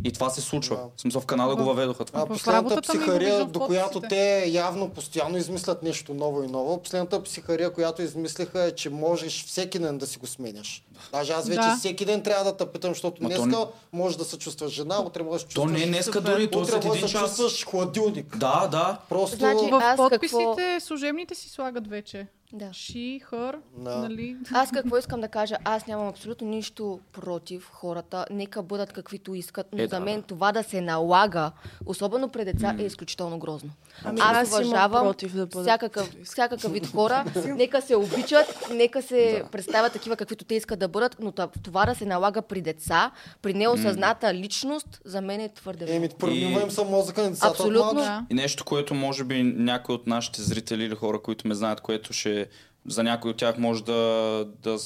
И 0.05 0.13
това 0.13 0.31
се 0.31 0.41
случва. 0.41 0.77
Да. 0.77 0.83
В 0.97 1.01
смисъл 1.01 1.21
в 1.21 1.27
Канада 1.27 1.57
го 1.57 1.65
въведоха 1.65 2.05
това. 2.05 2.21
А 2.21 2.25
В 2.25 2.29
последната 2.29 2.83
психария, 2.83 3.45
в 3.45 3.49
до 3.49 3.61
която 3.61 4.01
те 4.01 4.45
явно 4.47 4.89
постоянно 4.89 5.37
измислят 5.37 5.83
нещо 5.83 6.15
ново 6.15 6.43
и 6.43 6.49
ново, 6.49 6.83
последната 6.83 7.23
психария, 7.23 7.73
която 7.73 8.03
измислиха 8.03 8.63
е, 8.63 8.71
че 8.71 8.91
можеш 8.91 9.45
всеки 9.47 9.79
ден 9.79 9.99
да 9.99 10.07
си 10.07 10.19
го 10.19 10.27
сменяш. 10.27 10.85
Даже 11.13 11.33
аз 11.33 11.49
вече 11.49 11.61
Да. 11.61 11.77
всеки 11.77 12.05
ден 12.05 12.23
трябва 12.23 12.45
да 12.45 12.57
те 12.57 12.67
питам, 12.67 12.91
защото 12.91 13.23
Ма 13.23 13.29
то 13.29 13.35
днеска 13.37 13.59
не- 13.59 13.67
можеш 13.93 14.17
да 14.17 14.25
се 14.25 14.39
чувстваш 14.39 14.73
жена, 14.73 15.01
утре 15.01 15.23
можеш 15.23 15.45
да 15.45 15.51
се 15.51 15.55
То 15.55 15.63
чувстваш... 15.63 15.81
не 15.81 15.87
е 15.87 15.89
днеска 15.89 16.21
дори, 16.21 16.51
то 16.51 16.65
след 16.65 16.85
един 16.85 16.93
да 16.93 17.09
час. 17.09 17.21
чувстваш 17.21 17.67
хладилник. 17.67 18.37
Да, 18.37 18.67
да. 18.67 18.99
Просто... 19.09 19.37
Значи, 19.37 19.65
В 19.65 19.75
Аз 19.75 19.97
подписите 19.99 20.39
какво- 20.57 20.81
служебните 20.81 21.35
си 21.35 21.49
слагат 21.49 21.87
вече. 21.87 22.27
Да. 22.53 22.65
she, 22.65 23.21
her, 23.23 23.57
Да. 23.77 23.97
нали? 23.99 24.37
Аз 24.53 24.71
какво 24.71 24.97
искам 24.99 25.21
да 25.21 25.29
кажа? 25.29 25.57
Аз 25.65 25.87
нямам 25.87 26.09
абсолютно 26.09 26.49
нищо 26.49 27.01
против 27.13 27.71
хората. 27.73 28.27
Нека 28.31 28.63
бъдат 28.63 28.93
каквито 28.93 29.35
искат, 29.35 29.67
но 29.73 29.79
Е, 29.79 29.83
за 29.83 29.89
да, 29.89 30.01
мен 30.01 30.17
да. 30.17 30.23
това 30.23 30.53
да 30.53 30.63
се 30.63 30.81
налага, 30.81 31.51
особено 31.87 32.29
при 32.29 32.45
деца, 32.45 32.75
е 32.79 32.83
изключително 32.83 33.39
грозно. 33.39 33.71
Ами, 34.05 34.21
аз 34.23 34.37
аз 34.37 34.49
уважавам 34.49 35.05
против 35.05 35.35
да 35.35 35.47
бъдат 35.47 35.63
всякакъв, 35.63 36.15
всякакъв 36.25 36.73
вид 36.73 36.87
хора. 36.87 37.25
нека 37.47 37.83
се 37.83 37.97
обичат, 37.97 38.47
нека 38.73 39.03
се 39.03 39.43
представят 39.53 39.93
такива, 39.93 40.17
каквито 40.17 40.45
те 40.45 40.55
искат 40.55 40.79
да 40.79 40.89
бъдат, 40.89 41.17
но 41.21 41.33
това 41.63 41.87
да 41.87 41.95
се 41.95 42.05
налага 42.07 42.43
при 42.43 42.61
деца, 42.61 43.11
при 43.43 43.55
неосъзната 43.55 44.35
личност, 44.35 45.01
за 45.05 45.21
мен 45.21 45.41
е 45.41 45.49
твърде 45.49 45.97
Еми, 45.97 46.09
И- 46.29 46.43
им 46.43 46.71
са 46.71 46.85
мозъка 46.85 47.23
на 47.23 47.31
децата. 47.31 47.49
Абсолютно. 47.51 47.95
Да. 47.95 48.27
И 48.31 48.35
нещо, 48.35 48.65
което 48.65 48.95
може 48.95 49.25
би 49.25 49.43
някои 49.43 49.95
от 49.95 50.07
нашите 50.07 50.43
зрители 50.43 50.85
или 50.85 50.95
хора, 50.95 51.19
които 51.19 51.49
ме 51.49 51.55
знаят, 51.55 51.81
което 51.81 52.13
ще 52.13 52.38
за 52.87 53.03
някои 53.03 53.31
от 53.31 53.37
тях 53.37 53.59
може 53.59 53.85
да, 53.85 54.47
да 54.63 54.79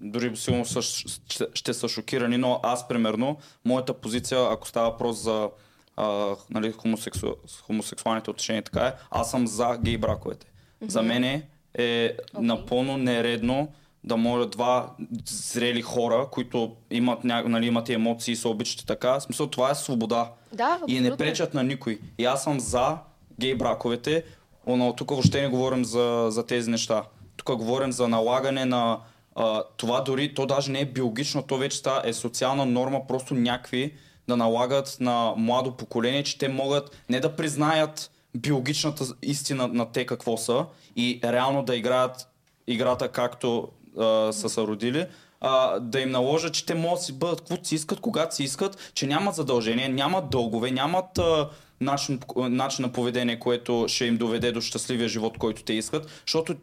дори 0.00 0.36
силно 0.36 0.64
са, 0.64 0.82
ще, 0.82 1.46
ще 1.54 1.74
са 1.74 1.88
шокирани, 1.88 2.36
но 2.36 2.60
аз 2.62 2.88
примерно, 2.88 3.36
моята 3.64 3.94
позиция, 3.94 4.48
ако 4.50 4.68
става 4.68 4.90
въпрос 4.90 5.16
за 5.16 5.50
а, 5.96 6.36
нали, 6.50 6.72
хомосексу, 6.72 7.34
хомосексуалните 7.62 8.30
отношения, 8.30 8.62
така 8.62 8.86
е, 8.86 8.92
аз 9.10 9.30
съм 9.30 9.46
за 9.46 9.78
гей 9.82 9.98
браковете. 9.98 10.46
За 10.88 11.02
мен 11.02 11.24
е, 11.24 11.48
е 11.78 12.16
напълно 12.34 12.96
нередно 12.96 13.68
да 14.04 14.16
може 14.16 14.48
два 14.48 14.90
зрели 15.26 15.82
хора, 15.82 16.28
които 16.30 16.76
имат, 16.90 17.24
нали, 17.24 17.66
имат 17.66 17.88
и 17.88 17.92
емоции 17.92 18.32
и 18.32 18.36
се 18.36 18.48
обичат 18.48 18.86
така. 18.86 19.12
В 19.12 19.20
смисъл, 19.20 19.46
това 19.46 19.70
е 19.70 19.74
свобода. 19.74 20.30
Да, 20.52 20.80
И 20.86 20.92
не 20.92 20.98
абсолютно. 20.98 21.16
пречат 21.16 21.54
на 21.54 21.62
никой. 21.62 22.00
И 22.18 22.24
аз 22.24 22.44
съм 22.44 22.60
за 22.60 22.98
гей 23.40 23.54
браковете, 23.54 24.24
но 24.66 24.92
тук 24.92 25.10
въобще 25.10 25.42
не 25.42 25.48
говорим 25.48 25.84
за, 25.84 26.26
за 26.30 26.46
тези 26.46 26.70
неща. 26.70 27.02
Тук 27.36 27.56
говорим 27.56 27.92
за 27.92 28.08
налагане 28.08 28.64
на 28.64 28.98
а, 29.34 29.62
това 29.76 30.00
дори, 30.00 30.34
то 30.34 30.46
даже 30.46 30.72
не 30.72 30.80
е 30.80 30.84
биологично, 30.84 31.42
то 31.42 31.56
вече 31.56 31.78
става 31.78 32.02
е 32.04 32.12
социална 32.12 32.66
норма, 32.66 33.06
просто 33.06 33.34
някакви 33.34 33.94
да 34.28 34.36
налагат 34.36 34.96
на 35.00 35.34
младо 35.36 35.76
поколение, 35.76 36.22
че 36.22 36.38
те 36.38 36.48
могат 36.48 37.04
не 37.08 37.20
да 37.20 37.36
признаят 37.36 38.10
биологичната 38.36 39.04
истина 39.22 39.68
на 39.68 39.92
те 39.92 40.06
какво 40.06 40.36
са 40.36 40.66
и 40.96 41.20
реално 41.24 41.62
да 41.62 41.76
играят 41.76 42.28
играта 42.66 43.08
както 43.08 43.68
а, 43.98 44.32
са 44.32 44.48
се 44.48 44.60
родили, 44.60 45.06
а, 45.40 45.80
да 45.80 46.00
им 46.00 46.10
наложат, 46.10 46.54
че 46.54 46.66
те 46.66 46.74
могат 46.74 46.98
да 46.98 47.04
си 47.04 47.12
бъдат 47.12 47.38
каквото 47.38 47.68
си 47.68 47.74
искат, 47.74 48.00
когато 48.00 48.34
си 48.34 48.44
искат, 48.44 48.92
че 48.94 49.06
нямат 49.06 49.34
задължения, 49.34 49.88
нямат 49.88 50.30
дългове, 50.30 50.70
нямат 50.70 51.18
а, 51.18 51.48
начин, 51.80 52.20
начин 52.36 52.82
на 52.82 52.92
поведение, 52.92 53.38
което 53.38 53.84
ще 53.88 54.04
им 54.04 54.16
доведе 54.16 54.52
до 54.52 54.60
щастливия 54.60 55.08
живот, 55.08 55.38
който 55.38 55.62
те 55.62 55.72
искат, 55.72 56.22
защото 56.26 56.56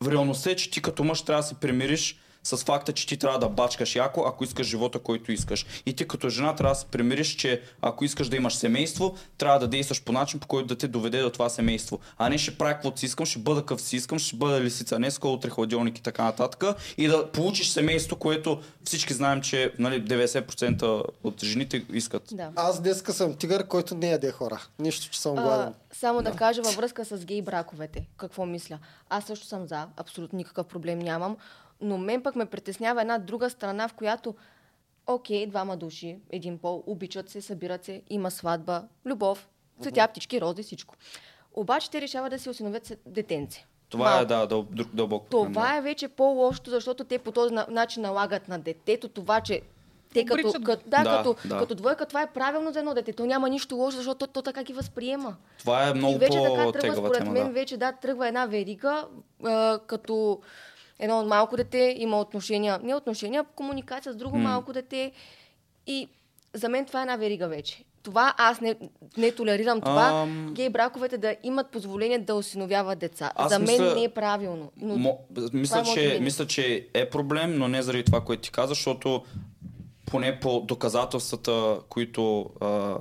в 0.00 0.08
е, 0.46 0.56
че 0.56 0.70
ти 0.70 0.82
като 0.82 1.04
мъж 1.04 1.22
трябва 1.22 1.42
да 1.42 1.48
се 1.48 1.54
примириш 1.54 2.18
с 2.42 2.56
факта, 2.56 2.92
че 2.92 3.06
ти 3.06 3.16
трябва 3.16 3.38
да 3.38 3.48
бачкаш 3.48 3.96
яко, 3.96 4.24
ако 4.26 4.44
искаш 4.44 4.66
живота, 4.66 4.98
който 4.98 5.32
искаш. 5.32 5.66
И 5.86 5.92
ти 5.92 6.08
като 6.08 6.28
жена 6.28 6.54
трябва 6.54 6.74
да 6.74 6.80
се 6.80 6.86
примириш, 6.86 7.28
че 7.28 7.62
ако 7.82 8.04
искаш 8.04 8.28
да 8.28 8.36
имаш 8.36 8.54
семейство, 8.54 9.14
трябва 9.38 9.58
да 9.58 9.68
действаш 9.68 10.02
по 10.02 10.12
начин, 10.12 10.40
по 10.40 10.46
който 10.46 10.66
да 10.66 10.76
те 10.76 10.88
доведе 10.88 11.22
до 11.22 11.30
това 11.30 11.48
семейство. 11.48 11.98
А 12.18 12.28
не 12.28 12.38
ще 12.38 12.58
правя 12.58 12.72
каквото 12.72 13.00
си 13.00 13.06
искам, 13.06 13.26
ще 13.26 13.38
бъда 13.38 13.62
къв 13.62 13.80
си 13.80 13.96
искам, 13.96 14.18
ще 14.18 14.36
бъда 14.36 14.60
лисица 14.60 14.96
днеска, 14.96 15.28
утре 15.28 15.50
хладилник 15.50 15.98
и 15.98 16.02
така 16.02 16.24
нататък. 16.24 16.64
И 16.98 17.08
да 17.08 17.32
получиш 17.32 17.68
семейство, 17.68 18.16
което 18.16 18.60
всички 18.84 19.14
знаем, 19.14 19.40
че 19.40 19.72
нали, 19.78 20.04
90% 20.04 21.04
от 21.24 21.44
жените 21.44 21.84
искат. 21.92 22.22
Да. 22.32 22.50
Аз 22.56 22.82
днеска 22.82 23.12
съм 23.12 23.34
тигър, 23.34 23.66
който 23.66 23.94
не 23.94 24.10
яде 24.10 24.32
хора. 24.32 24.66
Нищо, 24.78 25.10
че 25.10 25.20
съм 25.20 25.34
гладен. 25.34 25.68
А, 25.68 25.74
само 25.92 26.22
да. 26.22 26.30
кажа 26.30 26.62
във 26.62 26.74
връзка 26.74 27.04
с 27.04 27.24
гей 27.24 27.42
браковете, 27.42 28.06
какво 28.16 28.46
мисля. 28.46 28.78
Аз 29.10 29.24
също 29.24 29.46
съм 29.46 29.66
за, 29.66 29.86
абсолютно 29.96 30.36
никакъв 30.36 30.66
проблем 30.66 30.98
нямам, 30.98 31.36
но 31.80 31.98
мен 31.98 32.22
пък 32.22 32.36
ме 32.36 32.46
притеснява 32.46 33.00
една 33.00 33.18
друга 33.18 33.50
страна, 33.50 33.88
в 33.88 33.94
която 33.94 34.34
окей, 35.06 35.46
двама 35.46 35.76
души, 35.76 36.18
един 36.30 36.58
пол, 36.58 36.82
обичат 36.86 37.30
се, 37.30 37.40
събират 37.40 37.84
се, 37.84 38.02
има 38.10 38.30
сватба, 38.30 38.82
любов, 39.06 39.48
цветя, 39.82 40.08
птички, 40.08 40.40
рози, 40.40 40.62
всичко. 40.62 40.94
Обаче 41.54 41.90
те 41.90 42.00
решават 42.00 42.30
да 42.30 42.38
си 42.38 42.50
осиновят 42.50 42.92
детенце. 43.06 43.66
Това 43.88 44.04
Малко. 44.04 44.22
е 44.22 44.26
да, 44.26 44.46
дъл, 44.46 44.62
друг, 44.62 44.88
проблем. 45.30 45.52
Това 45.52 45.76
е 45.76 45.80
вече 45.80 46.08
по-лошо, 46.08 46.60
защото 46.66 47.04
те 47.04 47.18
по 47.18 47.32
този 47.32 47.54
на- 47.54 47.66
начин 47.70 48.02
налагат 48.02 48.48
на 48.48 48.58
детето 48.58 49.08
това, 49.08 49.40
че 49.40 49.60
те 50.14 50.24
като, 50.24 50.52
като, 50.64 50.82
да, 50.86 51.02
Да, 51.02 51.16
като, 51.16 51.48
да. 51.48 51.58
като 51.58 51.74
двойка 51.74 52.06
това 52.06 52.22
е 52.22 52.32
правилно 52.32 52.72
за 52.72 52.78
едно 52.78 52.94
дете. 52.94 53.12
То 53.12 53.26
няма 53.26 53.48
нищо 53.48 53.76
лошо, 53.76 53.96
защото 53.96 54.18
то, 54.18 54.26
то 54.26 54.42
така 54.42 54.62
ги 54.62 54.72
възприема. 54.72 55.36
Това 55.58 55.88
е 55.88 55.94
много 55.94 56.14
и 56.14 56.18
вече 56.18 56.38
така 56.42 56.72
тръгва, 56.72 56.96
според 56.96 57.24
мен, 57.24 57.46
Да. 57.46 57.52
вече 57.52 57.76
да, 57.76 57.92
тръгва 57.92 58.28
една 58.28 58.46
верига, 58.46 59.06
а, 59.44 59.78
като 59.86 60.40
едно 60.98 61.24
малко 61.24 61.56
дете 61.56 61.94
има 61.98 62.20
отношения, 62.20 62.80
не 62.82 62.94
отношения, 62.94 63.44
комуникация 63.46 64.12
с 64.12 64.16
друго 64.16 64.36
М. 64.36 64.42
малко 64.42 64.72
дете. 64.72 65.12
И 65.86 66.08
за 66.54 66.68
мен 66.68 66.86
това 66.86 67.00
е 67.00 67.02
една 67.02 67.16
верига 67.16 67.48
вече. 67.48 67.84
Това 68.02 68.34
аз 68.38 68.60
не, 68.60 68.74
не 69.16 69.32
толерирам 69.32 69.80
това. 69.80 70.10
Ам. 70.12 70.52
Гей 70.54 70.68
браковете 70.70 71.18
да 71.18 71.36
имат 71.42 71.70
позволение 71.70 72.18
да 72.18 72.34
осиновяват 72.34 72.98
деца. 72.98 73.32
Аз 73.34 73.52
за 73.52 73.58
мен 73.58 73.68
мисля- 73.68 73.94
не 73.94 74.04
е 74.04 74.08
правилно. 74.08 74.72
Но 74.76 74.96
Мо, 74.96 75.18
мисля, 75.52 75.78
е 75.78 75.82
моето 75.82 75.94
че, 75.94 76.00
мнение. 76.00 76.20
мисля, 76.20 76.46
че 76.46 76.88
е 76.94 77.10
проблем, 77.10 77.58
но 77.58 77.68
не 77.68 77.82
заради 77.82 78.04
това, 78.04 78.20
което 78.20 78.42
ти 78.42 78.50
каза, 78.50 78.68
защото 78.68 79.24
поне 80.06 80.40
по 80.40 80.60
доказателствата, 80.60 81.52
които 81.88 82.50
а, 82.60 82.96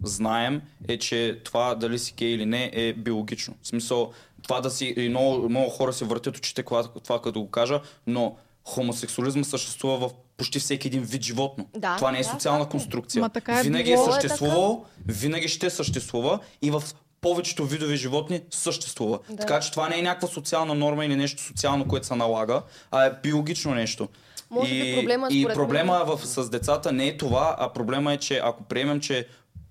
знаем, 0.00 0.62
е, 0.88 0.98
че 0.98 1.40
това 1.44 1.74
дали 1.74 1.98
си 1.98 2.14
гей 2.16 2.28
или 2.28 2.46
не 2.46 2.70
е 2.74 2.92
биологично. 2.92 3.54
В 3.62 3.68
смисъл, 3.68 4.12
това 4.46 4.60
да 4.60 4.70
си... 4.70 4.94
И 4.96 5.08
много, 5.08 5.48
много 5.48 5.70
хора 5.70 5.92
се 5.92 6.04
въртят 6.04 6.36
очите 6.36 6.62
това, 6.62 6.82
това 7.04 7.22
като 7.22 7.40
го 7.40 7.50
кажа, 7.50 7.80
но 8.06 8.36
хомосексуализма 8.64 9.44
съществува 9.44 10.08
в 10.08 10.12
почти 10.36 10.58
всеки 10.58 10.88
един 10.88 11.02
вид 11.02 11.22
животно. 11.22 11.66
Да, 11.76 11.96
това 11.96 12.12
не 12.12 12.18
е 12.18 12.22
да, 12.22 12.28
социална 12.28 12.64
е. 12.64 12.68
конструкция. 12.68 13.20
Ма 13.20 13.30
така 13.30 13.60
е 13.60 13.62
винаги 13.62 13.92
е 13.92 13.98
съществувал, 13.98 14.84
винаги 15.06 15.48
ще 15.48 15.70
съществува 15.70 16.38
и 16.62 16.70
в 16.70 16.82
повечето 17.20 17.66
видове 17.66 17.96
животни 17.96 18.40
съществува. 18.50 19.18
Да. 19.30 19.36
Така 19.36 19.60
че 19.60 19.70
това 19.70 19.88
не 19.88 19.98
е 19.98 20.02
някаква 20.02 20.28
социална 20.28 20.74
норма 20.74 21.04
или 21.04 21.16
нещо 21.16 21.42
социално, 21.42 21.88
което 21.88 22.06
се 22.06 22.14
налага, 22.14 22.62
а 22.90 23.04
е 23.04 23.12
биологично 23.22 23.74
нещо. 23.74 24.08
Може 24.50 24.74
и, 24.74 24.82
би 24.82 25.00
проблема, 25.00 25.28
и 25.30 25.44
проблема 25.54 25.92
мен- 25.92 26.16
в, 26.16 26.26
с 26.26 26.50
децата 26.50 26.92
не 26.92 27.06
е 27.06 27.16
това, 27.16 27.56
а 27.58 27.72
проблема 27.72 28.12
е, 28.12 28.16
че 28.16 28.40
ако 28.44 28.62
приемем, 28.62 29.00
че 29.00 29.26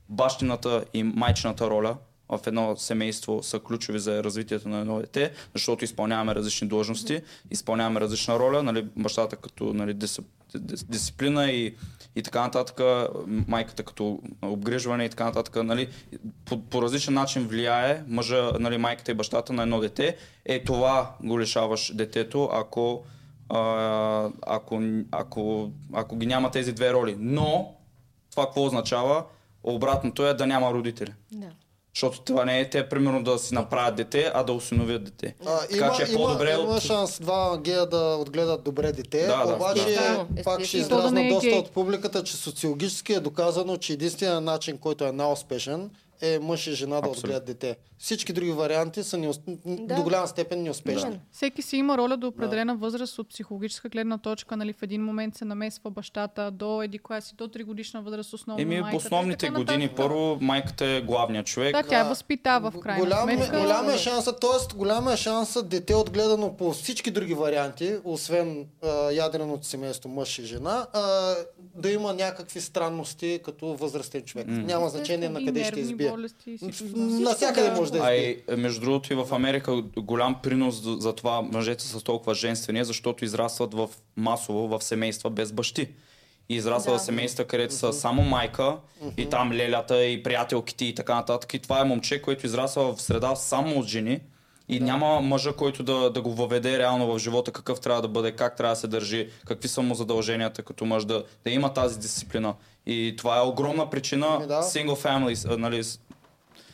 бащината 0.09 0.85
и 0.93 1.03
майчината 1.03 1.69
роля 1.69 1.95
в 2.29 2.39
едно 2.47 2.75
семейство 2.77 3.43
са 3.43 3.59
ключови 3.59 3.99
за 3.99 4.23
развитието 4.23 4.69
на 4.69 4.79
едно 4.79 4.99
дете, 4.99 5.31
защото 5.53 5.85
изпълняваме 5.85 6.35
различни 6.35 6.67
длъжности, 6.67 7.21
изпълняваме 7.51 7.99
различна 7.99 8.39
роля, 8.39 8.63
нали, 8.63 8.87
бащата 8.95 9.35
като 9.35 9.73
нали, 9.73 9.93
дис, 9.93 10.19
дис, 10.55 10.83
дисциплина 10.83 11.51
и, 11.51 11.75
и 12.15 12.23
така 12.23 12.41
нататък, 12.41 12.81
майката 13.27 13.83
като 13.83 14.19
обгрижване 14.41 15.05
и 15.05 15.09
така 15.09 15.25
нататък, 15.25 15.63
нали, 15.63 15.89
по, 16.45 16.61
по 16.61 16.81
различен 16.81 17.13
начин 17.13 17.47
влияе 17.47 18.03
мъжа, 18.07 18.51
нали, 18.59 18.77
майката 18.77 19.11
и 19.11 19.15
бащата 19.15 19.53
на 19.53 19.61
едно 19.61 19.79
дете. 19.79 20.17
Е 20.45 20.63
това 20.63 21.15
го 21.23 21.39
лишаваш 21.39 21.95
детето, 21.95 22.49
ако, 22.53 23.03
а, 23.49 24.29
ако, 24.41 24.81
ако, 25.11 25.71
ако 25.93 26.15
ги 26.15 26.25
няма 26.25 26.51
тези 26.51 26.73
две 26.73 26.93
роли. 26.93 27.15
Но 27.19 27.75
това 28.31 28.45
какво 28.45 28.65
означава? 28.65 29.23
Обратното 29.63 30.27
е 30.27 30.33
да 30.33 30.47
няма 30.47 30.73
родители. 30.73 31.13
Да. 31.31 31.49
Защото 31.95 32.21
това 32.21 32.45
не 32.45 32.59
е 32.59 32.69
те, 32.69 32.89
примерно, 32.89 33.23
да 33.23 33.39
си 33.39 33.53
направят 33.53 33.95
дете, 33.95 34.31
а 34.33 34.43
да 34.43 34.53
осиновят 34.53 35.03
дете. 35.03 35.35
А, 35.45 35.59
така 35.59 35.85
има, 35.85 35.95
че 35.95 36.03
е 36.03 36.15
по-добре 36.15 36.51
има, 36.51 36.63
има 36.63 36.73
от... 36.73 36.81
шанс 36.81 37.19
два 37.19 37.57
гея 37.57 37.85
да 37.85 37.97
отгледат 37.97 38.63
добре 38.63 38.91
дете, 38.91 39.25
Да, 39.25 39.45
да, 39.45 39.55
обаче 39.55 39.81
естествено, 39.81 40.27
пак 40.43 40.63
ще. 40.63 40.87
То 40.87 41.11
да 41.11 41.21
е 41.21 41.29
доста 41.29 41.49
гей. 41.49 41.59
от 41.59 41.71
публиката, 41.71 42.23
че 42.23 42.37
социологически 42.37 43.13
е 43.13 43.19
доказано, 43.19 43.77
че 43.77 43.93
единственият 43.93 44.43
начин, 44.43 44.77
който 44.77 45.05
е 45.05 45.11
най-успешен, 45.11 45.89
е 46.25 46.39
мъж 46.39 46.67
и 46.67 46.73
жена 46.73 46.91
да 46.91 46.97
Абсолютно. 46.97 47.19
отгледат 47.19 47.45
дете. 47.45 47.77
Всички 47.97 48.33
други 48.33 48.51
варианти 48.51 49.03
са 49.03 49.17
неус... 49.17 49.39
до 49.65 50.03
голяма 50.03 50.27
степен 50.27 50.63
неуспешни. 50.63 51.09
Да. 51.11 51.19
Всеки 51.31 51.61
си 51.61 51.77
има 51.77 51.97
роля 51.97 52.17
до 52.17 52.27
определена 52.27 52.75
възраст 52.75 53.19
от 53.19 53.29
психологическа 53.29 53.89
гледна 53.89 54.17
точка. 54.17 54.57
Нали, 54.57 54.73
в 54.73 54.83
един 54.83 55.03
момент 55.03 55.35
се 55.35 55.45
намесва 55.45 55.89
бащата 55.91 56.51
до 56.51 56.81
еди 56.81 56.99
коя 56.99 57.21
си, 57.21 57.35
до 57.35 57.47
3 57.47 57.63
годишна 57.63 58.01
възраст 58.01 58.33
основно 58.33 58.61
Еми, 58.61 58.75
майката. 58.75 58.99
в 58.99 59.05
основните 59.05 59.49
години 59.49 59.83
нататък. 59.83 59.97
първо 59.97 60.37
майката 60.41 60.85
е 60.85 61.01
главният 61.01 61.45
човек. 61.47 61.75
Да, 61.75 61.83
тя 61.83 61.99
е 61.99 62.03
Да. 62.03 62.09
възпитава 62.09 62.71
в 62.71 62.79
крайна 62.79 63.03
Голям, 63.03 63.23
сметка. 63.23 63.61
голям 63.61 63.89
е 63.89 63.97
шанса, 63.97 64.33
т.е. 64.33 64.75
голям 64.75 65.07
е 65.07 65.17
шанса 65.17 65.63
дете 65.63 65.95
отгледано 65.95 66.57
по 66.57 66.71
всички 66.73 67.11
други 67.11 67.33
варианти, 67.33 67.95
освен 68.03 68.65
а, 68.83 69.11
ядреното 69.11 69.67
семейство 69.67 70.09
мъж 70.09 70.39
и 70.39 70.45
жена, 70.45 70.87
а, 70.93 71.33
да 71.75 71.91
има 71.91 72.13
някакви 72.13 72.61
странности 72.61 73.39
като 73.45 73.67
възрастен 73.67 74.21
човек. 74.21 74.47
Няма 74.47 74.89
значение 74.89 75.29
на 75.29 75.45
къде 75.45 75.63
ще 75.63 75.79
избие. 75.79 76.14
Болести. 76.15 76.57
Насякъде 76.95 77.71
може 77.71 77.91
да 77.91 78.15
е, 78.15 78.35
между 78.57 78.81
другото 78.81 79.13
и 79.13 79.15
в 79.15 79.27
Америка 79.31 79.81
голям 79.97 80.35
принос 80.43 80.81
за, 80.83 81.13
това 81.13 81.41
мъжете 81.41 81.83
са 81.83 82.01
толкова 82.01 82.33
женствени, 82.33 82.79
е, 82.79 82.83
защото 82.83 83.25
израстват 83.25 83.73
в 83.73 83.89
масово 84.17 84.67
в 84.67 84.83
семейства 84.83 85.29
без 85.29 85.51
бащи. 85.51 85.87
И 86.49 86.55
израстват 86.55 86.95
Да. 86.95 86.99
в 86.99 87.01
семейства, 87.05 87.45
където 87.45 87.73
са 87.73 87.93
само 87.93 88.21
майка 88.21 88.77
и 89.17 89.29
там 89.29 89.51
лелята 89.53 90.05
и 90.05 90.23
приятелките 90.23 90.85
и 90.85 90.95
така 90.95 91.15
нататък. 91.15 91.53
И 91.53 91.59
това 91.59 91.81
е 91.81 91.83
момче, 91.83 92.21
което 92.21 92.45
израства 92.45 92.95
в 92.95 93.01
среда 93.01 93.35
само 93.35 93.79
от 93.79 93.87
жени 93.87 94.19
И 94.67 94.79
няма 94.79 95.21
мъжа, 95.21 95.53
който 95.53 95.83
да, 95.83 96.09
да 96.09 96.21
го 96.21 96.33
въведе 96.33 96.79
реално 96.79 97.07
в 97.07 97.19
живота, 97.19 97.51
какъв 97.51 97.79
трябва 97.79 98.01
да 98.01 98.07
бъде, 98.07 98.31
как 98.31 98.55
трябва 98.57 98.71
да 98.71 98.79
се 98.79 98.87
държи, 98.87 99.29
какви 99.45 99.67
са 99.67 99.81
му 99.81 99.95
задълженията 99.95 100.63
като 100.63 100.85
мъж, 100.85 101.05
да, 101.05 101.23
да 101.43 101.49
има 101.51 101.73
тази 101.73 101.99
дисциплина. 101.99 102.53
И 102.85 103.15
това 103.17 103.37
е 103.37 103.41
огромна 103.41 103.89
причина 103.89 104.27
Ами 104.29 104.47
да. 104.47 104.61
single 104.61 105.05
families, 105.05 105.53
а, 105.53 105.57
нали, 105.57 105.83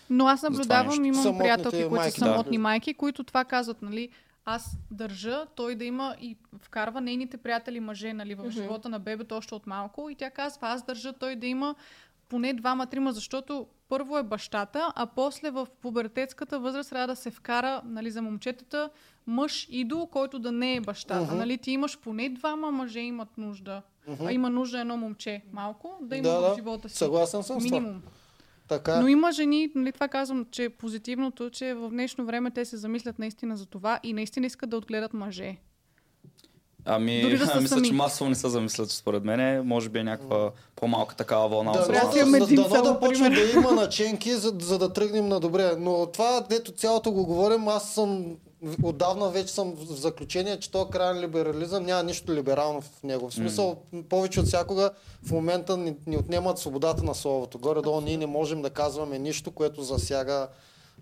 Но 0.09 0.27
аз 0.27 0.41
наблюдавам, 0.41 1.05
имам 1.05 1.21
Самотните 1.21 1.43
приятелки, 1.43 1.77
които 1.77 1.95
майки, 1.95 2.19
са 2.19 2.25
да. 2.25 2.31
самотни 2.31 2.57
майки, 2.57 2.93
които 2.93 3.23
това 3.23 3.45
казват, 3.45 3.81
нали, 3.81 4.09
аз 4.45 4.77
държа 4.91 5.45
той 5.55 5.75
да 5.75 5.85
има 5.85 6.15
и 6.21 6.37
вкарва 6.61 7.01
нейните 7.01 7.37
приятели 7.37 7.79
мъже, 7.79 8.13
нали, 8.13 8.35
в 8.35 8.51
живота 8.51 8.89
на 8.89 8.99
бебето 8.99 9.35
още 9.35 9.55
от 9.55 9.67
малко 9.67 10.09
и 10.09 10.15
тя 10.15 10.29
казва, 10.29 10.67
аз 10.67 10.83
държа 10.83 11.13
той 11.13 11.35
да 11.35 11.47
има 11.47 11.75
поне 12.29 12.53
двама-трима, 12.53 13.13
защото 13.13 13.67
първо 13.89 14.17
е 14.17 14.23
бащата, 14.23 14.93
а 14.95 15.05
после 15.05 15.51
в 15.51 15.67
пубертетската 15.81 16.59
възраст 16.59 16.89
трябва 16.89 17.07
да 17.07 17.15
се 17.15 17.31
вкара 17.31 17.81
нали, 17.85 18.11
за 18.11 18.21
момчетата 18.21 18.89
мъж 19.27 19.67
идол, 19.69 20.07
който 20.07 20.39
да 20.39 20.51
не 20.51 20.75
е 20.75 20.81
бащата. 20.81 21.35
Нали, 21.35 21.57
ти 21.57 21.71
имаш 21.71 21.99
поне 21.99 22.29
двама 22.29 22.71
мъже 22.71 22.99
имат 22.99 23.37
нужда. 23.37 23.81
А 24.25 24.31
има 24.31 24.49
нужда 24.49 24.79
едно 24.79 24.97
момче 24.97 25.41
малко 25.53 25.97
да 26.01 26.15
има 26.17 26.29
Да, 26.29 26.37
в 26.37 26.49
да. 26.49 26.55
живота 26.55 26.89
си. 26.89 26.97
Съгласен 26.97 27.43
съм 27.43 27.61
с 27.61 27.65
това. 27.65 27.79
Минимум. 27.79 28.01
Така. 28.67 28.99
Но 29.01 29.07
има 29.07 29.31
жени, 29.31 29.69
нали, 29.75 29.91
това 29.91 30.07
казвам, 30.07 30.45
че 30.51 30.69
позитивното, 30.69 31.49
че 31.49 31.73
в 31.73 31.89
днешно 31.89 32.25
време 32.25 32.51
те 32.51 32.65
се 32.65 32.77
замислят 32.77 33.19
наистина 33.19 33.57
за 33.57 33.65
това 33.65 33.99
и 34.03 34.13
наистина 34.13 34.45
искат 34.47 34.69
да 34.69 34.77
отгледат 34.77 35.13
мъже. 35.13 35.57
Ами, 36.85 37.21
Дори 37.21 37.37
да 37.37 37.45
са 37.47 37.61
мисля, 37.61 37.75
сами. 37.75 37.87
че 37.87 37.93
масово 37.93 38.29
не 38.29 38.35
се 38.35 38.49
замислят, 38.49 38.91
според 38.91 39.23
мен. 39.23 39.67
Може 39.67 39.89
би 39.89 39.99
е 39.99 40.03
някаква 40.03 40.51
по-малка 40.75 41.15
такава 41.15 41.49
вълна. 41.49 41.71
Да, 41.71 41.79
от 41.79 41.87
да, 41.87 41.93
да, 41.93 42.39
да, 42.39 42.55
да, 42.55 42.69
само 42.69 42.83
да 42.83 42.99
почне 42.99 43.29
да 43.29 43.51
има 43.55 43.71
наченки, 43.71 44.31
за, 44.31 44.53
за 44.59 44.77
да 44.79 44.93
тръгнем 44.93 45.27
на 45.27 45.39
добре. 45.39 45.71
Но 45.79 46.05
това, 46.13 46.41
дето 46.49 46.71
цялото 46.71 47.11
го 47.11 47.25
говорим, 47.25 47.67
аз 47.67 47.93
съм 47.93 48.35
отдавна 48.83 49.29
вече 49.29 49.53
съм 49.53 49.75
в 49.75 49.85
заключение, 49.85 50.59
че 50.59 50.71
този 50.71 50.91
крайен 50.91 51.19
либерализъм 51.19 51.83
няма 51.83 52.03
нищо 52.03 52.33
либерално 52.33 52.81
в 52.81 53.03
него. 53.03 53.29
В 53.29 53.33
смисъл, 53.33 53.75
повече 54.09 54.39
от 54.39 54.45
всякога 54.45 54.91
в 55.23 55.31
момента 55.31 55.77
ни, 55.77 55.95
ни 56.07 56.17
отнемат 56.17 56.59
свободата 56.59 57.03
на 57.03 57.15
словото. 57.15 57.59
Горе-долу 57.59 58.01
ние 58.01 58.17
не 58.17 58.25
можем 58.25 58.61
да 58.61 58.69
казваме 58.69 59.19
нищо, 59.19 59.51
което 59.51 59.83
засяга 59.83 60.47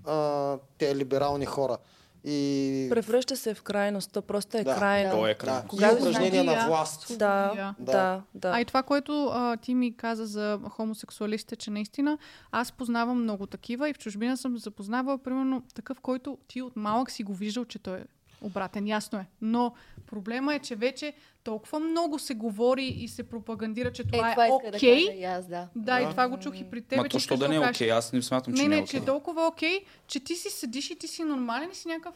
а, 0.05 0.57
те 0.77 0.95
либерални 0.95 1.45
хора. 1.45 1.77
И, 2.23 2.87
Превръща 2.89 3.35
се 3.35 3.53
в 3.53 3.63
крайност. 3.63 4.11
То 4.11 4.21
просто 4.21 4.57
е 4.57 4.63
Да. 4.63 4.75
крайно. 4.75 5.11
То 5.11 5.27
е 5.27 5.29
да, 5.29 5.37
край. 5.37 5.61
и 5.91 5.95
упражнение 5.95 6.43
на 6.43 6.67
власт. 6.67 7.17
Да, 7.17 7.51
Да. 7.55 7.75
да, 7.79 8.21
да. 8.35 8.51
А 8.55 8.61
и 8.61 8.65
това, 8.65 8.83
което 8.83 9.25
а, 9.33 9.57
ти 9.57 9.75
ми 9.75 9.97
каза 9.97 10.25
за 10.25 10.59
хомосексуалистите, 10.69 11.55
че 11.55 11.71
наистина 11.71 12.17
аз 12.51 12.71
познавам 12.71 13.23
много 13.23 13.47
такива 13.47 13.89
и 13.89 13.93
в 13.93 13.97
чужбина 13.97 14.37
съм 14.37 14.57
запознавала, 14.57 15.17
примерно, 15.17 15.63
такъв, 15.75 16.01
който 16.01 16.37
ти 16.47 16.61
от 16.61 16.75
малък 16.75 17.11
си 17.11 17.23
го 17.23 17.33
виждал, 17.33 17.65
че 17.65 17.79
той 17.79 17.97
е 17.97 18.03
обратен, 18.41 18.87
ясно 18.87 19.19
е. 19.19 19.25
Но 19.41 19.73
проблема 20.07 20.55
е, 20.55 20.59
че 20.59 20.75
вече 20.75 21.13
толкова 21.43 21.79
много 21.79 22.19
се 22.19 22.33
говори 22.33 22.85
и 22.85 23.07
се 23.07 23.23
пропагандира, 23.23 23.91
че 23.91 24.03
това 24.03 24.27
е, 24.27 24.31
е 24.31 24.33
това 24.33 24.45
иска 24.45 24.55
окей. 24.55 25.01
да 25.01 25.07
кажа 25.07 25.19
и 25.19 25.23
аз, 25.23 25.47
да. 25.47 25.67
Да, 25.75 26.01
и 26.01 26.09
това 26.09 26.27
го 26.27 26.39
чух 26.39 26.59
и 26.59 26.69
при 26.69 26.81
теб. 26.81 26.97
Ма 26.97 27.09
то, 27.09 27.19
що 27.19 27.37
да 27.37 27.49
не 27.49 27.55
е 27.55 27.59
окей? 27.59 27.91
Аз 27.91 28.13
не 28.13 28.21
смятам, 28.21 28.53
че 28.53 28.61
Не, 28.61 28.67
не 28.67 28.77
е 28.77 28.81
не, 28.81 28.87
че 28.87 28.97
е 28.97 29.05
толкова 29.05 29.47
окей, 29.47 29.79
че 30.07 30.19
ти 30.19 30.35
си 30.35 30.49
седиш 30.49 30.89
и 30.89 30.95
ти 30.95 31.07
си 31.07 31.23
нормален 31.23 31.69
и 31.71 31.75
си 31.75 31.87
някакъв 31.87 32.13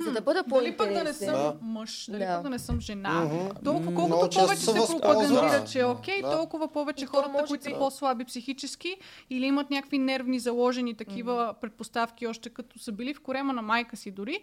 За 0.00 0.12
да 0.12 0.20
бъда 0.20 0.42
дали 0.44 0.76
пък 0.76 0.92
да 0.92 1.04
не 1.04 1.12
съм 1.12 1.32
Да. 1.32 1.56
мъж, 1.62 2.06
дали 2.10 2.20
Да. 2.20 2.34
пък 2.34 2.42
да 2.42 2.50
не 2.50 2.58
съм 2.58 2.80
жена. 2.80 3.24
Мгм. 3.24 3.48
Толкова 3.64 3.94
колкото 3.94 4.28
често 4.28 4.40
повече 4.40 4.60
се 4.60 4.72
пропагандира, 4.92 5.40
Да. 5.50 5.64
че 5.64 5.80
е 5.80 5.84
окей, 5.84 6.22
Да. 6.22 6.30
толкова 6.30 6.68
повече 6.68 7.04
И 7.04 7.06
хората, 7.06 7.28
може 7.30 7.44
които 7.44 7.64
са 7.64 7.70
би- 7.70 7.76
по-слаби 7.76 8.24
психически 8.24 8.96
или 9.30 9.46
имат 9.46 9.70
някакви 9.70 9.98
нервни 9.98 10.38
заложени 10.38 10.94
такива 10.94 11.54
предпоставки, 11.60 12.26
още 12.26 12.50
като 12.50 12.78
са 12.78 12.92
били 12.92 13.14
в 13.14 13.20
корема 13.20 13.52
на 13.52 13.62
майка 13.62 13.96
си 13.96 14.10
дори, 14.10 14.38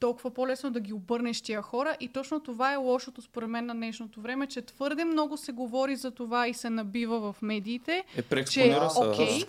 толкова 0.00 0.30
по-лесно 0.30 0.70
да 0.70 0.80
ги 0.80 0.92
обърнеш 0.92 1.40
тия 1.40 1.62
хора. 1.62 1.96
И 2.00 2.08
точно 2.08 2.40
това 2.40 2.72
е 2.72 2.76
лошото 2.76 3.22
според 3.22 3.48
мен 3.48 3.66
на 3.66 3.74
днешното 3.74 4.20
време, 4.20 4.46
че 4.46 4.62
твърде 4.62 5.04
много 5.04 5.36
се 5.36 5.52
говори 5.52 5.96
за 5.96 6.10
това 6.10 6.48
и 6.48 6.54
се 6.54 6.70
набива 6.70 7.32
в 7.32 7.42
медиите, 7.42 8.04
Е, 8.30 8.44
че, 8.44 8.50
се. 8.90 9.00
окей, 9.00 9.40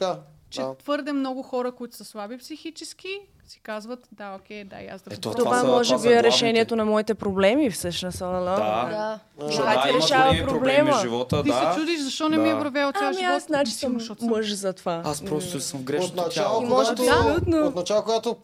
че 0.49 0.61
Да. 0.61 0.75
твърде 0.75 1.13
много 1.13 1.43
хора, 1.43 1.71
които 1.71 1.95
са 1.95 2.05
слаби 2.05 2.37
психически, 2.37 3.19
си 3.47 3.59
казват, 3.63 3.99
да, 4.11 4.35
окей, 4.35 4.63
да, 4.63 4.75
и 4.77 4.87
аз 4.87 5.01
да 5.01 5.13
Ето, 5.13 5.21
това 5.21 5.35
Това 5.35 5.63
може 5.63 5.93
това 5.93 6.09
би 6.09 6.15
е 6.15 6.23
решението 6.23 6.75
на 6.75 6.85
моите 6.85 7.13
проблеми, 7.13 7.69
всъщност. 7.69 8.19
Да. 8.19 8.27
Да. 8.29 8.49
Да. 8.89 9.19
Защото 9.39 9.69
ти 9.71 9.77
да, 9.83 9.89
има 9.89 9.97
решава 10.01 10.47
проблема. 10.47 10.91
в 10.93 11.01
живота, 11.01 11.43
Ти 11.43 11.49
да. 11.49 11.71
се 11.73 11.79
чудиш 11.79 12.01
защо 12.01 12.29
не 12.29 12.37
ми 12.37 12.49
е 12.49 12.53
Да. 12.53 12.57
вървял 12.59 12.91
цял 12.91 13.07
Ами 13.07 13.17
живот. 13.17 13.31
аз, 13.31 13.43
значи 13.45 13.71
съм 13.71 13.97
мъж 14.21 14.53
за 14.53 14.73
това. 14.73 15.01
Аз 15.05 15.21
просто 15.21 15.59
съм 15.61 15.77
в 15.77 15.81
От 15.81 15.85
грешното 15.85 16.23
начало, 16.23 16.49
тяло. 16.49 16.63
И 16.63 16.67
може 16.67 16.89
когато, 16.89 17.03
да. 17.03 17.11
Абсолютно. 17.19 17.57
от 17.59 17.75
начало, 17.75 18.03
когато 18.03 18.35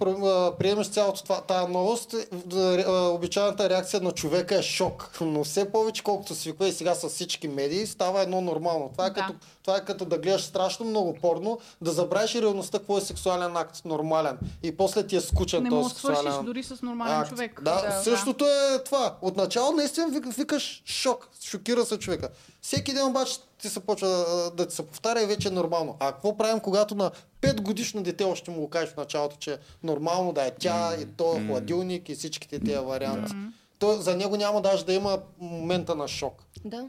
приемеш 0.53 0.87
цялото 0.87 1.23
това, 1.23 1.41
тая 1.41 1.67
новост, 1.67 2.13
е, 2.13 2.17
да, 2.35 2.85
обичайната 3.09 3.69
реакция 3.69 4.01
на 4.01 4.11
човека 4.11 4.55
е 4.55 4.61
шок. 4.61 5.11
Но 5.21 5.43
все 5.43 5.71
повече, 5.71 6.03
колкото 6.03 6.35
свиква 6.35 6.67
и 6.67 6.71
сега 6.71 6.95
с 6.95 7.09
всички 7.09 7.47
медии, 7.47 7.87
става 7.87 8.21
едно 8.21 8.41
нормално. 8.41 8.89
Това 8.91 9.05
е, 9.05 9.09
Да. 9.09 9.15
като, 9.15 9.33
това 9.63 9.77
е 9.77 9.81
като 9.81 10.05
да 10.05 10.17
гледаш 10.17 10.41
страшно 10.43 10.85
много 10.85 11.13
порно, 11.13 11.59
да 11.81 11.91
забравиш 11.91 12.35
и 12.35 12.41
реалността, 12.41 12.77
какво 12.77 12.97
е 12.97 13.01
сексуален 13.01 13.57
акт 13.57 13.85
нормален. 13.85 14.37
И 14.63 14.77
после 14.77 14.92
ти 14.99 15.15
е 15.15 15.21
скучен 15.21 15.63
не 15.63 15.69
този 15.69 15.83
да 15.83 15.89
свършиш 15.91 16.17
сексуален 16.17 16.45
дори 16.45 16.63
с 16.63 16.81
нормален 16.81 17.13
акт. 17.15 17.29
човек. 17.29 17.61
Да, 17.61 18.01
същото 18.03 18.45
е 18.45 18.83
това. 18.83 19.17
Отначало 19.21 19.71
наистина 19.71 20.07
вик- 20.09 20.27
викаш 20.27 20.83
шок, 20.85 21.29
шокира 21.41 21.85
се 21.85 21.99
човека. 21.99 22.29
Всеки 22.61 22.93
ден 22.93 23.05
обаче 23.05 23.33
ти 23.57 23.69
се 23.69 23.79
почва 23.79 24.07
да 24.53 24.67
ти 24.67 24.75
се 24.75 24.87
повтаря 24.87 25.23
и 25.23 25.27
вече 25.27 25.47
е 25.47 25.51
нормално. 25.51 25.97
А 25.99 26.11
какво 26.11 26.37
правим, 26.37 26.59
когато 26.59 26.95
на 26.95 27.11
5 27.41 27.61
годишно 27.61 28.03
дете 28.03 28.23
още 28.23 28.51
му 28.51 28.59
го 28.59 28.69
кажеш 28.69 28.89
в 28.89 28.97
началото, 28.97 29.35
че 29.37 29.53
е 29.53 29.57
нормално 29.83 30.33
да 30.33 30.43
е 30.43 30.51
тя 30.51 30.95
и 30.95 31.05
то 31.07 31.41
хладилник 31.47 32.09
и 32.09 32.15
всичките 32.15 32.59
тези 32.59 32.77
варианти. 32.77 33.33
То, 33.79 33.93
за 33.93 34.15
него 34.15 34.37
няма 34.37 34.61
даже 34.61 34.85
да 34.85 34.93
има 34.93 35.17
момента 35.39 35.95
на 35.95 36.07
шок. 36.07 36.43
Да. 36.65 36.85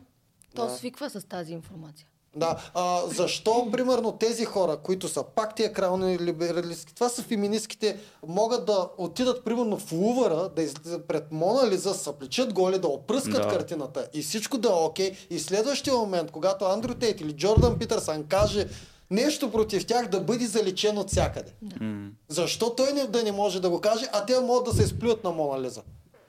То 0.54 0.66
Да. 0.66 0.70
свиква 0.70 1.10
с 1.10 1.24
тази 1.24 1.52
информация. 1.52 2.06
Да, 2.36 2.56
а, 2.74 3.00
защо, 3.06 3.68
примерно, 3.72 4.12
тези 4.12 4.44
хора, 4.44 4.76
които 4.76 5.08
са 5.08 5.22
пак 5.22 5.54
тия 5.54 5.72
крайно 5.72 6.08
либералистки, 6.20 6.94
това 6.94 7.08
са 7.08 7.22
феминистките, 7.22 7.96
могат 8.26 8.66
да 8.66 8.88
отидат, 8.98 9.44
примерно, 9.44 9.78
в 9.78 9.92
Лувъра, 9.92 10.50
да 10.56 10.62
излизат 10.62 11.08
пред 11.08 11.32
Мона 11.32 11.70
Лиза, 11.70 11.94
са 11.94 12.12
плечат 12.12 12.52
голи, 12.52 12.78
да 12.78 12.88
опръскат 12.88 13.42
Да. 13.42 13.48
картината 13.48 14.08
и 14.14 14.22
всичко 14.22 14.58
да 14.58 14.68
е 14.68 14.72
окей. 14.72 15.12
И 15.30 15.38
следващия 15.38 15.96
момент, 15.96 16.30
когато 16.30 16.64
Андрю 16.64 16.94
Тейт 16.94 17.20
или 17.20 17.32
Джордан 17.32 17.78
Питърсън 17.78 18.24
каже 18.24 18.66
нещо 19.10 19.50
против 19.52 19.86
тях, 19.86 20.08
да 20.08 20.20
бъде 20.20 20.46
заличен 20.46 20.98
от 20.98 21.10
всякъде. 21.10 21.52
Защо 22.28 22.70
той 22.74 22.92
не, 22.92 23.06
да 23.06 23.22
не 23.22 23.32
може 23.32 23.60
да 23.60 23.70
го 23.70 23.80
каже, 23.80 24.06
а 24.12 24.26
те 24.26 24.40
могат 24.40 24.64
да 24.64 24.72
се 24.72 24.82
изплюят 24.82 25.24
на 25.24 25.30
Мона 25.30 25.62
Лиза? 25.62 25.82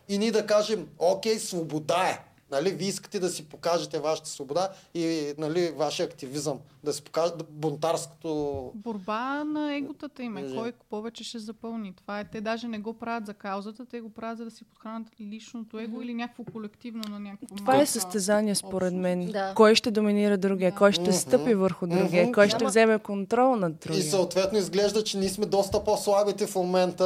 И 0.09 0.17
ние 0.17 0.31
да 0.31 0.45
кажем, 0.45 0.87
окей, 0.99 1.39
свобода 1.39 2.07
е. 2.09 2.34
Нали, 2.51 2.69
вие 2.69 2.87
искате 2.87 3.19
да 3.19 3.29
си 3.29 3.45
покажете 3.45 3.99
вашата 3.99 4.29
свобода 4.29 4.69
и 4.93 5.33
нали, 5.37 5.71
вашия 5.71 6.05
активизъм, 6.05 6.57
да 6.83 6.93
си 6.93 7.01
покажете 7.01 7.45
бунтарското... 7.49 8.71
Борба 8.75 9.43
на 9.43 9.75
еготата 9.75 10.23
им 10.23 10.37
е. 10.37 10.41
Виждам. 10.41 10.59
Кой 10.59 10.71
повече 10.89 11.23
ще 11.23 11.39
запълни. 11.39 11.93
Това 11.93 12.19
е. 12.19 12.23
Те 12.23 12.41
даже 12.41 12.67
не 12.67 12.79
го 12.79 12.93
правят 12.93 13.25
за 13.25 13.33
каузата, 13.33 13.85
те 13.85 14.01
го 14.01 14.09
правят 14.09 14.37
за 14.37 14.43
да 14.45 14.51
си 14.51 14.63
подхранят 14.63 15.07
личното 15.21 15.79
его 15.79 16.01
или 16.01 16.13
някакво 16.13 16.43
колективно 16.43 17.03
на 17.09 17.19
някакво 17.19 17.55
Това 17.55 17.81
е 17.81 17.85
състезание, 17.85 18.55
според 18.55 18.93
мен. 18.93 19.25
Да. 19.25 19.53
Кой 19.55 19.75
ще 19.75 19.91
доминира 19.91 20.37
другия, 20.37 20.75
кой 20.75 20.91
ще 20.91 21.13
стъпи 21.13 21.53
върху 21.53 21.87
другия, 21.87 22.23
Мгм. 22.23 22.31
кой 22.33 22.49
ще 22.49 22.57
Ама- 22.61 22.69
вземе 22.69 22.99
контрол 22.99 23.55
над 23.55 23.73
И 23.75 23.87
другия. 23.87 24.03
съответно 24.03 24.57
изглежда, 24.57 25.03
че 25.03 25.17
ние 25.17 25.29
сме 25.29 25.45
доста 25.45 25.83
по-слабите 25.83 26.47
в 26.47 26.55
момента 26.55 27.05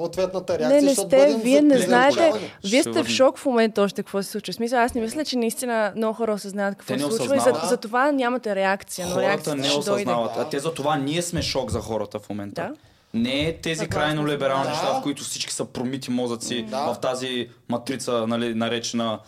ответната 0.00 0.58
реакция. 0.58 0.82
Не, 0.82 0.86
не 0.88 0.94
сте, 0.94 1.40
вие 1.44 1.62
не 1.62 1.78
знаете, 1.78 2.32
вие 2.64 2.82
сте 2.82 3.02
в 3.04 3.08
шок 3.08 3.38
в 3.38 3.46
момента 3.46 3.82
още 3.82 4.02
какво 4.02 4.22
се 4.22 4.30
случва. 4.30 4.52
Смисъл, 4.52 4.79
аз 4.80 4.94
не 4.94 5.00
мисля, 5.00 5.24
че 5.24 5.36
наистина 5.36 5.92
много 5.96 6.14
хора 6.14 6.32
осъзнават 6.32 6.74
какво 6.74 6.94
Те 6.94 6.98
се 6.98 7.06
не 7.06 7.10
случва 7.10 7.24
и 7.26 7.28
за, 7.28 7.34
осъзнават. 7.36 7.68
за 7.68 7.76
това 7.76 8.12
нямате 8.12 8.54
реакция, 8.54 9.06
но 9.06 9.14
Хората 9.14 9.54
не 9.54 9.70
осъзнават. 9.70 10.32
А 10.36 10.48
те 10.48 10.58
за 10.58 10.74
това 10.74 10.96
ние 10.96 11.22
сме 11.22 11.42
шок 11.42 11.70
за 11.70 11.80
хората 11.80 12.18
в 12.18 12.28
момента. 12.28 12.62
Да. 12.62 12.74
Не 13.14 13.40
е 13.40 13.56
тези 13.56 13.78
Съгласна 13.78 14.00
крайно 14.00 14.26
либерални 14.28 14.64
Да. 14.64 14.70
неща, 14.70 14.92
в 14.92 15.02
които 15.02 15.22
всички 15.22 15.52
са 15.52 15.64
промити 15.64 16.10
мозъци 16.10 16.62
Да. 16.62 16.92
в 16.94 17.00
тази 17.00 17.48
матрица, 17.68 18.26
нали, 18.26 18.54
наречена 18.54 19.18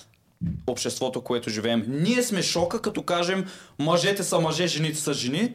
обществото, 0.67 1.21
което 1.21 1.51
живеем. 1.51 1.85
Ние 1.89 2.23
сме 2.23 2.43
шока, 2.43 2.81
като 2.81 3.03
кажем 3.03 3.47
мъжете 3.79 4.23
са 4.23 4.41
мъже, 4.41 4.67
жените 4.67 4.99
са 4.99 5.15
жени, 5.15 5.55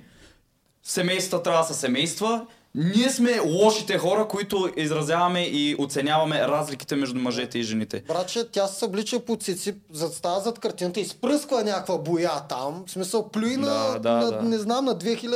семейства 0.83 1.43
трябва 1.43 1.61
да 1.61 1.67
са 1.67 1.73
семейства. 1.73 2.45
Ние 2.75 3.09
сме 3.09 3.39
лошите 3.39 3.97
хора, 3.97 4.27
които 4.27 4.69
изразяваме 4.77 5.41
и 5.41 5.75
оценяваме 5.79 6.41
разликите 6.41 6.95
между 6.95 7.19
мъжете 7.19 7.59
и 7.59 7.63
жените. 7.63 8.03
Братче, 8.07 8.47
тя 8.51 8.67
се 8.67 8.79
съблича 8.79 9.19
по 9.19 9.35
цици, 9.35 9.75
зад 9.91 10.13
става 10.13 10.39
зад 10.39 10.59
картината, 10.59 10.99
изпръсква 10.99 11.63
някаква 11.63 11.97
боя 11.97 12.31
там, 12.49 12.83
в 12.87 12.91
смисъл 12.91 13.29
плюи 13.29 13.57
на, 13.57 13.65
Да, 13.65 13.99
да, 13.99 14.11
на 14.11 14.31
да. 14.31 14.41
не 14.41 14.57
знам, 14.57 14.85
на 14.85 14.95
2000, 14.95 15.27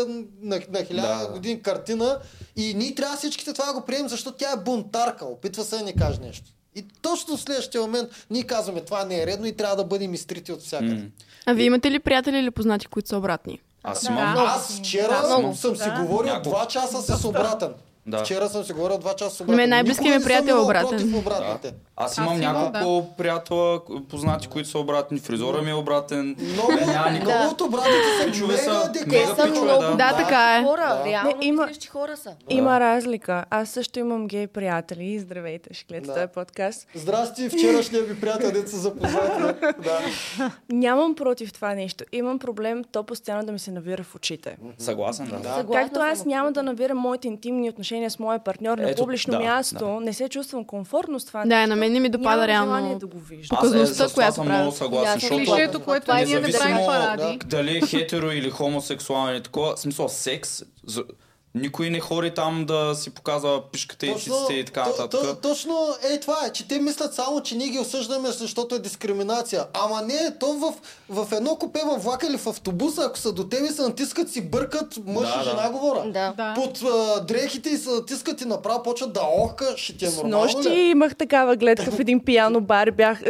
на, 0.41 0.55
на 0.55 0.59
1000 0.59 0.95
Да, 0.95 1.17
да. 1.17 1.27
години 1.27 1.61
картина 1.61 2.19
и 2.55 2.73
ние 2.73 2.95
трябва 2.95 3.17
всичките 3.17 3.53
това 3.53 3.65
да 3.65 3.73
го 3.73 3.81
приемем, 3.81 4.09
защото 4.09 4.37
тя 4.37 4.51
е 4.51 4.63
бунтарка, 4.63 5.25
опитва 5.25 5.63
се 5.63 5.77
да 5.77 5.83
ни 5.83 5.95
каже 5.95 6.19
нещо. 6.19 6.45
И 6.75 6.85
точно 7.01 7.37
в 7.37 7.41
следващия 7.41 7.81
момент 7.81 8.09
ние 8.29 8.43
казваме, 8.43 8.81
това 8.81 9.05
не 9.05 9.21
е 9.21 9.25
редно 9.25 9.45
и 9.45 9.55
трябва 9.55 9.75
да 9.75 9.83
бъдем 9.83 10.13
изтрити 10.13 10.51
от 10.51 10.61
всякъде. 10.61 10.93
М. 10.93 11.01
А 11.45 11.53
вие 11.53 11.65
имате 11.65 11.91
ли 11.91 11.99
приятели 11.99 12.37
или 12.37 12.51
познати, 12.51 12.87
които 12.87 13.09
са 13.09 13.17
обратни? 13.17 13.59
Аз 13.83 14.03
Да. 14.03 14.11
имам... 14.11 14.37
Аз 14.37 14.77
вчера 14.79 15.21
Да, 15.21 15.27
много. 15.37 15.55
съм 15.55 15.75
си 15.75 15.89
Да. 15.89 16.03
говорил 16.03 16.33
Няколко. 16.33 16.49
два 16.57 16.67
часа 16.67 17.17
с 17.17 17.25
обратен. 17.25 17.73
Да. 18.07 18.17
Вчера 18.17 18.49
съм 18.49 18.63
си 18.63 18.73
говорил 18.73 18.97
два 18.97 19.13
часа 19.13 19.35
с 19.35 19.39
На 19.39 19.43
обратен. 19.43 19.57
мен 19.57 19.69
най-близкият 19.69 20.05
Никога 20.05 20.19
ми 20.19 20.25
приятел 20.25 20.53
е 20.53 20.57
обратен. 20.57 21.15
обратните. 21.15 21.73
Аз 21.95 22.11
Аз 22.11 22.17
имам 22.17 22.41
имам, 22.41 22.71
няколко 22.71 23.15
приятела, 23.15 23.79
познати, 24.09 24.47
които 24.47 24.69
са 24.69 24.79
обратни. 24.79 25.19
Фризора 25.19 25.61
ми 25.61 25.69
е 25.69 25.75
обратен. 25.75 26.35
Много, 26.39 26.71
Няма 26.71 27.09
много 27.11 27.51
от 27.51 27.61
обратните 27.61 27.97
са 28.19 28.25
Пичове 28.25 28.57
са, 28.57 28.91
мега 29.07 29.35
пичове, 29.43 29.67
да. 29.69 29.91
Да, 29.91 30.15
така 30.17 30.57
е. 30.57 30.63
хора, 30.63 30.95
Да. 30.97 31.05
реално 31.05 31.33
има- 31.41 31.69
хора 31.89 32.17
са. 32.17 32.33
Има 32.49 32.79
разлика. 32.79 33.45
Аз 33.49 33.69
също 33.69 33.99
имам 33.99 34.27
гей 34.27 34.47
приятели. 34.47 35.19
Здравейте, 35.19 35.73
ще 35.73 35.85
гледате 35.85 36.07
Да. 36.09 36.13
този 36.15 36.27
подкаст. 36.27 36.87
Здрасти, 36.95 37.49
вчерашния 37.49 38.03
ви 38.03 38.21
приятел, 38.21 38.67
се 38.67 38.77
запознати. 38.77 39.41
да. 39.79 39.99
Нямам 40.69 41.15
против 41.15 41.53
това 41.53 41.73
нещо. 41.75 42.03
Имам 42.11 42.39
проблем 42.39 42.83
то 42.83 43.03
постоянно 43.03 43.43
да 43.43 43.51
ми 43.51 43.59
се 43.59 43.71
навира 43.71 44.03
в 44.03 44.15
очите. 44.15 44.57
Съгласен, 44.77 45.25
да. 45.27 45.37
Да. 45.39 45.65
Както 45.73 45.99
аз 45.99 46.25
няма 46.25 46.51
да 46.51 46.63
навирам 46.63 46.97
моите 46.97 47.27
интимни 47.27 47.69
отношения 47.69 47.90
с 48.09 48.19
моя 48.19 48.39
партньор 48.39 48.77
на 48.77 48.89
Ето, 48.89 49.01
публично 49.01 49.31
да, 49.31 49.39
място, 49.39 49.99
не 49.99 50.13
се 50.13 50.29
чувствам 50.29 50.65
комфортно 50.65 51.19
с 51.19 51.25
това. 51.25 51.39
Да, 51.41 51.45
нещо, 51.47 51.69
на 51.69 51.75
мен 51.75 51.93
не 51.93 51.99
ми 51.99 52.09
допада 52.09 52.47
реално 52.47 52.99
да 52.99 53.07
го 53.07 53.19
виждам. 53.19 53.57
Аз 53.57 53.63
е, 53.63 53.67
Показността, 53.67 53.95
с 53.99 54.11
това 54.11 54.13
която 54.15 54.35
съм 54.35 54.45
правят. 54.45 54.61
много 54.61 54.75
съгласен, 54.75 55.13
Да, 55.13 55.19
защото 55.19 55.35
Клишето, 55.45 55.79
което 55.79 56.11
е 56.11 56.15
ние 56.15 56.25
не 56.25 56.31
независимо 56.37 56.59
правим 56.75 56.85
паради. 56.87 57.39
дали 57.45 57.77
е 57.77 57.81
хетеро 57.81 58.27
или 58.27 58.49
хомосексуален 58.49 59.41
такова, 59.41 59.77
смисъл 59.77 60.09
секс, 60.09 60.49
за- 60.85 61.03
никой 61.55 61.89
не 61.89 61.99
хори 61.99 62.31
там 62.31 62.65
да 62.65 62.95
си 62.95 63.09
показва 63.09 63.61
пишката 63.63 64.05
и 64.05 64.13
циците 64.13 64.53
и 64.53 64.65
така 64.65 64.81
нататък. 64.81 65.21
то- 65.21 65.35
точно 65.37 65.77
е 66.05 66.19
това 66.19 66.37
е, 66.45 66.51
че 66.51 66.67
те 66.67 66.79
мислят 66.79 67.13
само, 67.13 67.41
че 67.41 67.55
ние 67.55 67.67
ги 67.67 67.79
осъждаме, 67.79 68.29
защото 68.29 68.75
е 68.75 68.79
дискриминация. 68.79 69.65
Ама 69.75 70.01
не, 70.01 70.37
то 70.39 70.47
в, 70.47 70.73
в 71.09 71.31
едно 71.31 71.55
купе 71.55 71.79
във 71.85 72.03
влака 72.03 72.27
или 72.27 72.37
в 72.37 72.47
автобуса, 72.47 73.01
ако 73.01 73.17
са 73.17 73.31
до 73.31 73.43
тебе, 73.43 73.67
се 73.67 73.81
натискат 73.81 74.29
си 74.29 74.41
бъркат 74.41 74.97
мъж 74.99 75.23
Да, 75.23 75.33
и 75.35 75.37
да. 75.37 75.43
жена 75.45 75.69
говоря. 75.69 76.03
Да. 76.03 76.33
Да. 76.37 76.53
Под 76.55 76.81
а, 76.83 77.21
дрехите 77.21 77.69
и 77.69 77.77
се 77.77 77.89
натискат 77.91 78.41
и 78.41 78.45
направо 78.45 78.83
почват 78.83 79.13
да 79.13 79.21
охка, 79.33 79.73
ще 79.77 79.97
ти 79.97 80.05
е 80.05 80.09
С 80.09 80.17
нормално 80.17 80.45
нощи 80.45 80.69
ли? 80.69 80.79
имах 80.81 81.15
такава 81.15 81.55
гледка 81.55 81.91
в 81.91 81.99
един 81.99 82.19
пияно 82.19 82.61
бар. 82.61 82.91
Бях, 82.91 83.21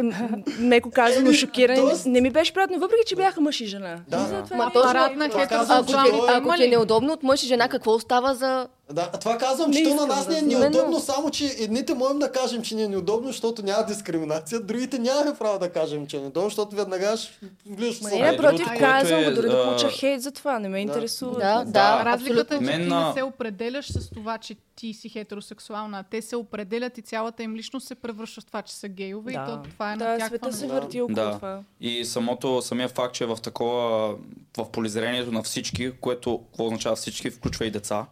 меко 0.50 0.92
казано, 0.92 1.34
шокиран. 1.34 1.76
тоест- 1.78 2.06
Не 2.06 2.22
ми 2.22 2.30
беше 2.32 2.54
приятно, 2.54 2.80
въпреки 2.80 3.04
че 3.08 3.16
бяха 3.16 3.42
мъж 3.42 3.62
и 3.62 3.66
жена. 3.66 3.96
Да. 4.08 4.18
Е 4.52 4.56
Ма 4.56 4.64
апарат 4.66 4.74
точно- 4.74 5.24
Ако 5.24 5.32
ти, 5.32 5.40
хетеросексуално. 5.40 6.26
ако 6.30 6.54
ти 6.54 6.64
е 6.64 6.68
неудобно 6.68 7.14
от 7.14 7.24
мъж 7.24 7.44
и 7.44 7.48
жена, 7.48 7.68
какво 7.70 7.94
остава 8.12 8.34
за... 8.34 8.68
Да, 8.94 9.12
това 9.12 9.38
казвам, 9.38 9.72
Не 9.72 9.78
че 9.78 9.84
то 9.86 9.96
на 9.96 10.08
нас 10.08 10.26
да 10.26 10.32
не 10.32 10.40
е 10.40 10.42
неудобно, 10.42 10.80
Именно. 10.80 11.00
само 11.00 11.30
че 11.32 11.46
едните 11.60 11.94
можем 11.94 12.20
да 12.20 12.32
кажем, 12.32 12.62
че 12.62 12.76
ни 12.76 12.84
е 12.84 12.88
неудобно, 12.88 13.28
защото 13.28 13.64
няма 13.64 13.86
дискриминация, 13.86 14.60
другите 14.62 15.00
нямаме 15.00 15.34
право 15.36 15.60
да 15.60 15.70
кажем, 15.70 16.08
че 16.08 16.18
е 16.18 16.22
неудобно, 16.22 16.50
защото 16.50 16.76
веднага 16.76 17.18
ще 17.18 17.32
влизаш 17.68 17.98
в 18.00 18.04
не, 18.12 18.32
другото, 18.32 18.58
което 18.58 18.80
казвам 18.80 19.20
е, 19.20 19.26
го, 19.26 19.32
дори 19.32 19.50
да 19.50 19.64
получа 19.64 19.90
хейт 19.90 20.22
за 20.22 20.32
това. 20.32 20.60
Не 20.60 20.70
ме 20.70 20.80
интересува. 20.80 21.34
Да, 21.34 21.56
Да. 21.58 21.64
да, 21.66 22.06
Разликата 22.06 22.56
е, 22.56 22.60
че 22.60 22.66
ти 22.66 22.78
на- 22.80 23.08
не 23.08 23.14
се 23.14 23.24
определяш 23.24 23.88
с 23.88 24.10
това, 24.10 24.38
че 24.38 24.56
ти 24.76 24.94
си 24.94 25.10
хетеросексуална. 25.10 26.00
а 26.00 26.04
Те 26.04 26.22
се 26.22 26.36
определят 26.36 26.98
и 26.98 27.02
цялата 27.02 27.44
им 27.44 27.56
личност 27.56 27.88
се 27.88 27.96
превръща 27.96 28.42
в 28.42 28.46
това, 28.46 28.62
че 28.62 28.76
са 28.76 28.88
гейове 28.88 29.32
и 29.32 29.36
то 29.38 29.60
това 29.64 29.94
е 29.94 29.96
на 29.96 30.06
да, 30.06 30.18
тях. 30.18 30.28
света 30.28 30.54
се 30.54 30.68
върти 30.68 31.02
около 31.02 31.16
Да. 31.16 31.32
това. 31.32 31.60
И 31.82 32.06
самото, 32.06 32.62
самия 32.62 32.90
факт, 32.90 33.14
че 33.14 33.24
е 33.24 33.28
в 33.28 33.38
такова, 33.38 34.16
в 34.58 34.72
полизрението 34.72 35.32
на 35.32 35.44
всички, 35.44 35.92
което 35.92 36.42
какво 36.42 36.66
означава 36.66 36.96
всички, 36.96 37.30
включва 37.32 37.66
и 37.66 37.72
деца. 37.72 38.06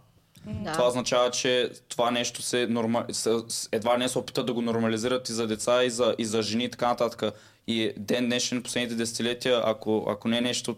Да. 0.45 0.74
Това 0.74 0.88
означава, 0.88 1.32
че 1.32 1.72
това 1.88 2.11
нещо 2.11 2.42
се 2.42 2.68
норма... 2.68 3.06
едва 3.72 3.98
не 3.98 4.09
се 4.09 4.19
опитат 4.19 4.45
да 4.45 4.53
го 4.53 4.61
нормализират 4.61 5.30
и 5.30 5.34
за 5.34 5.48
деца, 5.48 5.84
и 5.84 5.90
за, 5.90 6.16
и 6.18 6.26
за 6.26 6.42
жени 6.42 6.64
и 6.64 6.69
така 6.72 6.88
нататък. 6.88 7.34
И 7.68 7.93
ден 7.98 8.26
днешен, 8.26 8.64
последните 8.64 8.95
десетилетия, 8.95 9.61
ако, 9.66 10.06
ако 10.09 10.27
не 10.27 10.38
е 10.38 10.42
нещо 10.42 10.76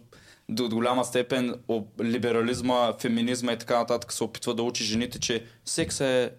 до, 0.50 0.70
голяма 0.70 1.06
степен 1.06 1.56
либерализма, 2.02 2.94
феминизма 3.00 3.54
и 3.54 3.58
така 3.58 3.78
нататък 3.78 4.14
се 4.14 4.24
опитва 4.24 4.56
да 4.56 4.64
учи 4.64 4.84
жените, 4.84 5.20
че 5.20 5.46
секс 5.66 6.02
е 6.02 6.32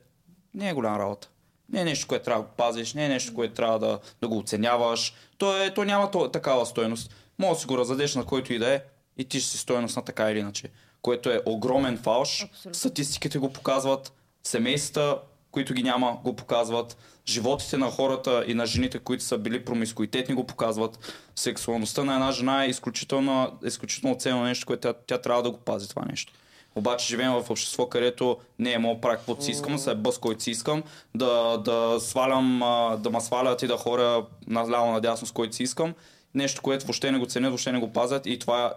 не 0.55 0.69
е 0.69 0.73
голяма 0.73 0.99
работа. 0.99 1.29
Не 1.73 1.81
е 1.81 1.85
нещо, 1.85 2.07
което 2.07 2.25
трябва 2.25 2.43
да 2.43 2.49
пазиш, 2.49 2.95
не 2.95 3.07
е 3.07 3.09
нещо, 3.09 3.35
което 3.35 3.55
трябва 3.55 3.79
да, 3.79 3.99
да 4.21 4.29
го 4.29 4.39
оценяваш. 4.39 5.15
То, 5.39 5.63
е, 5.63 5.75
то 5.75 5.85
няма 5.85 6.11
то, 6.11 6.29
такава 6.29 6.67
стойност. 6.67 7.15
Може 7.39 7.55
да 7.55 7.61
си 7.61 7.67
го 7.67 7.79
раздадеш 7.79 8.15
на 8.15 8.25
който 8.25 8.53
и 8.53 8.59
да 8.59 8.75
е 8.75 8.83
и 9.19 9.25
ти 9.25 9.41
ще 9.41 9.51
си 9.51 9.59
стойност 9.59 9.97
на 9.97 10.05
така 10.05 10.31
или 10.31 10.39
иначе. 10.39 10.69
Което 11.03 11.31
е 11.31 11.43
огромен 11.47 11.99
фалш. 11.99 12.43
Абсолютно. 12.43 12.75
Статистиките 12.79 13.39
го 13.39 13.53
показват, 13.53 14.13
семействата, 14.43 15.19
които 15.51 15.75
ги 15.75 15.83
няма, 15.83 16.19
го 16.25 16.37
показват, 16.37 16.97
животите 17.27 17.77
на 17.77 17.91
хората 17.91 18.45
и 18.47 18.55
на 18.55 18.67
жените, 18.67 18.99
които 18.99 19.25
са 19.25 19.39
били 19.39 19.65
промискуитетни, 19.65 20.35
го 20.35 20.47
показват. 20.47 21.15
Сексуалността 21.37 22.05
на 22.05 22.15
една 22.15 22.33
жена 22.33 22.65
е 22.65 22.69
изключително, 22.69 23.59
изключително 23.65 24.17
ценно 24.19 24.45
нещо, 24.45 24.67
което 24.67 24.81
тя, 24.81 24.95
тя 25.07 25.19
трябва 25.19 25.43
да 25.43 25.51
го 25.51 25.59
пази 25.59 25.89
това 25.89 26.05
нещо. 26.11 26.33
Обаче 26.75 27.07
живеем 27.07 27.33
в 27.33 27.51
общество, 27.51 27.89
където 27.89 28.37
не 28.59 28.73
е 28.73 28.79
да 28.79 29.01
правя 29.01 29.17
каквото 29.17 29.45
си 29.45 29.51
искам, 29.51 29.79
се 29.79 29.95
бъс 29.95 30.19
който 30.19 30.43
си 30.43 30.51
искам, 30.51 30.83
да, 31.15 31.57
да 31.57 32.01
свалям, 32.01 32.59
да 32.99 33.11
ме 33.11 33.21
свалят 33.21 33.63
и 33.63 33.67
да 33.67 33.77
хоря 33.77 34.27
наляво 34.47 34.93
надясно 34.93 35.27
с 35.27 35.33
който 35.33 35.57
си 35.57 35.63
искам. 35.63 35.95
Нещо, 36.35 36.63
което 36.63 36.87
въобще 36.87 37.13
не 37.13 37.19
го 37.19 37.27
ценят, 37.27 37.51
въобще 37.51 37.73
не 37.73 37.79
го 37.79 37.93
пазят 37.93 38.27
и 38.27 38.39
това 38.39 38.75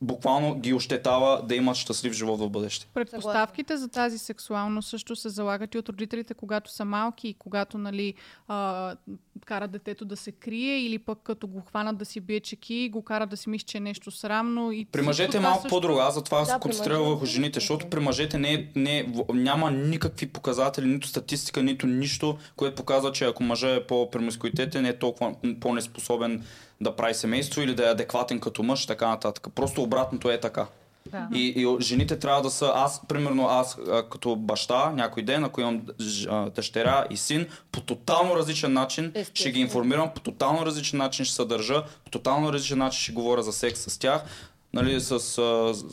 буквално 0.00 0.54
ги 0.54 0.74
ощетава 0.74 1.42
да 1.42 1.54
имат 1.54 1.76
щастлив 1.76 2.12
живот 2.12 2.40
в 2.40 2.50
бъдеще. 2.50 2.86
Предпоставките 2.94 3.76
за 3.76 3.88
тази 3.88 4.18
сексуалност 4.18 4.88
също 4.88 5.16
се 5.16 5.28
залагат 5.28 5.74
и 5.74 5.78
от 5.78 5.88
родителите, 5.88 6.34
когато 6.34 6.72
са 6.72 6.84
малки 6.84 7.28
и 7.28 7.34
когато 7.34 7.78
нали, 7.78 8.14
а, 8.48 8.94
карат 9.44 9.70
детето 9.70 10.04
да 10.04 10.16
се 10.16 10.32
крие 10.32 10.78
или 10.78 10.98
пък 10.98 11.18
като 11.18 11.46
го 11.46 11.60
хванат 11.60 11.96
да 11.96 12.04
си 12.04 12.20
бие 12.20 12.40
чеки, 12.40 12.88
го 12.88 13.02
карат 13.02 13.28
да 13.30 13.36
си 13.36 13.48
мисли, 13.48 13.66
че 13.66 13.78
е 13.78 13.80
нещо 13.80 14.10
срамно. 14.10 14.72
И 14.72 14.84
При 14.84 15.02
мъжете 15.02 15.36
е 15.36 15.40
малко 15.40 15.62
също- 15.62 15.68
по-друго. 15.68 15.98
Аз 15.98 16.14
затова 16.14 16.40
Да, 16.40 16.46
се 16.46 16.54
концентрирам 16.60 17.02
върху 17.02 17.26
жените, 17.26 17.60
защото 17.60 17.90
при 17.90 18.00
мъжете 18.00 18.38
не, 18.38 18.52
е- 18.52 18.66
не, 18.76 18.98
е- 18.98 19.06
няма 19.28 19.70
никакви 19.70 20.26
показатели, 20.26 20.86
нито 20.86 21.08
статистика, 21.08 21.62
нито 21.62 21.86
нищо, 21.86 22.36
което 22.56 22.74
показва, 22.76 23.12
че 23.12 23.24
ако 23.24 23.42
мъжът 23.42 23.70
е 23.72 23.86
по-премискуитетен, 23.86 24.86
е 24.86 24.98
толкова 24.98 25.34
по-неспособен 25.60 26.44
да 26.80 26.96
прави 26.96 27.14
семейство 27.14 27.60
или 27.62 27.74
да 27.74 27.86
е 27.86 27.92
адекватен 27.92 28.40
като 28.40 28.62
мъж, 28.62 28.86
така 28.86 29.08
нататък. 29.08 29.46
Просто 29.54 29.82
обратното 29.82 30.30
е 30.30 30.40
така. 30.40 30.66
Да. 31.10 31.28
И, 31.34 31.54
и 31.56 31.76
жените 31.80 32.18
трябва 32.18 32.42
да 32.42 32.50
са, 32.50 32.72
аз, 32.74 33.00
примерно, 33.08 33.48
аз 33.48 33.78
като 34.10 34.36
баща, 34.36 34.90
някой 34.90 35.22
ден, 35.22 35.44
ако 35.44 35.60
имам 35.60 35.82
дъщеря 36.54 37.06
и 37.10 37.16
син, 37.16 37.46
по 37.72 37.80
тотално 37.80 38.36
различен 38.36 38.72
начин 38.72 39.04
ще 39.04 39.12
ги 39.12 39.20
Естествено. 39.20 39.58
информирам, 39.58 40.10
по 40.14 40.20
тотално 40.20 40.66
различен 40.66 40.98
начин 40.98 41.24
ще 41.24 41.34
се 41.34 41.44
държа, 41.44 41.82
по 42.04 42.10
тотално 42.10 42.52
различен 42.52 42.78
начин 42.78 43.00
ще 43.00 43.12
говоря 43.12 43.42
за 43.42 43.52
секс 43.52 43.80
с 43.82 43.98
тях. 43.98 44.22
Нали, 44.72 45.00
с 45.00 45.20
с- 45.20 45.84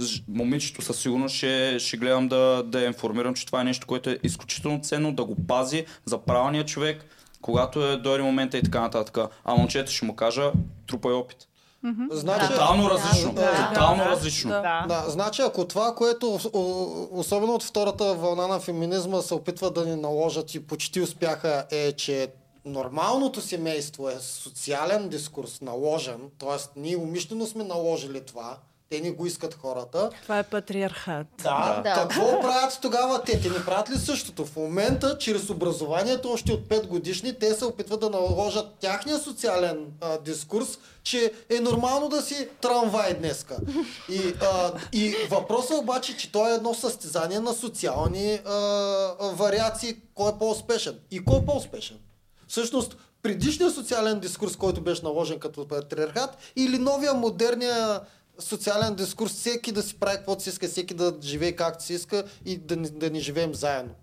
ж- 0.00 0.22
момичето 0.28 0.82
със 0.82 0.98
сигурност 0.98 1.34
ще, 1.34 1.76
ще 1.78 1.96
гледам 1.96 2.28
да, 2.28 2.62
да 2.62 2.84
информирам, 2.84 3.34
че 3.34 3.46
това 3.46 3.60
е 3.60 3.64
нещо, 3.64 3.86
което 3.86 4.10
е 4.10 4.18
изключително 4.22 4.80
ценно, 4.82 5.12
да 5.12 5.24
го 5.24 5.36
пази 5.46 5.84
за 6.04 6.18
правилния 6.18 6.64
човек, 6.64 7.04
когато 7.42 7.86
е 7.86 7.96
дойде 7.96 8.24
момента 8.24 8.58
и 8.58 8.62
така 8.62 8.80
нататък. 8.80 9.18
А 9.44 9.54
момчето 9.54 9.92
ще 9.92 10.04
му 10.04 10.16
кажа, 10.16 10.52
трупай 10.86 11.12
опит. 11.12 11.48
Значи, 12.10 12.48
Тотално 12.48 12.90
различно. 12.90 13.32
да, 13.32 13.68
Тотално 13.68 14.04
да, 14.04 14.10
различно. 14.10 14.50
Да. 14.50 14.84
Да, 14.88 15.04
значи 15.08 15.42
ако 15.42 15.64
това, 15.64 15.94
което 15.94 16.38
особено 17.10 17.54
от 17.54 17.62
втората 17.62 18.14
вълна 18.14 18.46
на 18.46 18.60
феминизма 18.60 19.22
се 19.22 19.34
опитва 19.34 19.70
да 19.70 19.86
ни 19.86 19.96
наложат 19.96 20.54
и 20.54 20.66
почти 20.66 21.00
успяха 21.00 21.66
е, 21.70 21.92
че 21.92 22.28
нормалното 22.64 23.40
семейство 23.40 24.08
е 24.08 24.16
социален 24.20 25.08
дискурс, 25.08 25.60
наложен, 25.60 26.20
т.е. 26.38 26.80
ние 26.80 26.96
умишлено 26.96 27.46
сме 27.46 27.64
наложили 27.64 28.20
това, 28.20 28.56
те 28.90 29.00
не 29.00 29.10
го 29.10 29.26
искат 29.26 29.54
хората. 29.54 30.10
Това 30.22 30.38
е 30.38 30.42
патриархат. 30.42 31.26
Да, 31.42 31.80
Да. 31.84 31.94
какво 31.94 32.40
правят 32.40 32.78
тогава 32.82 33.22
те? 33.22 33.40
Те 33.40 33.50
не 33.50 33.64
правят 33.64 33.90
ли 33.90 33.98
същото? 33.98 34.46
В 34.46 34.56
момента, 34.56 35.18
чрез 35.18 35.50
образованието, 35.50 36.30
още 36.32 36.52
от 36.52 36.60
5 36.68 36.86
годишни, 36.86 37.38
те 37.38 37.54
се 37.54 37.64
опитват 37.64 38.00
да 38.00 38.10
наложат 38.10 38.66
тяхния 38.80 39.18
социален 39.18 39.86
а, 40.00 40.18
дискурс, 40.18 40.78
че 41.02 41.32
е 41.50 41.60
нормално 41.60 42.08
да 42.08 42.22
си 42.22 42.48
трамвай 42.60 43.14
днеска. 43.14 43.56
И, 44.08 44.34
а, 44.42 44.72
и 44.92 45.14
въпросът 45.30 45.78
обаче, 45.78 46.16
че 46.16 46.32
то 46.32 46.48
е 46.48 46.54
едно 46.54 46.74
състезание 46.74 47.40
на 47.40 47.52
социални 47.54 48.34
а, 48.34 48.52
а, 48.54 49.26
вариации, 49.32 49.96
кой 50.14 50.30
е 50.30 50.38
по-успешен 50.38 50.98
и 51.10 51.24
кой 51.24 51.38
е 51.38 51.44
по-успешен. 51.46 51.96
Всъщност, 52.48 52.96
предишният 53.22 53.74
социален 53.74 54.20
дискурс, 54.20 54.56
който 54.56 54.80
беше 54.80 55.02
наложен 55.04 55.38
като 55.38 55.68
патриархат, 55.68 56.36
или 56.56 56.78
новия 56.78 57.14
модерния 57.14 58.00
социален 58.38 58.94
дискурс, 58.94 59.32
всеки 59.32 59.72
да 59.72 59.82
си 59.82 59.94
прави 59.94 60.16
каквото 60.16 60.42
си 60.42 60.48
иска, 60.48 60.68
всеки 60.68 60.94
да 60.94 61.14
живее 61.22 61.52
както 61.52 61.84
си 61.84 61.94
иска 61.94 62.24
и 62.44 62.56
да, 62.56 62.76
да 62.76 63.10
ни 63.10 63.20
живеем 63.20 63.54
заедно. 63.54 63.94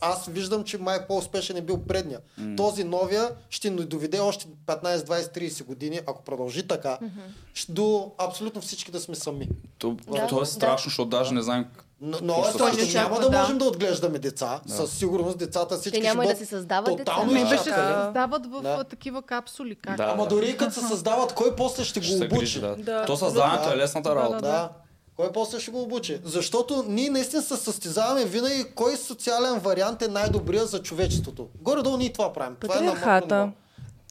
Аз 0.00 0.26
виждам, 0.26 0.64
че 0.64 0.78
май 0.78 1.06
по-успешен 1.06 1.56
е 1.56 1.62
бил 1.62 1.82
предния. 1.82 2.20
Mm. 2.40 2.56
Този 2.56 2.84
новия 2.84 3.30
ще 3.50 3.70
ни 3.70 3.84
доведе 3.84 4.20
още 4.20 4.46
15, 4.66 4.96
20, 4.96 5.38
30 5.38 5.64
години, 5.64 6.00
ако 6.06 6.24
продължи 6.24 6.68
така, 6.68 6.98
mm-hmm. 7.02 7.70
до 7.70 8.12
абсолютно 8.18 8.60
всички 8.60 8.90
да 8.90 9.00
сме 9.00 9.14
сами. 9.14 9.48
То, 9.78 9.96
Да, 10.12 10.26
то 10.26 10.36
е 10.36 10.40
да. 10.40 10.46
страшно, 10.46 10.88
защото 10.88 11.08
даже 11.08 11.34
не 11.34 11.42
знаем 11.42 11.66
Но, 12.00 12.18
но 12.22 12.34
е 12.34 12.42
ще 12.42 12.52
страшно, 12.52 12.78
случи? 12.78 12.94
няма 12.94 13.20
да 13.20 13.30
Да. 13.30 13.38
можем 13.38 13.58
да 13.58 13.64
отглеждаме 13.64 14.18
деца. 14.18 14.60
Със 14.66 14.92
сигурност 14.92 15.38
децата 15.38 15.76
всички 15.76 16.00
Те 16.00 16.06
няма 16.06 16.24
ще 16.24 16.32
да 16.32 16.38
се 16.38 16.46
създават 16.46 16.86
деца. 16.86 17.04
тотално 17.04 17.32
Да. 17.34 17.40
беше 17.40 17.58
се 17.58 17.64
създават 17.64 18.46
в 18.46 18.60
Да. 18.62 18.68
а, 18.70 18.84
такива 18.84 19.22
капсули. 19.22 19.74
Как? 19.76 19.96
Да. 19.96 20.02
Ама 20.04 20.26
дори 20.26 20.46
и 20.46 20.56
като 20.56 20.74
се 20.74 20.80
създават, 20.80 21.32
кой 21.32 21.56
после 21.56 21.84
ще 21.84 22.02
ще 22.02 22.16
го 22.18 22.24
обучи? 22.24 22.38
грижи. 22.38 22.60
Да. 22.60 22.76
Да. 22.76 23.04
То 23.04 23.16
създаването 23.16 23.68
Да. 23.68 23.74
е 23.74 23.78
лесната 23.78 24.08
Да, 24.08 24.16
работа. 24.16 24.36
да, 24.36 24.48
Да. 24.48 24.68
Кой 25.16 25.32
после 25.32 25.60
ще 25.60 25.70
го 25.70 25.82
обучи? 25.82 26.20
Защото 26.24 26.84
ние 26.88 27.10
наистина 27.10 27.42
се 27.42 27.56
състезаваме 27.56 28.24
винаги 28.24 28.64
кой 28.66 28.96
социален 28.96 29.54
вариант 29.54 30.02
е 30.02 30.08
най-добрия 30.08 30.66
за 30.66 30.82
човечеството. 30.82 31.48
Горе-долу 31.56 31.96
ние 31.96 32.12
това 32.12 32.32
правим. 32.32 32.56
Това 32.56 32.78
е 32.78 32.80
на 32.80 32.92
Патриархата. 32.92 33.36
ниво. 33.36 33.52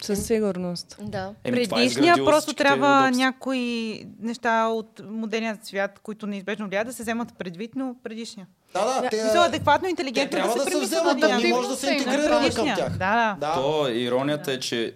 Със 0.05 0.25
сигурност. 0.25 0.97
Да. 1.01 1.33
Еми, 1.43 1.57
е 1.57 1.67
Предишния 1.67 1.85
изградило 1.85 2.27
просто 2.27 2.53
трябва 2.53 3.03
удобства. 3.03 3.25
някои 3.25 4.05
неща 4.19 4.67
от 4.67 5.01
модерният 5.09 5.65
свят, 5.65 5.99
които 6.03 6.27
неизбежно 6.27 6.67
влияят, 6.67 6.87
да 6.87 6.93
се 6.93 7.03
вземат 7.03 7.37
предвид, 7.37 7.71
но 7.75 7.95
предишния. 8.03 8.47
Да, 8.73 9.01
да, 9.01 9.09
те, 9.09 9.23
Мисля, 9.23 9.39
адекватно, 9.39 9.85
те 9.85 9.89
интелигентно 9.89 10.37
трябва 10.37 10.57
да 10.57 10.65
да 10.65 10.71
се 10.71 10.79
вземат, 10.79 11.19
да 11.19 11.37
ние 11.37 11.47
може 11.47 11.69
да 11.69 11.75
се 11.75 11.91
е 11.91 11.97
интегрираме 11.97 12.49
към 12.49 12.65
тях. 12.65 12.97
Да, 12.97 12.97
да. 12.97 13.37
Да. 13.39 13.53
То 13.53 13.89
иронията 13.89 14.51
е, 14.51 14.59
че 14.59 14.93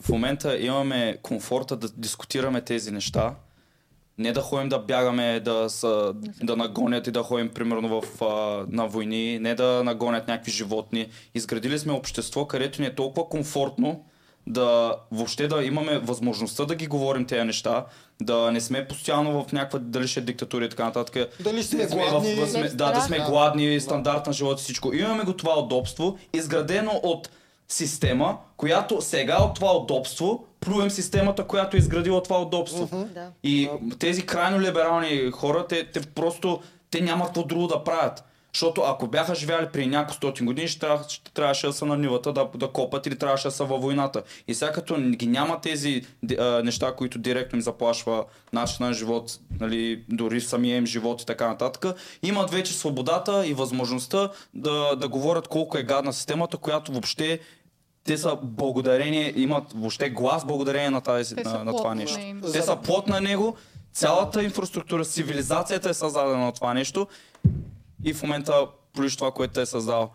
в 0.00 0.08
момента 0.08 0.58
имаме 0.58 1.16
комфорта 1.22 1.76
да 1.76 1.88
дискутираме 1.88 2.60
тези 2.60 2.90
неща. 2.90 3.34
Не 4.18 4.32
да 4.32 4.40
ходим 4.40 4.68
да 4.68 4.78
бягаме, 4.78 5.40
да, 5.40 5.70
са, 5.70 6.12
да 6.42 6.56
нагонят 6.56 7.06
и 7.06 7.10
да 7.10 7.22
ходим 7.22 7.48
примерно 7.48 8.00
в, 8.00 8.22
а, 8.24 8.64
на 8.68 8.86
войни, 8.86 9.38
не 9.38 9.54
да 9.54 9.84
нагонят 9.84 10.28
някакви 10.28 10.52
животни. 10.52 11.08
Изградили 11.34 11.78
сме 11.78 11.92
общество, 11.92 12.46
където 12.46 12.82
ни 12.82 12.88
е 12.88 12.94
толкова 12.94 13.28
комфортно 13.28 14.04
да 14.46 14.94
въобще 15.10 15.46
да 15.46 15.64
имаме 15.64 15.98
възможността 15.98 16.64
да 16.64 16.74
ги 16.74 16.86
говорим 16.86 17.24
тези 17.24 17.44
неща, 17.44 17.84
да 18.20 18.52
не 18.52 18.60
сме 18.60 18.88
постоянно 18.88 19.44
в 19.44 19.52
някаква 19.52 19.78
дали 19.78 20.08
ще 20.08 20.20
е 20.20 20.22
диктатура 20.22 20.64
и 20.64 20.68
така 20.68 20.84
нататък. 20.84 21.16
Дали 21.40 21.62
сме 21.62 21.88
Сме 21.88 22.04
в- 22.04 22.10
гладни? 22.10 22.46
сме- 22.46 22.62
да, 22.64 22.92
да 22.92 23.00
сме 23.00 23.18
Да. 23.18 23.24
гладни, 23.24 23.80
стандарт 23.80 24.26
на 24.26 24.32
живота 24.32 24.60
и 24.60 24.64
всичко. 24.64 24.92
Имаме 24.92 25.24
го 25.24 25.32
това 25.32 25.58
удобство, 25.58 26.18
изградено 26.32 27.00
от 27.02 27.30
система, 27.68 28.36
която 28.56 29.00
сега 29.00 29.38
от 29.38 29.54
това 29.54 29.72
удобство 29.72 30.44
плюем 30.60 30.90
системата, 30.90 31.44
която 31.44 31.76
е 31.76 31.80
изградила 31.80 32.22
това 32.22 32.40
удобство. 32.40 32.88
Да. 33.14 33.28
И 33.42 33.68
тези 33.98 34.22
крайно 34.22 34.60
либерални 34.60 35.30
хора, 35.30 35.66
те, 35.66 35.84
те 35.84 36.00
просто 36.00 36.60
те 36.90 37.00
нямат 37.00 37.26
какво 37.26 37.42
друго 37.42 37.66
да 37.66 37.84
правят. 37.84 38.24
Защото 38.54 38.80
ако 38.80 39.06
бяха 39.06 39.34
живяли 39.34 39.66
при 39.72 39.86
няколко 39.86 40.14
стотин 40.14 40.46
години, 40.46 40.68
ще, 40.68 40.86
ще 41.08 41.32
трябваше 41.32 41.66
да 41.66 41.72
са 41.72 41.86
на 41.86 41.96
нивата 41.96 42.32
да, 42.32 42.48
да 42.54 42.68
копат 42.68 43.06
или 43.06 43.18
трябваше 43.18 43.48
да 43.48 43.52
са 43.52 43.64
във 43.64 43.82
войната. 43.82 44.22
И 44.48 44.54
сега 44.54 44.72
като 44.72 44.96
ги 45.00 45.26
няма 45.26 45.60
тези 45.60 46.06
а, 46.38 46.44
неща, 46.44 46.94
които 46.96 47.18
директно 47.18 47.56
им 47.56 47.62
заплашва 47.62 48.24
начина 48.52 48.88
на 48.88 48.94
живот, 48.94 49.38
нали, 49.60 50.04
дори 50.08 50.40
самия 50.40 50.76
им 50.76 50.86
живот 50.86 51.22
и 51.22 51.26
така 51.26 51.48
нататък, 51.48 51.86
имат 52.22 52.50
вече 52.50 52.72
свободата 52.72 53.46
и 53.46 53.54
възможността 53.54 54.30
да, 54.54 54.96
да 54.96 55.08
говорят 55.08 55.48
колко 55.48 55.78
е 55.78 55.82
гадна 55.82 56.12
системата, 56.12 56.56
която 56.56 56.92
въобще 56.92 57.40
те 58.04 58.18
са 58.18 58.38
благодарение, 58.42 59.32
имат 59.36 59.64
въобще 59.74 60.10
глас 60.10 60.44
благодарение 60.44 60.90
на, 60.90 61.00
тази, 61.00 61.34
на, 61.34 61.64
на 61.64 61.76
това 61.76 61.88
на 61.88 61.94
нещо. 61.94 62.18
Те 62.52 62.62
са 62.62 62.76
плод 62.76 63.06
на 63.06 63.20
него, 63.20 63.56
цялата 63.92 64.42
инфраструктура, 64.42 65.04
цивилизацията 65.04 65.90
е 65.90 65.94
създадена 65.94 66.48
от 66.48 66.54
това 66.54 66.74
нещо 66.74 67.06
и 68.04 68.14
в 68.14 68.22
момента 68.22 68.66
плюш 68.92 69.16
това, 69.16 69.30
което 69.30 69.54
те 69.54 69.60
е 69.62 69.66
създал. 69.66 70.10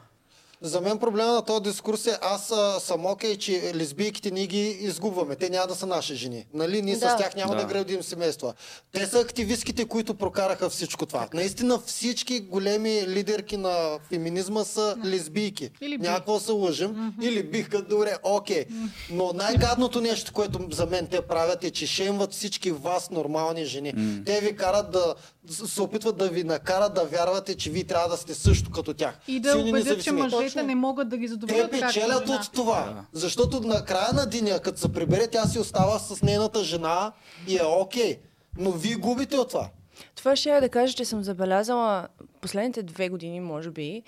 За 0.62 0.82
мен 0.82 0.98
проблема 1.00 1.32
на 1.32 1.42
този 1.42 1.64
дискурс 1.64 2.08
е, 2.08 2.18
аз 2.22 2.52
а, 2.52 2.80
съм 2.80 3.06
окей, 3.06 3.38
че 3.38 3.72
лесбийките 3.76 4.32
ние 4.32 4.48
ги 4.48 4.68
изгубваме. 4.68 5.36
Те 5.36 5.50
няма 5.50 5.68
да 5.68 5.76
са 5.76 5.86
наши 5.86 6.16
жени. 6.16 6.46
Нали? 6.54 6.82
Ние 6.82 6.96
Да. 6.96 7.10
с 7.10 7.18
тях 7.18 7.36
няма 7.36 7.56
да. 7.56 7.62
Да. 7.62 7.68
градим 7.68 8.04
семейства. 8.04 8.54
Те 8.92 9.06
са 9.06 9.20
активистките, 9.20 9.86
които 9.86 10.14
прокараха 10.16 10.70
всичко 10.70 11.06
това. 11.06 11.28
Наистина 11.34 11.80
всички 11.86 12.40
големи 12.40 13.08
лидерки 13.08 13.58
на 13.58 14.00
феминизма 14.10 14.64
са 14.64 14.98
лесбийки. 15.06 15.70
Или. 15.82 15.98
Някакво 15.98 16.40
се 16.40 16.52
лъжим. 16.52 17.14
Или 17.22 17.44
биха, 17.44 17.82
добре, 17.82 18.18
окей. 18.24 18.66
Но 19.12 19.32
най-гадното 19.34 20.02
нещо, 20.02 20.34
което 20.34 20.60
за 20.72 20.86
мен 20.86 21.08
те 21.08 21.22
правят 21.22 21.64
е, 21.64 21.72
че 21.72 21.88
шемват 21.88 22.34
всички 22.34 22.72
вас 22.72 23.10
нормални 23.10 23.66
жени. 23.66 23.94
Те 24.26 24.42
ви 24.42 24.56
карат 24.56 24.92
да 24.92 25.16
се 25.54 25.82
опитват 25.82 26.18
да 26.18 26.30
ви 26.30 26.44
накарат 26.44 26.94
да 26.94 27.04
вярвате, 27.04 27.56
че 27.56 27.72
вие 27.72 27.84
трябва 27.84 28.10
да 28.10 28.18
сте 28.18 28.34
също 28.34 28.72
като 28.72 28.94
тях. 28.94 29.20
И 29.28 29.40
да 29.40 29.52
Силни, 29.52 29.70
убедят, 29.70 30.04
че 30.04 30.12
мъжете 30.12 30.44
Точно. 30.44 30.64
не 30.64 30.76
могат 30.76 31.10
да 31.10 31.18
ги 31.18 31.26
Те 31.26 31.32
задоволят 31.32 31.72
както 31.72 31.88
печелят 31.88 32.30
от 32.30 32.52
това. 32.52 33.06
Защото 33.14 33.60
на 33.60 33.86
края 33.86 34.14
на 34.14 34.26
деня, 34.26 34.60
като 34.60 34.80
се 34.80 34.94
прибере, 34.94 35.28
тя 35.28 35.46
си 35.46 35.60
остава 35.60 36.00
с 36.00 36.22
нейната 36.22 36.64
жена 36.64 37.12
и 37.48 37.58
е 37.58 37.64
окей. 37.64 38.20
Но 38.58 38.72
вие 38.72 38.96
губите 38.96 39.38
от 39.38 39.50
това. 39.50 39.70
Това 40.16 40.36
ще 40.36 40.50
я 40.50 40.62
да 40.62 40.70
кажа, 40.70 40.94
че 40.94 41.06
съм 41.06 41.24
забелязала 41.24 42.08
последните 42.42 42.84
две 42.84 43.10
години, 43.10 43.40
може 43.40 43.72
би, 43.72 44.04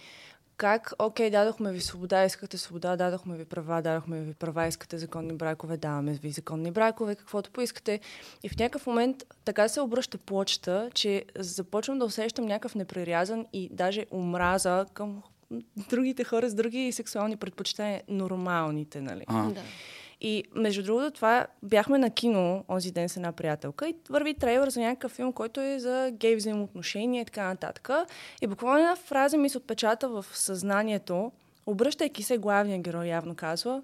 как, 0.57 0.93
окей, 0.99 1.29
дадохме 1.29 1.71
ви 1.71 1.81
свобода, 1.81 2.25
искате 2.25 2.57
свобода, 2.57 2.95
дадохме 2.95 3.37
ви 3.37 3.45
права, 3.45 3.81
дадохме 3.81 4.21
ви 4.21 4.33
права, 4.33 4.67
искате 4.67 4.97
законни 4.97 5.33
бракове, 5.33 5.77
даваме 5.77 6.13
ви 6.13 6.31
законни 6.31 6.71
бракове, 6.71 7.15
каквото 7.15 7.51
поискате. 7.51 7.99
И 8.43 8.49
в 8.49 8.57
някакъв 8.59 8.87
момент 8.87 9.23
така 9.45 9.67
се 9.67 9.81
обръща 9.81 10.17
плочата, 10.17 10.89
че 10.93 11.25
започвам 11.35 11.99
да 11.99 12.05
усещам 12.05 12.45
някакъв 12.45 12.75
непрерязан 12.75 13.45
и 13.53 13.69
даже 13.71 14.05
омраза 14.11 14.85
към 14.93 15.23
другите 15.89 16.23
хора 16.23 16.49
с 16.49 16.53
други 16.53 16.91
сексуални 16.91 17.37
предпочитания, 17.37 18.01
нормалните, 18.07 19.01
нали? 19.01 19.23
А. 19.27 19.49
Да. 19.49 19.61
И 20.21 20.43
между 20.55 20.83
другото, 20.83 21.11
това 21.11 21.47
бяхме 21.63 21.97
на 21.97 22.09
кино 22.09 22.63
онзи 22.69 22.91
ден 22.91 23.09
с 23.09 23.17
една 23.17 23.31
приятелка 23.31 23.89
и 23.89 23.95
върви 24.09 24.33
трейлър 24.33 24.69
за 24.69 24.81
някакъв 24.81 25.11
филм, 25.11 25.33
който 25.33 25.61
е 25.61 25.79
за 25.79 26.11
гей 26.13 26.35
взаимоотношения 26.35 27.21
и 27.21 27.25
така 27.25 27.47
нататък. 27.47 27.89
И 28.41 28.47
буквално 28.47 28.79
една 28.79 28.95
фраза 28.95 29.37
ми 29.37 29.49
се 29.49 29.57
отпечата 29.57 30.09
в 30.09 30.25
съзнанието, 30.33 31.31
обръщайки 31.65 32.23
се 32.23 32.37
главния 32.37 32.79
герой, 32.79 33.05
явно 33.05 33.35
казва, 33.35 33.81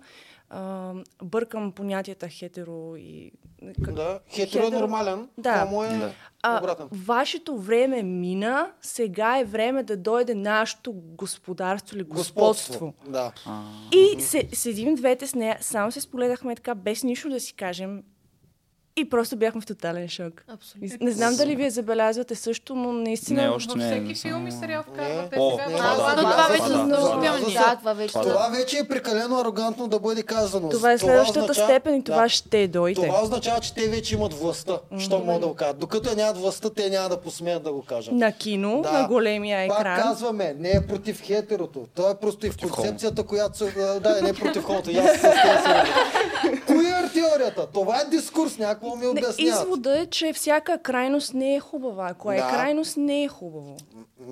а, 0.54 0.94
бъркам 1.24 1.72
понятията 1.72 2.28
хетеро 2.30 2.96
и... 2.96 3.32
как- 3.86 3.94
Да. 3.94 4.20
Хетеро 4.30 4.68
е 4.68 4.70
нормален. 4.72 5.30
Да. 5.38 5.60
Хомо 5.60 5.84
е 5.84 5.88
Да. 5.90 6.12
А, 6.44 6.58
обратен. 6.58 6.88
вашето 6.94 7.58
време 7.58 8.04
мина, 8.04 8.72
сега 8.82 9.40
е 9.40 9.46
време 9.46 9.84
да 9.84 9.98
дойде 9.98 10.36
нашето 10.36 10.94
господарство 10.94 11.96
или 11.96 12.04
Господство. 12.04 12.42
господство. 12.42 12.94
Да. 13.08 13.32
И 13.94 14.22
се, 14.22 14.50
седим 14.54 14.96
двете 14.96 15.28
с 15.28 15.36
нея, 15.36 15.58
само 15.62 15.92
се 15.92 16.02
споледахме 16.02 16.56
така, 16.56 16.76
без 16.76 17.04
нищо 17.04 17.30
да 17.30 17.40
си 17.40 17.54
кажем. 17.54 18.04
И 18.96 19.10
просто 19.10 19.36
бяхме 19.36 19.62
в 19.62 19.66
тотален 19.66 20.10
шок. 20.10 20.44
Абсолютно. 20.48 20.98
Не 21.02 21.12
знам 21.12 21.36
дали 21.36 21.56
вие 21.56 21.70
забелязвате 21.70 22.36
също, 22.36 22.76
но 22.76 22.92
наистина... 22.92 23.42
Не, 23.42 23.50
още 23.50 23.70
Във 23.70 23.78
не. 23.78 23.86
всеки 23.86 24.08
не 24.08 24.16
филм 24.16 24.48
и 24.48 24.52
сериал 24.52 24.84
вкарват. 24.84 25.30
Те 25.30 25.36
О, 25.40 25.52
сега 25.52 25.94
това 25.96 26.16
да, 26.16 26.22
Но 26.22 26.32
това 26.32 26.48
вече 26.48 27.54
да, 27.54 27.76
това 27.76 27.94
вече 27.94 28.14
Това 28.14 28.48
вече 28.48 28.78
е 28.78 28.88
прекалено 28.88 29.40
арогантно 29.40 29.88
да 29.88 30.00
бъде 30.00 30.24
казано. 30.24 30.70
Това 30.70 30.92
е 30.92 30.98
следващата 30.98 31.54
степен 31.54 31.96
и 31.96 32.04
това 32.04 32.30
ще 32.30 32.68
дойде. 32.68 33.02
Това 33.02 33.24
означава, 33.24 33.60
че 33.60 33.74
те 33.74 33.88
вече 33.88 34.16
имат 34.16 34.34
властта. 34.34 34.80
Що 35.00 35.20
могат 35.20 35.42
да 35.42 35.48
го 35.48 35.54
кажат. 35.54 35.80
Докато 35.80 36.16
нямат 36.16 36.38
властта, 36.38 36.70
те 36.70 36.90
няма 36.90 37.10
да 37.10 37.22
посмеят 37.22 37.64
да 37.64 37.72
го 37.72 37.82
кажат. 37.82 38.14
На 38.14 38.32
кино, 38.32 38.82
на 38.94 39.08
големия 39.08 39.68
Пак 39.68 39.80
екран. 39.80 40.02
казваме, 40.02 40.56
не 40.60 40.70
е 40.70 40.88
против 40.88 41.22
хетерото. 41.22 41.86
Това 41.96 42.10
е 42.10 42.16
просто 42.16 42.48
и 42.48 42.50
в 42.50 42.58
концепцията, 42.58 43.24
която 43.24 43.66
Да, 44.02 44.22
не 44.22 44.30
е 44.30 44.34
против 44.34 44.64
холото. 44.64 44.90
Теорията? 47.14 47.68
Това 47.68 48.02
е 48.02 48.06
дискурс, 48.06 48.58
някакво 48.58 48.96
ми 48.96 49.02
Не, 49.02 49.08
обясняват. 49.08 49.40
извода 49.40 50.00
е, 50.00 50.06
че 50.06 50.34
всяка 50.34 50.78
крайност 50.78 51.34
не 51.34 51.56
е 51.56 51.60
хубава. 51.60 52.08
Ако 52.10 52.32
е 52.32 52.36
Да. 52.36 52.50
крайност, 52.50 52.98
не 52.98 53.24
е 53.24 53.28
хубаво. 53.28 53.78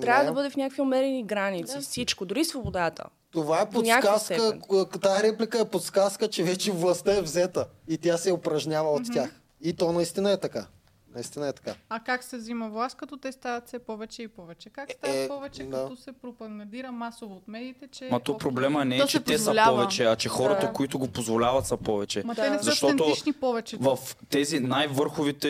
Трябва 0.00 0.22
Не. 0.22 0.28
да 0.28 0.34
бъде 0.34 0.50
в 0.50 0.56
някакви 0.56 0.82
умерени 0.82 1.24
граници. 1.24 1.78
Всичко, 1.80 2.24
дори 2.24 2.44
свободата. 2.44 3.04
Това 3.30 3.60
е 3.60 3.70
подсказка, 3.70 4.58
тази 5.02 5.22
реплика 5.22 5.58
е 5.58 5.64
подсказка, 5.64 6.28
че 6.28 6.42
вече 6.42 6.72
властта 6.72 7.16
е 7.16 7.22
взета 7.22 7.66
и 7.88 7.98
тя 7.98 8.16
се 8.16 8.32
упражнява 8.32 8.90
от 8.90 9.02
тях. 9.14 9.30
И 9.60 9.72
то 9.72 9.92
наистина 9.92 10.30
е 10.30 10.36
така. 10.36 10.66
Наистина 11.14 11.48
е 11.48 11.52
така. 11.52 11.74
А 11.88 12.00
как 12.00 12.24
се 12.24 12.36
взима 12.36 12.68
власт, 12.68 12.96
като 12.96 13.16
те 13.16 13.32
стават 13.32 13.66
все 13.66 13.78
повече 13.78 14.22
и 14.22 14.28
повече? 14.28 14.70
Как 14.70 14.90
стават 14.92 15.16
Е, 15.16 15.28
повече, 15.28 15.64
да. 15.64 15.76
като 15.78 15.96
се 15.96 16.12
пропагандира 16.12 16.92
масово 16.92 17.34
от 17.34 17.48
медиите, 17.48 17.86
че... 17.88 18.08
Ма 18.10 18.20
то 18.20 18.38
проблема 18.38 18.84
не 18.84 18.96
е, 18.96 19.00
То 19.00 19.06
че 19.06 19.16
се 19.16 19.22
те 19.22 19.38
са 19.38 19.54
повече, 19.66 20.04
а 20.04 20.16
че 20.16 20.28
хората, 20.28 20.66
Да. 20.66 20.72
които 20.72 20.98
го 20.98 21.08
позволяват 21.08 21.66
са 21.66 21.76
повече. 21.76 22.22
Ма 22.24 22.34
те 22.34 22.50
не 22.50 22.58
са 22.58 22.62
Защото 22.62 23.04
повече. 23.40 23.76
В 23.76 23.98
тези 24.30 24.60
най-върховите 24.60 25.48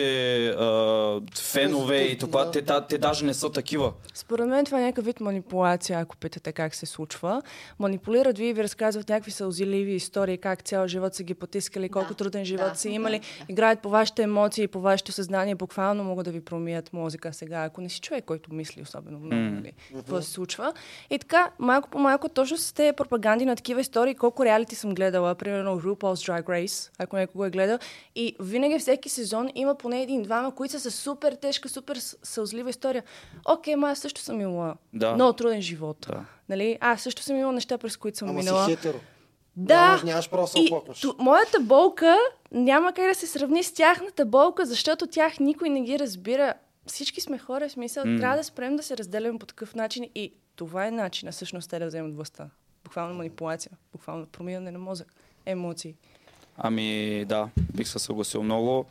а, 0.49 1.21
фенове 1.35 1.97
и 1.97 2.17
това, 2.17 2.51
те, 2.51 2.61
та- 2.61 2.81
те 2.81 2.97
даже 2.97 3.25
не 3.25 3.33
са 3.33 3.51
такива. 3.51 3.93
Според 4.13 4.47
мен 4.47 4.65
това 4.65 4.79
е 4.79 4.83
някакъв 4.83 5.05
вид 5.05 5.19
манипулация, 5.19 5.99
ако 5.99 6.17
питате 6.17 6.51
как 6.51 6.75
се 6.75 6.85
случва. 6.85 7.41
Манипулират 7.79 8.37
ви 8.37 8.45
и 8.45 8.53
ви 8.53 8.63
разказват 8.63 9.09
някакви 9.09 9.31
сълзеливи 9.31 9.91
истории, 9.93 10.37
как 10.37 10.61
цял 10.61 10.87
живот 10.87 11.15
са 11.15 11.23
ги 11.23 11.33
потискали, 11.33 11.89
колко 11.89 12.13
труден 12.13 12.45
живот 12.45 12.69
Да. 12.69 12.75
са 12.75 12.89
имали. 12.89 13.21
Играят 13.49 13.79
по 13.79 13.89
вашите 13.89 14.23
емоции, 14.23 14.67
по 14.67 14.81
вашето 14.81 15.11
съзнание, 15.11 15.52
буквално 15.55 16.03
могат 16.03 16.25
да 16.25 16.31
ви 16.31 16.41
промият 16.41 16.93
мозъка 16.93 17.33
сега, 17.33 17.59
ако 17.59 17.81
не 17.81 17.89
си 17.89 18.01
човек, 18.01 18.25
който 18.25 18.53
мисли 18.53 18.81
особено 18.81 19.19
много, 19.19 19.35
М. 19.35 19.51
нали, 19.51 19.71
какво 19.95 20.21
се 20.21 20.29
случва. 20.29 20.73
И 21.09 21.19
така, 21.19 21.51
малко 21.59 21.89
по 21.89 21.99
малко, 21.99 22.29
точно 22.29 22.57
с 22.57 22.73
тези 22.73 22.93
пропаганди 22.93 23.45
на 23.45 23.55
такива 23.55 23.81
истории, 23.81 24.15
колко 24.15 24.45
реалити 24.45 24.75
съм 24.75 24.93
гледала, 24.93 25.35
примерно 25.35 25.81
RuPaul's 25.81 25.95
Drag 26.31 26.43
Race, 26.45 26.89
ако 26.99 27.15
някой 27.15 27.33
го 27.33 27.45
е 27.45 27.49
гледал, 27.49 27.77
и 28.15 28.35
винаги 28.39 28.79
всеки 28.79 29.09
сезон 29.09 29.49
има 29.55 29.75
поне 29.75 30.01
един-двама, 30.01 30.55
които 30.55 30.71
са 30.71 30.79
с 30.81 30.93
супер 30.93 31.33
тежка, 31.33 31.69
супер 31.69 31.97
сълзлива 32.23 32.69
история. 32.69 33.03
Окей, 33.45 33.75
ма 33.75 33.89
аз 33.89 33.99
също 33.99 34.21
съм 34.21 34.41
имала 34.41 34.75
Да. 34.93 35.13
много 35.13 35.33
труден 35.33 35.61
живот. 35.61 35.97
Да. 36.01 36.25
Нали? 36.49 36.77
Аз 36.81 37.01
също 37.01 37.21
съм 37.21 37.35
имала 37.35 37.53
неща, 37.53 37.77
през 37.77 37.97
които 37.97 38.17
съм 38.17 38.29
Ама 38.29 38.39
минала. 38.39 38.65
си 38.65 38.71
хетеро. 38.71 38.99
Да. 39.55 39.81
Нямаш, 39.81 40.03
нямаш 40.03 40.29
право 40.29 40.43
да 40.43 40.47
се 40.47 40.59
И 40.59 40.65
оплакваш. 40.65 41.01
ту, 41.01 41.13
моята 41.19 41.59
болка 41.59 42.17
няма 42.53 42.93
как 42.93 43.07
да 43.07 43.15
се 43.15 43.27
сравни 43.27 43.63
с 43.63 43.73
тяхната 43.73 44.25
болка, 44.25 44.65
защото 44.65 45.07
тях 45.07 45.39
никой 45.39 45.69
не 45.69 45.81
ги 45.81 45.99
разбира 45.99 46.53
всички 46.85 47.21
сме 47.21 47.37
хора, 47.37 47.69
в 47.69 47.71
смисъл, 47.71 48.05
М. 48.05 48.19
трябва 48.19 48.37
да 48.37 48.43
спрем 48.43 48.75
да 48.75 48.83
се 48.83 48.97
разделяме 48.97 49.39
по 49.39 49.45
такъв 49.45 49.75
начин 49.75 50.09
и 50.15 50.33
това 50.55 50.87
е 50.87 50.91
начина 50.91 51.31
всъщност 51.31 51.69
те 51.69 51.79
да 51.79 51.87
вземат 51.87 52.15
властта. 52.15 52.49
Буквално 52.83 53.15
манипулация, 53.15 53.71
буквално 53.91 54.25
промиване 54.25 54.71
на 54.71 54.79
мозък, 54.79 55.13
емоции. 55.45 55.95
Ами 56.57 57.25
да, 57.25 57.49
бих 57.73 57.87
се 57.87 57.99
съгласил 57.99 58.43
много. 58.43 58.85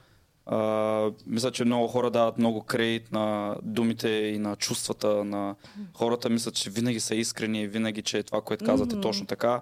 А, 0.46 1.10
мисля, 1.26 1.50
че 1.50 1.64
много 1.64 1.88
хора 1.88 2.10
дават 2.10 2.38
много 2.38 2.62
кредит 2.62 3.12
на 3.12 3.56
думите 3.62 4.08
и 4.08 4.38
на 4.38 4.56
чувствата 4.56 5.24
на 5.24 5.54
хората. 5.94 6.30
Мислят, 6.30 6.54
че 6.54 6.70
винаги 6.70 7.00
са 7.00 7.14
искрени, 7.14 7.66
винаги, 7.66 8.02
че 8.02 8.22
това, 8.22 8.40
което 8.40 8.64
казвате, 8.64 8.96
е 8.96 9.00
точно 9.00 9.26
така. 9.26 9.60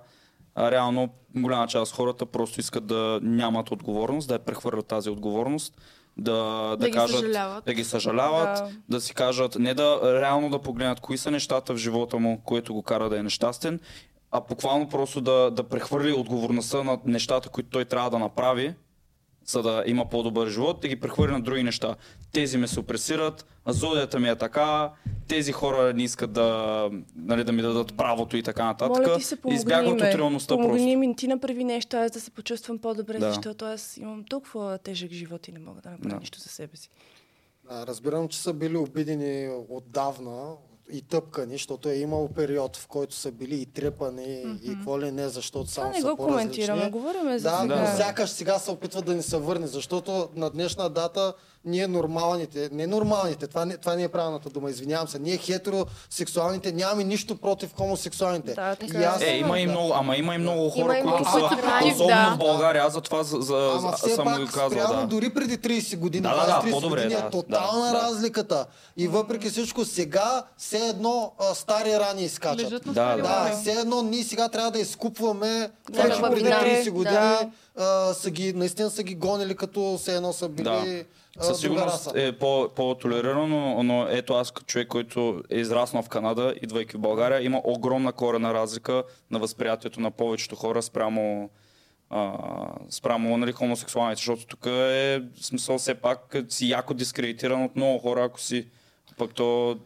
А 0.55 0.71
реално 0.71 1.09
голяма 1.37 1.67
част 1.67 1.93
от 1.93 1.97
хората 1.97 2.27
просто 2.27 2.61
искат 2.61 2.87
да 2.87 3.21
нямат 3.23 3.71
отговорност, 3.71 4.29
да 4.29 4.35
я 4.35 4.39
прехвърлят 4.39 4.87
тази 4.87 5.11
отговорност, 5.11 5.81
да, 6.17 6.33
да, 6.71 6.77
Да 6.77 6.87
ги 6.87 6.93
кажат, 6.93 7.17
съжаляват. 7.21 7.65
да 7.65 7.75
ги 7.75 7.85
съжаляват, 7.85 8.57
Да. 8.57 8.71
да 8.89 9.01
си 9.01 9.15
кажат, 9.15 9.57
не 9.59 9.75
да 9.75 10.21
реално 10.21 10.51
да 10.51 10.59
погледнат 10.59 11.01
кои 11.01 11.19
са 11.19 11.31
нещата 11.31 11.75
в 11.75 11.77
живота 11.77 12.19
му, 12.19 12.41
което 12.45 12.75
го 12.75 12.83
кара 12.83 13.09
да 13.09 13.19
е 13.19 13.23
нещастен, 13.23 13.81
а 14.31 14.41
буквално 14.41 14.89
просто 14.89 15.21
да, 15.21 15.51
да 15.51 15.63
прехвърли 15.63 16.13
отговорността 16.13 16.83
на 16.83 16.99
нещата, 17.05 17.49
които 17.49 17.71
той 17.71 17.85
трябва 17.85 18.11
да 18.11 18.19
направи, 18.19 18.75
за 19.51 19.63
да 19.63 19.83
има 19.87 20.09
по-добър 20.09 20.49
живот, 20.49 20.81
да 20.81 20.89
ги 20.89 21.01
прехвърли 21.01 21.33
на 21.33 21.41
други 21.41 21.63
неща. 21.63 21.97
Тези 22.33 22.59
ме 22.59 22.67
а 23.65 23.73
зодията 23.73 24.21
ми 24.21 24.29
е 24.29 24.37
така, 24.37 24.91
тези 25.29 25.53
хора 25.53 25.93
не 25.95 26.03
искат 26.03 26.33
да, 26.33 26.91
нали, 27.17 27.45
да 27.45 27.53
ми 27.53 27.63
дадат 27.63 27.97
правото 27.97 28.37
и 28.37 28.43
така 28.43 28.65
нататък. 28.65 29.07
Моля 29.07 29.17
ти 29.19 29.25
се, 29.25 29.37
помогни 29.37 29.57
Избягват 29.57 29.95
от 29.95 30.01
реалността 30.03 30.55
помогни 30.55 30.79
просто. 30.79 30.99
ми, 30.99 31.17
ти 31.17 31.29
направи 31.29 31.65
нещо, 31.65 31.97
аз 31.97 32.11
да 32.11 32.21
се 32.21 32.31
почувствам 32.31 32.79
по-добре, 32.79 33.19
Да. 33.19 33.29
защото 33.33 33.65
аз 33.65 33.97
имам 33.97 34.25
толкова 34.25 34.79
тежък 34.79 35.11
живот 35.11 35.49
и 35.49 35.53
не 35.53 35.59
мога 35.59 35.81
да 35.81 35.91
направя 35.91 36.15
Да. 36.15 36.21
нищо 36.21 36.39
за 36.41 36.49
себе 36.49 36.77
си. 36.77 36.89
А, 37.69 37.87
разбирам, 37.87 38.29
че 38.29 38.39
са 38.39 38.53
били 38.53 38.77
обидени 38.77 39.51
отдавна 39.69 40.53
и 40.93 41.03
тъпкани, 41.03 41.53
защото 41.53 41.89
е 41.89 41.95
имало 41.95 42.29
период, 42.29 42.77
в 42.77 42.87
който 42.87 43.15
са 43.15 43.33
били 43.33 43.55
и 43.55 43.67
трепани 43.67 44.25
и 44.63 44.69
какво 44.69 45.01
ли 45.01 45.13
не, 45.13 45.29
защото 45.29 45.71
само 45.71 45.91
не 45.91 46.01
са 46.01 46.11
го 46.11 46.17
коментираме, 46.17 46.81
по-различни. 46.81 47.01
говорим 47.01 47.39
за 47.39 47.51
Да, 47.51 47.59
сега. 47.61 47.81
но 47.81 47.97
сякаш 47.97 48.31
сега 48.31 48.59
се 48.59 48.71
опитват 48.71 49.05
да 49.05 49.15
ни 49.15 49.23
се 49.23 49.37
върне, 49.37 49.67
защото 49.67 50.29
на 50.35 50.51
днешна 50.51 50.91
дата 50.91 51.35
ние 51.65 51.87
нормалните, 51.87 52.69
не 52.73 52.87
нормалните, 52.87 53.47
това 53.47 53.65
не, 53.65 53.77
това 53.77 53.95
не 53.95 54.03
е 54.03 54.09
правилната 54.09 54.51
дума, 54.51 54.71
извинявам 54.71 55.09
се, 55.09 55.19
ние 55.19 55.37
хетеросексуалните 55.37 56.73
нямаме 56.73 57.05
нищо 57.05 57.37
против 57.37 57.75
хомосексуалните. 57.77 58.55
Да, 58.55 58.77
и 58.83 58.87
така 58.87 59.05
аз, 59.05 59.23
Е, 59.23 59.37
има 59.37 59.59
и 59.61 59.67
много, 59.67 59.93
ама 59.95 60.17
има 60.17 60.35
и 60.35 60.39
много 60.39 60.71
хора, 60.71 60.99
Има 60.99 61.11
и 61.11 61.13
които 61.13 61.31
са, 61.31 61.39
против, 61.39 61.95
особено 61.95 62.07
да. 62.07 62.35
в 62.35 62.39
България, 62.39 62.83
аз 62.85 62.93
затова 62.93 63.23
за, 63.23 63.41
за, 63.41 63.73
Ама 63.77 63.93
все 63.93 64.15
съм 64.15 64.25
пак, 64.25 64.51
казал, 64.53 64.71
спрямо 64.71 65.01
да. 65.01 65.07
дори 65.07 65.35
преди 65.35 65.59
30 65.59 65.97
години, 65.97 66.23
Да, 66.23 66.35
да, 66.35 66.47
да, 66.47 66.69
20-30 66.69 66.71
по-добре, 66.71 67.03
години 67.03 67.21
да, 67.21 67.27
е 67.27 67.31
тотална 67.31 67.93
да, 67.93 68.03
разликата. 68.03 68.67
И 68.97 69.09
въпреки 69.09 69.51
всичко, 69.51 69.85
сега 69.85 70.45
все 70.57 70.79
едно 70.79 71.33
а, 71.39 71.55
стари 71.55 71.93
рани 71.99 72.23
изкачат. 72.23 72.61
Лежат 72.67 72.83
Да, 72.87 73.17
да. 73.17 73.23
Да, 73.23 73.57
все 73.61 73.73
едно 73.73 74.03
ние 74.03 74.25
сега 74.25 74.49
трябва 74.49 74.71
да 74.71 74.79
изкупваме 74.79 75.71
това, 75.93 76.03
Да, 76.09 76.15
че 76.17 76.23
преди 76.23 76.43
да. 76.43 76.51
30 76.51 76.91
години 76.91 77.15
Да. 77.15 77.51
а, 77.77 78.15
са 78.15 78.31
ги, 78.31 78.53
наистина 78.53 78.91
са 78.91 79.03
ги 79.03 79.15
гонили 79.15 79.57
като 79.57 79.99
все 79.99 80.17
едно 80.17 80.33
са 80.33 80.49
били 80.49 80.65
Да. 80.65 81.05
Със 81.41 81.61
сигурност 81.61 82.11
е 82.15 82.33
по- 82.33 82.69
по-толерирано, 82.69 83.47
но, 83.47 83.83
но 83.83 84.07
ето 84.09 84.35
аз 84.35 84.51
като 84.51 84.67
човек, 84.67 84.89
който 84.89 85.43
е 85.51 85.57
израснал 85.57 86.03
в 86.03 86.09
Канада, 86.09 86.55
идвайки 86.63 86.97
в 86.97 87.01
България, 87.01 87.43
има 87.43 87.61
огромна 87.65 88.13
корена 88.13 88.55
разлика 88.55 89.03
на 89.31 89.39
възприятието 89.39 90.01
на 90.01 90.11
повечето 90.11 90.57
хора 90.57 90.83
спрямо, 90.83 91.51
а, 92.11 92.33
спрямо 92.91 93.37
нали, 93.37 93.53
хомосексуалните, 93.53 94.17
защото 94.17 94.47
тук 94.47 94.67
е 94.67 95.23
смисъл 95.41 95.79
все 95.79 95.95
пак 95.95 96.37
си 96.49 96.69
яко 96.69 96.95
дискредитиран 96.95 97.65
от 97.65 97.77
много 97.77 97.99
хора, 97.99 98.25
ако 98.25 98.41
си 98.41 98.67
пък 99.19 99.35
то 99.35 99.77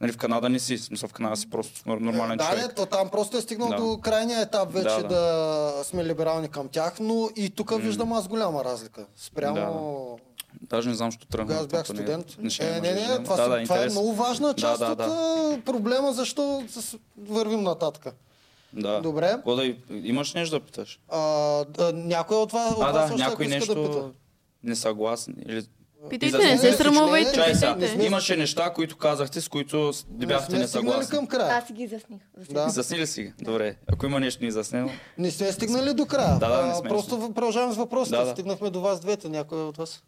нали, 0.00 0.12
в 0.12 0.16
Канада 0.16 0.48
не 0.48 0.58
си, 0.58 0.78
смисъл 0.78 1.08
в 1.08 1.12
Канада 1.12 1.36
си 1.36 1.50
просто 1.50 1.80
нор- 1.80 2.00
нормален 2.00 2.38
да, 2.38 2.44
човек. 2.44 2.62
не, 2.62 2.74
то 2.74 2.86
там 2.86 3.08
просто 3.08 3.36
е 3.36 3.40
стигнал 3.40 3.68
Да. 3.68 3.76
до 3.76 3.98
крайния 3.98 4.40
етап 4.40 4.72
вече 4.72 4.84
Да, 4.86 5.02
да, 5.02 5.08
да. 5.08 5.84
сме 5.84 6.04
либерални 6.04 6.48
към 6.48 6.68
тях, 6.68 6.94
но 7.00 7.28
и 7.36 7.50
тук 7.50 7.72
виждам 7.76 8.12
аз 8.12 8.28
голяма 8.28 8.64
разлика. 8.64 9.06
Спрямо... 9.16 10.18
Даже 10.60 10.88
не 10.88 10.94
знам, 10.94 11.12
що 11.12 11.26
тръгна. 11.26 11.54
Кога 11.54 11.60
аз 11.60 11.66
бях 11.66 11.88
не 11.88 11.94
е 11.94 11.96
студент. 11.96 12.36
Е, 12.38 12.42
може 12.42 12.80
не, 12.80 12.80
би, 12.80 13.00
не, 13.00 13.06
да. 13.06 13.22
това, 13.22 13.36
да, 13.36 13.48
да, 13.48 13.62
това 13.62 13.82
е 13.82 13.86
много 13.88 14.12
важна 14.14 14.54
част 14.54 14.80
да, 14.80 14.86
от 14.92 14.98
да. 14.98 15.04
а, 15.04 15.60
проблема, 15.64 16.12
защо 16.12 16.64
вървим 17.18 17.62
нататък. 17.62 18.14
Да. 18.72 19.00
Добре. 19.00 19.30
Какво 19.30 19.56
да, 19.56 19.74
имаш 19.90 20.34
нещо 20.34 20.58
да 20.58 20.64
питаш? 20.64 21.00
А, 21.08 21.20
да, 21.64 21.92
някой 21.92 22.36
от 22.36 22.52
вас, 22.52 22.72
от 22.72 22.82
А, 22.82 22.92
вас 22.92 23.10
да, 23.10 23.16
някой 23.16 23.46
иска 23.46 23.58
да 23.58 23.66
пита. 23.66 23.80
нещо 23.80 24.12
несъгласен 24.62 25.34
или... 25.46 25.62
Питайте, 26.10 26.38
не 26.38 26.58
се 26.58 26.72
срамувайте, 26.72 27.34
Чай 27.34 27.54
сега, 27.54 27.76
имаше 28.00 28.36
неща, 28.36 28.72
които 28.72 28.96
казахте, 28.96 29.40
с 29.40 29.48
които 29.48 29.92
Не 30.10 30.26
бяхте 30.26 30.44
стигнали 30.44 30.62
несъгласни. 30.62 31.16
към 31.16 31.26
края. 31.26 31.58
Аз 31.58 31.66
си 31.66 31.72
ги 31.72 31.82
изясних. 31.82 32.20
Да. 32.50 32.66
Изясни 32.68 32.98
ли 32.98 33.06
си 33.06 33.22
ги? 33.22 33.32
Добре. 33.42 33.76
Ако 33.92 34.06
има 34.06 34.20
нещо 34.20 34.42
неизяснено, 34.42 34.90
Не 35.18 35.30
сме 35.30 35.52
стигнали 35.52 35.94
до 35.94 36.06
края. 36.06 36.38
Да, 36.38 36.48
да, 36.48 36.66
не 36.66 36.72
А, 36.72 36.74
сме 36.74 36.88
Просто 36.88 37.32
продължаваме 37.34 37.74
с 37.74 37.76
въпросите. 37.76 38.16
Да, 38.16 38.24
да. 38.24 38.30
Стигнахме 38.30 38.70
до 38.70 38.80
вас 38.80 39.00
двете, 39.00 39.28
някой 39.28 39.62
от 39.62 39.76
вас. 39.76 40.02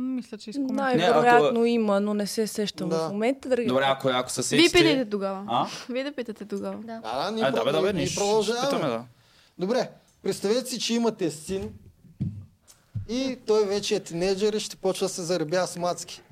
Мисля, 0.00 0.38
че 0.38 0.50
искам. 0.50 0.66
Най-вероятно 0.66 1.64
има, 1.64 2.00
но 2.00 2.14
не 2.14 2.26
се 2.26 2.46
сещам 2.46 2.88
Да. 2.88 2.98
в 3.08 3.12
момента. 3.12 3.48
Да 3.48 3.56
добре, 3.64 3.84
ако, 3.86 4.08
ако 4.08 4.30
се 4.30 4.56
Вие 4.56 4.68
сетите... 4.68 4.78
питайте 4.78 5.10
тогава. 5.10 5.44
А? 5.48 5.66
Вие 5.88 6.04
да 6.04 6.12
питате 6.12 6.44
тогава. 6.44 6.76
Да. 6.76 7.00
Да, 7.00 7.24
да, 7.24 7.30
ние, 7.30 7.44
А, 7.44 7.50
да, 7.50 7.64
бе, 7.64 7.72
да, 7.72 7.82
бе, 7.82 7.92
ние 7.92 8.08
продължаваме. 8.16 8.68
питаме, 8.68 8.88
да. 8.88 9.04
Добре, 9.58 9.90
представете 10.22 10.70
си, 10.70 10.80
че 10.80 10.94
имате 10.94 11.30
син 11.30 11.70
и 13.08 13.38
той 13.46 13.66
вече 13.66 13.94
е 13.94 14.00
тинейджър 14.00 14.52
и 14.52 14.60
ще 14.60 14.76
почва 14.76 15.04
да 15.04 15.12
се 15.12 15.22
заребя 15.22 15.66
с 15.66 15.76
мацки. 15.76 16.22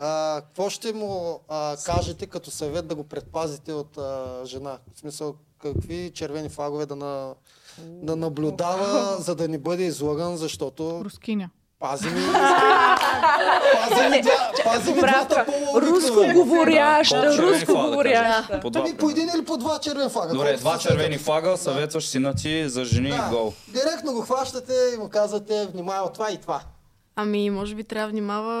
А, 0.00 0.40
какво 0.40 0.70
ще 0.70 0.92
му 0.92 1.40
а, 1.48 1.76
кажете 1.84 2.26
като 2.26 2.50
съвет 2.50 2.86
да 2.86 2.94
го 2.94 3.04
предпазите 3.04 3.72
от 3.72 3.98
а, 3.98 4.40
жена? 4.44 4.78
В 4.94 4.98
смисъл, 4.98 5.34
какви 5.62 6.10
червени 6.14 6.48
флагове 6.48 6.86
да, 6.86 6.96
на, 6.96 7.34
да 7.78 8.16
наблюдава, 8.16 9.16
за 9.20 9.34
да 9.34 9.48
не 9.48 9.58
бъде 9.58 9.84
излаган, 9.84 10.36
защото 10.36 11.00
Рускиня. 11.04 11.50
Пази 11.78 12.08
ми... 12.08 12.20
пази 13.88 14.08
ми, 14.10 14.22
два, 14.22 14.52
пази 14.64 14.92
ми 14.92 14.98
двата 14.98 15.46
пола 15.46 15.82
Руско 15.82 16.32
говоряща, 16.34 17.38
руско 17.38 17.72
говоряща. 17.72 18.46
кажеш? 18.46 18.62
По 18.62 18.70
два. 18.70 18.80
Ами 18.80 18.96
по 18.96 19.10
един 19.10 19.28
или 19.36 19.44
по 19.44 19.56
два 19.56 19.78
червени 19.78 20.10
флага. 20.10 20.34
Добре, 20.34 20.56
два 20.56 20.78
червени 20.78 21.18
флага, 21.18 21.56
съветваш 21.56 22.06
сина 22.06 22.34
ти 22.34 22.68
за 22.68 22.84
жени 22.84 23.10
Да, 23.10 23.28
гол. 23.30 23.52
директно 23.68 24.12
го 24.12 24.20
хващате 24.20 24.72
и 24.94 24.98
му 24.98 25.08
казвате, 25.08 25.66
внимай 25.66 25.98
от 25.98 26.12
това 26.12 26.30
и 26.30 26.36
това. 26.36 26.60
Ами, 27.16 27.50
може 27.50 27.74
би 27.74 27.84
трябва 27.84 28.06
да 28.06 28.12
внимава 28.12 28.54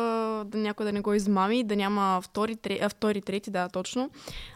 да 0.44 0.58
някой 0.58 0.86
да 0.86 0.92
не 0.92 1.00
го 1.00 1.14
измами, 1.14 1.64
да 1.64 1.76
няма 1.76 2.20
втори, 2.22 2.56
тре, 2.56 2.78
а, 2.82 2.88
втори 2.88 3.22
трети, 3.22 3.50
да, 3.50 3.68
точно. 3.68 4.10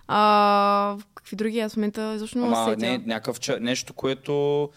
А, 0.08 0.96
какви 1.14 1.36
други 1.36 1.60
аз 1.60 1.72
в 1.72 1.76
момента 1.76 2.12
изобщо 2.16 2.38
не 2.38 2.46
Ама 2.46 2.66
се 2.70 2.76
не, 2.76 2.98
някакъв, 3.06 3.38
нещо, 3.60 3.94
което... 3.94 4.68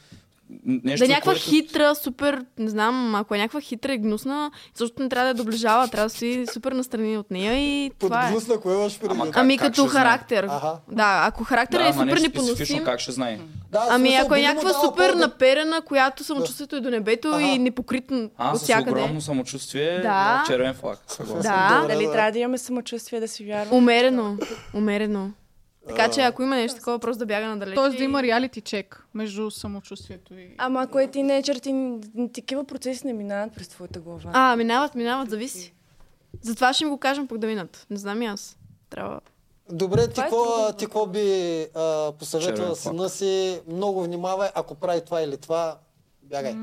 Нещо, 0.65 0.99
Да 0.99 1.05
е 1.05 1.09
някаква 1.09 1.31
което... 1.31 1.45
хитра, 1.45 1.95
супер, 1.95 2.45
не 2.57 2.69
знам, 2.69 3.15
ако 3.15 3.35
е 3.35 3.37
някаква 3.37 3.61
хитра 3.61 3.93
и 3.93 3.97
гнусна, 3.97 4.51
защото 4.73 5.03
не 5.03 5.09
трябва 5.09 5.23
да 5.23 5.29
я 5.29 5.33
доближава, 5.35 5.87
трябва 5.87 6.05
да 6.05 6.09
си 6.09 6.45
супер 6.47 6.71
настрани 6.71 7.17
от 7.17 7.31
нея 7.31 7.53
и 7.55 7.91
това 7.91 8.19
е. 8.19 8.23
Подгнусна, 8.23 8.57
кое 8.57 8.73
имаш 8.73 8.93
предвид? 8.93 9.11
Ама 9.13 9.25
как- 9.25 9.37
Ами 9.37 9.57
как 9.57 9.67
като 9.67 9.87
характер. 9.87 10.43
Аха. 10.45 10.77
Да, 10.91 11.23
ако 11.25 11.43
характер 11.43 11.77
Да, 11.77 11.87
е 11.87 11.93
супер 11.93 12.17
непоносим. 12.17 12.83
как 12.83 12.99
ще 12.99 13.11
знае? 13.11 13.39
Да, 13.71 13.85
Ами 13.89 14.07
смисъл, 14.07 14.25
ако 14.25 14.35
е 14.35 14.41
някаква 14.41 14.73
супер 14.75 15.11
по- 15.11 15.17
наперена, 15.17 15.81
която 15.81 16.23
самочувствието 16.23 16.75
е 16.75 16.81
до 16.81 16.89
небето 16.89 17.27
Ага. 17.27 17.41
и 17.41 17.59
непокритно 17.59 18.29
А, 18.37 18.51
от 18.51 18.59
с 18.59 18.63
всякъде. 18.63 18.91
огромно 18.91 19.21
самочувствие, 19.21 19.99
Да. 19.99 20.43
червен 20.47 20.73
флаг. 20.73 20.99
Да, 21.33 21.85
Дали 21.87 22.05
да. 22.05 22.11
трябва 22.11 22.31
да 22.31 22.39
имаме 22.39 22.57
самочувствие 22.57 23.19
да 23.19 23.27
си 23.27 23.45
вярваме? 23.45 23.77
умерено. 23.77 24.37
Умерено. 24.73 25.29
Така 25.87 26.11
че 26.11 26.21
ако 26.21 26.43
има 26.43 26.55
нещо 26.55 26.77
такова, 26.77 26.99
просто 26.99 27.19
да 27.19 27.25
бяга 27.25 27.47
надалеч. 27.47 27.75
Тоест 27.75 27.97
да 27.97 28.03
има 28.03 28.23
реалити 28.23 28.61
чек 28.61 29.07
между 29.13 29.51
самочувствието 29.51 30.33
и... 30.33 30.55
Ама 30.57 30.81
ако 30.81 30.99
е 30.99 31.07
тинейджър, 31.07 31.55
ти, 31.55 31.99
такива 32.33 32.63
процеси 32.63 33.07
не 33.07 33.13
минават 33.13 33.55
през 33.55 33.67
твоята 33.67 33.99
глава. 33.99 34.31
А, 34.33 34.55
минават, 34.55 34.95
минават, 34.95 35.29
зависи. 35.29 35.73
Затова 36.41 36.73
ще 36.73 36.83
им 36.83 36.89
го 36.89 36.97
кажем 36.97 37.27
пък 37.27 37.37
да 37.37 37.47
минат. 37.47 37.85
Не 37.89 37.97
знам 37.97 38.21
и 38.21 38.25
аз. 38.25 38.57
Трябва. 38.89 39.19
Добре, 39.71 40.07
ти 40.07 40.19
е 40.21 40.23
какво 40.23 40.43
трудно. 40.43 40.73
ти 40.77 40.85
какво 40.85 41.05
би 41.05 41.61
а, 41.75 42.11
посъветвала 42.19 42.75
сина 42.75 43.09
си? 43.09 43.61
Много 43.67 44.03
внимавай, 44.03 44.49
ако 44.55 44.75
прави 44.75 45.01
това 45.05 45.21
или 45.21 45.37
това, 45.37 45.77
бягай. 46.23 46.55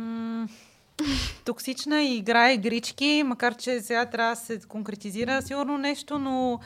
Токсична 1.45 2.03
игра, 2.03 2.53
игрички, 2.53 3.23
макар 3.27 3.57
че 3.57 3.81
сега 3.81 4.07
трябва 4.07 4.35
да 4.35 4.41
се 4.41 4.61
конкретизира 4.69 5.43
сигурно 5.43 5.79
нещо, 5.79 6.19
но 6.19 6.61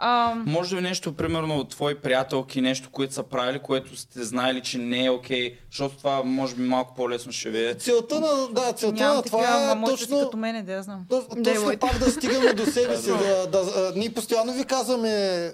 а, 0.00 0.34
Може 0.36 0.76
ли 0.76 0.80
нещо, 0.80 1.12
примерно, 1.12 1.56
от 1.56 1.68
твои 1.68 1.94
приятелки, 1.94 2.60
нещо, 2.60 2.90
което 2.90 3.14
са 3.14 3.22
правили, 3.22 3.58
което 3.58 3.96
сте 3.96 4.24
знаели, 4.24 4.62
че 4.62 4.78
не 4.78 5.04
е 5.04 5.10
окей, 5.10 5.56
защото 5.70 5.96
това 5.96 6.22
може 6.22 6.54
би 6.54 6.62
малко 6.62 6.94
по-лесно 6.94 7.32
ще 7.32 7.50
ви 7.50 7.66
е. 7.66 7.74
Целта 7.74 8.20
на, 8.20 8.48
да, 8.48 8.72
целта 8.72 8.94
нямам 8.94 9.16
на 9.16 9.22
това 9.22 9.62
е 9.62 9.74
да 9.74 9.84
точно... 9.86 10.20
като 10.20 10.36
мене, 10.36 10.62
да 10.62 10.72
я 10.72 10.82
знам. 10.82 11.06
То- 11.10 11.26
Да, 11.30 11.54
Точно 11.54 11.78
пак 11.78 11.98
да 11.98 12.10
стигаме 12.10 12.52
до 12.52 12.66
себе 12.66 12.96
си. 12.98 13.06
да, 13.08 13.46
да, 13.46 13.58
а, 13.58 13.92
ние 13.96 14.10
постоянно 14.10 14.52
ви 14.52 14.64
казваме 14.64 15.52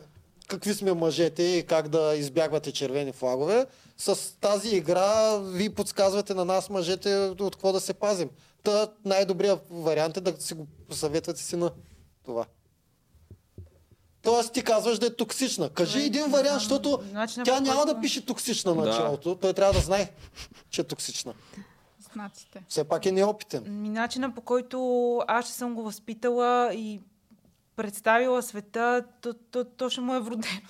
какви 0.48 0.74
сме 0.74 0.92
мъжете 0.94 1.42
и 1.42 1.62
как 1.62 1.88
да 1.88 2.14
избягвате 2.16 2.72
червени 2.72 3.12
флагове. 3.12 3.66
С 3.98 4.40
тази 4.40 4.76
игра 4.76 5.38
ви 5.38 5.68
подсказвате 5.68 6.34
на 6.34 6.44
нас 6.44 6.70
мъжете 6.70 7.16
от 7.16 7.56
какво 7.56 7.72
да 7.72 7.80
се 7.80 7.94
пазим. 7.94 8.28
Та 8.62 8.88
най-добрият 9.04 9.60
вариант 9.70 10.16
е 10.16 10.20
да 10.20 10.34
си 10.38 10.54
го 10.54 10.66
посъветвате 10.88 11.42
си 11.42 11.56
на 11.56 11.70
това. 12.24 12.44
Тоест 14.24 14.52
ти 14.52 14.62
казваш 14.62 14.98
да 14.98 15.06
е 15.06 15.10
токсична. 15.10 15.68
Кажи 15.70 16.00
един 16.00 16.24
вариант, 16.24 16.54
защото 16.54 17.02
Начинът, 17.12 17.46
тя 17.46 17.60
няма 17.60 17.76
който- 17.76 17.94
да 17.94 18.00
пише 18.00 18.26
токсична 18.26 18.74
на 18.74 18.82
Да. 18.82 18.88
началото. 18.88 19.34
Той 19.34 19.52
трябва 19.52 19.72
да 19.72 19.80
знае, 19.80 20.10
че 20.70 20.80
е 20.80 20.84
токсична. 20.84 21.34
Знаците. 22.12 22.62
Все 22.68 22.84
пак 22.84 23.06
е 23.06 23.12
неопитен. 23.12 23.62
Начина 23.92 24.34
по 24.34 24.40
който 24.40 24.78
аз 25.28 25.44
ще 25.44 25.54
съм 25.54 25.74
го 25.74 25.82
възпитала 25.82 26.74
и 26.74 27.00
представила 27.76 28.42
света, 28.42 29.04
то, 29.20 29.34
то, 29.50 29.64
то 29.66 29.90
ще 29.90 30.00
му 30.00 30.14
е 30.14 30.20
вродено. 30.20 30.60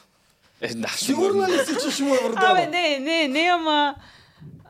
Е, 0.60 0.74
да, 0.74 0.89
Сигурна 0.89 1.49
ли 1.49 1.58
си, 1.58 1.74
че 1.83 1.91
ще 1.91 2.02
му 2.02 2.15
е 2.15 2.18
Абе, 2.18 2.28
вродена? 2.28 2.66
не, 2.66 2.99
не, 2.99 3.28
не, 3.28 3.41
ама... 3.42 3.94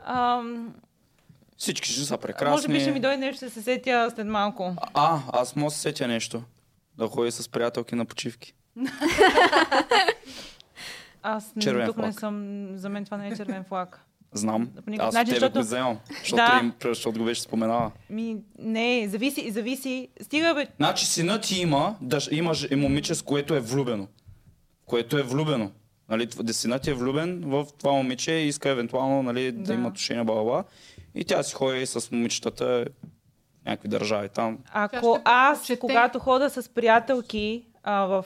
Ам, 0.06 0.74
Всички 1.58 1.88
ще 1.88 2.00
са 2.00 2.12
може 2.12 2.20
прекрасни. 2.20 2.74
би 2.74 2.80
ще 2.80 2.90
ми 2.90 3.00
дойде 3.00 3.16
нещо, 3.16 3.36
ще 3.36 3.50
се 3.50 3.62
сетя 3.62 4.10
след 4.14 4.26
малко. 4.26 4.74
А, 4.94 5.18
аз 5.32 5.56
мога 5.56 5.70
да 5.70 5.74
се 5.74 5.80
сетя 5.80 6.08
нещо. 6.08 6.42
Да 6.98 7.06
ходи 7.08 7.30
с 7.30 7.48
приятелки 7.48 7.94
на 7.94 8.04
почивки. 8.04 8.54
Аз 11.22 11.52
Червен 11.60 11.86
тук 11.86 11.96
не 11.96 12.02
флаг. 12.02 12.20
съм... 12.20 12.66
За 12.74 12.88
мен 12.88 13.04
това 13.04 13.16
не 13.16 13.28
е 13.28 13.36
червен 13.36 13.64
флаг. 13.64 14.00
Знам. 14.32 14.70
Аз 14.98 15.14
начин, 15.14 15.24
тебе 15.26 15.40
защото- 15.40 15.52
го 15.52 15.64
вземам. 15.64 15.98
Защото, 16.18 16.36
Да. 16.36 16.60
им, 16.62 16.72
защото 16.84 17.18
го 17.18 17.24
беше 17.24 17.40
споменала. 17.40 17.90
Ми, 18.10 18.36
не, 18.58 19.08
зависи, 19.08 19.50
зависи. 19.50 20.08
Стига, 20.20 20.54
бе, 20.54 20.66
Значи 20.76 21.06
синът 21.06 21.42
ти 21.42 21.60
има, 21.60 21.96
да, 22.00 22.18
има 22.30 22.54
ж- 22.54 22.68
и 22.70 22.76
момиче, 22.76 23.14
с 23.14 23.22
което 23.22 23.54
е 23.54 23.60
влюбено. 23.60 24.08
Което 24.86 25.18
е 25.18 25.22
влюбено. 25.22 25.70
Нали, 26.08 26.28
синът 26.52 26.82
ти 26.82 26.90
е 26.90 26.94
влюбен 26.94 27.42
в 27.44 27.66
това 27.78 27.92
момиче 27.92 28.32
и 28.32 28.48
иска 28.48 28.68
евентуално 28.70 29.22
нали, 29.22 29.52
да. 29.52 29.62
Да. 29.62 29.74
има 29.74 29.88
отношения, 29.88 30.24
бла. 30.24 30.64
И 31.14 31.24
тя 31.24 31.42
си 31.42 31.54
ходи 31.54 31.86
с 31.86 32.10
момичетата 32.12 32.84
някакви 33.66 33.88
държави 33.88 34.28
там. 34.28 34.58
Ако 34.72 35.18
аз, 35.24 35.72
когато 35.80 36.18
хода 36.18 36.50
с 36.50 36.68
приятелки 36.68 37.64
а, 37.82 38.04
в 38.04 38.24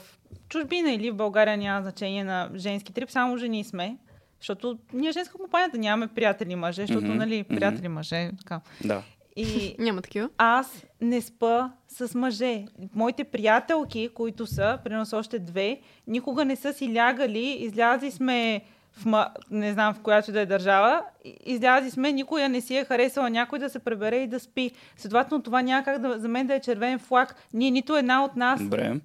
чужбина 0.49 0.91
или 0.91 1.11
в 1.11 1.17
България 1.17 1.57
няма 1.57 1.83
значение 1.83 2.25
на 2.25 2.51
женски 2.57 2.93
трип, 2.93 3.11
само 3.11 3.37
жени 3.37 3.65
сме. 3.65 3.97
Защото 4.41 4.79
ние 4.93 5.13
женска 5.13 5.39
компанията 5.39 5.79
нямаме 5.79 6.09
приятели 6.09 6.57
мъже, 6.57 6.83
защото, 6.83 7.07
Мгм, 7.07 7.17
нали, 7.17 7.45
приятели 7.45 7.89
мъже, 7.89 8.31
така. 8.39 8.61
Да. 8.85 9.03
И 9.37 9.75
Няма 9.79 10.03
такива. 10.03 10.29
аз 10.39 10.85
не 11.01 11.21
спа 11.21 11.71
с 11.89 12.15
мъже. 12.15 12.65
Моите 12.95 13.25
приятелки, 13.25 14.09
които 14.15 14.47
са, 14.47 14.79
примерно 14.85 15.07
са 15.07 15.17
още 15.17 15.39
две, 15.39 15.81
никога 16.07 16.45
не 16.45 16.57
са 16.57 16.73
си 16.73 16.95
лягали, 16.95 17.57
излязли 17.61 18.11
сме 18.11 18.61
в, 18.93 19.05
ма... 19.05 19.29
не 19.51 19.73
знам 19.73 19.95
в 19.95 20.01
която 20.01 20.33
да 20.33 20.41
е 20.41 20.47
държава, 20.47 21.03
излязли 21.47 21.91
сме, 21.91 22.13
никоя 22.13 22.49
не 22.49 22.61
си 22.61 22.77
е 22.77 22.85
харесала 22.85 23.31
някой 23.31 23.59
да 23.59 23.71
се 23.71 23.79
пребере 23.79 24.17
и 24.17 24.27
да 24.27 24.41
спи. 24.41 24.71
Следователно 24.97 25.43
това 25.43 25.63
няма 25.63 25.85
как 25.85 25.99
да, 25.99 26.19
за 26.19 26.29
мен 26.29 26.47
да 26.47 26.55
е 26.55 26.61
червен 26.61 26.99
флаг. 26.99 27.35
Ние 27.55 27.71
нито 27.71 27.97
една 27.97 28.25
от 28.25 28.37
нас 28.37 28.63
Добре. 28.63 29.01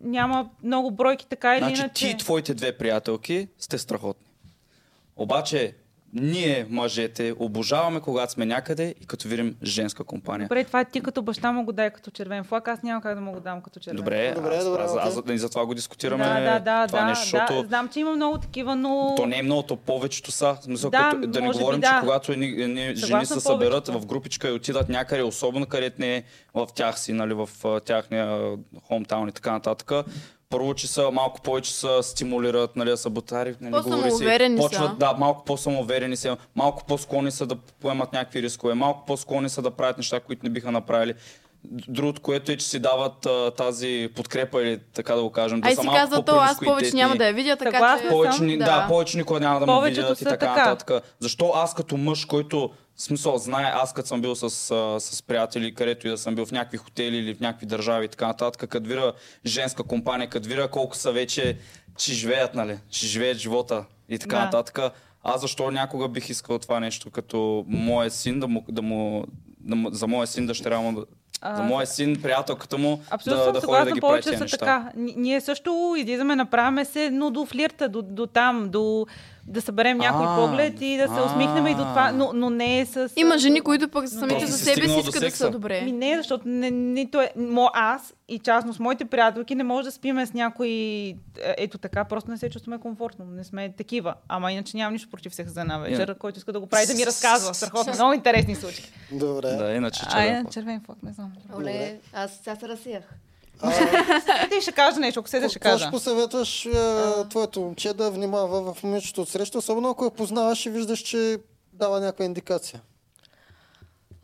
Няма 0.00 0.50
много 0.62 0.90
бройки 0.90 1.26
така 1.26 1.54
или 1.56 1.64
Значи 1.64 1.80
иначе. 1.80 1.94
ти 1.94 2.10
и 2.10 2.16
твоите 2.16 2.54
две 2.54 2.78
приятелки 2.78 3.48
сте 3.58 3.78
страхотни. 3.78 4.26
Обаче, 5.16 5.74
ние, 6.20 6.66
мъжете, 6.70 7.34
обожаваме, 7.38 8.00
когато 8.00 8.32
сме 8.32 8.46
някъде 8.46 8.94
и 9.02 9.06
като 9.06 9.28
видим 9.28 9.56
женска 9.62 10.04
компания. 10.04 10.48
Добре, 10.48 10.64
това 10.64 10.84
ти 10.84 11.00
като 11.00 11.22
баща 11.22 11.52
му 11.52 11.64
го 11.64 11.72
дай 11.72 11.90
като 11.90 12.10
червен 12.10 12.44
флаг, 12.44 12.68
аз 12.68 12.82
няма 12.82 13.00
как 13.00 13.14
да 13.14 13.20
му 13.20 13.32
го 13.32 13.40
дам 13.40 13.60
като 13.62 13.80
червен 13.80 13.96
Добре, 13.96 14.32
Добре, 14.34 14.56
аз, 14.56 14.64
добре, 14.64 14.82
аз, 14.82 14.96
аз, 14.96 15.16
окей. 15.16 15.34
и 15.34 15.38
затова 15.38 15.66
го 15.66 15.74
дискутираме 15.74 16.24
Да, 16.24 16.40
да, 16.40 16.58
да, 16.58 16.86
това 16.86 17.00
да, 17.00 17.06
нещо, 17.06 17.24
защото 17.24 17.62
да. 17.62 17.68
Знам, 17.68 17.88
че 17.88 18.00
има 18.00 18.16
много 18.16 18.38
такива, 18.38 18.76
но... 18.76 19.14
то 19.16 19.26
не 19.26 19.38
е 19.38 19.42
много, 19.42 19.62
то 19.62 19.76
повечето 19.76 20.30
са. 20.30 20.56
Смисъл, 20.60 20.90
Да, 20.90 21.10
като, 21.12 21.26
да 21.26 21.40
не 21.40 21.46
може 21.46 21.58
би 21.58 21.62
говорим, 21.62 21.80
да. 21.80 21.86
че 21.88 22.00
когато 22.00 22.32
едни, 22.32 22.46
едни 22.46 22.96
жени 22.96 23.26
се 23.26 23.40
съберат 23.40 23.84
повечето. 23.84 24.00
в 24.00 24.06
групичка 24.06 24.48
и 24.48 24.52
отидат 24.52 24.88
някъде, 24.88 25.22
особено 25.22 25.66
където 25.66 26.00
не 26.00 26.16
е 26.16 26.22
в 26.54 26.68
тях 26.74 27.00
си, 27.00 27.12
нали, 27.12 27.34
в 27.34 27.48
тяхния 27.84 28.56
хомтаун 28.88 29.28
и 29.28 29.32
така 29.32 29.52
нататък, 29.52 29.92
първо, 30.50 30.74
че 30.74 30.86
са 30.86 31.10
малко 31.10 31.40
повече 31.40 31.74
са 31.74 32.02
стимулират, 32.02 32.76
нали, 32.76 32.90
да 32.90 32.96
са 32.96 33.10
бутари, 33.10 33.54
нали, 33.60 33.72
говори 33.72 34.02
се, 34.02 34.08
По-самоуверени 34.08 34.56
са. 34.56 34.62
почват, 34.68 34.98
да, 34.98 35.12
малко 35.12 35.44
по-самоуверени 35.44 36.16
са, 36.16 36.36
малко 36.56 36.84
по-склонни 36.84 37.30
са 37.30 37.46
да 37.46 37.56
поемат 37.56 38.12
някакви 38.12 38.42
рискове, 38.42 38.74
малко 38.74 39.06
по-склонни 39.06 39.48
са 39.48 39.62
да 39.62 39.70
правят 39.70 39.96
неща, 39.96 40.20
които 40.20 40.46
не 40.46 40.50
биха 40.50 40.72
направили. 40.72 41.14
Другото, 41.64 42.20
което 42.20 42.52
е, 42.52 42.56
че 42.56 42.66
си 42.66 42.78
дават 42.78 43.26
а, 43.26 43.50
тази 43.50 44.08
подкрепа 44.16 44.62
или 44.62 44.78
така 44.94 45.14
да 45.14 45.22
го 45.22 45.30
кажем. 45.30 45.60
Да 45.60 45.68
Ай 45.68 45.76
си 45.76 45.86
казва 45.94 46.24
то, 46.24 46.36
аз 46.36 46.58
повече 46.64 46.96
няма 46.96 47.16
да 47.16 47.26
я 47.26 47.32
видя, 47.32 47.56
така 47.56 47.70
Съгласна 47.76 48.06
че... 48.06 48.08
Повече, 48.08 48.36
съм, 48.36 48.46
ни, 48.46 48.58
да. 48.58 48.64
да. 48.64 48.86
повече 48.88 49.18
никога 49.18 49.40
няма 49.40 49.60
да 49.60 49.66
ме 49.66 49.88
видят 49.88 50.20
и 50.20 50.24
така, 50.24 50.36
така. 50.36 50.70
нататък. 50.70 51.04
Защо 51.20 51.52
аз 51.54 51.74
като 51.74 51.96
мъж, 51.96 52.24
който 52.24 52.70
в 52.96 53.02
смисъл 53.02 53.38
знае, 53.38 53.72
аз 53.74 53.92
като 53.92 54.08
съм 54.08 54.20
бил 54.20 54.34
с, 54.34 54.50
с 55.00 55.22
приятели, 55.22 55.74
където 55.74 56.06
и 56.06 56.10
да 56.10 56.18
съм 56.18 56.34
бил 56.34 56.46
в 56.46 56.52
някакви 56.52 56.76
хотели 56.76 57.16
или 57.16 57.34
в 57.34 57.40
някакви 57.40 57.66
държави 57.66 58.04
и 58.04 58.08
така 58.08 58.26
нататък, 58.26 58.70
като 58.70 58.88
видя 58.88 59.12
женска 59.46 59.82
компания, 59.82 60.28
като 60.28 60.48
видя 60.48 60.68
колко 60.68 60.96
са 60.96 61.12
вече, 61.12 61.58
че 61.98 62.14
живеят, 62.14 62.54
нали, 62.54 62.78
че 62.90 63.06
живеят 63.06 63.38
живота 63.38 63.84
и 64.08 64.18
така 64.18 64.36
Да. 64.36 64.44
нататък. 64.44 64.78
Аз 65.22 65.40
защо 65.40 65.70
някога 65.70 66.08
бих 66.08 66.28
искал 66.28 66.58
това 66.58 66.80
нещо, 66.80 67.10
като 67.10 67.64
моя 67.68 68.10
син, 68.10 68.40
да 68.40 68.48
му, 68.48 68.64
да 68.68 68.82
му, 68.82 69.24
да 69.60 69.76
му 69.76 69.90
за 69.92 70.06
моя 70.06 70.26
син, 70.26 70.46
дъщеря 70.46 70.80
му, 70.80 71.04
за 71.46 71.62
моя 71.62 71.86
син, 71.86 72.22
приятелката 72.22 72.78
му, 72.78 73.00
Абсолютно 73.10 73.38
да, 73.38 73.44
съм 73.44 73.52
да 73.52 73.78
ходи 73.78 73.84
да 73.84 73.92
ги 73.92 74.00
прави 74.00 74.22
тези 74.22 74.36
са 74.36 74.44
неща. 74.44 74.56
така. 74.56 74.90
Н- 74.96 75.12
Ние 75.16 75.40
също 75.40 75.70
излизаме, 75.98 76.36
направяме 76.36 76.84
се, 76.84 77.10
но 77.10 77.30
до 77.30 77.46
флирта, 77.46 77.88
до, 77.88 78.02
до 78.02 78.26
там, 78.26 78.68
до 78.68 79.06
да 79.48 79.62
съберем 79.62 79.98
някой 79.98 80.26
А, 80.28 80.36
поглед 80.36 80.80
и 80.80 80.96
да 80.96 81.14
се 81.14 81.20
усмихнем 81.20 81.66
и 81.66 81.74
до 81.74 81.82
това, 81.84 82.12
но, 82.12 82.30
но 82.34 82.50
не 82.50 82.80
е 82.80 82.86
с... 82.86 83.12
Има 83.16 83.38
жени, 83.38 83.60
които 83.60 83.88
пък 83.88 84.08
самите 84.08 84.46
за 84.46 84.58
себе 84.58 84.88
си 84.88 84.98
искат 84.98 85.20
да 85.20 85.30
са 85.30 85.50
добре. 85.50 85.80
Ми 85.80 85.92
не, 85.92 86.16
защото 86.16 86.48
не, 86.48 86.70
нито 86.70 87.20
е, 87.20 87.30
мо, 87.36 87.70
аз 87.74 88.14
и 88.28 88.38
частно 88.38 88.72
с 88.72 88.78
моите 88.78 89.04
приятелки 89.04 89.54
не 89.54 89.64
може 89.64 89.84
да 89.84 89.92
спиме 89.92 90.26
с 90.26 90.32
някой 90.32 90.68
е, 90.68 91.16
ето 91.58 91.78
така, 91.78 92.04
просто 92.04 92.30
не 92.30 92.38
се 92.38 92.50
чувстваме 92.50 92.78
комфортно, 92.78 93.24
не 93.24 93.44
сме 93.44 93.72
такива. 93.72 94.14
Ама 94.28 94.52
иначе 94.52 94.76
нямам 94.76 94.92
нищо 94.92 95.10
против 95.10 95.34
секса 95.34 95.54
за 95.54 95.60
една 95.60 95.78
вечер, 95.78 96.10
Yeah. 96.10 96.18
който 96.18 96.38
иска 96.38 96.52
да 96.52 96.60
го 96.60 96.66
прави 96.66 96.86
да 96.86 96.94
ми 96.94 97.06
разказва. 97.06 97.54
Страхотно, 97.54 97.92
много 97.94 98.12
интересни 98.12 98.54
случаи. 98.54 98.84
Добре. 99.12 99.48
Да, 99.48 99.72
иначе 99.72 100.00
А, 100.06 100.10
червен 100.10 100.34
е, 100.34 100.40
флаг. 100.42 100.52
червен 100.52 100.80
флаг, 100.86 101.02
не 101.02 101.12
знам. 101.12 101.32
Оле, 101.56 101.98
аз 102.12 102.30
сега 102.32 102.56
се 102.56 102.68
разсеях. 102.68 103.04
Ти 104.50 104.60
ще 104.60 104.72
кажа 104.72 105.00
нещо, 105.00 105.20
ако 105.20 105.28
седа 105.28 105.48
ще 105.48 105.58
кажа. 105.58 105.78
ще 105.78 105.90
посъветваш 105.90 106.66
е, 106.66 106.70
твоето 107.30 107.60
момче 107.60 107.92
да 107.92 108.10
внимава 108.10 108.74
в 108.74 108.82
момичето 108.82 109.22
от 109.22 109.28
среща, 109.28 109.58
особено 109.58 109.90
ако 109.90 110.04
я 110.04 110.10
познаваш 110.10 110.66
и 110.66 110.70
виждаш, 110.70 110.98
че 110.98 111.38
дава 111.72 112.00
някаква 112.00 112.24
индикация? 112.24 112.80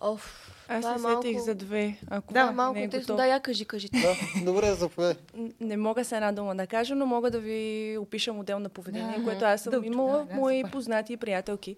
Оф, 0.01 0.51
Аз 0.69 0.79
е 0.79 0.89
се 0.89 0.99
малко... 0.99 1.23
сетих 1.23 1.41
за 1.41 1.55
две. 1.55 1.99
Ако 2.11 2.35
Да, 2.35 2.47
не 2.47 2.53
малко 2.53 2.79
е 2.79 2.89
тесно. 2.89 3.01
готов. 3.01 3.17
Да, 3.17 3.27
я 3.27 3.41
кажи, 3.41 3.65
кажи. 3.65 3.89
Да, 3.93 4.15
добре, 4.45 4.75
заповядай. 4.75 5.17
Не 5.61 5.77
мога 5.77 6.05
с 6.05 6.13
една 6.13 6.33
дума 6.33 6.57
да 6.57 6.67
кажа, 6.67 6.95
но 6.95 7.07
мога 7.07 7.31
да 7.31 7.41
ви 7.41 7.97
опиша 8.01 8.33
модел 8.33 8.59
на 8.59 8.69
поведение, 8.69 9.19
Да, 9.19 9.25
което 9.25 9.45
аз 9.45 9.63
съм 9.63 9.85
имала 9.85 10.19
да, 10.19 10.25
в 10.25 10.37
мои 10.37 10.65
познати 10.65 11.13
и 11.13 11.17
приятелки. 11.17 11.77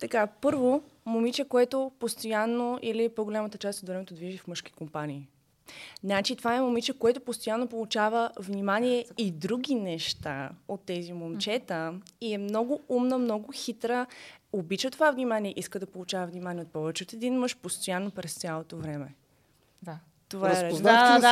Така, 0.00 0.26
първо, 0.26 0.82
момиче, 1.06 1.44
което 1.44 1.92
постоянно 1.98 2.78
или 2.82 3.08
по-голямата 3.08 3.58
част 3.58 3.82
от 3.82 3.88
времето 3.88 4.14
движи 4.14 4.38
в 4.38 4.46
мъжки 4.46 4.72
компании. 4.72 5.28
Значи 6.04 6.36
това 6.36 6.56
е 6.56 6.60
момиче, 6.60 6.92
което 6.92 7.20
постоянно 7.20 7.66
получава 7.66 8.30
внимание 8.38 9.04
и 9.18 9.30
други 9.30 9.74
неща 9.74 10.50
от 10.68 10.80
тези 10.86 11.12
момчета 11.12 11.94
и 12.20 12.34
е 12.34 12.38
много 12.38 12.80
умна, 12.88 13.18
много 13.18 13.52
хитра, 13.52 14.06
обича 14.52 14.90
това 14.90 15.10
внимание, 15.10 15.54
иска 15.56 15.78
да 15.78 15.86
получава 15.86 16.26
внимание 16.26 16.62
от 16.62 16.72
повече 16.72 17.04
от 17.04 17.12
един 17.12 17.38
мъж 17.38 17.56
постоянно 17.56 18.10
през 18.10 18.34
цялото 18.34 18.76
време. 18.76 19.14
Да. 19.82 19.98
Това 20.28 20.48
е. 20.48 20.64
Разпознахте 20.64 21.28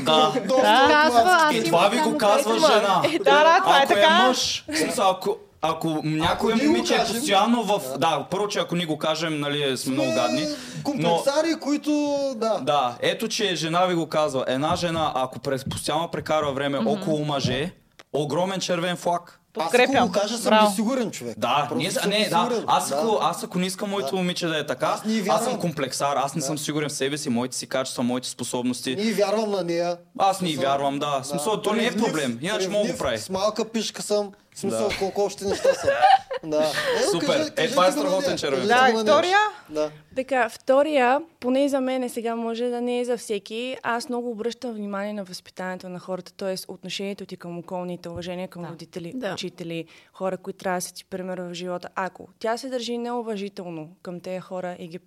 Да, 0.00 0.32
да. 0.36 0.40
Да. 0.46 0.88
аз 0.92 1.54
И 1.54 1.56
имам 1.56 1.66
това 1.66 1.88
ви 1.88 1.98
го 2.00 2.18
казва 2.18 2.58
жена. 2.58 3.02
Да, 3.18 3.18
да, 3.18 3.60
това 3.60 3.80
е 3.80 3.82
ако 3.82 3.94
така. 3.94 4.26
мъж, 4.28 4.64
в 4.68 4.76
смисъл, 4.76 5.10
ако, 5.10 5.38
ако 5.68 6.00
някой 6.04 6.52
Ако 6.52 6.62
ни 6.62 6.68
момиче 6.68 6.94
е 6.94 6.98
постоянно 6.98 7.62
в... 7.62 7.98
Да, 7.98 8.26
първо, 8.30 8.48
че 8.48 8.58
ако 8.58 8.76
ни 8.76 8.84
го 8.84 8.98
кажем, 8.98 9.40
нали, 9.40 9.76
сме 9.76 9.92
много 9.92 10.12
гадни. 10.14 10.42
Но, 10.42 10.82
Комплексари, 10.82 11.54
които... 11.60 11.90
Да. 12.36 12.58
да, 12.62 12.96
ето, 13.00 13.28
че 13.28 13.54
жена 13.54 13.86
ви 13.86 13.94
го 13.94 14.06
казва. 14.06 14.44
Една 14.48 14.76
жена, 14.76 15.12
ако 15.14 15.38
през, 15.38 15.64
постоянно 15.64 16.08
прекарва 16.08 16.52
време 16.52 16.78
около 16.78 17.24
мъже, 17.24 17.72
огромен 18.12 18.60
червен 18.60 18.96
флаг. 18.96 19.40
Аз 19.58 19.62
ако 19.62 19.70
Подкрепям. 19.72 20.06
го 20.06 20.12
кажа, 20.12 20.36
съм 20.38 20.50
Браво. 20.50 20.68
несигурен 20.68 21.10
човек. 21.10 21.38
Да, 21.38 21.56
Просто 21.58 21.74
ние, 21.74 21.90
съм 21.90 22.10
не, 22.10 22.28
да, 22.28 22.64
аз 22.66 22.92
ако, 22.92 23.06
Да. 23.06 23.18
аз 23.22 23.44
ако 23.44 23.58
не 23.58 23.66
искам 23.66 23.90
моето 23.90 24.10
Да. 24.10 24.16
момиче 24.16 24.46
да 24.46 24.58
е 24.58 24.66
така, 24.66 24.86
Аз 24.86 25.02
аз, 25.28 25.44
съм 25.44 25.60
комплексар, 25.60 26.16
аз 26.16 26.34
не 26.34 26.42
съм 26.42 26.58
сигурен 26.58 26.88
в 26.88 26.92
себе 26.92 27.18
си, 27.18 27.28
моите 27.28 27.56
си 27.56 27.66
качества, 27.66 28.02
моите 28.02 28.28
способности. 28.28 28.96
Ние 28.96 29.12
вярвам 29.12 29.50
на 29.50 29.62
нея. 29.64 29.96
Аз 30.18 30.40
не 30.40 30.48
Смисъл, 30.48 30.62
вярвам, 30.62 30.98
да. 30.98 31.20
В 31.22 31.26
смисъл, 31.26 31.62
то 31.62 31.72
не 31.72 31.86
е 31.86 31.92
проблем, 31.96 32.38
иначе 32.42 32.68
мога 32.68 32.86
да 32.86 32.92
го 32.92 32.98
прави. 32.98 33.18
С 33.18 33.30
малка 33.30 33.64
пишка 33.64 34.02
съм. 34.02 34.32
В 34.56 34.60
смисъл, 34.60 34.88
Да. 34.88 34.96
колко 34.98 35.20
още 35.22 35.44
неща 35.44 35.74
са. 35.74 35.90
Да. 36.44 36.72
Ето, 36.98 37.10
Супер. 37.10 37.26
кажи- 37.28 37.50
Е, 37.58 37.68
това 37.68 37.86
е 37.86 37.92
страхотен 37.92 38.36
червен. 38.38 38.66
Да. 38.68 38.86
Виктория? 38.88 39.38
Да. 39.70 39.90
Така, 40.16 40.48
втория, 40.48 41.20
поне 41.40 41.68
за 41.68 41.80
мен 41.80 42.08
сега 42.08 42.36
може 42.36 42.64
да 42.64 42.80
не 42.80 43.00
е 43.00 43.04
за 43.04 43.16
всеки. 43.16 43.76
Аз 43.82 44.08
много 44.08 44.30
обръщам 44.30 44.72
внимание 44.72 45.12
на 45.12 45.24
възпитанието 45.24 45.88
на 45.88 45.98
хората, 45.98 46.32
т.е. 46.32 46.54
отношението 46.68 47.26
ти 47.26 47.36
към 47.36 47.58
околните, 47.58 48.08
уважение 48.08 48.48
към 48.48 48.62
Да. 48.62 48.68
родители, 48.68 49.12
Да. 49.14 49.32
учители, 49.32 49.84
хора, 50.12 50.36
които 50.36 50.58
трябва 50.58 50.76
да 50.76 50.82
са 50.82 50.94
ти 50.94 51.04
пример 51.04 51.38
в 51.40 51.54
живота. 51.54 51.88
Ако 51.94 52.28
тя 52.38 52.56
се 52.56 52.68
държи 52.68 52.98
неуважително 52.98 53.88
към 54.02 54.20
тези 54.20 54.40
хора 54.40 54.76
и 54.78 54.88
ги 54.88 54.98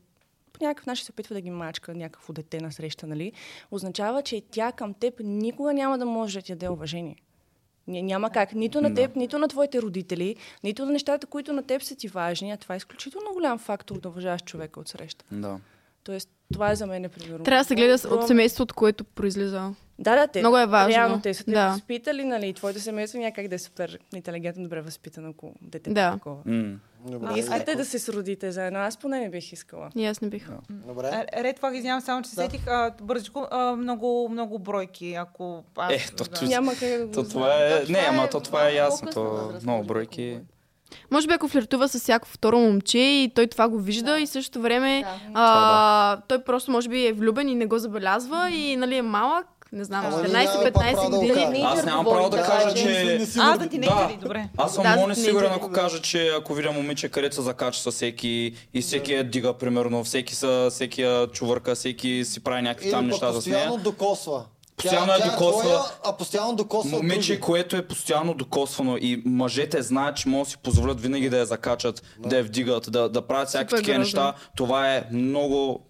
по 0.54 0.64
някакъв 0.64 0.86
начин 0.86 1.06
се 1.06 1.12
опитва 1.12 1.36
да 1.36 1.42
ги 1.42 1.50
мачка 1.52 1.94
някакво 1.94 2.34
дете 2.34 2.60
на 2.60 2.72
среща, 2.72 3.08
нали, 3.08 3.32
означава, 3.72 4.22
че 4.22 4.42
тя 4.42 4.72
към 4.72 4.94
теб 4.94 5.14
никога 5.20 5.74
няма 5.74 5.98
да 5.98 6.06
може 6.06 6.40
да 6.40 6.46
ти 6.46 6.52
даде 6.52 6.70
уважение. 6.70 7.16
Ня- 7.90 8.02
Няма 8.02 8.30
как. 8.30 8.54
Нито 8.54 8.82
на 8.82 8.90
Да. 8.90 8.96
теб, 8.96 9.16
нито 9.16 9.40
на 9.40 9.48
твоите 9.48 9.82
родители, 9.82 10.36
нито 10.64 10.86
на 10.86 10.92
нещата, 10.92 11.28
които 11.28 11.54
на 11.54 11.64
теб 11.64 11.84
са 11.84 11.96
ти 11.96 12.08
важни. 12.08 12.52
А 12.52 12.58
това 12.58 12.76
е 12.76 12.78
изключително 12.78 13.34
голям 13.34 13.58
фактор 13.60 14.00
да 14.00 14.10
уважаваш 14.10 14.42
човека 14.42 14.80
от 14.80 14.88
среща. 14.88 15.26
Да. 15.32 15.60
Тоест, 16.04 16.30
това 16.54 16.72
е 16.72 16.76
за 16.76 16.86
мен, 16.88 17.10
примерно. 17.12 17.44
Трябва 17.44 17.64
да 17.64 17.68
се 17.68 17.76
гледа 17.76 18.08
от 18.10 18.28
семейството, 18.28 18.64
от 18.64 18.74
което 18.74 19.04
произлиза. 19.04 19.74
Да, 20.00 20.16
да, 20.16 20.28
те. 20.28 20.40
Много 20.40 20.58
е 20.58 20.66
важно. 20.66 20.90
Реално 20.90 21.22
те 21.22 21.34
са 21.34 21.44
те 21.44 21.52
Да. 21.52 21.70
възпитали, 21.70 22.24
нали? 22.24 22.48
и 22.48 22.54
Твоето 22.54 22.80
семейство 22.80 23.20
някак 23.20 23.48
да 23.48 23.56
е 23.56 23.60
супер 23.60 24.00
интелигентно, 24.16 24.64
добре 24.64 24.82
възпитано, 24.82 25.30
ако 25.30 25.54
детето 25.62 25.94
Да. 25.94 26.08
е 26.08 26.12
такова. 26.12 26.38
М. 26.46 26.76
Добре. 27.02 27.28
Не 27.28 27.40
искате 27.40 27.76
да 27.76 27.86
се 27.86 28.00
сродите 28.00 28.52
заедно. 28.52 28.80
Аз 28.80 28.98
поне 28.98 29.20
не 29.20 29.30
бих 29.30 29.54
искала. 29.54 29.90
И 29.96 30.06
аз 30.06 30.22
не 30.22 30.30
бих. 30.30 30.48
Добре. 30.70 31.26
А, 31.34 31.44
Ред 31.44 31.60
флаг, 31.60 31.76
извинявам 31.76 32.02
само, 32.02 32.22
че 32.22 32.30
се 32.30 32.36
Да. 32.36 32.42
сетих 32.42 32.68
а, 32.68 32.92
бързичко, 33.02 33.48
а, 33.52 33.72
много, 33.72 34.30
много 34.32 34.60
бройки, 34.60 35.14
ако 35.14 35.64
аз... 35.76 35.94
Е, 35.94 36.06
то- 36.08 36.24
да. 36.24 36.30
то- 36.30 36.46
Няма 36.46 36.72
как 36.72 36.90
да 36.90 37.06
го 37.06 37.12
То 37.14 37.22
знам. 37.22 37.32
това 37.32 37.54
е... 37.56 37.84
Не, 37.90 38.00
ама 38.00 38.24
е 38.24 38.30
то 38.30 38.40
това 38.40 38.68
е 38.68 38.74
ясно. 38.74 39.12
То 39.12 39.52
много 39.64 39.84
бройки. 39.84 40.32
ако 40.32 40.46
Може 41.12 41.28
би 41.28 41.34
ако 41.34 41.48
флиртува 41.48 41.88
с 41.88 42.00
всяко 42.00 42.28
второ 42.28 42.60
момче 42.60 42.98
и 43.00 43.32
той 43.36 43.48
това 43.48 43.70
го 43.70 43.80
вижда 43.80 44.20
и 44.20 44.28
същото 44.28 44.62
време 44.62 45.02
Да. 45.04 45.20
а, 45.34 46.18
той 46.20 46.44
просто 46.44 46.72
може 46.72 46.90
би 46.90 47.06
е 47.06 47.14
влюбен 47.14 47.50
и 47.50 47.56
не 47.56 47.66
го 47.66 47.78
забелязва 47.78 48.50
и 48.52 48.76
нали 48.76 48.96
е 48.96 49.02
малък, 49.02 49.59
не 49.72 49.84
знам, 49.84 50.06
Ама 50.06 50.18
ние 50.18 50.28
нямаме 50.30 50.48
14-15 50.48 50.74
право 50.74 51.10
да 51.10 51.18
го 51.18 51.22
години. 51.24 51.64
Аз 51.66 51.86
нямам 51.86 52.06
право 52.06 52.30
да 52.30 52.38
кажа, 52.38 52.76
че... 52.76 53.20
А, 53.38 53.56
за 53.56 53.70
тинейджери, 53.70 53.88
Да. 54.12 54.18
добре. 54.18 54.50
Аз 54.58 54.74
съм 54.74 54.84
Да, 54.84 54.90
много 54.90 55.02
за 55.04 55.08
несигурен, 55.10 55.52
ако 55.52 55.72
кажа, 55.72 56.02
че 56.02 56.28
ако 56.30 56.54
видя 56.54 56.72
момиче, 56.72 57.10
където 57.10 57.36
се 57.36 57.42
закача 57.42 57.82
с 57.82 57.92
всеки 57.92 58.54
и 58.74 58.82
всеки 58.82 59.14
я 59.14 59.24
дига, 59.24 59.54
примерно, 59.54 60.04
всеки, 60.04 60.36
са, 60.36 60.68
всеки 60.72 61.06
чувърка, 61.28 61.76
всеки 61.76 62.26
си 62.26 62.40
прави 62.40 62.62
някакви 62.62 62.92
там 62.92 63.08
неща 63.08 63.32
с 63.32 63.36
постоянно 63.36 63.66
нея. 63.68 63.80
докосва. 63.80 64.46
Постоянно 64.78 65.08
Тя- 65.10 65.16
е 65.18 65.30
докосва. 65.30 65.62
твоя, 65.62 65.80
а 66.06 66.14
постоянно 66.14 66.56
докосва 66.56 66.98
Момиче, 66.98 67.28
други. 67.28 67.42
което 67.42 67.76
е 67.76 67.82
постоянно 67.82 68.34
докосвано 68.34 68.98
и 68.98 69.22
мъжете 69.26 69.82
знаят, 69.82 70.18
че 70.18 70.30
могат 70.30 70.46
да 70.46 70.52
си 70.52 70.58
позволят 70.58 71.02
винаги 71.02 71.30
да 71.30 71.38
я 71.38 71.46
закачат, 71.46 72.02
да, 72.20 72.38
я 72.38 72.44
вдигат, 72.44 72.92
да, 72.92 73.10
да 73.10 73.22
правят 73.22 73.48
всякакви 73.48 73.76
такива 73.78 73.98
неща, 73.98 74.34
това 74.56 74.90
е 74.90 75.04
много 75.12 75.86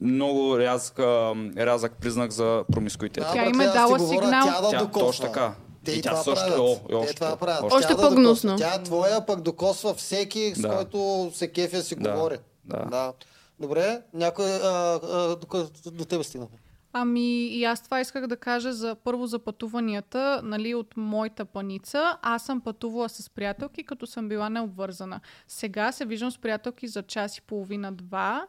много 0.00 0.58
рязък, 0.58 0.98
а, 0.98 1.34
рязък 1.56 1.92
признак 2.00 2.30
за 2.30 2.64
промискуитет. 2.72 3.24
Да, 3.24 3.32
Тя 3.32 3.46
им 3.46 3.60
е 3.60 3.64
дала 3.66 3.98
говоря, 3.98 4.08
сигнал. 4.20 4.46
Тя 4.46 4.60
да 4.60 4.70
Тя, 4.70 4.78
докосва. 4.78 5.06
точно 5.06 5.26
така. 5.26 5.54
Те 5.84 5.92
И 5.92 5.98
и 5.98 6.02
тя 6.02 6.10
това 6.10 6.22
също- 6.22 6.46
правят. 6.46 6.58
о, 6.60 6.72
и 6.84 6.88
Те 6.88 6.94
още 6.94 7.14
това 7.14 7.36
правят. 7.36 7.72
още 7.72 7.94
да 7.94 7.96
по-гнусно. 7.98 8.50
докосва. 8.50 8.68
Тя 8.68 8.74
е 8.74 8.82
твоя, 8.82 9.26
пък 9.26 9.40
докосва 9.40 9.94
всеки, 9.94 10.52
с 10.54 10.60
Да. 10.60 10.68
който 10.70 11.30
се 11.34 11.48
кефя 11.48 11.82
си 11.82 11.96
Да, 11.96 12.12
говори. 12.12 12.36
да. 12.64 12.84
да. 12.84 13.12
Добре, 13.60 14.00
някой 14.14 14.46
а, 14.46 14.60
а, 15.04 15.36
до, 15.36 15.46
до 15.86 16.04
тебе 16.04 16.24
стигна. 16.24 16.46
Ами 16.92 17.20
и 17.38 17.64
аз 17.64 17.82
това 17.82 18.00
исках 18.00 18.26
да 18.26 18.36
кажа 18.36 18.72
за 18.72 18.94
първо 18.94 19.26
за 19.26 19.38
пътуванията, 19.38 20.40
нали, 20.44 20.74
от 20.74 20.96
моята 20.96 21.44
паница. 21.44 22.18
Аз 22.22 22.42
съм 22.42 22.60
пътувала 22.60 23.08
с 23.08 23.30
приятелки, 23.30 23.84
като 23.84 24.06
съм 24.06 24.28
била 24.28 24.48
необвързана. 24.48 25.20
Сега 25.48 25.92
се 25.92 26.04
виждам 26.04 26.30
с 26.30 26.38
приятелки 26.38 26.88
за 26.88 27.02
час 27.02 27.38
и 27.38 27.42
половина-два. 27.42 28.46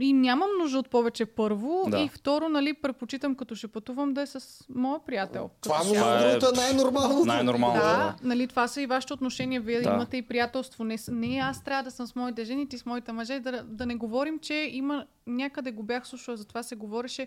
И 0.00 0.12
нямам 0.12 0.48
нужда 0.58 0.78
от 0.78 0.88
повече 0.90 1.26
първо. 1.26 1.84
Да. 1.88 2.00
И 2.00 2.08
второ, 2.08 2.48
нали, 2.48 2.74
предпочитам 2.74 3.34
като 3.34 3.54
ще 3.54 3.68
пътувам 3.68 4.14
да 4.14 4.22
е 4.22 4.26
с 4.26 4.64
моя 4.68 4.98
приятел. 4.98 5.50
Това, 5.60 5.76
Като 5.76 5.88
между 5.88 6.00
Това 6.00 6.18
е 6.20 6.28
другото, 6.30 6.46
е 6.50 6.56
най-нормалното. 6.56 7.24
Най-нормално. 7.26 7.74
да, 7.74 7.96
Да. 7.96 8.14
нали, 8.22 8.46
това 8.46 8.68
са 8.68 8.82
и 8.82 8.86
вашите 8.86 9.12
отношения. 9.12 9.60
Вие 9.60 9.80
Да. 9.80 9.90
имате 9.90 10.16
и 10.16 10.22
приятелство. 10.22 10.84
Не, 10.84 10.96
не 11.08 11.38
аз 11.38 11.64
трябва 11.64 11.82
да 11.82 11.90
съм 11.90 12.06
с 12.06 12.14
моите 12.14 12.44
жени, 12.44 12.68
ти 12.68 12.78
с 12.78 12.86
моите 12.86 13.12
мъже. 13.12 13.40
Да, 13.40 13.62
да 13.62 13.86
не 13.86 13.94
говорим, 13.94 14.38
че 14.38 14.70
има 14.72 15.04
някъде 15.26 15.72
го 15.72 15.82
бях 15.82 16.06
слушала, 16.06 16.36
затова 16.36 16.62
се 16.62 16.76
говореше. 16.76 17.26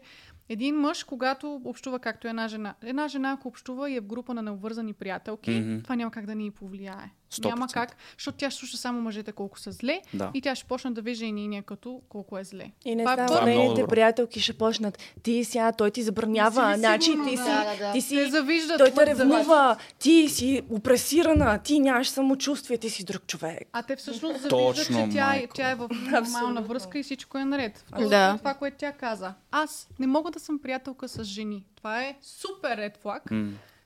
Един 0.50 0.76
мъж, 0.76 1.03
когато 1.03 1.61
общува 1.66 2.00
както 2.00 2.27
една 2.27 2.48
жена. 2.48 2.74
Една 2.84 3.08
жена, 3.08 3.32
ако 3.32 3.48
общува 3.48 3.90
и 3.92 3.95
е 3.95 4.02
в 4.02 4.06
група 4.06 4.34
на 4.34 4.42
необвързани 4.42 4.94
приятелки, 4.94 5.52
Мгм. 5.52 5.80
това 5.80 5.95
няма 5.95 6.11
как 6.11 6.26
да 6.26 6.36
ни 6.36 6.52
повлияе. 6.52 7.11
100%. 7.32 7.46
Няма 7.46 7.68
как, 7.68 7.96
защото 8.18 8.38
тя 8.38 8.50
ще 8.52 8.60
слуша 8.60 8.78
само 8.78 9.02
мъжете 9.02 9.32
колко 9.32 9.60
са 9.60 9.72
зле 9.72 10.02
Да. 10.14 10.32
и 10.34 10.42
тя 10.42 10.56
ще 10.56 10.68
почне 10.68 10.92
да 10.92 11.02
вижда 11.02 11.26
и 11.26 11.32
ние 11.32 11.62
като 11.62 12.02
колко 12.10 12.38
е 12.38 12.44
зле. 12.44 12.72
И 12.86 12.96
не 12.96 13.04
Това 13.04 13.24
е 13.24 13.28
само 13.28 13.42
е 13.42 13.46
нейните 13.46 13.88
приятелки 13.88 14.40
ще 14.40 14.54
почнат. 14.54 15.00
Ти 15.24 15.44
сега, 15.44 15.72
той 15.72 15.92
ти 15.92 16.04
забранява. 16.04 16.68
Не 16.68 16.74
си 16.74 16.78
ли 16.78 16.80
Значи 16.80 17.06
сигурна, 17.06 17.30
ти 17.30 17.38
си, 17.38 17.44
Да, 17.44 17.64
да, 17.66 17.86
да. 17.86 17.92
ти 17.94 18.02
си 18.02 18.30
завиждат. 18.30 18.78
той 18.78 18.92
те 18.92 19.06
ревнува, 19.06 19.78
ти 20.00 20.30
си 20.30 20.62
опресирана, 20.70 21.60
ти 21.60 21.80
нямаш 21.80 22.10
самочувствие, 22.10 22.78
ти 22.78 22.90
си 22.90 23.04
друг 23.06 23.28
човек. 23.28 23.68
А 23.74 23.84
те 23.84 23.96
всъщност 23.96 24.42
завиждат, 24.42 24.50
Точно, 24.50 25.08
че 25.10 25.16
тя, 25.16 25.36
е, 25.36 25.48
тя 25.56 25.70
е 25.70 25.76
в 25.76 25.90
нормална 26.12 26.62
връзка 26.62 27.00
и 27.00 27.04
всичко 27.04 27.38
е 27.38 27.46
наред. 27.46 27.86
Да. 28.10 28.34
е 28.36 28.38
това, 28.38 28.54
което 28.54 28.78
тя 28.78 28.92
каза. 28.92 29.34
Аз 29.52 29.90
не 30.00 30.08
мога 30.08 30.32
да 30.32 30.40
съм 30.40 30.60
приятелка 30.60 31.08
с 31.08 31.24
жени. 31.24 31.66
Това 31.76 32.04
е 32.04 32.18
супер 32.22 32.78
ред 32.78 32.98
флаг. 33.02 33.24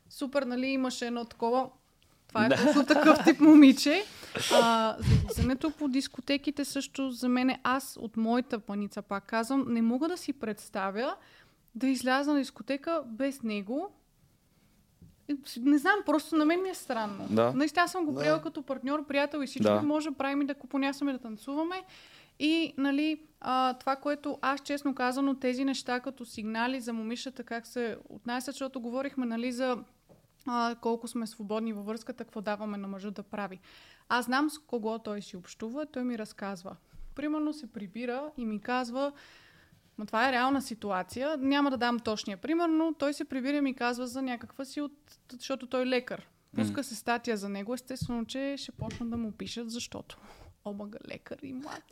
Супер, 0.10 0.44
нали, 0.44 0.68
имаше 0.68 1.08
едно 1.08 1.26
такова... 1.26 1.70
Това 2.32 2.46
е 2.46 2.50
точно 2.50 2.86
такъв 2.86 3.24
тип 3.26 3.40
момиче. 3.40 4.04
А, 4.54 4.96
за 5.00 5.16
излизането 5.16 5.72
по 5.72 5.88
дискотеките 5.88 6.66
също 6.66 7.12
за 7.12 7.30
мен 7.30 7.58
аз 7.64 7.98
от 8.02 8.18
моята 8.18 8.60
паница, 8.60 9.02
пак 9.02 9.26
казвам, 9.26 9.66
не 9.68 9.82
мога 9.82 10.08
да 10.08 10.18
си 10.18 10.34
представя 10.34 11.16
да 11.76 11.88
изляза 11.88 12.34
на 12.34 12.40
дискотека 12.40 13.04
без 13.06 13.44
него. 13.44 13.90
Не 15.60 15.78
знам, 15.78 15.96
просто 16.06 16.36
на 16.36 16.46
мен 16.46 16.62
ми 16.62 16.70
е 16.70 16.74
странно. 16.74 17.28
Да. 17.30 17.54
Наистина 17.54 17.84
аз 17.84 17.92
съм 17.92 18.06
го 18.06 18.12
Да. 18.12 18.20
приела 18.20 18.42
като 18.42 18.62
партньор, 18.62 19.08
приятел 19.08 19.40
и 19.44 19.48
всичко 19.48 19.74
Да. 19.74 19.82
може 19.82 20.10
да 20.10 20.16
правим 20.16 20.42
и 20.42 20.46
да 20.46 20.56
купонясаме, 20.56 21.12
да 21.14 21.20
танцуваме. 21.20 21.84
И, 22.40 22.74
нали, 22.78 23.22
а, 23.42 23.74
това, 23.74 23.96
което 23.96 24.38
аз 24.42 24.62
честно 24.62 24.96
казано, 24.96 25.36
тези 25.36 25.66
неща 25.66 26.00
като 26.00 26.26
сигнали 26.26 26.82
за 26.82 26.94
момичета, 26.94 27.44
как 27.44 27.68
се 27.68 27.98
отнасят, 28.10 28.54
защото 28.56 28.80
говорихме, 28.82 29.26
нали, 29.26 29.52
за 29.52 29.78
а, 30.48 30.76
колко 30.82 31.08
сме 31.08 31.28
свободни 31.28 31.74
във 31.74 31.86
връзката, 31.86 32.24
какво 32.24 32.42
даваме 32.42 32.78
на 32.78 32.88
мъжа 32.88 33.12
да 33.12 33.24
прави. 33.24 33.60
Аз 34.10 34.26
знам 34.26 34.50
с 34.50 34.60
кого 34.60 35.00
той 35.00 35.22
си 35.22 35.38
общува, 35.38 35.86
той 35.86 36.04
ми 36.04 36.18
разказва. 36.18 36.76
Примерно 37.16 37.54
се 37.54 37.74
прибира 37.74 38.32
и 38.38 38.46
ми 38.46 38.62
казва, 38.62 39.12
Ма 39.98 40.06
това 40.06 40.30
е 40.30 40.32
реална 40.32 40.62
ситуация. 40.62 41.38
Няма 41.38 41.72
да 41.72 41.78
дам 41.78 42.00
точния 42.00 42.38
пример, 42.38 42.70
но 42.70 42.94
той 42.94 43.14
се 43.14 43.26
прибира 43.26 43.58
и 43.58 43.62
ми 43.62 43.74
казва 43.74 44.08
за 44.08 44.22
някаква 44.22 44.66
си 44.66 44.82
от... 44.82 44.94
Защото 45.32 45.68
той 45.68 45.82
е 45.82 45.88
лекар. 45.88 46.28
Пуска 46.56 46.84
се 46.84 46.96
статия 46.96 47.38
за 47.38 47.50
него. 47.50 47.74
Естествено, 47.74 48.26
че 48.26 48.56
ще 48.58 48.72
почнат 48.72 49.10
да 49.10 49.18
му 49.18 49.32
пишат, 49.32 49.72
защото 49.72 50.18
омага 50.66 50.98
лекар 51.08 51.38
и 51.44 51.54
млад. 51.54 51.84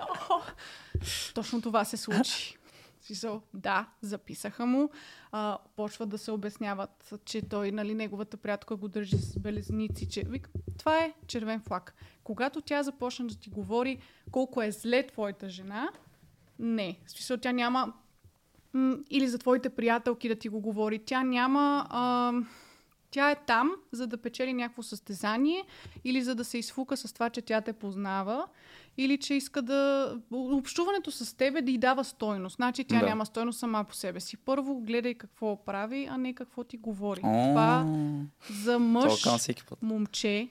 Точно 1.33 1.61
това 1.61 1.85
се 1.85 1.97
случи. 1.97 2.57
Смисъл, 3.01 3.41
да, 3.53 3.89
записаха 4.01 4.65
му. 4.65 4.89
А, 5.31 5.57
почват 5.75 6.09
да 6.09 6.17
се 6.17 6.31
обясняват, 6.31 7.13
че 7.25 7.41
той, 7.41 7.71
нали, 7.71 7.93
неговата 7.93 8.37
приятелка 8.37 8.75
го 8.75 8.87
държи 8.87 9.17
с 9.17 9.39
белезници. 9.39 10.09
Че... 10.09 10.23
Вик, 10.23 10.49
това 10.77 10.99
е 10.99 11.13
червен 11.27 11.61
флаг. 11.61 11.95
Когато 12.23 12.61
тя 12.61 12.83
започне 12.83 13.25
да 13.25 13.35
ти 13.35 13.49
говори 13.49 13.99
колко 14.31 14.61
е 14.61 14.71
зле 14.71 15.07
твоята 15.07 15.49
жена, 15.49 15.89
не. 16.59 16.99
В 17.05 17.11
смисъл, 17.11 17.37
тя 17.37 17.51
няма... 17.51 17.93
м, 18.73 18.97
Или 19.09 19.27
за 19.27 19.37
твоите 19.37 19.69
приятелки 19.69 20.27
да 20.29 20.35
ти 20.35 20.49
го 20.49 20.59
говори. 20.59 20.99
Тя 20.99 21.23
няма... 21.23 21.87
А, 21.89 22.33
тя 23.11 23.31
е 23.31 23.35
там, 23.45 23.71
за 23.91 24.07
да 24.07 24.17
печели 24.17 24.53
някакво 24.53 24.83
състезание 24.83 25.65
или 26.03 26.21
за 26.21 26.35
да 26.35 26.45
се 26.45 26.57
изфука 26.57 26.97
с 26.97 27.13
това, 27.13 27.29
че 27.29 27.41
тя 27.41 27.61
те 27.61 27.73
познава 27.73 28.47
или 28.99 29.17
че 29.17 29.33
иска 29.33 29.61
да... 29.61 30.13
Общуването 30.31 31.11
с 31.11 31.37
тебе 31.37 31.61
да 31.61 31.71
й 31.71 31.77
дава 31.77 32.03
стойност. 32.03 32.55
Значи 32.55 32.83
тя 32.83 32.99
Да. 32.99 33.05
няма 33.05 33.25
стойност 33.25 33.59
сама 33.59 33.83
по 33.83 33.93
себе 33.93 34.19
си. 34.19 34.37
Първо 34.37 34.79
гледай 34.79 35.13
какво 35.13 35.65
прави, 35.65 36.07
а 36.11 36.17
не 36.17 36.33
какво 36.33 36.63
ти 36.63 36.77
говори. 36.77 37.21
О, 37.23 37.49
Това 37.49 37.85
за 38.63 38.79
мъж, 38.79 39.25
момче, 39.81 40.49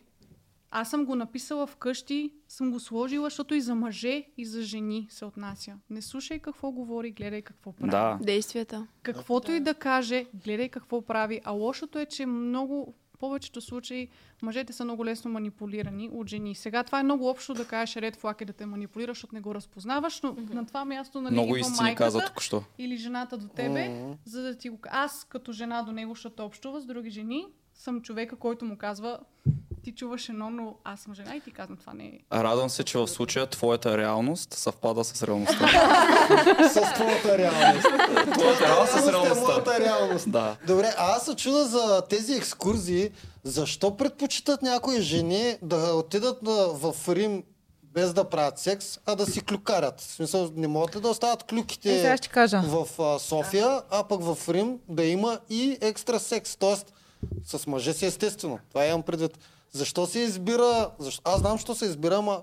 аз 0.70 0.90
съм 0.90 1.04
го 1.04 1.14
написала 1.14 1.66
вкъщи, 1.66 2.32
съм 2.48 2.70
го 2.70 2.80
сложила, 2.80 3.26
защото 3.26 3.54
и 3.54 3.60
за 3.60 3.74
мъже, 3.74 4.24
и 4.36 4.44
за 4.44 4.62
жени 4.62 5.06
се 5.10 5.24
отнася. 5.24 5.74
Не 5.90 6.02
слушай 6.02 6.38
какво 6.38 6.70
говори, 6.70 7.10
гледай 7.10 7.42
какво 7.42 7.72
прави. 7.72 7.90
Да. 7.90 8.18
Действията. 8.22 8.86
Каквото 9.02 9.52
и 9.52 9.60
да 9.60 9.74
каже, 9.74 10.26
гледай 10.34 10.68
какво 10.68 11.02
прави. 11.02 11.40
А 11.44 11.50
лошото 11.50 11.98
е, 11.98 12.06
че 12.06 12.26
много, 12.26 12.94
в 13.18 13.20
повечето 13.20 13.60
случаи, 13.60 14.08
мъжете 14.42 14.72
са 14.72 14.84
много 14.84 15.04
лесно 15.04 15.30
манипулирани 15.30 16.10
от 16.12 16.28
жени. 16.28 16.54
Сега 16.54 16.84
това 16.84 17.00
е 17.00 17.02
много 17.02 17.28
общо 17.28 17.54
да 17.54 17.64
кажеш 17.64 17.96
ред 17.96 18.16
флаг 18.16 18.40
и 18.40 18.44
да 18.44 18.52
те 18.52 18.66
манипулираш, 18.66 19.16
защото 19.16 19.34
не 19.34 19.40
го 19.40 19.54
разпознаваш, 19.54 20.20
но 20.20 20.36
на 20.50 20.66
това 20.66 20.84
място 20.84 21.20
нали, 21.20 21.32
Много 21.32 21.56
идва 21.56 21.60
истини 21.60 21.86
майката 21.86 22.04
каза 22.04 22.20
току-що. 22.20 22.62
или 22.78 22.96
жената 22.96 23.38
до 23.38 23.48
тебе, 23.48 24.04
за 24.24 24.42
да 24.42 24.54
ти 24.54 24.68
го... 24.68 24.78
Аз 24.90 25.24
като 25.24 25.52
жена 25.52 25.82
до 25.82 25.92
него, 25.92 26.14
защото 26.14 26.44
общува 26.44 26.80
с 26.80 26.86
други 26.86 27.10
жени, 27.10 27.46
съм 27.74 28.02
човека, 28.02 28.36
който 28.36 28.64
му 28.64 28.76
казва 28.76 29.18
ти 29.84 29.92
чуваш 29.92 30.28
едно, 30.28 30.50
но 30.50 30.74
аз 30.84 31.00
съм 31.00 31.14
жена 31.14 31.36
и 31.36 31.40
ти 31.40 31.50
казвам 31.50 31.76
това 31.76 31.94
не 31.94 32.04
е. 32.04 32.18
Радвам 32.32 32.70
се, 32.70 32.84
че 32.84 32.98
в 32.98 33.08
случая 33.08 33.46
твоята 33.46 33.98
реалност 33.98 34.54
съвпада 34.54 35.04
с 35.04 35.22
реалността. 35.22 35.68
С 36.68 36.94
твоята 36.94 37.38
реалност. 37.38 37.86
твоята 38.32 38.64
реалност 38.66 38.92
с 38.92 39.08
реалността. 39.08 39.80
реалност. 39.80 40.30
Да. 40.30 40.56
Добре, 40.66 40.94
а 40.98 41.16
аз 41.16 41.24
се 41.24 41.34
чуда 41.36 41.64
за 41.64 42.02
тези 42.08 42.34
екскурзии. 42.34 43.10
Защо 43.44 43.96
предпочитат 43.96 44.62
някои 44.62 45.00
жени 45.00 45.56
да 45.62 45.94
отидат 45.94 46.38
в 46.72 46.94
Рим 47.08 47.42
без 47.82 48.12
да 48.12 48.24
правят 48.24 48.58
секс, 48.58 48.98
а 49.06 49.14
да 49.14 49.26
си 49.26 49.40
клюкарят. 49.40 50.00
В 50.00 50.04
смисъл, 50.04 50.50
не 50.56 50.68
могат 50.68 50.96
ли 50.96 51.00
да 51.00 51.08
остават 51.08 51.42
клюките 51.44 52.12
Е, 52.12 52.16
ще 52.16 52.28
кажа. 52.28 52.62
в 52.62 53.02
а, 53.02 53.18
София, 53.18 53.82
а 53.90 54.04
пък 54.04 54.20
в 54.22 54.48
Рим 54.48 54.78
да 54.88 55.04
има 55.04 55.38
и 55.50 55.78
екстра 55.80 56.18
секс. 56.18 56.56
Тоест, 56.56 56.92
с 57.44 57.66
мъже 57.66 57.92
си 57.92 58.06
естествено. 58.06 58.58
Това 58.68 58.86
имам 58.86 59.02
предвид. 59.02 59.38
Защо 59.72 60.06
се 60.06 60.18
избира... 60.18 60.90
Защо? 60.98 61.22
Аз 61.24 61.40
знам, 61.40 61.52
защо 61.52 61.74
се 61.74 61.84
избира, 61.84 62.16
ама 62.16 62.42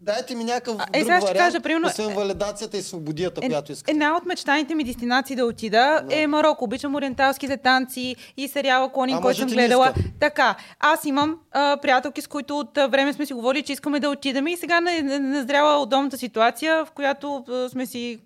дайте 0.00 0.34
ми 0.34 0.44
някакъв 0.44 0.76
А, 0.78 0.86
е, 0.92 0.98
друг 0.98 1.08
вариант, 1.08 1.38
кажа, 1.38 1.60
примерно, 1.60 1.86
освен 1.86 2.14
валидацията 2.14 2.76
и 2.76 2.82
свободията, 2.82 3.40
Е, 3.44 3.48
която 3.48 3.72
искате. 3.72 3.90
Една 3.90 4.16
от 4.16 4.26
мечтаните 4.26 4.74
ми 4.74 4.84
дестинации 4.84 5.36
да 5.36 5.44
отида 5.44 6.02
е 6.10 6.26
Марокко. 6.26 6.64
Обичам 6.64 6.94
ориенталските 6.94 7.56
танци 7.56 8.16
и 8.36 8.48
сериала 8.48 8.92
Клонин, 8.92 9.20
който 9.20 9.38
съм 9.38 9.48
гледала. 9.48 9.94
Така, 10.20 10.54
аз 10.80 11.04
имам 11.04 11.38
а, 11.52 11.76
приятелки, 11.82 12.22
с 12.22 12.26
които 12.26 12.58
от 12.58 12.78
а, 12.78 12.86
време 12.86 13.12
сме 13.12 13.26
си 13.26 13.32
говорили, 13.32 13.62
че 13.62 13.72
искаме 13.72 14.00
да 14.00 14.08
отидем 14.10 14.46
и 14.46 14.56
сега 14.56 14.80
назряла 14.80 15.82
удобната 15.82 16.18
ситуация, 16.18 16.84
в 16.84 16.90
която 16.90 17.44
а, 17.48 17.68
сме 17.68 17.86
си 17.86 18.18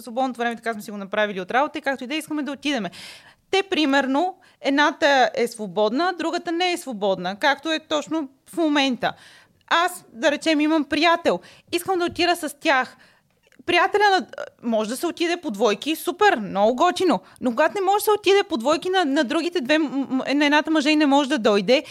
свободното 0.00 0.38
време 0.38 0.56
така 0.56 0.72
сме 0.72 0.82
си 0.82 0.90
го 0.90 0.96
направили 0.96 1.40
от 1.40 1.50
работа 1.50 1.78
и 1.78 1.82
както 1.82 2.04
и 2.04 2.06
да 2.06 2.14
е, 2.14 2.18
искаме 2.18 2.42
да 2.42 2.52
отидеме. 2.52 2.90
Те, 3.52 3.62
примерно, 3.62 4.34
едната 4.60 5.30
е 5.34 5.48
свободна, 5.48 6.14
другата 6.18 6.52
не 6.52 6.72
е 6.72 6.76
свободна, 6.76 7.36
както 7.38 7.72
е 7.72 7.78
точно 7.78 8.28
в 8.54 8.56
момента. 8.56 9.12
Аз, 9.68 10.04
да 10.12 10.30
речем, 10.30 10.60
имам 10.60 10.84
приятел. 10.84 11.40
Искам 11.72 11.98
да 11.98 12.04
отида 12.04 12.36
с 12.36 12.56
тях 12.60 12.96
приятеля 13.66 14.04
на... 14.10 14.26
може 14.62 14.90
да 14.90 14.96
се 14.96 15.06
отиде 15.06 15.36
по 15.36 15.50
двойки, 15.50 15.96
супер, 15.96 16.36
много 16.36 16.74
готино. 16.76 17.20
Но 17.40 17.50
когато 17.50 17.74
не 17.74 17.80
може 17.80 17.96
да 17.96 18.04
се 18.04 18.10
отиде 18.10 18.42
по 18.48 18.56
двойки 18.56 18.90
на, 18.90 19.04
на 19.04 19.24
другите 19.24 19.60
две, 19.60 19.78
м- 19.78 20.24
на 20.34 20.44
едната 20.44 20.70
мъже 20.70 20.90
и 20.90 20.96
не 20.96 21.06
може 21.06 21.28
да 21.28 21.38
дойде, 21.38 21.84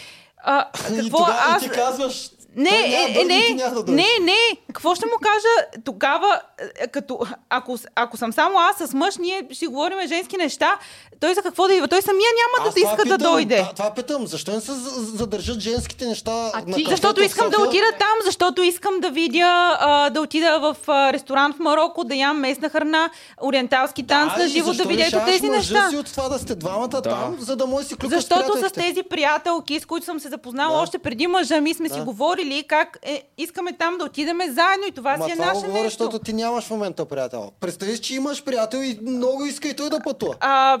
а, 0.44 0.66
И 0.92 0.96
какво 0.96 1.18
тогава 1.18 1.38
аз... 1.46 1.62
и 1.62 1.68
ти 1.68 1.74
казваш, 1.74 2.30
Не, 2.56 2.70
е, 2.70 3.12
да 3.12 3.20
е, 3.20 3.24
не, 3.24 3.54
да 3.72 3.92
не, 3.92 4.06
не. 4.22 4.56
Какво 4.66 4.94
ще 4.94 5.06
му 5.06 5.12
кажа 5.22 5.82
тогава, 5.84 6.40
е, 6.80 6.88
като, 6.88 7.20
ако, 7.48 7.78
ако 7.94 8.16
съм 8.16 8.32
само 8.32 8.58
аз 8.58 8.88
с 8.88 8.94
мъж, 8.94 9.16
ние 9.16 9.48
ще 9.50 9.66
говорим 9.66 10.08
женски 10.08 10.36
неща, 10.36 10.76
той 11.22 11.34
за 11.34 11.42
какво 11.42 11.66
да 11.66 11.74
идва? 11.74 11.88
Той 11.88 12.02
самия 12.02 12.28
няма 12.32 12.68
Аз 12.68 12.74
да 12.74 12.80
иска 12.80 12.96
да 12.98 13.02
питам, 13.04 13.18
дойде. 13.22 13.56
Това, 13.56 13.72
това 13.72 13.90
питам. 13.92 14.26
Защо 14.26 14.50
не 14.50 14.60
се 14.60 14.72
за- 14.72 14.90
задържат 15.12 15.60
женските 15.60 16.06
неща 16.06 16.50
А 16.54 16.62
на 16.66 16.76
ти- 16.76 16.86
Защото 16.88 17.22
искам 17.22 17.50
да 17.50 17.60
отида 17.60 17.86
там, 17.92 18.14
защото 18.24 18.62
искам 18.62 19.00
да 19.00 19.10
видя, 19.10 19.42
а, 19.80 20.10
да 20.10 20.20
отида 20.20 20.58
в 20.60 20.88
а, 20.88 21.12
ресторант 21.12 21.56
в 21.56 21.60
Марокко, 21.60 22.04
да 22.04 22.14
ям 22.16 22.38
местна 22.38 22.68
храна, 22.68 23.10
ориенталски 23.42 24.02
танц 24.04 24.32
на 24.36 24.44
и 24.44 24.48
живо, 24.48 24.72
да 24.74 24.84
видя 24.84 25.04
ето 25.04 25.18
тези 25.26 25.48
неща. 25.48 25.90
си 25.90 25.96
от 25.96 26.06
това 26.06 26.28
да 26.28 26.38
сте 26.38 26.54
двамата 26.54 26.88
там, 27.02 27.36
за 27.40 27.56
да 27.56 27.66
може 27.66 27.82
да 27.82 27.88
си 27.88 27.96
клюкаш 27.96 28.10
Защото 28.10 28.40
с 28.42 28.46
приятелките. 28.46 28.80
тези 28.82 29.02
приятелки, 29.02 29.80
с 29.80 29.86
които 29.86 30.06
съм 30.06 30.20
се 30.20 30.28
запознала 30.28 30.76
Да. 30.76 30.82
още 30.82 30.98
преди 30.98 31.26
мъжа 31.26 31.60
ми, 31.60 31.74
сме 31.74 31.88
си 31.88 31.98
Да. 31.98 32.04
говорили 32.04 32.64
как 32.64 32.98
е, 33.02 33.22
искаме 33.38 33.72
там 33.72 33.98
да 33.98 34.04
отидем 34.04 34.38
заедно 34.38 34.86
и 34.88 34.92
това 34.92 35.16
Ма 35.16 35.24
си 35.24 35.30
е 35.30 35.34
това 35.34 35.46
наше 35.46 35.60
говоря, 35.60 35.82
нещо. 35.82 36.04
защото 36.04 36.18
ти 36.20 36.32
нямаш 36.32 36.64
в 36.64 36.70
момента 36.70 37.04
приятел. 37.04 37.50
Представи 37.60 37.92
си, 37.92 38.02
че 38.02 38.14
имаш 38.14 38.44
приятел 38.44 38.78
и 38.78 38.98
много 39.02 39.44
иска 39.44 39.68
и 39.68 39.74
той 39.74 39.90
да 39.90 40.00
пътува. 40.00 40.34
А, 40.40 40.78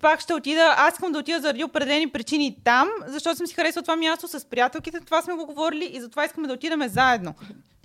пак 0.00 0.20
ще 0.20 0.34
отида, 0.34 0.74
аз 0.78 0.94
искам 0.94 1.12
да 1.12 1.18
отида 1.18 1.40
заради 1.40 1.64
определени 1.64 2.08
причини 2.08 2.56
там, 2.64 2.88
защото 3.06 3.36
съм 3.36 3.46
си 3.46 3.54
харесала 3.54 3.82
това 3.82 3.96
място 3.96 4.28
с 4.28 4.44
приятелките, 4.44 5.00
това 5.00 5.22
сме 5.22 5.34
го 5.34 5.46
говорили 5.46 5.90
и 5.92 6.00
затова 6.00 6.24
искаме 6.24 6.48
да 6.48 6.54
отидем 6.54 6.88
заедно. 6.88 7.34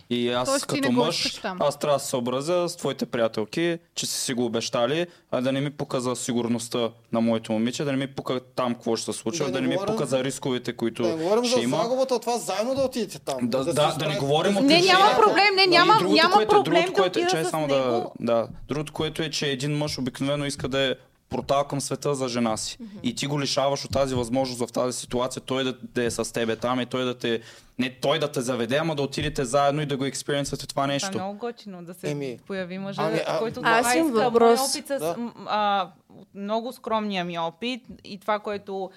И 0.09 0.29
аз 0.29 0.49
Тоест, 0.49 0.67
ти 0.67 0.81
като 0.81 0.91
мъж, 0.93 1.41
аз 1.59 1.79
трябва 1.79 1.97
да 1.97 2.03
се 2.03 2.09
съобразя 2.09 2.69
с 2.69 2.75
твоите 2.75 3.05
приятелки, 3.05 3.79
че 3.95 4.05
си 4.05 4.21
си 4.21 4.33
го 4.33 4.45
обещали, 4.45 5.07
а 5.31 5.41
да 5.41 5.51
не 5.51 5.61
ми 5.61 5.69
пука 5.69 6.01
за 6.01 6.15
сигурността 6.15 6.79
на 7.11 7.21
моето 7.21 7.51
момиче, 7.51 7.83
да 7.83 7.91
не 7.91 7.97
ми 7.97 8.07
пука 8.07 8.39
там 8.55 8.73
какво 8.73 8.95
ще 8.95 9.05
се 9.05 9.19
случва, 9.19 9.45
Да 9.45 9.51
да, 9.51 9.61
не 9.61 9.67
не 9.67 9.75
ми 9.75 9.81
пука 9.87 10.05
за 10.05 10.23
рисковете, 10.23 10.73
които 10.73 11.03
Да 11.03 11.09
не 11.09 11.15
говорим 11.15 11.43
ще 11.43 11.55
за 11.55 11.63
има. 11.63 11.77
загубата 11.77 12.15
от 12.15 12.21
това 12.21 12.37
заедно 12.37 12.75
да 12.75 12.81
отидете 12.81 13.19
там. 13.19 13.37
Да, 13.41 13.63
се 13.63 13.73
да, 13.73 13.95
да 13.99 14.07
не 14.07 14.15
говорим 14.15 14.57
от 14.57 14.63
Не, 14.63 14.81
няма 14.81 15.11
проблем, 15.17 15.55
не, 15.55 15.63
И 15.63 15.67
няма, 15.67 15.93
другото, 15.93 16.15
няма 16.15 16.33
което 16.33 16.51
е- 16.51 16.57
проблем 16.57 16.73
другото, 16.75 16.91
да 16.91 17.01
което 17.01 17.19
е, 17.19 17.23
отида 17.23 17.37
че 17.37 17.45
с 17.45 17.49
само 17.49 17.67
него. 17.67 18.13
да, 18.19 18.33
да. 18.33 18.47
Другото, 18.67 18.93
което 18.93 19.21
е, 19.21 19.29
че 19.29 19.47
един 19.47 19.77
мъж 19.77 19.97
обикновено 19.97 20.45
иска 20.45 20.67
да 20.67 20.79
е 20.81 20.95
портал 21.29 21.63
към 21.63 21.81
света 21.81 22.15
за 22.15 22.27
жена 22.27 22.57
си. 22.57 22.77
И 23.03 23.15
ти 23.15 23.27
го 23.27 23.41
лишаваш 23.41 23.85
от 23.85 23.91
тази 23.91 24.15
възможност 24.15 24.59
в 24.59 24.73
тази 24.73 24.97
ситуация, 24.99 25.41
той 25.41 25.63
да, 25.63 25.73
да 25.83 26.03
е 26.03 26.11
с 26.11 26.33
тебе 26.33 26.55
там 26.55 26.81
и 26.81 26.85
той 26.85 27.05
да 27.05 27.17
те... 27.17 27.41
Не 27.79 27.99
той 28.01 28.19
да 28.19 28.31
те 28.31 28.41
заведе, 28.41 28.77
ама 28.77 28.95
да 28.95 29.01
отидете 29.01 29.45
заедно 29.45 29.81
и 29.81 29.85
да 29.85 29.97
го 29.97 30.05
експериенсвате 30.05 30.67
това 30.67 30.77
Това 30.77 30.83
е 30.83 30.87
нещо. 30.87 31.11
много 31.13 31.37
готино 31.37 31.83
да 31.83 31.93
се 31.93 32.11
Еми, 32.11 32.39
появи 32.47 32.77
мъжа, 32.77 33.01
ами, 33.05 33.19
а- 33.27 33.39
който 33.39 33.61
Аз 33.63 33.81
това 33.81 33.95
имам 33.95 34.07
иска. 34.09 34.23
въпрос. 34.29 34.59
Опит 34.75 34.87
с, 34.87 34.99
Да. 34.99 35.15
а, 35.47 35.89
много 36.35 36.73
скромния 36.73 37.25
ми 37.25 37.39
опит 37.39 37.81
и 38.03 38.19
това, 38.19 38.39
което 38.39 38.91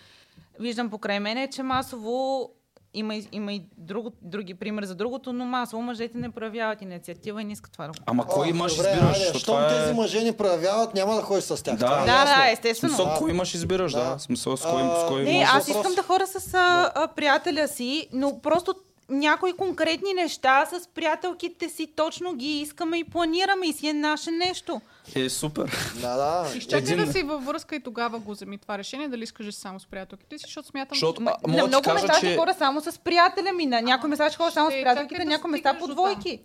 виждам 0.60 0.90
покрай 0.90 1.20
мен 1.20 1.38
е, 1.38 1.50
че 1.50 1.62
масово 1.62 2.50
има, 2.94 3.14
и- 3.14 3.28
има 3.32 3.52
и 3.52 3.62
друго, 3.78 4.12
други 4.22 4.54
примери 4.54 4.86
за 4.86 4.94
другото, 4.94 5.32
но 5.32 5.44
масово 5.46 5.82
мъжете 5.82 6.18
не 6.18 6.30
проявяват 6.30 6.82
инициатива 6.82 7.42
и 7.42 7.44
не 7.44 7.52
искат 7.52 7.72
това 7.72 7.84
да 7.84 7.90
го 7.90 7.98
Ама 8.06 8.26
кой 8.26 8.46
О, 8.46 8.50
имаш 8.50 8.76
добре, 8.76 8.88
избираш? 8.88 9.06
айде, 9.08 9.18
защото 9.18 9.38
Щом 9.40 9.64
е- 9.64 9.68
тези 9.70 9.94
мъже 9.94 10.20
ни 10.20 10.32
проявяват, 10.32 10.94
няма 10.94 11.14
да 11.14 11.22
ходиш 11.22 11.44
с 11.44 11.64
тях. 11.64 11.76
Да. 11.76 11.86
Това 11.86 12.02
е 12.02 12.06
Да, 12.06 12.24
да, 12.26 12.50
естествено. 12.50 12.90
Смисъл, 12.90 13.06
Да. 13.06 13.14
кой 13.14 13.30
имаш 13.30 13.54
избираш, 13.54 13.92
да. 13.92 14.04
Да. 14.04 14.18
Смисъл, 14.18 14.56
с 14.56 14.62
кой, 14.62 14.82
А, 14.82 14.96
с 14.96 15.08
кой 15.08 15.22
Не, 15.22 15.46
аз 15.48 15.68
искам 15.68 15.94
да 15.94 16.02
хора 16.02 16.26
с 16.28 16.54
а, 16.54 16.92
а, 16.94 17.08
приятеля 17.08 17.68
си, 17.68 18.08
но 18.12 18.40
просто 18.40 18.74
някои 19.10 19.52
конкретни 19.52 20.14
неща 20.14 20.66
с 20.66 20.88
приятелките 20.88 21.68
си 21.68 21.86
точно 21.86 22.34
ги 22.34 22.60
искаме 22.60 22.98
и 22.98 23.04
планираме 23.04 23.66
и 23.66 23.72
си 23.72 23.88
е 23.88 23.92
наше 23.92 24.30
нещо. 24.30 24.80
Е, 25.14 25.28
супер. 25.28 25.92
Да, 26.00 26.16
да. 26.16 26.56
Изчакай 26.56 26.78
Един- 26.84 27.04
да 27.06 27.12
си 27.12 27.22
във 27.22 27.44
връзка 27.44 27.76
и 27.76 27.80
тогава 27.80 28.18
го 28.18 28.32
вземи 28.32 28.58
това 28.58 28.78
решение, 28.78 29.08
дали 29.08 29.22
искаш 29.22 29.54
само 29.54 29.80
с 29.80 29.86
приятелките 29.86 30.38
си, 30.38 30.44
защото 30.46 30.68
смятам, 30.68 30.94
Защото, 30.94 31.20
че... 31.20 31.28
а, 31.44 31.48
на 31.48 31.66
много 31.66 31.82
кажа, 31.84 31.94
места 31.94 32.20
че... 32.20 32.36
хора 32.36 32.54
само 32.54 32.80
с 32.80 32.98
приятеля 32.98 33.52
ми, 33.52 33.66
на 33.66 33.82
някои 33.82 34.10
места 34.10 34.28
ще 34.28 34.36
хора 34.36 34.50
само 34.50 34.70
с 34.70 34.72
приятелките, 34.72 35.14
е 35.14 35.18
на 35.18 35.24
да 35.24 35.30
някои 35.30 35.50
места 35.50 35.78
по 35.78 35.86
двойки. 35.88 36.40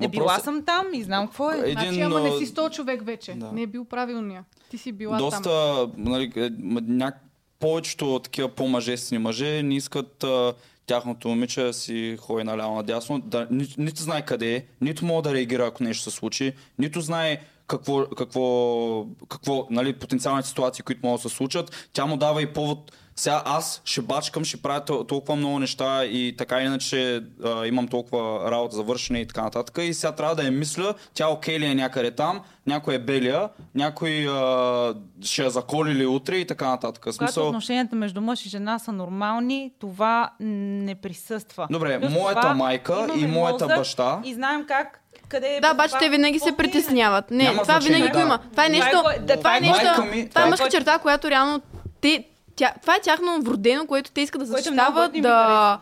Не 0.00 0.08
била 0.08 0.24
Въпросът- 0.24 0.44
съм 0.44 0.64
там 0.64 0.86
и 0.92 1.02
знам 1.02 1.26
какво 1.26 1.50
е. 1.50 1.56
Един, 1.56 1.72
Значи, 1.72 2.00
ама 2.00 2.20
не 2.20 2.38
си 2.38 2.46
100 2.46 2.70
човек 2.70 3.04
вече. 3.04 3.32
да. 3.32 3.52
Не 3.52 3.62
е 3.62 3.66
бил 3.66 3.84
правилния. 3.84 4.44
Ти 4.70 4.78
си 4.78 4.92
била 4.92 5.18
доста, 5.18 5.42
там. 5.42 5.92
нали, 5.96 6.32
е, 6.36 6.50
няк... 6.82 7.14
повечето 7.58 8.18
такива 8.18 8.48
по-мъжествени 8.48 9.18
мъже 9.18 9.62
не 9.62 9.76
искат 9.76 10.24
а, 10.24 10.54
тяхното 10.88 11.28
момиче 11.28 11.72
си 11.72 12.16
ходи 12.20 12.44
наляво 12.44 12.76
надясно, 12.76 13.18
да, 13.18 13.46
ни, 13.50 13.74
нито 13.78 14.02
знае 14.02 14.24
къде 14.24 14.56
е, 14.56 14.64
нито 14.80 15.04
мога 15.04 15.22
да 15.22 15.34
реагира, 15.34 15.66
ако 15.66 15.84
нещо 15.84 16.10
се 16.10 16.16
случи, 16.16 16.52
нито 16.78 17.00
знае 17.00 17.40
какво, 17.66 18.06
какво, 18.06 19.06
какво 19.28 19.66
нали, 19.70 19.92
потенциалните 19.92 20.48
ситуации, 20.48 20.84
които 20.84 21.00
могат 21.06 21.22
да 21.22 21.28
се 21.28 21.34
случат. 21.36 21.88
Тя 21.92 22.06
му 22.06 22.16
дава 22.16 22.42
и 22.42 22.52
повод 22.52 22.92
сега 23.18 23.42
аз 23.44 23.82
ще 23.84 24.00
бачкам, 24.02 24.44
ще 24.44 24.56
правя 24.56 24.80
тол- 24.80 25.04
толкова 25.04 25.36
много 25.36 25.58
неща 25.58 26.04
и 26.04 26.34
така 26.38 26.60
иначе 26.60 27.22
а, 27.44 27.66
имам 27.66 27.88
толкова 27.88 28.50
работа 28.50 28.76
за 28.76 28.82
вършене 28.82 29.20
и 29.20 29.26
така 29.26 29.42
нататък. 29.42 29.78
И 29.80 29.94
сега 29.94 30.12
трябва 30.12 30.34
да 30.34 30.42
я 30.42 30.50
мисля, 30.50 30.94
тя 31.14 31.28
окей 31.28 31.58
ли 31.58 31.66
е 31.66 31.74
някъде 31.74 32.10
там, 32.10 32.40
някой 32.66 32.94
е 32.94 32.98
белия, 32.98 33.48
някой 33.74 34.28
а, 34.28 34.94
ще 35.22 35.42
я 35.42 35.50
заколи 35.50 35.90
ли 35.90 36.06
утре 36.06 36.36
и 36.36 36.46
така 36.46 36.66
нататък. 36.66 37.02
Когато 37.02 37.16
Смисъл, 37.16 37.46
отношенията 37.46 37.96
между 37.96 38.20
мъж 38.20 38.46
и 38.46 38.48
жена 38.48 38.78
са 38.78 38.92
нормални, 38.92 39.72
това 39.78 40.30
не 40.40 40.94
присъства. 40.94 41.66
Добре, 41.70 42.00
Плюс 42.00 42.12
моята 42.12 42.40
това 42.40 42.54
майка 42.54 43.06
и 43.16 43.26
моята 43.26 43.64
мозък 43.64 43.78
баща- 43.78 44.20
И 44.24 44.34
знаем 44.34 44.64
как, 44.68 45.00
къде 45.28 45.48
е 45.48 45.60
Да, 45.60 45.70
обаче 45.72 45.94
те 45.98 46.08
винаги 46.08 46.38
се 46.38 46.48
е. 46.48 46.56
притесняват. 46.56 47.30
Не, 47.30 47.44
Няма 47.44 47.62
това 47.62 47.74
значение, 47.74 47.96
винаги 47.96 48.12
го 48.12 48.18
да. 48.18 48.22
има. 48.22 48.38
Това 48.50 48.64
е 48.64 48.66
е 48.66 48.70
нещо, 48.70 48.90
това 48.92 49.12
е 49.14 49.36
това 49.36 49.56
е 49.56 49.60
нещо, 49.60 49.84
майка 49.86 50.04
ми, 50.06 50.28
това 50.28 50.42
е 50.42 50.50
мъжка 50.50 50.68
черта, 50.70 50.98
която 50.98 51.30
реално 51.30 51.60
те, 52.00 52.24
тя, 52.58 52.74
това 52.80 52.94
е 52.96 53.00
тяхно 53.00 53.42
вродено, 53.42 53.86
което 53.86 54.10
те 54.12 54.20
искат 54.20 54.40
да 54.40 54.46
много 54.46 54.56
защитават, 54.56 55.12
да... 55.22 55.80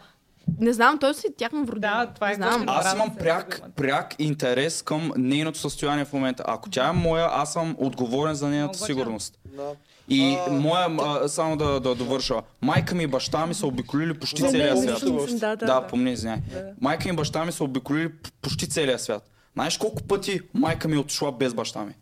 Не 0.61 0.73
знам, 0.73 0.99
то 0.99 1.15
си 1.15 1.27
тяхно 1.37 1.65
вродено. 1.65 1.95
Да, 1.97 2.07
това 2.07 2.31
е 2.31 2.35
знам. 2.35 2.65
Аз 2.67 2.95
имам 2.95 3.17
пряк, 3.17 3.63
пряк 3.77 4.15
интерес 4.19 4.83
към 4.83 5.13
нейното 5.17 5.59
състояние 5.59 6.05
в 6.05 6.13
момента. 6.13 6.45
Ако 6.47 6.71
тя 6.71 6.89
е 6.89 6.93
моя, 6.93 7.29
аз 7.33 7.53
съм 7.53 7.77
отговорен 7.79 8.35
за 8.35 8.49
нейната 8.49 8.79
Много 8.79 8.87
сигурност. 8.87 9.39
Да. 9.57 9.71
И 10.09 10.37
А, 10.49 10.53
моя, 10.53 10.97
а, 11.01 11.29
само 11.29 11.57
да, 11.57 11.81
да 11.81 11.95
довърша, 11.95 12.35
майка 12.63 12.95
ми 12.95 13.03
и 13.03 13.07
баща 13.07 13.47
ми 13.47 13.55
са 13.55 13.67
обиколили 13.67 14.19
почти 14.19 14.43
целия 14.51 14.77
свят. 14.77 15.01
Да, 15.01 15.11
да, 15.39 15.57
Да, 15.57 15.81
да. 15.81 15.87
помни, 15.87 16.13
извиняй. 16.13 16.39
Майка 16.81 17.09
ми 17.09 17.13
и 17.15 17.17
баща 17.17 17.45
ми 17.45 17.53
са 17.53 17.65
обиколили 17.65 18.13
почти 18.43 18.69
целия 18.69 18.99
свят. 18.99 19.31
Знаеш 19.55 19.79
колко 19.79 20.03
пъти 20.03 20.41
майка 20.55 20.89
ми 20.89 20.97
е 20.97 20.99
отшла 20.99 21.33
без 21.33 21.55
баща 21.55 21.85
ми? 21.85 21.95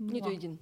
Нито 0.00 0.28
един. 0.30 0.58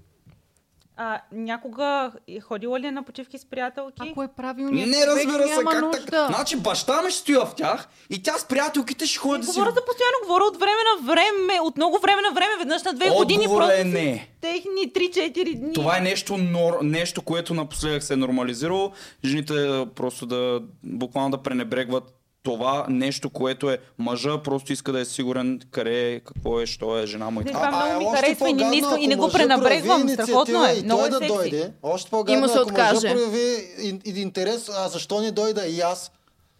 А, 0.97 1.21
някога 1.33 2.13
е 2.29 2.41
ходила 2.41 2.81
ли 2.81 2.87
е 2.87 2.91
на 2.91 3.03
почивки 3.03 3.39
с 3.39 3.45
приятелки? 3.45 4.09
Ако 4.11 4.23
е 4.23 4.29
правилният 4.29 4.91
Не 4.91 5.07
разбира 5.07 5.49
се 5.49 5.57
няма 5.57 5.71
как 5.71 5.83
нужда. 5.83 6.05
така. 6.05 6.27
Значи 6.27 6.57
баща 6.57 7.03
ми 7.03 7.11
ще 7.11 7.21
стоя 7.21 7.47
в 7.47 7.55
тях 7.55 7.89
и 8.11 8.23
тя 8.23 8.39
с 8.39 8.45
приятелките 8.45 9.07
ще 9.07 9.19
ходят 9.19 9.41
да 9.41 9.53
си... 9.53 9.59
Говоря 9.59 9.75
постоянно, 9.75 10.19
говоря 10.27 10.45
от 10.45 10.57
време 10.57 10.81
на 10.93 11.07
време, 11.07 11.61
от 11.61 11.77
много 11.77 11.99
време 11.99 12.23
на 12.23 12.35
време, 12.35 12.53
веднъж 12.59 12.83
на 12.83 12.93
две 12.93 13.11
години. 13.11 13.45
Отговорът 13.45 13.69
просто 13.69 13.81
е 13.81 13.85
не. 13.85 14.29
Техни 14.41 14.93
3-4 14.93 15.59
дни. 15.59 15.73
Това 15.73 15.99
е 15.99 16.01
нещо, 16.01 16.37
нор... 16.37 16.79
нещо, 16.83 17.23
което 17.23 17.55
напоследък 17.55 18.03
се 18.03 18.13
е 18.13 18.17
нормализирало. 18.17 18.93
Жените 19.25 19.87
просто 19.95 20.27
да 20.27 20.61
буквално 20.83 21.31
да 21.31 21.43
пренебрегват 21.43 22.24
това 22.45 22.87
нещо, 22.89 23.31
което 23.31 23.71
е 23.71 23.79
мъжа, 23.99 24.39
просто 24.39 24.73
иска 24.73 24.93
да 24.93 25.01
е 25.01 25.05
сигурен 25.05 25.61
къде 25.71 26.11
е, 26.11 26.21
какво 26.21 26.61
е, 26.61 26.67
що 26.67 26.99
е 26.99 27.07
жена 27.07 27.31
му 27.31 27.41
и 27.41 27.45
Не, 27.45 27.53
така. 27.53 27.67
това 27.67 27.87
много 27.87 28.11
ми 28.11 28.17
харесва 28.17 28.51
и 28.51 28.53
не- 28.53 28.77
искам- 28.77 29.01
и 29.01 29.07
не 29.07 29.17
го 29.17 29.29
прояви 29.29 30.09
страхотно 30.11 30.65
е, 30.67 30.83
много 30.85 31.01
е 31.01 31.11
той 31.11 31.11
да 31.11 31.19
секси. 31.19 31.35
дойде. 31.35 31.73
Още 31.83 32.09
И 32.09 32.11
по-гадно, 32.11 32.47
ако 32.47 32.59
откаже. 32.61 33.11
прояви 33.11 33.57
и, 33.83 34.01
и 34.07 34.21
интерес, 34.21 34.71
а 34.71 34.89
защо 34.89 35.21
не 35.21 35.31
дойда 35.31 35.67
и 35.67 35.81
аз? 35.81 36.11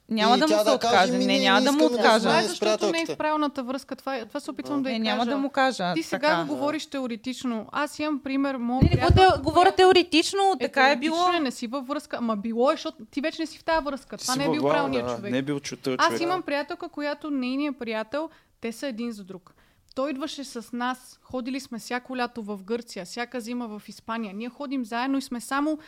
Няма 0.09 0.37
И 0.37 0.41
да 0.41 0.47
му 0.49 0.59
се 0.59 0.65
да 0.65 0.79
каже, 0.79 1.13
ми, 1.13 1.19
Не, 1.19 1.27
не, 1.29 1.41
няма 1.41 1.61
не 1.61 1.65
да 1.65 1.73
му 1.73 1.79
да 1.79 1.85
откажа. 1.87 2.39
е 2.39 2.43
с 2.43 2.49
защото 2.49 2.91
не 2.91 3.01
е 3.01 3.07
в 3.07 3.17
правилната 3.17 3.63
връзка. 3.63 3.97
Това, 3.97 4.17
е- 4.17 4.25
това 4.27 4.41
се 4.41 4.51
опитвам 4.51 4.83
да 4.83 4.89
Не, 4.89 4.95
я 4.95 5.01
няма 5.01 5.19
кажа. 5.19 5.31
да 5.31 5.39
му 5.39 5.51
кажа. 5.51 5.95
Ти 5.95 6.03
сега 6.03 6.29
така. 6.29 6.43
го 6.43 6.49
говориш 6.49 6.87
теоретично. 6.87 7.67
Аз 7.73 7.99
имам 7.99 8.21
пример, 8.21 8.57
моят 8.57 8.83
Не, 8.83 8.89
не 8.89 8.97
приятел, 8.97 9.31
те, 9.33 9.43
говоря 9.43 9.73
теоретично, 9.73 10.55
така 10.61 10.91
е 10.91 10.97
било. 10.97 11.17
теоретично 11.17 11.43
Не 11.45 11.51
си 11.51 11.67
във 11.67 11.87
връзка, 11.87 12.17
ама 12.17 12.37
било 12.37 12.71
е, 12.71 12.75
защото 12.75 13.05
ти 13.05 13.21
вече 13.21 13.43
не 13.43 13.47
си 13.47 13.59
в 13.59 13.65
тази 13.65 13.85
връзка. 13.85 14.17
Това 14.19 14.37
не 14.37 14.45
е 14.45 14.51
бил 14.51 14.63
правилният 14.63 15.07
да, 15.07 15.17
човек. 15.17 15.33
Не 15.33 15.39
е 15.39 15.43
бил 15.43 15.61
чутъл 15.61 15.95
Аз 15.99 16.07
човек. 16.07 16.21
имам 16.21 16.43
приятелка, 16.43 16.89
която 16.89 17.31
нейният 17.31 17.79
приятел, 17.79 18.31
те 18.61 18.73
са 18.73 18.87
един 18.87 19.13
за 19.13 19.25
друг. 19.25 19.55
Той 19.95 20.11
идваше 20.11 20.45
с 20.45 20.73
нас, 20.73 21.19
ходили 21.23 21.61
сме 21.61 21.79
всяко 21.79 22.17
лято 22.17 22.43
в 22.43 22.65
Гърция, 22.65 23.05
всяка 23.05 23.41
зима 23.41 23.69
в 23.69 23.89
Испания. 23.89 24.35
Ние 24.35 24.49
ходим 24.49 24.85
заедно 24.85 25.19
и 25.19 25.23
сме 25.23 25.41
само 25.41 25.79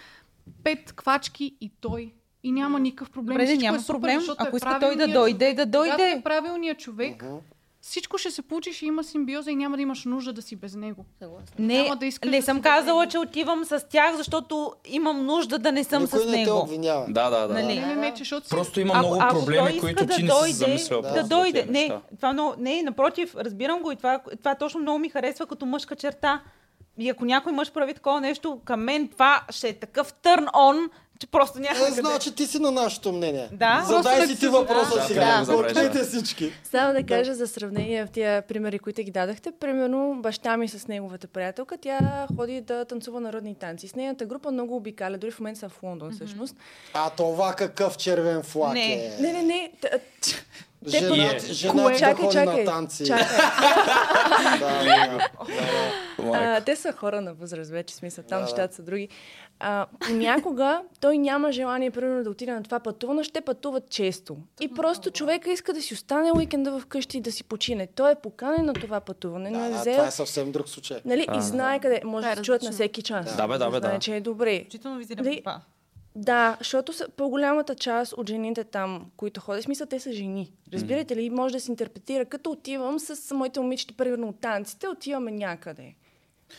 пет 0.65 0.93
квачки 0.93 1.57
и 1.61 1.70
той. 1.81 2.12
И 2.47 2.52
няма 2.52 2.81
никакъв 2.81 3.10
проблем. 3.10 3.34
Добре, 3.34 3.42
да, 3.42 3.47
Всичко 3.47 3.62
няма 3.62 3.76
е 3.76 3.81
супер, 3.81 3.92
проблем. 3.94 4.18
защото 4.18 4.36
Ако 4.39 4.57
е 4.57 4.58
иска 4.58 4.78
той 4.81 4.97
да 4.97 5.08
дойде, 5.08 5.55
да 5.55 5.66
дойде. 5.66 5.91
Когато 5.92 6.18
е 6.18 6.23
правилният 6.25 6.78
човек, 6.78 7.25
всичко 7.81 8.18
ще 8.18 8.31
се 8.31 8.42
получи, 8.42 8.73
ще 8.73 8.86
има 8.86 9.05
симбиоза 9.05 9.50
и 9.50 9.57
няма 9.57 9.76
да 9.76 9.83
имаш 9.83 10.05
нужда 10.05 10.33
да 10.33 10.42
си 10.42 10.57
без 10.57 10.75
него. 10.75 11.05
Не, 11.58 11.83
Няма 11.83 11.97
да 11.97 12.07
искаш 12.07 12.31
не 12.31 12.36
да 12.36 12.42
съм 12.42 12.62
казала, 12.62 13.00
него. 13.00 13.10
че 13.10 13.18
отивам 13.18 13.65
с 13.65 13.86
тях, 13.91 14.16
защото 14.16 14.73
имам 14.86 15.26
нужда 15.26 15.58
да 15.58 15.73
не 15.73 15.84
съм 15.84 16.02
Никой 16.02 16.20
с 16.20 16.26
не 16.26 16.33
те 16.33 16.39
него. 16.39 16.58
обвинява. 16.58 17.07
Да, 17.08 17.31
да, 17.31 17.49
да. 17.49 17.55
Нали? 17.55 17.81
Не, 17.81 17.86
не, 17.86 17.97
не, 17.97 18.10
че 18.10 18.18
защото 18.18 18.47
си... 18.47 18.50
Просто 18.50 18.81
има 18.81 18.94
Ако- 18.94 19.07
много 19.07 19.23
ако 19.23 19.34
проблеми, 19.34 19.68
иска 19.68 19.81
които 19.81 20.07
да 20.07 20.15
ти 20.15 20.23
не 20.23 20.31
си 20.44 20.52
замислял. 20.52 21.02
Да 21.02 21.08
за 21.15 21.23
дойде. 21.25 21.66
Не, 21.70 21.91
това 22.16 22.33
много, 22.33 22.55
не, 22.58 22.83
напротив, 22.83 23.34
разбирам 23.36 23.83
го 23.83 23.92
и 23.92 23.97
това, 23.97 24.20
това 24.39 24.55
точно 24.55 24.81
много 24.81 24.99
ми 24.99 25.08
харесва 25.08 25.47
като 25.47 25.66
мъжка 25.66 25.97
черта. 25.97 26.41
И 26.99 27.08
ако 27.08 27.25
някой 27.25 27.52
мъж 27.52 27.73
прави 27.73 27.94
такова 27.94 28.20
нещо 28.20 28.60
към 28.65 28.81
мен, 28.81 29.08
това 29.08 29.42
ще 29.50 29.68
е 29.68 29.73
такъв 29.73 30.12
търн 30.12 30.47
он, 30.55 30.91
че 31.19 31.27
просто 31.27 31.59
няма 31.59 31.86
Е, 31.89 31.91
значи 31.91 32.35
ти 32.35 32.47
си 32.47 32.59
на 32.59 32.70
нашето 32.70 33.12
мнение. 33.12 33.49
Да. 33.53 33.85
Задай 33.89 34.27
си 34.27 34.35
да 34.35 34.41
ти 34.41 34.49
въпроса 34.49 34.97
Да, 34.97 35.03
сега. 35.03 35.20
трябва 35.45 35.73
да 35.73 35.89
да. 35.89 36.05
всички. 36.05 36.53
Само 36.65 36.93
да 36.93 37.03
кажа 37.03 37.35
за 37.35 37.47
сравнение 37.47 38.07
в 38.07 38.11
тия 38.11 38.43
примери, 38.43 38.78
които 38.78 39.03
ги 39.03 39.11
дадахте. 39.11 39.53
Примерно 39.61 40.19
баща 40.23 40.57
ми 40.57 40.69
с 40.69 40.89
неговата 40.89 41.27
приятелка, 41.27 41.77
тя 41.78 42.27
ходи 42.36 42.61
да 42.61 42.85
танцува 42.85 43.20
народни 43.20 43.55
танци. 43.55 43.89
С 43.89 43.95
нейната 43.95 44.27
група 44.27 44.51
много 44.51 44.77
обикаля, 44.77 45.19
дори 45.19 45.31
в 45.31 45.41
момента 45.41 45.61
са 45.61 45.69
в 45.69 45.83
Лондон 45.83 46.12
всъщност. 46.12 46.57
А 46.95 47.11
това 47.11 47.55
какъв 47.55 47.97
червен 47.97 48.43
флаг 48.43 48.73
Не. 48.73 48.93
е. 48.95 49.17
Не, 49.20 49.33
не, 49.33 49.43
не. 49.43 49.73
Те 50.90 50.98
Жена, 50.98 51.08
Кое? 51.08 51.39
жена 51.40 51.82
да 51.82 51.98
Чакай, 51.98 52.15
ходи 52.15 52.32
чакай. 52.32 52.65
на 52.65 52.70
танци. 52.70 53.06
Чакай. 53.06 53.26
Да, 54.60 54.84
да, 54.84 55.18
да. 55.18 55.28
А, 56.34 56.60
те 56.60 56.76
са 56.76 56.92
хора 56.92 57.20
на 57.20 57.34
възраст 57.34 57.70
вече, 57.70 57.94
смисъл, 57.94 58.24
там 58.24 58.36
Да, 58.36 58.36
да. 58.36 58.42
нещата 58.42 58.74
са 58.74 58.82
други. 58.82 59.08
А, 59.60 59.86
понякога 60.00 60.82
той 61.00 61.18
няма 61.18 61.52
желание, 61.52 61.90
примерно, 61.90 62.24
да 62.24 62.31
отиде 62.31 62.52
на 62.52 62.62
това 62.62 62.81
пътуване, 62.81 63.24
ще 63.24 63.40
пътуват 63.40 63.90
често. 63.90 64.36
И 64.60 64.74
просто 64.74 65.10
човека 65.10 65.52
иска 65.52 65.73
да 65.73 65.82
си 65.82 65.94
остане 65.94 66.32
уикенда 66.32 66.78
вкъщи 66.78 67.18
и 67.18 67.20
да 67.20 67.32
си 67.32 67.44
почине. 67.44 67.86
Той 67.86 68.12
е 68.12 68.15
поканен 68.15 68.65
на 68.65 68.73
това 68.73 69.00
пътуване, 69.00 69.50
но 69.50 69.65
е 69.65 69.70
Да, 69.70 69.78
взел... 69.78 69.92
това 69.94 70.06
е 70.06 70.10
съвсем 70.10 70.52
друг 70.52 70.68
случай. 70.68 71.00
Нали, 71.05 71.26
и 71.39 71.42
знае 71.42 71.81
къде. 71.81 72.00
Може 72.05 72.23
Това 72.23 72.32
е 72.32 72.34
да 72.34 72.40
се 72.40 72.44
чуят 72.44 72.62
на 72.62 72.73
всеки 72.73 73.02
час. 73.02 73.36
Да, 73.36 73.48
бе, 73.48 73.58
да, 73.58 73.70
бе, 73.70 73.78
Знае, 73.78 73.92
да. 73.92 73.98
че 73.98 74.16
е 74.16 74.20
добре. 74.20 74.60
Включително 74.60 75.00
това. 75.39 75.60
Да, 76.17 76.57
защото 76.59 76.93
са, 76.93 77.09
по-голямата 77.17 77.75
част 77.75 78.12
от 78.12 78.28
жените 78.28 78.65
там, 78.65 79.07
които 79.17 79.41
ходят, 79.41 79.65
смисъл, 79.65 79.86
те 79.86 80.01
са 80.01 80.12
жени. 80.12 80.53
Разбирате 80.73 81.17
ли? 81.17 81.31
Може 81.31 81.55
да 81.55 81.61
се 81.61 81.70
интерпретира, 81.70 82.25
като 82.25 82.51
отивам 82.51 82.99
с 83.01 83.35
моите 83.35 83.61
момичета, 83.61 83.95
примерно 83.97 84.28
от 84.28 84.41
танците, 84.41 84.89
отиваме 84.89 85.31
някъде. 85.31 85.95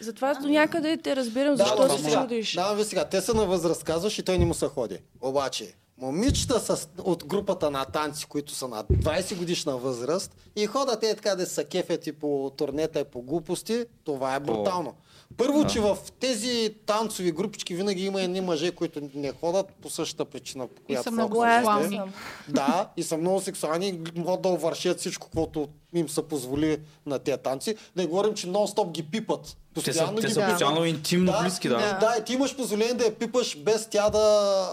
Затова 0.02 0.34
до 0.34 0.48
някъде 0.48 0.98
те 0.98 1.16
разбирам, 1.16 1.56
Да, 1.56 1.64
защо 1.64 1.76
това 1.76 1.98
се 1.98 2.12
чудиш. 2.12 2.54
Давам 2.54 2.78
ви 2.78 2.84
сега. 2.84 3.06
Те 3.06 3.22
са 3.22 3.34
на 3.34 3.46
възраст, 3.46 3.84
казваш, 3.84 4.20
и 4.20 4.24
той 4.24 4.38
не 4.38 4.46
му 4.46 4.54
се 4.54 4.68
ходи. 4.68 4.98
Обаче, 5.22 5.74
момичета 5.98 6.60
с, 6.60 6.88
от 7.04 7.26
групата 7.26 7.72
на 7.72 7.86
танци, 7.86 8.26
които 8.26 8.52
са 8.52 8.68
на 8.68 8.84
20 8.84 9.38
годишна 9.38 9.78
възраст 9.78 10.36
и 10.56 10.68
ходят 10.68 11.04
е 11.04 11.16
така 11.16 11.36
да 11.36 11.46
се 11.46 11.64
кефят 11.66 12.08
и 12.08 12.12
по 12.12 12.52
турнета 12.58 13.00
и 13.00 13.04
по 13.04 13.22
глупости, 13.22 13.86
това 14.04 14.36
е 14.36 14.40
брутално. 14.40 14.96
Първо, 15.38 15.66
че 15.66 15.80
в 15.80 15.98
тези 16.20 16.76
танцови 16.86 17.32
групички 17.32 17.76
винаги 17.76 18.06
има 18.06 18.22
едни 18.22 18.42
мъже, 18.42 18.72
които 18.72 19.02
не 19.16 19.32
ходят 19.32 19.66
по 19.72 19.90
същата 19.90 20.26
причина, 20.26 20.68
по 20.68 20.82
която 20.84 21.00
са 21.00 21.04
са 21.04 21.12
много 21.12 21.44
сексуални. 21.44 22.02
Да, 22.48 22.90
и 22.98 23.04
са 23.04 23.18
много 23.18 23.42
сексуални, 23.42 23.88
и 23.88 24.20
могат 24.20 24.42
да 24.42 24.50
увършат 24.50 25.00
всичко, 25.00 25.28
което 25.30 25.68
им 25.94 26.10
се 26.10 26.22
позволи 26.24 26.78
на 27.06 27.20
тези 27.20 27.38
танци. 27.38 27.76
Да 27.96 28.02
не 28.02 28.08
говорим, 28.08 28.34
че 28.34 28.48
нон-стоп 28.48 28.92
ги 28.92 29.04
пипат. 29.04 29.42
Те 29.42 29.52
са, 29.74 29.86
Постоянно 29.86 30.16
те 30.16 30.28
ги 30.28 30.34
са 30.34 30.40
пипат. 30.40 30.52
постоянно 30.52 30.86
интимно 30.86 31.34
близки, 31.42 31.70
да. 31.70 31.78
Да. 31.78 31.98
да, 32.00 32.16
и 32.20 32.24
ти 32.24 32.34
имаш 32.34 32.56
позволение 32.56 32.94
да 32.94 33.06
я 33.06 33.16
пипаш 33.16 33.58
без 33.58 33.88
тя 33.88 34.10
да... 34.10 34.20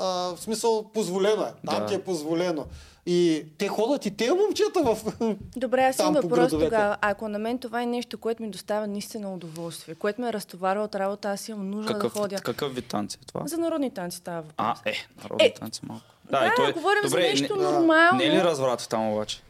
А, 0.01 0.07
в 0.37 0.41
смисъл, 0.41 0.85
позволено 0.85 1.43
е. 1.43 1.53
Там 1.67 1.79
Да. 1.79 1.87
ти 1.87 1.95
е 1.95 2.03
позволено. 2.03 2.67
И 3.07 3.45
те 3.59 3.69
ходят 3.69 4.07
и 4.07 4.11
те 4.11 4.31
момчета 4.31 4.83
в... 4.85 4.99
Добре, 5.57 5.83
аз 5.83 5.99
имам 5.99 6.15
въпрос 6.15 6.51
тогава. 6.51 6.97
Ако 7.01 7.29
на 7.29 7.39
мен 7.39 7.59
това 7.59 7.83
е 7.83 7.87
нещо, 7.87 8.19
което 8.19 8.43
ми 8.43 8.51
доставя 8.51 8.87
наистина 8.87 9.35
удоволствие, 9.35 9.95
което 9.95 10.21
ме 10.21 10.33
разтоварва 10.33 10.85
от 10.85 10.95
работа, 10.95 11.31
аз 11.31 11.49
имам 11.49 11.71
нужда 11.71 11.93
Какъв, 11.93 12.13
да 12.13 12.21
ходя. 12.21 12.37
какъв 12.37 12.75
вид 12.75 12.85
танци 12.85 13.19
е 13.23 13.27
това? 13.27 13.47
За 13.47 13.59
народни 13.59 13.91
танци 13.91 14.17
става 14.19 14.43
въпрос. 14.43 14.55
А, 14.59 14.75
е, 14.85 14.95
народни 15.23 15.47
Е, 15.47 15.55
танци 15.55 15.81
малко. 15.83 16.05
Да, 16.31 16.47
и 16.47 16.51
той- 16.57 16.73
говорим 16.73 17.03
за 17.03 17.09
Добре, 17.11 17.23
нещо 17.23 17.57
не, 17.57 17.63
нормално. 17.63 18.19
не 18.19 18.25
е 18.25 18.31
ли 18.31 18.41
разврат 18.41 18.87
там 18.91 19.13
обаче? 19.13 19.41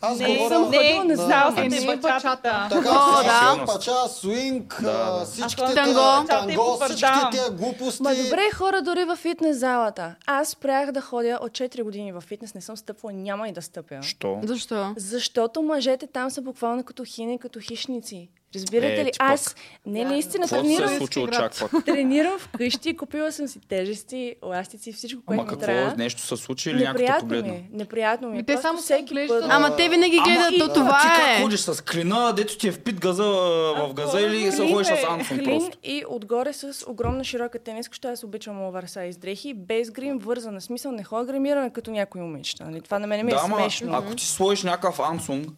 Аз 0.00 0.18
Не, 0.18 0.26
говоря... 0.28 0.54
съм 0.54 0.64
ходила, 0.64 1.04
не 1.04 1.16
знам, 1.16 1.58
Е, 1.58 1.60
не 1.60 1.80
не 1.80 1.92
е 1.92 1.96
бачата. 1.96 2.66
Така, 2.70 2.88
О, 2.90 3.22
да. 3.22 3.64
пача, 3.66 4.08
свинг, 4.08 4.78
Да, 4.82 5.10
да. 5.10 5.24
всичките 5.24 5.74
танго. 5.74 6.26
танго, 6.26 6.78
Те 6.78 6.84
всичките 6.84 7.14
тези 7.32 7.50
глупости. 7.52 8.02
Ма 8.02 8.14
добре, 8.14 8.50
хора 8.54 8.82
дори 8.82 9.04
в 9.04 9.16
фитнес 9.16 9.58
залата. 9.58 10.14
Аз 10.26 10.48
спрях 10.48 10.92
да 10.92 11.00
ходя 11.00 11.38
от 11.42 11.52
4 11.52 11.82
години 11.82 12.12
в 12.12 12.20
фитнес, 12.20 12.54
не 12.54 12.60
съм 12.60 12.76
стъпвала, 12.76 13.12
няма 13.12 13.48
и 13.48 13.52
да 13.52 13.62
стъпя. 13.62 14.02
Що? 14.02 14.40
Защо? 14.42 14.94
Защото 14.96 15.62
мъжете 15.62 16.06
там 16.06 16.30
са 16.30 16.42
буквално 16.42 16.84
като 16.84 17.04
хини, 17.06 17.38
като 17.38 17.60
хищници. 17.60 18.28
Разбирате 18.56 18.94
Е, 18.94 19.04
ли? 19.04 19.10
ти. 19.10 19.18
Аз 19.20 19.56
не 19.86 20.04
наистина 20.04 20.42
Какво 20.42 20.56
се 20.56 20.62
тренирам, 20.62 20.94
е 20.94 20.98
случило 20.98 21.28
чак 21.28 21.52
пак? 21.60 21.84
тренирам 21.84 22.38
вкъщи, 22.38 22.96
купила 22.96 23.32
съм 23.32 23.48
си 23.48 23.60
тежести, 23.60 24.34
еластици, 24.44 24.92
всичко, 24.92 25.22
което 25.26 25.34
Ама 25.34 25.44
ми 25.44 25.48
какво, 25.50 25.66
трябва. 25.66 25.94
нещо 25.96 26.20
се 26.20 26.36
случи 26.36 26.70
или 26.70 26.78
някакво 26.78 27.02
ми 27.04 27.20
погледна? 27.20 27.54
е. 27.54 27.62
Неприятно 27.72 28.28
ми 28.28 28.34
е. 28.34 28.36
Ми 28.36 28.42
те 28.42 28.52
Просто 28.52 28.62
само 28.62 28.78
се 28.78 28.84
всеки 28.84 29.02
отглеждат. 29.04 29.40
път... 29.40 29.50
Ама 29.50 29.76
те 29.76 29.88
винаги 29.88 30.18
гледат, 30.18 30.58
то 30.58 30.68
ти 30.68 30.74
това 30.74 31.00
как 31.04 31.28
е. 31.30 31.42
ходиш 31.42 31.60
с 31.60 31.82
клина, 31.82 32.32
дето 32.32 32.58
ти 32.58 32.68
е 32.68 32.72
впит 32.72 33.00
газа 33.00 33.24
в 33.24 33.92
газа 33.94 34.20
или 34.20 34.52
се 34.52 34.72
ходиш 34.72 34.88
е 34.88 34.96
с 34.96 35.28
клин 35.28 35.44
просто? 35.44 35.78
и 35.82 36.04
отгоре 36.08 36.52
с 36.52 36.84
огромна 36.86 37.24
широка 37.24 37.58
тениска, 37.58 37.90
защото 37.90 38.08
аз 38.08 38.24
обичам 38.24 38.62
оверсайз 38.62 39.16
дрехи, 39.16 39.54
без 39.54 39.90
грим, 39.90 40.18
вързана. 40.18 40.60
Смисъл, 40.60 40.92
не 40.92 41.04
ходя 41.04 41.24
гримирана 41.26 41.70
като 41.70 41.90
някои 41.90 42.20
момичета. 42.20 42.64
Нали? 42.64 42.80
Това 42.80 42.98
на 42.98 43.06
мен 43.06 43.26
ми 43.26 43.32
е 43.32 43.34
Да, 43.34 43.40
ама 43.44 43.56
смешно. 43.56 43.92
ако 43.94 44.14
ти 44.14 44.26
сложиш 44.26 44.62
някакъв 44.64 45.00
Ансунг, 45.00 45.48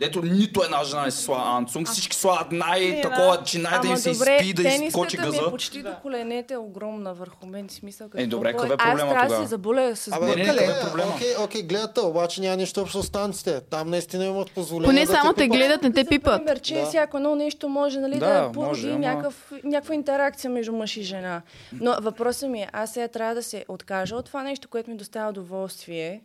дето 0.00 0.22
нито 0.22 0.62
една 0.62 0.84
жена 0.84 1.04
не 1.04 1.10
си 1.10 1.22
слага 1.22 1.42
Ансунг, 1.46 1.88
всички 1.88 2.16
слагат 2.16 2.52
най-такова, 2.52 3.42
че 3.44 3.58
най 3.58 3.70
да 3.72 3.86
им 3.86 3.92
Ама 3.92 3.98
се 3.98 4.12
добре, 4.12 4.36
изпи, 4.36 4.54
да 4.54 4.62
изкочи 4.62 4.76
тениската 5.16 5.22
ми 5.22 5.28
е 5.28 5.38
газа. 5.38 5.50
почти 5.50 5.82
до 5.82 5.94
коленете, 5.94 6.56
огромна 6.56 7.14
върху 7.14 7.46
мен. 7.46 7.68
Смисъл, 7.70 8.06
какво 8.06 8.22
Е, 8.22 8.26
добре, 8.26 8.52
какъв 8.52 8.70
е 8.70 8.74
Аз 8.74 8.90
проблема 8.90 9.10
трябва 9.10 9.28
да 9.30 9.42
се 9.42 9.48
заболя 9.48 9.96
с 9.96 10.12
Абе, 10.12 10.26
Не, 10.26 10.34
не, 10.36 10.44
къде? 10.44 10.58
какъв 10.58 10.76
е 10.78 10.80
проблема? 10.82 11.12
Окей, 11.14 11.34
окей, 11.36 11.62
гледате, 11.62 12.00
обаче 12.00 12.40
няма 12.40 12.56
нищо 12.56 12.80
общо 12.80 13.02
с 13.02 13.10
танците. 13.10 13.60
Там 13.60 13.90
наистина 13.90 14.24
имат 14.24 14.50
позволение 14.50 14.86
Поне 14.88 15.06
да 15.06 15.12
само 15.12 15.32
те 15.34 15.48
гледат, 15.48 15.82
не 15.82 15.92
те 15.92 16.04
пипат. 16.04 16.32
Например, 16.32 16.60
че 16.60 16.74
Да. 16.74 16.86
всяко 16.86 17.16
едно 17.16 17.34
нещо 17.34 17.68
може 17.68 18.00
нали, 18.00 18.18
Да, 18.18 18.40
да, 18.40 18.52
породи 18.52 18.88
ама- 18.88 19.32
някаква 19.64 19.94
интеракция 19.94 20.50
между 20.50 20.72
мъж 20.72 20.96
и 20.96 21.02
жена. 21.02 21.42
Но 21.72 21.96
въпросът 22.00 22.50
ми 22.50 22.62
е, 22.62 22.68
аз 22.72 22.92
сега 22.92 23.08
трябва 23.08 23.34
да 23.34 23.42
се 23.42 23.64
откажа 23.68 24.16
от 24.16 24.26
това 24.26 24.42
нещо, 24.42 24.68
което 24.68 24.90
ми 24.90 24.96
доставя 24.96 25.28
удоволствие, 25.30 26.20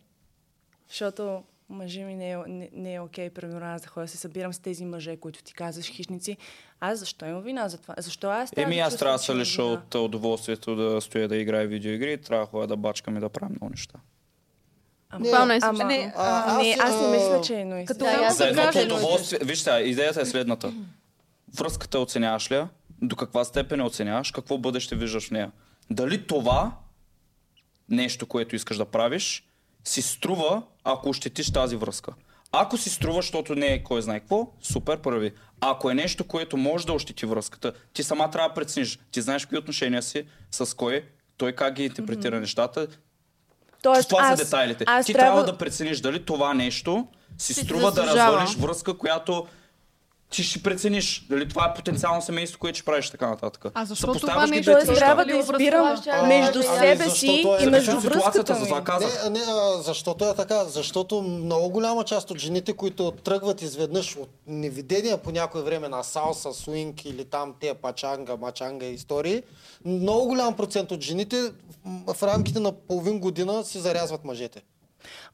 защото 0.90 1.42
мъжа 1.70 2.02
ми 2.02 2.16
не 2.16 2.32
е, 2.32 2.38
не, 2.48 2.70
не 2.74 2.94
е 2.94 3.00
окей, 3.00 3.30
примерно 3.30 3.66
аз 3.66 3.82
да 3.82 3.88
ходя 3.88 4.04
да 4.04 4.12
се 4.12 4.18
събирам 4.18 4.54
с 4.54 4.60
тези 4.60 4.86
мъже, 4.86 5.18
които 5.18 5.44
ти 5.44 5.54
казваш 5.54 5.86
хищници. 5.86 6.38
Аз 6.80 7.00
защо 7.00 7.26
имам 7.26 7.42
вина 7.42 7.70
за 7.70 7.78
това? 7.78 7.96
Защо 7.98 8.30
аз 8.30 8.52
трябва 8.52 8.68
Еми 8.68 8.76
да 8.76 8.82
аз 8.82 8.94
чувствам, 8.94 9.00
трябва 9.00 9.18
да 9.18 9.24
се 9.24 9.36
лиша 9.36 9.64
от 9.64 9.96
удоволствието 9.96 10.76
да 10.76 11.02
стоя 11.02 11.28
да 11.28 11.38
играя 11.38 11.68
видеоигри 11.68 12.22
трябва 12.22 12.46
да 12.46 12.50
ходя 12.52 12.68
да 12.68 12.78
бачкам 12.78 13.18
и 13.18 13.20
да 13.20 13.30
правя 13.30 13.50
много 13.50 13.70
неща. 13.70 14.00
Ама, 15.10 15.24
Буквално 15.24 15.54
е 15.54 15.60
ама, 15.62 15.78
случай. 15.78 15.98
Не, 15.98 16.14
а, 16.16 16.58
не, 16.58 16.78
аз, 16.80 16.94
аз 16.94 17.02
не 17.02 17.08
мисля, 17.08 17.42
че 17.42 17.56
е 17.56 17.66
но 17.66 17.86
като 17.86 18.00
Да, 18.00 18.06
аз 18.06 18.38
За 18.38 18.48
едното 18.48 18.80
удоволствие, 18.80 19.40
вижте, 19.42 19.72
идеята 19.72 20.22
е 20.22 20.26
следната. 20.26 20.74
Връзката 21.58 22.00
оценяваш 22.00 22.52
ли? 22.52 22.64
До 23.02 23.16
каква 23.16 23.44
степен 23.44 23.80
я 23.80 23.86
оценяваш? 23.86 24.32
Какво 24.32 24.58
бъдеще 24.58 24.96
виждаш 24.96 25.28
в 25.28 25.32
нея? 25.32 25.52
Дали 25.92 26.28
това 26.28 26.72
нещо, 27.90 28.28
което 28.28 28.56
искаш 28.56 28.78
да 28.78 28.86
правиш, 28.86 29.44
си 29.84 30.02
струва, 30.02 30.64
ако 30.86 31.10
ощетиш 31.10 31.54
тази 31.54 31.76
връзка? 31.76 32.14
Ако 32.52 32.78
си 32.78 32.90
струва, 32.90 33.16
защото 33.22 33.56
не 33.56 33.68
е 33.68 33.84
кой 33.84 34.02
знае 34.02 34.20
какво, 34.20 34.48
супер, 34.62 35.02
прави. 35.02 35.32
Ако 35.62 35.90
е 35.90 35.94
нещо, 35.94 36.24
което 36.24 36.58
може 36.58 36.86
да 36.86 36.94
ощети 36.94 37.26
връзката, 37.26 37.74
ти 37.94 38.04
сама 38.04 38.32
трябва 38.32 38.50
да 38.50 38.56
прецениш. 38.56 39.00
Ти 39.12 39.22
знаеш 39.22 39.46
какви 39.46 39.58
отношения 39.58 40.04
си, 40.04 40.26
с 40.52 40.76
кой, 40.78 41.06
той 41.38 41.52
как 41.52 41.74
ги 41.74 41.84
интерпретира 41.84 42.40
нещата. 42.40 42.88
Тоест, 43.84 44.10
това 44.10 44.22
аз, 44.22 44.40
са 44.40 44.46
детайлите. 44.46 44.84
Аз 44.88 45.06
ти 45.06 45.14
трябва... 45.14 45.32
трябва 45.32 45.52
да 45.52 45.58
прецениш 45.58 46.00
дали 46.00 46.26
това 46.26 46.54
нещо 46.54 47.08
си 47.38 47.54
се 47.54 47.64
струва 47.64 47.92
да 47.92 48.06
развалиш 48.06 48.56
връзка, 48.56 48.98
която 48.98 49.48
ти 50.36 50.44
ще 50.44 50.64
прецениш 50.64 51.26
дали 51.30 51.50
това 51.50 51.66
е 51.66 51.74
потенциално 51.74 52.22
семейство, 52.22 52.60
което 52.60 52.76
ще 52.78 52.86
правиш 52.86 53.10
така 53.10 53.30
нататък. 53.30 53.66
А 53.74 53.86
защо 53.86 54.14
това 54.14 54.48
нещо 54.48 54.72
неща. 54.72 54.96
трябва 54.96 55.26
да 55.26 55.38
избирам 55.38 55.88
между 56.28 56.60
Ами, 56.60 56.80
себе 56.80 57.04
защото 57.04 57.20
си 57.20 57.28
е 57.28 57.64
и 57.64 57.66
между 57.66 57.96
от 57.96 58.02
ситуацията, 58.02 58.54
връзката 58.54 59.00
ми. 59.00 59.06
Не, 59.24 59.40
не, 59.40 59.46
а, 59.48 59.82
защото 59.82 60.26
е 60.26 60.36
така? 60.36 60.66
Защото 60.66 61.22
много 61.22 61.70
голяма 61.70 62.04
част 62.04 62.32
от 62.32 62.38
жените, 62.40 62.74
които 62.74 63.12
тръгват 63.12 63.62
изведнъж 63.62 64.16
от 64.16 64.30
невидения 64.48 65.18
по 65.18 65.32
някое 65.32 65.62
време 65.62 65.90
на 65.90 66.04
салса, 66.04 66.54
свинг 66.54 67.06
или 67.06 67.26
там 67.26 67.54
те 67.60 67.74
пачанга, 67.74 68.38
мачанга 68.38 68.86
истории, 68.86 69.44
много 69.86 70.28
голям 70.28 70.56
процент 70.56 70.92
от 70.92 71.02
жените 71.02 71.52
в 71.86 72.24
рамките 72.24 72.60
на 72.60 72.72
половин 72.72 73.20
година 73.20 73.64
си 73.64 73.80
зарязват 73.80 74.26
мъжете. 74.26 74.62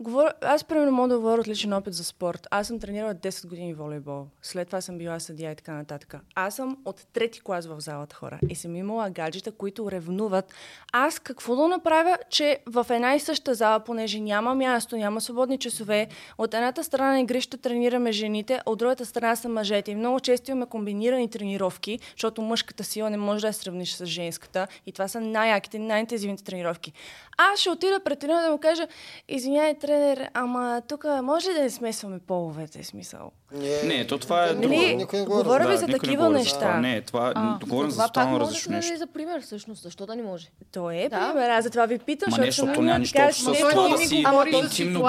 Говоря, 0.01 0.33
аз 0.41 0.63
примерно 0.63 0.91
мога 0.91 1.07
да 1.07 1.19
говоря 1.19 1.41
от 1.41 1.47
личен 1.47 1.73
опит 1.73 1.93
за 1.93 2.03
спорт. 2.03 2.47
Аз 2.51 2.67
съм 2.67 2.79
тренирала 2.79 3.15
10 3.15 3.47
години 3.47 3.73
волейбол. 3.73 4.27
След 4.41 4.67
това 4.67 4.81
съм 4.81 4.97
била 4.97 5.19
съдия 5.19 5.51
и 5.51 5.55
така 5.55 5.73
нататък. 5.73 6.15
Аз 6.35 6.55
съм 6.55 6.77
от 6.85 7.07
трети 7.13 7.41
клас 7.41 7.65
в 7.65 7.81
залата 7.81 8.15
хора. 8.15 8.39
И 8.49 8.55
съм 8.55 8.75
имала 8.75 9.09
гаджета, 9.09 9.51
които 9.51 9.91
ревнуват. 9.91 10.53
Аз 10.93 11.19
какво 11.19 11.55
да 11.55 11.67
направя, 11.67 12.17
че 12.29 12.59
в 12.65 12.85
една 12.89 13.15
и 13.15 13.19
съща 13.19 13.53
зала, 13.53 13.79
понеже 13.79 14.19
няма 14.19 14.55
място, 14.55 14.97
няма 14.97 15.21
свободни 15.21 15.57
часове, 15.57 16.07
от 16.37 16.53
едната 16.53 16.83
страна 16.83 17.11
на 17.11 17.19
игрища 17.19 17.57
тренираме 17.57 18.11
жените, 18.11 18.61
от 18.65 18.79
другата 18.79 19.05
страна 19.05 19.35
са 19.35 19.49
мъжете. 19.49 19.91
И 19.91 19.95
много 19.95 20.19
често 20.19 20.51
имаме 20.51 20.65
комбинирани 20.65 21.29
тренировки, 21.29 21.99
защото 22.11 22.41
мъжката 22.41 22.83
сила 22.83 23.09
не 23.09 23.17
може 23.17 23.41
да 23.41 23.47
я 23.47 23.53
сравниш 23.53 23.93
с 23.93 24.05
женската. 24.05 24.67
И 24.85 24.91
това 24.91 25.07
са 25.07 25.21
най-яките, 25.21 25.79
най-интензивните 25.79 26.43
тренировки. 26.43 26.93
Аз 27.37 27.59
ще 27.59 27.69
отида 27.69 27.99
пред 27.99 28.19
тренера 28.19 28.41
да 28.41 28.51
му 28.51 28.57
кажа, 28.57 28.87
извиняй, 29.27 29.79
тренер, 29.91 30.29
ама 30.33 30.81
тук 30.87 31.05
може 31.23 31.53
да 31.53 31.61
не 31.61 31.69
смесваме 31.69 32.19
половете, 32.19 32.83
смисъл. 32.83 33.31
Не, 33.53 33.83
Не, 33.87 34.07
то 34.07 34.17
това 34.17 34.43
е 34.43 34.49
друго. 34.49 34.67
Нали, 34.69 34.95
никой 34.95 35.19
не 35.19 35.25
говори 35.25 35.43
говоря 35.43 35.63
за 35.63 35.69
Да, 35.69 35.77
за 35.77 35.87
не 35.87 35.93
такива 35.93 36.23
за 36.23 36.29
неща. 36.29 36.59
това. 36.59 36.77
Не, 36.77 37.01
това 37.01 37.33
А, 37.35 37.57
говорим 37.59 37.91
за 37.91 37.95
Това 37.95 38.07
тотално 38.07 38.39
различно 38.39 38.71
нещо. 38.71 38.97
за 38.97 39.07
пример, 39.07 39.41
всъщност. 39.41 39.83
Защо 39.83 40.05
да 40.05 40.15
не 40.15 40.23
може? 40.23 40.47
То 40.71 40.91
е 40.91 41.07
Да. 41.09 41.31
пример, 41.31 41.49
аз 41.49 41.63
затова 41.63 41.85
ви 41.85 41.99
питам, 41.99 42.27
Ма 42.31 42.37
не, 42.37 42.45
защото 42.45 42.73
съм 42.75 42.85
няма 42.85 42.99
нищо 42.99 43.19
общо 43.21 43.41
с 43.43 43.69
това 43.69 43.89
да 43.89 43.97
си 43.99 44.07
за 44.07 44.15
интимно- 44.57 45.03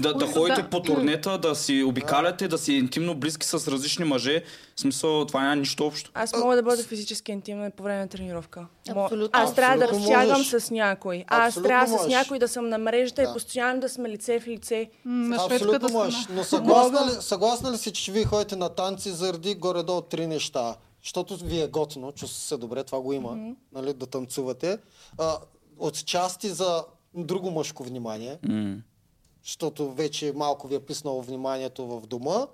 Да, 0.00 0.14
да 0.14 0.26
ходите 0.28 0.62
да- 0.62 0.68
по 0.68 0.82
турнета, 0.82 1.38
да 1.38 1.54
си 1.54 1.82
обикаляте, 1.82 2.48
да 2.48 2.58
си 2.58 2.72
интимно 2.74 3.14
близки 3.14 3.46
с 3.46 3.68
различни 3.68 4.04
мъже. 4.04 4.42
В 4.76 4.80
смисъл, 4.80 5.24
това 5.24 5.42
няма 5.42 5.56
нищо 5.56 5.86
общо. 5.86 6.10
Аз 6.14 6.36
мога 6.36 6.56
да 6.56 6.62
бъда 6.62 6.82
физически 6.82 7.32
интимна 7.32 7.70
по 7.70 7.82
време 7.82 7.98
на 7.98 8.08
тренировка. 8.08 8.66
Абсолютно. 8.90 9.30
Аз 9.34 9.54
трябва 9.54 9.78
да 9.78 9.88
разтягам 9.88 10.44
с 10.44 10.70
някой. 10.70 11.24
Аз 11.28 11.62
трябва 11.62 11.98
с 11.98 12.06
някой 12.06 12.38
да 12.38 12.48
съм 12.48 12.68
на 12.68 12.78
мрежата 12.78 13.22
и 13.22 13.26
постоянно 13.32 13.80
да 13.80 13.88
сме 13.88 14.08
лице 14.08 14.40
в 14.40 14.46
лице. 14.46 14.88
Абсолютно 15.40 15.88
можеш. 15.90 16.26
Но 16.30 16.44
съгласна 16.44 17.72
ли, 17.72 17.73
ли 17.74 17.78
си, 17.78 17.92
че 17.92 18.12
вие 18.12 18.24
ходите 18.24 18.56
на 18.56 18.68
танци 18.68 19.10
заради 19.10 19.54
горе-долу 19.54 20.00
три 20.00 20.26
неща? 20.26 20.76
Защото 21.02 21.36
ви 21.36 21.60
е 21.60 21.68
готино, 21.68 22.12
чувствате 22.12 22.46
се 22.46 22.56
добре, 22.56 22.84
това 22.84 23.00
го 23.00 23.12
има, 23.12 23.54
нали, 23.72 23.92
да 23.92 24.06
танцувате. 24.06 24.78
А, 25.18 25.38
от 25.78 26.06
части 26.06 26.48
за 26.48 26.84
друго 27.14 27.50
мъжко 27.50 27.84
внимание, 27.84 28.38
М. 28.48 28.76
защото 29.44 29.92
вече 29.92 30.32
малко 30.36 30.68
ви 30.68 30.74
е 30.74 30.80
писнало 30.80 31.22
вниманието 31.22 31.86
в 31.86 32.06
дома. 32.06 32.46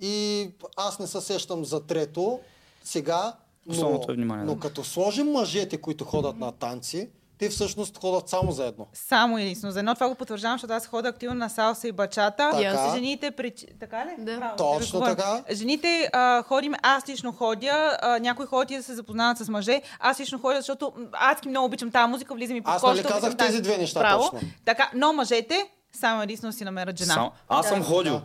И 0.00 0.50
аз 0.76 0.98
не 0.98 1.06
се 1.06 1.20
сещам 1.20 1.64
за 1.64 1.80
трето 1.80 2.40
сега, 2.84 3.36
но, 3.66 4.00
е 4.08 4.12
внимание, 4.12 4.44
но 4.44 4.54
да. 4.54 4.60
като 4.60 4.84
сложим 4.84 5.32
мъжете, 5.32 5.78
които 5.78 6.04
ходят 6.04 6.36
на 6.36 6.52
танци, 6.52 7.10
те 7.38 7.48
всъщност 7.48 7.98
ходят 7.98 8.28
само 8.28 8.52
за 8.52 8.66
едно. 8.66 8.86
Само 8.94 9.38
единствено 9.38 9.72
за 9.72 9.78
едно. 9.78 9.94
Това 9.94 10.08
го 10.08 10.14
потвърждавам, 10.14 10.54
защото 10.54 10.72
аз 10.72 10.86
ходя 10.86 11.08
активно 11.08 11.34
на 11.34 11.48
салса 11.48 11.88
и 11.88 11.92
бачата. 11.92 12.50
Така. 12.52 12.92
Жените 12.94 13.30
прич... 13.30 13.64
Така 13.80 13.96
ли? 13.98 14.10
Да. 14.18 14.36
Браво, 14.36 14.56
Точно 14.56 15.00
така. 15.00 15.42
Жените 15.52 16.08
а, 16.12 16.42
ходим, 16.42 16.74
аз 16.82 17.08
лично 17.08 17.32
ходя, 17.32 17.98
а, 18.02 18.18
някои 18.18 18.46
ходят 18.46 18.70
и 18.70 18.76
да 18.76 18.82
се 18.82 18.94
запознават 18.94 19.38
с 19.38 19.48
мъже. 19.48 19.80
Аз 20.00 20.20
лично 20.20 20.38
ходя, 20.38 20.56
защото 20.56 20.92
адски 21.12 21.48
много 21.48 21.66
обичам 21.66 21.90
тази 21.90 22.10
музика, 22.10 22.34
влизам 22.34 22.56
и 22.56 22.60
под 22.60 22.74
Аз 22.74 22.82
нали 22.82 23.02
казах 23.04 23.36
тази- 23.36 23.48
тези 23.48 23.62
две 23.62 23.78
неща 23.78 24.00
Браво. 24.00 24.22
точно? 24.22 24.48
Така, 24.64 24.90
но 24.94 25.12
мъжете 25.12 25.66
само 25.92 26.22
единствено 26.22 26.52
си 26.52 26.64
намерят 26.64 26.98
жена. 26.98 27.14
Само- 27.14 27.30
Аз 27.48 27.68
съм 27.68 27.84
ходил 27.84 28.20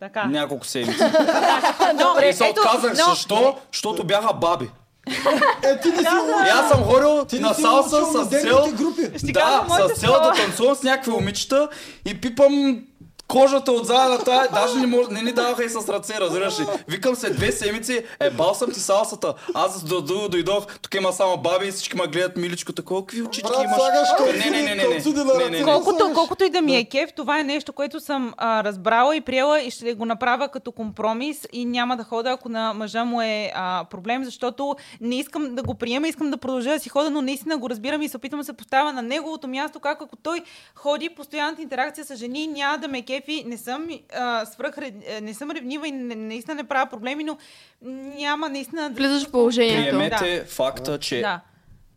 Така. 0.00 0.24
няколко 0.24 0.66
седмици. 0.66 0.98
Добре, 1.98 2.28
И 2.28 2.32
се 2.32 2.44
отказах, 2.46 2.92
но- 2.98 3.04
защо? 3.04 3.56
Защото 3.72 4.04
бяха 4.04 4.34
баби. 4.34 4.70
Е, 5.62 5.80
ти 5.80 5.88
не 5.88 5.96
си 5.96 6.04
И 6.46 6.48
аз 6.48 6.68
съм 6.68 6.84
ходил 6.84 7.24
Ти 7.24 7.38
на 7.38 7.54
салса 7.54 7.96
с 8.04 8.28
цел... 8.40 8.72
Да, 9.32 9.66
с 9.96 10.00
цел 10.00 10.12
да 10.12 10.32
танцувам 10.32 10.76
с 10.76 10.82
някакви 10.82 11.10
момичета 11.10 11.68
и 12.06 12.20
пипам 12.20 12.82
кожата 13.32 13.72
от 13.72 13.86
задата, 13.86 14.48
даже 14.54 14.78
не, 14.78 14.86
мож, 14.86 15.06
не 15.10 15.22
ни 15.22 15.32
даваха 15.32 15.64
и 15.64 15.68
с 15.68 15.88
ръце, 15.88 16.20
разбираш 16.20 16.60
ли. 16.60 16.64
Викам 16.88 17.14
се 17.14 17.30
две 17.30 17.52
седмици, 17.52 18.04
е 18.20 18.30
бал 18.30 18.54
съм 18.54 18.72
ти 18.72 18.80
салсата. 18.80 19.34
Аз 19.54 19.84
до, 19.84 20.00
до, 20.00 20.28
дойдох, 20.28 20.66
тук 20.82 20.94
има 20.94 21.12
само 21.12 21.36
баби 21.36 21.66
и 21.66 21.70
всички 21.70 21.96
ме 21.96 22.06
гледат 22.06 22.36
миличко, 22.36 22.72
такова, 22.72 23.06
какви 23.06 23.22
очички 23.22 23.48
Брат, 23.48 23.64
имаш. 23.64 23.76
слагаш 23.76 24.08
Не, 24.44 24.50
не, 24.50 24.62
не, 24.62 24.74
не, 24.74 24.74
не, 24.74 24.84
не, 24.84 25.50
не, 25.50 25.58
не. 25.58 25.64
Колкото, 25.64 26.10
колкото 26.14 26.44
и 26.44 26.50
да 26.50 26.62
ми 26.62 26.76
е 26.76 26.84
кеф, 26.84 27.12
това 27.12 27.40
е 27.40 27.44
нещо, 27.44 27.72
което 27.72 28.00
съм 28.00 28.34
а, 28.36 28.64
разбрала 28.64 29.16
и 29.16 29.20
приела 29.20 29.60
и 29.60 29.70
ще 29.70 29.94
го 29.94 30.04
направя 30.04 30.48
като 30.48 30.72
компромис 30.72 31.48
и 31.52 31.64
няма 31.64 31.96
да 31.96 32.04
хода, 32.04 32.30
ако 32.30 32.48
на 32.48 32.74
мъжа 32.74 33.04
му 33.04 33.22
е 33.22 33.52
а, 33.54 33.84
проблем, 33.90 34.24
защото 34.24 34.76
не 35.00 35.14
искам 35.14 35.54
да 35.54 35.62
го 35.62 35.74
приема, 35.74 36.08
искам 36.08 36.30
да 36.30 36.36
продължа 36.36 36.70
да 36.70 36.78
си 36.78 36.88
хода, 36.88 37.10
но 37.10 37.22
наистина 37.22 37.58
го 37.58 37.70
разбирам 37.70 38.02
и 38.02 38.08
се 38.08 38.16
опитвам 38.16 38.40
да 38.40 38.44
се 38.44 38.52
поставя 38.52 38.92
на 38.92 39.02
неговото 39.02 39.48
място, 39.48 39.80
как 39.80 40.02
ако 40.02 40.16
той 40.16 40.42
ходи 40.74 41.08
постоянната 41.08 41.62
интеракция 41.62 42.04
с 42.04 42.16
жени, 42.16 42.46
няма 42.46 42.78
да 42.78 42.88
ме 42.88 43.02
кефи, 43.22 43.44
не 43.46 43.56
съм 43.58 43.88
а, 44.12 44.46
свръх, 44.46 44.74
не 45.22 45.34
съм 45.34 45.50
ревнива 45.50 45.88
и 45.88 45.92
не, 45.92 46.14
наистина 46.14 46.54
не 46.54 46.64
правя 46.64 46.86
проблеми, 46.86 47.24
но 47.24 47.38
няма 48.16 48.48
наистина... 48.48 48.82
да- 48.82 48.94
Влизаш 48.96 49.24
в 49.24 49.30
положението. 49.30 49.98
Приемете 49.98 50.44
факта, 50.44 50.98
че 50.98 51.20
Да. 51.20 51.40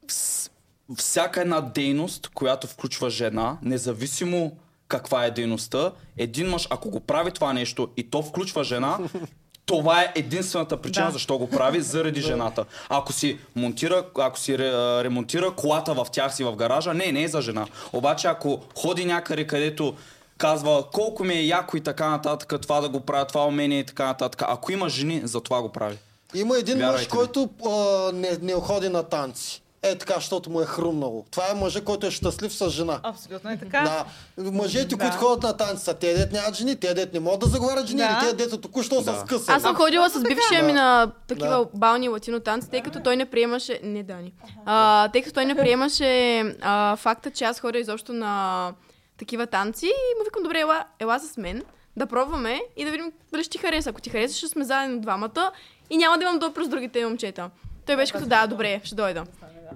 вс- 0.08 0.52
всяка 0.98 1.42
една 1.42 1.62
дейност, 1.62 2.28
която 2.28 2.68
включва 2.68 3.10
жена, 3.10 3.58
независимо 3.62 4.58
каква 4.88 5.26
е 5.26 5.32
дейността, 5.32 5.92
един 6.18 6.50
мъж, 6.50 6.68
ако 6.70 6.90
го 6.90 7.00
прави 7.00 7.32
това 7.32 7.54
нещо 7.54 7.90
и 7.98 8.10
то 8.10 8.22
включва 8.22 8.64
жена, 8.64 8.98
това 9.66 10.02
е 10.02 10.12
единствената 10.16 10.78
причина 10.78 11.06
Да. 11.06 11.12
защо 11.12 11.38
го 11.38 11.50
прави, 11.50 11.82
заради 11.82 12.22
жената. 12.22 12.66
Ако 12.90 13.14
си 13.14 13.38
монтира, 13.56 14.06
ако 14.18 14.40
си 14.40 14.58
ремонтира 14.58 15.52
колата 15.52 15.94
в 15.94 16.08
тях 16.12 16.36
си 16.36 16.44
в 16.44 16.56
гаража, 16.56 16.94
не, 16.94 17.12
не 17.12 17.24
е 17.24 17.28
за 17.28 17.42
жена. 17.42 17.68
Обаче 17.94 18.28
ако 18.28 18.62
ходи 18.76 19.06
някъде, 19.06 19.48
където 19.48 19.96
казва 20.38 20.84
колко 20.94 21.24
ми 21.24 21.34
е 21.34 21.42
яко 21.42 21.78
и 21.78 21.82
така 21.82 22.10
нататък, 22.10 22.54
това 22.62 22.82
да 22.82 22.90
го 22.90 23.00
правя, 23.00 23.26
това 23.26 23.46
умение 23.46 23.80
и 23.80 23.86
така 23.86 24.06
нататък. 24.06 24.42
Ако 24.48 24.72
има 24.72 24.90
жени, 24.90 25.22
за 25.24 25.42
това 25.42 25.62
го 25.62 25.70
прави. 25.70 25.98
Има 26.34 26.58
един 26.58 26.78
мъж, 26.78 26.84
Вярвайте 26.84 27.06
ми. 27.08 27.10
който 27.10 27.50
а, 27.66 27.72
не, 28.14 28.38
не 28.42 28.54
ходи 28.54 28.90
на 28.90 29.04
танци. 29.04 29.62
Е 29.84 29.96
така, 29.96 30.14
защото 30.14 30.50
му 30.50 30.62
е 30.62 30.66
хрумнало. 30.66 31.26
Това 31.32 31.44
е 31.52 31.56
мъжа, 31.56 31.82
който 31.82 32.08
е 32.08 32.12
щастлив 32.12 32.54
с 32.54 32.70
жена. 32.70 33.00
Абсолютно 33.04 33.50
е 33.52 33.58
така. 33.58 33.82
Да. 33.82 34.06
Мъжете, 34.52 34.86
Да. 34.86 34.98
които 34.98 35.18
ходят 35.18 35.44
на 35.44 35.58
танци 35.58 35.84
са 35.84 35.94
те 35.94 36.14
дет 36.14 36.32
нямат 36.32 36.56
жени, 36.56 36.76
те 36.76 36.94
дет 36.94 37.14
не 37.14 37.20
могат 37.20 37.40
да 37.40 37.46
заговарят 37.46 37.88
жени, 37.88 38.00
Да. 38.00 38.20
или 38.24 38.30
те 38.30 38.36
дето 38.36 38.58
току-що 38.58 38.96
са 38.96 39.12
Да. 39.14 39.20
скъсани. 39.20 39.56
Аз 39.56 39.62
съм 39.62 39.76
ходила 39.76 40.10
с 40.10 40.22
бившия 40.22 40.64
ми 40.64 40.74
на 40.74 41.12
такива 41.28 41.50
Да. 41.50 41.66
бални 41.74 42.10
латино 42.10 42.40
танци, 42.40 42.70
тъй 42.70 42.82
като 42.82 43.00
той 43.00 43.16
не 43.18 43.26
приемаше... 43.26 43.80
Не, 43.84 44.04
Дани. 44.04 44.34
А, 44.66 45.08
тъй 45.08 45.22
като 45.22 45.34
той 45.34 45.46
не 45.46 45.56
приемаше 45.56 46.40
а, 46.62 46.96
факта, 46.96 47.32
че 47.32 47.44
аз 47.44 47.60
ходя 47.60 47.80
изобщо 47.80 48.14
на 48.14 48.74
такива 49.18 49.48
танци 49.48 49.86
и 49.86 50.18
му 50.20 50.24
викам, 50.26 50.44
добре, 50.44 50.60
ела, 50.60 50.86
ела 51.00 51.20
с 51.20 51.38
мен, 51.38 51.64
да 51.98 52.06
пробваме 52.06 52.62
и 52.78 52.86
да 52.86 52.92
видим 52.92 53.12
дали 53.32 53.44
ще 53.44 53.52
ти 53.52 53.58
хареса. 53.58 53.90
Ако 53.90 54.02
ти 54.02 54.10
хареса, 54.10 54.38
ще 54.38 54.48
сме 54.48 54.64
заедно 54.64 55.02
двамата 55.02 55.52
и 55.90 55.98
няма 55.98 56.18
да 56.18 56.24
имам 56.24 56.40
допър 56.40 56.64
с 56.64 56.68
другите 56.68 57.06
момчета. 57.06 57.50
Той 57.86 57.96
беше 57.96 58.14
като, 58.14 58.26
да, 58.26 58.48
добре, 58.48 58.82
ще 58.84 58.96
дойда. 58.96 59.26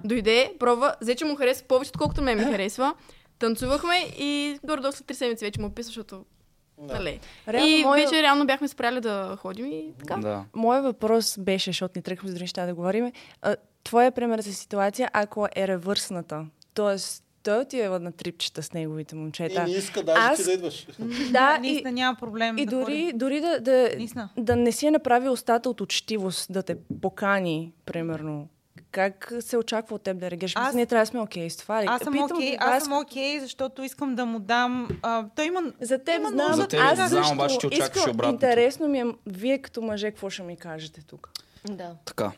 Дойде, 0.04 0.54
пробва, 0.58 0.94
взе, 1.00 1.14
че 1.14 1.24
му 1.24 1.36
хареса 1.36 1.64
повече, 1.64 1.88
отколкото 1.88 2.22
мен 2.22 2.38
ми 2.38 2.44
харесва. 2.44 2.94
Танцувахме 3.38 3.96
и 4.18 4.58
горе-долу 4.64 4.92
след 4.92 5.06
три 5.06 5.14
седмици 5.14 5.44
вече 5.44 5.60
му 5.60 5.66
описа, 5.66 5.86
защото... 5.86 6.24
Нали. 6.78 7.20
Реално, 7.48 7.68
и 7.68 7.84
моя- 7.84 8.06
вече 8.06 8.22
реално 8.22 8.46
бяхме 8.46 8.68
спряли 8.68 9.00
да 9.00 9.36
ходим 9.40 9.66
и 9.66 9.92
така. 9.98 10.16
Да. 10.16 10.44
Моят 10.54 10.84
въпрос 10.84 11.38
беше, 11.38 11.70
защото 11.70 11.92
ни 11.96 12.02
тръгваме 12.02 12.28
за 12.28 12.34
други 12.34 12.42
неща 12.42 12.66
да 12.66 12.74
говорим. 12.74 13.12
Твоя 13.84 14.12
пример 14.12 14.40
за 14.40 14.54
ситуация, 14.54 15.10
ако 15.12 15.48
е 15.56 15.68
ревърсната. 15.68 16.46
Тоест, 16.74 17.24
той 17.42 17.58
отива 17.58 18.00
на 18.00 18.12
трипчета 18.12 18.62
с 18.62 18.72
неговите 18.72 19.14
И 19.14 19.18
момчета. 19.18 19.64
не 19.64 19.70
иска 19.70 20.02
даже 20.02 20.20
Аз- 20.20 20.38
ти 20.38 20.44
да 20.44 20.52
идваш. 20.52 20.86
Да, 21.30 21.54
и, 21.56 21.60
Наистина 21.60 21.92
няма 21.92 22.16
проблем. 22.16 22.58
и 22.58 22.66
да 22.66 22.70
дори, 22.70 22.84
ходи. 22.84 23.12
дори 23.14 23.40
да, 23.40 23.60
да, 23.60 23.90
да 24.36 24.56
не 24.56 24.72
си 24.72 24.86
е 24.86 24.90
направил 24.90 25.32
устата 25.32 25.70
от 25.70 25.80
учтивост, 25.80 26.52
да 26.52 26.62
те 26.62 26.76
покани, 27.02 27.72
примерно. 27.86 28.48
Как 28.90 29.32
се 29.40 29.56
очаква 29.56 29.96
от 29.96 30.02
теб 30.02 30.18
да 30.18 30.30
реагираш? 30.30 30.52
Аз- 30.56 30.68
Аз... 30.68 30.74
Ние 30.74 30.86
трябва 30.86 31.02
да 31.02 31.06
сме 31.06 31.20
окей 31.20 31.50
с 31.50 31.56
това. 31.56 31.82
Аз 31.86 32.02
съм 32.02 32.18
окей, 32.20 32.50
ви 32.50 32.56
аз 32.60 32.84
съм 32.84 32.92
окей, 32.92 33.40
защото 33.40 33.82
искам 33.82 34.14
да 34.14 34.26
му 34.26 34.38
дам... 34.38 34.88
А, 35.02 35.24
той 35.36 35.46
има... 35.46 35.62
За 35.80 35.98
теб 35.98 36.16
Има 36.16 36.28
знам, 36.28 36.52
За 36.52 36.68
теб 36.68 36.80
аз 36.82 36.96
знам, 36.96 37.08
също 37.08 37.34
обаче 37.34 37.58
ти 37.58 37.66
очакваш 37.66 37.96
искам, 37.96 38.10
обратното. 38.10 38.34
Интересно 38.36 38.88
ми 38.88 39.00
е, 39.00 39.04
вие 39.26 39.58
като 39.58 39.82
мъже, 39.82 40.10
какво 40.10 40.30
ще 40.30 40.42
ми 40.42 40.56
кажете 40.56 41.02
тук? 41.02 41.30
Да. 41.66 41.90
Така. 42.04 42.32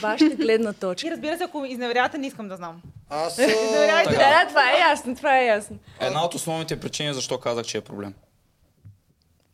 Вашата 0.00 0.36
гледна 0.36 0.72
точка. 0.72 1.08
И 1.08 1.10
разбира 1.10 1.36
се, 1.38 1.44
ако 1.44 1.64
изневерявате, 1.64 2.18
не 2.18 2.26
искам 2.26 2.48
да 2.48 2.56
знам. 2.56 2.82
Аз... 3.10 3.38
Изневерявайте. 3.38 4.10
Да, 4.10 4.18
да, 4.18 4.44
това 4.48 4.70
е 4.72 4.78
ясно, 4.78 5.16
това 5.16 5.38
е 5.38 5.46
ясно. 5.46 5.78
Една 6.00 6.24
от 6.24 6.34
основните 6.34 6.80
причини, 6.80 7.14
защо 7.14 7.38
казах, 7.40 7.66
че 7.66 7.78
е 7.78 7.80
проблем. 7.80 8.14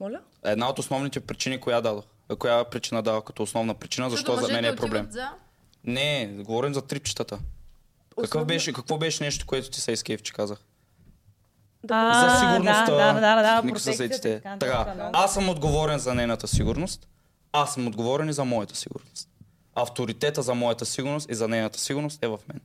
Моля? 0.00 0.20
Една 0.44 0.68
от 0.68 0.78
основните 0.78 1.20
причини, 1.20 1.60
коя 1.60 1.80
дадох. 1.80 2.04
Коя 2.38 2.64
причина 2.64 3.02
дава 3.02 3.22
като 3.22 3.42
основна 3.42 3.74
причина, 3.74 4.10
защо 4.10 4.36
за 4.36 4.52
мен 4.52 4.64
е 4.64 4.76
проблем? 4.76 5.06
За... 5.10 5.28
Не, 5.84 6.26
говорим 6.34 6.74
за 6.74 6.82
трипчетата. 6.82 7.38
Какъв 8.22 8.44
беше, 8.44 8.72
какво 8.72 8.98
беше 8.98 9.24
нещо, 9.24 9.46
което 9.46 9.70
ти 9.70 9.80
се 9.80 9.92
изкейв, 9.92 10.22
че 10.22 10.32
казах? 10.32 10.58
А, 11.90 12.28
за 12.30 12.38
сигурността, 12.38 12.84
Да, 12.86 13.12
да, 13.12 13.20
да, 13.36 13.42
да, 13.42 13.62
микросъседите. 13.62 14.08
протекцията, 14.10 14.58
Така, 14.58 14.84
така, 14.84 14.94
да. 14.94 15.10
аз 15.12 15.34
съм 15.34 15.48
отговорен 15.48 15.98
за 15.98 16.14
нейната 16.14 16.48
сигурност, 16.48 17.08
аз 17.52 17.74
съм 17.74 17.86
отговорен 17.86 18.28
и 18.28 18.32
за 18.32 18.44
моята 18.44 18.76
сигурност. 18.76 19.28
Авторитета 19.74 20.42
за 20.42 20.54
моята 20.54 20.86
сигурност 20.86 21.30
и 21.30 21.34
за 21.34 21.48
нейната 21.48 21.78
сигурност 21.78 22.24
е 22.24 22.28
в 22.28 22.38
мен. 22.48 22.60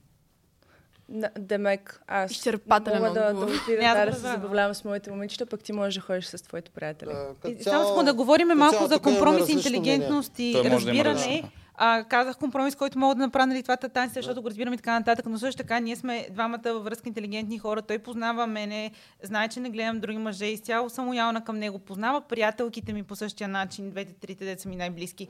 На- 1.10 1.30
Демек, 1.40 2.02
аз 2.08 2.32
Изчерпателен 2.32 3.02
мога 3.02 3.14
да, 3.14 3.34
да 3.34 3.46
отида 3.46 3.82
да, 3.82 4.06
да 4.06 4.06
да 4.06 4.14
се 4.14 4.20
забавлявам 4.22 4.74
с 4.74 4.84
моите 4.84 5.12
момичета, 5.12 5.46
пък 5.46 5.64
ти 5.64 5.74
можеш 5.74 5.96
да 5.96 6.02
ходиш 6.02 6.26
с 6.26 6.44
твоите 6.44 6.72
приятели. 6.72 7.10
Да, 7.10 7.52
И 7.52 7.64
Само 7.64 7.90
искам 7.90 8.06
да 8.06 8.14
говорим 8.14 8.48
малко 8.48 8.76
за 8.78 8.84
имаме 8.84 9.00
компромис, 9.00 9.50
интелигентност 9.50 10.40
и 10.40 10.52
да 10.54 10.72
разбиране. 10.72 11.52
А, 11.82 12.04
казах 12.04 12.38
компромис, 12.38 12.76
който 12.76 13.00
мога 13.00 13.16
да 13.16 13.22
направя 13.22 13.48
нали, 13.48 13.64
това 13.64 13.78
татанци, 13.78 14.14
защото 14.14 14.42
го 14.42 14.50
разбирам 14.50 14.74
и 14.74 14.78
така 14.78 15.00
нататък, 15.00 15.26
но 15.26 15.38
също 15.38 15.58
така 15.58 15.80
ние 15.80 15.96
сме 15.96 16.28
двамата 16.32 16.62
във 16.66 16.84
връзка 16.84 17.10
интелигентни 17.10 17.60
хора. 17.60 17.82
Той 17.82 18.00
познава 18.00 18.48
мене, 18.48 18.92
знае, 19.24 19.48
че 19.48 19.60
не 19.60 19.70
гледам 19.70 20.00
други 20.00 20.18
мъже, 20.18 20.46
изцяло 20.46 20.90
съм 20.90 21.08
лоялна 21.08 21.44
към 21.44 21.58
него, 21.58 21.80
познава 21.80 22.22
приятелките 22.22 22.94
ми 22.94 23.04
по 23.04 23.16
същия 23.16 23.48
начин, 23.48 23.90
двете, 23.90 24.14
трите 24.14 24.46
деца 24.46 24.70
ми 24.70 24.76
най-близки. 24.76 25.28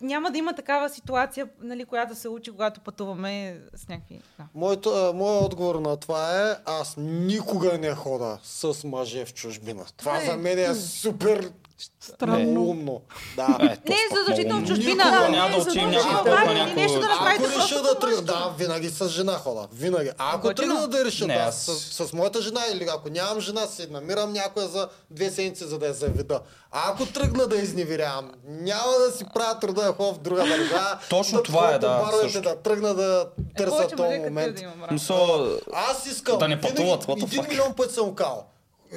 Няма 0.00 0.30
да 0.30 0.38
има 0.38 0.52
такава 0.52 0.90
ситуация, 0.90 1.48
нали, 1.62 1.84
която 1.84 2.14
се 2.14 2.28
учи, 2.28 2.50
когато 2.50 2.80
пътуваме 2.80 3.60
с 3.74 3.88
някакви... 3.88 4.20
Да. 4.38 4.44
Моето, 4.54 5.12
моят 5.14 5.44
отговор 5.44 5.74
на 5.74 5.96
това 5.96 6.50
е, 6.50 6.56
аз 6.64 6.94
никога 6.98 7.78
не 7.78 7.94
хода 7.94 8.38
с 8.42 8.84
мъже 8.84 9.24
в 9.24 9.34
чужбина. 9.34 9.84
Това 9.96 10.20
за 10.20 10.36
мен 10.36 10.58
е 10.58 10.74
супер 10.74 11.52
Странно. 12.00 12.62
умно. 12.62 13.00
Да. 13.36 13.42
Е, 13.42 13.76
то 13.76 13.92
Не, 13.92 13.96
пък 14.10 14.18
задължително 14.18 14.56
много- 14.56 14.68
чужбина. 14.68 15.04
Никога 15.04 15.20
Не, 15.20 15.28
няма 15.28 15.50
да 15.50 15.56
отидем 15.56 15.84
задължително. 15.84 16.12
някъде 16.12 16.30
Това 16.30 16.44
на 16.44 16.52
е 16.52 16.54
някой... 16.56 16.82
нещо 16.82 17.00
да 17.00 17.08
направите 17.08 17.44
Ако 17.46 17.58
реша 17.58 17.82
да 17.82 17.98
тръгна, 17.98 18.22
да, 18.22 18.54
винаги 18.58 18.90
с 18.90 19.08
жена 19.08 19.32
хода. 19.32 19.68
Винаги. 19.72 20.10
А 20.18 20.36
ако 20.36 20.54
тръгна 20.54 20.88
да 20.88 21.04
реша 21.04 21.26
Не, 21.26 21.34
да, 21.34 21.40
аз- 21.40 21.64
с, 21.90 22.06
с, 22.06 22.12
моята 22.12 22.42
жена 22.42 22.60
или 22.72 22.86
ако 22.88 23.08
нямам 23.08 23.40
жена, 23.40 23.66
си 23.66 23.86
намирам 23.90 24.32
някоя 24.32 24.68
за 24.68 24.88
две 25.10 25.30
седмици, 25.30 25.64
за 25.64 25.78
да 25.78 25.86
я 25.86 25.94
заведа. 25.94 26.40
А 26.72 26.90
ако 26.90 27.06
тръгна 27.06 27.46
да 27.46 27.56
изневерявам, 27.56 28.30
няма 28.44 28.92
да 29.00 29.12
си 29.12 29.24
правя 29.34 29.58
труда 29.58 29.82
да 29.82 29.92
ходя 29.92 30.12
в 30.12 30.18
друга 30.18 30.40
държава. 30.40 30.98
Точно 31.10 31.36
да 31.36 31.42
това 31.42 31.70
е, 31.70 31.78
да, 31.78 31.98
баровете, 31.98 32.22
също. 32.22 32.40
да 32.42 32.56
тръгна 32.56 32.94
да 32.94 33.26
търся 33.56 33.88
този 33.88 34.18
момент. 34.18 34.56
да 34.56 35.58
Аз 35.72 36.06
искам. 36.06 36.38
Да 36.38 36.48
не 36.48 36.60
пътуват, 36.60 37.06
Един 37.08 37.44
милион 37.48 37.74
пъти 37.74 37.94
съм 37.94 38.14
кал. 38.14 38.46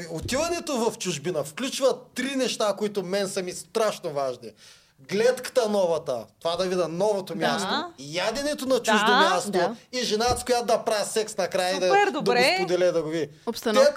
Отиването 0.10 0.78
в 0.78 0.98
чужбина 0.98 1.44
включва 1.44 1.98
три 2.16 2.36
неща, 2.36 2.76
които 2.78 3.04
мен 3.04 3.30
са 3.30 3.44
ми 3.44 3.52
страшно 3.52 4.10
важни. 4.10 4.52
Гледката 5.02 5.70
новата, 5.70 6.26
това 6.40 6.56
да 6.56 6.64
видя 6.64 6.88
новото 6.88 7.34
Да. 7.34 7.40
място, 7.42 7.68
яденето 8.00 8.66
на 8.66 8.76
чуждо 8.76 9.06
Да. 9.08 9.18
място 9.20 9.52
Да. 9.52 9.76
и 9.94 10.00
жената, 10.00 10.40
с 10.40 10.44
която 10.44 10.66
да 10.66 10.78
правя 10.78 11.06
секс 11.06 11.38
накрая 11.38 11.76
и 11.76 11.80
да, 11.80 11.88
Супер, 11.88 12.06
да 12.06 12.12
добре. 12.12 12.42
го 12.52 12.64
споделя 12.64 12.92
да 12.92 13.02
го 13.02 13.10
ви. 13.10 13.30
Обстановката. 13.46 13.94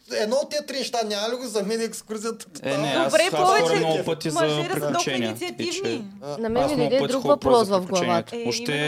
Те 0.00 0.10
три- 0.10 0.18
едно 0.18 0.36
от 0.36 0.50
тези 0.50 0.66
три 0.66 0.78
неща 0.78 0.98
няма 1.04 1.28
ли 1.28 1.36
го 1.36 1.46
за 1.46 1.62
мен 1.62 1.80
екскурзията? 1.80 2.46
Е, 2.62 2.76
не, 2.76 2.88
аз, 2.88 3.04
Добре, 3.04 3.22
аз 3.24 3.30
повече 3.32 3.74
много 3.76 4.04
пъти 4.04 4.30
за 4.30 4.38
да 4.38 4.68
приключения. 4.70 5.36
че- 5.72 6.02
На 6.38 6.48
мен 6.48 6.68
ми 6.68 6.76
дойде 6.78 7.00
друг 7.02 7.24
въпрос 7.24 7.68
за 7.68 7.78
в 7.78 7.86
главата. 7.86 8.36
Е, 8.36 8.44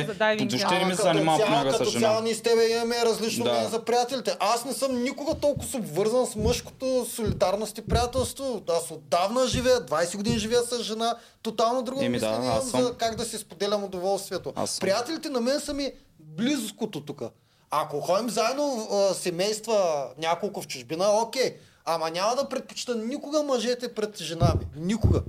дайвинга. 0.08 0.56
въобще 0.58 0.84
не 0.84 0.96
се 0.96 1.02
занимава 1.02 1.44
понякога 1.46 1.72
с 1.76 1.90
жена. 1.90 2.20
ние 2.20 2.34
с 2.34 2.42
тебе 2.42 2.68
имаме 2.68 2.96
различно 3.04 3.44
Да. 3.44 3.50
мнение 3.50 3.68
за 3.68 3.80
приятелите. 3.80 4.36
Аз 4.40 4.64
не 4.64 4.72
съм 4.72 5.02
никога 5.02 5.34
толкова 5.34 5.78
обвързан 5.78 6.26
с 6.26 6.36
мъжкото 6.36 7.06
солидарност 7.06 7.78
и 7.78 7.82
приятелство. 7.82 8.62
Аз 8.70 8.90
отдавна 8.90 9.46
живея, 9.46 9.80
20 9.80 10.16
години 10.16 10.38
живея 10.38 10.62
с 10.62 10.82
жена, 10.82 11.14
тотално 11.57 11.83
друго 11.83 12.02
Еми 12.02 12.18
да, 12.18 12.31
мислене 12.31 12.60
съм. 12.60 12.83
за 12.83 12.97
как 12.97 13.16
да 13.16 13.24
си 13.24 13.39
споделям 13.39 13.84
удоволствието. 13.84 14.52
Съм. 14.66 14.81
Приятелите 14.81 15.28
на 15.28 15.41
мен 15.41 15.60
са 15.60 15.74
ми 15.74 15.92
близкото 16.18 17.05
тук. 17.05 17.23
Ако 17.70 18.00
ходим 18.00 18.31
заедно 18.31 18.89
а, 18.92 19.15
семейства, 19.15 20.08
няколко 20.18 20.62
в 20.62 20.66
чужбина, 20.66 21.08
окей. 21.23 21.57
Ама 21.84 22.10
няма 22.10 22.36
да 22.36 22.49
предпочита 22.49 22.94
никога 22.94 23.42
мъжете 23.42 23.94
пред 23.94 24.18
жена 24.18 24.55
ми. 24.58 24.84
Никога. 24.86 25.23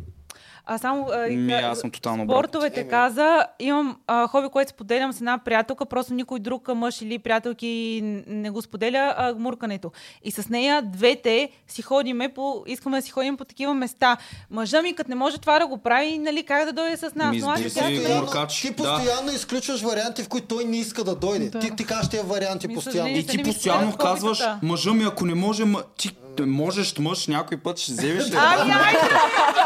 А 0.66 0.78
само 0.78 1.08
а, 1.14 1.28
Ми, 1.28 1.54
аз 1.54 1.80
съм 1.80 1.92
тотално 1.92 2.24
спортовете 2.24 2.80
Еми. 2.80 2.90
каза, 2.90 3.46
имам 3.60 3.98
а, 4.08 4.28
хоби, 4.28 4.48
което 4.50 4.70
споделям 4.70 5.14
с 5.14 5.18
една 5.18 5.38
приятелка, 5.38 5.86
просто 5.86 6.14
никой 6.14 6.40
друг 6.40 6.68
мъж 6.68 7.02
или 7.02 7.20
приятелки 7.20 8.02
не 8.28 8.50
го 8.50 8.62
споделя, 8.62 9.14
а 9.18 9.34
гмуркането. 9.34 9.92
И 10.24 10.32
с 10.32 10.50
нея 10.50 10.82
двете 10.82 11.50
си 11.68 11.82
ходиме 11.82 12.30
по, 12.30 12.64
искаме 12.68 12.98
да 12.98 13.02
си 13.02 13.12
ходим 13.12 13.38
по 13.38 13.46
такива 13.46 13.74
места. 13.74 14.18
Мъжа 14.50 14.82
ми, 14.82 14.94
като 14.94 15.10
не 15.10 15.16
може 15.16 15.38
това 15.38 15.60
да 15.60 15.68
го 15.68 15.78
прави, 15.78 16.18
нали, 16.18 16.44
как 16.44 16.66
да 16.66 16.74
дойде 16.74 16.98
с 16.98 17.16
нас? 17.16 17.32
Ми, 17.32 17.40
Но 17.40 17.50
аз 17.50 17.60
сбили 17.60 17.68
и 17.68 17.74
тя 17.74 17.86
си 17.88 17.98
сме- 17.98 18.10
гмуркач. 18.10 18.62
ти 18.62 18.70
да. 18.70 18.76
постоянно 18.76 19.32
изключваш 19.32 19.82
варианти, 19.82 20.24
в 20.24 20.30
които 20.30 20.48
той 20.48 20.66
не 20.66 20.78
иска 20.78 21.04
да 21.04 21.16
дойде. 21.16 21.50
Да. 21.50 21.60
Ти, 21.60 21.76
ти 21.76 21.86
кажеш 21.86 22.10
тези 22.10 22.24
варианти 22.24 22.68
Ми, 22.68 22.74
постоянно. 22.76 23.10
И 23.10 23.26
ти 23.26 23.44
постоянно 23.44 23.98
казваш, 23.98 24.44
мъжа 24.64 24.94
ми, 24.94 25.04
ако 25.04 25.26
не 25.26 25.36
може, 25.36 25.64
ти 25.98 26.12
можеш 26.40 26.98
мъж, 26.98 27.28
някой 27.28 27.58
път 27.58 27.80
ще 27.80 27.92
вземеш 27.92 28.30
ли? 28.32 28.36
Ами! 28.38 28.74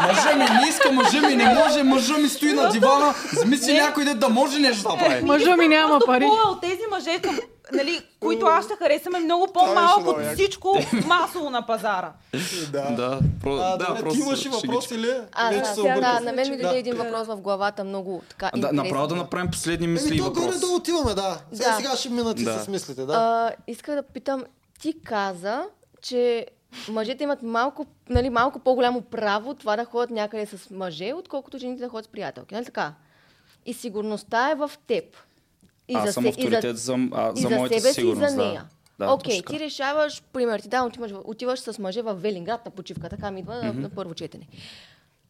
Мъжа 0.07 0.35
ми 0.35 0.43
не 0.43 0.69
иска, 0.69 0.91
мъжа 0.91 1.21
ми 1.21 1.35
не 1.35 1.53
може, 1.55 1.83
мъжа 1.83 2.17
ми 2.17 2.29
стои 2.29 2.53
на 2.53 2.69
дивана, 2.69 3.13
замисли 3.33 3.73
някой 3.73 4.05
да, 4.05 4.15
да 4.15 4.29
може 4.29 4.59
нещо 4.59 4.89
да 4.89 4.97
прави. 4.97 5.23
Мъжа 5.25 5.57
ми 5.57 5.67
няма 5.67 5.99
пари. 6.05 6.25
пула 6.25 6.51
от 6.51 6.61
тези 6.61 6.81
мъже, 6.91 7.19
към, 7.19 7.39
нали, 7.73 7.99
които 8.19 8.45
аз 8.45 8.65
ще 8.65 8.75
харесам, 8.75 9.15
е 9.15 9.19
много 9.19 9.47
по-малко 9.53 10.09
от 10.09 10.33
всичко 10.33 10.77
масово 11.05 11.49
на 11.49 11.65
пазара. 11.65 12.11
Да. 12.71 12.81
Да, 12.91 13.19
про... 13.43 13.55
А, 13.55 13.77
да, 13.77 13.85
добре, 13.85 13.99
просто 13.99 14.19
ти 14.19 14.25
имаш 14.25 14.45
и 14.45 14.49
въпрос 14.49 14.91
или? 14.91 15.13
А, 15.31 15.53
да, 15.53 15.65
се 15.65 15.81
да, 15.81 16.19
на 16.19 16.31
мен 16.33 16.49
ми 16.49 16.57
Да. 16.57 16.63
дойде 16.63 16.79
един 16.79 16.95
въпрос 16.95 17.27
в 17.27 17.35
главата, 17.37 17.83
много 17.83 18.21
така 18.29 18.51
Да, 18.55 18.71
направо 18.73 19.07
да 19.07 19.15
направим 19.15 19.51
последни 19.51 19.87
мисли 19.87 20.07
Еми, 20.07 20.15
и 20.15 20.19
то 20.19 20.31
горе 20.31 20.41
въпрос. 20.45 20.59
да 20.59 20.67
отиваме, 20.67 21.13
да. 21.13 21.37
Сега, 21.53 21.69
Да. 21.69 21.75
сега 21.75 21.95
ще 21.95 22.09
минат 22.09 22.39
и 22.39 22.43
Да. 22.43 22.59
с 22.59 22.67
мислите, 22.67 23.05
да. 23.05 23.13
А, 23.13 23.51
иска 23.67 23.95
да 23.95 24.03
питам, 24.03 24.43
ти 24.81 24.93
каза, 25.05 25.63
че 26.01 26.45
мъжете 26.89 27.23
имат 27.23 27.41
малко, 27.43 27.85
нали, 28.09 28.29
малко 28.29 28.59
по-голямо 28.59 29.01
право 29.01 29.53
това 29.53 29.75
да 29.75 29.85
ходят 29.85 30.09
някъде 30.09 30.45
с 30.45 30.69
мъже, 30.69 31.13
отколкото 31.13 31.57
жените 31.57 31.81
да 31.81 31.89
ходят 31.89 32.05
с 32.05 32.09
приятелки. 32.09 32.53
Нали 32.53 32.65
така? 32.65 32.93
И 33.65 33.73
сигурността 33.73 34.51
е 34.51 34.55
в 34.55 34.71
теб. 34.87 35.03
И 35.87 35.93
Аз 35.93 36.13
съм 36.13 36.23
се- 36.23 36.29
авторитет 36.29 36.77
за, 36.77 36.93
а, 37.11 37.31
и 37.31 37.41
за 37.41 37.47
за 37.47 37.55
моята 37.55 37.79
себе 37.79 37.93
сигурност. 37.93 38.19
си 38.21 38.25
и 38.25 38.29
за 38.31 38.37
нея. 38.37 38.65
Да. 38.99 39.05
Да, 39.05 39.13
Окей, 39.13 39.41
ти 39.43 39.59
решаваш, 39.59 40.23
пример 40.23 40.59
ти 40.59 40.67
да, 40.69 40.83
отиваш, 40.83 41.11
в- 41.11 41.21
отиваш 41.25 41.59
с 41.59 41.79
мъже 41.79 42.01
в 42.01 42.13
Велинград 42.13 42.65
на 42.65 42.71
почивка, 42.71 43.09
така 43.09 43.31
ми 43.31 43.39
идва 43.39 43.55
на, 43.55 43.73
на 43.73 43.89
първо 43.89 44.13
четене. 44.13 44.47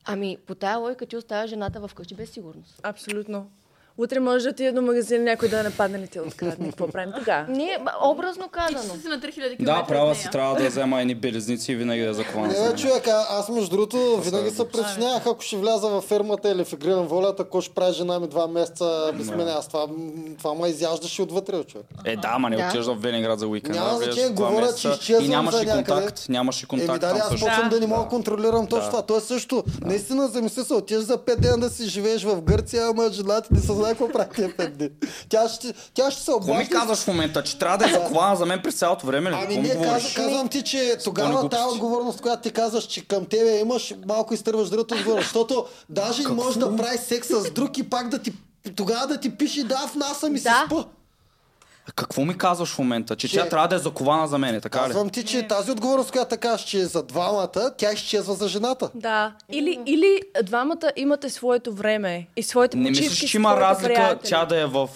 Ами, 0.05 0.37
по 0.47 0.55
тая 0.55 0.77
логика 0.77 1.05
ти 1.05 1.17
оставяш 1.17 1.49
жената 1.49 1.87
вкъщи 1.87 2.15
без 2.15 2.29
сигурност. 2.29 2.79
Абсолютно. 2.83 3.49
Утре 3.99 4.19
може 4.19 4.43
да 4.43 4.49
отиде 4.49 4.71
до 4.71 4.81
магазин 4.81 5.23
някой 5.23 5.49
да 5.49 5.63
нападне 5.63 5.99
ли 5.99 6.07
ти 6.07 6.19
открадне. 6.19 6.65
Какво 6.65 6.87
правим 6.87 7.13
тогава? 7.17 7.45
Не, 7.49 7.77
ма, 7.81 7.91
образно 8.03 8.45
И 8.45 8.49
казано. 8.49 8.93
че 8.95 9.01
си 9.01 9.07
на 9.07 9.19
3000 9.19 9.31
км. 9.57 9.63
Да, 9.65 9.85
права 9.85 10.15
си, 10.15 10.27
трябва 10.31 10.55
да 10.55 10.67
взема 10.67 11.01
едни 11.01 11.15
белезници 11.15 11.71
и 11.71 11.75
винаги 11.75 12.03
да 12.03 12.13
заклана 12.13 12.47
Не, 12.47 12.53
за 12.53 12.69
бе, 12.71 12.75
човек, 12.75 13.07
а, 13.07 13.25
аз 13.29 13.49
между 13.49 13.69
другото 13.69 14.17
винаги 14.17 14.49
се 14.49 14.67
притеснявах, 14.67 15.25
ако 15.25 15.41
ще 15.41 15.57
вляза 15.57 15.87
във 15.87 16.03
фермата 16.03 16.49
или 16.49 16.65
в 16.65 16.73
игрирам 16.73 17.07
волята, 17.07 17.43
какво 17.43 17.61
ще 17.61 17.73
прави 17.73 17.93
жена 17.93 18.19
ми 18.19 18.27
два 18.27 18.47
месеца 18.47 19.11
без 19.13 19.29
мен. 19.29 19.47
Аз 19.49 19.67
това, 19.67 19.87
това 20.37 20.53
ме 20.53 20.67
изяждаше 20.67 21.21
отвътре, 21.21 21.63
човек. 21.63 21.85
Е, 22.05 22.15
да, 22.15 22.37
ма 22.39 22.49
не 22.49 22.57
Да. 22.57 22.65
отиваш 22.65 22.85
в 22.87 22.95
Велинград 22.95 23.39
за 23.39 23.47
уикенд. 23.47 23.75
Няма 23.75 23.97
значение, 23.97 24.29
говоря, 24.29 24.73
че 24.73 24.89
изчезвам 24.89 25.25
И 25.25 25.29
нямаш 25.29 25.55
за 25.55 25.63
някъде. 25.65 25.83
контакт. 25.85 26.25
Нямаш 26.29 26.57
и 26.57 26.65
Еми 26.65 26.79
контакт 26.79 27.01
да, 27.01 27.07
там 27.09 27.17
аз 27.17 27.29
почвам 27.31 27.69
да, 27.69 27.79
не 27.79 27.87
мога 27.87 27.97
Да. 27.97 28.03
да 28.03 28.09
контролирам 28.09 28.67
точно 28.67 28.79
Да. 28.81 28.89
това. 28.89 29.01
То 29.03 29.17
е 29.17 29.21
също. 29.21 29.63
Наистина 29.81 30.27
замисли 30.27 30.63
се, 30.63 30.73
отиваш 30.73 31.03
за 31.03 31.17
5 31.17 31.35
дена 31.37 31.57
да 31.57 31.69
си 31.69 31.85
живееш 31.85 32.23
в 32.23 32.41
Гърция, 32.41 32.87
ама 32.87 33.09
жената 33.11 33.41
ти 33.41 33.53
не 33.53 33.59
се 33.59 33.71
знае 33.89 33.97
какво 33.97 34.09
прави 34.09 34.29
тия 34.35 34.49
5 34.49 34.69
дни. 34.69 34.89
Тя 35.29 35.49
ще, 35.49 35.73
тя 35.93 36.11
ще 36.11 36.21
се 36.21 36.31
Какво 36.31 36.47
ми 36.47 36.53
обажда. 36.53 36.71
казваш 36.71 36.99
в 36.99 37.07
момента? 37.07 37.43
Че 37.43 37.59
трябва 37.59 37.77
да 37.77 37.85
е 37.85 37.93
закована 37.93 38.35
за 38.35 38.45
мен 38.45 38.61
през 38.63 38.75
цялото 38.75 39.05
време? 39.05 39.31
Ами 39.35 39.57
не, 39.57 39.75
говориш? 39.75 40.13
казвам, 40.13 40.47
ти, 40.49 40.63
че 40.63 40.97
тогава 41.03 41.49
тази 41.49 41.63
отговорност, 41.65 42.21
която 42.21 42.41
ти 42.41 42.51
казваш, 42.51 42.83
че 42.83 43.07
към 43.07 43.25
тебе 43.25 43.59
имаш, 43.59 43.93
малко 44.07 44.33
изтърваш 44.33 44.69
другата 44.69 44.95
отговорност. 44.95 45.25
Защото 45.25 45.65
даже 45.89 46.23
не 46.23 46.29
може 46.29 46.59
да 46.59 46.75
прави 46.75 46.97
секс 46.97 47.27
с 47.29 47.51
друг 47.51 47.77
и 47.77 47.89
пак 47.89 48.09
да 48.09 48.19
ти 48.19 48.33
тогава 48.75 49.07
да 49.07 49.17
ти 49.17 49.29
пише 49.29 49.63
да, 49.63 49.77
в 49.77 49.95
наса 49.95 50.29
ми 50.29 50.39
се 50.39 50.43
Да. 50.43 50.63
спа. 50.65 50.83
Какво 51.91 52.25
ми 52.25 52.37
казваш 52.37 52.69
в 52.69 52.79
момента? 52.79 53.15
Че, 53.15 53.27
Че- 53.27 53.35
тя 53.35 53.45
трябва 53.45 53.67
да 53.67 53.75
е 53.75 53.79
закована 53.79 54.27
за 54.27 54.37
мен, 54.37 54.61
така 54.61 54.79
ли? 54.79 54.83
Казвам 54.83 55.09
ти, 55.09 55.25
че 55.25 55.47
тази 55.47 55.71
отговорност, 55.71 56.11
която 56.11 56.37
кажеш, 56.37 56.65
че 56.65 56.79
е 56.79 56.85
за 56.85 57.03
двамата, 57.03 57.47
тя 57.77 57.91
изчезва 57.91 58.33
за 58.33 58.47
жената. 58.47 58.89
Да. 58.95 59.33
Или, 59.51 59.79
или 59.85 60.19
двамата 60.43 60.91
имате 60.95 61.29
своето 61.29 61.73
време 61.73 62.27
и 62.35 62.43
своите 62.43 62.77
Не 62.77 62.89
мислиш, 62.89 63.19
че 63.21 63.37
има 63.37 63.57
разлика 63.57 63.93
приятели. 63.93 64.29
тя 64.29 64.45
да 64.45 64.57
е 64.57 64.65
в 64.65 64.89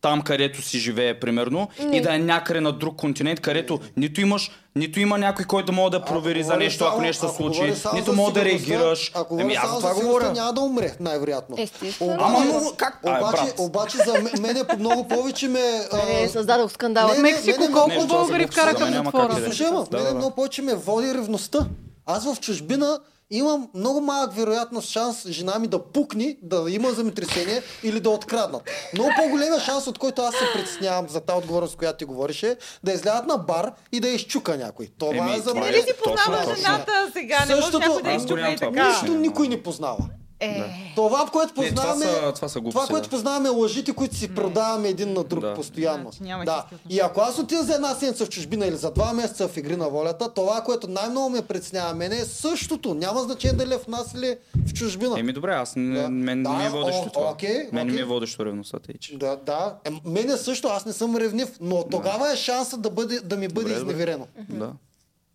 там, 0.00 0.22
където 0.22 0.62
си 0.62 0.78
живее, 0.78 1.20
примерно, 1.20 1.68
и 1.92 2.00
да 2.00 2.14
е 2.14 2.18
някъде 2.18 2.60
на 2.60 2.72
друг 2.72 2.96
континент, 2.96 3.40
където 3.40 3.80
нито 3.96 4.20
имаш, 4.20 4.50
нито 4.76 5.00
има 5.00 5.18
някой, 5.18 5.44
който 5.44 5.66
да 5.66 5.72
може 5.72 5.90
да 5.90 6.04
провери 6.04 6.42
за 6.42 6.56
нещо, 6.56 6.84
ако 6.84 6.92
само- 6.92 7.02
нещо 7.02 7.20
се 7.20 7.26
ако 7.26 7.34
случи, 7.34 7.72
нито 7.94 8.12
може 8.12 8.34
да 8.34 8.44
реагираш. 8.44 9.12
Ако 9.14 9.34
Еми, 9.34 9.42
говориш 9.42 9.58
аз 9.58 9.78
това 9.78 9.88
за 9.88 9.94
сигурността, 9.94 10.06
говоря. 10.06 10.32
няма 10.32 10.52
да 10.52 10.60
умре, 10.60 10.94
най-вероятно. 11.00 11.56
Естествено. 11.58 12.12
Обаче- 12.12 12.24
Ама 12.26 12.40
много- 12.40 12.72
как? 12.76 12.98
Обаче, 13.04 13.42
брат. 13.42 13.54
обаче 13.58 13.96
за 13.96 14.12
мен- 14.12 14.32
мене 14.40 14.64
много 14.78 15.08
повече 15.08 15.48
ме... 15.48 15.60
а, 15.92 16.06
Не, 16.06 16.28
създадох 16.28 16.72
скандал. 16.72 17.08
Не, 17.08 17.14
не, 17.14 17.22
Мексико 17.22 17.60
не, 17.60 17.66
не, 17.66 17.72
колко 17.72 17.88
не, 17.90 18.06
българи 18.06 18.46
вкараха 18.46 18.86
в 18.86 18.92
затвора? 18.94 19.32
е. 19.38 19.44
Слушай, 19.44 19.66
да. 19.90 20.14
много 20.14 20.30
повече 20.30 20.62
ме 20.62 20.74
води 20.74 21.14
ревността. 21.14 21.58
Аз 22.06 22.34
в 22.34 22.40
чужбина 22.40 22.98
имам 23.30 23.68
много 23.74 24.00
малък 24.00 24.32
вероятност 24.32 24.88
шанс 24.88 25.28
жена 25.28 25.58
ми 25.58 25.66
да 25.66 25.82
пукни, 25.82 26.36
да 26.42 26.64
има 26.68 26.90
земетресение 26.90 27.62
или 27.82 28.00
да 28.00 28.10
откраднат. 28.10 28.62
Много 28.94 29.10
по-големия 29.16 29.60
шанс, 29.60 29.86
от 29.86 29.98
който 29.98 30.22
аз 30.22 30.34
се 30.34 30.44
притеснявам 30.54 31.08
за 31.08 31.20
тази 31.20 31.38
отговорност, 31.38 31.76
която 31.76 31.98
ти 31.98 32.04
говореше, 32.04 32.56
да 32.84 32.92
излязат 32.92 33.26
на 33.26 33.36
бар 33.38 33.72
и 33.92 34.00
да 34.00 34.08
изчука 34.08 34.56
някой. 34.56 34.88
Това 34.98 35.16
Еми, 35.16 35.34
е 35.34 35.38
за 35.38 35.54
мен. 35.54 35.62
е- 35.62 35.66
Нали 35.66 35.76
си 35.78 35.92
Точно, 36.04 36.14
познава 36.16 36.56
жената 36.56 37.10
сега, 37.12 37.38
не 37.38 37.54
може 37.54 37.62
Същото- 37.62 37.78
някой 37.80 38.02
да 38.02 38.10
изчука 38.12 38.50
и 38.50 38.56
така. 38.56 38.88
Нищо 38.88 39.12
никой 39.12 39.48
не 39.48 39.62
познава. 39.62 39.98
Е, 40.42 40.64
Това, 40.94 41.26
което 41.26 41.52
Не, 41.56 41.68
това 41.68 41.82
познаваме, 41.82 42.04
са, 42.20 42.32
това 42.32 42.48
са 42.48 42.60
глупости. 42.60 42.74
това, 42.76 42.86
което 42.88 43.04
да. 43.04 43.10
познаваме 43.10 43.48
е 43.48 43.52
лъжите, 43.52 43.92
които 43.92 44.16
си 44.16 44.34
продаваме 44.34 44.88
един 44.88 45.12
на 45.12 45.24
друг 45.24 45.40
Да. 45.40 45.54
постоянно. 45.54 46.10
Значи 46.12 46.24
да. 46.44 46.52
отношения. 46.56 46.80
И 46.90 47.00
ако 47.00 47.20
аз 47.20 47.38
отида 47.38 47.62
за 47.62 47.74
една 47.74 47.88
седмица 47.90 48.26
в 48.26 48.30
чужбина 48.30 48.66
или 48.66 48.76
за 48.76 48.90
два 48.90 49.12
месеца 49.12 49.48
в 49.48 49.56
игри 49.56 49.76
на 49.76 49.88
волята, 49.88 50.28
това, 50.30 50.60
което 50.60 50.88
най-много 50.88 51.30
ме 51.30 51.42
притеснява 51.42 51.94
мене 51.94 52.16
е 52.16 52.24
същото. 52.24 52.94
Няма 52.94 53.20
значение 53.20 53.56
дали 53.56 53.74
е 53.74 53.78
в 53.78 53.88
нас 53.88 54.14
или 54.14 54.36
в 54.66 54.72
чужбина. 54.72 55.20
Еми 55.20 55.32
добре, 55.32 55.52
аз 55.52 55.76
не, 55.76 56.02
Да. 56.02 56.08
мен 56.08 56.42
Да, 56.42 56.50
не 56.50 56.58
ми 56.58 56.64
е 56.64 56.70
водещо 56.70 57.02
о, 57.02 57.10
това. 57.10 57.30
окей, 57.30 57.68
мен 57.72 57.74
не 57.76 57.84
ми 57.84 57.90
е 57.90 57.94
окей. 57.94 58.04
водещо 58.04 58.46
ревността, 58.46 58.78
тъй 58.78 58.94
че. 58.94 59.16
Да, 59.16 59.36
да. 59.36 59.74
Е, 59.84 59.90
мене 60.04 60.36
също, 60.36 60.68
аз 60.68 60.86
не 60.86 60.92
съм 60.92 61.16
ревнив, 61.16 61.48
но 61.60 61.84
тогава 61.84 62.32
е 62.32 62.36
шанса 62.36 62.76
да, 62.76 62.90
бъде, 62.90 63.20
да 63.20 63.36
ми 63.36 63.48
бъде 63.48 63.68
добре. 63.68 63.80
изневерено. 63.82 64.26
Да. 64.48 64.72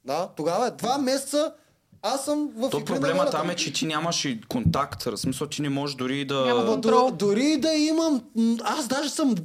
Да, 0.06 0.28
тогава 0.28 0.68
е 0.68 0.72
два 0.72 0.98
месеца, 0.98 1.52
аз 2.06 2.26
съм 2.26 2.50
в 2.56 2.70
То 2.70 2.86
проблема 2.86 3.26
там 3.26 3.50
е, 3.50 3.56
че 3.56 3.74
ти 3.74 3.86
нямаш 3.86 4.26
и 4.26 4.42
контакт. 4.42 5.04
В 5.04 5.18
смисъл, 5.18 5.48
ти 5.48 5.62
не 5.62 5.70
можеш 5.70 5.96
дори 5.96 6.26
да... 6.26 6.46
Няма 6.46 6.66
контрол. 6.66 7.10
до- 7.10 7.16
дори 7.18 7.58
да 7.58 7.74
имам, 7.74 8.24
аз 8.64 8.88
даже 8.88 9.10
съм 9.10 9.36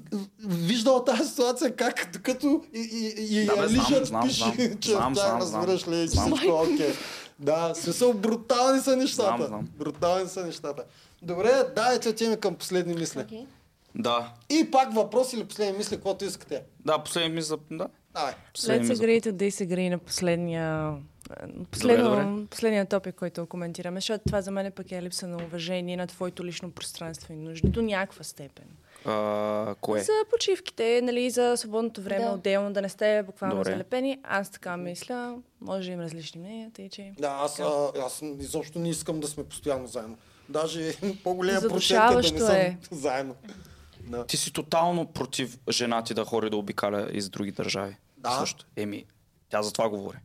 виждал 0.40 1.04
тази 1.04 1.30
ситуация, 1.30 1.76
как 1.76 2.10
докато 2.12 2.62
и, 2.74 2.78
и, 2.80 3.36
и 3.36 3.46
Да, 3.46 3.56
бе, 3.56 3.68
знам, 3.68 3.86
лижат, 3.86 4.06
знам, 4.06 4.22
пише, 4.22 4.38
знам. 4.38 4.76
че 4.80 4.90
Знам, 4.90 5.14
знам, 5.14 5.40
разбираш 5.40 5.88
ли, 5.88 6.02
че 6.02 6.08
Знам. 6.08 6.26
всичко 6.26 6.46
е 6.48 6.74
окей. 6.74 6.92
Да, 7.38 7.72
смисъл 7.74 8.12
брутални 8.12 8.80
са 8.80 8.96
нещата. 8.96 9.36
Знам, 9.36 9.48
знам. 9.48 9.68
Брутални 9.78 10.28
са 10.28 10.46
нещата. 10.46 10.82
Добре, 11.22 11.50
дайте 11.76 12.08
отиваме 12.08 12.36
към 12.36 12.54
последни 12.54 12.94
мисли. 12.94 13.20
Окей. 13.20 13.46
Да. 13.94 14.32
И 14.50 14.70
пак 14.70 14.94
въпрос 14.94 15.32
или 15.32 15.44
последни 15.44 15.78
мисли, 15.78 15.96
каквото 15.96 16.24
искате. 16.24 16.62
Да, 16.84 16.98
последния 16.98 17.30
ми 17.30 17.42
за... 17.42 17.58
Да. 17.70 17.86
Давай. 18.14 18.32
Let's 18.56 18.84
agree 18.84 19.22
to 19.22 19.32
disagree 19.32 19.90
на 19.90 19.98
последния, 19.98 20.92
последно, 21.70 22.10
добре. 22.10 22.46
последния 22.50 22.86
топик, 22.86 23.14
който 23.14 23.46
коментираме, 23.46 24.00
защото 24.00 24.24
това 24.26 24.42
за 24.42 24.50
мен 24.50 24.72
пък 24.72 24.92
е 24.92 25.02
липса 25.02 25.28
на 25.28 25.36
уважение 25.36 25.96
на 25.96 26.06
твоето 26.06 26.44
лично 26.44 26.70
пространство 26.70 27.32
и 27.32 27.36
нужди 27.36 27.68
до 27.68 27.82
някаква 27.82 28.24
степен. 28.24 28.64
А, 29.04 29.74
кое? 29.80 30.00
За 30.02 30.12
почивките, 30.30 31.00
нали, 31.02 31.30
за 31.30 31.56
свободното 31.56 32.02
време, 32.02 32.24
Да. 32.24 32.30
отделно, 32.30 32.72
да 32.72 32.82
не 32.82 32.88
сте 32.88 33.22
буквално 33.26 33.56
Добре. 33.56 33.72
залепени. 33.72 34.18
Аз 34.22 34.50
така 34.50 34.76
мисля, 34.76 35.36
може 35.60 35.88
да 35.88 35.92
има 35.92 36.02
различни 36.02 36.40
мнения, 36.40 36.70
тъй 36.74 36.88
че... 36.88 37.12
Да, 37.18 37.38
аз, 37.40 37.60
а, 37.60 37.92
аз 38.06 38.22
изобщо 38.38 38.78
не 38.78 38.90
искам 38.90 39.20
да 39.20 39.28
сме 39.28 39.44
постоянно 39.44 39.86
заедно. 39.86 40.16
Даже 40.48 40.92
по-голям 41.24 41.62
процент 41.62 42.10
е 42.10 42.14
да 42.14 42.32
не 42.32 42.38
съм 42.38 42.56
е. 42.56 42.78
заедно. 42.90 43.34
Ти 44.26 44.36
си 44.36 44.52
тотално 44.52 45.06
против 45.06 45.58
жена 45.70 46.04
ти 46.04 46.14
да 46.14 46.24
хори 46.24 46.50
да 46.50 46.56
обикаля 46.56 47.08
из 47.12 47.28
други 47.28 47.52
държави. 47.52 47.96
Да. 48.16 48.30
Също. 48.30 48.66
Еми, 48.76 49.04
тя 49.48 49.62
за 49.62 49.72
това 49.72 49.88
говори. 49.88 50.16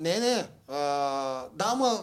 Не, 0.00 0.18
не. 0.18 0.44
А, 0.68 0.78
да, 1.54 1.64
ама 1.66 1.98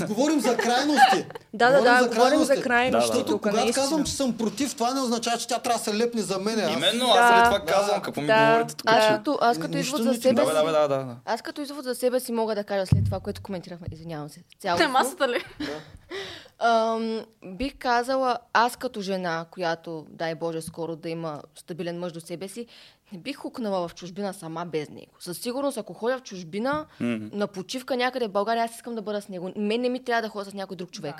говорим 0.00 0.40
за 0.40 0.56
крайности. 0.56 1.26
Да, 1.54 1.70
да, 1.70 1.80
да, 1.82 2.08
говорим 2.08 2.44
за 2.44 2.62
крайности 2.62 2.90
Да, 2.92 2.98
да. 2.98 3.06
Защото 3.06 3.24
тук, 3.26 3.42
когато 3.42 3.56
наистина. 3.56 3.84
казвам, 3.84 4.04
че 4.04 4.12
съм 4.12 4.38
против, 4.38 4.74
това 4.74 4.94
не 4.94 5.00
означава, 5.00 5.38
че 5.38 5.48
тя 5.48 5.58
трябва 5.58 5.78
да 5.78 5.84
се 5.84 5.96
лепне 5.96 6.22
за 6.22 6.38
мене. 6.38 6.62
Аз- 6.62 6.72
Именно, 6.72 7.06
Да, 7.06 7.12
аз 7.12 7.30
след 7.30 7.44
това 7.44 7.58
да, 7.58 7.64
казвам, 7.64 8.02
какво 8.02 8.20
ми 8.20 8.26
да. 8.26 8.46
говорите 8.48 8.74
тук. 8.76 8.90
Аз 8.90 9.06
като, 9.08 9.38
аз 9.40 9.58
като 9.58 9.78
извод 9.78 10.02
за 10.02 10.14
себе 10.14 10.34
Да, 10.34 10.42
бе, 10.42 10.48
си... 10.48 10.54
да, 10.56 10.72
да, 10.72 10.80
да, 10.80 10.98
да. 10.98 11.16
Аз 11.24 11.42
като 11.42 11.60
извод 11.60 11.84
за 11.84 11.94
себе 11.94 12.20
си 12.20 12.32
мога 12.32 12.54
да 12.54 12.64
кажа 12.64 12.86
след 12.86 13.04
това, 13.04 13.20
което 13.20 13.42
коментирахме, 13.42 13.86
извинявам 13.92 14.28
се, 14.28 14.40
цялото. 14.60 14.82
На 14.82 14.88
масата 14.88 15.28
ли? 15.28 15.44
Ам, 16.58 17.24
бих 17.44 17.78
казала, 17.78 18.38
аз 18.52 18.76
като 18.76 19.00
жена, 19.00 19.46
която, 19.50 20.06
дай 20.08 20.34
Боже, 20.34 20.62
скоро 20.62 20.96
да 20.96 21.08
има 21.08 21.42
стабилен 21.54 21.98
мъж 21.98 22.12
до 22.12 22.20
себе 22.20 22.48
си, 22.48 22.66
не 23.12 23.18
бих 23.18 23.36
хукнала 23.36 23.88
в 23.88 23.94
чужбина 23.94 24.34
сама 24.34 24.66
без 24.66 24.88
него. 24.88 25.12
Със 25.18 25.38
сигурност, 25.38 25.78
ако 25.78 25.94
ходя 25.94 26.18
в 26.18 26.22
чужбина, 26.22 26.86
на 27.00 27.46
почивка 27.46 27.96
някъде 27.96 28.28
в 28.28 28.32
България, 28.32 28.64
аз 28.64 28.74
искам 28.74 28.94
да 28.94 29.02
бъда 29.02 29.22
с 29.22 29.28
него. 29.28 29.52
Мен 29.56 29.80
не 29.80 29.88
ми 29.88 30.04
трябва 30.04 30.22
да 30.22 30.28
ходя 30.28 30.50
с 30.50 30.54
някой 30.54 30.76
друг 30.76 30.90
човек. 30.90 31.16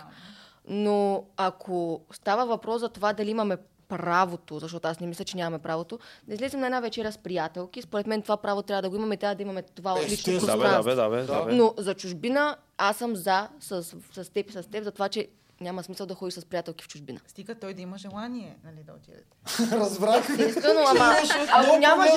Но 0.69 1.25
ако 1.37 2.01
става 2.13 2.47
въпрос 2.47 2.81
за 2.81 2.89
това 2.89 3.13
дали 3.13 3.31
имаме 3.31 3.57
правото, 3.89 4.59
защото 4.59 4.89
аз 4.89 5.01
не 5.01 5.07
мисля, 5.07 5.25
че 5.25 5.37
нямаме 5.37 5.59
правото, 5.59 5.99
да 6.29 6.35
излезем 6.35 6.61
на 6.61 6.67
една 6.67 6.81
вечеря 6.81 7.13
с 7.13 7.19
приятелки, 7.19 7.83
според 7.83 8.07
мен 8.07 8.23
това 8.23 8.37
право 8.37 8.63
трябва 8.63 8.83
да 8.83 8.91
го 8.91 8.97
имаме, 8.97 9.17
трябва 9.17 9.35
да 9.35 9.43
имаме 9.43 9.63
това 9.63 9.95
лично 9.95 10.15
Естествено. 10.15 10.47
Да, 10.47 10.57
бе, 10.57 10.63
пространство. 10.63 10.95
да, 10.95 11.09
бе, 11.09 11.17
да, 11.17 11.27
бе, 11.27 11.33
да, 11.33 11.45
бе. 11.45 11.53
Но 11.53 11.75
за 11.79 11.95
чужбина 11.95 12.57
аз 12.79 12.97
съм 12.97 13.17
за 13.17 13.49
с, 13.61 13.83
с 14.13 14.31
теб 14.31 14.51
и 14.51 14.53
с 14.53 14.71
теб, 14.71 14.85
за 14.85 14.91
това, 14.91 15.09
че 15.09 15.29
няма 15.61 15.83
смисъл 15.83 16.07
да 16.07 16.15
ходиш 16.15 16.35
с 16.35 16.45
приятелки 16.45 16.85
в 16.85 16.89
чужбина. 16.89 17.21
Стига 17.27 17.55
той 17.55 17.75
да 17.75 17.83
има 17.83 17.99
желание, 17.99 18.57
нали, 18.65 18.77
да 18.83 18.93
отидете. 18.93 19.37
Разбрах. 19.75 20.31
Естествено, 20.31 20.81
ама 20.89 21.15
ако 21.51 21.67
Много 21.67 21.79
няма 21.79 22.03
проблем 22.05 22.17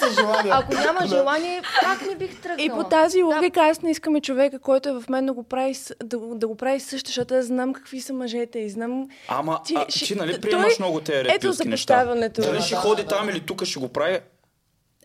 с 0.00 0.14
желание, 0.14 0.52
ако 0.52 0.74
няма 0.74 1.06
желание, 1.06 1.62
пак 1.82 2.00
не 2.02 2.14
бих 2.16 2.40
тръгнала. 2.42 2.66
И 2.66 2.70
по 2.70 2.84
тази 2.84 3.22
логика 3.22 3.60
аз 3.62 3.82
не 3.82 3.90
искам 3.90 4.20
човека, 4.20 4.58
който 4.58 4.88
е 4.88 4.92
в 4.92 5.08
мен 5.08 5.26
да 5.26 5.32
го 5.32 5.42
прави, 5.42 5.74
с- 5.74 5.94
да, 6.00 6.18
го- 6.18 6.34
да 6.34 6.48
го 6.48 6.54
прави 6.54 6.80
също, 6.80 7.08
защото 7.08 7.34
аз 7.34 7.46
знам 7.46 7.72
какви 7.72 8.00
са 8.00 8.12
мъжете 8.12 8.58
и 8.58 8.70
знам... 8.70 9.08
Ама, 9.28 9.60
Ти- 9.64 9.74
а, 9.76 9.86
ще- 9.88 10.04
ти 10.04 10.14
нали 10.14 10.30
той- 10.32 10.40
приемаш 10.40 10.78
много 10.78 11.00
тези 11.00 11.18
Ето 11.18 11.28
репилски 11.28 11.56
за 11.58 11.70
неща? 11.70 11.94
поставянето. 11.94 12.40
Дали 12.40 12.52
Да, 12.52 12.62
ще 12.62 12.74
ходи 12.76 13.04
там 13.04 13.28
или 13.28 13.40
тук 13.40 13.64
ще 13.64 13.80
го 13.80 13.88
прави? 13.88 14.20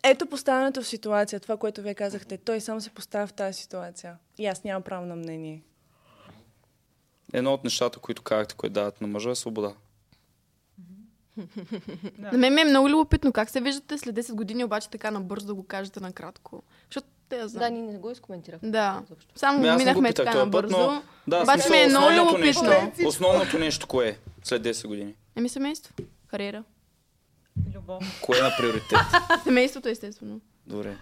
Ето 0.02 0.26
поставянето 0.26 0.82
в 0.82 0.86
ситуация, 0.86 1.40
това, 1.40 1.56
което 1.56 1.82
вие 1.82 1.94
казахте. 1.94 2.36
Той 2.36 2.60
сам 2.60 2.80
се 2.80 2.90
поставя 2.90 3.26
в 3.26 3.32
тази 3.32 3.60
ситуация. 3.60 4.16
И 4.38 4.46
аз 4.46 4.64
нямам 4.64 4.82
право 4.82 5.06
на 5.06 5.16
мнение. 5.16 5.62
Едно 7.32 7.54
от 7.54 7.64
нещата, 7.64 7.98
които 7.98 8.22
казахте, 8.22 8.54
които 8.54 8.72
дават 8.72 9.00
на 9.00 9.06
мъжа 9.06 9.30
е 9.30 9.34
свобода. 9.34 9.74
На 12.18 12.38
мен 12.38 12.54
ми 12.54 12.60
е 12.60 12.64
много 12.64 12.88
любопитно 12.90 13.32
как 13.32 13.50
се 13.50 13.60
виждате 13.60 13.98
след 13.98 14.16
10 14.16 14.34
години, 14.34 14.64
обаче 14.64 14.90
така 14.90 15.10
набързо 15.10 15.46
да 15.46 15.54
го 15.54 15.64
кажете 15.64 16.00
накратко. 16.00 16.62
Защото 16.84 17.06
те 17.28 17.36
я 17.36 17.42
Да, 17.42 17.48
знам. 17.48 17.74
ние 17.74 17.82
не 17.82 17.98
го 17.98 18.10
изкоментирахме. 18.10 18.70
Да. 18.70 19.02
Само 19.34 19.58
Ами 19.58 19.66
не 19.66 19.72
го 19.72 19.78
минахме 19.78 20.12
така 20.12 20.32
този 20.32 20.50
път, 20.50 20.62
набързо. 20.64 20.76
но... 20.78 21.02
Да, 21.26 21.42
обаче 21.42 21.62
смисъл, 21.62 21.76
ми 21.76 21.82
е 21.82 21.88
много 21.88 22.06
основното 22.06 22.34
любопитно. 22.36 22.68
нещо, 22.70 23.08
основното 23.08 23.58
нещо 23.58 23.86
кое 23.86 24.08
е 24.08 24.18
след 24.42 24.62
10 24.62 24.86
години? 24.86 25.14
Еми 25.36 25.48
семейство. 25.48 25.94
Кариера. 26.26 26.64
Любов. 27.74 28.20
Кое 28.22 28.38
е 28.38 28.42
на 28.42 28.50
приоритет? 28.58 28.98
Семейството, 29.44 29.88
естествено. 29.88 30.40
Добре. 30.66 30.96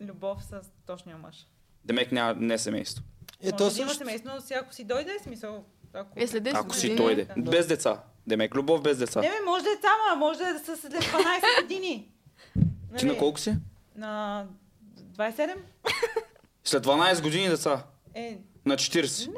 Любов 0.00 0.44
с 0.44 0.56
точния 0.86 1.16
мъж. 1.16 1.46
Демек 1.84 2.12
няма 2.12 2.34
не 2.34 2.58
семейство. 2.58 3.04
Е, 3.44 3.46
Може 3.46 3.56
то 3.58 3.70
да 3.70 3.80
има 3.80 3.88
също. 3.88 3.98
семейство, 3.98 4.30
но 4.34 4.40
си 4.40 4.54
ако 4.54 4.74
си 4.74 4.84
дойде, 4.84 5.18
смисъл... 5.22 5.64
Ако... 5.94 6.08
Е, 6.16 6.26
след 6.26 6.42
10 6.44 6.52
Ако 6.54 6.74
си 6.74 6.94
дойде. 6.96 7.26
Да. 7.36 7.50
Без 7.50 7.66
деца. 7.66 8.00
Демек, 8.26 8.54
любов 8.54 8.82
без 8.82 8.98
деца. 8.98 9.20
Не, 9.20 9.28
бе, 9.28 9.34
може 9.46 9.64
да 9.64 9.70
е 9.70 9.76
само, 9.82 10.18
може 10.18 10.38
да 10.38 10.58
са 10.58 10.76
след 10.76 10.92
12 10.92 11.02
години. 11.62 12.08
Ти 12.98 13.06
на 13.06 13.18
колко 13.18 13.38
си? 13.38 13.54
На 13.96 14.46
27? 15.12 15.54
След 16.64 16.86
12 16.86 17.22
години 17.22 17.48
деца. 17.48 17.82
Е, 18.14 18.38
На 18.66 18.76
40. 18.76 19.30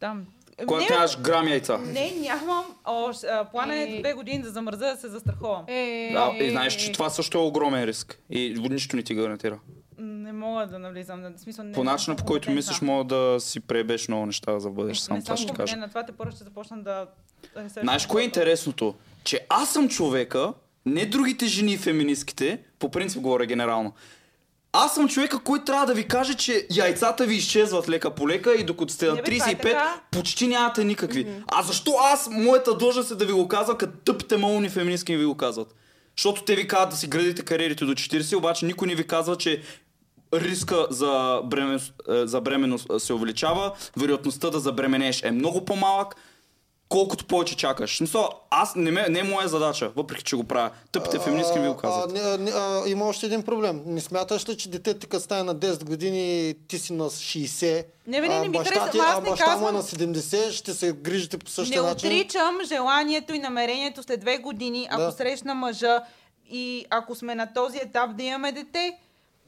там. 0.00 0.26
Когато 0.58 0.84
не, 0.84 0.90
нямаш 0.90 1.20
грам 1.20 1.48
яйца. 1.48 1.78
не, 1.78 2.10
нямам. 2.12 2.64
О, 2.84 3.08
ш- 3.10 3.24
а, 3.24 3.44
плана 3.44 3.74
е 3.76 3.82
Е. 3.84 4.00
две 4.00 4.12
години 4.12 4.42
да 4.42 4.50
замръза 4.50 4.84
да 4.84 4.96
се 4.96 5.08
застраховам. 5.08 5.64
Е, 5.68 6.10
Да, 6.12 6.32
и 6.34 6.46
е, 6.46 6.50
знаеш, 6.50 6.74
е, 6.74 6.78
че 6.78 6.88
е. 6.88 6.92
това 6.92 7.10
също 7.10 7.38
е 7.38 7.42
огромен 7.42 7.84
риск. 7.84 8.18
И 8.30 8.54
нищо 8.60 8.96
не 8.96 9.02
ти 9.02 9.14
гарантира. 9.14 9.58
Не 10.02 10.32
мога 10.32 10.66
да 10.66 10.78
навлизам. 10.78 11.22
В 11.36 11.40
смисъл, 11.40 11.64
не 11.64 11.72
По 11.72 11.84
начина, 11.84 12.16
по 12.16 12.24
който 12.24 12.50
мислиш, 12.50 12.80
мога 12.80 13.04
да 13.04 13.40
си 13.40 13.60
пребеш 13.60 14.08
много 14.08 14.26
неща 14.26 14.58
за 14.58 14.70
бъдеще. 14.70 15.04
Само 15.04 15.16
не 15.16 15.24
това 15.24 15.36
ще 15.36 15.52
кажа. 15.52 15.76
на 15.76 15.88
това 15.88 16.06
те 16.06 16.12
първо 16.12 16.32
ще 16.32 16.44
започна 16.44 16.82
да... 16.82 17.06
Знаеш 17.82 18.06
кое 18.06 18.22
е 18.22 18.24
интересното? 18.24 18.94
Че 19.24 19.46
аз 19.48 19.72
съм 19.72 19.88
човека, 19.88 20.52
не 20.86 21.06
другите 21.06 21.46
жени 21.46 21.76
феминистките, 21.76 22.58
по 22.78 22.90
принцип 22.90 23.22
говоря 23.22 23.46
генерално. 23.46 23.92
Аз 24.72 24.94
съм 24.94 25.08
човека, 25.08 25.38
който 25.38 25.64
трябва 25.64 25.86
да 25.86 25.94
ви 25.94 26.08
каже, 26.08 26.34
че 26.34 26.66
яйцата 26.70 27.26
ви 27.26 27.34
изчезват 27.34 27.88
лека 27.88 28.10
по 28.10 28.28
лека 28.28 28.54
и 28.54 28.64
докато 28.64 28.92
сте 28.92 29.06
на 29.06 29.14
Не, 29.14 29.22
бе, 29.22 29.38
това 29.38 29.50
е 29.50 29.54
35, 29.54 29.62
така. 29.62 30.00
почти 30.10 30.46
нямате 30.46 30.84
никакви. 30.84 31.26
А 31.52 31.62
защо 31.62 31.94
аз, 32.12 32.28
моята 32.30 32.76
длъжност 32.76 33.10
е 33.10 33.14
да 33.14 33.26
ви 33.26 33.32
го 33.32 33.48
казвам, 33.48 33.78
като 33.78 33.98
тъпите 33.98 34.36
мални 34.36 34.68
феминистки 34.68 35.12
ми 35.12 35.18
ви 35.18 35.24
го 35.24 35.36
казват? 35.36 35.74
Защото 36.16 36.44
те 36.44 36.56
ви 36.56 36.68
казват 36.68 36.90
да 36.90 36.96
си 36.96 37.06
градите 37.06 37.42
кариерите 37.42 37.84
до 37.84 37.92
40, 37.92 38.36
обаче 38.36 38.66
никой 38.66 38.88
не 38.88 38.94
ви 38.94 39.06
казва, 39.06 39.36
че 39.36 39.62
риска 40.34 40.86
за, 40.90 41.40
бременност, 41.44 41.92
е, 42.10 42.26
за 42.26 42.40
бременност 42.40 42.86
се 42.98 43.12
увеличава, 43.12 43.72
вероятността 43.96 44.50
да 44.50 44.60
забременееш 44.60 45.22
е 45.22 45.30
много 45.30 45.64
по-малък, 45.64 46.16
колкото 46.88 47.24
повече 47.24 47.56
чакаш. 47.56 47.96
Смисъл, 47.96 48.28
аз 48.50 48.74
не, 48.76 48.90
ме, 48.90 49.06
не 49.08 49.18
е 49.18 49.24
моя 49.24 49.48
задача, 49.48 49.92
въпреки 49.96 50.24
че 50.24 50.36
го 50.36 50.44
правя. 50.44 50.70
Тъпите 50.92 51.18
феминистки 51.18 51.58
ми 51.58 51.66
го 51.66 51.74
А, 51.74 51.76
казват. 51.78 52.12
не, 52.12 52.38
не, 52.38 52.50
а, 52.50 52.82
има 52.86 53.04
още 53.04 53.26
един 53.26 53.42
проблем. 53.42 53.82
Не 53.86 54.00
смяташ 54.00 54.48
ли, 54.48 54.56
че 54.56 54.70
детето 54.70 55.00
ти 55.00 55.06
като 55.06 55.22
стане 55.22 55.42
на 55.42 55.56
10 55.56 55.84
години, 55.84 56.54
ти 56.68 56.78
си 56.78 56.92
на 56.92 57.04
60, 57.06 57.84
Не, 58.06 58.20
бе, 58.20 58.28
не, 58.28 58.34
не 58.34 58.40
ми 58.40 58.52
баща 58.52 58.90
ти, 58.90 58.98
аз 58.98 59.06
а 59.08 59.20
не 59.20 59.30
баща 59.30 59.46
му 59.46 59.68
е 59.68 59.70
казвам- 59.70 59.74
на 59.74 59.82
70, 59.82 60.50
ще 60.50 60.74
се 60.74 60.92
грижите 60.92 61.38
по 61.38 61.44
Не 61.44 61.50
същия 61.50 61.82
начин. 61.82 62.08
отричам 62.08 62.58
желанието 62.64 63.34
и 63.34 63.38
намерението 63.38 64.02
след 64.02 64.20
две 64.20 64.38
години, 64.38 64.88
ако 64.90 65.02
Да. 65.02 65.12
срещна 65.12 65.54
мъжа 65.54 66.00
и 66.46 66.84
ако 66.90 67.14
сме 67.14 67.34
на 67.34 67.52
този 67.54 67.78
етап 67.78 68.16
да 68.16 68.22
имаме 68.22 68.52
дете. 68.52 68.98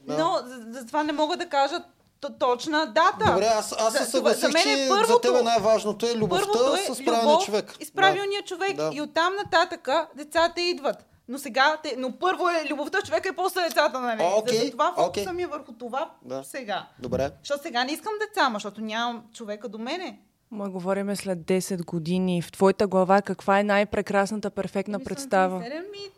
Да. 0.05 0.17
Но 0.17 0.39
за, 0.45 0.79
за 0.79 0.85
това 0.85 1.03
не 1.03 1.11
мога 1.13 1.37
да 1.37 1.45
кажа 1.47 1.83
точна 2.31 2.85
дата. 2.85 3.25
Добре, 3.27 3.45
аз, 3.47 3.71
аз 3.73 3.93
За- 3.93 3.99
се 3.99 4.05
съгласих, 4.05 4.41
за 4.41 4.49
мен 4.49 4.67
е 4.69 4.75
че 4.77 4.89
първото- 4.89 5.13
за 5.13 5.21
тебе 5.23 5.41
най-важното 5.43 6.05
е 6.05 6.15
любовта 6.15 6.59
е 6.79 6.93
с 6.93 7.05
правилния 7.05 7.37
човек. 7.39 7.73
и 7.79 7.85
с 7.85 7.91
правилния 7.91 8.41
човек. 8.43 8.75
Да. 8.75 8.91
И 8.93 9.01
оттам 9.01 9.33
нататъка 9.35 10.07
децата 10.15 10.61
идват. 10.61 11.05
Но 11.27 11.37
сега, 11.37 11.77
те, 11.83 11.95
но 11.97 12.11
първо 12.11 12.49
е 12.49 12.65
любовта 12.69 13.01
човека 13.01 13.29
и 13.29 13.33
после 13.33 13.61
децата, 13.61 13.99
нали? 13.99 14.21
А, 14.23 14.35
окей, 14.35 14.57
За- 14.57 14.65
Затова 14.65 14.87
фокуса 14.87 15.07
окей. 15.21 15.25
ми 15.27 15.43
е 15.43 15.47
върху 15.47 15.73
това 15.73 16.09
Да. 16.21 16.43
сега. 16.43 16.85
Добре. 16.99 17.31
Защото 17.39 17.63
сега 17.63 17.83
не 17.83 17.91
искам 17.91 18.13
деца, 18.21 18.49
ма, 18.49 18.55
защото 18.55 18.81
нямам 18.81 19.23
човека 19.33 19.69
до 19.69 19.77
мене. 19.77 20.19
Ма 20.51 20.69
говориме 20.69 21.15
след 21.15 21.39
10 21.39 21.83
години. 21.83 22.41
В 22.41 22.51
твоята 22.51 22.87
глава 22.87 23.21
каква 23.21 23.59
е 23.59 23.63
най-прекрасната, 23.63 24.49
перфектна 24.49 24.97
Мисля, 24.97 25.05
представа? 25.05 25.59
37 25.59 25.83
и 25.95 26.11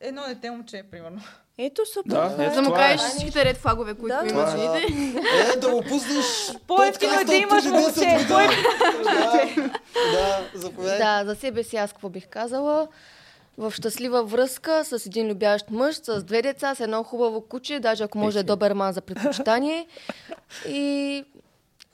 едно 0.00 0.22
дете 0.24 0.50
момче, 0.50 0.82
примерно. 0.82 1.20
Ето 1.58 1.86
супер. 1.86 2.10
Да, 2.10 2.30
това 2.30 2.44
е. 2.44 2.50
Да 2.50 2.62
му 2.62 2.70
е. 2.70 2.74
кажеш 2.74 3.00
всичките 3.00 3.44
ред 3.44 3.56
флагове, 3.56 3.94
които 3.94 4.16
Да. 4.16 4.28
имаш. 4.28 4.50
Това 4.50 4.78
е. 4.78 5.56
да 5.56 5.70
го 5.70 5.82
пуснеш. 5.82 6.26
По-ефтино 6.66 7.12
е 7.12 7.14
подкаста 7.14 7.26
да 7.26 7.34
имаш 7.36 7.64
преди 7.64 7.76
10 7.76 7.78
момче. 7.78 8.24
Да, 8.24 9.60
да, 10.12 10.40
заповядай. 10.54 10.98
Да, 10.98 11.22
за 11.24 11.34
себе 11.34 11.62
си 11.62 11.76
аз 11.76 11.92
какво 11.92 12.08
бих 12.08 12.28
казала. 12.28 12.88
В 13.58 13.72
щастлива 13.72 14.24
връзка 14.24 14.84
с 14.84 15.06
един 15.06 15.28
любящ 15.28 15.70
мъж, 15.70 15.96
с 15.96 16.22
две 16.22 16.42
деца, 16.42 16.74
с 16.74 16.80
едно 16.80 17.02
хубаво 17.02 17.40
куче, 17.40 17.80
даже 17.80 18.04
ако 18.04 18.18
може 18.18 18.38
е 18.38 18.42
добър 18.42 18.72
ман 18.72 18.92
за 18.92 19.00
предпочитание. 19.00 19.86
И 20.68 21.24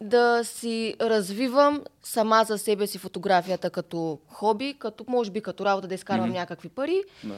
да 0.00 0.40
си 0.44 0.94
развивам 1.00 1.82
сама 2.02 2.44
за 2.44 2.58
себе 2.58 2.86
си 2.86 2.98
фотографията 2.98 3.70
като 3.70 4.18
хоби, 4.28 4.74
като 4.78 5.04
може 5.08 5.30
би 5.30 5.40
като 5.40 5.64
работа 5.64 5.88
да 5.88 5.94
изкарвам 5.94 6.28
Мгм. 6.28 6.38
някакви 6.38 6.68
пари. 6.68 7.02
Да. 7.24 7.34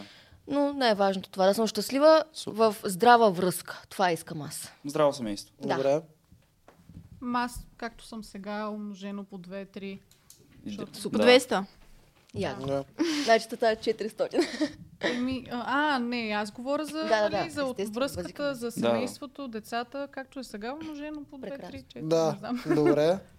Но 0.49 0.73
най-важното 0.73 1.31
това 1.31 1.47
да 1.47 1.55
съм 1.55 1.67
щастлива 1.67 2.25
Супер. 2.33 2.57
в 2.57 2.77
здрава 2.85 3.31
връзка. 3.31 3.83
Това 3.89 4.13
искам 4.13 4.43
аз. 4.43 4.73
Здраво 4.85 5.13
семейство. 5.13 5.55
Да. 5.61 5.77
Добре. 5.77 6.01
Аз, 7.35 7.67
както 7.77 8.05
съм 8.05 8.25
сега, 8.25 8.69
умножено 8.69 9.25
по 9.25 9.39
2-3. 9.39 9.99
По 11.03 11.09
200. 11.11 11.65
Я. 12.35 12.55
Да. 12.57 12.85
Значи 13.25 13.49
това 13.49 13.71
е 13.71 13.77
400. 13.77 14.49
Еми, 15.03 15.47
а, 15.51 15.99
не, 15.99 16.31
аз 16.31 16.51
говоря 16.51 16.85
за, 16.85 16.93
Да, 16.93 17.05
да, 17.21 17.31
нали, 17.31 17.45
да, 17.45 17.51
за 17.51 17.65
връзката, 17.85 18.23
възикаме. 18.23 18.55
за 18.55 18.71
семейството, 18.71 19.49
децата, 19.49 20.09
както 20.11 20.41
е 20.41 20.45
сега, 20.45 20.75
умножено 20.75 21.25
по 21.25 21.37
2, 21.37 21.41
3, 21.41 21.51
Прекрасно. 21.51 21.79
4, 21.79 21.95
не 21.97 22.03
Да, 22.03 22.37
знам. 22.39 22.63
добре. 22.67 23.19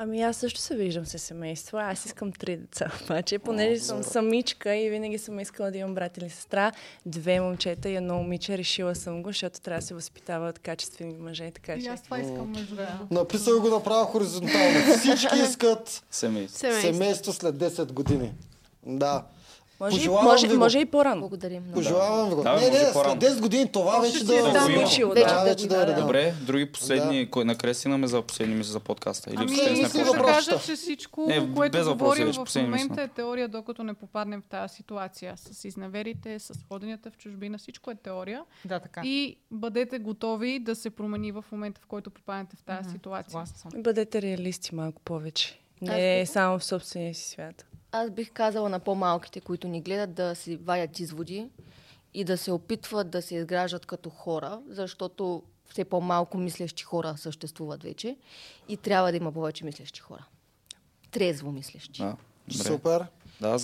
Ами 0.00 0.22
аз 0.22 0.36
също 0.36 0.60
се 0.60 0.76
виждам 0.76 1.06
с 1.06 1.18
семейство. 1.18 1.78
Аз 1.78 2.04
искам 2.04 2.32
три 2.32 2.56
деца. 2.56 2.92
Обаче, 3.04 3.38
понеже 3.38 3.80
съм 3.80 4.02
самичка 4.02 4.76
и 4.76 4.90
винаги 4.90 5.18
съм 5.18 5.40
искала 5.40 5.70
да 5.70 5.78
имам 5.78 5.94
брат 5.94 6.16
или 6.16 6.30
сестра, 6.30 6.72
две 7.06 7.40
момчета 7.40 7.88
и 7.90 7.96
едно 7.96 8.14
момиче, 8.14 8.58
решила 8.58 8.94
съм 8.94 9.22
го, 9.22 9.28
защото 9.28 9.60
трябва 9.60 9.80
да 9.80 9.86
се 9.86 9.94
възпитават 9.94 10.58
качествени 10.58 11.16
мъже, 11.18 11.50
така 11.50 11.74
И 11.74 11.82
че. 11.82 11.88
аз 11.88 12.02
това 12.02 12.18
искам 12.18 12.50
между 12.50 12.76
другото. 12.76 13.06
Написал 13.10 13.60
го 13.60 13.68
направо 13.68 14.04
хоризонтално. 14.06 14.96
Всички 14.98 15.36
искат 15.48 16.04
Семейство. 16.10 16.58
Семейство. 16.58 16.92
семейство 16.92 17.32
след 17.32 17.54
10 17.56 17.92
години. 17.92 18.32
Да. 18.86 19.24
Може, 19.80 19.96
и, 19.96 19.98
Пожелавам 19.98 20.24
може, 20.24 20.46
ви 20.46 20.54
го. 20.54 20.58
може 20.58 20.78
и 20.78 20.84
по-рано. 20.84 21.20
Благодарим 21.20 21.62
много. 21.62 21.74
Пожелавам 21.74 22.28
ви 22.28 22.34
го. 22.34 22.42
Да, 22.42 22.52
не, 22.52 22.70
не, 22.70 22.78
след 22.78 22.94
10 22.94 23.40
години 23.40 23.72
това 23.72 24.00
вече 24.00 24.24
да, 24.24 24.38
е 24.38 24.42
там 24.42 24.72
да, 24.74 24.80
учил, 24.80 25.08
да, 25.08 25.14
да. 25.14 25.44
вече 25.44 25.68
да 25.68 25.82
е 25.82 25.86
редно. 25.86 26.02
Добре, 26.02 26.34
други 26.42 26.66
последни, 26.66 27.30
кой 27.30 27.44
накрая 27.44 27.74
стигнаме 27.74 28.06
за 28.06 28.22
последни 28.22 28.54
мисли 28.54 28.72
за 28.72 28.80
подкаста. 28.80 29.30
Или 29.30 29.36
Ами, 29.38 29.46
последни 29.48 29.84
сме 29.84 30.04
да 30.04 30.12
кажа, 30.12 30.58
че 30.58 30.74
всичко, 30.74 31.26
Не, 31.28 31.54
което 31.54 31.78
говорим 31.86 32.26
вече, 32.26 32.40
в 32.40 32.54
момента 32.56 32.88
мисля. 32.88 33.02
е 33.02 33.08
теория, 33.08 33.48
докато 33.48 33.82
не 33.82 33.94
попаднем 33.94 34.42
в 34.42 34.46
тази 34.46 34.74
ситуация. 34.74 35.34
С 35.36 35.64
изнаверите, 35.64 36.38
с 36.38 36.52
ходенията 36.68 37.10
в 37.10 37.16
чужбина, 37.16 37.58
всичко 37.58 37.90
е 37.90 37.94
теория. 37.94 38.42
Да, 38.64 38.80
така. 38.80 39.00
И 39.04 39.36
бъдете 39.50 39.98
готови 39.98 40.58
да 40.58 40.74
се 40.74 40.90
промени 40.90 41.32
в 41.32 41.44
момента, 41.52 41.80
в 41.80 41.86
който 41.86 42.10
попаднете 42.10 42.56
в 42.56 42.62
тази 42.62 42.90
ситуация. 42.90 43.44
Бъдете 43.76 44.22
реалисти 44.22 44.74
малко 44.74 45.02
повече. 45.02 45.58
Не 45.82 46.20
бих- 46.20 46.28
само 46.28 46.58
в 46.58 46.64
собствения 46.64 47.14
си 47.14 47.28
свят. 47.28 47.64
Аз 47.92 48.10
бих 48.10 48.32
казала 48.32 48.68
на 48.68 48.80
по-малките, 48.80 49.40
които 49.40 49.68
ни 49.68 49.80
гледат, 49.80 50.14
да 50.14 50.34
си 50.34 50.56
вадят 50.56 51.00
изводи 51.00 51.48
и 52.14 52.24
да 52.24 52.38
се 52.38 52.52
опитват 52.52 53.10
да 53.10 53.22
се 53.22 53.34
изграждат 53.34 53.86
като 53.86 54.10
хора, 54.10 54.60
защото 54.68 55.42
все 55.70 55.84
по-малко 55.84 56.38
мислещи 56.38 56.82
хора 56.82 57.14
съществуват 57.16 57.82
вече 57.82 58.16
и 58.68 58.76
трябва 58.76 59.10
да 59.10 59.16
има 59.16 59.32
повече 59.32 59.64
мислещи 59.64 60.00
хора. 60.00 60.24
Трезво 61.10 61.52
мислещи. 61.52 62.02
Да, 62.02 62.16
добре. 62.48 62.64
Супер. 62.64 63.06
Да, 63.40 63.58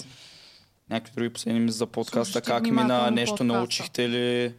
някакви 0.90 1.14
други 1.14 1.32
последни 1.32 1.60
мисли 1.60 1.76
за 1.76 1.86
подкаста. 1.86 2.24
Слушайте 2.24 2.50
Как 2.50 2.62
мина, 2.62 3.10
нещо 3.10 3.32
подкаста. 3.32 3.44
научихте 3.44 4.08
ли? 4.08 4.54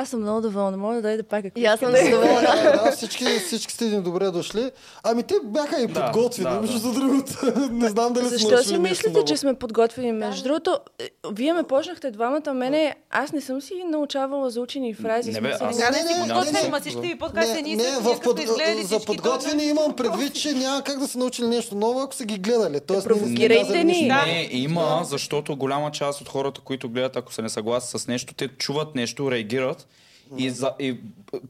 Аз 0.00 0.08
съм 0.08 0.20
много 0.20 0.40
доволна. 0.40 0.76
Мога 0.76 0.94
да 0.94 1.02
дойде 1.02 1.22
пак 1.22 1.44
ако 1.44 1.58
И 1.58 1.64
аз 1.64 1.80
съм 1.80 1.92
доволна. 2.10 2.40
Да, 2.42 2.82
да, 2.84 2.92
всички, 2.92 3.24
всички 3.38 3.72
сте 3.72 3.84
ни 3.84 4.02
добре 4.02 4.24
дошли. 4.26 4.70
Ами 5.02 5.22
те 5.22 5.34
бяха 5.44 5.82
и 5.82 5.86
Да, 5.86 6.04
подготвени, 6.04 6.50
да, 6.50 6.60
между 6.60 6.88
да. 6.88 6.94
другото. 6.94 7.32
Не 7.70 7.88
знам 7.88 8.12
дали 8.12 8.24
сме 8.24 8.28
Защо 8.28 8.50
научили 8.50 8.66
си 8.66 8.78
мислите, 8.80 9.10
ново. 9.10 9.24
че 9.24 9.36
сме 9.36 9.54
подготвени? 9.54 10.12
Между 10.12 10.42
другото, 10.42 10.78
е, 10.98 11.08
вие 11.32 11.52
ме 11.52 11.62
почнахте 11.62 12.10
двамата, 12.10 12.54
мене, 12.54 12.94
аз 13.10 13.32
не 13.32 13.40
съм 13.40 13.60
си 13.60 13.74
научавала 13.86 14.50
за 14.50 14.60
учени 14.60 14.94
фрази. 14.94 15.32
Не, 15.32 15.40
бе, 15.40 15.50
аз- 15.50 15.78
Не, 15.78 15.84
не 15.84 16.04
не, 16.04 16.20
подготвени, 16.20 16.68
ма 16.68 16.76
не. 16.76 16.80
всичките 16.80 17.06
ви 17.06 17.18
подкасти 17.18 17.62
Не, 17.62 17.76
не, 17.76 17.84
сме 17.84 18.00
в 18.04 18.20
под, 18.20 18.38
сме 18.38 18.46
за 18.46 18.84
всички 18.86 19.06
подготвени 19.06 19.64
имам 19.64 19.92
предвид, 19.92 20.34
че 20.34 20.52
няма 20.52 20.82
как 20.82 20.98
да 20.98 21.08
са 21.08 21.18
научили 21.18 21.46
нещо 21.46 21.74
ново, 21.74 22.00
ако 22.00 22.14
са 22.14 22.24
ги 22.24 22.38
гледали. 22.38 22.80
Тоест, 22.80 23.06
провокирайте 23.06 23.84
ни. 23.84 24.08
Да. 24.08 24.26
Не, 24.26 24.48
има, 24.52 25.00
защото 25.04 25.56
голяма 25.56 25.90
част 25.90 26.20
от 26.20 26.28
хората, 26.28 26.60
които 26.60 26.88
гледат, 26.88 27.16
ако 27.16 27.32
са 27.32 27.42
не 27.42 27.48
съгласни 27.48 28.00
с 28.00 28.08
нещо, 28.08 28.34
те 28.34 28.48
чуват 28.48 28.94
нещо, 28.94 29.30
реагират 29.30 29.87
и, 30.36 30.50
за, 30.50 30.72
и 30.78 31.00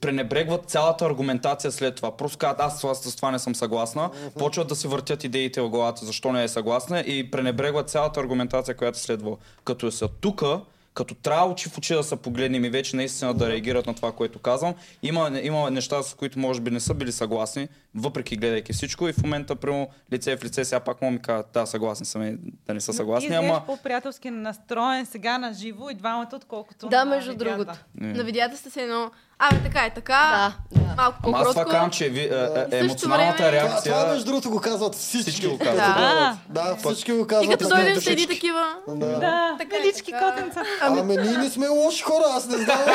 пренебрегват 0.01 0.71
цялата 0.71 1.05
аргументация 1.05 1.73
след 1.73 1.97
това. 1.97 2.17
Просто 2.17 2.39
казват, 2.39 2.61
аз 2.61 2.77
с 2.77 2.81
това, 2.81 2.95
с 2.95 3.17
това 3.17 3.31
не 3.31 3.39
съм 3.39 3.55
съгласна, 3.55 4.11
почват 4.39 4.69
да 4.69 4.77
си 4.77 4.89
въртят 4.89 5.25
идеите 5.25 5.61
в 5.61 5.69
главата, 5.69 6.05
защо 6.05 6.33
не 6.33 6.45
е 6.45 6.49
съгласна 6.49 7.01
и 7.01 7.31
пренебрегват 7.31 7.91
цялата 7.91 8.21
аргументация, 8.21 8.77
която 8.77 8.99
следва. 8.99 9.37
Като 9.65 9.91
са 9.91 10.09
тука, 10.09 10.61
като 10.99 11.15
трябва 11.15 11.47
очи 11.47 11.69
в 11.69 11.79
очи 11.79 11.95
да 11.95 12.03
са 12.03 12.17
погледнем 12.17 12.65
и 12.65 12.71
вече 12.71 12.97
наистина 12.97 13.35
да 13.35 13.49
реагират 13.49 13.87
на 13.87 13.95
това, 13.95 14.13
което 14.13 14.39
казвам. 14.39 14.75
Има, 15.03 15.41
има 15.43 15.71
неща, 15.71 16.03
с 16.03 16.15
които 16.15 16.39
може 16.39 16.61
би 16.61 16.71
не 16.71 16.81
са 16.81 16.95
били 16.95 17.13
съгласни, 17.13 17.69
въпреки 17.95 18.37
гледайки 18.37 18.73
всичко 18.73 19.09
и 19.09 19.13
в 19.13 19.23
момента, 19.23 19.57
прямо 19.57 19.89
лице 20.13 20.37
в 20.37 20.45
лице, 20.45 20.65
сега 20.65 20.81
пак 20.81 21.03
мога 21.03 21.13
ми 21.13 21.23
кажат, 21.23 21.47
да, 21.55 21.67
съгласни 21.67 22.07
са 22.07 22.19
ми, 22.19 22.37
да 22.67 22.75
не 22.75 22.81
са 22.81 22.93
съгласни, 22.93 23.29
Ти 23.29 23.35
ама... 23.35 23.63
по-приятелски 23.67 24.31
настроен 24.31 25.07
сега 25.07 25.39
на 25.39 25.53
живо 25.53 25.91
и 25.91 25.95
двамата, 25.95 26.29
отколкото 26.33 26.89
Да, 26.89 27.05
на 27.05 27.11
между 27.11 27.31
видеята. 27.31 27.57
другото. 27.57 27.79
На 28.19 28.25
видеята 28.25 28.57
сте 28.57 28.71
се 28.71 28.83
едно... 28.83 29.11
Абе, 29.41 29.57
така 29.61 29.81
е 29.81 29.91
така. 29.91 30.53
Да, 30.71 30.81
да. 30.81 30.95
Малко 30.97 31.17
Ама 31.25 31.37
аз 31.37 31.43
това 31.43 31.53
по-кротко. 31.53 31.71
казвам, 31.71 31.91
че 31.91 32.09
ви, 32.09 32.21
е, 32.21 32.25
е, 32.73 32.79
емоционалната 32.79 33.37
време- 33.39 33.59
Това, 33.59 33.69
реакция... 33.69 33.95
това, 33.95 34.07
между 34.07 34.25
другото, 34.25 34.51
го 34.51 34.61
казват 34.61 34.95
всички. 34.95 35.23
Всички 35.23 35.47
го 35.47 35.59
казват. 35.59 35.77
Да. 35.77 36.37
Да, 36.51 36.77
всички 36.85 37.13
го 37.13 37.19
И 37.19 37.27
казват. 37.27 37.51
като 37.51 37.69
на 37.69 37.77
дойдем 37.77 37.97
седи 37.97 38.27
такива. 38.27 38.65
Да. 38.89 39.07
Да, 39.09 39.57
Така 39.59 39.77
е, 39.77 39.81
велички 39.81 40.13
така. 40.13 40.31
котенца. 40.31 40.63
Ами 40.81 41.03
ние 41.03 41.33
не 41.33 41.51
сме 41.51 41.69
лоши 41.69 42.03
хора, 42.03 42.25
аз 42.29 42.47
не 42.47 42.57
знам. 42.57 42.79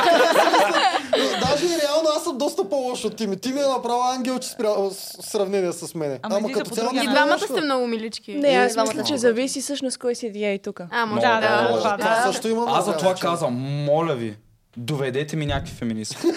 Даже 1.41 1.65
и 1.65 1.77
реално 1.80 2.09
аз 2.17 2.23
съм 2.23 2.38
доста 2.38 2.69
по-лош 2.69 3.05
от 3.05 3.15
Тими. 3.15 3.38
Тими 3.38 3.59
е 3.59 3.67
направо 3.67 4.01
ангелче 4.05 4.49
спря... 4.49 4.69
с 4.91 5.17
в 5.17 5.25
сравнение 5.25 5.73
с 5.73 5.95
мене. 5.95 6.19
Ама 6.23 6.35
Ама 6.38 6.51
като 6.51 6.69
цяло 6.72 6.89
И 6.93 7.07
двамата 7.07 7.39
сте 7.39 7.61
много 7.61 7.88
милички. 7.88 8.33
Не, 8.33 8.47
аз 8.49 8.73
двамата 8.73 8.89
мисля, 8.89 9.03
че 9.05 9.17
зависи 9.17 9.61
всъщност 9.61 9.97
кой 9.97 10.15
седи 10.15 10.39
и 10.45 10.59
тук. 10.59 10.81
А, 10.91 11.05
може 11.05 11.22
Да. 11.22 11.97
Това 11.99 12.22
също 12.23 12.47
имам. 12.47 12.69
Аз 12.69 12.85
за 12.85 12.97
това 12.97 13.15
че- 13.15 13.22
казвам, 13.22 13.53
моля 13.85 14.13
ви, 14.13 14.38
доведете 14.77 15.35
ми 15.35 15.45
някакви 15.45 15.73
феминистки. 15.75 16.21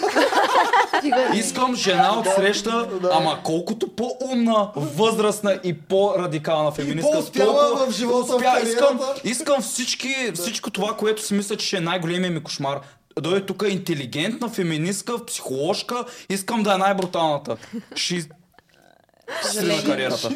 Стига. 0.99 1.31
Искам 1.35 1.75
жена 1.75 2.19
от 2.19 2.25
среща, 2.35 2.87
ама 3.11 3.39
колкото 3.43 3.87
по-умна, 3.87 4.71
възрастна 4.75 5.59
и 5.63 5.73
по-радикална 5.73 6.71
феминистка. 6.71 7.11
по-успяла 7.11 7.61
толкова 7.61 7.91
в 7.91 7.95
живота, 7.95 8.33
успя- 8.33 8.63
искам, 8.63 8.99
искам 9.23 9.61
всички, 9.61 10.15
всичко 10.33 10.71
това, 10.71 10.93
което 10.97 11.25
си 11.25 11.33
мисля, 11.33 11.55
че 11.55 11.67
ще 11.67 11.77
е 11.77 11.81
най-големия 11.81 12.31
ми 12.31 12.43
кошмар. 12.43 12.79
Дойде 13.19 13.45
тук 13.45 13.63
интелигентна, 13.69 14.49
феминистка, 14.49 15.25
психоложка, 15.25 16.05
искам 16.29 16.63
да 16.63 16.73
е 16.73 16.77
най-бруталната. 16.77 17.57
Ще 17.95 18.15
Срина 19.43 19.83
кариерата. 19.85 20.29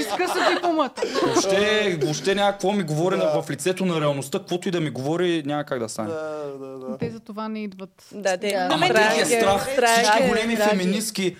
Изкъса 0.00 0.54
дипломата. 0.54 1.02
Въобще, 1.24 1.98
въобще 2.02 2.34
няма 2.34 2.52
какво 2.52 2.72
ми 2.72 2.82
говори 2.82 3.16
на- 3.16 3.42
в 3.42 3.50
лицето 3.50 3.84
на 3.84 4.00
реалността, 4.00 4.38
каквото 4.38 4.68
и 4.68 4.72
да 4.72 4.80
ми 4.80 4.90
говори, 4.90 5.42
няма 5.46 5.64
как 5.64 5.78
да 5.78 5.88
стане. 5.88 6.08
Да, 6.08 6.14
да, 6.58 6.78
да. 6.78 6.98
Те 6.98 7.10
за 7.10 7.20
това 7.20 7.48
не 7.48 7.60
идват. 7.60 7.90
Да, 8.12 8.36
те. 8.36 8.50
Да. 8.50 8.68
Ама 8.70 8.86
те 8.86 8.92
ги 9.16 9.34
е 9.34 9.40
страх. 9.40 9.68
Всички 9.94 10.28
големи 10.28 10.56
феминистки, 10.58 11.36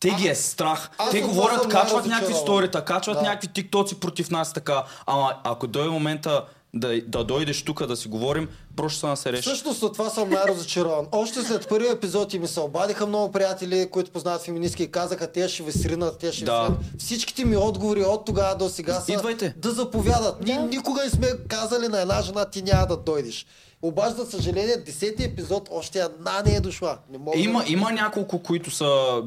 те 0.00 0.10
ги 0.10 0.28
е 0.28 0.34
страх. 0.34 0.90
аз 0.98 1.10
Те 1.10 1.20
говорят, 1.20 1.68
качват 1.68 2.06
някакви 2.06 2.34
сторита, 2.34 2.84
качват 2.84 3.16
Да. 3.16 3.22
някакви 3.22 3.48
тиктоци 3.48 4.00
против 4.00 4.30
нас 4.30 4.52
така. 4.52 4.82
Ама 5.06 5.34
ако 5.44 5.66
дойде 5.66 5.90
момента 5.90 6.44
да, 6.74 7.00
да 7.02 7.24
дойдеш 7.24 7.62
тук 7.62 7.86
да 7.86 7.96
си 7.96 8.08
говорим, 8.08 8.48
просто 8.76 8.90
ще 8.90 9.00
се 9.00 9.06
насереш. 9.06 9.40
Всъщност 9.40 9.82
от 9.82 9.92
това 9.92 10.10
съм 10.10 10.30
най-разочарован. 10.30 11.06
Още 11.12 11.42
след 11.42 11.68
първия 11.68 11.92
епизод 11.92 12.34
и 12.34 12.38
ми 12.38 12.46
се 12.48 12.60
обадиха 12.60 13.06
много 13.06 13.32
приятели, 13.32 13.88
които 13.90 14.10
познават 14.10 14.42
феминистки 14.42 14.82
и 14.82 14.90
казаха, 14.90 15.32
те 15.32 15.48
ще 15.48 15.62
ви 15.62 15.72
сринат, 15.72 16.18
те 16.18 16.32
ще 16.32 16.44
Да. 16.44 16.60
ви 16.60 16.66
сринат. 16.66 16.80
Всичките 16.98 17.44
ми 17.44 17.56
отговори 17.56 18.02
от 18.02 18.24
тогава 18.24 18.56
до 18.56 18.68
сега 18.68 19.00
са 19.00 19.12
Идвайте. 19.12 19.54
да 19.56 19.70
заповядат. 19.70 20.44
Ние 20.44 20.58
никога 20.58 21.04
не 21.04 21.10
сме 21.10 21.28
казали 21.48 21.88
на 21.88 22.00
една 22.00 22.22
жена, 22.22 22.44
ти 22.44 22.62
няма 22.62 22.86
да 22.86 22.96
дойдеш. 22.96 23.46
Обаче, 23.82 24.14
за 24.14 24.26
съжаление, 24.26 24.76
десети 24.76 25.24
епизод 25.24 25.68
още 25.72 25.98
една 26.00 26.42
не 26.46 26.54
е 26.54 26.60
дошла. 26.60 26.98
Не 27.10 27.18
мога 27.18 27.38
Има, 27.38 27.64
да... 27.64 27.72
има 27.72 27.92
няколко, 27.92 28.42
които 28.42 28.70
са 28.70 29.22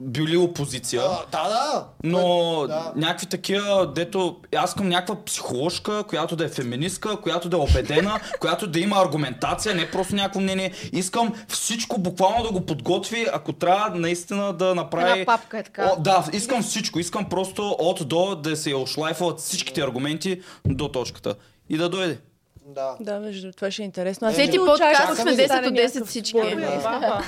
били 0.00 0.36
опозиция. 0.36 1.02
А, 1.02 1.26
да, 1.32 1.48
да. 1.48 1.86
Но 2.04 2.20
Да. 2.68 2.92
някакви 2.96 3.26
такива, 3.26 3.92
дето 3.94 4.36
аз 4.56 4.70
искам 4.70 4.88
някаква 4.88 5.24
психоложка, 5.24 6.04
която 6.08 6.36
да 6.36 6.44
е 6.44 6.48
феминистка, 6.48 7.20
която 7.20 7.48
да 7.48 7.56
е 7.56 7.60
убедена, 7.60 8.20
която 8.40 8.66
да 8.66 8.80
има 8.80 8.96
аргументация, 8.96 9.74
не 9.74 9.90
просто 9.90 10.14
някакво 10.14 10.40
мнение. 10.40 10.72
Искам 10.92 11.32
всичко 11.48 11.98
буквално 12.00 12.42
да 12.44 12.50
го 12.50 12.66
подготви, 12.66 13.26
ако 13.32 13.52
трябва 13.52 13.98
наистина 13.98 14.52
да 14.52 14.74
направи... 14.74 15.10
Една 15.20 15.24
папка 15.24 15.58
е 15.58 15.62
така. 15.62 15.92
О, 15.98 16.00
да, 16.02 16.24
искам 16.32 16.62
всичко. 16.62 16.98
Искам 16.98 17.28
просто 17.28 17.76
от 17.78 18.08
до 18.08 18.34
да 18.34 18.56
се 18.56 18.74
ошлайфват 18.74 19.40
всичките 19.40 19.80
аргументи 19.80 20.40
до 20.66 20.88
точката. 20.88 21.34
И 21.68 21.76
да 21.76 21.88
дойде. 21.88 22.18
Да. 22.70 22.96
Да, 23.00 23.20
между 23.20 23.52
това 23.52 23.70
ще 23.70 23.82
е 23.82 23.84
интересно. 23.84 24.28
Аз 24.28 24.32
Всеки 24.34 24.58
подкаст 24.58 25.16
сме 25.16 25.32
да 25.32 25.42
10 25.42 25.46
стане 25.46 25.68
от 25.68 25.74
10 25.74 25.82
някакъв 25.84 26.08
всички. 26.08 26.38
е 26.38 26.54
Да. 26.56 26.66
баба. 26.82 27.22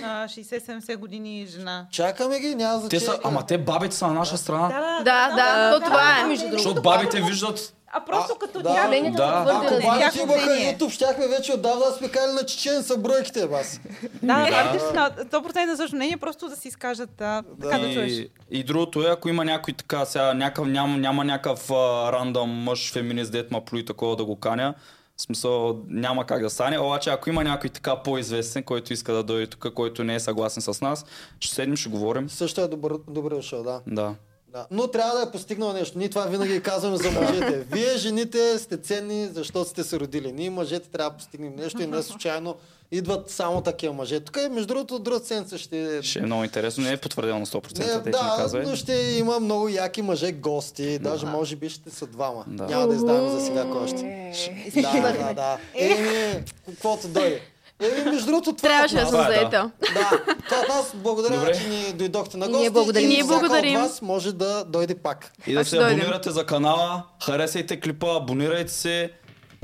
На 0.00 0.28
60-70 0.28 0.96
години 0.96 1.46
жена. 1.46 1.86
Чакаме 1.90 2.40
ги, 2.40 2.54
няма 2.54 2.74
Те 2.74 2.98
значение. 2.98 3.06
са, 3.06 3.20
ама 3.24 3.46
те 3.46 3.58
бабите 3.58 3.96
са 3.96 4.06
на 4.06 4.12
наша 4.12 4.36
страна. 4.36 4.68
Да, 5.04 5.30
да, 5.30 5.78
то 5.78 5.84
това 5.84 6.32
е. 6.32 6.36
Защото 6.36 6.82
бабите 6.82 7.20
виждат 7.20 7.74
А 7.96 8.00
просто 8.04 8.34
А, 8.36 8.38
като 8.38 8.62
да. 8.62 8.74
тя... 8.74 8.88
Да. 9.10 9.44
твърде 9.44 10.04
Ако 10.04 10.26
бабите 10.26 10.44
имаха. 10.44 10.78
YouTube, 10.78 10.90
щяхме 10.90 11.28
вече 11.28 11.52
отдавна 11.52 11.84
да 11.84 11.92
сме 11.92 12.08
кали 12.08 12.32
на 12.32 12.46
чечен 12.46 12.82
са 12.82 12.96
бройките, 12.96 13.46
бас. 13.46 13.80
Да, 14.22 14.34
бабите 14.50 14.84
са 14.84 14.92
на 14.92 15.10
100% 15.10 15.74
също 15.76 15.96
мнение, 15.96 16.16
просто 16.16 16.48
да 16.48 16.56
си 16.56 16.68
изкажат 16.68 17.20
а, 17.20 17.42
така 17.62 17.78
да 17.78 17.94
чуеш. 17.94 18.12
И, 18.12 18.30
и 18.50 18.64
другото 18.64 19.02
е, 19.02 19.10
ако 19.10 19.28
има 19.28 19.44
някой 19.44 19.74
така, 19.74 20.04
сега 20.04 20.34
някакъв, 20.34 20.68
няма, 20.68 20.98
няма 20.98 21.24
някакъв 21.24 21.70
а, 21.70 22.12
рандъм 22.12 22.50
мъж 22.50 22.92
феминист, 22.92 23.32
дет 23.32 23.50
ма 23.50 23.60
плюи 23.60 23.84
такова 23.84 24.16
да 24.16 24.24
го 24.24 24.36
каня. 24.36 24.74
В 25.16 25.22
смисъл 25.22 25.80
няма 25.88 26.26
как 26.26 26.42
да 26.42 26.50
стане, 26.50 26.78
обаче 26.78 27.10
ако 27.10 27.30
има 27.30 27.44
някой 27.44 27.70
така 27.70 27.96
по-известен, 27.96 28.62
който 28.62 28.92
иска 28.92 29.12
да 29.12 29.22
дойде 29.22 29.46
тук, 29.46 29.72
който 29.74 30.04
не 30.04 30.14
е 30.14 30.20
съгласен 30.20 30.62
с 30.62 30.80
нас, 30.80 31.04
ще 31.40 31.54
седнем, 31.54 31.76
ще 31.76 31.88
говорим. 31.88 32.30
Също 32.30 32.60
е 32.60 32.68
добър, 32.68 32.92
добре 33.08 33.34
дошъл, 33.34 33.62
да. 33.62 33.80
Да. 33.86 34.14
Да. 34.54 34.66
Но 34.70 34.88
трябва 34.88 35.14
да 35.14 35.22
е 35.22 35.30
постигнал 35.30 35.72
нещо. 35.72 35.98
Ние 35.98 36.08
това 36.08 36.24
винаги 36.24 36.62
казваме 36.62 36.96
за 36.96 37.10
мъжете. 37.10 37.58
Вие, 37.72 37.96
жените, 37.96 38.58
сте 38.58 38.76
ценни, 38.76 39.28
защото 39.32 39.70
сте 39.70 39.84
се 39.84 40.00
родили. 40.00 40.32
Ние, 40.32 40.50
мъжете, 40.50 40.88
трябва 40.88 41.10
да 41.10 41.16
постигнем 41.16 41.56
нещо 41.56 41.82
и 41.82 41.86
не 41.86 42.02
случайно 42.02 42.56
идват 42.92 43.30
само 43.30 43.60
такива 43.60 43.94
мъже. 43.94 44.20
Тук, 44.20 44.36
е, 44.36 44.48
между 44.48 44.66
другото, 44.66 44.98
друга 44.98 45.20
седмица 45.24 45.58
ще... 45.58 46.02
Ще 46.02 46.18
е 46.18 46.22
много 46.22 46.44
интересно, 46.44 46.84
не 46.84 46.92
е 46.92 46.96
потвърдено 46.96 47.38
на 47.38 47.46
100%, 47.46 47.78
Не, 47.78 47.84
ще 47.84 48.10
да, 48.10 48.34
казват. 48.38 48.66
но 48.66 48.76
ще 48.76 48.92
има 48.94 49.40
много 49.40 49.68
яки 49.68 50.02
мъже 50.02 50.32
гости. 50.32 50.98
Даже 50.98 51.26
може 51.26 51.56
би 51.56 51.68
ще 51.68 51.90
са 51.90 52.06
двама. 52.06 52.44
Да. 52.46 52.64
Няма 52.64 52.88
да 52.88 52.94
издаваме 52.94 53.30
за 53.30 53.46
сега 53.46 53.64
кой 53.64 53.80
още. 53.80 54.32
Да, 54.74 55.12
да, 55.12 55.34
да. 55.34 55.58
Еми, 55.74 56.44
каквото 56.66 57.08
дойде. 57.08 57.40
Еми, 57.80 58.04
между 58.04 58.26
другото, 58.26 58.52
това 58.52 58.68
Трябваше 58.68 58.94
е 58.94 58.98
да 58.98 59.04
от 59.04 59.10
съм 59.10 59.20
е, 59.20 59.24
да. 59.24 59.32
заета. 59.32 59.70
Да, 59.94 60.10
това 60.44 60.60
от 60.60 60.68
нас 60.68 60.92
благодаря, 60.94 61.36
Добре. 61.36 61.54
че 61.54 61.68
ни 61.68 61.92
дойдохте 61.92 62.36
на 62.36 62.46
гости. 62.46 62.60
ние 62.60 62.70
благодарим. 62.70 63.10
И 63.10 63.14
Ние 63.14 63.24
благодарим. 63.24 63.76
от 63.76 63.82
вас 63.82 64.02
може 64.02 64.32
да 64.32 64.64
дойде 64.64 64.94
пак. 64.94 65.32
И 65.46 65.54
да 65.54 65.60
Аз 65.60 65.68
се 65.68 65.78
абонирате 65.78 66.30
за 66.30 66.46
канала, 66.46 67.02
харесайте 67.24 67.80
клипа, 67.80 68.06
абонирайте 68.12 68.72
се. 68.72 69.10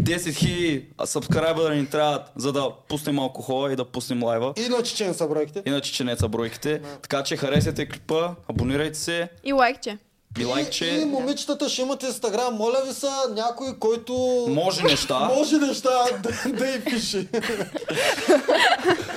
10 0.03 0.17
000 0.17 1.05
сабскрайбъра 1.05 1.75
ни 1.75 1.87
трябват, 1.87 2.23
за 2.37 2.53
да 2.53 2.71
пуснем 2.89 3.19
алкохола 3.19 3.73
и 3.73 3.77
да 3.77 3.85
пуснем 3.85 4.23
лайва. 4.23 4.53
И 4.57 4.69
на 4.69 4.83
чечен 4.83 5.15
са 5.15 5.29
бройките. 5.29 5.63
Иначе 5.67 5.93
че 5.93 6.05
не 6.05 6.17
са 6.17 6.29
бройките. 6.29 6.81
Така 7.03 7.23
че 7.23 7.37
харесайте 7.37 7.89
клипа, 7.89 8.31
абонирайте 8.51 8.99
се 8.99 9.29
И 9.45 9.53
лайкче. 9.53 9.99
И 10.39 10.43
И, 10.43 10.45
лайкче. 10.45 11.05
момичетата 11.07 11.69
ще 11.69 11.83
имат 11.83 12.03
инстаграм. 12.03 12.55
Моля 12.55 12.83
ви 12.87 12.95
са 12.95 13.13
някой, 13.31 13.79
който 13.79 14.13
Може 14.49 14.83
неща. 14.83 15.19
може 15.37 15.57
неща 15.57 15.91
да, 16.23 16.53
да 16.53 16.67
й 16.67 16.81
пише. 16.85 17.27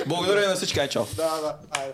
Благодаря 0.06 0.44
и 0.44 0.48
на 0.48 0.54
всички. 0.54 0.80
Ай, 0.80 0.88
чао. 0.88 1.04
да, 1.16 1.22
да. 1.40 1.54
Айде. 1.70 1.92